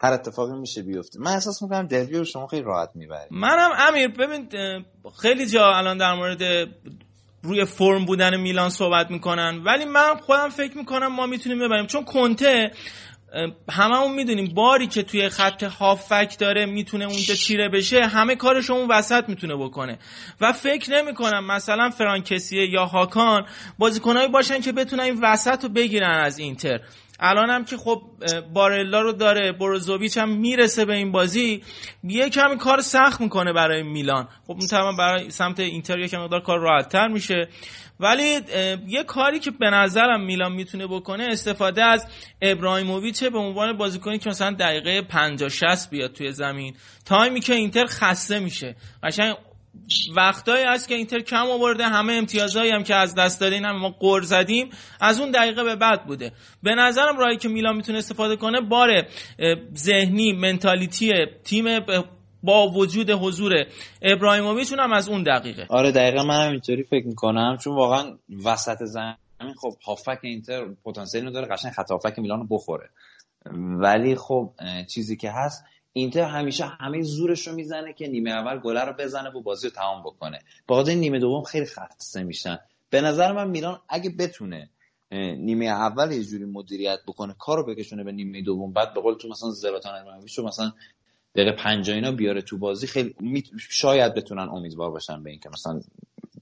هر 0.00 0.12
اتفاقی 0.12 0.58
میشه 0.58 0.82
بیفته. 0.82 1.20
من 1.20 1.30
احساس 1.30 1.62
می‌کنم 1.62 1.86
دربی 1.86 2.18
رو 2.18 2.24
شما 2.24 2.46
خیلی 2.46 2.62
راحت 2.62 2.90
می‌برید. 2.94 3.28
منم 3.30 3.70
امیر 3.88 4.08
ببین 4.08 4.48
خیلی 5.22 5.46
جا 5.46 5.72
الان 5.74 5.98
در 5.98 6.14
مورد 6.14 6.68
روی 7.42 7.64
فرم 7.64 8.04
بودن 8.04 8.36
میلان 8.36 8.70
صحبت 8.70 9.10
می‌کنن 9.10 9.62
ولی 9.64 9.84
من 9.84 10.16
خودم 10.16 10.48
فکر 10.48 10.78
می‌کنم 10.78 11.06
ما 11.06 11.26
می‌تونیم 11.26 11.58
ببریم. 11.58 11.86
چون 11.86 12.04
کنته 12.04 12.70
هممون 13.70 14.14
می‌دونیم 14.14 14.54
باری 14.54 14.86
که 14.86 15.02
توی 15.02 15.28
خط 15.28 15.62
هافک 15.62 16.36
داره 16.38 16.66
می‌تونه 16.66 17.04
اونجا 17.04 17.34
چیره 17.34 17.68
بشه 17.68 18.06
همه 18.06 18.36
کارش 18.36 18.70
اون 18.70 18.88
وسط 18.90 19.28
می‌تونه 19.28 19.56
بکنه. 19.56 19.98
و 20.40 20.52
فکر 20.52 20.90
نمی‌کنم 20.90 21.44
مثلا 21.46 21.90
فرانکسیه 21.90 22.70
یا 22.70 22.86
هاکان 22.86 23.46
بازیکنایی 23.78 24.28
باشن 24.28 24.60
که 24.60 24.72
بتونن 24.72 25.02
این 25.02 25.18
وسط 25.22 25.62
رو 25.62 25.68
بگیرن 25.68 26.10
از 26.10 26.38
اینتر. 26.38 26.80
الان 27.20 27.50
هم 27.50 27.64
که 27.64 27.76
خب 27.76 28.02
بارلا 28.52 29.00
رو 29.00 29.12
داره 29.12 29.52
بروزوویچ 29.52 30.18
هم 30.18 30.28
می‌رسه 30.28 30.84
به 30.84 30.94
این 30.94 31.12
بازی 31.12 31.62
یه 32.04 32.30
کمی 32.30 32.58
کار 32.58 32.80
سخت 32.80 33.20
می‌کنه 33.20 33.52
برای 33.52 33.82
میلان. 33.82 34.28
خب 34.46 34.54
می‌تونم 34.54 34.96
برای 34.96 35.30
سمت 35.30 35.60
اینتر 35.60 35.98
یه 35.98 36.18
مقدار 36.18 36.40
کار 36.40 36.58
راحت 36.58 36.88
تر 36.88 37.08
میشه. 37.08 37.48
ولی 38.00 38.40
یه 38.86 39.02
کاری 39.06 39.38
که 39.38 39.50
به 39.50 39.70
نظرم 39.70 40.24
میلان 40.24 40.52
می‌تونه 40.52 40.86
بکنه 40.86 41.26
استفاده 41.30 41.84
از 41.84 42.06
ابراهیموویچ 42.42 43.24
به 43.24 43.38
عنوان 43.38 43.76
بازیکنی 43.76 44.18
که 44.18 44.30
مثلا 44.30 44.50
دقیقه 44.50 45.02
50 45.02 45.48
60 45.48 45.90
بیاد 45.90 46.12
توی 46.12 46.32
زمین. 46.32 46.76
تایمی 47.04 47.40
که 47.40 47.54
اینتر 47.54 47.86
خسته 47.86 48.38
میشه. 48.38 48.76
قشنگ 49.02 49.34
وقتایی 50.16 50.64
هست 50.64 50.88
که 50.88 50.94
اینتر 50.94 51.20
کم 51.20 51.46
آورده 51.50 51.84
همه 51.84 52.12
امتیازهایی 52.12 52.70
هم 52.70 52.82
که 52.82 52.94
از 52.94 53.14
دست 53.14 53.40
دادین 53.40 53.64
هم 53.64 53.76
ما 53.76 53.88
قر 53.88 54.20
زدیم 54.20 54.70
از 55.00 55.20
اون 55.20 55.30
دقیقه 55.30 55.64
به 55.64 55.76
بعد 55.76 56.06
بوده. 56.06 56.32
به 56.62 56.74
نظرم 56.74 57.18
راهی 57.18 57.36
که 57.36 57.48
میلان 57.48 57.76
می‌تونه 57.76 57.98
استفاده 57.98 58.36
کنه 58.36 58.60
بار 58.60 59.06
ذهنی 59.76 60.32
منتالیتی 60.32 61.12
تیم 61.44 61.64
با 62.42 62.68
وجود 62.68 63.10
حضور 63.10 63.52
ابراهیموویچ 64.02 64.72
اونم 64.72 64.92
از 64.92 65.08
اون 65.08 65.22
دقیقه. 65.22 65.66
آره 65.68 65.92
دقیقا 65.92 66.24
من 66.24 66.44
هم 66.46 66.50
اینطوری 66.50 66.82
فکر 66.82 67.06
می‌کنم 67.06 67.56
چون 67.60 67.74
واقعا 67.74 68.18
وسط 68.44 68.84
زمین 68.84 69.54
خب 69.60 69.74
هافک 69.86 70.18
اینتر 70.22 70.64
پتانسیل 70.84 71.30
داره 71.30 71.46
قشنگ 71.46 71.72
خط 71.72 71.90
هافک 71.90 72.18
میلان 72.18 72.46
بخوره. 72.50 72.90
ولی 73.80 74.16
خب 74.16 74.50
چیزی 74.88 75.16
که 75.16 75.30
هست 75.30 75.64
اینتر 75.92 76.22
همیشه 76.22 76.66
همه 76.66 77.02
زورش 77.02 77.46
رو 77.46 77.54
می‌زنه 77.54 77.92
که 77.92 78.08
نیمه 78.08 78.30
اول 78.30 78.58
گله 78.58 78.84
رو 78.84 78.92
بزنه 78.92 79.30
و 79.30 79.40
بازی 79.42 79.68
رو 79.68 79.74
تمام 79.74 80.02
بکنه. 80.02 80.38
این 80.68 80.98
نیمه 80.98 81.18
دوم 81.18 81.42
خیلی 81.42 81.66
خسته 81.66 82.22
میشن. 82.22 82.58
به 82.90 83.00
نظر 83.00 83.32
من 83.32 83.50
میلان 83.50 83.80
اگه 83.88 84.10
بتونه 84.10 84.70
نیمه 85.12 85.66
اول 85.66 86.12
یه 86.12 86.24
جوری 86.24 86.44
مدیریت 86.44 86.98
بکنه 87.08 87.34
کارو 87.38 87.66
بکشونه 87.66 88.04
به 88.04 88.12
نیمه 88.12 88.42
دوم 88.42 88.72
بعد 88.72 88.94
به 88.94 89.00
قول 89.00 89.14
تو 89.14 89.28
مثلا 89.28 89.50
زلاتان 89.50 90.00
ابراهیموویچ 90.00 90.38
مثلا 90.38 90.72
دقیقه 91.34 91.52
50 91.52 91.96
اینا 91.96 92.12
بیاره 92.12 92.42
تو 92.42 92.58
بازی 92.58 92.86
خیلی 92.86 93.14
شاید 93.70 94.14
بتونن 94.14 94.48
امیدوار 94.48 94.90
باشن 94.90 95.22
به 95.22 95.30
اینکه 95.30 95.48
مثلا 95.48 95.80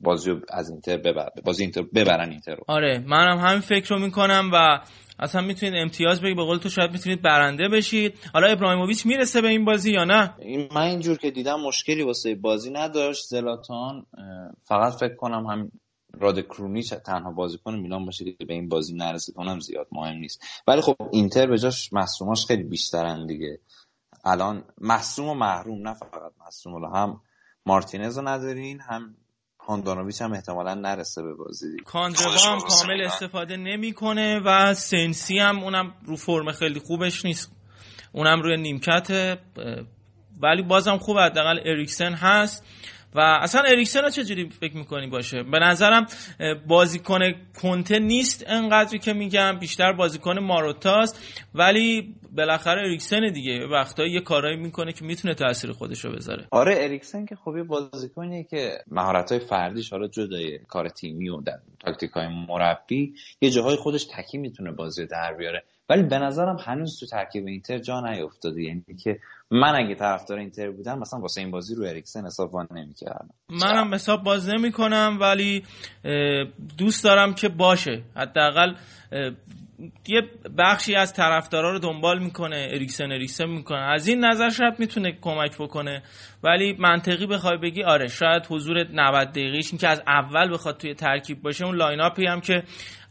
بازی 0.01 0.31
از 0.49 0.71
اینتر 0.71 0.97
ببر 0.97 1.29
بازی 1.45 1.63
اینتر 1.63 1.83
ببرن 1.83 2.31
اینتر 2.31 2.55
رو. 2.55 2.65
آره 2.69 3.05
منم 3.07 3.39
همین 3.39 3.61
فکر 3.61 3.95
رو 3.95 4.01
می‌کنم 4.01 4.51
و 4.53 4.81
اصلا 5.19 5.41
می‌تونید 5.41 5.75
امتیاز 5.77 6.21
بگید 6.21 6.37
به 6.37 6.45
قول 6.45 6.59
تو 6.59 6.69
شاید 6.69 6.93
می‌تونید 6.93 7.23
برنده 7.23 7.69
بشید. 7.69 8.19
حالا 8.33 8.47
ابراهیموویچ 8.47 9.07
می‌رسه 9.07 9.41
به 9.41 9.49
این 9.49 9.65
بازی 9.65 9.93
یا 9.93 10.05
نه؟ 10.05 10.35
من 10.75 10.83
اینجور 10.83 11.17
که 11.17 11.31
دیدم 11.31 11.61
مشکلی 11.61 12.03
واسه 12.03 12.35
بازی 12.35 12.71
نداشت. 12.71 13.27
زلاتان 13.27 14.07
فقط 14.65 14.93
فکر 14.93 15.15
کنم 15.15 15.47
هم 15.47 15.73
راد 16.21 16.41
کرونیچ 16.41 16.95
تنها 16.95 17.33
بازیکن 17.33 17.75
میلان 17.75 18.05
باشه 18.05 18.25
که 18.25 18.45
به 18.45 18.55
این 18.55 18.69
بازی 18.69 18.95
نرسید 18.95 19.35
اونم 19.39 19.61
زیاد 19.61 19.87
مهم 19.93 20.17
نیست. 20.17 20.43
ولی 20.67 20.81
خب 20.81 20.97
اینتر 21.13 21.47
به 21.47 21.59
جاش 21.59 21.93
مصوماش 21.93 22.47
خیلی 22.47 22.63
بیشترن 22.63 23.27
دیگه. 23.27 23.61
الان 24.25 24.65
مصوم 24.81 25.29
و 25.29 25.35
محروم 25.35 25.89
نه 25.89 25.95
فقط 25.95 26.33
مصوم 26.47 26.85
هم 26.85 27.21
مارتینز 27.67 28.19
رو 28.19 28.29
ندارین 28.29 28.81
هم 28.81 29.17
هاندانویچ 29.69 30.23
هم 30.23 30.33
احتمالا 30.33 30.75
نرسه 30.75 31.23
به 31.23 31.35
بازی 31.35 31.71
دیگه. 31.71 31.85
کاندروا 31.85 32.53
هم 32.53 32.59
کامل. 32.61 33.01
استفاده 33.01 33.57
نمی‌کنه 33.57 34.41
و 34.45 34.75
سنسی 34.75 35.39
هم 35.39 35.59
اونم 35.59 35.95
رو 36.07 36.17
فرم 36.17 36.53
خیلی 36.53 36.81
خوبش 36.81 37.25
نیست. 37.25 37.53
اونم 38.13 38.43
روی 38.43 38.57
نیمکته 38.57 39.39
ولی 40.43 40.63
بازم 40.63 40.99
خوب 40.99 41.19
حداقل 41.19 41.59
اریکسن 41.65 42.13
هست. 42.15 42.65
و 43.17 43.21
اصلا 43.21 43.63
اریکسن 43.67 44.11
چجوری 44.11 44.49
فکر 44.49 44.77
می‌کنی 44.77 45.07
باشه؟ 45.07 45.43
به 45.43 45.59
نظرم 45.59 46.07
بازیکن 46.67 47.21
کنته 47.63 47.99
نیست 47.99 48.45
انقدری 48.47 48.99
که 48.99 49.13
میگم 49.13 49.59
بیشتر 49.61 49.93
بازیکن 49.93 50.39
ماروتاست 50.39 51.45
ولی 51.55 52.15
بالاخره 52.37 52.81
اریکسن 52.81 53.33
دیگه 53.33 53.67
وقتایی 53.67 54.13
یه 54.13 54.21
کارایی 54.21 54.57
می‌کنه 54.57 54.93
که 54.93 55.05
می‌تونه 55.05 55.35
تاثیر 55.35 55.73
خودش 55.73 56.05
رو 56.05 56.13
بذاره. 56.13 56.45
آره 56.51 56.75
اریکسن 56.79 57.27
که 57.27 57.37
یه 57.57 57.63
بازیکنیه 57.63 58.45
که 58.45 58.79
مهارت 58.91 59.33
های 59.33 59.41
فردیش 59.41 59.91
حالا 59.91 60.09
جدای 60.09 60.59
کار 60.59 60.89
تیمی 60.89 61.29
و 61.29 61.41
در 61.41 61.59
تاکتیک 61.81 62.11
های 62.11 62.29
مربی 62.49 63.15
یه 63.41 63.51
جاهای 63.51 63.77
خودش 63.77 64.05
تکی 64.05 64.39
می‌تونه 64.39 64.73
بازی 64.73 65.07
در 65.07 65.35
بیاره. 65.35 65.65
ولی 65.89 66.03
به 66.03 66.19
نظرم 66.19 66.57
هنوز 66.57 67.01
تو 67.01 67.07
ترکیب 67.07 67.47
اینتر 67.47 67.79
جا 67.79 68.01
نیافتاده 68.01 68.63
یعنی 68.63 68.85
که 69.05 69.19
من 69.51 69.75
اگه 69.75 69.95
طرفدار 69.95 70.39
اینتر 70.39 70.71
بودم 70.71 70.99
مثلا 70.99 71.21
واسه 71.21 71.41
این 71.41 71.51
بازی 71.51 71.75
رو 71.75 71.85
اریکسن 71.85 72.27
حساب 72.27 72.73
نمی‌کردم. 72.73 73.35
منم 73.49 73.95
حساب 73.95 74.23
باز 74.23 74.49
نمی 74.49 74.73
کنم 74.73 75.19
ولی 75.21 75.63
دوست 76.79 77.05
دارم 77.05 77.35
که 77.35 77.49
باشه. 77.49 78.03
حداقل 78.17 78.75
یه 80.09 80.23
بخشی 80.59 80.95
از 80.95 81.13
طرفدارا 81.13 81.73
رو 81.73 81.79
دنبال 81.79 82.19
می‌کنه 82.19 82.69
اریکسن 82.71 83.13
اریکسن 83.13 83.47
می‌کنه. 83.47 83.79
از 83.79 84.09
این 84.09 84.25
نظر 84.25 84.51
شاید 84.51 84.75
می‌تونه 84.79 85.19
کمک 85.21 85.59
بکنه 85.59 86.03
ولی 86.43 86.77
منطقی 86.79 87.27
بخوای 87.27 87.57
بگی 87.57 87.83
آره 87.83 88.09
شاید 88.09 88.47
حضور 88.51 88.87
90 88.93 89.29
دقیقهش 89.29 89.73
این 89.73 89.91
از 89.91 90.03
اول 90.07 90.53
بخواد 90.53 90.77
توی 90.77 90.95
ترکیب 90.95 91.43
باشه 91.43 91.65
اون 91.65 91.77
لاین 91.77 92.01
هم 92.01 92.41
که 92.41 92.63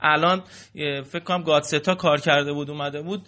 الان 0.01 0.43
فکر 1.03 1.23
کنم 1.23 1.43
گادستا 1.43 1.95
کار 1.95 2.17
کرده 2.17 2.53
بود 2.53 2.69
اومده 2.69 3.01
بود 3.01 3.21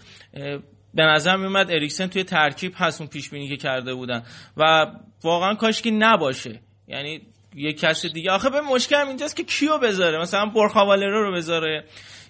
به 0.97 1.03
نظر 1.03 1.35
میومد 1.35 1.71
اریکسن 1.71 2.07
توی 2.07 2.23
ترکیب 2.23 2.73
هست 2.75 3.01
اون 3.01 3.09
پیش 3.09 3.29
بینی 3.29 3.49
که 3.49 3.57
کرده 3.57 3.93
بودن. 3.93 4.23
و 4.57 4.85
واقعا 5.23 5.55
کاشکی 5.55 5.91
نباشه. 5.91 6.61
یعنی 6.87 7.21
یه 7.55 7.73
کس 7.73 8.05
دیگه. 8.05 8.31
آخه 8.31 8.49
به 8.49 8.61
مشکل 8.61 8.95
هم 8.95 9.07
اینجاست 9.07 9.35
که 9.35 9.43
کیو 9.43 9.77
بذاره؟ 9.77 10.21
مثلا 10.21 10.45
برخاوالرو 10.45 11.23
رو 11.23 11.35
بذاره. 11.35 11.83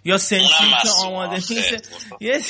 یا 0.04 0.18
سنسی 0.18 0.70
که 0.82 0.90
آماده. 1.06 1.34
نیست. 1.34 1.92
یه 2.22 2.42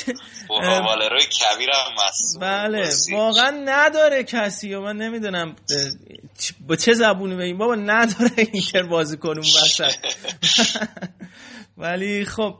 برخا 0.48 0.82
والروی 0.82 1.20
کبیر 1.20 1.68
هم 1.74 2.40
بله. 2.40 2.90
واقعا 3.12 3.50
نداره 3.64 4.24
کسی 4.24 4.74
و 4.74 4.80
من 4.80 4.96
نمی‌دونم 4.96 5.56
با 6.66 6.76
چه 6.76 6.92
زبونی 6.92 7.36
بگیم 7.36 7.58
بابا 7.58 7.74
نداره 7.74 8.30
اینتر 8.36 8.82
بازی 8.82 9.16
کنیم 9.16 9.42
وسط. 9.42 9.94
ولی 11.78 12.24
خب 12.24 12.54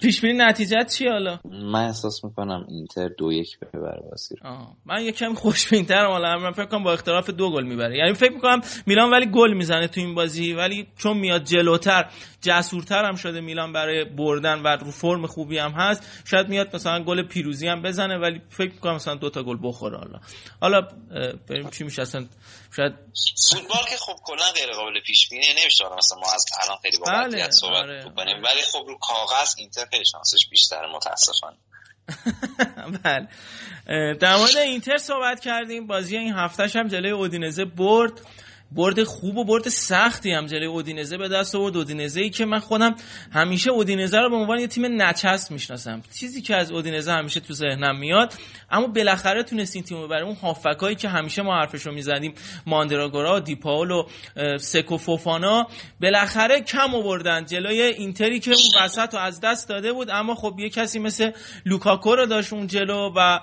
پیش 0.00 0.20
بینی 0.20 0.38
نتیجه 0.38 0.84
چی 0.84 1.08
حالا؟ 1.08 1.38
من 1.44 1.84
احساس 1.84 2.24
می‌کنم 2.24 2.66
اینتر 2.68 3.08
دو 3.08 3.32
یک 3.32 3.58
ببره 3.58 4.02
بازی 4.10 4.36
رو. 4.36 4.50
آه. 4.50 4.76
من 4.86 5.02
یکم 5.02 5.34
خوشبین‌ترم 5.34 6.10
حالا. 6.10 6.38
من 6.38 6.52
فکر 6.52 6.64
کنم 6.64 6.84
با 6.84 6.92
اختلاف 6.92 7.30
دو 7.30 7.50
گل 7.50 7.64
می‌بره. 7.64 7.96
یعنی 7.96 8.14
فکر 8.14 8.32
می‌کنم 8.32 8.60
میلان 8.86 9.10
ولی 9.10 9.26
گل 9.26 9.52
می‌زنه 9.52 9.88
تو 9.88 10.00
این 10.00 10.14
بازی. 10.14 10.52
ولی 10.52 10.86
چون 10.98 11.16
میاد 11.16 11.44
جلوتر 11.44 12.10
جسورتر 12.40 13.04
هم 13.04 13.16
شده 13.16 13.40
میلان 13.40 13.72
برای 13.72 14.04
بردن 14.04 14.62
و 14.62 14.66
رو 14.68 14.90
فرم 14.90 15.26
خوبی 15.26 15.58
هم 15.58 15.70
هست. 15.70 16.22
شاید 16.24 16.48
میاد 16.48 16.76
مثلا 16.76 17.04
گل 17.04 17.22
پیروزی 17.22 17.68
هم 17.68 17.82
بزنه 17.82 18.18
ولی 18.18 18.40
فکر 18.48 18.72
می‌کنم 18.72 18.94
مثلا 18.94 19.14
دو 19.14 19.30
تا 19.30 19.42
گل 19.42 19.58
بخوره 19.62 19.98
حالا. 19.98 20.18
حالا 20.60 20.88
بریم 21.48 21.70
چی 21.70 21.84
میشه؟ 21.84 22.02
اصلا 22.02 22.26
شاید 22.76 22.92
فوتبال 23.50 23.84
که 23.90 23.96
خب 23.96 24.14
کلا 24.24 24.44
غیر 24.56 24.72
قابل 24.76 25.00
پیش 25.06 25.28
بینی 25.28 25.46
نمیشه 25.62 25.84
حالا 25.84 25.96
مثلا 25.96 26.18
ما 26.18 26.26
از 26.34 26.44
الان 26.64 26.78
خیلی 26.82 26.98
با 26.98 27.04
بله، 27.06 27.50
صحبت 27.50 27.74
آره. 27.74 28.04
بکنیم. 28.04 28.36
ولی 28.36 28.62
خب 28.72 28.84
رو 28.88 28.98
کاغذ 28.98 29.33
اینتر 29.58 29.84
خیلی 29.90 30.04
شانسش 30.12 30.48
بیشتره 30.50 30.92
متاسفانه. 30.94 31.56
بله. 33.04 33.28
در 34.14 34.36
مورد 34.36 34.56
اینتر 34.56 34.96
صحبت 34.96 35.40
کردیم 35.40 35.86
بازی 35.86 36.16
این 36.16 36.32
هفتهش 36.32 36.76
هم 36.76 36.88
جلوی 36.88 37.10
اودینزه 37.10 37.64
برد. 37.64 38.20
برد 38.72 39.02
خوب 39.02 39.36
و 39.36 39.44
برد 39.44 39.68
سختی 39.68 40.32
هم. 40.32 40.46
جلوی 40.46 40.66
اودینزه 40.66 41.18
به 41.18 41.28
دست 41.28 41.54
آورد. 41.54 41.76
اودینزه 41.76 42.20
ای 42.20 42.30
که 42.30 42.44
من 42.44 42.58
خودم 42.58 42.94
همیشه 43.32 43.70
اودینزه 43.70 44.18
رو 44.18 44.30
به 44.30 44.36
عنوان 44.36 44.58
یه 44.58 44.66
تیم 44.66 45.02
نچسب 45.02 45.52
می‌شناسم. 45.52 46.02
چیزی 46.18 46.42
که 46.42 46.56
از 46.56 46.70
اودینزه 46.70 47.12
همیشه 47.12 47.40
تو 47.40 47.54
ذهنم 47.54 47.98
میاد 47.98 48.32
اما 48.70 48.86
بالاخره 48.86 49.42
تونست 49.42 49.76
این 49.76 49.84
تیم 49.84 49.98
رو 49.98 50.06
ببره 50.06 50.24
اون 50.24 50.34
هافبکایی 50.34 50.96
که 50.96 51.08
همیشه 51.08 51.42
ما 51.42 51.54
حرفشو 51.54 51.90
می‌زدیم 51.90 52.34
ماندراگورا 52.66 53.40
دیپاولو 53.40 54.06
اه، 54.36 54.58
سکو 54.58 54.96
فوفانا 54.96 55.66
بالاخره 56.00 56.60
کم 56.60 56.94
آوردن. 56.94 57.44
جلوی 57.44 57.82
اینتری 57.82 58.40
که 58.40 58.50
اون 58.50 58.84
وسط 58.84 59.14
رو 59.14 59.20
از 59.20 59.40
دست 59.40 59.68
داده 59.68 59.92
بود 59.92 60.10
اما 60.10 60.34
خب 60.34 60.54
یه 60.58 60.70
کسی 60.70 60.98
مثل 60.98 61.30
لوکاکو 61.66 62.16
رو 62.16 62.26
داشت 62.26 62.52
اون 62.52 62.66
جلو 62.66 63.12
و 63.16 63.40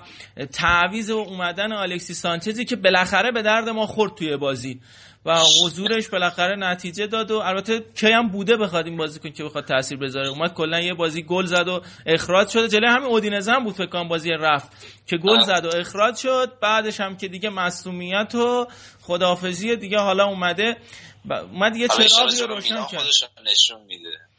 تعویض 0.52 1.10
و 1.10 1.16
اومدن 1.16 1.72
الکسی 1.72 2.14
سانچزی 2.14 2.64
که 2.64 2.76
بالاخره 2.76 3.32
به 3.32 3.42
درد 3.42 3.68
ما 3.68 3.86
خورد 3.86 4.14
توی 4.14 4.36
بازی. 4.36 4.80
و 5.26 5.38
حضورش 5.64 6.08
بالاخره 6.08 6.56
نتیجه 6.56 7.06
داد 7.06 7.30
و 7.30 7.38
البته 7.38 7.84
کی 7.94 8.12
هم 8.12 8.28
بوده 8.28 8.56
بخواد 8.56 8.86
این 8.86 8.96
بازیکن 8.96 9.30
که 9.30 9.44
بخواد 9.44 9.64
تاثیر 9.64 9.98
بذاره. 9.98 10.28
اومد 10.28 10.54
کلا 10.54 10.80
یه 10.80 10.94
بازی 10.94 11.22
گل 11.22 11.46
زد 11.46 11.68
و 11.68 11.82
اخراج 12.06 12.48
شده 12.48 12.68
جلوی 12.68 12.88
همین 12.88 13.06
اودینزه 13.06 13.52
هم 13.52 13.64
بود 13.64 13.74
فکر 13.74 13.86
کنم 13.86 14.08
بازی 14.08 14.30
رفت 14.30 14.72
که 15.06 15.16
گل 15.16 15.40
زد 15.40 15.64
و 15.64 15.76
اخراج 15.76 16.16
شد. 16.16 16.52
بعدش 16.60 17.00
هم 17.00 17.16
که 17.16 17.28
دیگه 17.28 17.50
مصدومیت 17.50 18.34
و 18.34 18.66
خداحافظی 19.00 19.76
دیگه 19.76 19.98
حالا 19.98 20.24
اومده. 20.24 20.76
اومد 21.30 21.76
یه 21.76 21.88
چراغی 21.88 22.40
رو 22.40 22.46
روشن 22.46 22.86
کرد. 22.86 23.02
نشون 23.50 23.80
میده. 23.86 24.31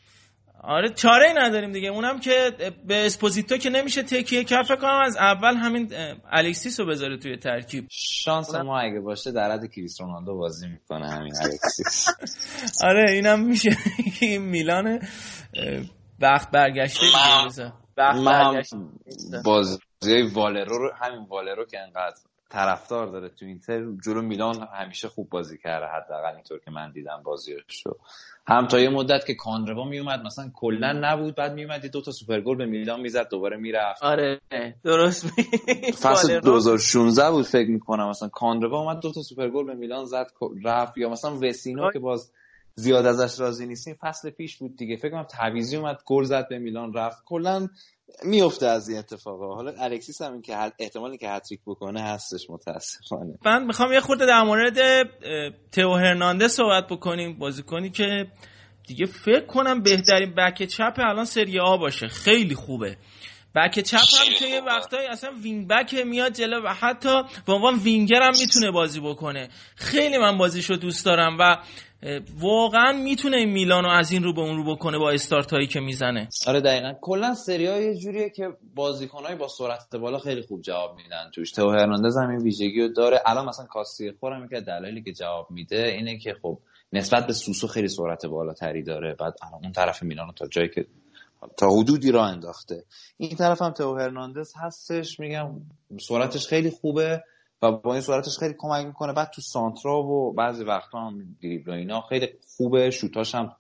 آره 0.64 0.90
چاره 0.90 1.28
ای 1.28 1.34
نداریم 1.34 1.72
دیگه. 1.72 1.90
اونم 1.90 2.20
که 2.20 2.52
به 2.88 3.06
اسپوزیتو 3.06 3.58
که 3.58 3.70
نمیشه 3.70 4.04
تکیه 4.04 4.44
کرد 4.44 4.66
فکر 4.66 4.76
کنم 4.76 5.00
از 5.06 5.18
اول 5.18 5.56
همین 5.56 5.92
الکسیس 6.32 6.80
رو 6.80 6.86
بذاره 6.86 7.18
توی 7.18 7.38
ترکیب. 7.38 7.88
شانس 7.92 8.56
ما 8.56 8.80
اگه 8.80 9.00
باشه 9.00 9.32
در 9.32 9.52
حد 9.52 9.72
کریس 9.72 10.02
رونالدو 10.02 10.38
بازی 10.38 10.68
می‌کنه 10.68 11.10
همین 11.10 11.34
الکسیس 11.42 12.08
آره 12.90 13.12
اینم 13.12 13.40
میشه. 13.46 13.78
این 14.22 14.42
میلان 14.42 15.00
بخت 16.22 16.52
برگشته 16.52 17.06
من- 17.16 18.62
بورخا 19.46 19.78
والرو 20.34 20.78
رو 20.78 20.92
همین 21.02 21.26
والرو 21.30 21.66
که 21.66 21.80
انقدر 21.80 22.16
طرفدار 22.50 23.08
داره 23.08 23.30
تو 23.30 23.46
اینتر 23.46 23.84
جلو 24.06 24.22
میلان 24.22 24.68
همیشه 24.74 25.08
خوب 25.10 25.30
بازی 25.30 25.58
کرده 25.58 25.86
حداقل 25.86 26.36
اینطور 26.36 26.60
که 26.60 26.72
من 26.72 26.92
دیدم 26.92 27.22
بازیش 27.26 27.86
رو 27.86 27.98
هم 28.48 28.68
تا 28.68 28.80
یه 28.80 28.90
مدت 28.90 29.26
که 29.26 29.34
کاندروا 29.34 29.86
میومد 29.86 30.22
مثلا 30.26 30.52
کلا 30.54 30.92
نبود 31.02 31.36
بعد 31.36 31.54
میومد 31.54 31.86
دو 31.86 32.02
تا 32.02 32.12
سوپر 32.12 32.42
گل 32.42 32.56
به 32.58 32.66
میلان 32.66 33.02
می‌زد 33.02 33.30
دوباره 33.30 33.58
می‌رفت. 33.58 34.04
آره 34.04 34.42
درست 34.84 35.26
می- 35.26 35.44
فصل 35.92 36.28
والرو. 36.28 36.42
2016 36.42 37.32
بود 37.32 37.46
فکر 37.46 37.70
می‌کنم. 37.70 38.10
مثلا 38.10 38.30
کاندروا 38.30 38.80
اومد 38.80 39.00
دو 39.00 39.12
تا 39.12 39.22
سوپر 39.22 39.50
گل 39.50 39.66
به 39.66 39.74
میلان 39.74 40.06
زد 40.06 40.28
رفت. 40.66 40.98
یا 40.98 41.10
مثلا 41.10 41.40
وسینو 41.42 41.92
که 41.92 42.00
باز 42.00 42.32
زیاد 42.76 43.06
ازش 43.06 43.40
راضی 43.40 43.66
نیستیم 43.66 43.98
فصل 44.02 44.30
پیش 44.30 44.58
بود 44.58 44.78
دیگه. 44.78 44.98
فکر 44.98 45.12
کنم 45.12 45.24
تعویضی 45.24 45.78
اومد 45.78 46.00
گل 46.06 46.24
زد 46.24 46.50
به 46.50 46.60
میلان 46.60 46.94
رفت. 46.94 47.24
کلا 47.26 47.68
میفته 48.24 48.68
از 48.68 48.90
این 48.90 48.98
اتفاقا. 48.98 49.56
حالا 49.56 49.74
الکسیس 49.80 50.22
هم 50.22 50.34
این 50.34 50.42
که 50.42 50.72
احتمالی 50.80 51.18
که 51.18 51.30
هتریک 51.30 51.60
بکنه 51.66 52.02
هستش 52.02 52.50
متاسفانه. 52.50 53.34
من 53.46 53.66
می‌خوام 53.66 53.94
یه 53.94 54.00
خورده 54.00 54.26
در 54.26 54.44
مورد 54.44 54.78
تئو 55.72 55.94
هرناندز 55.94 56.52
صحبت 56.52 56.88
بکنیم 56.88 57.40
بازیکنی 57.40 57.90
که 57.90 58.28
دیگه 58.88 59.06
فکر 59.06 59.46
کنم 59.46 59.84
بهترین 59.84 60.34
بک 60.36 60.64
چپ 60.64 60.94
الان 60.98 61.26
سری 61.26 61.60
آ 61.60 61.78
باشه. 61.78 62.08
خیلی 62.08 62.56
خوبه. 62.56 62.98
بک 63.56 63.80
چپ 63.80 63.98
هم 63.98 64.34
که 64.40 64.46
یه. 64.46 64.62
وقتایی 64.62 65.08
اصلا 65.08 65.32
وینگ 65.44 65.68
بک 65.68 65.94
میاد 65.94 66.34
جلو 66.34 66.62
و 66.66 66.74
حتی 66.74 67.24
به 67.46 67.54
عنوان 67.54 67.76
وینگر 67.76 68.22
هم 68.22 68.34
می‌تونه 68.40 68.72
بازی 68.72 69.00
بکنه. 69.00 69.50
خیلی 69.76 70.18
من 70.18 70.38
بازیشو 70.38 70.74
دوست 70.74 71.06
دارم 71.06 71.38
و 71.40 71.58
واقعا 72.40 72.92
می‌تونه 72.92 73.38
این 73.38 73.50
میلانو 73.50 73.90
از 73.90 74.12
این 74.12 74.24
رو 74.24 74.34
به 74.34 74.42
اون 74.42 74.58
رو 74.58 74.76
بکنه 74.76 74.98
با 74.98 75.12
استارت 75.12 75.54
هایی 75.54 75.68
که 75.68 75.80
می‌زنه. 75.80 76.30
آره 76.48 76.62
دقیقا. 76.62 76.94
کلا 77.02 77.34
سری 77.34 77.64
یه 77.64 77.96
جوریه 77.98 78.30
که 78.30 78.50
بازیکنهای 78.76 79.36
با 79.36 79.48
سرعت 79.48 79.96
بالا 79.96 80.20
خیلی 80.20 80.42
خوب 80.42 80.62
جواب 80.62 80.96
میدن 80.96 81.32
توش. 81.34 81.52
تو 81.52 81.70
هرناندز 81.70 82.18
هم 82.18 82.30
این 82.30 82.40
ویژگی 82.40 82.82
رو 82.82 82.88
داره. 82.88 83.22
الان 83.26 83.46
مثلا 83.46 83.66
کاستی 83.66 84.12
خورم 84.20 84.48
که 84.48 84.62
دلایلی 84.62 85.04
که 85.04 85.14
جواب 85.14 85.52
میده 85.52 85.84
اینه 85.84 86.18
که 86.18 86.36
خب 86.42 86.60
نسبت 86.94 87.28
به 87.28 87.34
سوسو 87.34 87.68
خیلی 87.68 87.88
سرعت 87.88 88.26
بالاتری 88.26 88.84
داره. 88.84 89.16
بعد 89.20 89.34
الان 89.42 89.60
اون 89.64 89.72
طرف 89.72 90.04
میلانو 90.04 90.32
تا 90.32 90.48
جایی 90.48 90.70
که 90.70 90.86
تا 91.58 91.70
حدودی 91.70 92.12
راه 92.12 92.32
انداخته. 92.32 92.84
این 93.18 93.36
طرف 93.36 93.62
هم 93.62 93.72
تو 93.72 93.98
هرناندز 93.98 94.54
هستش. 94.56 95.20
میگم 95.20 95.52
سرعتش 96.00 96.48
خیلی 96.48 96.70
خوبه. 96.70 97.24
و 97.64 97.72
با 97.72 97.94
این 97.94 98.02
سرعتش 98.02 98.38
خیلی 98.38 98.56
کمک 98.58 98.86
می‌کنه. 98.86 99.14
بعد 99.14 99.30
تو 99.30 99.42
سانترا 99.42 100.04
و 100.04 100.34
بعضی 100.34 100.64
وقتا 100.64 101.00
هم 101.00 101.36
دریبل 101.44 101.72
و 101.72 101.74
اینا 101.74 102.02
خیلی 102.02 102.30
خوبه. 102.58 102.90
شوتاش 102.90 103.36
هم 103.36 103.56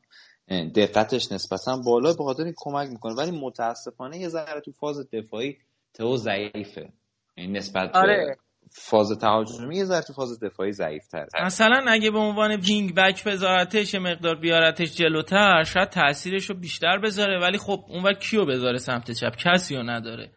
دقتش 0.75 1.31
نسبتا 1.31 1.77
بالا 1.85 2.13
به 2.13 2.23
خاطر 2.23 2.43
این 2.43 2.53
کمک 2.57 2.89
می‌کنه. 2.89 3.13
ولی 3.13 3.39
متاسفانه 3.39 4.17
یه 4.17 4.29
ذره 4.29 4.61
تو 4.61 4.71
فاز 4.71 5.09
دفاعی 5.13 5.57
تو 5.93 6.17
ضعیفه. 6.17 6.89
یعنی 7.37 7.51
نسبت 7.51 7.95
آره. 7.95 8.25
به 8.25 8.35
فاز 8.71 9.11
تهاجمی 9.21 9.77
یه 9.77 9.85
ذره 9.85 10.01
تو 10.01 10.13
فاز 10.13 10.39
دفاعی 10.39 10.71
ضعیف 10.71 11.07
تر 11.07 11.27
مثلا 11.45 11.85
اگه 11.87 12.11
به 12.11 12.17
عنوان 12.17 12.51
وینگ 12.51 12.95
بک 12.95 13.23
بذارتش 13.23 13.93
یه 13.93 13.99
مقدار 13.99 14.35
بیارتش 14.35 14.95
جلوتر 14.95 15.63
شاید 15.63 15.89
تاثیرش 15.89 16.49
رو 16.49 16.55
بیشتر 16.55 16.97
بذاره. 16.97 17.39
ولی 17.39 17.57
خب 17.57 17.85
اون 17.87 18.03
وقت 18.03 18.19
کیو 18.19 18.45
بذاره 18.45 18.77
سمت 18.77 19.11
چپ؟ 19.11 19.35
کسی 19.35 19.75
رو 19.75 19.83
نداره. 19.83 20.31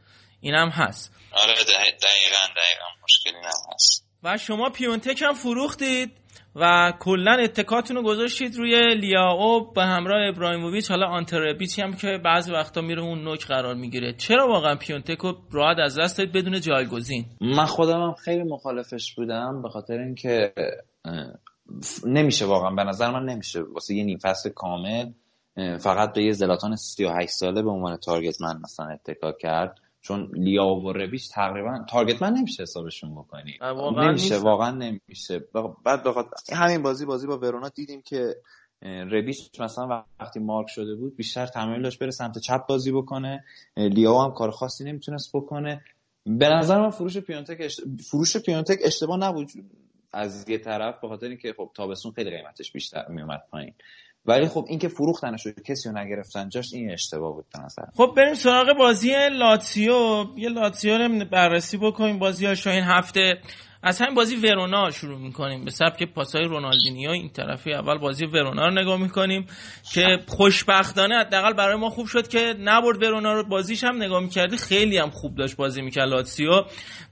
اینم 0.47 0.69
هست. 0.69 1.15
آره 1.33 1.55
دقیقا 1.55 2.43
دقیقا. 2.57 2.87
مشکلی 3.05 3.33
هم 3.45 3.73
هست. 3.75 4.07
و 4.23 4.39
شما 4.39 4.71
پیونتک 4.71 5.23
هم 5.23 5.35
فروختید 5.35 6.13
و 6.57 6.93
کلا 7.01 7.33
اتکاتون 7.33 7.97
رو 7.97 8.03
گذاشتید 8.03 8.57
روی 8.57 8.95
لیاو 8.95 9.73
به 9.73 9.83
همراه 9.83 10.29
ابراهیموویچ. 10.29 10.91
حالا 10.91 11.07
آنتربیچ 11.07 11.79
هم 11.79 11.97
که 11.97 12.19
بعضی 12.25 12.53
وقتا 12.53 12.81
میره 12.81 13.03
اون 13.03 13.25
نوک 13.25 13.47
قرار 13.47 13.75
می‌گیره. 13.75 14.13
چرا 14.13 14.49
واقعا 14.49 14.77
پیونتک 14.77 15.19
رو 15.19 15.37
راحت 15.53 15.79
از 15.79 15.99
دست 15.99 16.19
دادید 16.19 16.33
بدون 16.35 16.61
جایگزین؟ 16.61 17.27
من 17.41 17.67
خودم 17.67 18.03
هم 18.03 18.13
خیلی 18.13 18.43
مخالفش 18.43 19.15
بودم 19.15 19.63
به 19.63 19.69
خاطر 19.69 19.99
اینکه 19.99 20.53
نمیشه 22.07 22.45
واقعا. 22.45 22.71
به 22.71 22.85
نظر 22.85 23.11
من 23.11 23.25
نمیشه. 23.25 23.61
واسه 23.61 23.95
یه 23.95 24.05
نیم 24.05 24.19
فصل 24.19 24.51
کامل 24.51 25.07
فقط 25.79 26.13
به 26.13 26.23
یه 26.23 26.33
زلاتان 26.33 26.77
38 26.77 27.33
ساله 27.33 27.63
به 27.63 27.71
عنوان 27.71 27.97
تارگت 27.97 28.41
من 28.41 28.61
مثلا 28.65 28.87
اتکا 28.87 29.33
کرد. 29.33 29.79
چون 30.07 30.31
لیاو 30.33 30.85
و 30.85 30.93
ربیش 30.93 31.29
تقریبا 31.29 31.85
تارگت 31.91 32.23
من 32.23 32.33
نمیشه 32.33 32.63
حسابشون 32.63 33.15
بکنی. 33.15 33.59
واقعا 33.61 34.11
نمیشه 34.11 34.35
نیست. 34.35 34.45
واقعا 34.45 34.71
نمیشه. 34.71 35.45
بعد 35.85 36.05
بخاطر 36.05 36.55
همین 36.55 36.83
بازی 36.83 37.07
بازی 37.07 37.27
با 37.27 37.39
ورونا 37.39 37.69
دیدیم 37.69 38.03
که 38.03 38.37
ربیش 38.83 39.51
مثلا 39.61 40.05
وقتی 40.21 40.41
مارک 40.41 40.67
شده 40.69 40.95
بود 40.95 41.17
بیشتر 41.17 41.47
تمایل 41.47 41.83
داشت 41.83 41.99
بره 41.99 42.11
سمت 42.11 42.39
چپ 42.39 42.67
بازی 42.67 42.93
بکنه. 42.93 43.45
لیاو 43.77 44.23
هم 44.23 44.31
کار 44.31 44.51
خاصی 44.51 44.85
نمی‌تونست 44.85 45.37
بکنه. 45.37 45.85
به 46.27 46.49
نظر 46.49 46.81
من 46.81 46.91
فروش 46.91 47.19
پیونتک 47.19 47.57
اشت... 47.61 47.81
فروش 48.11 48.37
پیونتک 48.37 48.79
اشتباه 48.85 49.19
نبود. 49.19 49.51
از 50.13 50.49
یه 50.49 50.59
طرف 50.59 51.01
به 51.01 51.09
خاطر 51.09 51.27
اینکه 51.27 51.55
خب 51.57 51.71
تابستون 51.75 52.13
خیلی 52.13 52.31
قیمتش 52.31 52.73
بیشتر 52.73 53.09
میومد 53.09 53.43
پایین. 53.51 53.75
ولی 54.27 54.49
خب 54.49 54.67
اینکه 54.69 54.89
فروختنش 54.89 55.47
و 55.47 55.51
کسی 55.67 55.89
رو 55.89 55.99
نگرفتن 55.99 56.49
جاش 56.49 56.73
این 56.73 56.93
اشتباه 56.93 57.33
بود 57.33 57.45
به 57.55 57.59
نظر 57.65 57.83
خب 57.97 58.15
بریم 58.17 58.35
سراغ 58.35 58.73
بازی 58.79 59.15
لاتسیو. 59.33 60.27
یه 60.37 60.49
لاتسیو 60.49 60.99
رو 60.99 61.25
بررسی 61.25 61.77
بکنیم. 61.77 62.19
بازی 62.19 62.47
این 62.47 62.85
هفته 62.85 63.41
از 63.83 64.01
همین 64.01 64.15
بازی 64.15 64.37
ورونا 64.37 64.91
شروع 64.91 65.19
می‌کنیم. 65.19 65.65
به 65.65 65.71
سبک 65.71 66.03
پاسای 66.03 66.45
رونالدینیو 66.45 67.11
این 67.11 67.31
طرفی 67.31 67.73
اول 67.73 67.99
بازی 67.99 68.27
ورونا 68.27 68.69
رو 68.69 68.75
نگاه 68.75 68.97
می‌کنیم 69.01 69.47
که 69.93 70.19
خوشبختانه 70.29 71.15
حداقل 71.15 71.53
برای 71.53 71.77
ما 71.77 71.91
خوب 71.91 72.07
شد 72.07 72.29
که 72.29 72.55
نبرد 72.61 73.03
ورونا 73.03 73.33
رو. 73.33 73.45
بازیش 73.49 73.85
هم 73.85 74.03
نگاه 74.03 74.21
می‌کردی. 74.21 74.57
خیلی 74.57 74.99
هم 74.99 75.11
خوب 75.11 75.37
داشت 75.37 75.57
بازی 75.57 75.83
می‌کرد 75.83 76.09
لاتسیو. 76.09 76.65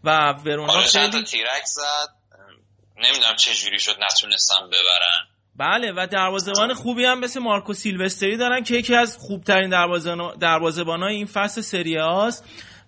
و 0.05 0.33
ورونا 0.33 0.73
آره 0.73 0.83
خیلی 0.83 1.23
تیرک 1.25 1.65
زد. 1.65 2.09
نمی‌دونم 2.97 3.37
چه 3.39 3.55
جوری 3.55 3.79
شد. 3.79 3.97
نتونستم 4.11 4.67
ببرن. 4.67 5.34
بله 5.57 5.93
و 5.97 6.07
دروازه‌بان 6.07 6.75
خوبی 6.75 7.05
هم 7.05 7.21
مثل 7.21 7.41
مارکو 7.41 7.73
سیلوستری 7.73 8.37
دارن 8.37 8.63
که 8.63 8.75
یکی 8.75 8.95
از 8.95 9.17
خوبترین 9.17 9.71
دروازه‌بانای 10.41 11.15
این 11.15 11.27
فصل 11.27 11.61
سری 11.61 11.99
آست 11.99 12.45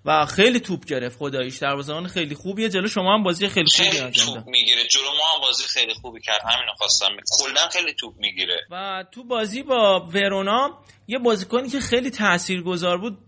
و 0.06 0.26
خیلی 0.26 0.60
توپ 0.60 0.84
گرفت 0.84 1.18
خداییش 1.18 1.58
دروازه‌بان 1.58 2.08
خیلی 2.08 2.34
خوبیه 2.34 2.68
جلو 2.68 2.88
شما 2.88 3.14
هم 3.14 3.22
بازی 3.22 3.48
خیلی 3.48 3.66
خوبی 3.76 3.98
انجام 3.98 4.34
داد. 4.34 4.34
توپ 4.34 4.48
می‌گیره. 4.48 4.84
جلو 4.90 5.02
ما 5.02 5.34
هم 5.34 5.40
بازی 5.42 5.64
خیلی 5.64 5.94
خوبی 5.94 6.20
کرد. 6.20 6.40
همینو 6.42 6.72
خواستم 6.78 7.08
کلا 7.38 7.68
خیلی 7.72 7.94
توپ 7.94 8.14
می‌گیره. 8.18 8.60
و 8.70 9.04
تو 9.12 9.24
بازی 9.24 9.62
با 9.62 10.08
ورونا 10.14 10.78
یه 11.08 11.18
بازیکنی 11.18 11.68
که 11.68 11.80
خیلی 11.80 12.10
تاثیرگذار 12.10 12.98
بود 12.98 13.18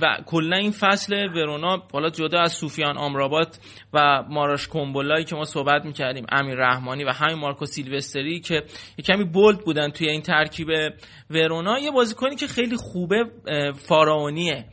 و 0.00 0.16
کلا 0.26 0.56
این 0.56 0.72
فصل 0.72 1.14
ورونا 1.14 1.82
حالا 1.92 2.10
جدا 2.10 2.40
از 2.40 2.52
سوفیان 2.52 2.98
آمرابات 2.98 3.58
و 3.92 4.22
ماراش 4.28 4.68
کومبولایی 4.68 5.24
که 5.24 5.34
ما 5.34 5.44
صحبت 5.44 5.84
می‌کردیم 5.84 6.26
امیر 6.32 6.54
رحمانی 6.54 7.04
و 7.04 7.10
همین 7.10 7.38
مارکو 7.38 7.66
سیلوستری 7.66 8.40
که 8.40 8.54
یه 8.98 9.04
کمی 9.04 9.24
بولد 9.24 9.58
بودن 9.58 9.90
توی 9.90 10.08
این 10.08 10.22
ترکیب 10.22 10.68
ورونا 11.30 11.78
یه 11.78 11.90
بازیکنی 11.90 12.36
که 12.36 12.46
خیلی 12.46 12.76
خوبه 12.76 13.24
فاراونیه. 13.88 14.64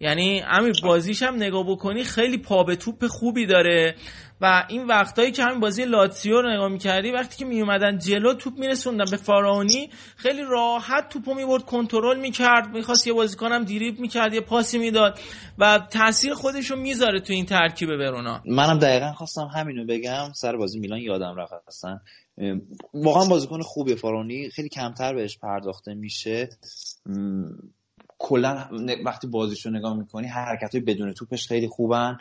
یعنی 0.00 0.42
امیر 0.46 0.74
بازیش 0.82 1.22
هم 1.22 1.34
نگاه 1.34 1.70
بکنی 1.70 2.04
خیلی 2.04 2.38
پا 2.38 2.64
به 2.64 2.76
توپ 2.76 3.06
خوبی 3.06 3.46
داره. 3.46 3.94
و 4.40 4.66
این 4.68 4.86
وقتایی 4.86 5.32
که 5.32 5.44
همین 5.44 5.60
بازی 5.60 5.84
لاتسیو 5.84 6.40
رو 6.40 6.52
نگاه 6.52 6.68
می‌کردی 6.68 7.10
وقتی 7.10 7.36
که 7.36 7.44
میومدن 7.44 7.98
جلو 7.98 8.34
توپ 8.34 8.58
میرسوندن 8.58 9.04
به 9.10 9.16
فاراونی 9.16 9.90
خیلی 10.16 10.42
راحت 10.42 11.08
توپو 11.08 11.34
می‌برد 11.34 11.64
کنترل 11.64 12.20
می‌کرد. 12.20 12.68
می‌خواست 12.74 13.06
یه 13.06 13.12
بازیکنم 13.12 13.64
دیریب 13.64 14.00
می‌کرد 14.00 14.34
یه 14.34 14.40
پاسی 14.40 14.78
می‌داد 14.78 15.18
و 15.58 15.86
تاثیر 15.90 16.34
خودش 16.34 16.70
رو 16.70 16.76
می‌ذاره 16.76 17.20
تو 17.20 17.32
این 17.32 17.46
ترکیب 17.46 17.88
ورونا. 17.88 18.42
منم 18.46 18.78
دقیقا 18.78 19.12
خواستم 19.12 19.48
همینو 19.54 19.86
بگم. 19.86 20.32
سر 20.34 20.56
بازی 20.56 20.78
میلان 20.78 21.00
یادم 21.00 21.36
رفت 21.36 21.52
اصلا. 21.68 21.98
واقعا 22.94 23.24
بازیکن 23.24 23.62
خوبی 23.62 23.94
فارانی. 23.94 24.50
خیلی 24.50 24.68
کمتر 24.68 25.14
بهش 25.14 25.38
پرداخته 25.38 25.94
میشه. 25.94 26.48
کلا 28.18 28.68
وقتی 29.04 29.26
بازیشو 29.26 29.70
نگاه 29.70 29.96
می‌کنی 29.96 30.26
حرکت 30.26 30.74
های 30.74 30.84
بدون 30.84 31.12
توپش 31.12 31.46
خیلی 31.46 31.68
خوبن. 31.68 32.18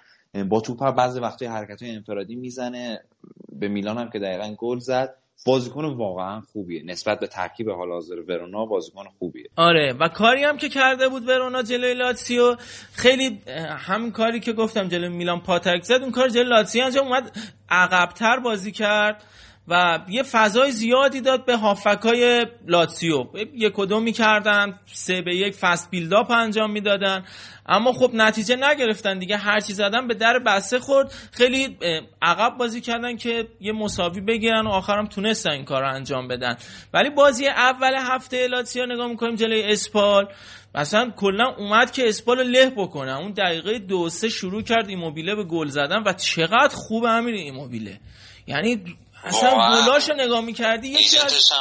با 0.49 0.61
توپ 0.61 0.83
هم 0.83 0.91
بعضی 0.91 1.19
وقتی 1.19 1.45
حرکت 1.45 1.83
های 1.83 1.91
انفرادی 1.91 2.35
می‌زنه. 2.35 3.03
به 3.51 3.67
میلان 3.67 3.97
هم 3.97 4.09
که 4.09 4.19
دقیقا 4.19 4.55
گل 4.57 4.79
زد. 4.79 5.15
بازیکن 5.45 5.85
واقعا 5.85 6.41
خوبیه. 6.41 6.83
نسبت 6.85 7.19
به 7.19 7.27
ترکیب 7.27 7.69
حال 7.69 7.91
حاضر 7.91 8.15
ورونا 8.27 8.65
بازیکن 8.65 9.03
خوبیه. 9.19 9.49
آره. 9.55 9.93
و 9.99 10.07
کاری 10.07 10.43
هم 10.43 10.57
که 10.57 10.69
کرده 10.69 11.09
بود 11.09 11.27
ورونا 11.27 11.63
جلوی 11.63 11.93
لاتسیو 11.93 12.55
خیلی 12.93 13.41
اه، 13.47 13.67
همین 13.67 14.11
کاری 14.11 14.39
که 14.39 14.53
گفتم 14.53 14.87
جلوی 14.87 15.09
میلان 15.09 15.39
پاتک 15.39 15.83
زد 15.83 16.01
اون 16.01 16.11
کار 16.11 16.29
جلوی 16.29 16.49
لاتسیو 16.49 16.83
انجام 16.83 17.07
اومد. 17.07 17.37
عقبتر 17.69 18.39
بازی 18.39 18.71
کرد. 18.71 19.23
و 19.67 19.99
یه 20.09 20.23
فضای 20.23 20.71
زیادی 20.71 21.21
داد 21.21 21.45
به 21.45 21.57
هافکای 21.57 22.45
لاتسیو 22.67 23.25
یک 23.53 23.79
و 23.79 23.85
دو 23.85 23.99
می‌کردن 23.99 24.79
سه 24.85 25.21
به 25.21 25.35
یک 25.35 25.55
فست 25.55 25.91
بیلداپ 25.91 26.31
انجام 26.31 26.71
می‌دادن. 26.71 27.25
اما 27.65 27.93
خب 27.93 28.11
نتیجه 28.13 28.55
نگرفتن 28.55 29.19
دیگه 29.19 29.37
هرچی 29.37 29.73
زدن 29.73 30.07
به 30.07 30.13
در 30.13 30.39
بسته 30.39 30.79
خورد. 30.79 31.13
خیلی 31.31 31.77
عقب 32.21 32.57
بازی 32.57 32.81
کردن 32.81 33.17
که 33.17 33.47
یه 33.61 33.71
مساوی 33.71 34.21
بگیرن 34.21 34.67
و 34.67 34.69
آخرم 34.69 35.05
تونستن 35.05 35.51
این 35.51 35.65
کار 35.65 35.81
رو 35.81 35.93
انجام 35.95 36.27
بدن. 36.27 36.57
ولی 36.93 37.09
بازی 37.09 37.47
اول 37.47 37.93
هفته 37.97 38.47
لاتسیو 38.47 38.85
نگاه 38.85 39.07
می‌کنیم 39.07 39.35
جلوی 39.35 39.63
اسپال. 39.63 40.27
مثلا 40.75 41.11
کلا 41.15 41.55
اومد 41.57 41.91
که 41.91 42.07
اسپال 42.07 42.43
له 42.43 42.69
بکنه. 42.69 43.17
اون 43.17 43.31
دقیقه 43.31 43.79
دو 43.79 44.09
سه 44.09 44.29
شروع 44.29 44.61
کرد 44.61 44.89
ایموبیله 44.89 45.35
به 45.35 45.43
گل 45.43 45.67
زدن 45.67 46.03
و 46.05 46.13
چقدر 46.13 46.75
خوب 46.75 47.05
امیر 47.05 47.35
ایموبیله. 47.35 47.99
یعنی 48.47 48.83
اصلا 49.25 49.49
واقعا. 49.49 49.81
گلاش 49.81 50.09
رو 50.09 50.15
نگاه 50.15 50.41
می‌کردی 50.41 50.87
یکی 50.87 51.17
از 51.17 51.51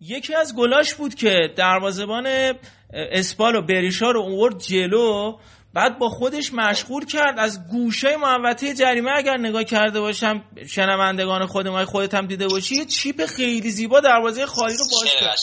یکی 0.00 0.34
از 0.34 0.54
گلاش 0.56 0.94
بود 0.94 1.14
که 1.14 1.52
دروازه‌بان 1.56 2.54
اسپال 2.92 3.54
و 3.54 3.62
بریشا 3.62 4.10
رو 4.10 4.20
اورد 4.20 4.58
جلو 4.58 5.38
بعد 5.74 5.98
با 5.98 6.08
خودش 6.08 6.52
مشغول 6.54 7.06
کرد. 7.06 7.38
از 7.38 7.68
گوشه 7.68 8.16
محوطه 8.16 8.74
جریمه 8.74 9.10
اگر 9.16 9.36
نگاه 9.36 9.64
کرده 9.64 10.00
باشم 10.00 10.44
شنوندگان 10.68 11.46
خود 11.46 11.68
ما 11.68 11.84
خودت 11.84 12.14
هم 12.14 12.26
دیده 12.26 12.48
باشی 12.48 12.74
یه 12.74 12.84
چیپ 12.84 13.26
خیلی 13.26 13.70
زیبا 13.70 14.00
دروازه 14.00 14.46
خالی 14.46 14.76
رو 14.76 14.84
باز 14.92 15.02
خیلی 15.02 15.20
کرد. 15.20 15.38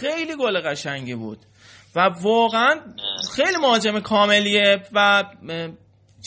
خیلی 0.00 0.36
گل 0.36 0.60
قشنگی 0.60 1.14
بود. 1.14 1.38
و 1.96 2.00
واقعا 2.00 2.80
خیلی 3.36 3.56
مهاجم 3.56 4.00
کاملیه 4.00 4.82
و 4.92 5.24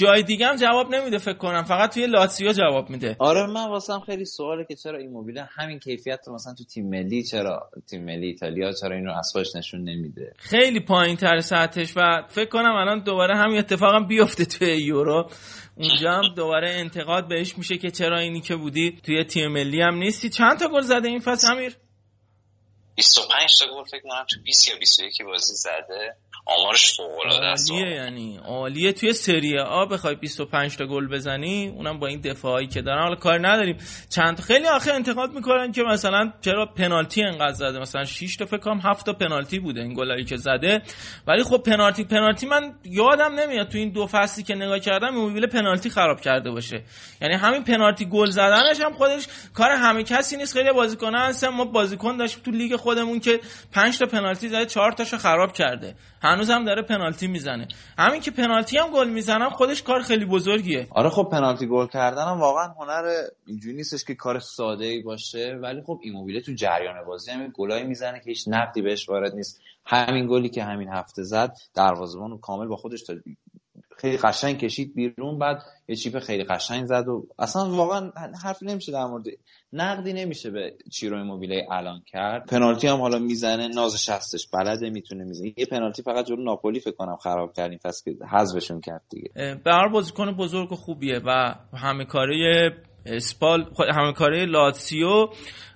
جای 0.01 0.23
دیگه 0.23 0.47
هم 0.47 0.55
جواب 0.55 0.95
نمیده 0.95 1.17
فکر 1.17 1.37
کنم. 1.37 1.63
فقط 1.63 1.93
توی 1.93 2.07
لاتسیو 2.07 2.53
جواب 2.53 2.89
میده. 2.89 3.15
آره 3.19 3.47
من 3.47 3.67
واسم 3.67 3.99
خیلی 3.99 4.25
سواله 4.25 4.65
که 4.69 4.75
چرا 4.75 4.97
این 4.97 5.11
موبیل 5.11 5.43
همین 5.57 5.79
کیفیت 5.79 6.19
رو 6.27 6.33
مثلا 6.33 6.53
تو 6.53 6.63
تیم 6.63 6.89
ملی 6.89 7.23
چرا 7.23 7.69
تیم 7.89 8.03
ملی 8.05 8.27
ایتالیا 8.27 8.71
چرا 8.81 8.95
این 8.95 9.05
رو 9.05 9.13
نشون 9.55 9.81
نمیده؟ 9.89 10.33
خیلی 10.37 10.79
پایین 10.79 11.15
تر 11.15 11.39
سطحش 11.39 11.93
و 11.95 12.23
فکر 12.27 12.49
کنم 12.49 12.75
الان 12.75 13.03
دوباره 13.03 13.37
همین 13.37 13.57
اتفاق 13.57 13.95
هم 13.95 14.07
بیفته 14.07 14.45
توی 14.45 14.77
یورو. 14.77 15.29
اونجا 15.75 16.11
هم 16.11 16.33
دوباره 16.35 16.69
انتقاد 16.69 17.27
بهش 17.27 17.57
میشه 17.57 17.77
که 17.77 17.91
چرا 17.91 18.19
اینی 18.19 18.41
که 18.41 18.55
بودی 18.55 18.99
توی 19.03 19.23
تیم 19.23 19.47
ملی 19.47 19.81
هم 19.81 19.95
نیستی. 19.95 20.29
چند 20.29 20.59
تا 20.59 20.67
گل 20.67 20.81
زده 20.81 21.07
این 21.07 21.19
فصل 21.19 21.51
امیر؟ 21.51 21.77
25 22.95 23.59
تا 23.59 23.65
گل 23.75 23.83
فکر 23.83 24.01
کنم 24.01 24.25
تو 24.29 24.41
20 24.43 24.67
یا 24.67 24.79
21 24.79 25.21
بازی 25.25 25.53
زده. 25.55 26.15
آمارش 26.45 26.97
فوق 26.97 27.19
العاده 27.25 27.45
است 27.45 27.71
یعنی. 27.71 28.39
عالیه 28.45 28.93
توی 28.93 29.13
سری 29.13 29.59
آ 29.59 29.85
بخوای 29.85 30.15
25 30.15 30.77
تا 30.77 30.85
گل 30.85 31.07
بزنی 31.07 31.67
اونم 31.67 31.99
با 31.99 32.07
این 32.07 32.21
دفاعی 32.21 32.67
که 32.67 32.81
دارن. 32.81 33.03
حالا 33.03 33.15
کار 33.15 33.47
نداریم. 33.47 33.77
چند 34.09 34.39
خیلی 34.39 34.67
آخه 34.67 34.93
انتقاد 34.93 35.31
می‌کنن 35.31 35.71
که 35.71 35.83
مثلا 35.83 36.33
چرا 36.41 36.65
پنالتی 36.65 37.23
انقدر 37.23 37.53
زده. 37.53 37.79
مثلا 37.79 38.05
6 38.05 38.35
تا 38.35 38.45
فکر 38.45 38.57
کنم 38.57 38.79
7 38.83 39.05
تا 39.05 39.13
پنالتی 39.13 39.59
بوده 39.59 39.81
این 39.81 39.93
گلایی 39.93 40.25
که 40.25 40.35
زده. 40.35 40.81
ولی 41.27 41.43
خب 41.43 41.57
پنالتی 41.57 42.03
پنالتی 42.03 42.45
من 42.45 42.73
یادم 42.85 43.39
نمیاد 43.39 43.67
تو 43.67 43.77
این 43.77 43.91
دو 43.91 44.07
فصلی 44.07 44.43
که 44.43 44.55
نگاه 44.55 44.79
کردم 44.79 45.09
موبیل 45.09 45.47
پنالتی 45.47 45.89
خراب 45.89 46.21
کرده 46.21 46.51
باشه. 46.51 46.83
یعنی 47.21 47.33
همین 47.33 47.63
پنالتی 47.63 48.05
گل 48.05 48.29
زدنش 48.29 48.81
هم 48.81 48.93
خودش 48.93 49.27
کار 49.53 49.71
همه 49.71 50.03
کسی 50.03 50.37
نیست. 50.37 50.53
خیلی 50.53 50.71
بازیکن 50.71 51.15
هستن. 51.15 51.49
ما 51.49 51.65
بازیکن 51.65 52.17
داشتیم 52.17 52.43
تو 52.43 52.51
لیگ 52.51 52.75
خودمون 52.75 53.19
که 53.19 53.39
5 53.73 53.99
تا 53.99 54.05
پنالتی 54.05 54.47
زده 54.47 54.65
4 54.65 54.91
تاشو 54.91 55.17
خراب 55.17 55.53
کرده. 55.53 55.95
هنوز 56.21 56.49
هم 56.49 56.65
داره 56.65 56.81
پنالتی 56.81 57.27
می‌زنه. 57.27 57.67
همین 57.97 58.21
که 58.21 58.31
پنالتی 58.31 58.77
هم 58.77 58.87
گل 58.91 59.09
می‌زنم 59.09 59.49
خودش 59.49 59.83
کار 59.83 60.01
خیلی 60.01 60.25
بزرگیه. 60.25 60.87
آره 60.91 61.09
خب 61.09 61.29
پنالتی 61.31 61.67
گل 61.67 61.87
کردن 61.87 62.25
هم 62.25 62.39
واقعا 62.39 62.67
هنر 62.67 63.03
اینجوری 63.45 63.75
نیستش 63.75 64.03
که 64.03 64.15
کار 64.15 64.39
ساده 64.39 64.85
ای 64.85 65.01
باشه 65.01 65.59
ولی 65.61 65.81
خب 65.81 65.99
ایموبیله 66.03 66.41
تو 66.41 66.53
جریان 66.53 67.05
بازی 67.07 67.31
هم 67.31 67.47
گلایی 67.47 67.83
می‌زنه 67.83 68.19
که 68.19 68.25
هیچ 68.25 68.43
نقدی 68.47 68.81
بهش 68.81 69.09
وارد 69.09 69.35
نیست. 69.35 69.61
همین 69.85 70.27
گلی 70.27 70.49
که 70.49 70.63
همین 70.63 70.89
هفته 70.89 71.23
زد 71.23 71.57
دروازه‌بان 71.73 72.31
رو 72.31 72.37
کامل 72.37 72.67
با 72.67 72.75
خودش 72.75 73.03
تا 73.03 73.13
خیلی 74.01 74.17
قشنگ 74.17 74.57
کشید 74.57 74.95
بیرون 74.95 75.39
بعد 75.39 75.63
یه 75.87 75.95
چیپ 75.95 76.19
خیلی 76.19 76.43
قشنگ 76.43 76.85
زد 76.85 77.07
و 77.07 77.27
اصلا 77.39 77.69
واقعا 77.69 78.11
حرفی 78.43 78.65
نمیشه 78.65 78.91
در 78.91 79.05
مورد 79.05 79.23
نقدی 79.73 80.13
نمیشه 80.13 80.51
به 80.51 80.73
چیرو 80.91 81.17
ایموبیله 81.17 81.67
الان 81.71 82.01
کرد. 82.05 82.45
پنالتی 82.45 82.87
هم 82.87 83.01
حالا 83.01 83.19
می‌زنه 83.19 83.67
نازش 83.67 84.09
هستش 84.09 84.47
بلده 84.47 84.89
می‌تونه 84.89 85.23
می‌زنه. 85.23 85.53
یه 85.57 85.65
پنالتی 85.65 86.01
فقط 86.01 86.25
جلو 86.25 86.43
ناپولی 86.43 86.79
فکر 86.79 86.95
کنم 86.95 87.15
خراب 87.15 87.53
کردیم 87.53 87.79
پس 87.85 88.03
که 88.03 88.15
حذفشون 88.31 88.81
کرد 88.81 89.01
دیگه. 89.09 89.29
به 89.63 89.71
هر 89.71 89.87
بازیکن 89.87 90.31
بزرگ 90.31 90.71
و 90.71 90.75
خوبیه 90.75 91.21
و 91.25 91.55
همه 91.73 92.05
کاره 92.05 92.71
اسپال 93.05 93.65
همه 93.93 94.13
کاره 94.13 94.45
لاتسیو 94.45 95.27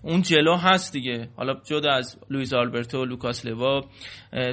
اون 0.06 0.22
جلو 0.22 0.56
هست 0.56 0.94
دیگه. 0.94 1.30
حالا 1.38 1.56
جدا 1.66 1.92
از 1.92 2.18
لویز 2.30 2.54
آلبرتو 2.54 3.06
لوکاس 3.06 3.46
لیوا 3.46 3.82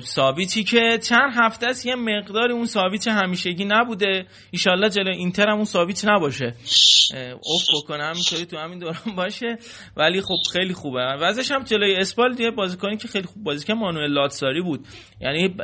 ساویچی 0.02 0.64
که 0.64 0.98
چند 1.08 1.32
هفته 1.34 1.66
است 1.66 1.86
یه 1.86 1.94
مقداری 1.94 2.52
اون 2.52 2.66
ساویچ 2.66 3.08
همیشگی 3.08 3.64
نبوده. 3.64 4.26
ایشالله 4.50 4.89
جلو 4.89 5.10
اینتر 5.10 5.48
هم 5.48 5.55
اون 5.56 5.64
ساویچ 5.64 6.05
نباشه. 6.05 6.55
اوف 7.42 7.64
بکنه 7.74 8.05
همینطوری 8.05 8.47
تو 8.47 8.56
همین 8.56 8.78
دوران 8.78 9.16
باشه. 9.16 9.58
ولی 9.97 10.20
خب 10.20 10.36
خیلی 10.52 10.74
خوبه. 10.74 11.00
وضعش 11.00 11.50
هم 11.50 11.62
جلوی 11.62 11.97
اسپال 11.97 12.40
یه 12.40 12.50
بازیکنی 12.50 12.97
که 12.97 13.08
خیلی 13.08 13.26
خوب 13.26 13.44
بازی 13.44 13.66
که 13.66 13.74
مانوئل 13.74 14.10
لاتساری 14.10 14.62
بود. 14.62 14.86
یعنی 15.20 15.56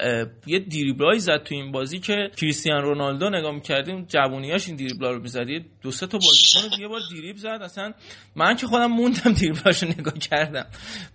یه 0.46 0.58
دریبلای 0.58 1.18
زد 1.18 1.42
تو 1.44 1.54
این 1.54 1.72
بازی 1.72 1.98
که 1.98 2.30
کریستیان 2.36 2.82
رونالدو 2.82 3.30
نگاه 3.30 3.54
می‌کردیم 3.54 4.06
جوونیاش 4.08 4.68
این 4.68 4.76
دریبلا 4.76 5.10
رو 5.10 5.22
می‌زد. 5.22 5.46
دو 5.82 5.90
سه 5.90 6.06
تا 6.06 6.18
بازیکن 6.18 6.80
یه 6.82 6.88
بار 6.88 7.00
دریبل 7.10 7.38
زد. 7.38 7.60
اصلا 7.62 7.92
من 8.36 8.56
که 8.56 8.66
خودم 8.66 8.86
موندم 8.86 9.32
دریبلاشو 9.78 10.00
نگاه 10.00 10.14
کردم. 10.14 10.66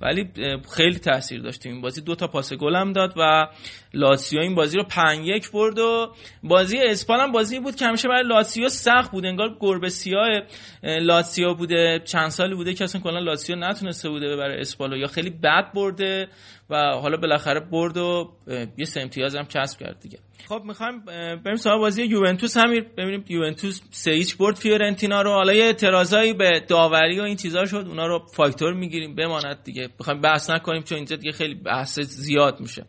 ولی 0.02 0.30
خیلی 0.76 1.00
تاثیر 1.00 1.42
داشت 1.42 1.66
این 1.66 1.82
بازی. 1.82 2.02
دو 2.02 2.16
تا 2.16 2.28
پاس 2.28 2.54
گل 2.54 2.76
هم 2.76 2.94
داد 2.94 3.14
و 3.18 3.48
لاتسیو 3.94 4.40
این 4.40 4.56
بازی 4.56 4.78
رو 4.78 4.84
5 4.84 5.28
یک 5.28 5.52
برد 5.52 5.80
و 5.80 6.16
بازی 6.44 6.78
اسپال 6.78 7.20
هم 7.20 7.32
بازی 7.32 7.60
بود 7.60 7.76
که 7.76 7.86
همیشه 7.86 8.08
برای 8.08 8.24
لاتسیو 8.24 8.70
سخت 8.70 9.12
بود. 9.12 9.26
انگار 9.26 9.58
گربه 9.60 9.90
سیاه 9.90 10.28
اه، 10.84 11.00
لاتسیو 11.00 11.54
بوده 11.54 12.02
چند 12.06 12.30
سالی 12.30 12.56
بوده 12.56 12.74
که 12.74 12.84
اصلا 12.84 13.02
کلا 13.02 13.20
لاتسیو 13.20 13.56
نتونسته 13.56 14.10
بوده 14.10 14.36
ببره 14.36 14.62
اسپالو 14.62 14.98
یا 14.98 15.08
خیلی 15.08 15.30
بد 15.30 15.72
برده. 15.76 16.28
و 16.74 17.00
حالا 17.02 17.18
بالاخره 17.18 17.60
برد 17.60 17.98
و 17.98 18.32
یه 18.78 18.86
سه 18.86 19.02
امتیاز 19.02 19.36
هم 19.36 19.46
کسب 19.46 19.80
کرد 19.80 20.00
دیگه. 20.00 20.20
خب 20.48 20.62
می‌خوایم 20.66 21.06
بریم 21.46 21.56
سراغ 21.56 21.80
بازی 21.80 22.04
یوونتوس. 22.04 22.58
همین 22.58 22.86
ببینیم 22.98 23.26
یوونتوس 23.30 23.82
سه 23.92 24.12
هیچ 24.12 24.38
برد 24.38 24.56
فیورنتینا 24.56 25.22
رو. 25.22 25.32
حالا 25.32 25.54
یه 25.54 25.64
اعتراضایی 25.64 26.34
به 26.34 26.62
داوری 26.68 27.20
و 27.20 27.24
این 27.24 27.36
چیزا 27.36 27.66
شد. 27.66 27.86
اونا 27.88 28.08
رو 28.08 28.26
فاکتور 28.34 28.74
می‌گیریم 28.74 29.16
بماند 29.16 29.64
دیگه. 29.64 29.90
می‌خوایم 30.00 30.22
بحث 30.22 30.50
نکنیم 30.50 30.84
چون 30.84 30.96
اینجا 30.96 31.16
دیگه 31.16 31.32
خیلی 31.32 31.56
بحث 31.56 32.00
زیاد 32.00 32.60
میشه. 32.60 32.86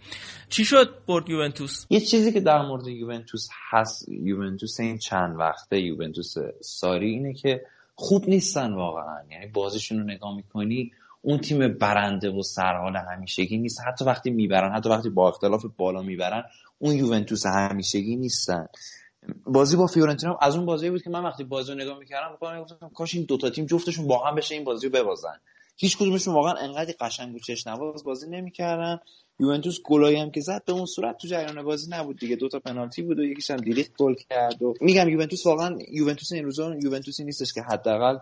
چی 0.48 0.64
شد 0.64 0.94
برد 1.08 1.30
یوونتوس؟ 1.30 1.86
یه 1.90 2.00
چیزی 2.00 2.32
که 2.32 2.40
در 2.40 2.62
مورد 2.62 2.86
یوونتوس 2.86 3.48
هست 3.70 4.08
یوونتوس 4.08 4.80
این 4.80 4.98
چند 4.98 5.38
وقته 5.38 5.80
یوونتوس 5.80 6.34
ساری 6.60 7.10
اینه 7.10 7.34
که 7.34 7.60
خوب 7.94 8.28
نیستن 8.28 8.72
واقعا. 8.72 9.16
یعنی 9.30 9.46
بازیشون 9.46 9.98
رو 9.98 10.04
نگاه 10.04 10.36
می‌کنی 10.36 10.92
اون 11.24 11.38
تیم 11.38 11.68
برنده 11.68 12.30
و 12.30 12.42
سرحال 12.42 12.96
همیشگی 12.96 13.58
نیست. 13.58 13.80
حتی 13.86 14.04
وقتی 14.04 14.30
می‌برن 14.30 14.72
حتی 14.72 14.88
وقتی 14.88 15.10
با 15.10 15.28
اختلاف 15.28 15.64
بالا 15.76 16.02
می‌برن 16.02 16.44
اون 16.78 16.94
یوونتوس 16.96 17.46
همیشگی 17.46 18.16
نیستن. 18.16 18.66
بازی 19.46 19.76
با 19.76 19.86
فیورنتینا 19.86 20.38
از 20.40 20.56
اون 20.56 20.66
بازی 20.66 20.90
بود 20.90 21.02
که 21.02 21.10
من 21.10 21.24
وقتی 21.24 21.44
بازی 21.44 21.72
رو 21.72 21.78
نگاه 21.78 21.98
می‌کردم 21.98 22.62
گفتم 22.62 22.90
کاش 22.94 23.14
این 23.14 23.24
دوتا 23.24 23.50
تیم 23.50 23.66
جفتشون 23.66 24.06
با 24.06 24.26
هم 24.26 24.34
بشه 24.34 24.54
این 24.54 24.64
بازی 24.64 24.86
رو 24.86 24.92
ببازن. 24.92 25.40
هیچ 25.76 25.98
کدومشون 25.98 26.34
واقعا 26.34 26.54
انقدر 26.54 26.94
قشنگ 27.00 27.34
و 27.34 27.38
چشنواز 27.38 28.04
بازی 28.04 28.30
نمی‌کردن. 28.30 29.00
یوونتوس 29.40 29.78
گلایی 29.84 30.16
هم 30.16 30.30
که 30.30 30.40
زد 30.40 30.64
به 30.64 30.72
اون 30.72 30.86
صورت 30.86 31.18
تو 31.18 31.28
جریان 31.28 31.62
بازی 31.62 31.90
نبود 31.90 32.18
دیگه. 32.18 32.36
دو 32.36 32.48
تا 32.48 32.58
پنالتی 32.58 33.02
بود 33.02 33.18
و 33.18 33.24
یکیش 33.24 33.50
هم 33.50 33.56
دیلیت 33.56 33.92
گل 33.98 34.14
کرد 34.14 34.62
و 34.62 34.74
میگم 34.80 35.08
یوونتوس 35.08 35.46
واقعا 35.46 35.78
یوونتوس 35.92 36.32
این 36.32 36.44
روزا 36.44 36.74
یوونتوسی 36.74 37.24
نیستش 37.24 37.52
که 37.52 37.62
حداقل 37.62 38.18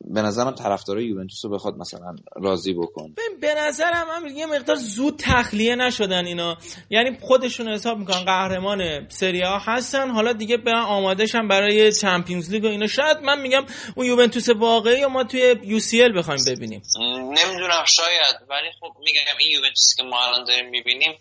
به 0.00 0.22
نظرم 0.22 0.50
طرفدارای 0.54 1.04
یوونتوس 1.04 1.44
رو 1.44 1.50
بخواد 1.50 1.74
مثلا 1.76 2.16
راضی 2.36 2.74
بکن. 2.74 3.12
ببین 3.12 3.40
به 3.40 3.54
نظرم 3.54 4.06
هم 4.10 4.26
یه 4.26 4.46
مقدار 4.46 4.76
زود 4.76 5.22
تخلیه 5.24 5.76
نشدن 5.76 6.26
اینا. 6.26 6.56
یعنی 6.90 7.18
خودشون 7.20 7.68
حساب 7.68 7.98
می‌کنن 7.98 8.24
قهرمان 8.24 9.08
سری 9.08 9.42
ها 9.42 9.58
هستن. 9.58 10.10
حالا 10.10 10.32
دیگه 10.32 10.56
برن 10.56 10.82
آمادهشن 10.82 11.48
برای 11.48 11.92
چمپیونز 11.92 12.50
لیگ 12.50 12.64
و 12.64 12.66
اینا. 12.66 12.86
شاید 12.86 13.18
من 13.18 13.40
میگم 13.40 13.66
اون 13.96 14.06
یوونتوس 14.06 14.48
واقعی 14.48 15.04
و 15.04 15.08
ما 15.08 15.24
توی 15.24 15.56
یو 15.62 15.78
سی 15.78 16.02
ال 16.02 16.18
بخوایم 16.18 16.40
ببینیم. 16.46 16.82
نمی‌دونم 16.98 17.84
شاید. 17.86 18.36
ولی 18.48 18.68
خب 18.80 18.96
میگم 18.98 19.36
این 19.38 19.50
یوونتوسی 19.50 19.96
که 19.96 20.02
ما 20.02 20.18
الان 20.20 20.44
داریم 20.44 20.70
می‌بینیم 20.70 21.18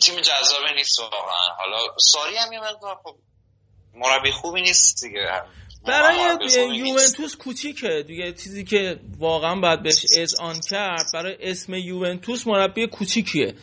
تیم 0.00 0.20
جذابه 0.20 0.74
نیست 0.76 1.00
واقعا. 1.00 1.56
حالا 1.58 1.78
ساری 2.00 2.36
هم 2.36 2.52
یه 2.52 2.60
مقدار 2.60 2.96
خب 3.04 3.16
مربی 3.94 4.32
خوبی 4.32 4.60
نیست 4.60 5.04
دیگه. 5.04 5.42
برای. 5.86 6.18
یوونتوس 6.74 7.36
کوچیکه. 7.36 8.04
دیگه 8.06 8.32
چیزی 8.32 8.64
که 8.64 9.00
واقعا 9.18 9.60
باید 9.60 9.82
بهش 9.82 10.04
اذعان 10.18 10.56
کرد 10.70 11.04
برای 11.14 11.36
اسم 11.40 11.74
یوونتوس 11.74 12.46
مربی 12.46 12.86
کوچیکیه. 12.86 13.54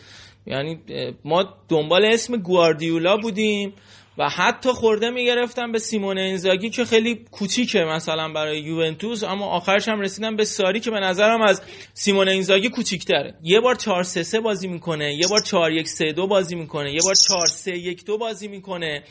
یعنی 0.48 0.80
ما 1.24 1.53
دنبال 1.69 2.06
اسم 2.06 2.38
گواردیولا 2.38 3.18
بودیم. 3.18 3.74
و 4.18 4.30
حتی 4.30 4.69
خورده 4.69 5.10
می‌گرفتم 5.10 5.72
به 5.72 5.80
سیمون 5.80 6.18
انزاگی 6.18 6.69
که 6.69 6.85
خیلی 6.85 7.26
کوچیکه 7.32 7.80
مثلا 7.80 8.30
برای 8.30 8.60
یوونتوس 8.60 9.24
اما 9.24 9.45
آخرش 9.45 9.88
هم 9.88 10.02
رسیدم 10.02 10.35
به 10.35 10.45
ساری 10.45 10.80
که 10.80 10.92
به 10.92 11.00
نظرم 11.00 11.42
از 11.42 11.61
سیمون 11.94 12.30
انزاگی 12.30 12.69
کوچیکتره. 12.69 13.34
یه 13.44 13.60
بار 13.60 13.76
4 13.76 14.03
3 14.03 14.24
3 14.24 14.40
بازی 14.40 14.68
می‌کنه 14.68 15.16
یه 15.16 15.27
بار 15.27 15.42
4 15.42 15.72
1 15.72 15.88
3 15.88 16.11
2 16.11 16.27
بازی 16.27 16.56
می‌کنه 16.56 16.94
یه 16.94 17.00
بار 17.06 17.16
4 17.27 17.48
3 17.48 17.72
1 17.72 18.06
2 18.06 18.18
بازی 18.18 18.48
می‌کنه 18.48 19.03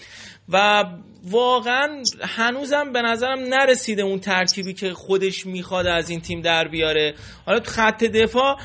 و 0.48 0.84
واقعا 1.24 2.02
هنوزم 2.20 2.92
به 2.92 3.02
نظرم 3.02 3.38
نرسیده 3.40 4.02
اون 4.02 4.18
ترکیبی 4.18 4.74
که 4.74 4.92
خودش 4.92 5.46
می‌خواد 5.46 5.86
از 5.86 6.10
این 6.10 6.20
تیم 6.20 6.40
در 6.40 6.68
بیاره. 6.68 7.14
حالا 7.46 7.60
تو 7.60 7.70
خط 7.70 8.04
دفاع 8.04 8.56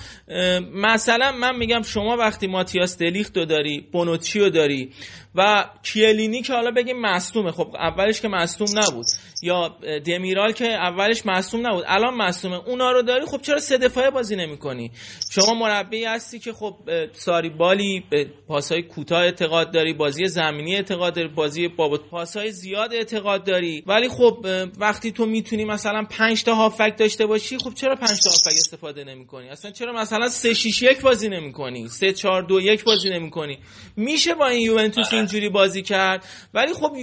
مثلا 0.74 1.32
من 1.32 1.56
میگم 1.56 1.82
شما 1.82 2.18
وقتی 2.18 2.48
ماتیاس 2.48 2.98
دلیخت 2.98 3.38
رو 3.38 3.46
داری 3.46 3.88
بونوچی 3.92 4.40
رو 4.40 4.50
داری 4.50 4.92
و 5.36 5.66
کیلینی 5.84 6.42
که 6.42 6.54
حالا 6.54 6.72
بگیم 6.72 7.02
مصدومه 7.02 7.52
خب 7.52 7.76
اولش 7.76 8.22
که 8.22 8.28
مصدوم 8.28 8.68
نبود. 8.80 9.06
یا 9.42 9.68
دمیرال 10.06 10.52
که 10.52 10.68
اولش 10.68 11.26
مصدوم 11.26 11.68
نبود. 11.68 11.84
الان 11.88 12.14
مصدومه 12.14 12.56
اونا 12.56 12.92
رو 12.92 13.02
داری 13.02 13.26
خب 13.26 13.42
چرا 13.42 13.60
سه 13.60 13.78
دفاعه 13.78 14.10
بازی 14.10 14.36
نمی‌کنی؟ 14.36 14.92
شما 15.32 15.54
مربی 15.54 16.06
هستی 16.06 16.40
که 16.40 16.54
خب 16.54 16.76
ساری 17.14 17.50
بالی 17.50 18.04
به 18.10 18.28
پاسهای 18.48 18.82
کوتاه 18.84 19.22
اعتقاد 19.22 19.72
داری 19.72 19.94
بازی 19.94 20.28
زمینی 20.28 20.76
اعتقاد 20.76 21.16
داری 21.16 21.28
بازی 21.28 21.68
با 21.68 21.90
پاسهای 21.90 22.52
زیاد 22.52 22.94
اعتقاد 22.94 23.44
داری. 23.44 23.84
ولی 23.88 24.10
خب 24.10 24.46
وقتی 24.78 25.12
تو 25.12 25.26
می‌تونی 25.26 25.66
مثلا 25.66 26.04
5 26.10 26.44
تا 26.44 26.56
هافک 26.56 26.98
داشته 26.98 27.26
باشی 27.26 27.58
خب 27.58 27.74
چرا 27.74 27.96
5 27.96 28.10
تا 28.10 28.30
هافک 28.30 28.48
استفاده 28.48 29.04
نمی‌کنی؟ 29.04 29.50
اصلا 29.50 29.72
چرا 29.72 29.94
مثلا 29.94 30.30
3 30.30 30.54
6 30.54 30.82
1 30.82 31.02
بازی 31.02 31.30
نمی‌کنی؟ 31.30 31.88
3 31.88 32.14
4 32.14 32.42
2 32.42 32.62
1 32.62 32.84
بازی 32.84 33.10
نمی‌کنی؟ 33.10 33.58
میشه 33.96 34.34
با 34.34 34.48
این 34.48 34.62
یوونتوس 34.62 35.14
اینجوری 35.20 35.50
بازی 35.50 35.82
کرد. 35.82 36.26
ولی 36.54 36.74
خب 36.74 36.98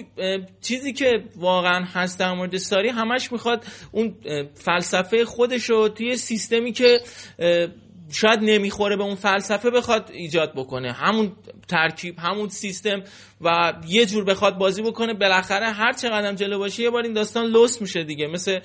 چیزی 0.61 0.93
که 0.93 1.25
واقعا 1.37 1.85
هست 1.85 2.19
در 2.19 2.33
مورد 2.33 2.57
ساری 2.57 2.89
همش 2.89 3.33
می‌خواد 3.33 3.65
اون 3.93 4.15
فلسفه 4.55 5.25
خودش 5.25 5.71
رو 5.71 5.89
توی 5.89 6.17
سیستمی 6.17 6.73
که 6.73 7.01
شاید 8.13 8.41
نمی‌خوره 8.43 8.97
به 8.97 9.03
اون 9.03 9.15
فلسفه 9.15 9.71
بخواد 9.71 10.11
ایجاد 10.13 10.53
بکنه. 10.57 10.93
همون 10.93 11.33
ترکیب 11.69 12.19
همون 12.19 12.49
سیستم 12.49 13.03
و 13.41 13.75
یه 13.89 14.07
جور 14.07 14.25
بخواد 14.25 14.59
بازی 14.59 14.83
بکنه 14.83 15.15
بالاخره 15.15 15.67
هر 15.67 15.93
چه 15.93 16.09
قدم 16.09 16.35
جلو 16.35 16.59
باشه 16.59 16.83
یه 16.83 16.91
بار 16.91 17.03
این 17.03 17.13
داستان 17.13 17.47
لوس 17.47 17.81
میشه 17.81 18.05
دیگه. 18.05 18.27
مثل 18.27 18.61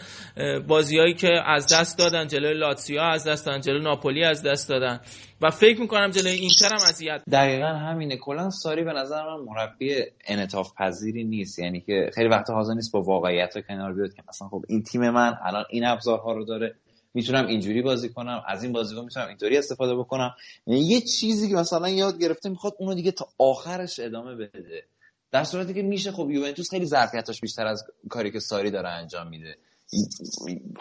بازیهایی 0.68 1.14
که 1.14 1.30
از 1.46 1.74
دست 1.74 1.98
دادن 1.98 2.28
جلوی 2.28 2.54
لاتسیا 2.54 3.04
از 3.04 3.28
دست 3.28 3.46
دادن 3.46 3.62
جلوی 3.62 3.84
ناپولی 3.84 4.24
از 4.24 4.44
دست 4.44 4.70
دادن. 4.70 5.00
و 5.42 5.50
فکر 5.50 5.82
می‌کنم 5.82 6.10
جلوی 6.10 6.32
اینتر 6.32 6.70
هم 6.70 6.90
اذیت 6.90 7.22
دقیقا 7.32 7.68
همینه. 7.68 8.18
کلا 8.18 8.50
ساری 8.50 8.84
به 8.84 8.94
نظر 8.94 9.24
من 9.24 9.44
مربی 9.46 9.96
انعطاف 10.28 10.72
پذیری 10.78 11.24
نیست. 11.24 11.60
یعنی 11.60 11.82
که 11.82 12.10
خیلی 12.16 12.30
وقتا 12.30 12.54
حاضر 12.54 12.74
نیست 12.74 12.92
با 12.92 13.02
واقعیت 13.02 13.68
کنار 13.68 13.94
بیاد 13.94 14.14
که 14.14 14.24
مثلا 14.30 14.48
خب 14.48 14.62
این 14.70 14.84
تیم 14.84 15.10
من 15.10 15.34
الان 15.46 15.66
این 15.70 15.86
ابزارها 15.86 16.34
رو 16.34 16.46
داره. 16.46 16.76
می‌تونم 17.14 17.48
اینجوری 17.48 17.82
بازی 17.82 18.10
کنم 18.10 18.44
از 18.48 18.64
این 18.64 18.74
بازیکن 18.74 19.04
می‌تونم 19.04 19.28
اینطوری 19.28 19.58
استفاده 19.58 19.96
بکنم. 19.96 20.36
یعنی 20.68 20.82
یه 20.82 21.02
چیزی 21.02 21.50
که 21.50 21.56
مثلا 21.56 21.90
یاد 21.90 22.20
گرفته 22.20 22.50
می‌خواد 22.50 22.74
اونو 22.80 22.94
دیگه 22.94 23.12
تا 23.12 23.28
آخرش 23.38 24.00
ادامه 24.00 24.36
بده. 24.36 24.84
در 25.32 25.44
صورتی 25.44 25.74
که 25.74 25.82
میشه 25.82 26.12
خب 26.12 26.32
یوونتوس 26.32 26.70
خیلی 26.70 26.86
ظرفیتاش 26.86 27.42
بیشتر 27.42 27.68
از 27.68 27.84
کاری 28.10 28.32
که 28.32 28.40
ساری 28.40 28.72
داره 28.72 28.90
انجام 28.90 29.28
میده. 29.28 29.58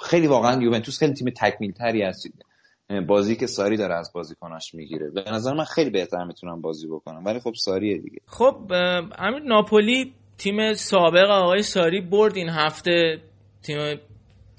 خیلی 0.02 0.26
واقعا 0.26 0.62
یوونتوس 0.62 0.98
خیلی 0.98 1.14
تیم 1.14 1.30
تکمیل 1.36 1.72
تری 1.72 2.02
است 2.02 2.26
بازی 3.06 3.36
که 3.36 3.46
ساری 3.46 3.76
داره 3.76 3.94
از 3.94 4.12
بازیکناش 4.12 4.74
می‌گیره. 4.74 5.10
به 5.10 5.30
نظر 5.30 5.54
من 5.54 5.64
خیلی 5.64 5.90
بهتر 5.90 6.24
می‌تونم 6.24 6.60
بازی 6.60 6.88
بکنم 6.88 7.24
ولی 7.24 7.40
خب 7.40 7.54
ساریه 7.54 7.98
دیگه. 7.98 8.18
خب 8.26 8.72
امیر 9.18 9.42
ناپولی 9.42 10.14
تیم 10.38 10.74
سابق 10.74 11.30
آقای 11.30 11.62
ساری 11.62 12.00
برد 12.00 12.36
این 12.36 12.48
هفته. 12.48 13.22
تیم 13.62 14.00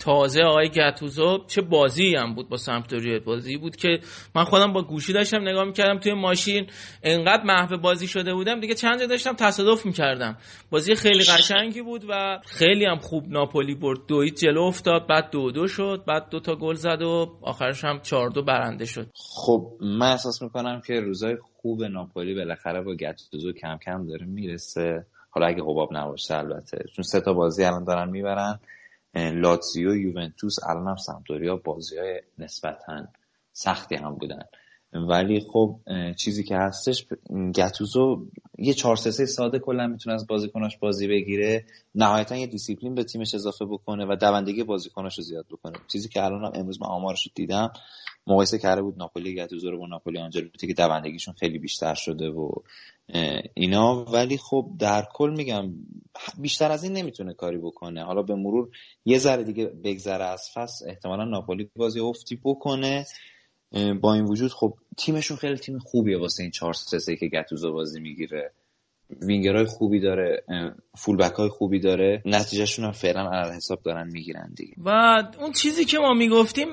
تازه 0.01 0.43
آقای 0.43 0.69
گتوزو 0.69 1.45
چه 1.47 1.61
بازی 1.61 2.15
هم 2.15 2.35
بود 2.35 2.49
با 2.49 2.57
سمپدوریا 2.57 3.19
بازی 3.19 3.57
بود 3.57 3.75
که 3.75 3.99
من 4.35 4.43
خودم 4.43 4.73
با 4.73 4.81
گوشی 4.81 5.13
داشتم 5.13 5.41
نگاه 5.41 5.63
می‌کردم 5.63 5.99
توی 5.99 6.13
ماشین 6.13 6.67
انقدر 7.03 7.43
محو 7.43 7.77
بازی 7.77 8.07
شده 8.07 8.33
بودم 8.33 8.59
دیگه 8.59 8.73
چند 8.75 8.99
جا 8.99 9.05
داشتم 9.05 9.33
تصادف 9.33 9.85
می‌کردم. 9.85 10.37
بازی 10.69 10.95
خیلی 10.95 11.23
قشنگی 11.23 11.81
بود 11.81 12.05
و 12.09 12.39
خیلی 12.45 12.85
هم 12.85 12.97
خوب 12.97 13.27
ناپولی 13.27 13.75
برد. 13.75 13.99
دویت 14.07 14.35
جلو 14.35 14.61
افتاد 14.61 15.07
بعد 15.07 15.29
دو 15.31 15.51
دو 15.51 15.67
شد 15.67 16.03
بعد 16.07 16.29
دو 16.29 16.39
تا 16.39 16.55
گل 16.55 16.73
زد 16.73 17.01
و 17.01 17.37
آخرش 17.41 17.83
هم 17.83 17.99
چهار 17.99 18.29
دو 18.29 18.43
برنده 18.43 18.85
شد. 18.85 19.07
خب 19.15 19.67
من 19.81 20.11
احساس 20.11 20.41
می‌کنم 20.41 20.81
که 20.87 20.93
روزای 20.93 21.37
خوب 21.61 21.83
ناپولی 21.83 22.35
بالاخره 22.35 22.81
با 22.81 22.95
گتوزو 22.95 23.51
کم 23.51 23.77
کم 23.85 24.07
داره 24.07 24.25
می‌رسه. 24.25 25.05
حالا 25.29 25.47
اگه 25.47 25.63
حباب 25.63 25.89
نباشه 25.91 26.37
البته. 26.37 26.83
چون 26.95 27.03
سه 27.03 27.21
تا 27.21 27.33
بازی 27.33 27.63
الان 27.63 27.83
دارن 27.83 28.09
می‌برن. 28.09 28.59
لاتزیو 29.15 29.95
یوونتوس 29.95 30.63
الان 30.63 30.87
هم 30.87 30.95
سمتوریا 30.95 31.55
بازی 31.55 31.97
های 31.97 32.21
نسبتا 32.37 33.07
سختی 33.53 33.95
هم 33.95 34.15
بودن. 34.15 34.43
ولی 34.93 35.39
خب 35.53 35.79
چیزی 36.17 36.43
که 36.43 36.57
هستش 36.57 37.07
گتوزو 37.55 38.25
یه 38.57 38.73
4 38.73 38.95
3 38.95 39.25
ساده 39.25 39.59
کلا 39.59 39.87
می‌تونه 39.87 40.15
از 40.15 40.27
بازیکناش 40.27 40.77
بازی 40.77 41.07
بگیره. 41.07 41.65
نهایتا 41.95 42.35
یه 42.35 42.47
دیسیپلین 42.47 42.95
به 42.95 43.03
تیمش 43.03 43.35
اضافه 43.35 43.65
بکنه 43.65 44.05
و 44.05 44.15
دوندگی 44.15 44.63
بازیکناش 44.63 45.17
رو 45.17 45.23
زیاد 45.23 45.45
بکنه. 45.51 45.73
چیزی 45.91 46.09
که 46.09 46.23
الان 46.23 46.45
هم 46.45 46.51
امروز 46.55 46.81
من 46.81 46.87
آمارش 46.87 47.31
دیدم 47.35 47.71
مقایسه 48.27 48.57
کرده 48.57 48.81
بود 48.81 48.97
ناپولی 48.97 49.35
گتوزو 49.35 49.71
رو 49.71 49.77
با 49.77 49.87
ناپولی 49.87 50.19
آنجلوتی 50.19 50.67
که 50.67 50.73
دوندگیشون 50.73 51.33
خیلی 51.33 51.59
بیشتر 51.59 51.93
شده 51.93 52.29
و 52.29 52.51
اینا 53.53 54.05
ولی 54.05 54.37
خب 54.37 54.71
در 54.79 55.07
کل 55.13 55.33
میگم 55.37 55.73
بیشتر 56.37 56.71
از 56.71 56.83
این 56.83 56.93
نمی‌تونه 56.93 57.33
کاری 57.33 57.57
بکنه. 57.57 58.03
حالا 58.03 58.21
به 58.21 58.35
مرور 58.35 58.69
یه 59.05 59.17
ذره 59.17 59.43
دیگه 59.43 59.65
بگذره 59.65 60.25
از 60.25 60.49
فصل 60.53 60.89
احتمالا 60.89 61.25
ناپولی 61.25 61.69
بازی 61.75 61.99
افتی 61.99 62.39
بکنه. 62.43 63.05
با 64.01 64.13
این 64.13 64.25
وجود 64.25 64.51
خب 64.51 64.73
تیمشون 64.97 65.37
خیلی 65.37 65.57
تیم 65.57 65.79
خوبیه 65.79 66.17
واسه 66.17 66.43
این 66.43 66.51
4 66.51 66.73
3 66.73 67.15
که 67.15 67.27
گتوزو 67.27 67.73
بازی 67.73 67.99
می‌گیره. 67.99 68.53
وینگرهای 69.21 69.65
خوبی 69.65 69.99
داره 69.99 70.43
فولبک 70.97 71.33
های 71.33 71.49
خوبی 71.49 71.79
داره. 71.79 72.21
نتیجهشون 72.25 72.85
هم 72.85 72.91
فعلا 72.91 73.51
حساب 73.55 73.81
دارن 73.81 74.07
می‌گیرن 74.11 74.53
دیگه. 74.55 74.73
و 74.77 74.89
اون 75.39 75.51
چیزی 75.51 75.85
که 75.85 75.97
ما 75.99 76.13
می‌گفتیم 76.13 76.67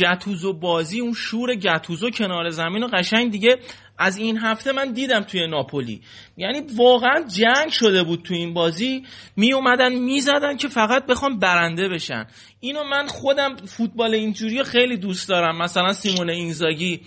گتوزو 0.00 0.52
بازی 0.52 1.00
اون 1.00 1.12
شور 1.12 1.54
گتوزو 1.54 2.10
کنار 2.10 2.50
زمین 2.50 2.82
و 2.82 2.88
قشنگ 2.92 3.32
دیگه 3.32 3.58
از 3.98 4.16
این 4.16 4.38
هفته 4.38 4.72
من 4.72 4.92
دیدم 4.92 5.20
توی 5.20 5.46
ناپولی. 5.46 6.00
یعنی 6.36 6.60
واقعا 6.76 7.24
جنگ 7.36 7.68
شده 7.70 8.02
بود 8.02 8.22
توی 8.22 8.36
این 8.36 8.54
بازی. 8.54 9.02
می 9.36 9.52
اومدن 9.52 9.92
می‌زدن 9.92 10.56
که 10.56 10.68
فقط 10.68 11.06
بخوام 11.06 11.38
برنده 11.38 11.88
بشن. 11.88 12.26
اینو 12.60 12.84
من 12.84 13.06
خودم 13.06 13.56
فوتبال 13.56 14.14
اینجوری 14.14 14.62
خیلی 14.62 14.96
دوست 14.96 15.28
دارم. 15.28 15.62
مثلا 15.62 15.92
سیمون 15.92 16.30
اینزاگی 16.30 17.00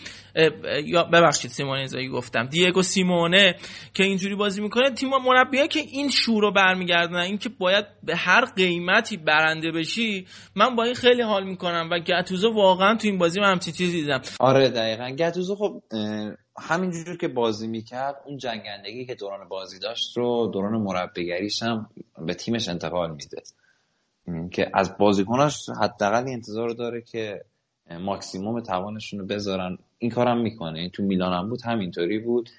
یا 0.85 1.03
ببخشید 1.03 1.51
سیمون 1.51 1.77
اینزاگی 1.77 2.07
گفتم. 2.07 2.45
دیگو 2.45 2.81
سیمونه 2.81 3.55
که 3.93 4.03
اینجوری 4.03 4.35
بازی 4.35 4.61
می‌کنه 4.61 4.91
تیم 4.91 5.09
مربیه 5.09 5.67
که 5.67 5.79
این 5.79 6.09
شور 6.09 6.41
رو 6.41 6.51
برمیگردونن 6.51 7.21
این 7.21 7.37
که 7.37 7.49
باید 7.49 7.85
به 8.03 8.15
هر 8.15 8.45
قیمتی 8.45 9.17
برنده 9.17 9.71
بشی 9.71 10.27
من 10.55 10.75
با 10.75 10.83
این 10.83 10.93
خیلی 10.93 11.21
حال 11.21 11.43
می‌کنم. 11.43 11.89
و 11.91 11.99
گتوزو 11.99 12.53
واقعا 12.53 12.95
تو 12.95 13.07
این 13.07 13.17
بازی 13.17 13.39
من 13.39 13.51
همچین 13.51 13.73
چیزی 13.73 14.01
دیدم. 14.01 14.21
آره 14.39 14.69
دقیقا. 14.69 15.09
گتوزو 15.09 15.55
خب 15.55 15.81
همینجور 16.59 17.17
که 17.17 17.27
بازی 17.27 17.67
می‌کرد 17.67 18.15
اون 18.25 18.37
جنگندگی 18.37 19.05
که 19.05 19.15
دوران 19.15 19.47
بازی 19.47 19.79
داشت 19.79 20.17
رو 20.17 20.49
دوران 20.53 20.81
مربیگریش 20.81 21.63
هم 21.63 21.89
به 22.25 22.33
تیمش 22.33 22.69
انتقال 22.69 23.11
میده. 23.11 23.43
که 24.51 24.71
از 24.73 24.97
بازیکناش 24.97 25.69
حداقل 25.69 26.27
انتظار 26.27 26.69
داره 26.69 27.01
که 27.01 27.45
ماکسیموم 27.99 28.61
توانشون 28.61 29.19
رو 29.19 29.25
بذارن. 29.25 29.77
این 29.97 30.11
کارم 30.11 30.41
می‌کنه. 30.41 30.89
تو 30.89 31.03
میلان 31.03 31.33
هم 31.33 31.49
بود 31.49 31.61
همینطوری 31.61 32.19
بود. 32.19 32.49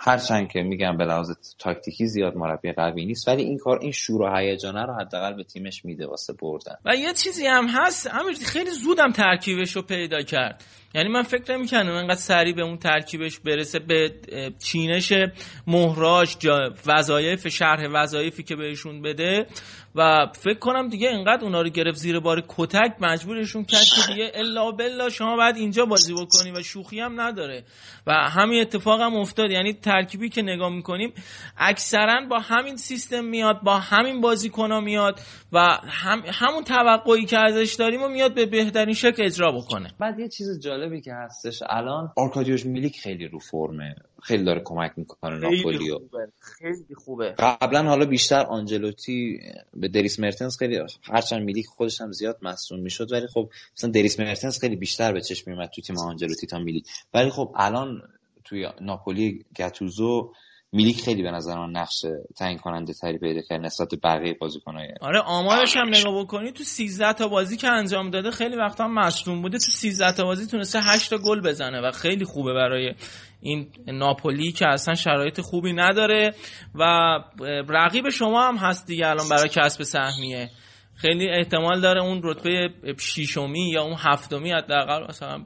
هرچند 0.00 0.48
که 0.48 0.62
میگم 0.62 0.96
به 0.96 1.04
لحاظ 1.04 1.30
تاکتیکی 1.58 2.06
زیاد 2.06 2.36
مربی 2.36 2.72
قوی 2.72 3.04
نیست 3.06 3.28
ولی 3.28 3.42
این 3.42 3.58
کار 3.58 3.78
این 3.78 3.92
شور 3.92 4.22
و 4.22 4.36
هیجانه 4.36 4.82
رو 4.82 4.94
حداقل 4.94 5.32
به 5.32 5.44
تیمش 5.44 5.84
میده 5.84 6.06
واسه 6.06 6.32
بردن. 6.32 6.74
و 6.84 6.96
یه 6.96 7.12
چیزی 7.12 7.46
هم 7.46 7.66
هست 7.68 8.06
همین 8.06 8.34
خیلی 8.34 8.70
زودم 8.70 9.12
ترکیبش 9.12 9.76
رو 9.76 9.82
پیدا 9.82 10.22
کرد. 10.22 10.64
یعنی 10.94 11.08
من 11.08 11.22
فکر 11.22 11.56
نمی‌کردم 11.56 11.90
انقدر 11.90 12.14
سریع 12.14 12.54
به 12.54 12.62
اون 12.62 12.76
ترکیبش 12.78 13.38
برسه 13.38 13.78
به 13.78 14.14
چینش 14.64 15.12
مهراج 15.66 16.36
وظایف 16.86 17.48
شرح 17.48 17.88
وظایفی 17.92 18.42
که 18.42 18.56
بهشون 18.56 19.02
بده. 19.02 19.46
و 19.94 20.26
فکر 20.32 20.58
کنم 20.58 20.88
دیگه 20.88 21.10
انقدر 21.10 21.44
اونا 21.44 21.62
رو 21.62 21.68
گرفت 21.68 21.98
زیر 21.98 22.20
بار 22.20 22.44
کتک 22.48 22.92
مجبورشون 23.00 23.64
کرد 23.64 23.84
که 23.84 24.12
دیگه 24.12 24.32
الا 24.34 24.70
بلا 24.70 25.08
شما 25.08 25.36
باید 25.36 25.56
اینجا 25.56 25.84
بازی 25.84 26.12
بکنی 26.12 26.50
و 26.50 26.62
شوخی 26.62 27.00
هم 27.00 27.20
نداره. 27.20 27.64
و 28.06 28.12
همین 28.12 28.60
اتفاق 28.60 29.00
هم 29.00 29.14
افتاد. 29.16 29.50
یعنی 29.50 29.72
ترکیبی 29.72 30.28
که 30.28 30.42
نگاه 30.42 30.70
می‌کنیم 30.72 31.12
اکثرا 31.58 32.20
با 32.30 32.38
همین 32.38 32.76
سیستم 32.76 33.24
میاد 33.24 33.60
با 33.62 33.78
همین 33.78 34.20
بازیکن 34.20 34.84
میاد 34.84 35.20
و 35.52 35.58
هم 35.88 36.22
همون 36.26 36.64
توقعی 36.64 37.24
که 37.24 37.38
ازش 37.38 37.74
داریم 37.74 38.02
و 38.02 38.08
میاد 38.08 38.34
به 38.34 38.46
بهترین 38.46 38.94
شکل 38.94 39.24
اجرا 39.24 39.52
بکنه. 39.52 39.90
بعد 40.00 40.18
یه 40.18 40.28
چیز 40.28 40.60
جالبی 40.80 41.00
که 41.00 41.14
هستش. 41.14 41.62
الان 41.66 42.12
آرکادیوش 42.16 42.66
میلیک 42.66 43.00
خیلی 43.00 43.28
رو 43.28 43.38
فرمه. 43.38 43.94
خیلی 44.22 44.44
داره 44.44 44.60
کمک 44.64 44.92
می‌کنه 44.96 45.38
ناپولیو. 45.38 45.98
خیلی 46.40 46.94
خوبه. 46.94 47.34
قبلا 47.38 47.82
حالا 47.82 48.06
بیشتر 48.06 48.40
آنجلوتی 48.40 49.40
به 49.74 49.88
دریس 49.88 50.20
مرتنز 50.20 50.58
خیلی 50.58 50.78
هرچند 51.02 51.42
میلیک 51.42 51.66
خودش 51.66 52.00
هم 52.00 52.12
زیاد 52.12 52.38
مصدوم 52.42 52.80
می‌شد 52.80 53.12
ولی 53.12 53.26
خب 53.26 53.50
مثلا 53.76 53.90
دریس 53.90 54.20
مرتنز 54.20 54.58
خیلی 54.60 54.76
بیشتر 54.76 55.12
به 55.12 55.20
چشم 55.20 55.50
میومد 55.50 55.70
تو 55.70 55.82
تیم 55.82 55.98
آنجلوتی 55.98 56.46
تا 56.46 56.58
میلیک. 56.58 56.86
ولی 57.14 57.30
خب 57.30 57.52
الان 57.54 58.02
توی 58.44 58.68
ناپولی 58.80 59.44
گتوزو 59.56 60.32
میلیک 60.72 61.04
خیلی 61.04 61.22
به 61.22 61.30
نظر 61.30 61.58
من 61.58 61.70
نقش 61.70 62.04
تعیین 62.36 62.58
کننده 62.58 62.92
تری 62.92 63.18
پیدا 63.18 63.40
کرد 63.48 63.60
نسبت 63.60 63.88
به 63.88 63.96
بقیه 63.96 64.36
بازیکن‌های 64.40 64.88
آره 65.00 65.20
آمارش 65.20 65.76
هم 65.76 65.88
نگاه 65.88 66.24
بکنی 66.24 66.52
تو 66.52 66.64
13 66.64 67.12
تا 67.12 67.28
بازی 67.28 67.56
که 67.56 67.68
انجام 67.68 68.10
داده 68.10 68.30
خیلی 68.30 68.56
وقتا 68.56 68.88
مصدوم 68.88 69.42
بوده. 69.42 69.58
تو 69.58 69.70
13 69.70 70.12
تا 70.12 70.24
بازی 70.24 70.46
تونسته 70.46 70.80
8 70.82 71.10
تا 71.10 71.18
گل 71.18 71.40
بزنه 71.40 71.80
و 71.80 71.90
خیلی 71.90 72.24
خوبه 72.24 72.54
برای 72.54 72.94
این 73.40 73.68
ناپولی 73.86 74.52
که 74.52 74.66
اصلا 74.66 74.94
شرایط 74.94 75.40
خوبی 75.40 75.72
نداره 75.72 76.34
و 76.74 76.84
رقیب 77.68 78.10
شما 78.10 78.48
هم 78.48 78.56
هست 78.56 78.86
دیگه 78.86 79.06
الان 79.06 79.28
برای 79.28 79.48
کسب 79.48 79.82
سهمیه. 79.82 80.50
خیلی 81.00 81.28
احتمال 81.28 81.80
داره 81.80 82.02
اون 82.02 82.20
رتبه 82.24 82.70
ششمی 82.98 83.70
یا 83.70 83.82
اون 83.82 83.96
هفتمی 83.98 84.52
حداقل 84.52 85.06
مثلا 85.08 85.44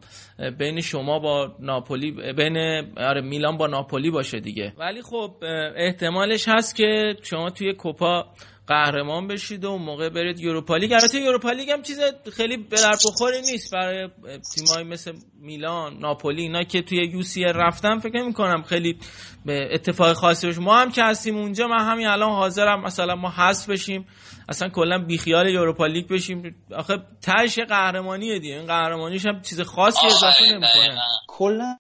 بین 0.59 0.81
شما 0.81 1.19
با 1.19 1.57
ناپولی 1.61 2.33
بین 2.33 2.57
آره 2.97 3.21
میلان 3.21 3.57
با 3.57 3.67
ناپولی 3.67 4.11
باشه 4.11 4.41
دیگه. 4.41 4.73
ولی 4.79 5.03
خب 5.03 5.31
احتمالش 5.77 6.49
هست 6.49 6.77
که 6.77 7.17
شما 7.23 7.51
توی 7.51 7.73
کوپا 7.73 8.27
قهرمان 8.67 9.27
بشید 9.29 9.65
و 9.65 9.79
موقع 9.79 10.09
برید 10.09 10.41
یوروپا 10.41 10.77
لیگ. 10.77 10.93
البته 10.93 11.19
یوروپا 11.19 11.51
لیگ 11.51 11.71
هم 11.71 11.83
چیز 11.83 12.01
خیلی 12.33 12.57
بخوری 12.57 13.41
نیست 13.41 13.75
برای 13.75 14.09
تیمایی 14.55 14.87
مثل 14.89 15.13
میلان 15.41 15.99
ناپولی 15.99 16.43
اینا 16.43 16.63
که 16.63 16.83
توی 16.83 17.07
یو 17.13 17.23
سی 17.23 17.45
رفتن 17.45 17.99
فکر 17.99 18.17
نمی 18.17 18.33
کنم 18.33 18.63
خیلی 18.63 18.99
به 19.45 19.69
اتفاق 19.73 20.13
خاصی 20.13 20.47
باشه. 20.47 20.61
ما 20.61 20.77
هم 20.77 20.91
که 20.91 21.05
هستیم 21.05 21.37
اونجا 21.37 21.67
من 21.67 21.81
همین 21.81 22.07
الان 22.07 22.31
حاضرم 22.31 22.83
مثلا 22.83 23.15
ما 23.15 23.31
حذف 23.31 23.71
بشیم. 23.71 24.07
اصلا 24.49 24.69
کلا 24.69 24.99
بیخیال 24.99 25.49
یوروپا 25.49 25.87
لیگ 25.87 26.09
بشیم. 26.09 26.65
آخه 26.75 26.95
تهش 27.23 27.59
قهرمانیه 27.59 28.39
دیگه. 28.39 28.55
این 28.55 28.67
قهرمانیش 28.67 29.27
هم 29.27 29.41
چیز 29.41 29.61
خاصی 29.61 30.07
اضافه 30.07 30.43
نمی‌کنه. 30.43 30.99
کلا 31.27 31.77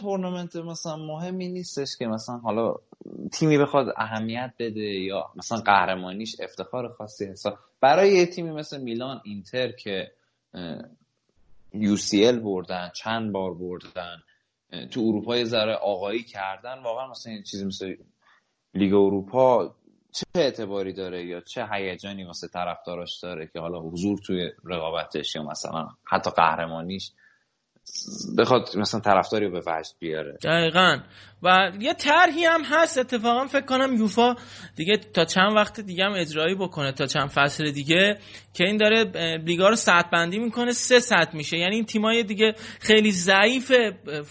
تورنمنت 0.00 0.56
مثلا 0.56 0.96
مهمی 0.96 1.48
نیستش 1.48 1.88
که 1.98 2.06
مثلا 2.06 2.36
حالا 2.36 2.74
تیمی 3.32 3.58
بخواد 3.58 3.86
اهمیت 3.96 4.52
بده 4.58 4.80
یا 4.80 5.30
مثلا 5.36 5.58
قهرمانیش 5.58 6.36
افتخار 6.40 6.88
خاصی 6.88 7.26
حساب 7.26 7.58
برای 7.80 8.12
یه 8.12 8.26
تیمی 8.26 8.50
مثل 8.50 8.80
میلان 8.80 9.20
اینتر 9.24 9.72
که 9.72 10.12
یو 11.74 11.96
سی 11.96 12.26
ال 12.26 12.38
بردن 12.38 12.90
چند 12.94 13.32
بار 13.32 13.54
بردن 13.54 14.22
تو 14.90 15.00
اروپا 15.00 15.36
یه 15.36 15.44
ذره 15.44 15.74
آقایی 15.74 16.22
کردن 16.22 16.82
واقعا 16.82 17.10
مثلا 17.10 17.32
این 17.32 17.42
چیزی 17.42 17.66
مثل 17.66 17.96
لیگ 18.74 18.94
اروپا 18.94 19.74
چه 20.14 20.24
اعتباری 20.34 20.92
داره 20.92 21.24
یا 21.26 21.40
چه 21.40 21.66
هیجانی 21.72 22.24
واسه 22.24 22.48
طرفداراش 22.48 23.20
داره 23.22 23.50
که 23.52 23.60
حالا 23.60 23.80
حضور 23.80 24.18
توی 24.26 24.50
رقابتش 24.64 25.36
یا 25.36 25.42
مثلا 25.42 25.88
حتی 26.04 26.30
قهرمانیش 26.30 27.10
بخواد 28.38 28.76
مثلا 28.76 29.00
طرفداری 29.00 29.46
رو 29.46 29.52
به 29.52 29.58
وجد 29.66 29.92
بیاره؟ 29.98 30.38
دقیقا. 30.42 30.98
و 31.42 31.70
یه 31.80 31.94
طرحی 31.94 32.44
هم 32.44 32.62
هست. 32.64 32.98
اتفاقا 32.98 33.46
فکر 33.46 33.66
کنم 33.66 33.96
یوفا 33.96 34.34
دیگه 34.76 34.96
تا 34.96 35.24
چند 35.24 35.56
وقت 35.56 35.80
دیگه 35.80 36.04
هم 36.04 36.12
اجرایی 36.12 36.54
بکنه 36.54 36.92
تا 36.92 37.06
چند 37.06 37.28
فصل 37.28 37.70
دیگه 37.70 38.18
که 38.54 38.64
این 38.64 38.76
داره 38.76 39.04
لیگا 39.36 39.68
رو 39.68 39.76
سطح 39.76 40.08
بندی 40.12 40.38
می‌کنه 40.38 40.72
سه 40.72 41.00
سطح 41.00 41.36
میشه. 41.36 41.56
یعنی 41.56 41.74
این 41.74 41.84
تیمای 41.84 42.22
دیگه 42.22 42.54
خیلی 42.80 43.12
ضعیف 43.12 43.72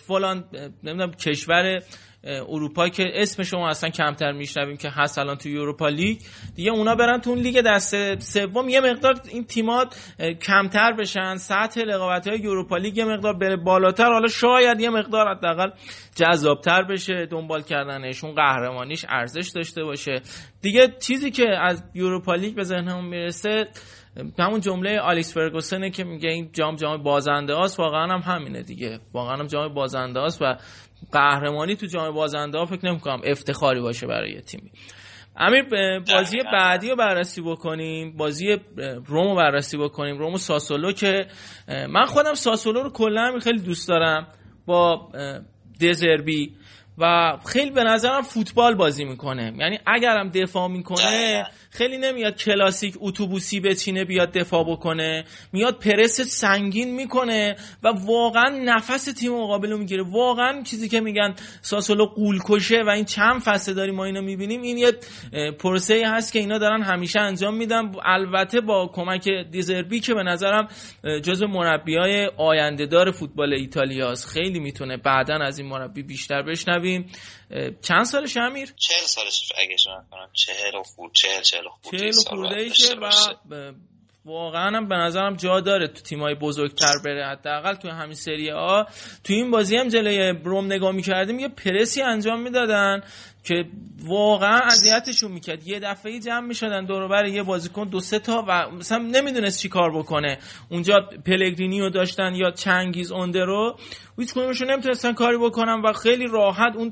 فلان 0.07 0.49
نمی‌دونم 0.83 1.11
کشور 1.11 1.81
اروپا 2.23 2.89
که 2.89 3.11
اسم 3.13 3.43
شما 3.43 3.69
اصلا 3.69 3.89
کمتر 3.89 4.31
میشنویم 4.31 4.77
که 4.77 4.89
هست 4.89 5.19
الان 5.19 5.37
توی 5.37 5.57
اروپا 5.57 5.87
لیگ. 5.87 6.17
دیگه 6.55 6.71
اونا 6.71 6.95
برن 6.95 7.21
تو 7.21 7.29
اون 7.29 7.39
لیگ 7.39 7.61
دست 7.61 8.19
سوم. 8.19 8.69
یه 8.69 8.81
مقدار 8.81 9.15
این 9.31 9.43
تیمات 9.43 10.13
کمتر 10.41 10.93
بشن. 10.93 11.35
سطح 11.35 11.81
رقابت 11.81 12.27
های 12.27 12.47
اروپا 12.47 12.77
لیگ 12.77 12.97
یه 12.97 13.05
مقدار 13.05 13.33
بره 13.33 13.55
بالاتر. 13.57 14.11
حالا 14.11 14.27
شاید 14.27 14.81
یه 14.81 14.89
مقدار 14.89 15.35
حداقل 15.35 15.69
جذابتر 16.15 16.83
بشه 16.83 17.25
دنبال 17.25 17.61
کردنشون. 17.61 18.35
قهرمانیش 18.35 19.05
ارزش 19.09 19.49
داشته 19.55 19.83
باشه. 19.83 20.21
دیگه 20.61 20.95
چیزی 21.01 21.31
که 21.31 21.45
از 21.61 21.83
اروپا 21.95 22.35
لیگ 22.35 22.55
به 22.55 22.63
ذهنمون 22.63 23.05
می‌رسه 23.05 23.67
همون 24.39 24.59
جمله 24.59 24.99
الکس 24.99 25.33
فرگوسنه 25.33 25.89
که 25.89 26.03
میگه 26.03 26.29
این 26.29 26.49
جام 26.53 26.75
جام 26.75 27.03
بازنده 27.03 27.59
است 27.59 27.79
واقعا 27.79 28.13
هم 28.13 28.33
همینه 28.33 28.61
دیگه. 28.61 28.99
واقعا 29.13 29.35
هم 29.35 29.47
جام 29.47 29.73
بازنده 29.73 30.19
است 30.19 30.41
و 30.41 30.55
قهرمانی 31.11 31.75
تو 31.75 31.85
جام 31.85 32.13
بازنده 32.13 32.57
ها 32.57 32.65
فکر 32.65 32.85
نمی‌کنم 32.85 33.21
افتخاری 33.23 33.81
باشه 33.81 34.07
برای 34.07 34.41
تیمی. 34.41 34.71
امیر 35.39 35.63
بازی 35.99 36.37
بعدی 36.53 36.89
رو 36.89 36.95
بررسی 36.95 37.41
بکنیم. 37.41 38.17
بازی 38.17 38.57
رم 39.05 39.20
رو 39.20 39.35
بررسی 39.35 39.77
بکنیم. 39.77 40.17
رم 40.17 40.31
و 40.31 40.37
ساسولو 40.37 40.91
که 40.91 41.25
من 41.67 42.05
خودم 42.05 42.33
ساسولو 42.33 42.83
رو 42.83 42.89
کلا 42.89 43.39
خیلی 43.43 43.59
دوست 43.59 43.87
دارم 43.87 44.27
با 44.65 45.11
دزربی 45.81 46.55
و 46.97 47.33
خیلی 47.45 47.71
به 47.71 47.83
نظرم 47.83 48.21
فوتبال 48.21 48.75
بازی 48.75 49.05
می‌کنه. 49.05 49.53
یعنی 49.57 49.79
اگرم 49.85 50.29
دفاع 50.29 50.67
می‌کنه 50.67 51.45
خیلی 51.69 51.97
نمیاد 51.97 52.35
کلاسیک 52.35 52.95
اتوبوسی 52.99 53.59
بچینه 53.59 54.05
بیاد 54.05 54.31
دفاع 54.31 54.63
بکنه. 54.71 55.23
میاد 55.53 55.79
پرس 55.79 56.21
سنگین 56.21 56.95
می‌کنه 56.95 57.55
و 57.83 57.87
واقعا 57.87 58.49
نفس 58.49 59.13
تیم 59.13 59.31
مقابل 59.31 59.71
رو 59.71 59.77
می‌گیره. 59.77 60.03
واقعا 60.03 60.61
چیزی 60.63 60.89
که 60.89 60.99
میگن 60.99 61.35
ساسولو 61.61 62.05
قول 62.05 62.39
کشه 62.49 62.83
و 62.83 62.89
این 62.89 63.05
چند 63.05 63.41
فصل 63.41 63.73
داریم 63.73 63.95
ما 63.95 64.05
اینو 64.05 64.21
می‌بینیم. 64.21 64.61
این 64.61 64.77
یه 64.77 64.91
پروسه 65.51 66.03
هست 66.07 66.33
که 66.33 66.39
اینا 66.39 66.57
دارن 66.57 66.81
همیشه 66.81 67.19
انجام 67.19 67.57
میدن. 67.57 67.91
البته 68.05 68.61
با 68.61 68.91
کمک 68.93 69.29
دیزربی 69.51 69.99
که 69.99 70.13
به 70.13 70.23
نظرم 70.23 70.67
جزو 71.23 71.47
مربیای 71.47 72.29
آینده 72.37 72.85
دار 72.85 73.11
فوتبال 73.11 73.53
ایتالیاست 73.53 74.27
خیلی 74.27 74.59
می‌تونه 74.59 74.97
بعدا 74.97 75.35
از 75.35 75.59
این 75.59 75.67
مربی 75.67 76.03
بیشتر 76.03 76.41
بشنویم. 76.41 77.05
چند 77.81 78.03
سالش 78.03 78.37
امیر؟ 78.37 78.73
چهل 78.75 79.05
سالش 79.05 79.51
اگه 79.57 79.75
کنم. 80.11 80.29
چهل 80.33 80.75
و 80.75 80.83
خورد 80.83 81.13
چهل 81.13 81.41
چهل 81.41 81.65
و 81.65 81.69
خورد 81.69 81.99
چهل 82.01 82.11
خورده 82.11 82.55
ایشه 82.55 82.95
و 83.49 83.73
واقعا 84.25 84.77
هم 84.77 84.87
به 84.87 84.95
نظرم 84.95 85.35
جا 85.35 85.59
داره 85.59 85.87
تو 85.87 86.01
تیمای 86.01 86.35
بزرگتر 86.35 86.93
بره. 87.05 87.25
حداقل 87.27 87.73
تو 87.73 87.89
همین 87.89 88.15
سری 88.15 88.49
ها 88.49 88.87
تو 89.23 89.33
این 89.33 89.51
بازی 89.51 89.77
هم 89.77 89.87
جلوی 89.87 90.33
بروم 90.33 90.65
نگاه 90.65 90.91
می‌کردیم 90.91 91.39
یه 91.39 91.47
پرسی 91.47 92.01
انجام 92.01 92.41
می‌دادن 92.41 93.03
که 93.43 93.65
واقعا 94.03 94.59
اذیتشون 94.59 95.31
می‌کرد. 95.31 95.67
یه 95.67 95.79
دفعه 95.79 96.19
جمع 96.19 96.47
می‌شدن 96.47 96.85
دور 96.85 97.27
یه 97.27 97.43
بازیکن 97.43 97.89
دو 97.89 97.99
سه 97.99 98.19
تا 98.19 98.45
و 98.47 98.69
مثلا 98.71 98.97
نمی‌دونست 98.97 99.61
چی 99.61 99.69
کار 99.69 99.97
بکنه. 99.97 100.37
اونجا 100.69 101.09
پلگرینی 101.25 101.81
رو 101.81 101.89
داشتن 101.89 102.35
یا 102.35 102.51
چنگیز 102.51 103.11
اندرو 103.11 103.79
هیچ 104.17 104.33
کدومشون 104.33 104.71
نمی‌تونستن 104.71 105.13
کاری 105.13 105.37
بکنن 105.37 105.81
و 105.81 105.93
خیلی 105.93 106.27
راحت 106.27 106.75
اون 106.75 106.91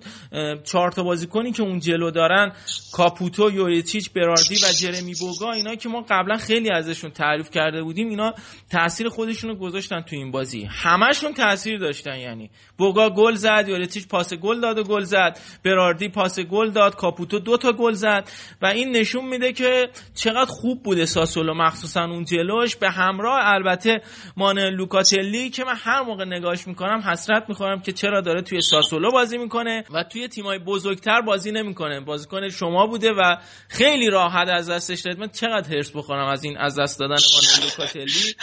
چهار 0.64 0.92
تا 0.92 1.04
بازیکنی 1.04 1.52
که 1.52 1.64
اون 1.64 1.80
جلو 1.80 2.12
دارن 2.12 2.52
کاپوتو 2.94 3.52
یوریچیچ 3.52 4.12
براردی 4.12 4.56
و 4.56 4.72
جرمی 4.80 5.14
بوگا 5.20 5.52
اینا 5.52 5.76
که 5.76 5.90
ما 5.90 6.06
قبلا 6.10 6.38
خیلی 6.38 6.72
ازشون 6.72 7.12
تعریف 7.12 7.50
کرده 7.50 7.84
بودیم 7.84 8.10
اینا 8.10 8.34
تاثیر 8.72 9.10
خودشون 9.10 9.50
رو 9.50 9.56
گذاشتن 9.56 10.02
تو 10.02 10.16
این 10.16 10.32
بازی. 10.32 10.68
همشون 10.72 11.34
تاثیر 11.34 11.80
داشتن 11.80 12.20
یعنی 12.20 12.50
بوگا 12.78 13.10
گل 13.10 13.34
زد 13.36 13.66
یوریچیچ 13.68 14.08
پاس 14.08 14.34
گل 14.34 14.60
داد 14.62 14.78
و 14.78 14.84
گل 14.84 15.04
زد 15.04 15.40
براردی 15.64 16.10
پاس 16.10 16.40
گل 16.40 16.70
داد 16.70 16.96
کاپوتو 16.96 17.40
دو 17.40 17.58
تا 17.58 17.72
گل 17.72 17.94
زد 17.94 18.30
و 18.62 18.66
این 18.66 18.92
نشون 18.92 19.26
میده 19.26 19.54
که 19.54 19.90
چقدر 20.16 20.46
خوب 20.46 20.84
بوده 20.84 21.06
ساسولو 21.06 21.54
مخصوصا 21.54 22.06
اون 22.06 22.26
جلوش. 22.26 22.76
به 22.76 22.90
همراه 22.90 23.40
البته 23.44 24.02
مان 24.38 24.60
لوکاتلی 24.60 25.50
که 25.50 25.64
من 25.64 25.76
هر 25.78 26.02
موقع 26.02 26.26
نگاش 26.26 26.68
می‌کنم 26.68 27.02
حسرت 27.16 27.50
می‌خورم 27.50 27.82
که 27.82 27.92
چرا 27.92 28.22
داره 28.22 28.42
توی 28.42 28.62
ساسولو 28.62 29.12
بازی 29.12 29.38
می‌کنه 29.38 29.84
و 29.94 30.04
توی 30.04 30.28
تیمای 30.28 30.60
بزرگتر 30.60 31.22
بازی 31.22 31.52
نمی‌کنه. 31.52 32.00
بازیکن 32.00 32.50
شما 32.50 32.88
بوده 32.88 33.12
و 33.12 33.38
خیلی 33.68 34.10
راحت 34.10 34.48
از 34.50 34.70
دستش 34.70 35.02
داد 35.02 35.20
من 35.20 35.28
چقدر 35.28 35.76
هرس 35.76 35.92
بخورم 35.96 36.28
از 36.28 36.44
این 36.44 36.58
از 36.58 36.80
دست 36.80 37.00
دادن 37.00 37.16
مان 37.16 37.64
لوکاتلی 37.64 38.36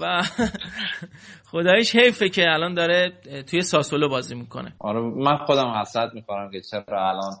و 0.00 0.22
خدایش 1.50 1.96
حیفه 1.96 2.28
که 2.28 2.50
الان 2.50 2.74
داره 2.74 3.12
توی 3.50 3.62
ساسولو 3.62 4.08
بازی 4.08 4.34
می‌کنه. 4.34 4.72
آره 4.78 5.00
من 5.00 5.36
خودم 5.36 5.68
حسرت 5.80 6.14
می‌خورم 6.14 6.50
که 6.50 6.60
چرا 6.60 7.08
الان 7.08 7.32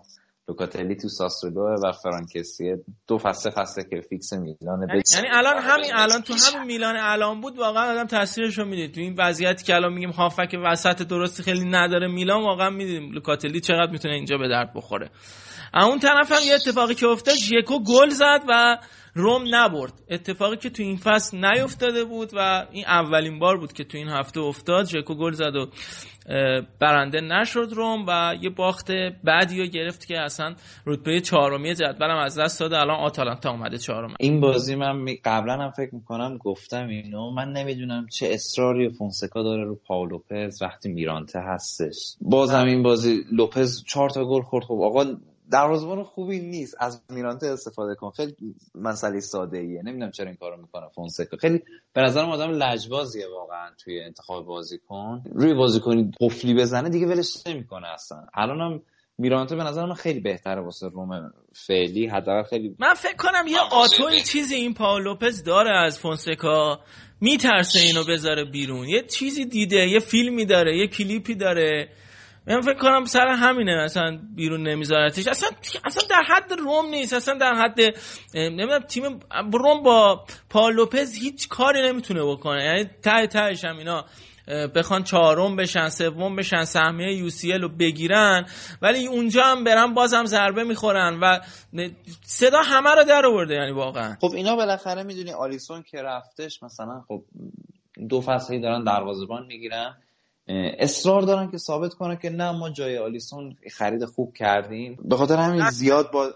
لوکاتلی 0.50 0.96
تو 0.96 1.08
ساسولو 1.08 1.74
و 1.82 1.92
فرانکسی 1.92 2.74
دو 3.08 3.18
فصل 3.18 3.50
فصل 3.50 3.82
که 3.82 4.00
فیکس 4.00 4.32
میلانه 4.32 4.86
یعنی, 4.88 5.02
یعنی 5.14 5.28
الان 5.32 5.56
همین 5.62 5.90
الان 5.94 6.22
تو 6.22 6.34
همین 6.34 6.66
میلان 6.66 6.96
الان 6.96 7.40
بود 7.40 7.58
واقعا 7.58 7.92
آدم 7.92 8.06
تاثیرش 8.06 8.58
رو 8.58 8.64
می‌دید. 8.64 8.94
تو 8.94 9.00
این 9.00 9.14
وضعیتی 9.18 9.64
که 9.64 9.74
الان 9.74 9.92
میگیم 9.92 10.10
هافبک 10.10 10.56
وسط 10.64 11.02
درستی 11.02 11.42
خیلی 11.42 11.64
نداره 11.64 12.08
میلان 12.08 12.42
واقعا 12.42 12.70
می‌دیدیم 12.70 13.12
لوکاتلی 13.12 13.60
چقدر 13.60 13.90
می‌تونه 13.90 14.14
اینجا 14.14 14.38
به 14.38 14.48
درد 14.48 14.72
بخوره. 14.74 15.10
اون 15.74 15.98
طرف 15.98 16.32
هم 16.32 16.42
یه 16.46 16.54
اتفاقی 16.54 16.94
که 16.94 17.06
افتاد 17.06 17.34
ژکو 17.34 17.78
گل 17.78 18.08
زد 18.08 18.40
و 18.48 18.78
رم 19.14 19.44
نبرد. 19.50 19.92
اتفاقی 20.10 20.56
که 20.56 20.70
تو 20.70 20.82
این 20.82 20.96
فصل 20.96 21.44
نیفتاده 21.44 22.04
بود 22.04 22.30
و 22.36 22.66
این 22.70 22.84
اولین 22.86 23.38
بار 23.38 23.58
بود 23.58 23.72
که 23.72 23.84
تو 23.84 23.98
این 23.98 24.08
هفته 24.08 24.40
افتاد 24.40 24.86
ژکو 24.86 25.14
گل 25.14 25.32
زد 25.32 25.56
و 25.56 25.66
برنده 26.78 27.20
نشد 27.20 27.68
روم 27.72 28.04
و 28.08 28.34
یه 28.40 28.50
باخت 28.50 28.90
بعدی 29.24 29.58
رو 29.60 29.66
گرفت 29.66 30.06
که 30.06 30.20
اصلا 30.20 30.54
رتبه 30.86 31.20
چهارمی 31.20 31.74
جدولم 31.74 32.16
از 32.16 32.38
دست 32.38 32.60
داده. 32.60 32.78
الان 32.78 33.00
آتالانتا 33.00 33.50
اومده 33.50 33.78
چهارم. 33.78 34.14
این 34.20 34.40
بازی 34.40 34.74
من 34.74 35.06
قبلا 35.24 35.52
هم 35.52 35.70
فکر 35.70 35.94
می‌کنم 35.94 36.38
گفتم 36.38 36.88
اینو. 36.88 37.30
من 37.30 37.52
نمی‌دونم 37.52 38.06
چه 38.06 38.26
اصراری 38.26 38.90
فونسکا 38.90 39.42
داره 39.42 39.64
رو 39.64 39.78
پاو 39.86 40.06
لوپز 40.06 40.62
وقتی 40.62 40.88
میرانته 40.88 41.40
هستش. 41.40 42.16
بازم 42.20 42.64
این 42.64 42.82
بازی 42.82 43.24
لوپز 43.32 43.84
چهار 43.84 44.10
تا 44.10 44.24
گل 44.24 44.42
خورد. 44.42 44.64
خب 44.64 44.80
آقا 44.82 45.04
دروازه‌بان 45.50 46.02
خوبی 46.02 46.40
نیست. 46.40 46.76
از 46.80 47.02
میرانته 47.10 47.46
استفاده 47.46 47.94
کن. 47.94 48.10
خیلی 48.10 48.34
مسئله 48.74 49.20
ساده 49.20 49.58
ایه 49.58 49.82
نمی‌دونم 49.82 50.10
چرا 50.10 50.26
این 50.26 50.36
کارو 50.36 50.56
می‌کنه 50.56 50.88
فونسکا. 50.94 51.36
خیلی 51.36 51.62
به 51.92 52.00
نظرم 52.00 52.30
آدم 52.30 52.50
لجبازیه 52.50 53.26
واقعا 53.28 53.70
توی 53.84 54.00
انتخاب 54.00 54.46
بازیکن. 54.46 55.22
روی 55.32 55.54
بازیکنی 55.54 56.10
قفلی 56.20 56.54
بزنه 56.54 56.88
دیگه 56.88 57.06
ولش 57.06 57.46
نمی‌کنه 57.46 57.88
اصلا. 57.88 58.26
الانم 58.34 58.80
میرانته 59.18 59.56
به 59.56 59.62
نظر 59.62 59.86
من 59.86 59.94
خیلی 59.94 60.20
بهتره 60.20 60.60
واسه 60.60 60.88
روم 60.88 61.32
فعلی. 61.66 62.06
حداقل 62.06 62.42
خیلی 62.42 62.76
من 62.78 62.94
فکر 62.94 63.16
کنم 63.16 63.46
یه 63.48 63.58
آتوی 63.72 64.20
چیزی 64.20 64.54
این 64.54 64.74
پاولوپز 64.74 65.44
داره 65.44 65.76
از 65.76 65.98
فونسکا. 65.98 66.80
میترسه 67.20 67.78
اینو 67.80 68.04
بذاره 68.08 68.44
بیرون. 68.44 68.88
یه 68.88 69.02
چیزی 69.02 69.44
دیده 69.44 69.88
یه 69.88 69.98
فیلمی 69.98 70.44
داره 70.44 70.78
یه 70.78 70.86
کلیپی 70.86 71.34
داره. 71.34 71.88
من 72.46 72.60
فکر 72.60 72.78
کنم 72.78 73.04
سر 73.04 73.26
همینه 73.28 73.72
اصلا 73.72 74.18
بیرون 74.34 74.68
نمیذارتش. 74.68 75.26
اصلا 75.26 75.48
اصلا 75.84 76.04
در 76.10 76.22
حد 76.26 76.52
روم 76.52 76.86
نیست 76.86 77.12
اصلا 77.12 77.34
در 77.34 77.54
حد 77.54 77.78
نمی‌دونم 78.34 78.78
تیم 78.78 79.20
روم 79.52 79.82
با 79.82 80.24
پالوپز 80.50 81.14
هیچ 81.14 81.48
کاری 81.48 81.88
نمی‌تونه 81.88 82.24
بکنه. 82.24 82.64
یعنی 82.64 82.84
ته 83.02 83.26
تهش 83.26 83.64
هم 83.64 83.78
اینا 83.78 84.04
بخوان 84.74 85.02
چهارم 85.02 85.56
بشن 85.56 85.88
سوم 85.88 86.36
بشن 86.36 86.64
سهمیه 86.64 87.16
یو 87.16 87.30
سی 87.30 87.52
رو 87.52 87.68
بگیرن 87.68 88.46
ولی 88.82 89.06
اونجا 89.06 89.42
هم 89.44 89.64
برن 89.64 89.94
بازم 89.94 90.24
ضربه 90.24 90.64
می‌خورن 90.64 91.18
و 91.22 91.40
صدا 92.22 92.62
همه 92.62 92.90
رو 92.90 93.04
در 93.04 93.26
آورده 93.26 93.54
یعنی 93.54 93.72
واقعا. 93.72 94.16
خب 94.20 94.34
اینا 94.34 94.56
بالاخره 94.56 95.02
می‌دونی 95.02 95.32
آلیسون 95.32 95.82
که 95.82 96.02
رفتش 96.02 96.62
مثلا 96.62 97.00
خب 97.08 97.22
دو 98.08 98.20
فصلی 98.20 98.60
دارن 98.60 98.84
دروازه‌بان 98.84 99.46
می‌گیرن. 99.46 99.96
اصرار 100.78 101.22
دارن 101.22 101.50
که 101.50 101.58
ثابت 101.58 101.94
کنه 101.94 102.16
که 102.16 102.30
نه 102.30 102.52
ما 102.52 102.70
جای 102.70 102.98
آلیسون 102.98 103.56
خرید 103.72 104.04
خوب 104.04 104.34
کردیم. 104.34 104.98
به 105.04 105.16
خاطر 105.16 105.36
همین 105.36 105.70
زیاد 105.70 106.10
با 106.10 106.30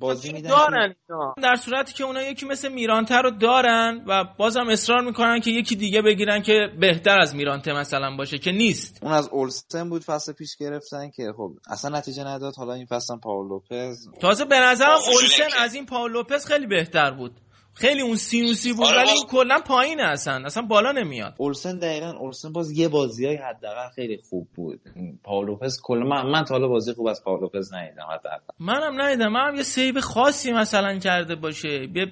بازی 0.00 0.32
میدن 0.32 0.48
دارن 0.48 0.94
در 1.42 1.56
صورتی 1.56 1.92
که 1.92 2.04
اونا 2.04 2.22
یکی 2.22 2.46
مثل 2.46 2.72
میرانته 2.72 3.16
رو 3.16 3.30
دارن 3.30 4.04
و 4.06 4.24
بازم 4.38 4.68
اصرار 4.68 5.00
می‌کنن 5.00 5.40
که 5.40 5.50
یکی 5.50 5.76
دیگه 5.76 6.02
بگیرن 6.02 6.42
که 6.42 6.52
بهتر 6.80 7.20
از 7.20 7.34
میرانته 7.34 7.72
مثلا 7.72 8.16
باشه 8.16 8.38
که 8.38 8.52
نیست. 8.52 8.98
اون 9.02 9.12
از 9.12 9.28
اولسن 9.28 9.88
بود 9.90 10.04
فصل 10.04 10.32
پیش 10.32 10.56
گرفتن 10.56 11.10
که 11.10 11.32
خب 11.36 11.52
اصلا 11.70 11.98
نتیجه 11.98 12.24
نداد. 12.24 12.54
حالا 12.56 12.72
این 12.72 12.86
فصل 12.86 13.16
پاول 13.16 13.48
لوپز 13.48 14.08
تازه 14.20 14.44
به 14.44 14.60
نظرم 14.60 14.90
اولسن 14.90 15.58
از 15.58 15.74
این 15.74 15.86
پاول 15.86 16.12
لوپز 16.12 16.46
خیلی 16.46 16.66
بهتر 16.66 17.10
بود. 17.10 17.32
خیلی 17.78 18.00
اون 18.02 18.16
سینوسی 18.16 18.72
بود 18.72 18.86
آره 18.86 18.96
ولی 18.96 19.06
با- 19.06 19.12
این 19.12 19.24
کلا 19.28 19.58
پایینه 19.66 20.02
اصلا. 20.02 20.44
اصلا 20.46 20.62
بالا 20.62 20.92
نمیاد. 20.92 21.34
اولسن 21.38 21.78
دقیقا 21.78 22.10
اولسن 22.10 22.52
باز 22.52 22.70
یه 22.72 22.88
بازی 22.88 23.26
های 23.26 23.36
حداقل 23.36 23.88
خیلی 23.94 24.18
خوب 24.30 24.48
بود. 24.54 24.80
پاولوپز 25.24 25.80
کلا 25.82 26.04
من, 26.06 26.26
من 26.30 26.44
تا 26.44 26.54
حالا 26.54 26.68
بازی 26.68 26.92
خوب 26.92 27.06
از 27.06 27.24
پاولوپز 27.24 27.74
ندیدم 27.74 28.06
حداقل. 28.12 28.36
منم 28.60 29.00
ندیدم. 29.02 29.32
منم 29.32 29.54
یه 29.56 29.62
save 29.62 30.00
خاصی 30.00 30.52
مثلا 30.52 30.98
کرده 30.98 31.34
باشه. 31.34 31.68
یه 31.94 32.06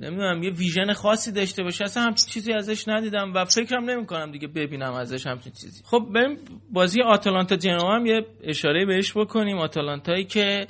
نمی‌دونم 0.00 0.42
یه 0.42 0.50
vision 0.50 0.92
خاصی 0.92 1.32
داشته 1.32 1.62
باشه. 1.62 1.84
اصلا 1.84 2.02
همچین 2.02 2.28
چیزی 2.28 2.52
ازش 2.52 2.88
ندیدم 2.88 3.32
و 3.34 3.44
فکرم 3.44 3.90
نمی‌کنم 3.90 4.32
دیگه 4.32 4.48
ببینم 4.48 4.92
ازش 4.92 5.26
همچین 5.26 5.52
چیزی. 5.52 5.82
خب 5.84 6.06
بریم 6.14 6.38
بازی 6.72 7.02
آتالانتا 7.02 7.56
جنوا 7.56 7.94
هم 7.96 8.06
یه 8.06 8.26
اشاره 8.44 8.86
بهش 8.86 9.16
بکنیم. 9.16 9.58
آتالانتایی 9.58 10.24
که 10.24 10.66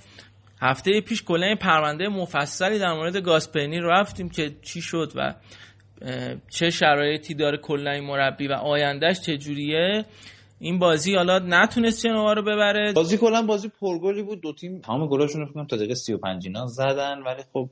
هفته 0.60 1.00
پیش 1.00 1.22
کلا 1.22 1.46
یه 1.46 1.54
پرونده 1.54 2.08
مفصلی 2.08 2.78
در 2.78 2.92
مورد 2.92 3.16
گاسپرینی 3.16 3.80
رفتیم 3.80 4.28
که 4.28 4.56
چی 4.62 4.80
شد 4.80 5.12
و 5.14 5.34
چه 6.50 6.70
شرایطی 6.70 7.34
داره 7.34 7.58
کلا 7.58 7.90
این 7.90 8.04
مربی 8.04 8.48
و 8.48 8.52
آیندهش 8.52 9.20
چجوریه 9.20 10.04
این 10.58 10.78
بازی 10.78 11.14
حالا 11.14 11.38
نتونست 11.38 12.06
جنوا 12.06 12.32
رو 12.32 12.42
ببره. 12.42 12.92
بازی 12.92 13.18
کلا 13.18 13.42
بازی 13.42 13.68
پرگلی 13.80 14.22
بود. 14.22 14.40
دو 14.40 14.52
تیم 14.52 14.80
تمام 14.80 15.08
گلاشون 15.08 15.40
رو 15.40 15.64
تا 15.64 15.76
دقیقه 15.76 15.94
35 15.94 16.46
اینا 16.46 16.66
زدن 16.66 17.22
ولی 17.22 17.42
خب 17.52 17.68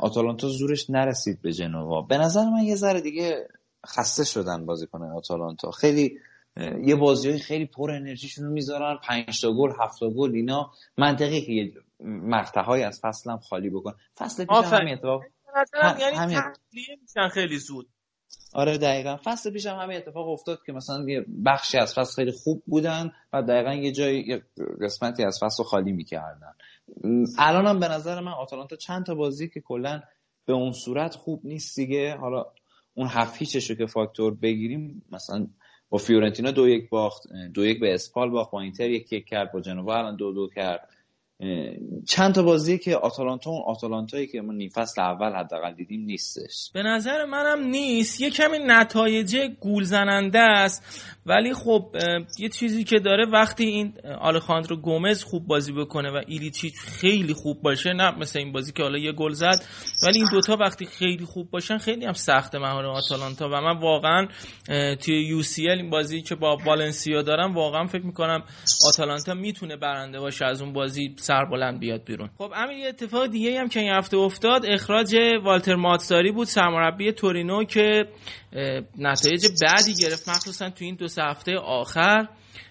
آتالانتا 0.00 0.48
زورش 0.48 0.90
نرسید 0.90 1.42
به 1.42 1.52
جنوا. 1.52 2.02
به 2.02 2.18
نظر 2.18 2.44
من 2.44 2.64
یه 2.64 2.74
ذره 2.74 3.00
دیگه 3.00 3.48
خسته 3.86 4.24
شدن 4.24 4.66
بازیکن 4.66 5.02
آتالانتا. 5.02 5.70
خیلی 5.70 6.18
یه 6.84 6.96
بازی 6.96 7.30
های 7.30 7.38
خیلی 7.38 7.66
پر 7.66 7.90
انرژیشون 7.90 8.44
رو 8.44 8.52
می‌ذارن 8.52 8.98
5 9.04 9.40
تا 9.40 9.52
گل 9.52 9.70
7 9.80 10.00
تا 10.00 10.10
گل 10.10 10.34
اینا 10.34 10.70
منطقی 10.98 11.40
که 11.40 11.52
یه 11.52 11.72
مقطع‌های 12.04 12.82
از 12.82 13.00
فصل 13.02 13.30
هم 13.30 13.38
خالی 13.38 13.70
بکن. 13.70 13.92
فصل 14.18 14.44
پیش 14.44 14.56
هم 14.72 14.86
اتفاق 14.92 15.22
هم- 15.74 15.96
یعنی 16.00 16.16
همین. 16.16 16.38
میشن 17.02 17.28
خیلی 17.28 17.58
زود. 17.58 17.88
آره 18.54 18.78
دقیقا. 18.78 19.16
فصل 19.24 19.50
پیش 19.50 19.66
هم 19.66 19.78
همین 19.78 19.96
اتفاق 19.96 20.28
افتاد 20.28 20.58
که 20.66 20.72
مثلا 20.72 21.04
یه 21.08 21.24
بخشی 21.46 21.78
از 21.78 21.94
فصل 21.94 22.14
خیلی 22.14 22.32
خوب 22.32 22.62
بودن 22.66 23.12
و 23.32 23.42
دقیقا 23.42 23.74
یه 23.74 23.92
جای 23.92 24.24
یه 24.26 24.42
قسمتی 24.82 25.24
از 25.24 25.38
فصل 25.42 25.62
رو 25.62 25.68
خالی 25.68 25.92
می‌کردن. 25.92 26.52
الان 27.38 27.66
هم 27.66 27.80
به 27.80 27.88
نظر 27.88 28.20
من 28.20 28.32
آتالانتا 28.32 28.76
چند 28.76 29.06
تا 29.06 29.14
بازی 29.14 29.48
که 29.48 29.60
کلا 29.60 30.02
به 30.46 30.52
اون 30.52 30.72
صورت 30.72 31.14
خوب 31.14 31.40
نیست 31.44 31.76
دیگه. 31.76 32.16
حالا 32.16 32.44
اون 32.94 33.08
هفت 33.10 33.36
هیچش 33.38 33.70
رو 33.70 33.76
که 33.76 33.86
فاکتور 33.86 34.34
بگیریم 34.34 35.02
مثلا 35.12 35.46
فیورنتینا 35.98 36.50
دو 36.50 36.68
یک 36.68 36.88
باخت 36.88 37.32
دو 37.54 37.66
یک 37.66 37.80
به 37.80 37.94
اسپال 37.94 38.30
باخت 38.30 38.50
با 38.50 38.60
اینتر 38.60 38.90
یک 38.90 39.12
یک 39.12 39.26
کرد 39.26 39.52
با 39.52 39.60
جنوا 39.60 39.98
الان 39.98 40.16
دو 40.16 40.32
دو 40.32 40.48
کرد. 40.48 40.88
چند 42.08 42.34
تا 42.34 42.42
بازی 42.42 42.78
که 42.78 42.96
آتالانتا 42.96 43.50
اون 43.50 43.62
آتالانتایی 43.66 44.26
که 44.26 44.40
ما 44.40 44.52
نیم 44.52 44.68
فصل 44.68 45.00
اول 45.00 45.32
حداقل 45.32 45.72
دیدیم 45.72 46.00
نیستش. 46.00 46.70
به 46.74 46.82
نظر 46.82 47.24
منم 47.24 47.64
نیست. 47.64 48.20
یه 48.20 48.30
کمی 48.30 48.58
نتایج 48.66 49.36
گول 49.60 49.84
زننده 49.84 50.38
است. 50.38 51.06
ولی 51.26 51.54
خب 51.54 51.96
یه 52.38 52.48
چیزی 52.48 52.84
که 52.84 52.98
داره 52.98 53.26
وقتی 53.26 53.64
این 53.64 53.92
آلخاندرو 54.20 54.76
گومز 54.76 55.24
خوب 55.24 55.46
بازی 55.46 55.72
بکنه 55.72 56.10
و 56.10 56.22
ایلیچیچ 56.26 56.74
خیلی 56.78 57.34
خوب 57.34 57.62
باشه 57.62 57.92
نه 57.92 58.18
مثل 58.18 58.38
این 58.38 58.52
بازی 58.52 58.72
که 58.72 58.82
حالا 58.82 58.98
یه 58.98 59.12
گل 59.12 59.32
زد 59.32 59.64
ولی 60.06 60.18
این 60.18 60.28
دوتا 60.32 60.56
وقتی 60.56 60.86
خیلی 60.86 61.24
خوب 61.24 61.50
باشن 61.50 61.78
خیلی 61.78 62.04
هم 62.04 62.12
سخت 62.12 62.54
مهار 62.54 62.86
آتالانتا 62.86 63.48
و 63.48 63.60
من 63.60 63.78
واقعا 63.78 64.28
توی 64.96 65.26
یو 65.26 65.42
سی 65.42 65.70
این 65.70 65.90
بازی 65.90 66.22
که 66.22 66.34
با 66.34 66.56
والنسیا 66.66 67.22
دارم 67.22 67.54
واقعا 67.54 67.86
فکر 67.86 68.06
می‌کنم 68.06 68.42
آتالانتا 68.88 69.34
می‌تونه 69.34 69.76
برنده 69.76 70.20
باشه 70.20 70.44
از 70.44 70.62
اون 70.62 70.72
بازی 70.72 71.14
سربلند 71.26 71.80
بیاد 71.80 72.04
بیرون. 72.04 72.30
خب 72.38 72.52
همین 72.54 72.78
یه 72.78 72.88
اتفاق 72.88 73.26
دیگه 73.26 73.60
هم 73.60 73.68
که 73.68 73.80
این 73.80 73.92
هفته 73.92 74.16
افتاد 74.16 74.66
اخراج 74.66 75.16
والتر 75.44 75.74
ماتساری 75.74 76.32
بود 76.32 76.46
سرمربی 76.46 77.12
تورینو 77.12 77.64
که 77.64 78.08
نتایج 78.98 79.46
بعدی 79.62 79.94
گرفت 79.94 80.28
مخصوصا 80.28 80.70
تو 80.70 80.84
این 80.84 80.94
دو 80.94 81.08
سه 81.08 81.22
هفته 81.22 81.58
آخر 81.58 82.28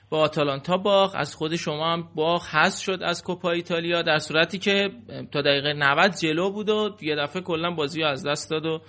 با 0.09 0.19
آتالانتا 0.19 0.77
باخ 0.77 1.15
از 1.15 1.35
خود 1.35 1.55
شما 1.55 1.93
هم 1.93 2.09
باخ 2.15 2.55
هست 2.55 2.81
شد 2.81 2.99
از 3.03 3.23
کوپا 3.23 3.51
ایتالیا 3.51 4.01
در 4.01 4.17
صورتی 4.17 4.57
که 4.57 4.89
تا 5.31 5.41
دقیقه 5.41 5.73
90 5.73 6.11
جلو 6.21 6.51
بود 6.51 6.69
و 6.69 6.97
یه 7.01 7.15
دفعه 7.15 7.41
کلا 7.41 7.71
بازی 7.71 8.03
از 8.03 8.25
دست 8.25 8.51
داد 8.51 8.65
و 8.65 8.81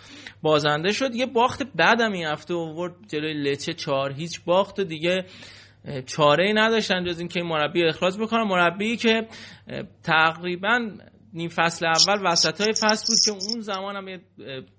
بازنده 0.42 0.92
شد. 0.92 1.14
یه 1.14 1.26
باخت 1.26 1.62
بعدم 1.74 2.12
این 2.12 2.26
هفته 2.26 2.54
اوورد 2.54 2.94
جلوی 3.08 3.34
لچه 3.34 3.74
چهار 3.74 4.12
هیچ 4.12 4.44
باخت 4.44 4.78
و 4.78 4.84
دیگه 4.84 5.24
چاره 6.06 6.44
ای 6.44 6.52
نداشتن 6.52 7.04
جز 7.04 7.18
اینکه 7.18 7.40
این 7.40 7.48
مربی 7.48 7.84
اخراج 7.84 8.18
بکنن. 8.18 8.42
مربی 8.42 8.96
که 8.96 9.26
تقریبا 10.02 10.90
نیم 11.36 11.48
فصل 11.48 11.86
اول 11.86 12.32
وسط 12.32 12.60
های 12.60 12.72
فصل 12.72 13.06
بود 13.08 13.18
که 13.24 13.30
اون 13.30 13.60
زمان 13.60 13.96
هم 13.96 14.20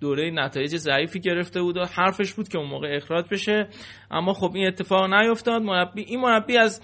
دوره 0.01 0.31
نتایج 0.31 0.75
ضعیفی 0.75 1.19
گرفته 1.19 1.61
بود 1.61 1.77
و 1.77 1.85
حرفش 1.85 2.33
بود 2.33 2.47
که 2.47 2.57
اون 2.57 2.69
موقع 2.69 2.95
اخراج 2.95 3.25
بشه. 3.31 3.67
اما 4.11 4.33
خب 4.33 4.51
این 4.55 4.67
اتفاق 4.67 5.13
نیفتاد. 5.13 5.61
مربی 5.61 6.01
این 6.01 6.19
مربی 6.19 6.57
از 6.57 6.81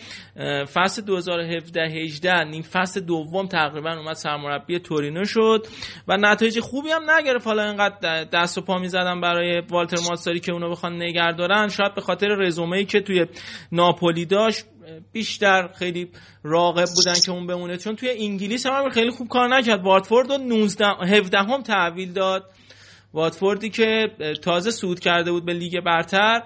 فصل 0.73 1.01
2017 1.01 1.81
18 1.81 2.43
نیم 2.43 2.61
فصل 2.61 2.99
دوم 2.99 3.47
تقریبا 3.47 3.97
اومد 3.97 4.13
سرمربی 4.13 4.79
تورینو 4.79 5.25
شد 5.25 5.67
و 6.07 6.17
نتایج 6.17 6.59
خوبی 6.59 6.89
هم 6.89 7.11
نگرفت. 7.11 7.47
حالا 7.47 7.63
اینقدر 7.63 8.23
دست 8.23 8.57
و 8.57 8.61
پا 8.61 8.77
می‌زدن 8.77 9.21
برای 9.21 9.61
والتر 9.69 9.97
ماتساری 10.09 10.39
که 10.39 10.51
اونو 10.51 10.69
بخوان 10.69 10.95
نگه 10.95 11.31
دارن 11.31 11.67
شاید 11.67 11.95
به 11.95 12.01
خاطر 12.01 12.27
رزومه 12.27 12.77
ای 12.77 12.85
که 12.85 13.01
توی 13.01 13.25
ناپولی 13.71 14.25
داشت 14.25 14.65
بیشتر 15.11 15.67
خیلی 15.67 16.09
راغب 16.43 16.89
بودن 16.95 17.13
که 17.25 17.31
اون 17.31 17.47
بمونه. 17.47 17.77
چون 17.77 17.95
توی 17.95 18.09
انگلیس 18.09 18.65
هم 18.65 18.89
خیلی 18.89 19.11
خوب 19.11 19.27
کار 19.27 19.57
نکرد. 19.57 19.83
واتفورد 19.83 20.31
رو 20.31 20.37
19 20.37 20.85
17 20.85 21.37
هم 21.37 21.61
تحویل 21.61 22.13
داد. 22.13 22.51
واتفوردی 23.13 23.69
که 23.69 24.07
تازه 24.41 24.71
صعود 24.71 24.99
کرده 24.99 25.31
بود 25.31 25.45
به 25.45 25.53
لیگ 25.53 25.79
برتر 25.79 26.43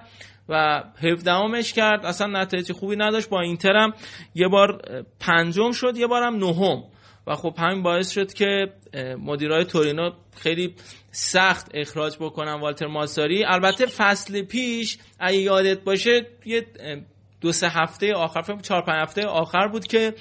و 0.48 0.82
17 1.02 1.32
همش 1.32 1.72
کرد. 1.72 2.06
اصلا 2.06 2.26
نتایج 2.40 2.72
خوبی 2.72 2.96
نداشت. 2.96 3.28
با 3.28 3.40
اینتر 3.40 3.76
هم 3.76 3.92
یه 4.34 4.48
بار 4.48 4.82
پنجم 5.20 5.72
شد 5.72 5.96
یه 5.96 6.06
بارم 6.06 6.36
نهم. 6.36 6.84
و 7.26 7.34
خب 7.34 7.54
همین 7.58 7.82
باعث 7.82 8.10
شد 8.10 8.32
که 8.32 8.72
مدیرای 9.18 9.64
تورینو 9.64 10.10
خیلی 10.36 10.74
سخت 11.10 11.70
اخراج 11.74 12.16
بکنن. 12.20 12.54
والتر 12.60 12.86
ماساری 12.86 13.44
البته 13.44 13.86
فصل 13.86 14.42
پیش 14.42 14.98
اگه 15.20 15.38
یادت 15.38 15.84
باشه 15.84 16.26
یه 16.46 16.66
دو 17.40 17.52
سه 17.52 17.68
هفته 17.68 18.14
آخر 18.14 18.42
فکر 18.42 18.60
چهار 18.60 18.82
پنج 18.82 19.02
هفته 19.02 19.26
آخر 19.26 19.68
بود 19.68 19.86
که 19.86 20.14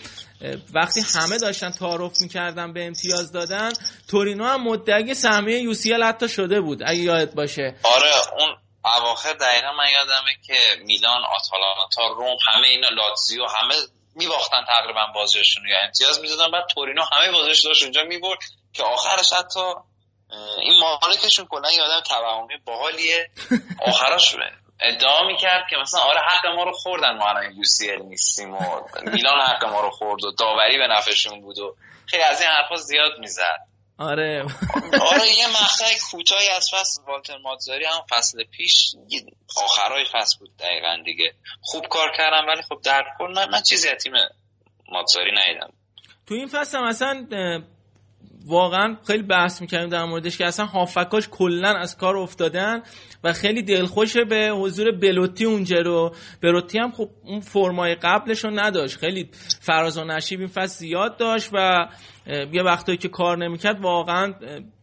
وقتی 0.74 1.02
همه 1.16 1.38
داشتن 1.38 1.72
تعارف 1.72 2.22
می‌کردن 2.22 2.74
به 2.74 2.86
امتیاز 2.86 3.32
دادن 3.32 3.72
تورینو 4.10 4.46
هم 4.46 4.64
مدعی 4.64 5.14
سهمیه 5.14 5.60
یو 5.60 5.74
سی 5.74 5.94
حتی 5.94 6.30
شده 6.30 6.62
بود 6.62 6.80
اگه 6.86 7.00
یادت 7.00 7.34
باشه. 7.34 7.76
آره 7.84 8.12
اون 8.40 8.58
اواخر 8.96 9.34
دقیقا 9.34 9.72
من 9.72 9.92
یادمه 10.00 10.32
که 10.48 10.54
میلان 10.86 11.22
آتالانتا 11.36 12.08
روم 12.08 12.38
همه 12.48 12.68
اینا 12.68 12.88
لاتزیو 12.90 13.46
همه 13.46 13.76
میباختن 14.16 14.58
تقریبا 14.68 15.06
بازیشون 15.16 15.64
یا 15.68 15.76
امتیاز 15.84 16.20
می‌دادن 16.22 16.52
بعد 16.52 16.68
تورینو 16.76 17.02
همه 17.14 17.32
بازیش 17.32 17.66
داشت 17.66 17.84
اونجا 17.84 18.04
می‌برد 18.04 18.40
که 18.74 18.84
آخرش 18.84 19.34
حتی 19.34 19.60
این 20.62 20.80
مالکشون 20.80 21.46
کلا 21.46 21.72
یه 21.72 21.82
آدم 21.82 22.02
توهمی 22.02 22.58
باحالیه. 22.66 23.30
آخرش 23.88 24.36
ادعا 24.82 25.28
می‌کرد 25.28 25.64
که 25.70 25.76
مثلا 25.82 26.02
آره 26.02 26.20
حق 26.20 26.56
ما 26.56 26.64
رو 26.64 26.72
خوردن 26.72 27.18
ما 27.18 27.30
الان 27.30 27.44
یو 27.44 28.04
نیستیم 28.04 28.54
و 28.54 28.82
میلان 29.04 29.42
حق 29.42 29.66
ما 29.66 29.82
رو 29.82 29.90
خورد 29.90 30.24
و 30.24 30.32
داوری 30.32 30.78
به 30.78 30.88
نفعشون 30.88 31.42
بود 31.42 31.60
و 31.60 31.76
خیلی 32.06 32.24
از 32.24 32.42
این 32.42 32.50
حرفا 32.50 32.76
زیاد 32.76 33.20
می‌زد. 33.20 33.68
آره. 34.00 34.46
آره 35.02 35.28
یه 35.38 35.48
مقطع 35.48 35.86
کوتاهی 36.12 36.50
از 36.50 36.70
فصل 36.74 37.02
والتر 37.08 37.38
ماتزاری 37.38 37.86
هم 37.86 38.06
فصل 38.10 38.44
پیش 38.44 38.96
آخرای 39.64 40.06
فصل 40.14 40.40
بود 40.40 40.58
دقیقا 40.60 40.98
دیگه. 41.06 41.34
خوب 41.62 41.88
کار 41.88 42.12
کردم 42.18 42.48
ولی 42.48 42.62
خب 42.62 42.82
در 42.84 43.04
کل 43.20 43.32
من, 43.36 43.50
من 43.50 43.62
چیزی 43.62 43.90
از 43.90 43.98
تیم 44.04 44.14
ماتزاری 44.92 45.32
ندیدم. 45.32 45.74
تو 46.28 46.34
این 46.34 46.48
فصل 46.48 46.78
هم 46.78 46.84
اصلا 46.84 47.28
واقعا 48.48 48.98
خیلی 49.08 49.24
بحث 49.24 49.62
می‌کردیم 49.62 49.90
در 49.90 50.06
موردش 50.06 50.38
که 50.38 50.46
اصلا 50.46 50.66
هافکاش 50.66 51.28
کلا 51.32 51.70
از 51.70 51.98
کار 51.98 52.18
افتادن 52.18 52.82
و 53.24 53.34
خیلی 53.34 53.62
دلخوشه 53.62 54.24
به 54.24 54.50
حضور 54.54 54.92
بلوتی 54.92 55.46
اونجا 55.46 55.78
رو. 55.78 56.16
بلوتی 56.42 56.80
هم 56.80 56.92
خب 56.92 57.10
اون 57.24 57.40
فرمای 57.40 57.96
قبلش 57.96 58.44
رو 58.44 58.60
نداشت. 58.60 58.98
خیلی 58.98 59.30
فراز 59.62 59.98
و 59.98 60.04
نشیب 60.04 60.40
این 60.40 60.50
فصل 60.50 60.80
زیاد 60.80 61.18
داشت 61.18 61.50
و 61.54 61.88
یه 62.54 62.64
وقتایی 62.64 62.98
که 62.98 63.08
کار 63.08 63.38
نمی‌کرد 63.38 63.82
واقعا 63.82 64.34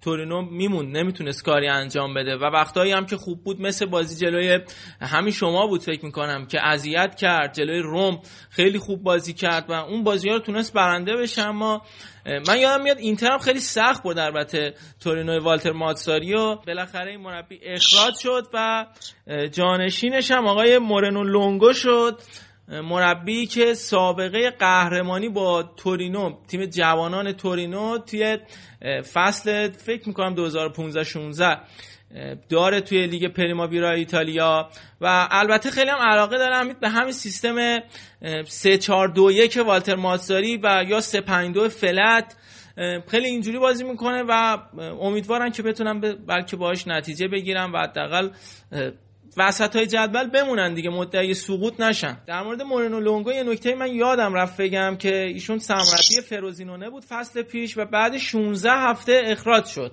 تورینو 0.00 0.42
میمون 0.42 0.90
نمی‌تونست 0.96 1.44
کاری 1.44 1.68
انجام 1.68 2.14
بده. 2.14 2.36
و 2.36 2.44
وقتایی 2.44 2.92
هم 2.92 3.06
که 3.06 3.16
خوب 3.16 3.44
بود 3.44 3.60
مثل 3.60 3.86
بازی 3.86 4.26
جلوی 4.26 4.60
همین 5.00 5.30
شما 5.30 5.66
بود 5.66 5.82
فکر 5.82 6.04
می‌کنم 6.04 6.46
که 6.46 6.66
اذیت 6.66 7.14
کرد 7.14 7.54
جلوی 7.54 7.78
روم 7.78 8.20
خیلی 8.50 8.78
خوب 8.78 9.02
بازی 9.02 9.32
کرد 9.32 9.70
و 9.70 9.72
اون 9.72 10.04
بازی 10.04 10.28
ها 10.28 10.34
رو 10.34 10.40
تونست 10.40 10.72
برنده 10.72 11.16
بشه. 11.16 11.42
اما 11.42 11.82
من 12.48 12.58
یادم 12.58 12.82
میاد 12.82 12.98
اینتر 12.98 13.32
هم 13.32 13.38
خیلی 13.38 13.60
سخت 13.60 14.02
بود 14.02 14.18
البته 14.18 14.74
تورینو 15.00 15.42
والتر 15.42 15.72
ماتساری 15.72 16.34
و 16.34 16.54
بالاخره 16.54 17.10
این 17.10 17.20
مربی 17.20 17.60
اخراج 17.62 18.14
شد 18.18 18.46
و 18.54 18.86
جانشینش 19.52 20.30
هم 20.30 20.46
آقای 20.46 20.78
مورنو 20.78 21.24
لونگو 21.24 21.72
شد. 21.72 22.20
مربی 22.68 23.46
که 23.46 23.74
سابقه 23.74 24.50
قهرمانی 24.50 25.28
با 25.28 25.62
تورینو 25.62 26.34
تیم 26.48 26.64
جوانان 26.64 27.32
تورینو 27.32 27.98
توی 27.98 28.38
فصل 29.12 29.70
فکر 29.70 30.08
می‌کنم 30.08 30.34
2015 30.34 31.04
16 31.04 31.58
داره 32.48 32.80
توی 32.80 33.06
لیگ 33.06 33.26
پریماویرا 33.26 33.90
ایتالیا 33.90 34.68
و 35.00 35.28
البته 35.30 35.70
خیلی 35.70 35.90
هم 35.90 35.98
علاقه 35.98 36.38
دارم 36.38 36.72
به 36.80 36.88
همین 36.88 37.12
سیستم 37.12 37.78
3 38.46 38.78
4 38.78 39.08
2 39.08 39.30
1 39.30 39.56
والتر 39.56 39.94
ماتزاری 39.94 40.56
و 40.62 40.84
یا 40.88 41.00
3 41.00 41.20
5 41.20 41.54
2 41.54 41.68
فلت 41.68 42.36
خیلی 43.08 43.26
اینجوری 43.26 43.58
بازی 43.58 43.84
می‌کنه 43.84 44.22
و 44.28 44.58
امیدوارم 45.00 45.50
که 45.50 45.62
بتونم 45.62 46.00
بلکه 46.00 46.56
باهاش 46.56 46.88
نتیجه 46.88 47.28
بگیرم 47.28 47.72
و 47.72 47.78
حداقل 47.78 48.28
وسط 49.36 49.76
های 49.76 49.86
جدول 49.86 50.30
بمونن 50.30 50.74
دیگه 50.74 50.90
مدعی 50.90 51.34
سقوط 51.34 51.80
نشن. 51.80 52.18
در 52.26 52.42
مورد 52.42 52.62
مورنو 52.62 53.00
لونگو 53.00 53.32
یه 53.32 53.42
نکته 53.42 53.74
من 53.74 53.94
یادم 53.94 54.34
رفت 54.34 54.60
بگم 54.60 54.96
که 54.96 55.16
ایشون 55.16 55.58
سمربی 55.58 56.26
فروزینونه 56.28 56.90
بود 56.90 57.04
فصل 57.08 57.42
پیش 57.42 57.78
و 57.78 57.84
بعد 57.84 58.18
16 58.18 58.70
هفته 58.72 59.22
اخراج 59.24 59.66
شد. 59.66 59.92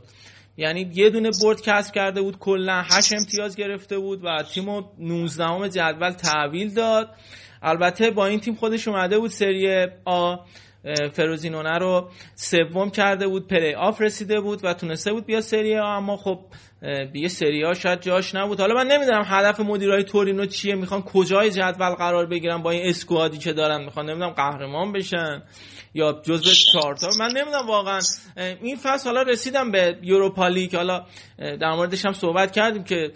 یعنی 0.57 0.91
یه 0.93 1.09
دونه 1.09 1.31
برد 1.43 1.61
کسب 1.61 1.93
کرده 1.93 2.21
بود 2.21 2.39
کلا 2.39 2.81
8 2.81 3.13
امتیاز 3.13 3.55
گرفته 3.55 3.97
بود 3.97 4.19
و 4.23 4.43
تیمو 4.53 4.83
19 4.99 5.69
جدول 5.69 6.11
تحویل 6.11 6.73
داد. 6.73 7.09
البته 7.61 8.11
با 8.11 8.25
این 8.25 8.39
تیم 8.39 8.55
خودش 8.55 8.87
اومده 8.87 9.19
بود 9.19 9.29
سری 9.29 9.87
آ 10.05 10.35
فروزینونه 11.13 11.77
رو 11.77 12.09
سوم 12.35 12.89
کرده 12.89 13.27
بود 13.27 13.47
پلی 13.47 13.73
آف 13.73 14.01
رسیده 14.01 14.41
بود 14.41 14.65
و 14.65 14.73
تونسته 14.73 15.13
بود 15.13 15.25
بیا 15.25 15.41
سری 15.41 15.77
آ 15.77 15.97
اما 15.97 16.17
خب 16.17 16.39
یه 17.13 17.27
سری 17.27 17.63
ها 17.63 17.73
شاید 17.73 18.01
جاش 18.01 18.35
نبود. 18.35 18.59
حالا 18.59 18.75
من 18.75 18.87
نمی‌دونم 18.87 19.23
هدف 19.25 19.59
مدیرای 19.59 20.03
تورینو 20.03 20.45
چیه. 20.45 20.75
می‌خوان 20.75 21.01
کجای 21.01 21.51
جدول 21.51 21.95
قرار 21.95 22.25
بگیرن 22.25 22.57
با 22.57 22.71
این 22.71 22.89
squad 22.89 23.29
ی 23.29 23.37
که 23.37 23.53
دارن. 23.53 23.83
می‌خوان 23.83 24.05
نمی‌دونم 24.05 24.31
قهرمان 24.31 24.91
بشن 24.91 25.43
یا 25.93 26.21
جزو 26.23 26.51
چهارتا 26.73 27.07
من 27.19 27.27
نمی‌دونم 27.27 27.67
واقعا. 27.67 27.99
این 28.37 28.75
فصل 28.75 29.09
حالا 29.09 29.21
رسیدن 29.21 29.71
به 29.71 29.97
یوروپا 30.01 30.47
لیگ. 30.47 30.75
حالا 30.75 31.05
در 31.37 31.71
موردش 31.75 32.05
هم 32.05 32.13
صحبت 32.13 32.51
کردیم 32.51 32.83
که 32.83 33.11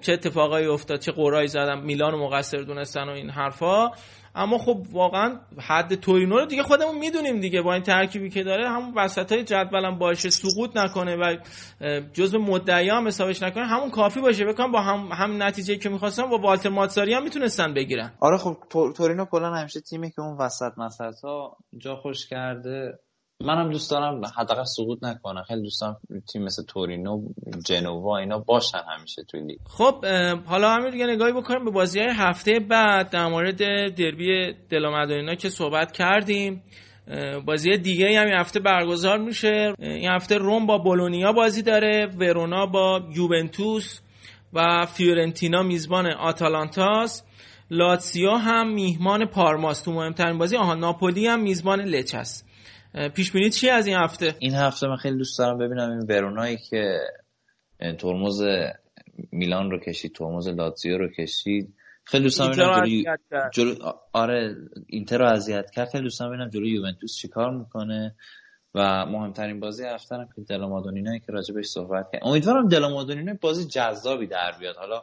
چه 0.00 0.12
اتفاقایی 0.12 0.66
افتاد 0.66 1.00
چه 1.00 1.12
غرایی 1.12 1.48
زدن 1.48 1.82
میلان 1.82 2.14
مقصر 2.14 2.58
دونستن 2.58 3.08
و 3.08 3.10
این 3.10 3.30
حرفا. 3.30 3.90
اما 4.38 4.58
خب 4.58 4.86
واقعا 4.92 5.40
حد 5.58 5.94
تورینو 5.94 6.38
رو 6.38 6.46
دیگه 6.46 6.62
خودمون 6.62 6.98
می‌دونیم 6.98 7.40
دیگه. 7.40 7.62
با 7.62 7.74
این 7.74 7.82
ترکیبی 7.82 8.30
که 8.30 8.42
داره 8.42 8.68
همون 8.68 8.94
وسط 8.96 9.32
های 9.32 9.44
جدولم 9.44 9.98
باشه 9.98 10.30
سقوط 10.30 10.76
نکنه 10.76 11.16
و 11.16 11.36
جزء 12.12 12.38
مدعی 12.38 12.88
هم 12.88 13.06
حسابش 13.06 13.42
نکنه 13.42 13.66
همون 13.66 13.90
کافی 13.90 14.20
باشه. 14.20 14.44
بکنم 14.44 14.72
با 14.72 14.80
هم, 14.80 15.08
هم 15.12 15.42
نتیجه 15.42 15.76
که 15.76 15.88
می‌خواستم 15.88 16.30
با 16.30 16.38
والتر 16.38 16.68
ماتساری 16.68 17.14
هم 17.14 17.22
می‌تونستن 17.22 17.74
بگیرن. 17.74 18.12
آره 18.20 18.36
خب 18.36 18.56
تورینو 18.96 19.24
کلا 19.24 19.50
همیشه 19.50 19.80
تیمی 19.80 20.10
که 20.10 20.20
اون 20.20 20.36
وسط 20.36 20.72
مسط 20.76 21.24
ها 21.24 21.56
جا 21.78 21.96
خوش 21.96 22.26
کرده. 22.28 22.98
منم 23.44 23.70
دوست 23.70 23.90
دارم 23.90 24.20
حداقل 24.36 24.64
سقوط 24.64 25.04
نکنه 25.04 25.42
خیلی 25.42 25.62
دوست 25.62 25.80
دارم 25.80 25.96
تیم 26.32 26.42
مثل 26.42 26.62
تورینو 26.64 27.22
جنوا 27.64 28.18
اینا 28.18 28.38
باشن 28.38 28.80
همیشه 28.96 29.22
توی 29.22 29.40
لیگ. 29.40 29.58
خب 29.64 30.04
حالا 30.46 30.70
همین 30.70 30.90
دیگه 30.90 31.06
نگاهی 31.06 31.32
بکنیم 31.32 31.64
به 31.64 31.70
بازی 31.70 32.00
های 32.00 32.08
هفته 32.14 32.60
بعد 32.60 33.10
در 33.10 33.26
مورد 33.26 33.58
دربی 33.94 34.54
دلامدورینا 34.70 35.34
که 35.34 35.48
صحبت 35.48 35.92
کردیم. 35.92 36.62
بازی 37.46 37.76
دیگه 37.76 38.20
هم 38.20 38.28
هفته 38.28 38.60
برگزار 38.60 39.18
میشه. 39.18 39.74
این 39.78 40.10
هفته 40.10 40.38
روم 40.38 40.66
با 40.66 40.78
بولونیا 40.78 41.32
بازی 41.32 41.62
داره 41.62 42.06
ورونا 42.06 42.66
با 42.66 43.02
یوونتوس 43.16 44.00
و 44.52 44.86
فیورنتینا 44.86 45.62
میزبان 45.62 46.06
آتالانتاس. 46.06 47.22
لاتسیو 47.70 48.30
هم 48.30 48.72
میهمان 48.72 49.26
پارماس 49.26 49.82
تو 49.82 49.92
مهمترین 49.92 50.38
بازی 50.38 50.56
آها 50.56 50.74
ناپولی 50.74 51.26
هم 51.26 51.40
میزبان 51.40 51.80
لچس. 51.80 52.44
پیش 53.14 53.32
بینی 53.32 53.50
چی 53.50 53.70
از 53.70 53.86
این 53.86 53.96
هفته؟ 53.96 54.34
این 54.38 54.54
هفته 54.54 54.86
من 54.86 54.96
خیلی 54.96 55.16
دوست 55.16 55.38
دارم 55.38 55.58
ببینم 55.58 55.90
این 55.90 56.06
ورونایی 56.08 56.56
که 56.56 57.00
ترمز 57.98 58.42
میلان 59.32 59.70
رو 59.70 59.78
کشید 59.78 60.14
ترمز 60.14 60.48
لاتزیو 60.48 60.98
رو 60.98 61.08
کشید. 61.08 61.74
خیلی 62.04 62.24
دوست 62.24 62.38
دارم 62.38 62.82
ببینم 62.82 63.16
جلو... 63.52 63.74
آره 64.12 64.56
اینتر 64.86 65.18
رو 65.18 65.24
اذیت 65.24 65.70
کرد. 65.70 65.88
خیلی 65.88 66.04
دوست 66.04 66.20
دارم 66.20 66.32
ببینم 66.32 66.50
جلوی 66.50 66.70
یوونتوس 66.70 67.16
چیکار 67.16 67.50
می‌کنه. 67.50 68.14
و 68.74 69.06
مهمترین 69.06 69.60
بازی 69.60 69.84
هفته 69.84 70.14
هم 70.14 70.28
که 70.36 70.42
دلامادونینایی 70.42 71.20
که 71.20 71.32
راجبش 71.32 71.66
صحبت 71.66 72.10
کرد 72.12 72.22
امیدوارم 72.24 72.68
دلامادونینا 72.68 73.34
بازی 73.40 73.66
جذابی 73.66 74.26
در 74.26 74.52
بیاد. 74.60 74.76
حالا 74.76 75.02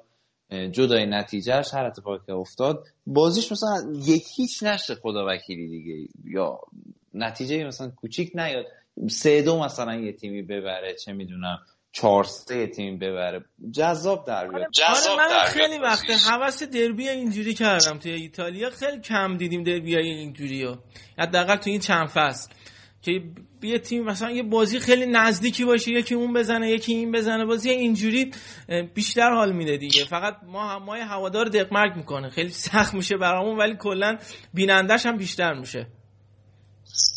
جدای 0.51 1.05
نتیجهش 1.05 1.73
هر 1.73 1.85
اتفاقی 1.85 2.25
که 2.25 2.33
افتاد 2.33 2.83
بازیش 3.07 3.51
مثلا 3.51 3.93
یک 4.05 4.23
هیچ 4.35 4.63
نشه 4.63 4.95
خدا 4.95 5.25
وکیلی 5.27 5.67
دیگه. 5.67 6.07
یا 6.23 6.59
نتیجه 7.13 7.63
مثلا 7.63 7.89
کوچیک 7.89 8.31
نیاد. 8.35 8.65
سه 9.09 9.41
دو 9.41 9.59
مثلا 9.59 9.95
یه 9.95 10.13
تیمی 10.13 10.41
ببره 10.41 10.95
چه 10.95 11.13
می‌دونم 11.13 11.59
چهار 11.91 12.23
سه 12.23 12.57
یه 12.57 12.67
تیمی 12.67 12.97
ببره. 12.97 13.45
جذاب 13.71 14.27
در 14.27 14.47
بیاد. 14.47 14.71
جذاب 14.71 15.19
آره 15.19 15.39
من 15.39 15.45
خیلی 15.45 15.77
وقت 15.77 16.09
حواس 16.29 16.63
دربی 16.63 17.09
اینجوری 17.09 17.53
کردم 17.53 17.97
توی 17.97 18.11
ایتالیا. 18.11 18.69
خیلی 18.69 18.99
کم 18.99 19.37
دیدیم 19.37 19.63
دربی 19.63 19.95
های 19.95 20.09
اینجوری 20.09 20.63
رو 20.63 20.77
حداقل 21.19 21.55
تو 21.55 21.69
این 21.69 21.79
چند 21.79 22.07
فصل. 22.07 22.53
که 23.05 23.21
یه 23.61 23.79
تیم 23.79 24.03
مثلا 24.03 24.31
یه 24.31 24.43
بازی 24.43 24.79
خیلی 24.79 25.05
نزدیکی 25.05 25.65
باشه 25.65 25.91
یکی 25.91 26.15
اون 26.15 26.33
بزنه 26.33 26.69
یکی 26.69 26.93
این 26.93 27.11
بزنه 27.11 27.45
بازی 27.45 27.69
اینجوری 27.69 28.31
بیشتر 28.93 29.33
حال 29.33 29.51
میده 29.51 29.77
دیگه. 29.77 30.05
فقط 30.05 30.37
ما 30.43 30.69
هم 30.69 30.83
ما 30.83 30.95
هوادار 30.95 31.45
دقمرگ 31.45 31.95
می‌کنه. 31.95 32.29
خیلی 32.29 32.49
سخت 32.49 32.93
میشه 32.93 33.17
برامون 33.17 33.57
ولی 33.57 33.75
کلا 33.79 34.17
بینندش 34.53 35.05
هم 35.05 35.17
بیشتر 35.17 35.53
میشه. 35.53 35.87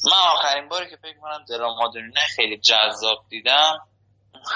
من 0.05 0.33
آخرین 0.35 0.69
باری 0.69 0.91
که 0.91 0.97
فکر 0.97 1.19
کنم 1.23 1.45
درام 1.49 1.79
مادرینه 1.79 2.21
خیلی 2.37 2.59
جذاب 2.59 3.25
دیدم. 3.29 3.79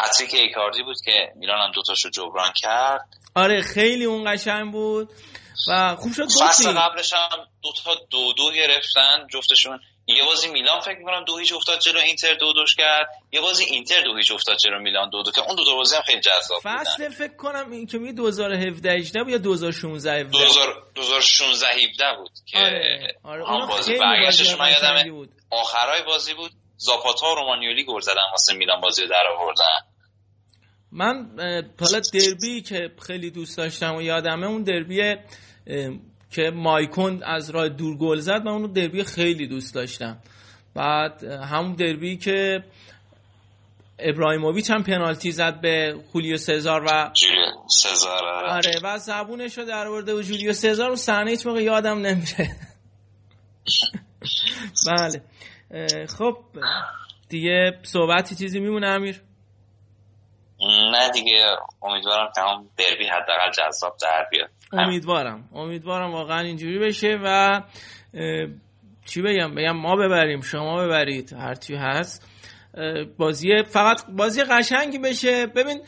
حتی 0.05 0.27
که 0.27 0.37
ایکاردی 0.37 0.83
بود 0.83 0.97
که 1.05 1.33
میلان 1.37 1.59
هم 1.59 1.73
دوتاشو 1.75 2.11
جبران 2.11 2.53
کرد. 2.57 3.09
آره 3.35 3.63
خیلی 3.63 4.05
اون 4.05 4.35
قشنگ 4.35 4.73
بود. 4.73 5.11
و 5.69 5.97
خوب 5.97 6.13
شد 6.13 6.27
فصل 6.43 6.73
قبلش 6.73 7.13
هم 7.13 7.39
دوتا 7.63 7.91
دو 8.11 8.33
دو 8.33 8.53
گرفتن. 8.53 9.27
جفتشون 9.31 9.81
یه 10.07 10.25
بازی 10.25 10.49
میلان 10.49 10.81
فکر 10.81 10.99
می‌کنم 10.99 11.25
دو 11.25 11.39
هیچ 11.39 11.53
افتاد 11.53 11.79
جلو 11.79 12.01
اینتر 12.01 12.35
دو 12.35 12.53
دوش 12.53 12.77
کرد. 12.77 13.09
یه 13.33 13.41
بازی 13.41 13.65
اینتر 13.65 14.01
دو 14.01 14.17
هیچ 14.17 14.33
افتاد 14.33 14.57
جلو 14.57 14.79
میلان 14.79 15.11
دو 15.11 15.23
دو 15.23 15.31
که 15.31 15.41
اون 15.41 15.57
دو 15.57 15.65
تا 15.65 15.75
بازی 15.75 15.97
هم 15.97 16.03
خیلی 16.03 16.21
جذاب 16.21 16.63
بودن. 16.63 16.77
فصل 16.77 17.09
فکر 17.09 17.37
کنم 17.37 17.71
این 17.71 17.87
که 17.87 17.99
می 17.99 18.13
2017 18.13 18.93
18 18.93 19.23
بود 19.23 19.33
یا 19.33 19.39
2016 19.39 20.13
17 20.13 20.31
2000 20.31 20.83
2016 20.95 21.67
17 21.67 22.17
بود 22.19 22.31
که 22.47 22.59
آره 22.59 23.15
آره 23.25 23.47
هم 23.47 23.53
اونا 23.53 23.67
بازی 23.67 23.99
برگشتش 23.99 24.55
من 24.59 25.11
بود. 25.11 25.31
آخرای 25.51 26.03
بازی 26.03 26.35
بود 26.35 26.51
زاپاتا 26.77 27.27
و 27.27 27.35
رومانیولی 27.35 27.85
گل 27.85 28.01
زدن 28.01 28.31
واسه 28.31 28.55
میلان 28.55 28.81
بازی 28.81 29.03
رو 29.03 29.09
در 29.09 29.27
آوردن. 29.39 29.65
من 30.93 31.31
حالا 31.81 32.01
دربی 32.13 32.63
که 32.63 32.91
خیلی 33.07 33.31
دوست 33.31 33.57
داشتم 33.57 33.95
و 33.95 34.03
یادمه 34.03 34.47
اون 34.47 34.63
دربی 34.63 35.17
که 36.33 36.51
مایکون 36.55 37.23
از 37.23 37.51
راه 37.51 37.69
دور 37.69 37.97
گل 37.97 38.21
زد 38.21 38.43
من 38.43 38.53
اون 38.53 38.73
دربی 38.73 39.05
خیلی 39.05 39.47
دوست 39.47 39.75
داشتم. 39.75 40.19
بعد 40.75 41.25
همون 41.25 41.73
دربی 41.73 42.17
که 42.17 42.65
ابراهیموویچ 43.99 44.71
هم 44.71 44.83
پنالتی 44.83 45.33
زد 45.33 45.61
به 45.61 45.97
خولیو 46.13 46.37
سزار 46.37 46.85
و 46.85 47.11
جولیو 47.15 47.69
سزار 47.69 48.25
آره. 48.25 48.81
و 48.83 48.99
زبونش 48.99 49.59
رو 49.59 49.65
در 49.65 49.87
آورده 49.87 50.15
و 50.15 50.23
جولیو 50.23 50.53
سزار 50.53 50.87
اون 50.87 50.97
صحنه 50.97 51.31
هیچ 51.31 51.47
موقع 51.47 51.63
یادم 51.63 51.99
نمیره. 51.99 52.57
بله. 54.87 55.23
خب 56.07 56.37
دیگه 57.29 57.79
صحبتی 57.83 58.35
چیزی 58.35 58.61
میمونه 58.61 58.87
امیر؟ 58.87 59.23
نه 60.63 61.11
دیگه 61.13 61.57
امیدوارم 61.83 62.31
که 62.35 62.41
هم 62.41 62.69
دربی 62.77 63.07
حداقل 63.07 63.51
جذاب 63.59 63.97
در 64.03 64.27
بیاد. 64.31 64.51
امیدوارم. 64.73 65.49
امیدوارم 65.55 66.13
واقعا 66.13 66.41
اینجوری 66.41 66.79
بشه 66.79 67.19
و 67.25 67.61
چی 69.07 69.23
بگم؟ 69.23 69.55
بگم 69.55 69.77
ما 69.77 69.97
ببریم 69.97 70.41
شما 70.41 70.85
ببرید 70.85 71.33
هر 71.33 71.55
چی 71.55 71.75
هست. 71.75 72.29
بازی 73.19 73.63
فقط 73.63 74.03
بازی 74.17 74.43
قشنگی 74.43 74.99
بشه. 74.99 75.47
ببین 75.47 75.81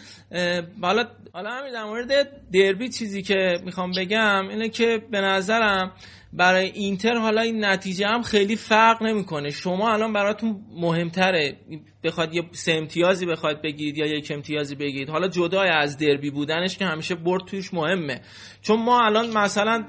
حالا 0.83 1.05
حالا 1.33 1.51
همین 1.51 1.73
در 1.73 1.85
مورد 1.85 2.11
دربی 2.53 2.89
چیزی 2.89 3.23
که 3.23 3.59
می‌خوام 3.65 3.93
بگم 3.97 4.49
اینه 4.49 4.69
که 4.69 5.03
به 5.11 5.21
نظرم 5.21 5.93
برای 6.33 6.67
اینتر 6.67 7.15
حالا 7.15 7.41
این 7.41 7.65
نتیجه 7.65 8.07
هم 8.07 8.23
خیلی 8.23 8.57
فرق 8.57 9.03
نمی‌کنه. 9.03 9.51
شما 9.51 9.93
الان 9.93 10.13
براتون 10.13 10.65
مهمتره. 10.77 11.57
بخواد 12.05 12.35
یه 12.35 12.43
سه 12.53 12.73
امتیازی 12.73 13.27
بخواد 13.27 13.63
بگیرید 13.63 13.99
یا 13.99 14.07
یک 14.07 14.33
امتیازی 14.35 14.75
بگیرید. 14.75 15.09
حالا 15.09 15.29
جدای 15.29 15.69
از 15.69 15.99
دربی 15.99 16.31
بودنش 16.31 16.79
که 16.79 16.85
همیشه 16.85 17.15
برد 17.15 17.45
توش 17.45 17.75
مهمه. 17.75 18.21
چون 18.63 18.83
ما 18.83 19.05
الان 19.05 19.31
مثلا 19.39 19.85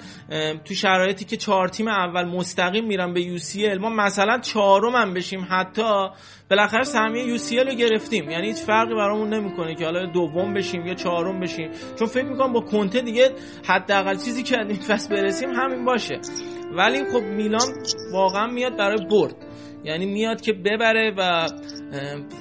تو 0.66 0.74
شرایطی 0.74 1.26
که 1.26 1.38
چهار 1.38 1.68
تیم 1.68 1.88
اول 1.88 2.26
مستقیم 2.26 2.86
میرن 2.86 3.14
به 3.14 3.22
یو 3.22 3.38
سی 3.38 3.68
ال 3.68 3.78
ما 3.78 3.90
مثلا 3.90 4.40
چهارم 4.40 4.96
هم 4.96 5.14
بشیم 5.14 5.48
حتی. 5.50 6.08
بالاخره 6.50 6.84
سهمیه 6.84 7.26
یو 7.26 7.38
سی 7.38 7.60
ال 7.60 7.68
رو 7.68 7.76
گرفتیم. 7.76 8.30
یعنی 8.30 8.48
هیچ 8.48 8.58
فرقی 8.58 8.96
برامون 8.96 9.34
نمی‌کنه 9.34 9.76
که 9.76 9.86
حالا 9.86 10.06
دوم 10.06 10.54
بشیم 10.54 10.88
یا 10.88 10.94
چهارم 10.94 11.40
بشیم. 11.40 11.72
چون 12.00 12.08
فکر 12.08 12.26
می‌کنم 12.26 12.54
با 12.54 12.62
کنته 12.62 13.02
دیگه 13.02 13.32
حداقل 13.68 14.16
چیزی 14.16 14.44
که 14.44 14.60
این 14.60 14.74
فصل 14.74 15.16
برسیم 15.16 15.50
همین 15.50 15.86
باشه. 15.86 16.20
ولی 16.72 17.04
خب 17.12 17.24
میلان 17.24 17.68
واقعا 18.14 18.48
میاد 18.48 18.78
برای 18.78 19.06
برد. 19.12 19.36
یعنی 19.86 20.06
میاد 20.06 20.42
که 20.42 20.54
ببره 20.54 21.14
و 21.18 21.48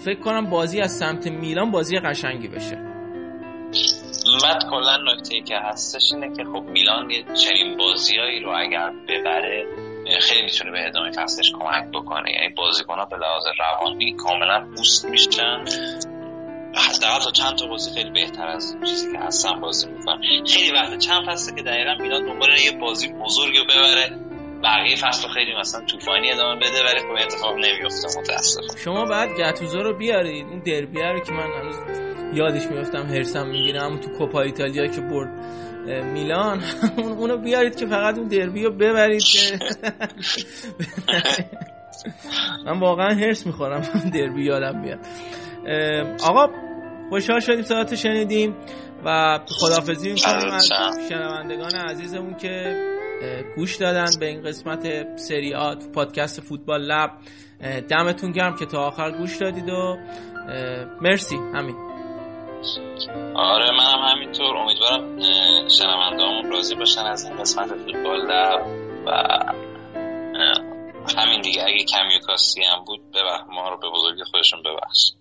فکر 0.05 0.21
کنم 0.21 0.51
بازی 0.51 0.81
از 0.81 0.93
سمت 0.93 1.27
میلان 1.27 1.71
بازی 1.71 1.99
قشنگی 1.99 2.49
بشه. 2.49 2.79
بعد 4.43 4.63
کلا 4.71 4.97
نکته 4.97 5.41
که 5.41 5.55
هستش 5.57 6.13
اینه 6.13 6.37
که 6.37 6.45
خب 6.45 6.63
میلان 6.63 7.11
یه 7.11 7.25
چنین 7.35 7.77
بازیایی 7.77 8.41
رو 8.41 8.53
اگر 8.57 8.91
ببره 9.09 9.67
خیلی 10.21 10.43
می‌تونه 10.43 10.71
به 10.71 10.87
ادامه 10.87 11.11
فصلش 11.11 11.53
کمک 11.53 11.85
بکنه. 11.95 12.33
یعنی 12.33 12.55
بازیکن‌ها 12.55 13.05
به 13.05 13.17
لحاظ 13.17 13.45
روانی 13.59 14.17
کاملا 14.17 14.67
بوست 14.77 15.05
میشن. 15.05 15.65
حداقل 16.75 17.25
تا 17.25 17.31
چند 17.31 17.59
تا 17.59 17.67
بازی 17.67 17.91
خیلی 17.95 18.11
بهتر 18.11 18.47
از 18.47 18.77
چیزی 18.87 19.13
که 19.13 19.19
هستن 19.19 19.61
بازی 19.61 19.87
می‌کنن 19.91 20.21
خیلی 20.47 20.73
وقت 20.73 20.99
چند 20.99 21.31
فصله 21.31 21.57
که 21.57 21.63
دقیقا 21.63 21.95
میلان 22.03 22.27
دنبال 22.27 22.49
یه 22.59 22.73
بازی 22.81 23.09
بزرگ 23.09 23.57
رو 23.57 23.65
ببره. 23.65 24.34
بقیه 24.65 24.97
فصل 24.97 25.28
خیلی 25.28 25.55
مثلا 25.60 25.84
طوفانی 25.84 26.31
ادامه 26.33 26.57
بده 26.57 26.84
ولی 26.84 27.01
خب 27.01 27.25
اتفاق 27.26 27.55
نمیفته 27.55 28.20
متاسفم 28.20 28.76
شما 28.84 29.05
بعد 29.05 29.28
گتوزو 29.39 29.78
رو 29.83 29.97
بیارید. 29.99 30.47
اون 30.47 30.59
دربیه 30.59 31.07
رو 31.12 31.20
که 31.20 31.33
من 31.33 31.51
هنوز 31.60 31.76
یادش 32.34 32.67
میفتم 32.67 33.07
هرسم 33.07 33.47
می‌گیره 33.47 33.99
تو 33.99 34.10
کوپا 34.18 34.41
ایتالیا 34.41 34.86
که 34.86 35.01
برد 35.01 35.28
میلان. 36.12 36.62
اون- 36.97 37.12
اونو 37.12 37.36
بیارید 37.36 37.76
که 37.76 37.86
فقط 37.86 38.18
اون 38.18 38.28
دربی 38.28 38.65
رو 38.65 38.70
ببرید. 38.70 39.23
من 42.67 42.81
واقعا 42.81 43.15
هرس 43.15 43.47
می‌خورم. 43.47 43.81
دربی 44.15 44.44
یادم 44.44 44.83
بیاد 44.83 44.99
آقا 46.25 46.49
خوشحال 47.10 47.41
شدیم 47.41 47.62
صداتو 47.62 47.97
شنیدیم. 47.97 48.57
و 49.05 49.39
خدافزی 49.49 50.12
می‌کنم 50.12 50.52
از 50.52 50.70
شنوندگان 51.08 51.74
عزیزمون 51.74 52.34
که 52.36 52.76
گوش 53.57 53.76
دادن 53.76 54.10
به 54.20 54.26
این 54.26 54.42
قسمت 54.42 55.16
سری 55.16 55.55
آ 55.55 55.74
تو 55.74 55.91
پادکست 55.94 56.41
فوتبال 56.41 56.83
لب. 56.83 57.10
دمتون 57.89 58.33
گرم 58.33 58.57
که 58.57 58.66
تا 58.66 58.78
آخر 58.78 59.10
گوش 59.10 59.36
دادید 59.36 59.68
و 59.68 59.97
مرسی 61.00 61.36
همین 61.36 61.76
آره 63.36 63.70
منم 63.70 63.99
همینطور. 64.10 64.57
امیدوارم 64.57 65.18
شنوندهامون 65.68 66.50
راضی 66.50 66.74
باشن 66.74 67.00
از 67.00 67.24
این 67.24 67.36
قسمت 67.36 67.68
فوتبال 67.68 68.26
لب 68.26 68.66
و 69.07 69.10
همین 71.18 71.41
دیگه. 71.41 71.62
اگه 71.62 71.84
کمی 71.84 72.20
کاستی 72.26 72.62
هم 72.65 72.84
بود 72.84 73.00
ببخ 73.10 73.44
ما 73.49 73.68
رو 73.68 73.76
به 73.76 73.89
بزرگی 73.94 74.24
خودشون 74.31 74.60
ببخش. 74.62 75.12